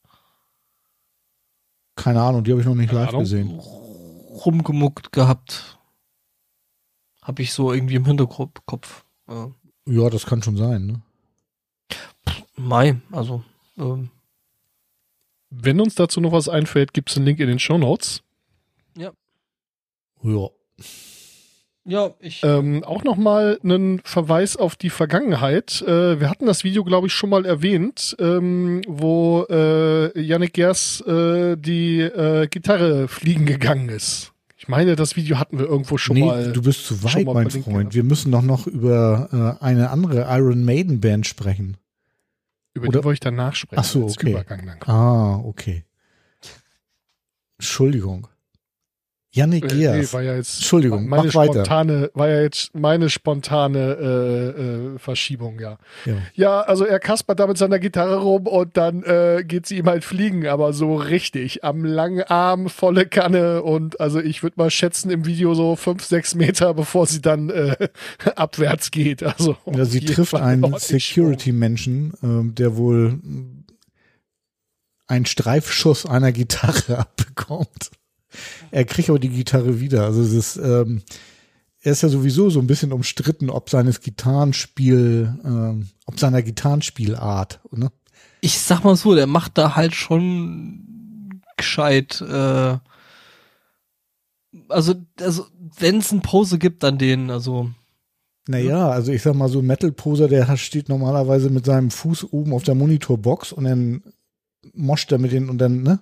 Keine 1.96 2.22
Ahnung, 2.22 2.44
die 2.44 2.50
habe 2.52 2.60
ich 2.60 2.66
noch 2.66 2.74
nicht 2.74 2.88
Keine 2.90 3.00
live 3.00 3.08
Ahnung. 3.10 3.22
gesehen. 3.22 3.58
Rumgemuckt 3.58 5.12
gehabt. 5.12 5.78
Hab 7.22 7.40
ich 7.40 7.52
so 7.52 7.72
irgendwie 7.72 7.96
im 7.96 8.04
Hinterkopf. 8.04 9.04
Äh, 9.28 9.46
Ja, 9.86 10.08
das 10.10 10.24
kann 10.26 10.42
schon 10.42 10.56
sein, 10.56 10.86
ne? 10.86 11.02
Mai, 12.56 13.00
also. 13.12 13.42
Ähm, 13.76 14.10
Wenn 15.50 15.80
uns 15.80 15.94
dazu 15.94 16.20
noch 16.20 16.32
was 16.32 16.48
einfällt, 16.48 16.92
gibt 16.94 17.10
es 17.10 17.16
einen 17.16 17.26
Link 17.26 17.40
in 17.40 17.48
den 17.48 17.58
Shownotes. 17.58 18.22
Ja. 18.96 20.50
Ja, 21.88 22.10
ich. 22.20 22.44
Ähm, 22.44 22.84
auch 22.84 23.02
nochmal 23.02 23.58
einen 23.64 24.00
Verweis 24.04 24.56
auf 24.56 24.76
die 24.76 24.90
Vergangenheit. 24.90 25.82
Äh, 25.82 26.20
wir 26.20 26.28
hatten 26.28 26.44
das 26.44 26.62
Video, 26.62 26.84
glaube 26.84 27.06
ich, 27.06 27.14
schon 27.14 27.30
mal 27.30 27.46
erwähnt, 27.46 28.14
ähm, 28.20 28.82
wo 28.86 29.46
äh, 29.48 30.20
Yannick 30.20 30.52
Gers 30.52 31.00
äh, 31.00 31.56
die 31.56 32.00
äh, 32.00 32.46
Gitarre 32.48 33.08
fliegen 33.08 33.46
gegangen 33.46 33.88
ist. 33.88 34.32
Ich 34.58 34.68
meine, 34.68 34.96
das 34.96 35.16
Video 35.16 35.38
hatten 35.38 35.58
wir 35.58 35.66
irgendwo 35.66 35.96
schon 35.96 36.16
nee, 36.16 36.26
mal. 36.26 36.52
du 36.52 36.60
bist 36.60 36.84
zu 36.84 37.02
weit, 37.04 37.24
mein 37.24 37.50
Freund. 37.50 37.94
Wir 37.94 38.04
müssen 38.04 38.32
doch 38.32 38.42
noch 38.42 38.66
über 38.66 39.56
äh, 39.60 39.64
eine 39.64 39.88
andere 39.88 40.26
Iron 40.28 40.64
Maiden 40.64 41.00
Band 41.00 41.26
sprechen. 41.26 41.78
über 42.74 42.88
oder- 42.88 42.98
die 42.98 43.04
wollte 43.04 43.14
ich 43.14 43.20
danach 43.20 43.54
sprechen. 43.54 43.80
Ach 43.80 43.84
so, 43.84 44.04
okay. 44.04 44.32
Übergang 44.32 44.66
dann. 44.66 44.82
Ah, 44.94 45.36
okay. 45.38 45.84
Entschuldigung. 47.58 48.28
Yannick 49.38 49.64
Äh, 49.64 49.74
nee, 49.74 49.80
Gears. 49.82 50.12
war 50.12 50.22
ja 50.22 50.34
jetzt 50.34 50.56
Entschuldigung, 50.56 51.08
meine 51.08 51.26
mach 51.28 51.34
weiter. 51.34 51.52
spontane, 51.64 52.10
war 52.14 52.28
ja 52.28 52.42
jetzt 52.42 52.74
meine 52.74 53.08
spontane 53.10 53.78
äh, 53.78 54.60
äh, 54.94 54.98
Verschiebung, 54.98 55.58
ja. 55.60 55.78
Ja. 56.04 56.14
Ja, 56.34 56.60
also 56.60 56.84
er 56.84 56.98
kaspert 56.98 57.40
da 57.40 57.46
mit 57.46 57.56
seiner 57.58 57.78
Gitarre 57.78 58.16
rum 58.16 58.46
und 58.46 58.76
dann 58.76 59.02
äh, 59.04 59.44
geht 59.46 59.66
sie 59.66 59.78
ihm 59.78 59.86
halt 59.86 60.04
fliegen, 60.04 60.46
aber 60.46 60.72
so 60.72 60.96
richtig. 60.96 61.64
Am 61.64 61.84
langen 61.84 62.22
Arm, 62.24 62.68
volle 62.68 63.06
Kanne 63.06 63.62
und 63.62 64.00
also 64.00 64.20
ich 64.20 64.42
würde 64.42 64.54
mal 64.58 64.70
schätzen 64.70 65.10
im 65.10 65.24
Video 65.24 65.54
so 65.54 65.76
fünf, 65.76 66.04
sechs 66.04 66.34
Meter, 66.34 66.74
bevor 66.74 67.06
sie 67.06 67.20
dann 67.20 67.50
äh, 67.50 67.88
abwärts 68.36 68.90
geht. 68.90 69.22
Also 69.22 69.56
Ja, 69.66 69.84
sie 69.84 70.00
trifft 70.00 70.34
einen 70.34 70.74
Security-Menschen, 70.78 72.12
ähm, 72.22 72.54
der 72.54 72.76
wohl 72.76 73.12
mm, 73.12 73.64
einen 75.06 75.26
Streifschuss 75.26 76.06
einer 76.06 76.32
Gitarre 76.32 76.98
abbekommt. 76.98 77.90
Er 78.70 78.84
kriegt 78.84 79.08
aber 79.10 79.18
die 79.18 79.28
Gitarre 79.28 79.80
wieder. 79.80 80.04
Also 80.04 80.22
es 80.22 80.32
ist, 80.32 80.56
ähm, 80.56 81.02
er 81.80 81.92
ist 81.92 82.02
ja 82.02 82.08
sowieso 82.08 82.50
so 82.50 82.60
ein 82.60 82.66
bisschen 82.66 82.92
umstritten, 82.92 83.50
ob 83.50 83.70
seines 83.70 84.00
Gitarrenspiel, 84.00 85.38
ähm, 85.44 85.88
ob 86.06 86.18
seiner 86.18 86.42
Gitarrenspielart, 86.42 87.60
ne? 87.72 87.90
ich 88.40 88.60
sag 88.60 88.84
mal 88.84 88.96
so, 88.96 89.14
der 89.14 89.26
macht 89.26 89.58
da 89.58 89.76
halt 89.76 89.94
schon 89.94 91.42
gescheit. 91.56 92.20
Äh, 92.20 92.78
also, 94.68 94.94
also 95.20 95.46
wenn 95.78 95.98
es 95.98 96.12
eine 96.12 96.20
Pose 96.20 96.58
gibt, 96.58 96.82
dann 96.82 96.98
den. 96.98 97.30
Also 97.30 97.70
Naja, 98.46 98.88
also 98.90 99.12
ich 99.12 99.22
sag 99.22 99.34
mal 99.34 99.48
so, 99.48 99.62
Metal-Poser, 99.62 100.28
der 100.28 100.56
steht 100.56 100.88
normalerweise 100.88 101.50
mit 101.50 101.66
seinem 101.66 101.90
Fuß 101.90 102.32
oben 102.32 102.52
auf 102.52 102.62
der 102.62 102.74
Monitorbox 102.74 103.52
und 103.52 103.64
dann 103.64 104.02
moscht 104.74 105.10
er 105.12 105.18
mit 105.18 105.32
den 105.32 105.48
und 105.48 105.58
dann, 105.58 105.82
ne? 105.82 106.00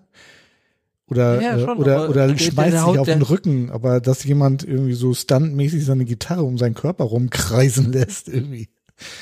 Oder, 1.08 1.40
Ja, 1.40 1.56
äh, 1.56 1.64
schon, 1.64 1.78
oder, 1.78 2.08
oder 2.08 2.26
der- 2.28 2.36
schmeißt 2.38 2.72
sich 2.86 2.98
auf 2.98 3.06
den 3.06 3.22
Rücken, 3.22 3.70
aber 3.70 4.00
dass 4.00 4.24
jemand 4.24 4.64
irgendwie 4.64 4.94
so 4.94 5.14
stuntmäßig 5.14 5.84
seine 5.84 6.04
Gitarre 6.04 6.42
um 6.42 6.58
seinen 6.58 6.74
Körper 6.74 7.04
rumkreisen 7.04 7.92
lässt, 7.92 8.28
irgendwie. 8.28 8.68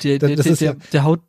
der, 0.03 0.17
Das- 0.19 0.27
der, 0.29 0.35
das 0.37 0.43
der, 0.45 0.53
ist 0.53 0.61
ja- 0.61 0.75
der, 0.93 1.03
haut. 1.03 1.21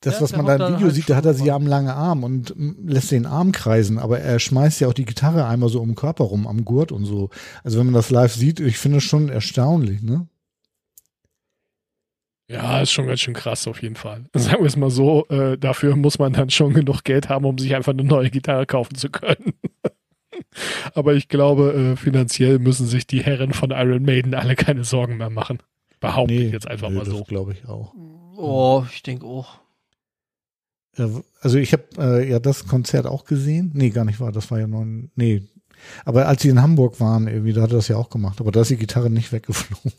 Das, 0.00 0.14
Ja, 0.14 0.20
was 0.22 0.32
man 0.36 0.46
da 0.46 0.56
im 0.56 0.74
Video 0.74 0.86
halt 0.86 0.94
sieht, 0.96 1.08
da 1.10 1.14
hat 1.14 1.26
er 1.26 1.34
sie 1.34 1.44
mal. 1.44 1.52
am 1.52 1.66
langen 1.68 1.88
Arm 1.90 2.24
und 2.24 2.58
mm, 2.58 2.88
lässt 2.88 3.12
den 3.12 3.24
Arm 3.24 3.52
kreisen, 3.52 3.98
aber 4.00 4.18
er 4.18 4.40
schmeißt 4.40 4.80
ja 4.80 4.88
auch 4.88 4.94
die 4.94 5.04
Gitarre 5.04 5.46
einmal 5.46 5.68
so 5.68 5.80
um 5.80 5.90
den 5.90 5.94
Körper 5.94 6.24
rum, 6.24 6.48
am 6.48 6.64
Gurt 6.64 6.90
und 6.90 7.04
so. 7.04 7.30
Also 7.62 7.78
wenn 7.78 7.86
man 7.86 7.94
das 7.94 8.10
live 8.10 8.34
sieht, 8.34 8.58
ich 8.58 8.78
finde 8.78 8.98
es 8.98 9.04
schon 9.04 9.28
erstaunlich, 9.28 10.02
ne? 10.02 10.26
Ja, 12.48 12.80
ist 12.82 12.90
schon 12.92 13.06
ganz 13.06 13.20
schön 13.20 13.34
krass 13.34 13.66
auf 13.66 13.80
jeden 13.82 13.96
Fall. 13.96 14.24
Sagen 14.34 14.60
wir 14.62 14.66
es 14.66 14.76
mal 14.76 14.90
so, 14.90 15.26
äh, 15.28 15.56
dafür 15.56 15.96
muss 15.96 16.18
man 16.18 16.32
dann 16.32 16.50
schon 16.50 16.74
genug 16.74 17.02
Geld 17.04 17.28
haben, 17.28 17.44
um 17.44 17.58
sich 17.58 17.74
einfach 17.74 17.92
eine 17.92 18.04
neue 18.04 18.30
Gitarre 18.30 18.66
kaufen 18.66 18.94
zu 18.94 19.10
können. 19.10 19.54
Aber 20.94 21.14
ich 21.14 21.28
glaube, 21.28 21.72
äh, 21.72 21.96
finanziell 21.96 22.58
müssen 22.58 22.86
sich 22.86 23.06
die 23.06 23.22
Herren 23.22 23.52
von 23.52 23.70
Iron 23.70 24.02
Maiden 24.02 24.34
alle 24.34 24.56
keine 24.56 24.84
Sorgen 24.84 25.16
mehr 25.16 25.30
machen. 25.30 25.58
Behaupte 26.00 26.34
ich 26.34 26.52
jetzt 26.52 26.66
einfach 26.66 26.90
nö, 26.90 26.96
mal 26.96 27.06
so. 27.06 27.18
Das 27.20 27.28
glaube 27.28 27.52
ich 27.52 27.66
auch. 27.66 27.94
Oh, 28.36 28.84
ich 28.92 29.02
denke 29.02 29.24
auch. 29.24 29.60
Äh, 30.96 31.08
Also 31.40 31.58
ich 31.58 31.72
habe 31.72 31.84
äh, 31.98 32.28
ja 32.28 32.38
das 32.38 32.66
Konzert 32.66 33.06
auch 33.06 33.24
gesehen. 33.24 33.70
Nee, 33.74 33.90
gar 33.90 34.04
nicht 34.04 34.20
wahr. 34.20 34.32
Das 34.32 34.50
war 34.50 34.58
ja 34.58 34.66
noch 34.66 34.82
ein, 34.82 35.10
nee. 35.14 35.42
Aber 36.04 36.26
als 36.28 36.42
sie 36.42 36.48
in 36.48 36.60
Hamburg 36.62 37.00
waren, 37.00 37.28
irgendwie, 37.28 37.52
da 37.52 37.62
hat 37.62 37.70
er 37.70 37.76
das 37.76 37.88
ja 37.88 37.96
auch 37.96 38.10
gemacht. 38.10 38.40
Aber 38.40 38.52
da 38.52 38.60
ist 38.62 38.70
die 38.70 38.76
Gitarre 38.76 39.10
nicht 39.10 39.32
weggeflogen. 39.32 39.92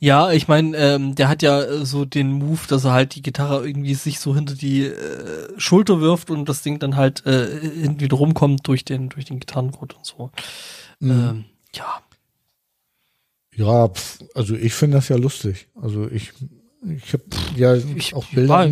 Ja, 0.00 0.30
ich 0.32 0.48
meine, 0.48 0.76
ähm, 0.76 1.14
der 1.14 1.28
hat 1.28 1.42
ja 1.42 1.62
äh, 1.62 1.84
so 1.86 2.04
den 2.04 2.32
Move, 2.32 2.60
dass 2.68 2.84
er 2.84 2.92
halt 2.92 3.14
die 3.14 3.22
Gitarre 3.22 3.66
irgendwie 3.66 3.94
sich 3.94 4.20
so 4.20 4.34
hinter 4.34 4.54
die 4.54 4.84
äh, 4.84 5.48
Schulter 5.58 6.00
wirft 6.00 6.30
und 6.30 6.48
das 6.48 6.62
Ding 6.62 6.78
dann 6.78 6.96
halt 6.96 7.24
äh, 7.26 7.58
irgendwie 7.58 8.06
rumkommt 8.06 8.66
durch 8.66 8.84
den 8.84 9.08
durch 9.08 9.24
den 9.24 9.40
Gitarrengurt 9.40 9.94
und 9.96 10.04
so. 10.06 10.30
Mhm. 11.00 11.10
Ähm, 11.10 11.44
ja, 11.74 12.00
Ja, 13.54 13.88
pf, 13.88 14.20
also 14.34 14.54
ich 14.54 14.72
finde 14.74 14.96
das 14.98 15.08
ja 15.08 15.16
lustig. 15.16 15.68
Also 15.80 16.08
ich, 16.10 16.32
ich 16.88 17.12
habe 17.12 17.24
ja 17.56 17.74
Ich- 17.74 18.14
auch 18.14 18.24
ich 18.28 18.34
Bilder, 18.34 18.48
war- 18.48 18.66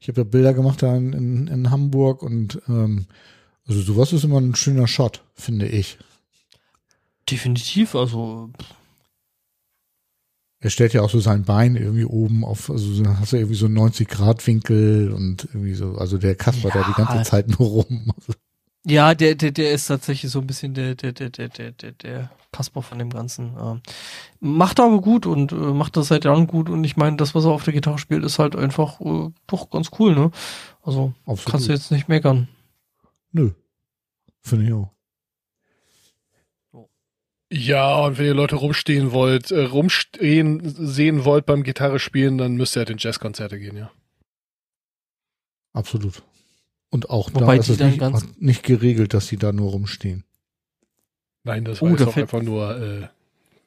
ich 0.00 0.08
habe 0.08 0.20
ja 0.20 0.24
Bilder 0.24 0.54
gemacht 0.54 0.82
da 0.82 0.96
in, 0.96 1.12
in, 1.12 1.46
in 1.48 1.70
Hamburg 1.70 2.22
und 2.22 2.60
ähm, 2.68 3.06
also 3.66 3.80
sowas 3.82 4.12
ist 4.12 4.24
immer 4.24 4.40
ein 4.40 4.54
schöner 4.54 4.86
Shot, 4.88 5.22
finde 5.34 5.66
ich. 5.66 5.98
definitiv. 7.30 7.94
Also 7.94 8.50
Er 10.62 10.68
stellt 10.70 10.92
ja 10.92 11.00
auch 11.02 11.08
so 11.10 11.20
sein 11.20 11.44
Bein 11.44 11.74
irgendwie 11.74 12.04
oben 12.04 12.44
auf, 12.44 12.70
also 12.70 12.92
so- 12.92 13.06
hast 13.18 13.32
du 13.32 13.36
irgendwie 13.36 13.56
so 13.56 13.66
einen 13.66 13.74
90 13.76 14.08
Grad 14.08 14.46
Winkel 14.46 15.10
und 15.10 15.46
irgendwie 15.46 15.72
so, 15.74 15.94
also 15.96 16.18
der 16.18 16.34
Kasper 16.34 16.68
da 16.70 16.84
die 16.86 16.92
ganze 16.92 17.16
Ja. 17.16 17.22
Zeit 17.24 17.48
nur 17.48 17.66
rum. 17.68 18.12
Also, 18.16 18.34
ja, 18.86 19.14
der 19.14 19.34
der 19.34 19.50
der 19.52 19.72
ist 19.72 19.86
tatsächlich 19.86 20.30
so 20.30 20.40
ein 20.40 20.46
bisschen 20.46 20.74
der 20.74 20.94
der 20.94 21.12
der 21.12 21.30
der 21.30 21.48
der 21.48 21.72
der, 21.72 21.92
der 21.92 22.30
Kasper 22.52 22.82
von 22.82 22.98
dem 22.98 23.10
Ganzen. 23.10 23.52
Ähm, 23.60 23.80
macht 24.40 24.78
er 24.80 24.86
aber 24.86 25.00
gut 25.00 25.24
und 25.26 25.52
äh, 25.52 25.54
macht 25.54 25.96
das 25.96 26.08
seit 26.08 26.24
Jahren 26.24 26.46
gut 26.46 26.68
und 26.68 26.82
ich 26.84 26.96
meine, 26.96 27.16
das 27.16 27.34
was 27.34 27.44
er 27.44 27.50
auf 27.52 27.64
der 27.64 27.72
Gitarre 27.74 27.98
spielt, 27.98 28.24
ist 28.24 28.38
halt 28.38 28.54
einfach 28.56 29.00
äh, 29.00 29.30
doch 29.46 29.70
ganz 29.70 29.90
cool, 29.98 30.14
ne? 30.14 30.30
Also 30.82 31.12
Absolut. 31.26 31.46
kannst 31.50 31.68
du 31.68 31.72
jetzt 31.72 31.90
nicht 31.90 32.08
meckern. 32.08 32.48
nö. 33.32 33.50
Finde 34.42 34.64
ich 34.66 34.72
auch. 34.72 34.90
Ja, 37.52 37.96
und 38.04 38.18
wenn 38.18 38.26
ihr 38.26 38.34
Leute 38.34 38.56
rumstehen 38.56 39.10
wollt, 39.12 39.50
äh, 39.50 39.64
rumstehen 39.64 40.62
sehen 40.86 41.24
wollt 41.24 41.46
beim 41.46 41.62
Gitarre 41.64 41.98
spielen, 41.98 42.38
dann 42.38 42.54
müsst 42.54 42.76
ihr 42.76 42.80
halt 42.80 42.90
in 42.90 42.98
Jazzkonzerte 42.98 43.58
gehen, 43.58 43.76
ja. 43.76 43.90
Absolut. 45.72 46.22
Und 46.90 47.10
auch 47.10 47.30
Wobei 47.34 47.54
da 47.56 47.60
ist 47.60 47.66
die 47.66 47.72
es 47.72 47.78
dann 47.78 47.88
nicht, 47.90 48.00
ganz- 48.00 48.26
nicht 48.38 48.62
geregelt, 48.62 49.14
dass 49.14 49.26
sie 49.28 49.36
da 49.36 49.52
nur 49.52 49.70
rumstehen. 49.70 50.24
Nein, 51.44 51.64
das 51.64 51.80
Oh, 51.80 51.86
war 51.86 51.90
jetzt 51.92 52.00
da 52.02 52.06
auch 52.06 52.12
fällt- 52.12 52.24
einfach 52.32 52.42
nur 52.42 52.76
äh, 52.80 53.08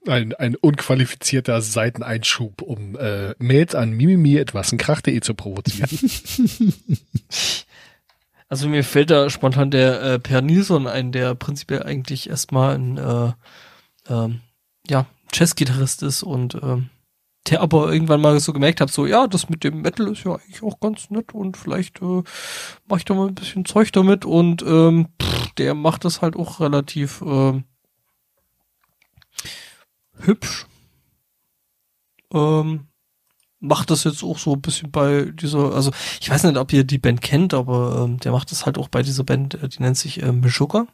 ein, 0.10 0.34
ein 0.34 0.56
unqualifizierter 0.56 1.62
Seiteneinschub, 1.62 2.62
um 2.62 2.96
äh, 2.98 3.34
Mails 3.40 3.74
an 3.76 3.92
mimimi 3.92 4.36
etwas 4.38 4.72
ein 4.72 4.78
Krach.de 4.78 5.20
zu 5.22 5.34
provozieren. 5.34 5.90
Also 8.50 8.70
mir 8.70 8.84
fällt 8.84 9.10
da 9.10 9.32
spontan 9.32 9.72
der 9.72 10.00
äh, 10.04 10.20
Per 10.20 10.42
Nilsson 10.44 10.86
ein, 10.86 11.12
der 11.12 11.34
prinzipiell 11.34 11.82
eigentlich 11.82 12.30
erstmal 12.30 12.76
ein 12.76 12.98
äh, 13.00 13.32
ähm, 14.08 14.42
ja, 14.88 15.06
Jazzgitarrist 15.34 16.04
ist 16.04 16.24
und 16.24 16.56
ähm, 16.56 16.90
der 17.50 17.62
aber 17.62 17.92
irgendwann 17.92 18.22
mal 18.22 18.40
so 18.40 18.54
gemerkt 18.54 18.80
hat, 18.80 18.90
so 18.90 19.06
ja, 19.06 19.28
das 19.28 19.50
mit 19.50 19.64
dem 19.64 19.82
Metal 19.82 20.08
ist 20.08 20.24
ja 20.24 20.36
eigentlich 20.36 20.64
auch 20.64 20.80
ganz 20.80 21.10
nett 21.10 21.34
und 21.34 21.58
vielleicht 21.58 22.02
äh, 22.02 22.24
mache 22.88 23.00
ich 23.00 23.06
da 23.06 23.14
mal 23.14 23.28
ein 23.28 23.36
bisschen 23.36 23.66
Zeug 23.66 23.92
damit 23.92 24.26
und 24.26 24.62
ähm, 24.64 25.10
pff, 25.22 25.52
der 25.58 25.74
macht 25.74 26.06
das 26.06 26.22
halt 26.22 26.36
auch 26.36 26.60
relativ 26.60 27.22
ähm, 27.26 27.66
hübsch. 30.20 30.68
Ähm, 32.34 32.88
macht 33.60 33.92
das 33.92 34.04
jetzt 34.04 34.24
auch 34.24 34.38
so 34.38 34.54
ein 34.54 34.62
bisschen 34.62 34.92
bei 34.92 35.26
dieser, 35.26 35.74
also 35.74 35.92
ich 36.20 36.30
weiß 36.30 36.44
nicht, 36.44 36.58
ob 36.58 36.74
ihr 36.74 36.84
die 36.84 36.98
Band 36.98 37.22
kennt, 37.22 37.54
aber 37.54 38.04
ähm, 38.04 38.20
der 38.20 38.32
macht 38.32 38.52
das 38.52 38.66
halt 38.66 38.78
auch 38.78 38.90
bei 38.90 39.04
dieser 39.04 39.24
Band, 39.24 39.56
äh, 39.56 39.70
die 39.70 39.82
nennt 39.82 39.98
sich 39.98 40.22
äh, 40.22 40.32
Meshuggah. 40.32 40.88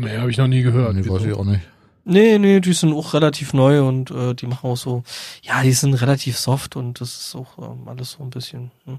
Nee, 0.00 0.16
habe 0.18 0.30
ich 0.30 0.38
noch 0.38 0.48
nie 0.48 0.62
gehört. 0.62 0.94
nee, 0.94 1.08
weiß 1.08 1.24
ich 1.24 1.32
auch 1.32 1.44
nicht. 1.44 1.62
Nee, 2.06 2.38
nee, 2.38 2.60
die 2.60 2.72
sind 2.74 2.92
auch 2.92 3.14
relativ 3.14 3.54
neu 3.54 3.82
und 3.82 4.10
äh, 4.10 4.34
die 4.34 4.46
machen 4.46 4.68
auch 4.68 4.76
so, 4.76 5.04
ja, 5.42 5.62
die 5.62 5.72
sind 5.72 5.94
relativ 5.94 6.36
soft 6.36 6.76
und 6.76 7.00
das 7.00 7.08
ist 7.14 7.34
auch 7.34 7.56
ähm, 7.58 7.88
alles 7.88 8.12
so 8.12 8.22
ein 8.22 8.30
bisschen. 8.30 8.70
Hm. 8.84 8.98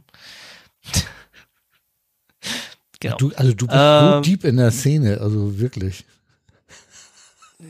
genau. 3.00 3.18
Du, 3.18 3.32
also 3.36 3.54
du 3.54 3.68
bist 3.68 3.78
so 3.78 4.16
Ähm, 4.16 4.24
deep 4.24 4.44
in 4.44 4.58
der 4.58 4.72
Szene, 4.72 5.20
also 5.22 5.60
wirklich. 5.60 6.06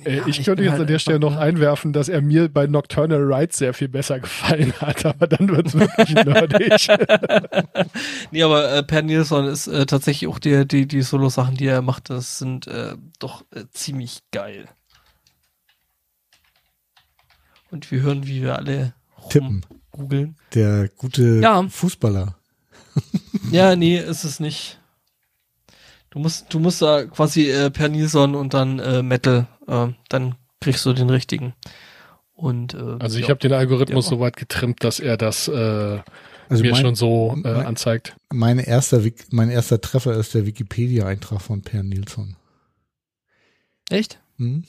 Äh, 0.03 0.17
Ja, 0.17 0.27
ich 0.27 0.39
ich 0.39 0.45
könnte 0.45 0.63
jetzt 0.63 0.71
halt 0.73 0.81
an 0.81 0.87
der 0.87 0.99
Stelle 0.99 1.19
noch 1.19 1.35
einwerfen, 1.37 1.93
dass 1.93 2.09
er 2.09 2.21
mir 2.21 2.49
bei 2.49 2.67
Nocturnal 2.67 3.21
Rides 3.31 3.57
sehr 3.57 3.73
viel 3.73 3.87
besser 3.87 4.19
gefallen 4.19 4.73
hat, 4.81 5.05
aber 5.05 5.27
dann 5.27 5.47
wird 5.49 5.67
es 5.67 5.73
wirklich 5.75 6.13
nerdig. 6.25 6.87
Nee, 8.31 8.43
aber 8.43 8.71
äh, 8.73 8.83
Per 8.83 9.01
Nilsson 9.01 9.45
ist 9.45 9.67
äh, 9.67 9.85
tatsächlich 9.85 10.27
auch 10.29 10.39
die, 10.39 10.67
die, 10.67 10.87
die 10.87 11.01
Solo-Sachen, 11.01 11.55
die 11.55 11.67
er 11.67 11.81
macht, 11.81 12.09
das 12.09 12.37
sind 12.39 12.67
äh, 12.67 12.95
doch 13.19 13.43
äh, 13.51 13.63
ziemlich 13.71 14.19
geil. 14.31 14.65
Und 17.71 17.89
wir 17.91 18.01
hören, 18.01 18.25
wie 18.27 18.41
wir 18.41 18.55
alle 18.55 18.93
Tippen. 19.29 19.65
googeln. 19.91 20.35
Der 20.53 20.89
gute 20.89 21.39
Ja. 21.41 21.67
Fußballer. 21.67 22.37
Ja, 23.51 23.75
nee, 23.75 23.97
ist 23.97 24.23
es 24.23 24.39
nicht. 24.39 24.79
Du 26.15 26.21
musst, 26.21 26.45
du 26.53 26.59
musst 26.59 26.81
da 26.81 27.03
quasi 27.03 27.49
äh, 27.51 27.69
Per 27.69 27.89
Nilsson 27.89 28.35
und 28.35 28.53
dann 28.53 28.79
äh, 28.79 29.03
Metal, 29.03 29.47
äh, 29.67 29.87
dann 30.07 30.35
kriegst 30.61 30.85
du 30.85 30.93
den 30.93 31.09
richtigen. 31.09 31.53
Und 32.33 32.73
äh, 32.73 32.95
Also 32.99 33.17
ich 33.19 33.23
ja. 33.25 33.29
habe 33.31 33.39
den 33.41 33.51
Algorithmus 33.51 34.05
Ja. 34.05 34.09
so 34.11 34.19
weit 34.21 34.37
getrimmt, 34.37 34.81
dass 34.85 35.01
er 35.01 35.17
das 35.17 35.49
äh, 35.49 35.99
Also 36.47 36.63
mir 36.63 36.71
mein, 36.71 36.81
schon 36.81 36.95
so 36.95 37.33
äh, 37.43 37.53
mein- 37.53 37.65
anzeigt. 37.65 38.15
mein 38.31 38.59
erster 38.59 39.01
mein 39.31 39.49
erster 39.49 39.81
Treffer 39.81 40.13
ist 40.13 40.33
der 40.33 40.45
Wikipedia-Eintrag 40.45 41.41
von 41.41 41.61
Per 41.63 41.83
Nilsson. 41.83 42.37
echt? 43.89 44.19
Hm? 44.37 44.63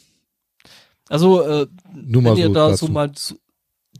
Also 1.08 1.42
äh, 1.42 1.66
Nur 1.94 2.24
wenn 2.24 2.32
mal 2.32 2.38
ihr 2.38 2.46
so 2.48 2.52
da 2.54 2.68
dazu. 2.70 2.86
so 2.86 2.92
mal 2.92 3.12
so 3.14 3.36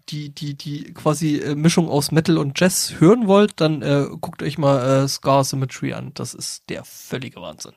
die 0.09 0.31
die 0.31 0.55
die 0.55 0.95
quasi 0.95 1.37
äh, 1.39 1.55
Mischung 1.55 1.89
aus 1.89 2.13
Metal 2.13 2.39
und 2.39 2.59
Jazz 2.59 2.95
hören 3.01 3.27
wollt, 3.27 3.61
dann 3.61 3.83
äh, 3.83 4.07
guckt 4.21 4.43
euch 4.43 4.59
mal 4.59 5.05
äh, 5.05 5.09
Scar 5.09 5.45
Symmetry 5.45 5.93
an. 5.93 6.13
Das 6.15 6.35
ist 6.35 6.69
der 6.69 6.85
völlige 6.85 7.41
Wahnsinn. 7.41 7.75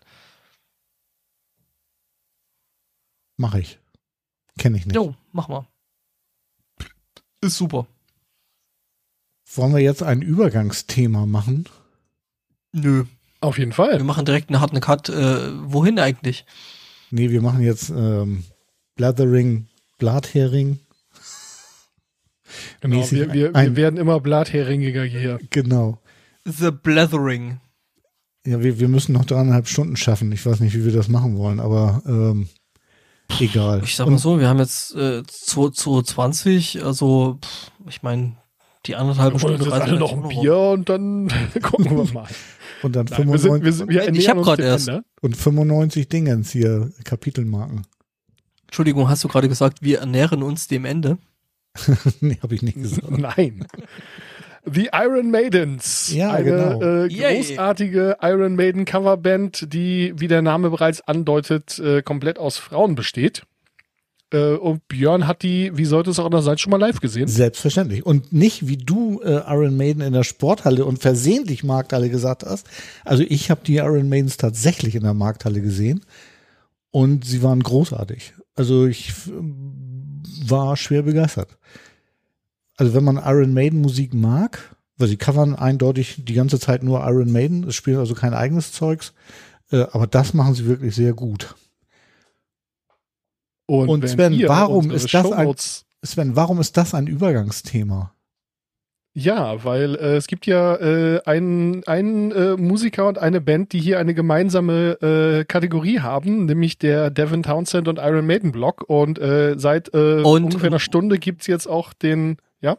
Mache 3.37 3.59
ich. 3.59 3.79
Kenne 4.57 4.77
ich 4.77 4.85
nicht. 4.85 4.95
Jo, 4.95 5.15
mach 5.31 5.47
mal. 5.47 5.67
Ist 7.41 7.57
super. 7.57 7.87
Wollen 9.55 9.73
wir 9.73 9.81
jetzt 9.81 10.03
ein 10.03 10.21
Übergangsthema 10.21 11.25
machen? 11.25 11.65
Nö. 12.73 13.05
Auf 13.41 13.57
jeden 13.57 13.71
Wir 13.71 13.75
Fall. 13.75 14.03
machen 14.03 14.25
direkt 14.25 14.49
einen 14.49 14.59
harten 14.59 14.81
Cut. 14.81 15.07
Äh, 15.09 15.51
wohin 15.71 15.97
eigentlich? 15.97 16.45
Nee, 17.09 17.29
wir 17.29 17.41
machen 17.41 17.61
jetzt 17.61 17.89
ähm, 17.89 18.43
Blathering, 18.95 19.67
Blathering. 19.97 20.79
Genau, 22.81 23.11
wir, 23.11 23.11
wir, 23.11 23.33
wir 23.33 23.55
ein- 23.55 23.75
werden 23.75 23.97
immer 23.97 24.19
blatheringiger 24.19 25.03
hier. 25.03 25.39
Genau. 25.49 25.99
The 26.45 26.71
Blathering. 26.71 27.59
Ja, 28.45 28.63
wir, 28.63 28.79
wir 28.79 28.87
müssen 28.87 29.13
noch 29.13 29.25
dreieinhalb 29.25 29.67
Stunden 29.67 29.95
schaffen. 29.97 30.31
Ich 30.31 30.45
weiß 30.45 30.59
nicht, 30.61 30.73
wie 30.75 30.85
wir 30.85 30.93
das 30.93 31.07
machen 31.09 31.37
wollen, 31.37 31.59
aber 31.59 32.01
ähm, 32.07 32.47
egal. 33.39 33.81
Ich 33.83 33.95
sag 33.95 34.07
mal 34.07 34.17
so, 34.17 34.39
wir 34.39 34.47
haben 34.47 34.59
jetzt 34.59 34.95
äh, 34.95 35.23
220, 35.27 36.83
also 36.83 37.37
pff, 37.43 37.71
ich 37.89 38.01
meine, 38.01 38.33
die 38.85 38.95
anderthalb 38.95 39.37
Stunden 39.39 39.61
jetzt 39.61 39.71
alle 39.73 39.99
noch 39.99 40.13
ein 40.13 40.27
Bier 40.29 40.55
und 40.57 40.87
dann 40.89 41.27
gucken 41.61 41.97
wir 41.97 42.13
mal. 42.13 42.27
Und 42.81 42.95
dann 42.95 43.05
Nein, 43.07 43.29
wir 43.29 43.37
sind, 43.39 43.63
wir 43.63 43.73
sind, 43.73 43.89
wir 43.89 43.99
Ich 44.01 44.07
ernähren 44.07 44.27
hab 44.29 44.37
uns 44.37 44.47
grad 44.47 44.59
dem 44.59 44.65
erst. 44.65 44.87
Ende. 44.87 45.03
und 45.21 45.35
95 45.35 46.07
Dingens 46.07 46.51
hier, 46.51 46.91
Kapitelmarken. 47.03 47.85
Entschuldigung, 48.67 49.09
hast 49.09 49.23
du 49.23 49.27
gerade 49.27 49.49
gesagt, 49.49 49.81
wir 49.81 49.99
ernähren 49.99 50.41
uns 50.43 50.67
dem 50.67 50.85
Ende? 50.85 51.17
nee, 52.21 52.37
habe 52.41 52.55
ich 52.55 52.61
nicht 52.61 52.81
gesagt. 52.81 53.09
Nein. 53.11 53.65
The 54.65 54.89
Iron 54.93 55.31
Maidens. 55.31 56.13
Ja, 56.13 56.33
eine 56.33 56.43
genau. 56.43 56.81
äh, 56.81 57.07
Yay. 57.07 57.37
großartige 57.37 58.17
Iron 58.21 58.55
Maiden 58.55 58.85
Coverband, 58.85 59.73
die, 59.73 60.13
wie 60.17 60.27
der 60.27 60.41
Name 60.41 60.69
bereits 60.69 61.01
andeutet, 61.01 61.79
äh, 61.79 62.01
komplett 62.01 62.37
aus 62.39 62.57
Frauen 62.57 62.95
besteht. 62.95 63.43
Äh, 64.31 64.53
und 64.53 64.87
Björn 64.87 65.27
hat 65.27 65.43
die, 65.43 65.75
wie 65.75 65.85
sollte 65.85 66.11
es 66.11 66.19
auch 66.19 66.25
anders 66.25 66.45
sein, 66.45 66.57
schon 66.57 66.71
mal 66.71 66.77
live 66.77 66.99
gesehen. 66.99 67.27
Selbstverständlich. 67.27 68.05
Und 68.05 68.31
nicht, 68.31 68.67
wie 68.67 68.77
du 68.77 69.21
äh, 69.21 69.41
Iron 69.47 69.75
Maiden 69.75 70.01
in 70.01 70.13
der 70.13 70.23
Sporthalle 70.23 70.85
und 70.85 70.99
versehentlich 70.99 71.63
Markthalle 71.63 72.09
gesagt 72.09 72.43
hast. 72.43 72.67
Also 73.05 73.23
ich 73.27 73.49
habe 73.49 73.61
die 73.65 73.77
Iron 73.77 74.09
Maidens 74.09 74.37
tatsächlich 74.37 74.95
in 74.95 75.03
der 75.03 75.13
Markthalle 75.13 75.61
gesehen 75.61 76.01
und 76.91 77.25
sie 77.25 77.41
waren 77.41 77.63
großartig. 77.63 78.33
Also 78.55 78.85
ich 78.85 79.13
war 80.49 80.75
schwer 80.77 81.03
begeistert. 81.03 81.57
Also 82.77 82.93
wenn 82.93 83.03
man 83.03 83.17
Iron 83.17 83.53
Maiden 83.53 83.81
Musik 83.81 84.13
mag, 84.13 84.75
weil 84.97 85.07
sie 85.07 85.17
covern 85.17 85.55
eindeutig 85.55 86.23
die 86.25 86.33
ganze 86.33 86.59
Zeit 86.59 86.83
nur 86.83 86.99
Iron 87.07 87.31
Maiden, 87.31 87.63
es 87.67 87.75
spielen 87.75 87.97
also 87.97 88.13
kein 88.15 88.33
eigenes 88.33 88.71
Zeugs, 88.71 89.13
äh, 89.71 89.85
aber 89.91 90.07
das 90.07 90.33
machen 90.33 90.55
sie 90.55 90.65
wirklich 90.65 90.95
sehr 90.95 91.13
gut. 91.13 91.55
Und 93.87 94.01
wenn 94.01 94.09
Sven, 94.09 94.33
warum 94.49 94.85
ist 94.95 95.13
das 95.13 95.25
ein- 95.31 95.45
Sven, 96.03 96.35
warum 96.35 96.59
ist 96.59 96.75
das 96.77 96.93
ein 96.93 97.07
Übergangsthema? 97.07 98.13
Ja, 99.13 99.63
weil 99.65 99.95
äh, 99.95 100.15
es 100.17 100.27
gibt 100.27 100.45
ja 100.45 100.75
äh, 100.75 101.21
einen, 101.25 101.83
einen 101.85 102.31
äh, 102.31 102.55
Musiker 102.57 103.07
und 103.07 103.17
eine 103.17 103.41
Band, 103.41 103.73
die 103.73 103.79
hier 103.79 103.99
eine 103.99 104.13
gemeinsame 104.13 104.91
äh, 105.01 105.45
Kategorie 105.45 105.99
haben, 105.99 106.45
nämlich 106.45 106.77
der 106.77 107.09
Devin 107.09 107.43
Townsend 107.43 107.87
und 107.87 107.97
Iron 107.97 108.25
Maiden 108.27 108.51
Block. 108.51 108.83
Und 108.87 109.17
äh, 109.19 109.55
seit 109.57 109.93
äh, 109.93 110.21
Und- 110.23 110.45
ungefähr 110.45 110.67
einer 110.67 110.79
Stunde 110.79 111.17
gibt's 111.17 111.47
jetzt 111.47 111.67
auch 111.67 111.91
den, 111.93 112.37
ja, 112.61 112.77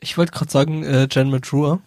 Ich 0.00 0.16
wollte 0.18 0.32
gerade 0.32 0.50
sagen, 0.50 0.84
äh, 0.84 1.08
Jan 1.10 1.30
Majura. 1.30 1.80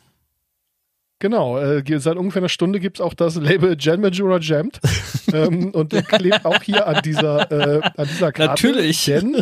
genau, 1.19 1.59
äh, 1.59 1.83
seit 1.99 2.17
ungefähr 2.17 2.41
einer 2.41 2.49
Stunde 2.49 2.79
gibt's 2.79 2.99
auch 2.99 3.13
das 3.13 3.35
Label 3.35 3.77
Jan 3.79 4.01
Majura 4.01 4.39
Jammed. 4.39 4.81
ähm, 5.33 5.69
und 5.71 5.93
der 5.93 6.01
klebt 6.01 6.45
auch 6.45 6.61
hier 6.63 6.87
an 6.87 7.01
dieser, 7.05 7.51
äh, 7.51 7.81
an 7.95 8.07
dieser 8.07 8.31
Karte. 8.33 8.49
Natürlich. 8.67 9.05
Denn 9.05 9.41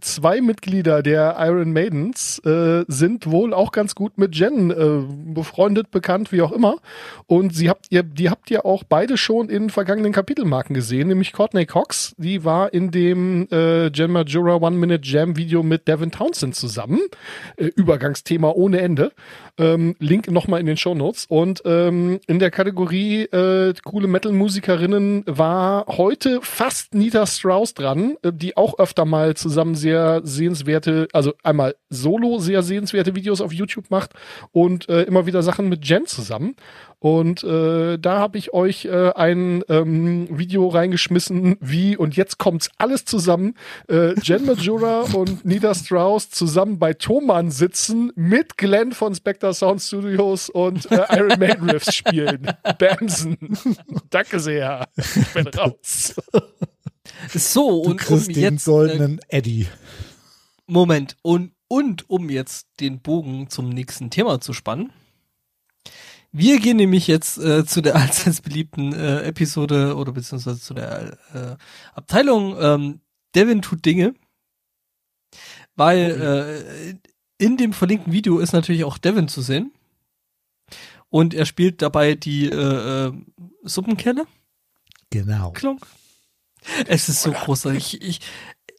zwei 0.00 0.40
Mitglieder 0.40 1.02
der 1.02 1.36
Iron 1.38 1.72
Maidens 1.72 2.38
äh, 2.40 2.84
sind 2.88 3.30
wohl 3.30 3.52
auch 3.54 3.72
ganz 3.72 3.94
gut 3.94 4.18
mit 4.18 4.36
Jen 4.36 4.70
äh, 4.70 5.32
befreundet, 5.32 5.90
bekannt, 5.90 6.32
wie 6.32 6.42
auch 6.42 6.52
immer. 6.52 6.76
Und 7.26 7.54
sie 7.54 7.68
habt 7.68 7.86
ihr, 7.90 8.02
die 8.02 8.30
habt 8.30 8.50
ihr 8.50 8.64
auch 8.64 8.84
beide 8.84 9.16
schon 9.16 9.48
in 9.48 9.70
vergangenen 9.70 10.12
Kapitelmarken 10.12 10.74
gesehen, 10.74 11.08
nämlich 11.08 11.32
Courtney 11.32 11.66
Cox, 11.66 12.14
die 12.18 12.44
war 12.44 12.72
in 12.72 12.90
dem 12.90 13.48
äh, 13.50 13.88
Jen 13.88 14.12
Majura 14.12 14.56
One 14.56 14.76
Minute 14.76 15.06
Jam 15.06 15.36
Video 15.36 15.62
mit 15.62 15.88
Devin 15.88 16.10
Townsend 16.10 16.54
zusammen. 16.54 17.00
Äh, 17.56 17.66
Übergangsthema 17.76 18.50
ohne 18.50 18.80
Ende. 18.80 19.12
Ähm, 19.58 19.96
Link 19.98 20.30
nochmal 20.30 20.60
in 20.60 20.66
den 20.66 20.76
Show 20.76 20.94
Notes. 20.94 21.26
Und 21.28 21.62
ähm, 21.64 22.20
in 22.26 22.38
der 22.38 22.50
Kategorie 22.50 23.22
äh, 23.22 23.74
coole 23.84 24.06
Metal-Musikerinnen 24.06 25.24
war 25.26 25.86
heute 25.86 26.40
fast 26.42 26.94
Nita 26.94 27.26
Strauss 27.26 27.74
dran, 27.74 28.16
äh, 28.22 28.32
die 28.32 28.56
auch 28.56 28.78
öfter 28.78 29.04
mal 29.04 29.34
zusammen 29.34 29.74
sehr 29.86 30.20
sehenswerte, 30.24 31.06
also 31.12 31.34
einmal 31.44 31.76
solo 31.90 32.40
sehr 32.40 32.62
sehenswerte 32.62 33.14
Videos 33.14 33.40
auf 33.40 33.52
YouTube 33.52 33.88
macht 33.88 34.14
und 34.50 34.88
äh, 34.88 35.02
immer 35.02 35.26
wieder 35.26 35.44
Sachen 35.44 35.68
mit 35.68 35.86
Jen 35.88 36.06
zusammen. 36.06 36.56
Und 36.98 37.44
äh, 37.44 37.98
da 37.98 38.18
habe 38.18 38.36
ich 38.36 38.52
euch 38.52 38.86
äh, 38.86 39.12
ein 39.14 39.62
ähm, 39.68 40.26
Video 40.28 40.66
reingeschmissen, 40.66 41.56
wie, 41.60 41.96
und 41.96 42.16
jetzt 42.16 42.38
kommt's 42.38 42.68
alles 42.78 43.04
zusammen, 43.04 43.54
äh, 43.88 44.18
Jen 44.22 44.44
Majura 44.44 45.02
und 45.14 45.44
Nita 45.44 45.72
Strauss 45.74 46.30
zusammen 46.30 46.80
bei 46.80 46.94
Thomann 46.94 47.52
sitzen, 47.52 48.10
mit 48.16 48.56
Glenn 48.56 48.90
von 48.90 49.14
Spectre 49.14 49.54
Sound 49.54 49.82
Studios 49.82 50.48
und 50.48 50.90
äh, 50.90 51.04
Iron 51.16 51.38
Maiden 51.38 51.70
Riffs 51.70 51.94
spielen. 51.94 52.50
Bamsen. 52.78 53.38
Danke 54.10 54.40
sehr. 54.40 54.88
Ich 54.96 55.32
bin 55.32 55.46
raus. 55.56 56.16
So, 57.38 57.82
Du 57.82 57.90
und 57.90 57.92
um 57.92 57.96
kriegst 57.96 58.28
den 58.28 58.54
jetzt. 58.54 58.66
Äh, 58.66 58.70
goldenen 58.70 59.20
Eddie. 59.28 59.68
Moment, 60.66 61.16
und, 61.22 61.52
und 61.68 62.08
um 62.10 62.30
jetzt 62.30 62.66
den 62.80 63.00
Bogen 63.00 63.48
zum 63.50 63.68
nächsten 63.68 64.10
Thema 64.10 64.40
zu 64.40 64.52
spannen. 64.52 64.92
Wir 66.32 66.60
gehen 66.60 66.76
nämlich 66.76 67.06
jetzt 67.06 67.38
äh, 67.38 67.64
zu 67.64 67.80
der 67.80 67.96
allseits 67.96 68.40
beliebten 68.40 68.92
äh, 68.92 69.22
Episode 69.22 69.96
oder 69.96 70.12
beziehungsweise 70.12 70.60
zu 70.60 70.74
der 70.74 71.18
äh, 71.34 71.56
Abteilung 71.94 72.56
ähm, 72.60 73.00
Devin 73.34 73.62
tut 73.62 73.84
Dinge. 73.84 74.14
Weil 75.76 76.98
äh, 77.40 77.44
in 77.44 77.56
dem 77.56 77.72
verlinkten 77.72 78.12
Video 78.12 78.38
ist 78.38 78.52
natürlich 78.52 78.84
auch 78.84 78.98
Devin 78.98 79.28
zu 79.28 79.42
sehen. 79.42 79.72
Und 81.10 81.34
er 81.34 81.46
spielt 81.46 81.82
dabei 81.82 82.14
die 82.14 82.48
äh, 82.50 83.06
äh, 83.06 83.12
Suppenkelle. 83.62 84.26
Genau. 85.10 85.52
Klonk. 85.52 85.86
Es 86.86 87.08
ist 87.08 87.22
so 87.22 87.32
großartig. 87.32 88.02
Ich, 88.02 88.08
ich, 88.08 88.20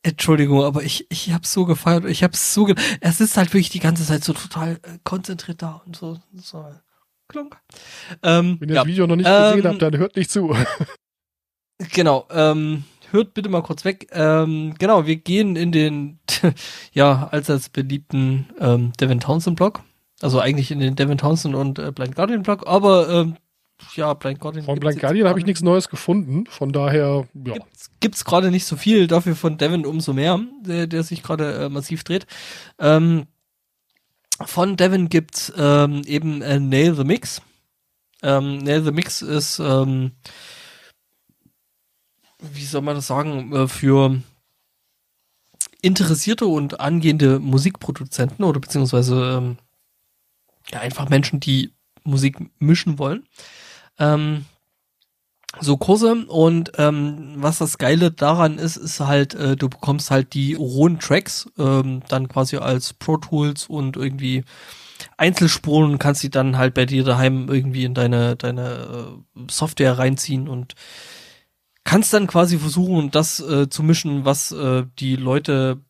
Entschuldigung, 0.03 0.63
aber 0.63 0.83
ich, 0.83 1.05
ich 1.09 1.33
hab's 1.33 1.51
so 1.51 1.65
gefeiert. 1.65 2.05
Ich 2.05 2.23
hab's 2.23 2.53
so, 2.53 2.65
ge 2.65 2.75
er 3.01 3.11
sitzt 3.11 3.37
halt 3.37 3.49
wirklich 3.49 3.69
die 3.69 3.79
ganze 3.79 4.05
Zeit 4.05 4.23
so 4.23 4.33
total 4.33 4.79
äh, 4.83 4.99
konzentriert 5.03 5.61
da 5.61 5.81
und 5.85 5.95
so, 5.95 6.19
so. 6.35 6.65
Klonk. 7.27 7.57
Ähm, 8.23 8.57
Wenn 8.59 8.69
ihr 8.69 8.75
ja, 8.75 8.81
das 8.81 8.87
Video 8.87 9.05
noch 9.05 9.17
nicht 9.17 9.27
Ähm, 9.29 9.57
gesehen 9.57 9.69
habt, 9.69 9.81
dann 9.81 9.97
hört 9.97 10.15
nicht 10.15 10.31
zu. 10.31 10.55
genau. 11.93 12.25
Ähm, 12.31 12.85
hört 13.11 13.33
bitte 13.33 13.49
mal 13.49 13.63
kurz 13.63 13.83
weg. 13.83 14.07
Ähm, 14.11 14.75
genau, 14.79 15.05
wir 15.05 15.17
gehen 15.17 15.55
in 15.55 15.71
den, 15.71 16.19
ja, 16.93 17.27
allseits 17.31 17.69
beliebten 17.69 18.47
ähm, 18.59 18.93
Devin 18.99 19.19
Townsend 19.19 19.57
Blog. 19.57 19.81
Also 20.21 20.39
eigentlich 20.39 20.71
in 20.71 20.79
den 20.79 20.95
Devin 20.95 21.17
Townsend 21.17 21.53
und 21.53 21.79
äh, 21.79 21.91
Blind 21.91 22.15
Guardian 22.15 22.43
Blog, 22.43 22.65
aber 22.65 23.09
ähm, 23.09 23.37
ja, 23.95 24.13
Blind 24.13 24.39
Guardian. 24.39 24.65
Von 24.65 24.79
Blind 24.79 24.99
Guardian 24.99 25.27
habe 25.27 25.39
ich 25.39 25.45
nichts 25.45 25.61
Neues 25.61 25.89
gefunden. 25.89 26.45
Von 26.47 26.71
daher, 26.71 27.27
ja. 27.33 27.53
Gibt's, 27.53 27.91
gibt's 27.99 28.25
gerade 28.25 28.51
nicht 28.51 28.65
so 28.65 28.75
viel, 28.75 29.07
dafür 29.07 29.35
von 29.35 29.57
Devin 29.57 29.85
umso 29.85 30.13
mehr, 30.13 30.39
der, 30.61 30.87
der 30.87 31.03
sich 31.03 31.23
gerade 31.23 31.65
äh, 31.65 31.69
massiv 31.69 32.03
dreht. 32.03 32.25
Ähm, 32.79 33.27
von 34.45 34.77
Devin 34.77 35.09
gibt's 35.09 35.51
ähm, 35.57 36.03
eben 36.05 36.41
äh, 36.41 36.59
Nail 36.59 36.95
the 36.95 37.03
Mix. 37.03 37.41
Ähm, 38.23 38.59
Nail 38.59 38.83
the 38.83 38.91
Mix 38.91 39.21
ist, 39.21 39.59
ähm, 39.59 40.11
wie 42.39 42.65
soll 42.65 42.81
man 42.81 42.95
das 42.95 43.07
sagen, 43.07 43.53
äh, 43.53 43.67
für 43.67 44.21
interessierte 45.81 46.47
und 46.47 46.79
angehende 46.79 47.39
Musikproduzenten 47.39 48.43
oder 48.43 48.59
beziehungsweise 48.59 49.37
ähm, 49.37 49.57
ja, 50.69 50.79
einfach 50.79 51.09
Menschen, 51.09 51.39
die 51.39 51.73
Musik 52.03 52.37
mischen 52.59 52.99
wollen. 52.99 53.27
Ähm, 53.99 54.45
so 55.59 55.77
Kurse 55.77 56.25
und 56.27 56.71
ähm, 56.77 57.35
was 57.37 57.57
das 57.57 57.77
Geile 57.77 58.11
daran 58.11 58.59
ist, 58.59 58.77
ist 58.77 58.99
halt, 58.99 59.33
äh, 59.33 59.55
du 59.55 59.69
bekommst 59.69 60.11
halt 60.11 60.33
die 60.33 60.53
rohen 60.53 60.99
Tracks 60.99 61.49
ähm, 61.57 62.03
dann 62.09 62.27
quasi 62.27 62.57
als 62.57 62.93
Pro 62.93 63.17
Tools 63.17 63.67
und 63.67 63.97
irgendwie 63.97 64.43
Einzelspuren 65.17 65.91
und 65.91 65.97
kannst 65.99 66.23
die 66.23 66.29
dann 66.29 66.57
halt 66.57 66.73
bei 66.73 66.85
dir 66.85 67.03
daheim 67.03 67.47
irgendwie 67.49 67.85
in 67.85 67.93
deine 67.93 68.35
deine 68.35 69.17
äh, 69.35 69.39
Software 69.49 69.97
reinziehen 69.97 70.47
und 70.47 70.75
kannst 71.83 72.13
dann 72.13 72.27
quasi 72.27 72.57
versuchen, 72.59 73.11
das 73.11 73.39
äh, 73.39 73.69
zu 73.69 73.83
mischen, 73.83 74.25
was 74.25 74.51
äh, 74.51 74.85
die 74.99 75.15
Leute 75.15 75.81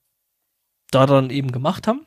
da 0.91 1.05
dann 1.05 1.29
eben 1.29 1.51
gemacht 1.51 1.87
haben. 1.87 2.06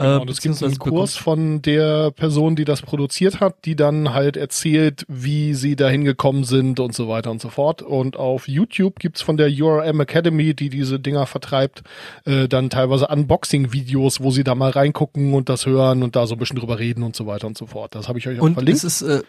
Genau, 0.00 0.22
und 0.22 0.30
es 0.30 0.40
gibt 0.40 0.62
einen 0.62 0.78
Kurs 0.78 1.16
von 1.16 1.62
der 1.62 2.10
Person, 2.10 2.56
die 2.56 2.64
das 2.64 2.82
produziert 2.82 3.40
hat, 3.40 3.64
die 3.64 3.76
dann 3.76 4.14
halt 4.14 4.36
erzählt, 4.36 5.04
wie 5.08 5.54
sie 5.54 5.76
da 5.76 5.88
hingekommen 5.88 6.44
sind 6.44 6.80
und 6.80 6.94
so 6.94 7.08
weiter 7.08 7.30
und 7.30 7.40
so 7.40 7.48
fort. 7.50 7.82
Und 7.82 8.16
auf 8.16 8.48
YouTube 8.48 8.98
gibt's 8.98 9.20
von 9.22 9.36
der 9.36 9.48
URM 9.50 10.00
Academy, 10.00 10.54
die 10.54 10.70
diese 10.70 10.98
Dinger 10.98 11.26
vertreibt, 11.26 11.82
äh, 12.24 12.48
dann 12.48 12.70
teilweise 12.70 13.08
Unboxing-Videos, 13.08 14.20
wo 14.22 14.30
sie 14.30 14.44
da 14.44 14.54
mal 14.54 14.70
reingucken 14.70 15.34
und 15.34 15.48
das 15.48 15.66
hören 15.66 16.02
und 16.02 16.16
da 16.16 16.26
so 16.26 16.34
ein 16.34 16.38
bisschen 16.38 16.58
drüber 16.58 16.78
reden 16.78 17.02
und 17.02 17.14
so 17.14 17.26
weiter 17.26 17.46
und 17.46 17.58
so 17.58 17.66
fort. 17.66 17.94
Das 17.94 18.08
habe 18.08 18.18
ich 18.18 18.26
euch 18.26 18.38
auch 18.40 18.44
Und 18.44 18.54
verlinkt. 18.54 18.78
es 18.78 18.84
ist 18.84 19.02
äh, 19.02 19.22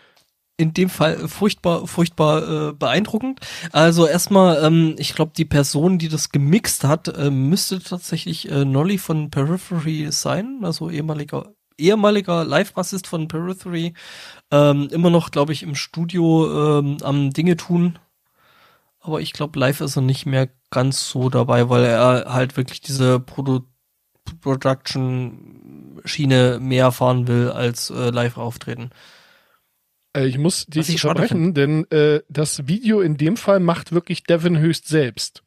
in 0.61 0.73
dem 0.73 0.89
Fall 0.89 1.27
furchtbar, 1.27 1.87
furchtbar 1.87 2.69
äh, 2.69 2.73
beeindruckend. 2.73 3.39
Also 3.71 4.07
erstmal, 4.07 4.63
ähm, 4.63 4.95
ich 4.97 5.15
glaube, 5.15 5.33
die 5.35 5.45
Person, 5.45 5.97
die 5.97 6.09
das 6.09 6.29
gemixt 6.29 6.83
hat, 6.83 7.07
äh, 7.07 7.29
müsste 7.29 7.81
tatsächlich 7.81 8.49
äh, 8.51 8.63
Nolly 8.63 8.97
von 8.97 9.31
Periphery 9.31 10.11
sein, 10.11 10.59
also 10.63 10.89
ehemaliger 10.89 11.53
ehemaliger 11.77 12.45
Live-Bassist 12.45 13.07
von 13.07 13.27
Periphery, 13.27 13.93
ähm, 14.51 14.87
immer 14.91 15.09
noch, 15.09 15.31
glaube 15.31 15.53
ich, 15.53 15.63
im 15.63 15.73
Studio 15.73 16.79
ähm, 16.79 16.97
am 17.01 17.31
Dinge 17.31 17.57
tun. 17.57 17.97
Aber 18.99 19.19
ich 19.19 19.33
glaube, 19.33 19.59
live 19.59 19.81
ist 19.81 19.95
er 19.95 20.03
nicht 20.03 20.27
mehr 20.27 20.49
ganz 20.69 21.09
so 21.09 21.29
dabei, 21.29 21.69
weil 21.69 21.83
er 21.83 22.31
halt 22.31 22.55
wirklich 22.55 22.81
diese 22.81 23.19
Produ 23.19 23.61
Production-Schiene 24.41 26.59
mehr 26.61 26.91
fahren 26.91 27.27
will 27.27 27.49
als 27.49 27.89
äh, 27.89 28.11
live 28.11 28.37
auftreten. 28.37 28.91
Äh, 30.15 30.25
ich 30.27 30.37
muss 30.37 30.65
dich 30.65 30.89
ich 30.89 31.03
unterbrechen, 31.05 31.53
denn 31.53 31.89
äh, 31.91 32.21
das 32.29 32.67
Video 32.67 33.01
in 33.01 33.17
dem 33.17 33.37
Fall 33.37 33.59
macht 33.59 33.91
wirklich 33.91 34.23
Devin 34.23 34.57
höchst 34.59 34.87
selbst. 34.87 35.43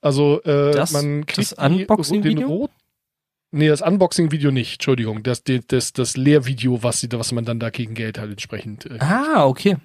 Also 0.00 0.42
äh, 0.44 0.72
Das- 0.72 0.92
man 0.92 1.22
das 1.22 1.34
kriegt 1.34 1.52
die- 1.60 1.64
Unboxing-Video? 1.82 2.34
den 2.40 2.46
rot. 2.48 2.70
Nee, 3.52 3.68
das 3.68 3.80
Unboxing-Video 3.80 4.50
nicht, 4.50 4.74
Entschuldigung. 4.74 5.22
Das, 5.22 5.42
das, 5.44 5.60
das, 5.68 5.92
das 5.92 6.16
Lehrvideo, 6.16 6.82
was, 6.82 7.00
sie, 7.00 7.08
was 7.12 7.32
man 7.32 7.44
dann 7.44 7.60
da 7.60 7.70
gegen 7.70 7.94
Geld 7.94 8.18
halt 8.18 8.30
entsprechend. 8.32 8.86
Äh, 8.86 8.98
Ah, 8.98 9.46
okay. 9.46 9.76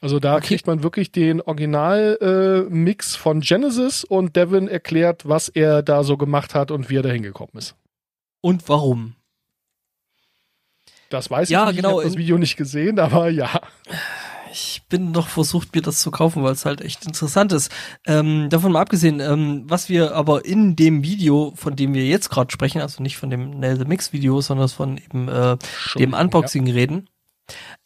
also 0.00 0.18
da 0.18 0.36
okay. 0.36 0.46
kriegt 0.46 0.66
man 0.66 0.82
wirklich 0.82 1.12
den 1.12 1.40
Original-Mix 1.42 3.16
von 3.16 3.40
Genesis 3.40 4.04
und 4.04 4.34
Devin 4.36 4.68
erklärt, 4.68 5.28
was 5.28 5.48
er 5.48 5.82
da 5.82 6.02
so 6.02 6.16
gemacht 6.16 6.54
hat 6.54 6.70
und 6.70 6.88
wie 6.90 6.96
er 6.96 7.02
da 7.02 7.10
hingekommen 7.10 7.52
ist. 7.56 7.76
Und 8.40 8.68
warum? 8.68 9.14
Das 11.10 11.30
weiß 11.30 11.50
Ja, 11.50 11.64
ich 11.64 11.66
nicht, 11.68 11.76
genau, 11.76 12.00
ich 12.00 12.04
habe 12.04 12.08
das 12.08 12.16
Video 12.16 12.38
nicht 12.38 12.56
gesehen, 12.56 12.98
aber 12.98 13.28
ja. 13.28 13.60
Ich 14.52 14.82
bin 14.88 15.12
noch 15.12 15.28
versucht, 15.28 15.74
mir 15.74 15.82
das 15.82 16.00
zu 16.00 16.10
kaufen, 16.10 16.42
weil 16.42 16.52
es 16.52 16.64
halt 16.64 16.80
echt 16.80 17.04
interessant 17.04 17.52
ist. 17.52 17.70
Ähm, 18.06 18.48
davon 18.48 18.72
mal 18.72 18.80
abgesehen, 18.80 19.20
ähm, 19.20 19.64
was 19.66 19.88
wir 19.88 20.14
aber 20.14 20.44
in 20.44 20.74
dem 20.74 21.04
Video, 21.04 21.52
von 21.56 21.76
dem 21.76 21.94
wir 21.94 22.06
jetzt 22.06 22.30
gerade 22.30 22.50
sprechen, 22.50 22.80
also 22.80 23.02
nicht 23.02 23.16
von 23.16 23.30
dem 23.30 23.50
Nail 23.60 23.76
the 23.76 23.84
Mix 23.84 24.12
Video, 24.12 24.40
sondern 24.40 24.68
von 24.68 24.98
eben 24.98 25.28
äh, 25.28 25.56
dem 25.98 26.14
Unboxing 26.14 26.68
reden, 26.68 27.08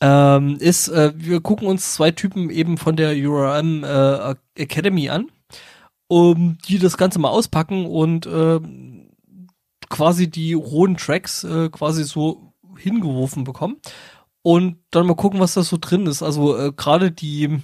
ähm, 0.01 0.57
ist, 0.59 0.89
äh, 0.89 1.13
wir 1.17 1.41
gucken 1.41 1.69
uns 1.69 1.95
zwei 1.95 2.11
Typen 2.11 2.51
eben 2.51 2.79
von 2.79 2.97
der 2.97 3.15
URM 3.15 3.85
äh, 3.85 4.35
Academy 4.55 5.11
an, 5.11 5.31
um 6.09 6.59
die 6.67 6.79
das 6.79 6.97
Ganze 6.97 7.19
mal 7.19 7.31
auspacken 7.31 7.87
und 7.87 8.27
äh, 8.27 8.61
quasi 9.91 10.31
die 10.31 10.55
rohen 10.55 10.97
Tracks 10.97 11.45
äh, 11.45 11.69
quasi 11.71 12.05
so 12.05 12.54
hingeworfen 12.85 13.45
bekommen 13.45 13.77
und 14.43 14.77
dann 14.91 15.07
mal 15.07 15.17
gucken, 15.17 15.41
was 15.41 15.55
da 15.55 15.63
so 15.63 15.79
drin 15.81 16.07
ist. 16.07 16.23
Also 16.23 16.57
äh, 16.57 16.73
gerade 16.77 17.11
die 17.11 17.61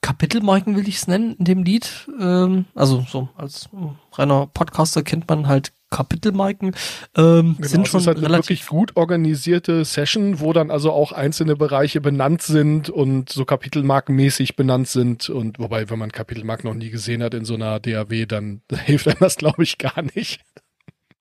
Kapitelmarken 0.00 0.76
will 0.76 0.88
ich 0.88 0.96
es 0.96 1.06
nennen 1.06 1.34
in 1.38 1.44
dem 1.44 1.62
Lied. 1.62 2.08
Ähm, 2.20 2.66
also 2.74 3.04
so 3.08 3.28
als 3.36 3.68
reiner 4.12 4.46
Podcaster 4.46 5.02
kennt 5.02 5.28
man 5.28 5.48
halt 5.48 5.72
Kapitelmarken. 5.90 6.74
Ähm, 7.16 7.56
Genau, 7.56 7.68
sind 7.68 7.82
es 7.82 7.88
schon 7.88 8.00
ist 8.00 8.06
halt 8.06 8.18
eine 8.18 8.26
relativ 8.26 8.48
wirklich 8.48 8.66
gut 8.66 8.96
organisierte 8.96 9.84
Session, 9.84 10.40
wo 10.40 10.52
dann 10.52 10.70
also 10.70 10.92
auch 10.92 11.12
einzelne 11.12 11.56
Bereiche 11.56 12.00
benannt 12.00 12.42
sind 12.42 12.90
und 12.90 13.30
so 13.30 13.44
kapitelmarkenmäßig 13.44 14.56
benannt 14.56 14.88
sind. 14.88 15.30
Und 15.30 15.58
wobei, 15.58 15.88
wenn 15.90 15.98
man 15.98 16.12
Kapitelmarken 16.12 16.68
noch 16.68 16.76
nie 16.76 16.90
gesehen 16.90 17.22
hat 17.22 17.34
in 17.34 17.44
so 17.44 17.54
einer 17.54 17.80
DAW, 17.80 18.26
dann 18.26 18.62
hilft 18.72 19.08
einem 19.08 19.18
das, 19.20 19.36
glaube 19.36 19.62
ich, 19.62 19.78
gar 19.78 20.02
nicht. 20.14 20.40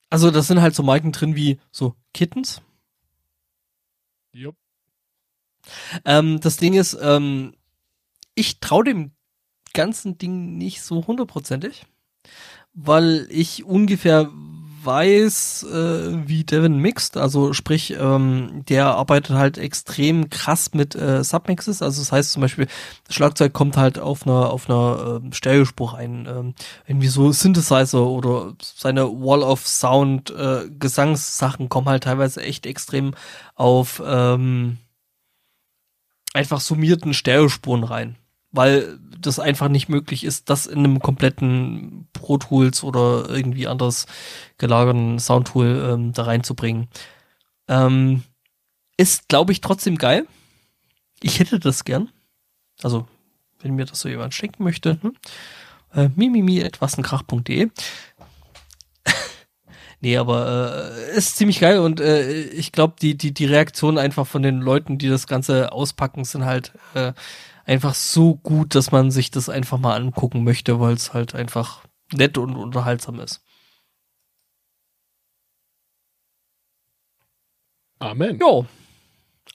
Also 0.09 0.31
das 0.31 0.47
sind 0.47 0.61
halt 0.61 0.75
so 0.75 0.83
Marken 0.83 1.11
drin 1.11 1.35
wie 1.35 1.59
so 1.71 1.95
Kittens. 2.13 2.61
Jupp. 4.37 4.55
Ähm, 6.05 6.39
das 6.39 6.57
Ding 6.57 6.75
ist, 6.75 6.97
ähm, 7.01 7.55
ich 8.35 8.59
traue 8.59 8.83
dem 8.83 9.11
ganzen 9.73 10.17
Ding 10.17 10.57
nicht 10.57 10.81
so 10.81 11.05
hundertprozentig, 11.07 11.85
weil 12.73 13.27
ich 13.29 13.63
ungefähr 13.63 14.31
weiß, 14.87 15.67
äh, 15.71 16.27
wie 16.27 16.43
Devin 16.43 16.79
mixt. 16.79 17.17
Also 17.17 17.53
sprich, 17.53 17.95
ähm, 17.99 18.63
der 18.67 18.87
arbeitet 18.87 19.35
halt 19.35 19.59
extrem 19.59 20.31
krass 20.31 20.73
mit 20.73 20.95
äh, 20.95 21.23
Submixes. 21.23 21.83
Also 21.83 22.01
das 22.01 22.11
heißt 22.11 22.31
zum 22.31 22.41
Beispiel, 22.41 22.67
das 23.05 23.15
Schlagzeug 23.15 23.53
kommt 23.53 23.77
halt 23.77 23.99
auf 23.99 24.25
einer 24.25 24.49
auf 24.49 24.67
einer 24.67 25.21
ähm, 25.21 25.33
Stereospur 25.33 25.93
rein. 25.93 26.27
Ähm, 26.27 26.55
irgendwie 26.87 27.07
so 27.07 27.31
Synthesizer 27.31 28.07
oder 28.07 28.55
seine 28.61 29.03
Wall 29.03 29.43
of 29.43 29.67
Sound 29.67 30.31
äh, 30.31 30.69
Gesangssachen 30.79 31.69
kommen 31.69 31.89
halt 31.89 32.05
teilweise 32.05 32.41
echt 32.41 32.65
extrem 32.65 33.13
auf 33.53 34.01
ähm, 34.03 34.79
einfach 36.33 36.61
summierten 36.61 37.13
Stereospuren 37.13 37.83
rein. 37.83 38.15
Weil 38.51 38.97
das 39.19 39.39
einfach 39.39 39.67
nicht 39.67 39.89
möglich 39.89 40.23
ist, 40.23 40.49
das 40.49 40.67
in 40.67 40.79
einem 40.79 40.99
kompletten 40.99 42.07
Pro 42.13 42.37
Tools 42.37 42.83
oder 42.83 43.29
irgendwie 43.29 43.67
anders 43.67 44.05
gelagerten 44.57 45.19
Soundtool 45.19 45.89
ähm, 45.91 46.13
da 46.13 46.23
reinzubringen. 46.23 46.87
Ähm, 47.67 48.23
ist, 48.97 49.27
glaube 49.27 49.51
ich, 49.51 49.61
trotzdem 49.61 49.97
geil. 49.97 50.25
Ich 51.21 51.39
hätte 51.39 51.59
das 51.59 51.83
gern. 51.83 52.09
Also, 52.81 53.07
wenn 53.59 53.75
mir 53.75 53.85
das 53.85 53.99
so 53.99 54.09
jemand 54.09 54.33
schenken 54.33 54.63
möchte, 54.63 55.01
hm? 55.01 55.15
äh, 55.93 56.09
mimimi.wassenkrach.de. 56.15 57.69
nee, 60.01 60.17
aber 60.17 60.91
äh, 60.91 61.17
ist 61.17 61.37
ziemlich 61.37 61.59
geil 61.59 61.79
und 61.79 61.99
äh, 61.99 62.43
ich 62.43 62.71
glaube, 62.71 62.95
die, 63.01 63.17
die, 63.17 63.33
die 63.33 63.45
Reaktion 63.45 63.97
einfach 63.97 64.27
von 64.27 64.43
den 64.43 64.61
Leuten, 64.61 64.97
die 64.97 65.09
das 65.09 65.27
Ganze 65.27 65.71
auspacken, 65.71 66.23
sind 66.23 66.45
halt 66.45 66.73
äh, 66.93 67.13
einfach 67.67 67.93
so 67.93 68.35
gut, 68.35 68.73
dass 68.73 68.91
man 68.91 69.11
sich 69.11 69.29
das 69.29 69.49
einfach 69.49 69.77
mal 69.77 69.95
angucken 69.95 70.43
möchte, 70.43 70.79
weil 70.79 70.93
es 70.93 71.13
halt 71.13 71.35
einfach 71.35 71.83
nett 72.11 72.37
und 72.37 72.55
unterhaltsam 72.55 73.19
ist. 73.19 73.43
Amen. 77.99 78.39
Jo. 78.39 78.65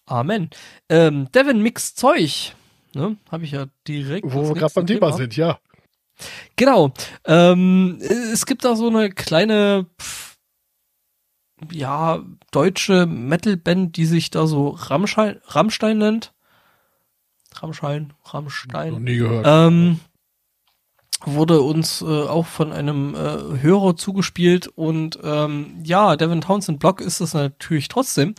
Amen. 0.07 0.51
Ähm, 0.89 1.31
Devin 1.33 1.63
Mix 1.63 1.95
Zeug. 1.95 2.55
Ne? 2.95 3.17
Habe 3.31 3.45
ich 3.45 3.53
ja 3.53 3.67
direkt. 3.89 4.27
Wo 4.31 4.49
wir 4.49 4.55
gerade 4.55 4.75
beim 4.75 4.87
Thema 4.87 5.13
sind, 5.13 5.37
ja. 5.37 5.59
Genau. 6.57 6.93
Ähm, 7.25 7.99
es 8.01 8.45
gibt 8.45 8.65
da 8.65 8.77
so 8.77 8.89
eine 8.89 9.11
kleine, 9.11 9.87
pff, 9.99 10.37
ja, 11.71 12.23
deutsche 12.51 13.07
Metalband, 13.07 13.97
die 13.97 14.05
sich 14.05 14.31
da 14.31 14.47
so 14.47 14.71
Rammstein, 14.71 15.41
Rammstein 15.47 15.99
nennt. 15.99 16.35
Rammstein, 17.61 18.13
Noch 18.25 18.35
Rammstein. 18.35 19.03
nie 19.03 19.17
gehört. 19.17 19.47
Ähm, 19.49 20.01
wurde 21.25 21.61
uns 21.61 22.03
äh, 22.03 22.05
auch 22.05 22.47
von 22.47 22.73
einem 22.73 23.15
äh, 23.15 23.61
Hörer 23.61 23.97
zugespielt 23.97 24.67
und 24.69 25.19
ähm, 25.23 25.81
ja, 25.85 26.17
Devin 26.17 26.41
Townsend 26.41 26.79
Blog 26.81 27.01
ist 27.01 27.21
das 27.21 27.35
natürlich 27.35 27.89
trotzdem. 27.89 28.35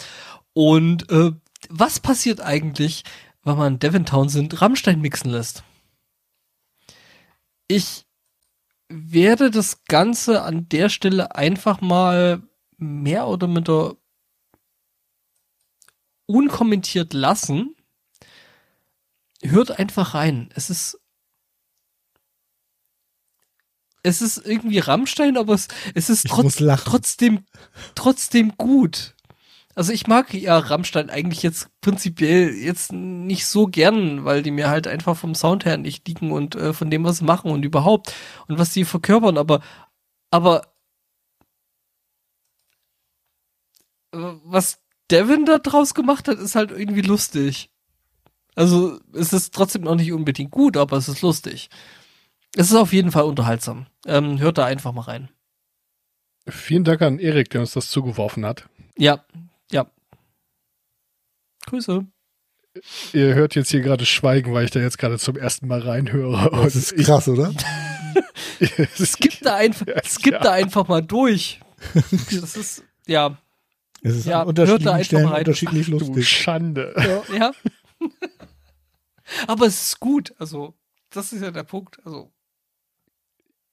Und 0.53 1.09
äh, 1.09 1.31
was 1.69 1.99
passiert 1.99 2.41
eigentlich, 2.41 3.03
wenn 3.43 3.57
man 3.57 3.79
Devin 3.79 4.05
Townsend 4.05 4.61
Rammstein 4.61 5.01
mixen 5.01 5.31
lässt? 5.31 5.63
Ich 7.67 8.05
werde 8.89 9.49
das 9.49 9.85
Ganze 9.85 10.43
an 10.43 10.67
der 10.69 10.89
Stelle 10.89 11.35
einfach 11.35 11.81
mal 11.81 12.43
mehr 12.77 13.27
oder 13.27 13.47
minder 13.47 13.95
unkommentiert 16.25 17.13
lassen. 17.13 17.75
Hört 19.43 19.77
einfach 19.79 20.13
rein. 20.13 20.49
Es 20.55 20.69
ist 20.69 20.99
es 24.03 24.21
ist 24.21 24.45
irgendwie 24.45 24.79
Rammstein, 24.79 25.37
aber 25.37 25.53
es, 25.53 25.69
es 25.95 26.09
ist 26.09 26.27
trotz, 26.27 26.57
trotzdem 26.83 27.45
trotzdem 27.95 28.53
gut. 28.57 29.15
Also 29.75 29.91
ich 29.91 30.05
mag 30.07 30.33
ja 30.33 30.57
Rammstein 30.57 31.09
eigentlich 31.09 31.41
jetzt 31.41 31.69
prinzipiell 31.81 32.53
jetzt 32.53 32.91
nicht 32.91 33.47
so 33.47 33.67
gern, 33.67 34.23
weil 34.23 34.43
die 34.43 34.51
mir 34.51 34.69
halt 34.69 34.87
einfach 34.87 35.17
vom 35.17 35.33
Sound 35.33 35.65
her 35.65 35.77
nicht 35.77 36.07
liegen 36.07 36.31
und 36.31 36.55
äh, 36.55 36.73
von 36.73 36.91
dem, 36.91 37.03
was 37.03 37.17
sie 37.17 37.23
machen 37.25 37.49
und 37.49 37.63
überhaupt 37.65 38.13
und 38.47 38.59
was 38.59 38.73
sie 38.73 38.85
verkörpern, 38.85 39.37
aber 39.37 39.61
aber 40.29 40.73
was 44.11 44.79
Devin 45.09 45.45
da 45.45 45.57
draus 45.57 45.93
gemacht 45.93 46.27
hat, 46.27 46.37
ist 46.37 46.55
halt 46.55 46.71
irgendwie 46.71 47.01
lustig. 47.01 47.72
Also 48.55 48.99
es 49.13 49.33
ist 49.33 49.53
trotzdem 49.53 49.83
noch 49.83 49.95
nicht 49.95 50.11
unbedingt 50.11 50.51
gut, 50.51 50.77
aber 50.77 50.97
es 50.97 51.07
ist 51.09 51.21
lustig. 51.21 51.69
Es 52.55 52.69
ist 52.69 52.75
auf 52.75 52.93
jeden 52.93 53.11
Fall 53.11 53.23
unterhaltsam. 53.23 53.87
Ähm, 54.05 54.39
hört 54.39 54.57
da 54.57 54.65
einfach 54.65 54.91
mal 54.91 55.01
rein. 55.01 55.29
Vielen 56.47 56.83
Dank 56.83 57.01
an 57.01 57.19
Erik, 57.19 57.49
der 57.49 57.61
uns 57.61 57.73
das 57.73 57.89
zugeworfen 57.89 58.45
hat. 58.45 58.67
Ja, 58.97 59.23
ja. 59.71 59.87
Grüße. 61.65 62.05
Ihr 63.13 63.33
hört 63.35 63.55
jetzt 63.55 63.69
hier 63.71 63.81
gerade 63.81 64.05
Schweigen, 64.05 64.53
weil 64.53 64.65
ich 64.65 64.71
da 64.71 64.79
jetzt 64.79 64.97
gerade 64.97 65.17
zum 65.19 65.37
ersten 65.37 65.67
Mal 65.67 65.79
reinhöre. 65.81 66.49
Das 66.51 66.75
ist 66.75 66.95
krass, 66.97 67.27
oder? 67.27 67.53
es 68.59 69.13
Skip 69.13 69.39
da 69.41 69.55
einfach, 69.55 69.85
skip 70.05 70.39
da 70.41 70.51
einfach 70.53 70.87
mal 70.87 71.01
durch. 71.01 71.59
Das 72.31 72.55
ist, 72.55 72.83
ja, 73.07 73.37
Es 74.01 74.15
ist 74.15 74.25
Ja, 74.25 74.41
an 74.41 74.47
unterschiedlichen 74.47 74.71
hört 74.71 74.85
da 74.85 74.93
einfach 74.93 75.05
Stellen 75.05 75.27
rein. 75.27 75.39
unterschiedlich 75.39 75.85
Du 75.87 75.91
lustig. 75.97 76.29
Schande. 76.29 77.23
ja. 77.37 77.51
Aber 79.47 79.65
es 79.65 79.81
ist 79.81 79.99
gut, 79.99 80.33
also, 80.37 80.73
das 81.09 81.33
ist 81.33 81.41
ja 81.41 81.51
der 81.51 81.63
Punkt, 81.63 81.99
also. 82.05 82.31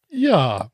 Ja. 0.09 0.71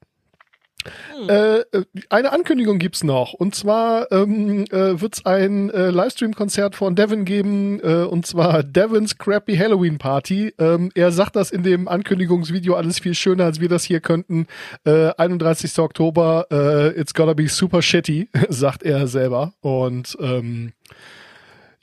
Hm. 1.16 1.28
Äh, 1.28 1.58
äh, 1.58 1.84
eine 2.10 2.32
Ankündigung 2.32 2.78
gibt's 2.78 3.02
noch. 3.02 3.32
Und 3.32 3.54
zwar 3.54 4.10
ähm, 4.12 4.64
äh, 4.70 5.00
wird's 5.00 5.24
ein 5.26 5.70
äh, 5.70 5.90
Livestream-Konzert 5.90 6.76
von 6.76 6.94
Devin 6.94 7.24
geben, 7.24 7.80
äh, 7.80 8.04
und 8.04 8.26
zwar 8.26 8.62
Devins 8.62 9.18
Crappy 9.18 9.56
Halloween 9.56 9.98
Party. 9.98 10.54
Ähm, 10.58 10.90
er 10.94 11.12
sagt 11.12 11.36
das 11.36 11.50
in 11.50 11.62
dem 11.62 11.88
Ankündigungsvideo 11.88 12.74
alles 12.74 12.98
viel 12.98 13.14
schöner, 13.14 13.44
als 13.44 13.60
wir 13.60 13.68
das 13.68 13.84
hier 13.84 14.00
könnten. 14.00 14.46
Äh, 14.84 15.10
31. 15.16 15.78
Oktober, 15.78 16.46
äh, 16.50 17.00
it's 17.00 17.14
gonna 17.14 17.34
be 17.34 17.48
super 17.48 17.82
shitty, 17.82 18.28
sagt 18.48 18.82
er 18.82 19.08
selber. 19.08 19.54
Und 19.60 20.16
ähm, 20.20 20.72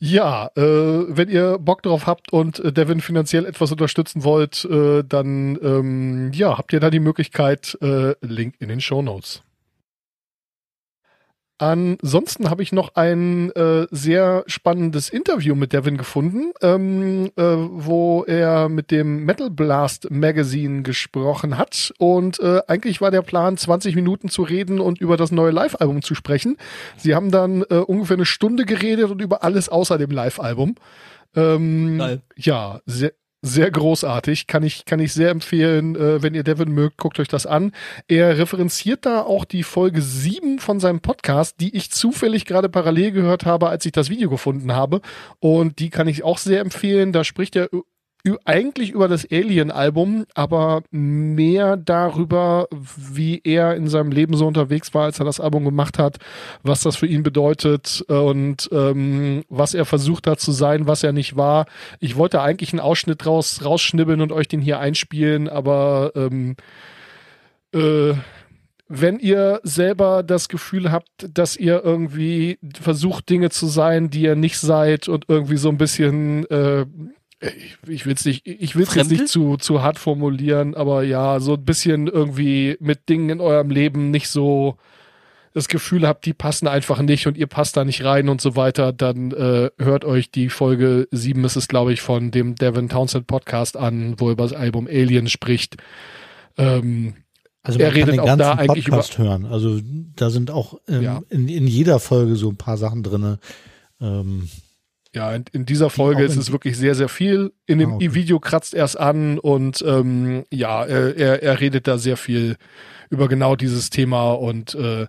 ja, 0.06 0.52
äh, 0.58 0.62
wenn 0.62 1.30
ihr 1.30 1.58
Bock 1.60 1.82
drauf 1.82 2.08
habt 2.08 2.34
und 2.34 2.60
äh, 2.60 2.74
Devin 2.74 3.00
finanziell 3.00 3.46
etwas 3.46 3.72
unterstützen 3.72 4.26
wollt, 4.26 4.66
äh, 4.66 5.02
dann 5.02 5.58
ähm, 5.64 6.32
ja, 6.34 6.58
habt 6.58 6.74
ihr 6.74 6.82
da 6.82 6.90
die 6.90 7.00
Möglichkeit, 7.00 7.78
äh, 7.82 8.14
Link 8.20 8.56
in 8.60 8.68
den 8.68 8.82
Show 8.82 9.02
Notes. 9.02 9.44
Ansonsten 11.64 12.50
habe 12.50 12.62
ich 12.62 12.74
noch 12.74 12.96
ein 12.96 13.50
äh, 13.52 13.88
sehr 13.90 14.44
spannendes 14.48 15.08
Interview 15.08 15.56
mit 15.56 15.72
Devin 15.72 15.96
gefunden, 15.96 16.52
ähm, 16.62 17.32
äh, 17.38 17.42
wo 17.42 18.26
er 18.26 18.68
mit 18.68 18.92
dem 18.92 19.24
Metal 19.24 19.50
Blast 19.50 20.12
Magazine 20.12 20.82
gesprochen 20.82 21.58
hat. 21.58 21.94
Und 22.00 22.42
äh, 22.42 22.60
eigentlich 22.68 23.00
war 23.00 23.12
der 23.12 23.22
Plan, 23.22 23.56
20 23.56 23.96
Minuten 23.96 24.28
zu 24.28 24.44
reden 24.44 24.82
und 24.82 25.00
über 25.00 25.16
das 25.16 25.32
neue 25.32 25.52
Live-Album 25.52 26.02
zu 26.02 26.16
sprechen. 26.16 26.58
Sie 26.98 27.16
haben 27.16 27.32
dann 27.32 27.62
äh, 27.70 27.76
ungefähr 27.76 28.18
eine 28.18 28.26
Stunde 28.26 28.66
geredet 28.66 29.10
und 29.10 29.22
über 29.22 29.46
alles 29.46 29.70
außer 29.70 29.98
dem 29.98 30.12
Live-Album. 30.12 30.76
Ähm, 31.34 31.98
Geil. 31.98 32.22
ja, 32.36 32.82
sehr, 32.86 33.14
sehr 33.44 33.70
großartig. 33.70 34.48
Kann 34.48 34.64
ich, 34.64 34.86
kann 34.86 35.00
ich 35.00 35.14
sehr 35.14 35.30
empfehlen. 35.30 35.96
Äh, 35.96 36.24
wenn 36.24 36.34
ihr 36.34 36.44
Devin 36.44 36.72
mögt, 36.72 36.98
guckt 36.98 37.20
euch 37.20 37.28
das 37.28 37.46
an. 37.46 37.74
Er 38.08 38.38
referenziert 38.38 39.06
da 39.06 39.22
auch 39.22 39.44
die 39.44 39.64
Folge 39.64 40.02
7 40.02 40.60
von 40.60 40.80
seinem 40.80 41.02
Podcast, 41.02 41.60
die 41.60 41.76
ich 41.76 41.92
zufällig 41.92 42.46
gerade 42.46 42.70
parallel 42.70 43.12
gehört 43.12 43.46
habe, 43.46 43.68
als 43.68 43.86
ich 43.86 43.92
das 43.92 44.10
Video 44.10 44.30
gefunden 44.30 44.74
habe. 44.74 45.02
Und 45.40 45.80
die 45.80 45.90
kann 45.90 46.08
ich 46.08 46.24
auch 46.24 46.38
sehr 46.38 46.62
empfehlen. 46.62 47.12
Da 47.12 47.26
spricht 47.26 47.58
er 47.58 47.70
eigentlich 48.46 48.92
über 48.92 49.10
das 49.10 49.30
Alien-Album, 49.30 50.26
aber 50.34 50.84
mehr 50.92 51.76
darüber, 51.76 52.68
wie 52.72 53.42
er 53.44 53.76
in 53.76 53.88
seinem 53.88 54.12
Leben 54.12 54.38
so 54.38 54.48
unterwegs 54.48 54.94
war, 54.94 55.04
als 55.04 55.20
er 55.20 55.26
das 55.26 55.42
Album 55.42 55.66
gemacht 55.66 56.00
hat, 56.00 56.20
was 56.64 56.82
das 56.82 56.96
für 56.96 57.08
ihn 57.08 57.24
bedeutet 57.24 58.02
und 58.08 58.70
ähm, 58.72 59.44
was 59.50 59.74
er 59.74 59.84
versucht 59.84 60.28
hat 60.28 60.40
zu 60.40 60.54
sein, 60.54 60.88
was 60.88 61.04
er 61.04 61.12
nicht 61.12 61.36
war. 61.36 61.66
Ich 62.00 62.16
wollte 62.16 62.42
eigentlich 62.42 62.72
einen 62.72 62.80
Ausschnitt 62.80 63.26
raus, 63.26 63.60
rausschnibbeln 63.66 64.22
und 64.22 64.32
euch 64.32 64.48
den 64.48 64.62
hier 64.62 64.80
einspielen, 64.80 65.50
aber 65.50 66.14
ähm, 66.16 66.56
äh, 67.74 68.14
wenn 68.88 69.20
ihr 69.20 69.60
selber 69.64 70.24
das 70.24 70.50
Gefühl 70.50 70.92
habt, 70.92 71.10
dass 71.34 71.58
ihr 71.58 71.84
irgendwie 71.84 72.60
versucht, 72.80 73.30
Dinge 73.30 73.50
zu 73.50 73.66
sein, 73.68 74.10
die 74.10 74.22
ihr 74.22 74.36
nicht 74.36 74.60
seid 74.60 75.08
und 75.08 75.26
irgendwie 75.28 75.58
so 75.58 75.70
ein 75.70 75.78
bisschen, 75.78 76.46
äh, 76.50 76.86
ich, 77.58 77.78
ich 77.90 78.06
will 78.06 78.14
es 78.14 78.26
nicht, 78.26 78.48
ich 78.48 78.76
will 78.76 78.84
es 78.84 78.96
jetzt 78.96 79.12
nicht 79.12 79.28
zu, 79.28 79.58
zu 79.58 79.82
hart 79.82 80.00
formulieren, 80.00 80.76
aber 80.76 81.04
ja, 81.04 81.40
so 81.40 81.54
ein 81.56 81.66
bisschen 81.66 82.08
irgendwie 82.08 82.78
mit 82.80 83.10
Dingen 83.10 83.30
in 83.30 83.42
eurem 83.42 83.70
Leben 83.70 84.12
nicht 84.12 84.28
so 84.30 84.78
das 85.54 85.68
Gefühl 85.68 86.08
habt, 86.08 86.26
die 86.26 86.34
passen 86.34 86.68
einfach 86.68 87.00
nicht 87.02 87.28
und 87.28 87.38
ihr 87.38 87.46
passt 87.48 87.78
da 87.78 87.86
nicht 87.86 88.04
rein 88.04 88.28
und 88.28 88.42
so 88.42 88.56
weiter, 88.56 88.92
dann 88.92 89.32
äh, 89.32 89.70
hört 89.78 90.04
euch 90.04 90.32
die 90.32 90.50
Folge 90.50 91.08
7 91.12 91.44
ist 91.46 91.56
es, 91.56 91.68
glaube 91.68 91.94
ich, 91.94 92.02
von 92.02 92.32
dem 92.32 92.56
Devin 92.56 92.90
Townsend 92.90 93.28
Podcast 93.28 93.78
an, 93.78 94.16
wo 94.18 94.28
er 94.28 94.32
über 94.34 94.44
das 94.44 94.54
Album 94.54 94.88
Alien 94.88 95.28
spricht. 95.28 95.78
Ähm, 96.58 97.14
Also 97.62 97.80
Er 97.80 97.86
man 97.88 97.94
kann 97.94 98.02
redet 98.02 98.14
den 98.16 98.20
auch 98.22 98.26
ganzen 98.26 98.40
da 98.40 98.54
eigentlich 98.56 98.86
Podcast 98.86 99.18
hören. 99.20 99.46
Also 99.46 99.80
da 100.16 100.32
sind 100.32 100.50
auch 100.50 100.80
ähm, 100.88 101.02
Ja. 101.04 101.22
in, 101.30 101.48
in 101.48 101.68
jeder 101.68 102.00
Folge 102.00 102.36
so 102.36 102.50
ein 102.50 102.58
paar 102.58 102.78
Sachen 102.78 103.04
drinne. 103.04 103.38
Ähm, 104.02 104.50
Ja, 105.16 105.34
in, 105.36 105.46
in 105.52 105.66
dieser 105.66 105.90
Folge 105.92 106.24
ist 106.24 106.38
es 106.38 106.52
wirklich 106.52 106.76
sehr, 106.76 106.96
sehr 106.96 107.10
viel. 107.10 107.54
In 107.68 107.78
dem 107.78 107.92
Ah, 107.92 107.96
okay. 107.96 108.14
Video 108.16 108.40
kratzt 108.40 108.74
erst 108.74 109.00
an 109.00 109.38
und 109.38 109.84
ähm, 109.88 110.44
ja, 110.52 110.84
äh, 110.84 111.12
er, 111.12 111.44
er 111.44 111.60
redet 111.60 111.88
da 111.88 111.98
sehr 112.00 112.18
viel 112.18 112.56
über 113.12 113.28
genau 113.28 113.56
dieses 113.56 113.92
Thema 113.92 114.32
und 114.32 114.74
äh, 114.74 115.04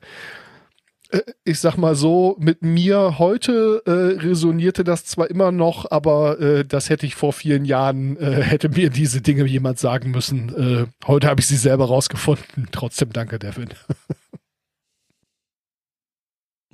äh, 1.14 1.22
ich 1.44 1.58
sag 1.58 1.76
mal 1.78 1.94
so, 1.94 2.36
mit 2.38 2.60
mir 2.62 3.18
heute 3.18 3.82
äh, 3.86 4.20
resonierte 4.22 4.84
das 4.84 5.06
zwar 5.06 5.30
immer 5.30 5.52
noch, 5.52 5.90
aber 5.90 6.38
äh, 6.40 6.64
das 6.64 6.90
hätte 6.90 7.06
ich 7.06 7.14
vor 7.14 7.32
vielen 7.32 7.64
Jahren, 7.64 8.16
äh, 8.18 8.42
hätte 8.42 8.68
mir 8.68 8.90
diese 8.90 9.22
Dinge 9.22 9.46
jemand 9.46 9.78
sagen 9.78 10.10
müssen. 10.10 10.54
Äh, 10.54 11.06
heute 11.06 11.28
habe 11.28 11.40
ich 11.40 11.46
sie 11.46 11.56
selber 11.56 11.86
rausgefunden. 11.86 12.68
Trotzdem 12.72 13.12
danke, 13.12 13.38
Devin. 13.38 13.68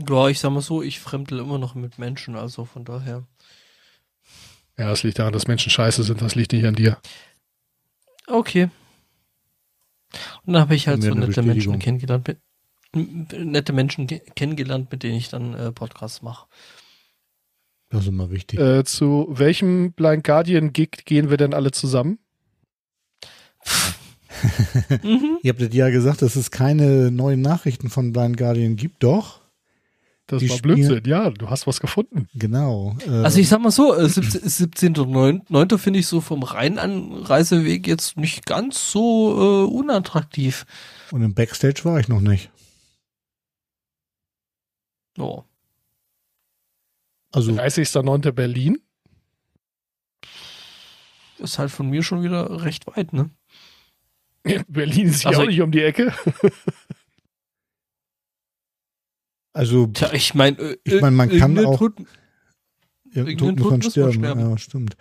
Ja, 0.09 0.29
ich 0.29 0.39
sag 0.41 0.51
mal 0.51 0.61
so, 0.61 0.83
ich 0.83 1.01
fremdel 1.01 1.39
immer 1.41 1.59
noch 1.59 1.75
mit 1.75 1.99
Menschen, 1.99 2.37
also 2.37 2.65
von 2.65 2.85
daher. 2.85 3.27
Ja, 4.79 4.89
das 4.89 5.03
liegt 5.03 5.19
daran, 5.19 5.33
dass 5.33 5.47
Menschen 5.47 5.71
scheiße 5.71 6.03
sind. 6.05 6.23
Das 6.23 6.35
liegt 6.35 6.53
nicht 6.53 6.65
an 6.65 6.75
dir. 6.75 6.99
Okay. 8.27 8.71
Und 10.45 10.55
dann 10.55 10.63
habe 10.63 10.75
ich 10.75 10.89
halt 10.89 11.03
so 11.03 11.13
nette 11.15 11.43
Menschen 11.43 11.79
kennengelernt, 11.79 12.27
mit, 12.95 13.33
nette 13.47 13.73
Menschen 13.73 14.07
ke- 14.07 14.23
kennengelernt, 14.35 14.91
mit 14.91 15.03
denen 15.03 15.17
ich 15.17 15.29
dann 15.29 15.55
äh, 15.55 15.71
Podcasts 15.73 16.23
mache. 16.23 16.47
das 17.91 18.03
ist 18.03 18.09
immer 18.09 18.31
wichtig. 18.31 18.59
Äh, 18.59 18.85
zu 18.85 19.27
welchem 19.31 19.93
Blind 19.93 20.25
Guardian 20.25 20.73
Gig 20.73 21.05
gehen 21.05 21.29
wir 21.31 21.37
denn 21.37 21.55
alle 21.55 21.71
zusammen? 21.73 22.19
Mhm. 25.03 25.39
Ihr 25.43 25.53
habt 25.53 25.75
ja 25.75 25.91
gesagt, 25.91 26.23
dass 26.23 26.37
es 26.37 26.51
keine 26.51 27.11
neuen 27.11 27.43
Nachrichten 27.43 27.91
von 27.91 28.13
Blind 28.13 28.37
Guardian 28.39 28.77
gibt. 28.77 29.03
Doch, 29.03 29.41
Das 30.31 30.41
Die 30.41 30.49
war 30.49 30.59
Blödsinn. 30.59 31.03
Ja, 31.07 31.29
du 31.31 31.51
hast 31.51 31.67
was 31.67 31.81
gefunden. 31.81 32.29
genau. 32.35 32.97
Äh, 33.05 33.11
Also 33.25 33.41
ich 33.41 33.49
sag 33.49 33.61
mal 33.61 33.73
so, 33.73 33.97
äh, 33.97 34.09
17. 34.09 34.95
17.9. 34.95 35.77
finde 35.77 35.99
ich 35.99 36.07
so 36.07 36.21
vom 36.21 36.45
Rheinanreiseweg 36.45 37.89
jetzt 37.89 38.17
nicht 38.17 38.47
ganz 38.47 38.93
so 38.93 39.65
äh, 39.67 39.73
unattraktiv. 39.73 40.67
und 41.11 41.23
im 41.23 41.35
Backstage 41.35 41.85
war 41.85 41.99
ich 41.99 42.07
noch 42.07 42.21
nicht. 42.21 42.49
Ja. 45.19 45.45
Also 47.33 47.51
30.09. 47.53 48.31
Berlin. 48.31 48.79
Ist 51.39 51.59
halt 51.59 51.71
von 51.73 51.89
mir 51.91 52.03
schon 52.05 52.23
wieder 52.23 52.63
recht 52.65 52.87
weit, 52.87 53.13
ne? 53.13 53.31
Berlin 54.69 55.09
ist 55.09 55.23
hier 55.23 55.31
Also 55.31 55.43
auch 55.43 55.47
nicht 55.47 55.61
um 55.61 55.73
die 55.73 55.83
Ecke. 55.83 56.15
Also, 59.53 59.89
Tja, 59.89 60.13
ich 60.13 60.35
meine, 60.35 60.77
Ich 60.85 61.01
mein, 61.01 61.15
man 61.15 61.29
kann 61.29 61.59
auch- 61.65 61.81
muss 61.81 61.91
man 63.15 63.37
Tod 63.37 63.59
muss 63.59 63.71
man 63.71 63.83
sterben. 63.83 64.13
sterben. 64.13 64.41
Ja, 64.51 64.59
stimmt. 64.59 64.97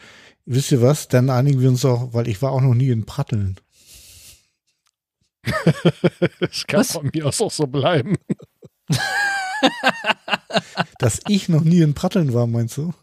Wisst 0.45 0.71
ihr 0.71 0.81
was? 0.81 1.07
Dann 1.07 1.29
einigen 1.29 1.61
wir 1.61 1.69
uns 1.69 1.85
auch, 1.85 2.13
weil 2.13 2.27
ich 2.27 2.41
war 2.41 2.51
auch 2.51 2.61
noch 2.61 2.73
nie 2.73 2.89
in 2.89 3.05
Pratteln. 3.05 3.59
Das 6.39 6.65
kann 6.67 6.79
Was? 6.81 6.91
von 6.93 7.09
mir 7.13 7.27
aus 7.27 7.39
auch 7.41 7.51
so 7.51 7.67
bleiben. 7.67 8.15
Dass 10.99 11.19
ich 11.27 11.49
noch 11.49 11.63
nie 11.63 11.81
in 11.81 11.93
Pratteln 11.93 12.33
war, 12.33 12.47
meinst 12.47 12.77
du? 12.77 12.93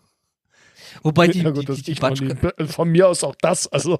wobei 1.03 1.29
die, 1.29 1.41
ja 1.43 1.51
die, 1.51 1.65
gut, 1.65 1.79
die, 1.79 1.83
die 1.83 1.95
Batsch, 1.95 2.21
nie, 2.23 2.35
von 2.67 2.89
mir 2.91 3.09
aus 3.09 3.23
auch 3.23 3.35
das. 3.41 3.67
Also 3.69 3.99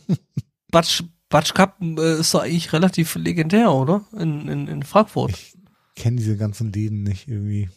Batsch, 0.70 1.02
Batsch 1.28 1.52
Cup 1.54 1.76
äh, 1.82 2.20
ist 2.20 2.32
doch 2.34 2.42
eigentlich 2.42 2.72
relativ 2.72 3.14
legendär, 3.16 3.72
oder? 3.72 4.04
In, 4.16 4.48
in, 4.48 4.66
in 4.68 4.82
Frankfurt. 4.82 5.32
Ich 5.32 5.54
kenne 6.00 6.16
diese 6.16 6.36
ganzen 6.36 6.72
Läden 6.72 7.02
nicht 7.02 7.28
irgendwie. 7.28 7.68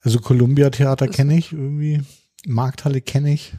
Also 0.00 0.20
Columbia 0.20 0.70
Theater 0.70 1.08
kenne 1.08 1.36
ich 1.36 1.52
irgendwie. 1.52 2.00
Markthalle 2.46 3.00
kenne 3.00 3.32
ich. 3.32 3.52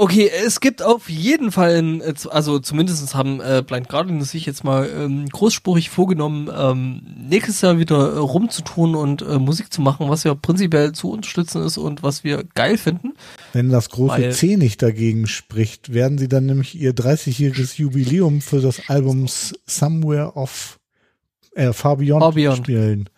Okay, 0.00 0.30
es 0.46 0.60
gibt 0.60 0.80
auf 0.80 1.10
jeden 1.10 1.50
Fall, 1.50 1.76
ein, 1.76 2.00
äh, 2.00 2.14
also 2.30 2.60
zumindest 2.60 3.16
haben 3.16 3.40
äh, 3.40 3.64
Blind 3.66 3.88
Guardian 3.88 4.22
sich 4.22 4.46
jetzt 4.46 4.62
mal 4.62 4.88
ähm, 4.88 5.28
großspurig 5.28 5.90
vorgenommen, 5.90 6.48
ähm, 6.56 7.02
nächstes 7.28 7.60
Jahr 7.62 7.78
wieder 7.78 8.14
äh, 8.14 8.18
rumzutun 8.18 8.94
und 8.94 9.22
äh, 9.22 9.40
Musik 9.40 9.72
zu 9.72 9.82
machen, 9.82 10.08
was 10.08 10.22
ja 10.22 10.36
prinzipiell 10.36 10.92
zu 10.92 11.10
unterstützen 11.10 11.64
ist 11.64 11.78
und 11.78 12.04
was 12.04 12.22
wir 12.22 12.44
geil 12.54 12.78
finden. 12.78 13.14
Wenn 13.52 13.70
das 13.70 13.90
große 13.90 14.22
Weil- 14.22 14.32
C 14.32 14.56
nicht 14.56 14.82
dagegen 14.82 15.26
spricht, 15.26 15.92
werden 15.92 16.16
sie 16.16 16.28
dann 16.28 16.46
nämlich 16.46 16.80
ihr 16.80 16.94
30-jähriges 16.94 17.76
Jubiläum 17.76 18.40
für 18.40 18.60
das 18.60 18.88
Album 18.88 19.26
Somewhere 19.66 20.34
of 20.36 20.77
äh, 21.58 21.72
Far 21.72 21.96
Beyond, 21.96 22.22
Far 22.22 22.32
Beyond. 22.32 22.56
spielen. 22.58 23.10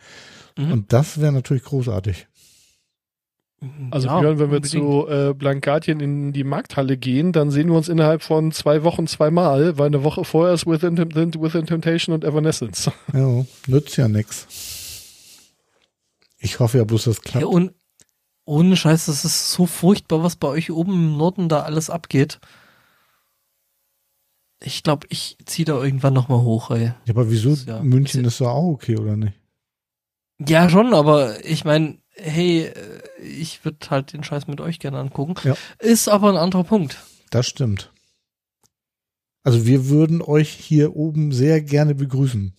Mhm. 0.57 0.73
Und 0.73 0.93
das 0.93 1.21
wäre 1.21 1.33
natürlich 1.33 1.63
großartig. 1.65 2.27
Also 3.91 4.09
Ja, 4.09 4.21
Björn, 4.21 4.39
wenn 4.39 4.51
wir 4.51 4.57
unbedingt. 4.57 4.83
zu 4.85 5.07
äh, 5.09 5.35
Blankatien 5.35 6.01
in 6.01 6.33
die 6.33 6.45
Markthalle 6.45 6.97
gehen, 6.97 7.33
dann 7.33 7.51
sehen 7.51 7.69
wir 7.69 7.77
uns 7.77 7.91
innerhalb 7.91 8.23
von 8.23 8.53
zwei 8.53 8.85
Wochen 8.85 9.07
zweimal, 9.07 9.77
weil 9.77 9.87
eine 9.89 10.03
Woche 10.03 10.25
vorher 10.25 10.55
ist 10.55 10.67
Within, 10.67 10.97
Within 10.97 11.67
Temptation 11.67 12.15
und 12.15 12.25
Evanescence. 12.25 12.91
Ja, 13.13 13.45
nützt 13.67 13.99
ja 13.99 14.09
nix. 14.09 14.47
Ich 16.39 16.59
hoffe 16.59 16.79
ja 16.79 16.85
bloß, 16.85 17.05
das 17.05 17.17
Ja, 17.17 17.23
klappt. 17.23 17.45
und 17.47 17.73
ohne 18.47 18.77
Scheiß, 18.77 19.07
das 19.07 19.27
ist 19.27 19.53
so 19.53 19.67
furchtbar, 19.67 20.23
was 20.23 20.37
bei 20.37 20.49
euch 20.49 20.71
oben 20.73 20.93
im 20.95 21.17
Norden 21.19 21.51
da 21.51 21.61
alles 21.61 21.91
abgeht. 21.91 22.41
Ich 24.63 24.83
glaube, 24.83 25.07
ich 25.11 25.39
ziehe 25.47 25.65
da 25.65 25.83
irgendwann 25.83 26.13
nochmal 26.13 26.41
hoch, 26.41 26.71
ey. 26.71 26.87
Ja, 26.87 26.95
aber 27.11 27.31
wieso? 27.31 27.55
Ja, 27.67 27.83
München 27.83 28.21
ist- 28.25 28.35
ist 28.35 28.41
doch 28.43 28.49
auch 28.51 28.69
okay, 28.73 28.97
oder 28.99 29.17
nicht? 29.17 29.35
Ja, 30.47 30.69
schon, 30.71 30.93
aber 30.95 31.45
ich 31.45 31.65
meine, 31.65 31.99
hey, 32.15 32.65
äh, 32.67 33.01
ich 33.23 33.65
würde 33.65 33.79
halt 33.91 34.13
den 34.13 34.25
Scheiß 34.25 34.47
mit 34.47 34.61
euch 34.61 34.79
gerne 34.79 34.99
angucken. 34.99 35.35
Ja. 35.45 35.55
Ist 35.79 36.09
aber 36.09 36.29
ein 36.31 36.37
anderer 36.37 36.65
Punkt. 36.65 36.99
Das 37.31 37.47
stimmt. 37.47 37.93
Also 39.43 39.65
wir 39.67 39.89
würden 39.89 40.21
euch 40.21 40.51
hier 40.51 40.95
oben 40.97 41.33
sehr 41.33 41.63
gerne 41.63 41.95
begrüßen. 41.95 42.55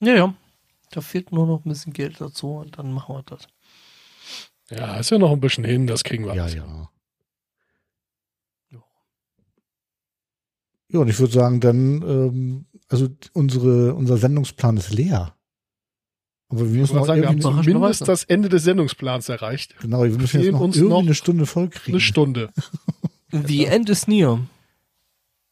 Ja, 0.00 0.14
ja. 0.14 0.34
Da 0.92 1.00
fehlt 1.02 1.32
nur 1.32 1.46
noch 1.46 1.64
ein 1.64 1.68
bisschen 1.68 1.92
Geld 1.92 2.20
dazu 2.20 2.52
und 2.52 2.78
dann 2.78 2.92
machen 2.92 3.16
wir 3.16 3.22
das. 3.24 3.46
Ja, 4.70 4.96
ist 4.98 5.10
ja 5.10 5.18
noch 5.18 5.32
ein 5.32 5.40
bisschen 5.40 5.64
hin, 5.64 5.86
das 5.86 6.04
kriegen 6.04 6.24
wir. 6.24 6.34
Ja, 6.34 6.42
alles. 6.44 6.54
ja. 6.54 6.64
Ja. 6.66 6.90
Ja, 10.88 11.00
und 11.00 11.08
ich 11.08 11.18
würde 11.18 11.32
sagen, 11.32 11.60
dann, 11.60 12.02
ähm, 12.02 12.66
also 12.88 13.08
unsere, 13.32 13.94
unser 13.94 14.16
Sendungsplan 14.18 14.76
ist 14.76 14.92
leer. 14.92 15.34
Aber 16.48 16.72
wir 16.72 16.80
müssen 16.80 16.94
noch 16.94 17.06
sagen, 17.06 17.22
wir 17.22 17.28
haben 17.28 17.40
zumindest 17.40 18.06
das 18.06 18.22
Ende 18.24 18.48
des 18.48 18.62
Sendungsplans 18.62 19.28
erreicht. 19.28 19.74
genau, 19.80 20.04
wir 20.04 20.10
müssen 20.10 20.40
jetzt 20.40 20.52
noch 20.52 20.60
uns 20.60 20.76
irgendwie 20.76 20.94
noch 20.94 21.00
eine 21.00 21.14
Stunde 21.14 21.46
voll 21.46 21.68
kriegen. 21.68 21.96
Eine 21.96 22.00
Stunde. 22.00 22.50
The 23.32 23.64
End 23.64 23.90
is 23.90 24.06
near. 24.06 24.40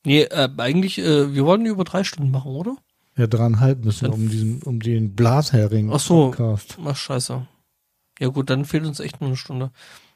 Nee, 0.04 0.22
äh, 0.22 0.48
eigentlich, 0.58 0.98
äh, 0.98 1.34
wir 1.34 1.44
wollten 1.44 1.66
über 1.66 1.82
drei 1.82 2.04
Stunden 2.04 2.30
machen, 2.30 2.52
oder? 2.52 2.76
Ja, 3.16 3.26
dreieinhalb 3.26 3.84
müssen 3.84 4.08
wir 4.08 4.14
um 4.14 4.28
diesen, 4.28 4.62
um 4.62 4.80
den 4.80 5.14
Blashering 5.14 5.90
Ach 5.92 6.00
so. 6.00 6.26
Podcast. 6.26 6.78
Ach, 6.84 6.96
scheiße. 6.96 7.46
Ja 8.20 8.28
gut, 8.28 8.50
dann 8.50 8.64
fehlt 8.64 8.84
uns 8.84 9.00
echt 9.00 9.20
nur 9.20 9.28
eine 9.28 9.36
Stunde. 9.36 9.72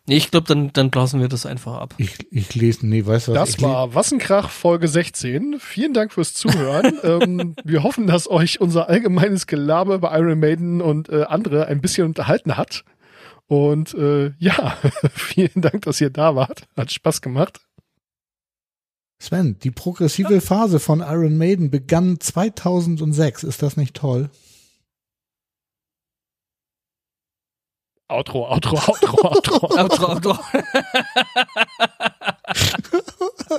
Nee, 0.08 0.16
ich 0.16 0.30
glaube, 0.30 0.46
dann, 0.46 0.72
dann 0.72 0.90
blasen 0.90 1.20
wir 1.20 1.28
das 1.28 1.44
einfach 1.44 1.74
ab. 1.74 1.94
Ich, 1.98 2.16
ich 2.30 2.54
lese, 2.54 2.86
nee, 2.86 3.04
weißt 3.04 3.28
du 3.28 3.32
was? 3.32 3.50
Das 3.50 3.62
war 3.62 3.94
Wassenkrach 3.94 4.48
Folge 4.48 4.88
16. 4.88 5.56
Vielen 5.60 5.92
Dank 5.92 6.14
fürs 6.14 6.32
Zuhören. 6.32 6.98
ähm, 7.02 7.56
wir 7.62 7.82
hoffen, 7.82 8.06
dass 8.06 8.28
euch 8.28 8.58
unser 8.58 8.88
allgemeines 8.88 9.46
Gelaber 9.46 9.96
über 9.96 10.18
Iron 10.18 10.40
Maiden 10.40 10.80
und 10.80 11.10
äh, 11.10 11.24
andere 11.24 11.66
ein 11.66 11.82
bisschen 11.82 12.06
unterhalten 12.06 12.56
hat. 12.56 12.84
Und 13.48 13.92
äh, 13.94 14.32
ja, 14.38 14.78
vielen 15.14 15.60
Dank, 15.60 15.82
dass 15.82 16.00
ihr 16.00 16.10
da 16.10 16.34
wart. 16.34 16.62
Hat 16.74 16.90
Spaß 16.90 17.20
gemacht. 17.20 17.60
Sven, 19.18 19.58
die 19.58 19.70
progressive 19.70 20.40
Phase 20.40 20.78
von 20.78 21.00
Iron 21.00 21.36
Maiden 21.36 21.70
begann 21.70 22.18
2006. 22.18 23.42
Ist 23.42 23.62
das 23.62 23.76
nicht 23.76 23.94
toll? 23.94 24.30
Outro, 28.08 28.48
Outro, 28.48 28.78
Outro, 28.78 29.28
Outro. 29.28 29.68
Outro, 29.78 30.08
Outro. 30.12 30.38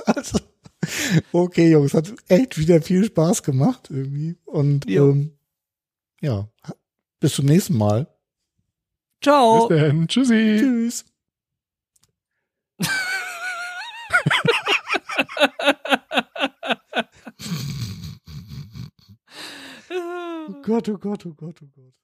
also, 0.06 0.38
okay, 1.32 1.70
Jungs, 1.70 1.94
hat 1.94 2.12
echt 2.28 2.58
wieder 2.58 2.82
viel 2.82 3.04
Spaß 3.04 3.44
gemacht 3.44 3.88
irgendwie. 3.90 4.36
Und 4.44 4.90
Jo. 4.90 5.10
ähm, 5.10 5.38
ja, 6.20 6.48
bis 7.20 7.34
zum 7.34 7.46
nächsten 7.46 7.78
Mal. 7.78 8.08
Ciao. 9.22 9.68
Bis 9.68 9.78
dann. 9.78 10.08
Tschüssi. 10.08 10.56
Tschüss. 10.58 11.04
oh 19.90 20.62
Gott, 20.62 20.88
oh 20.88 20.98
Gott, 20.98 21.26
oh 21.26 21.34
Gott, 21.34 21.62
oh 21.62 21.66
Gott. 21.76 21.94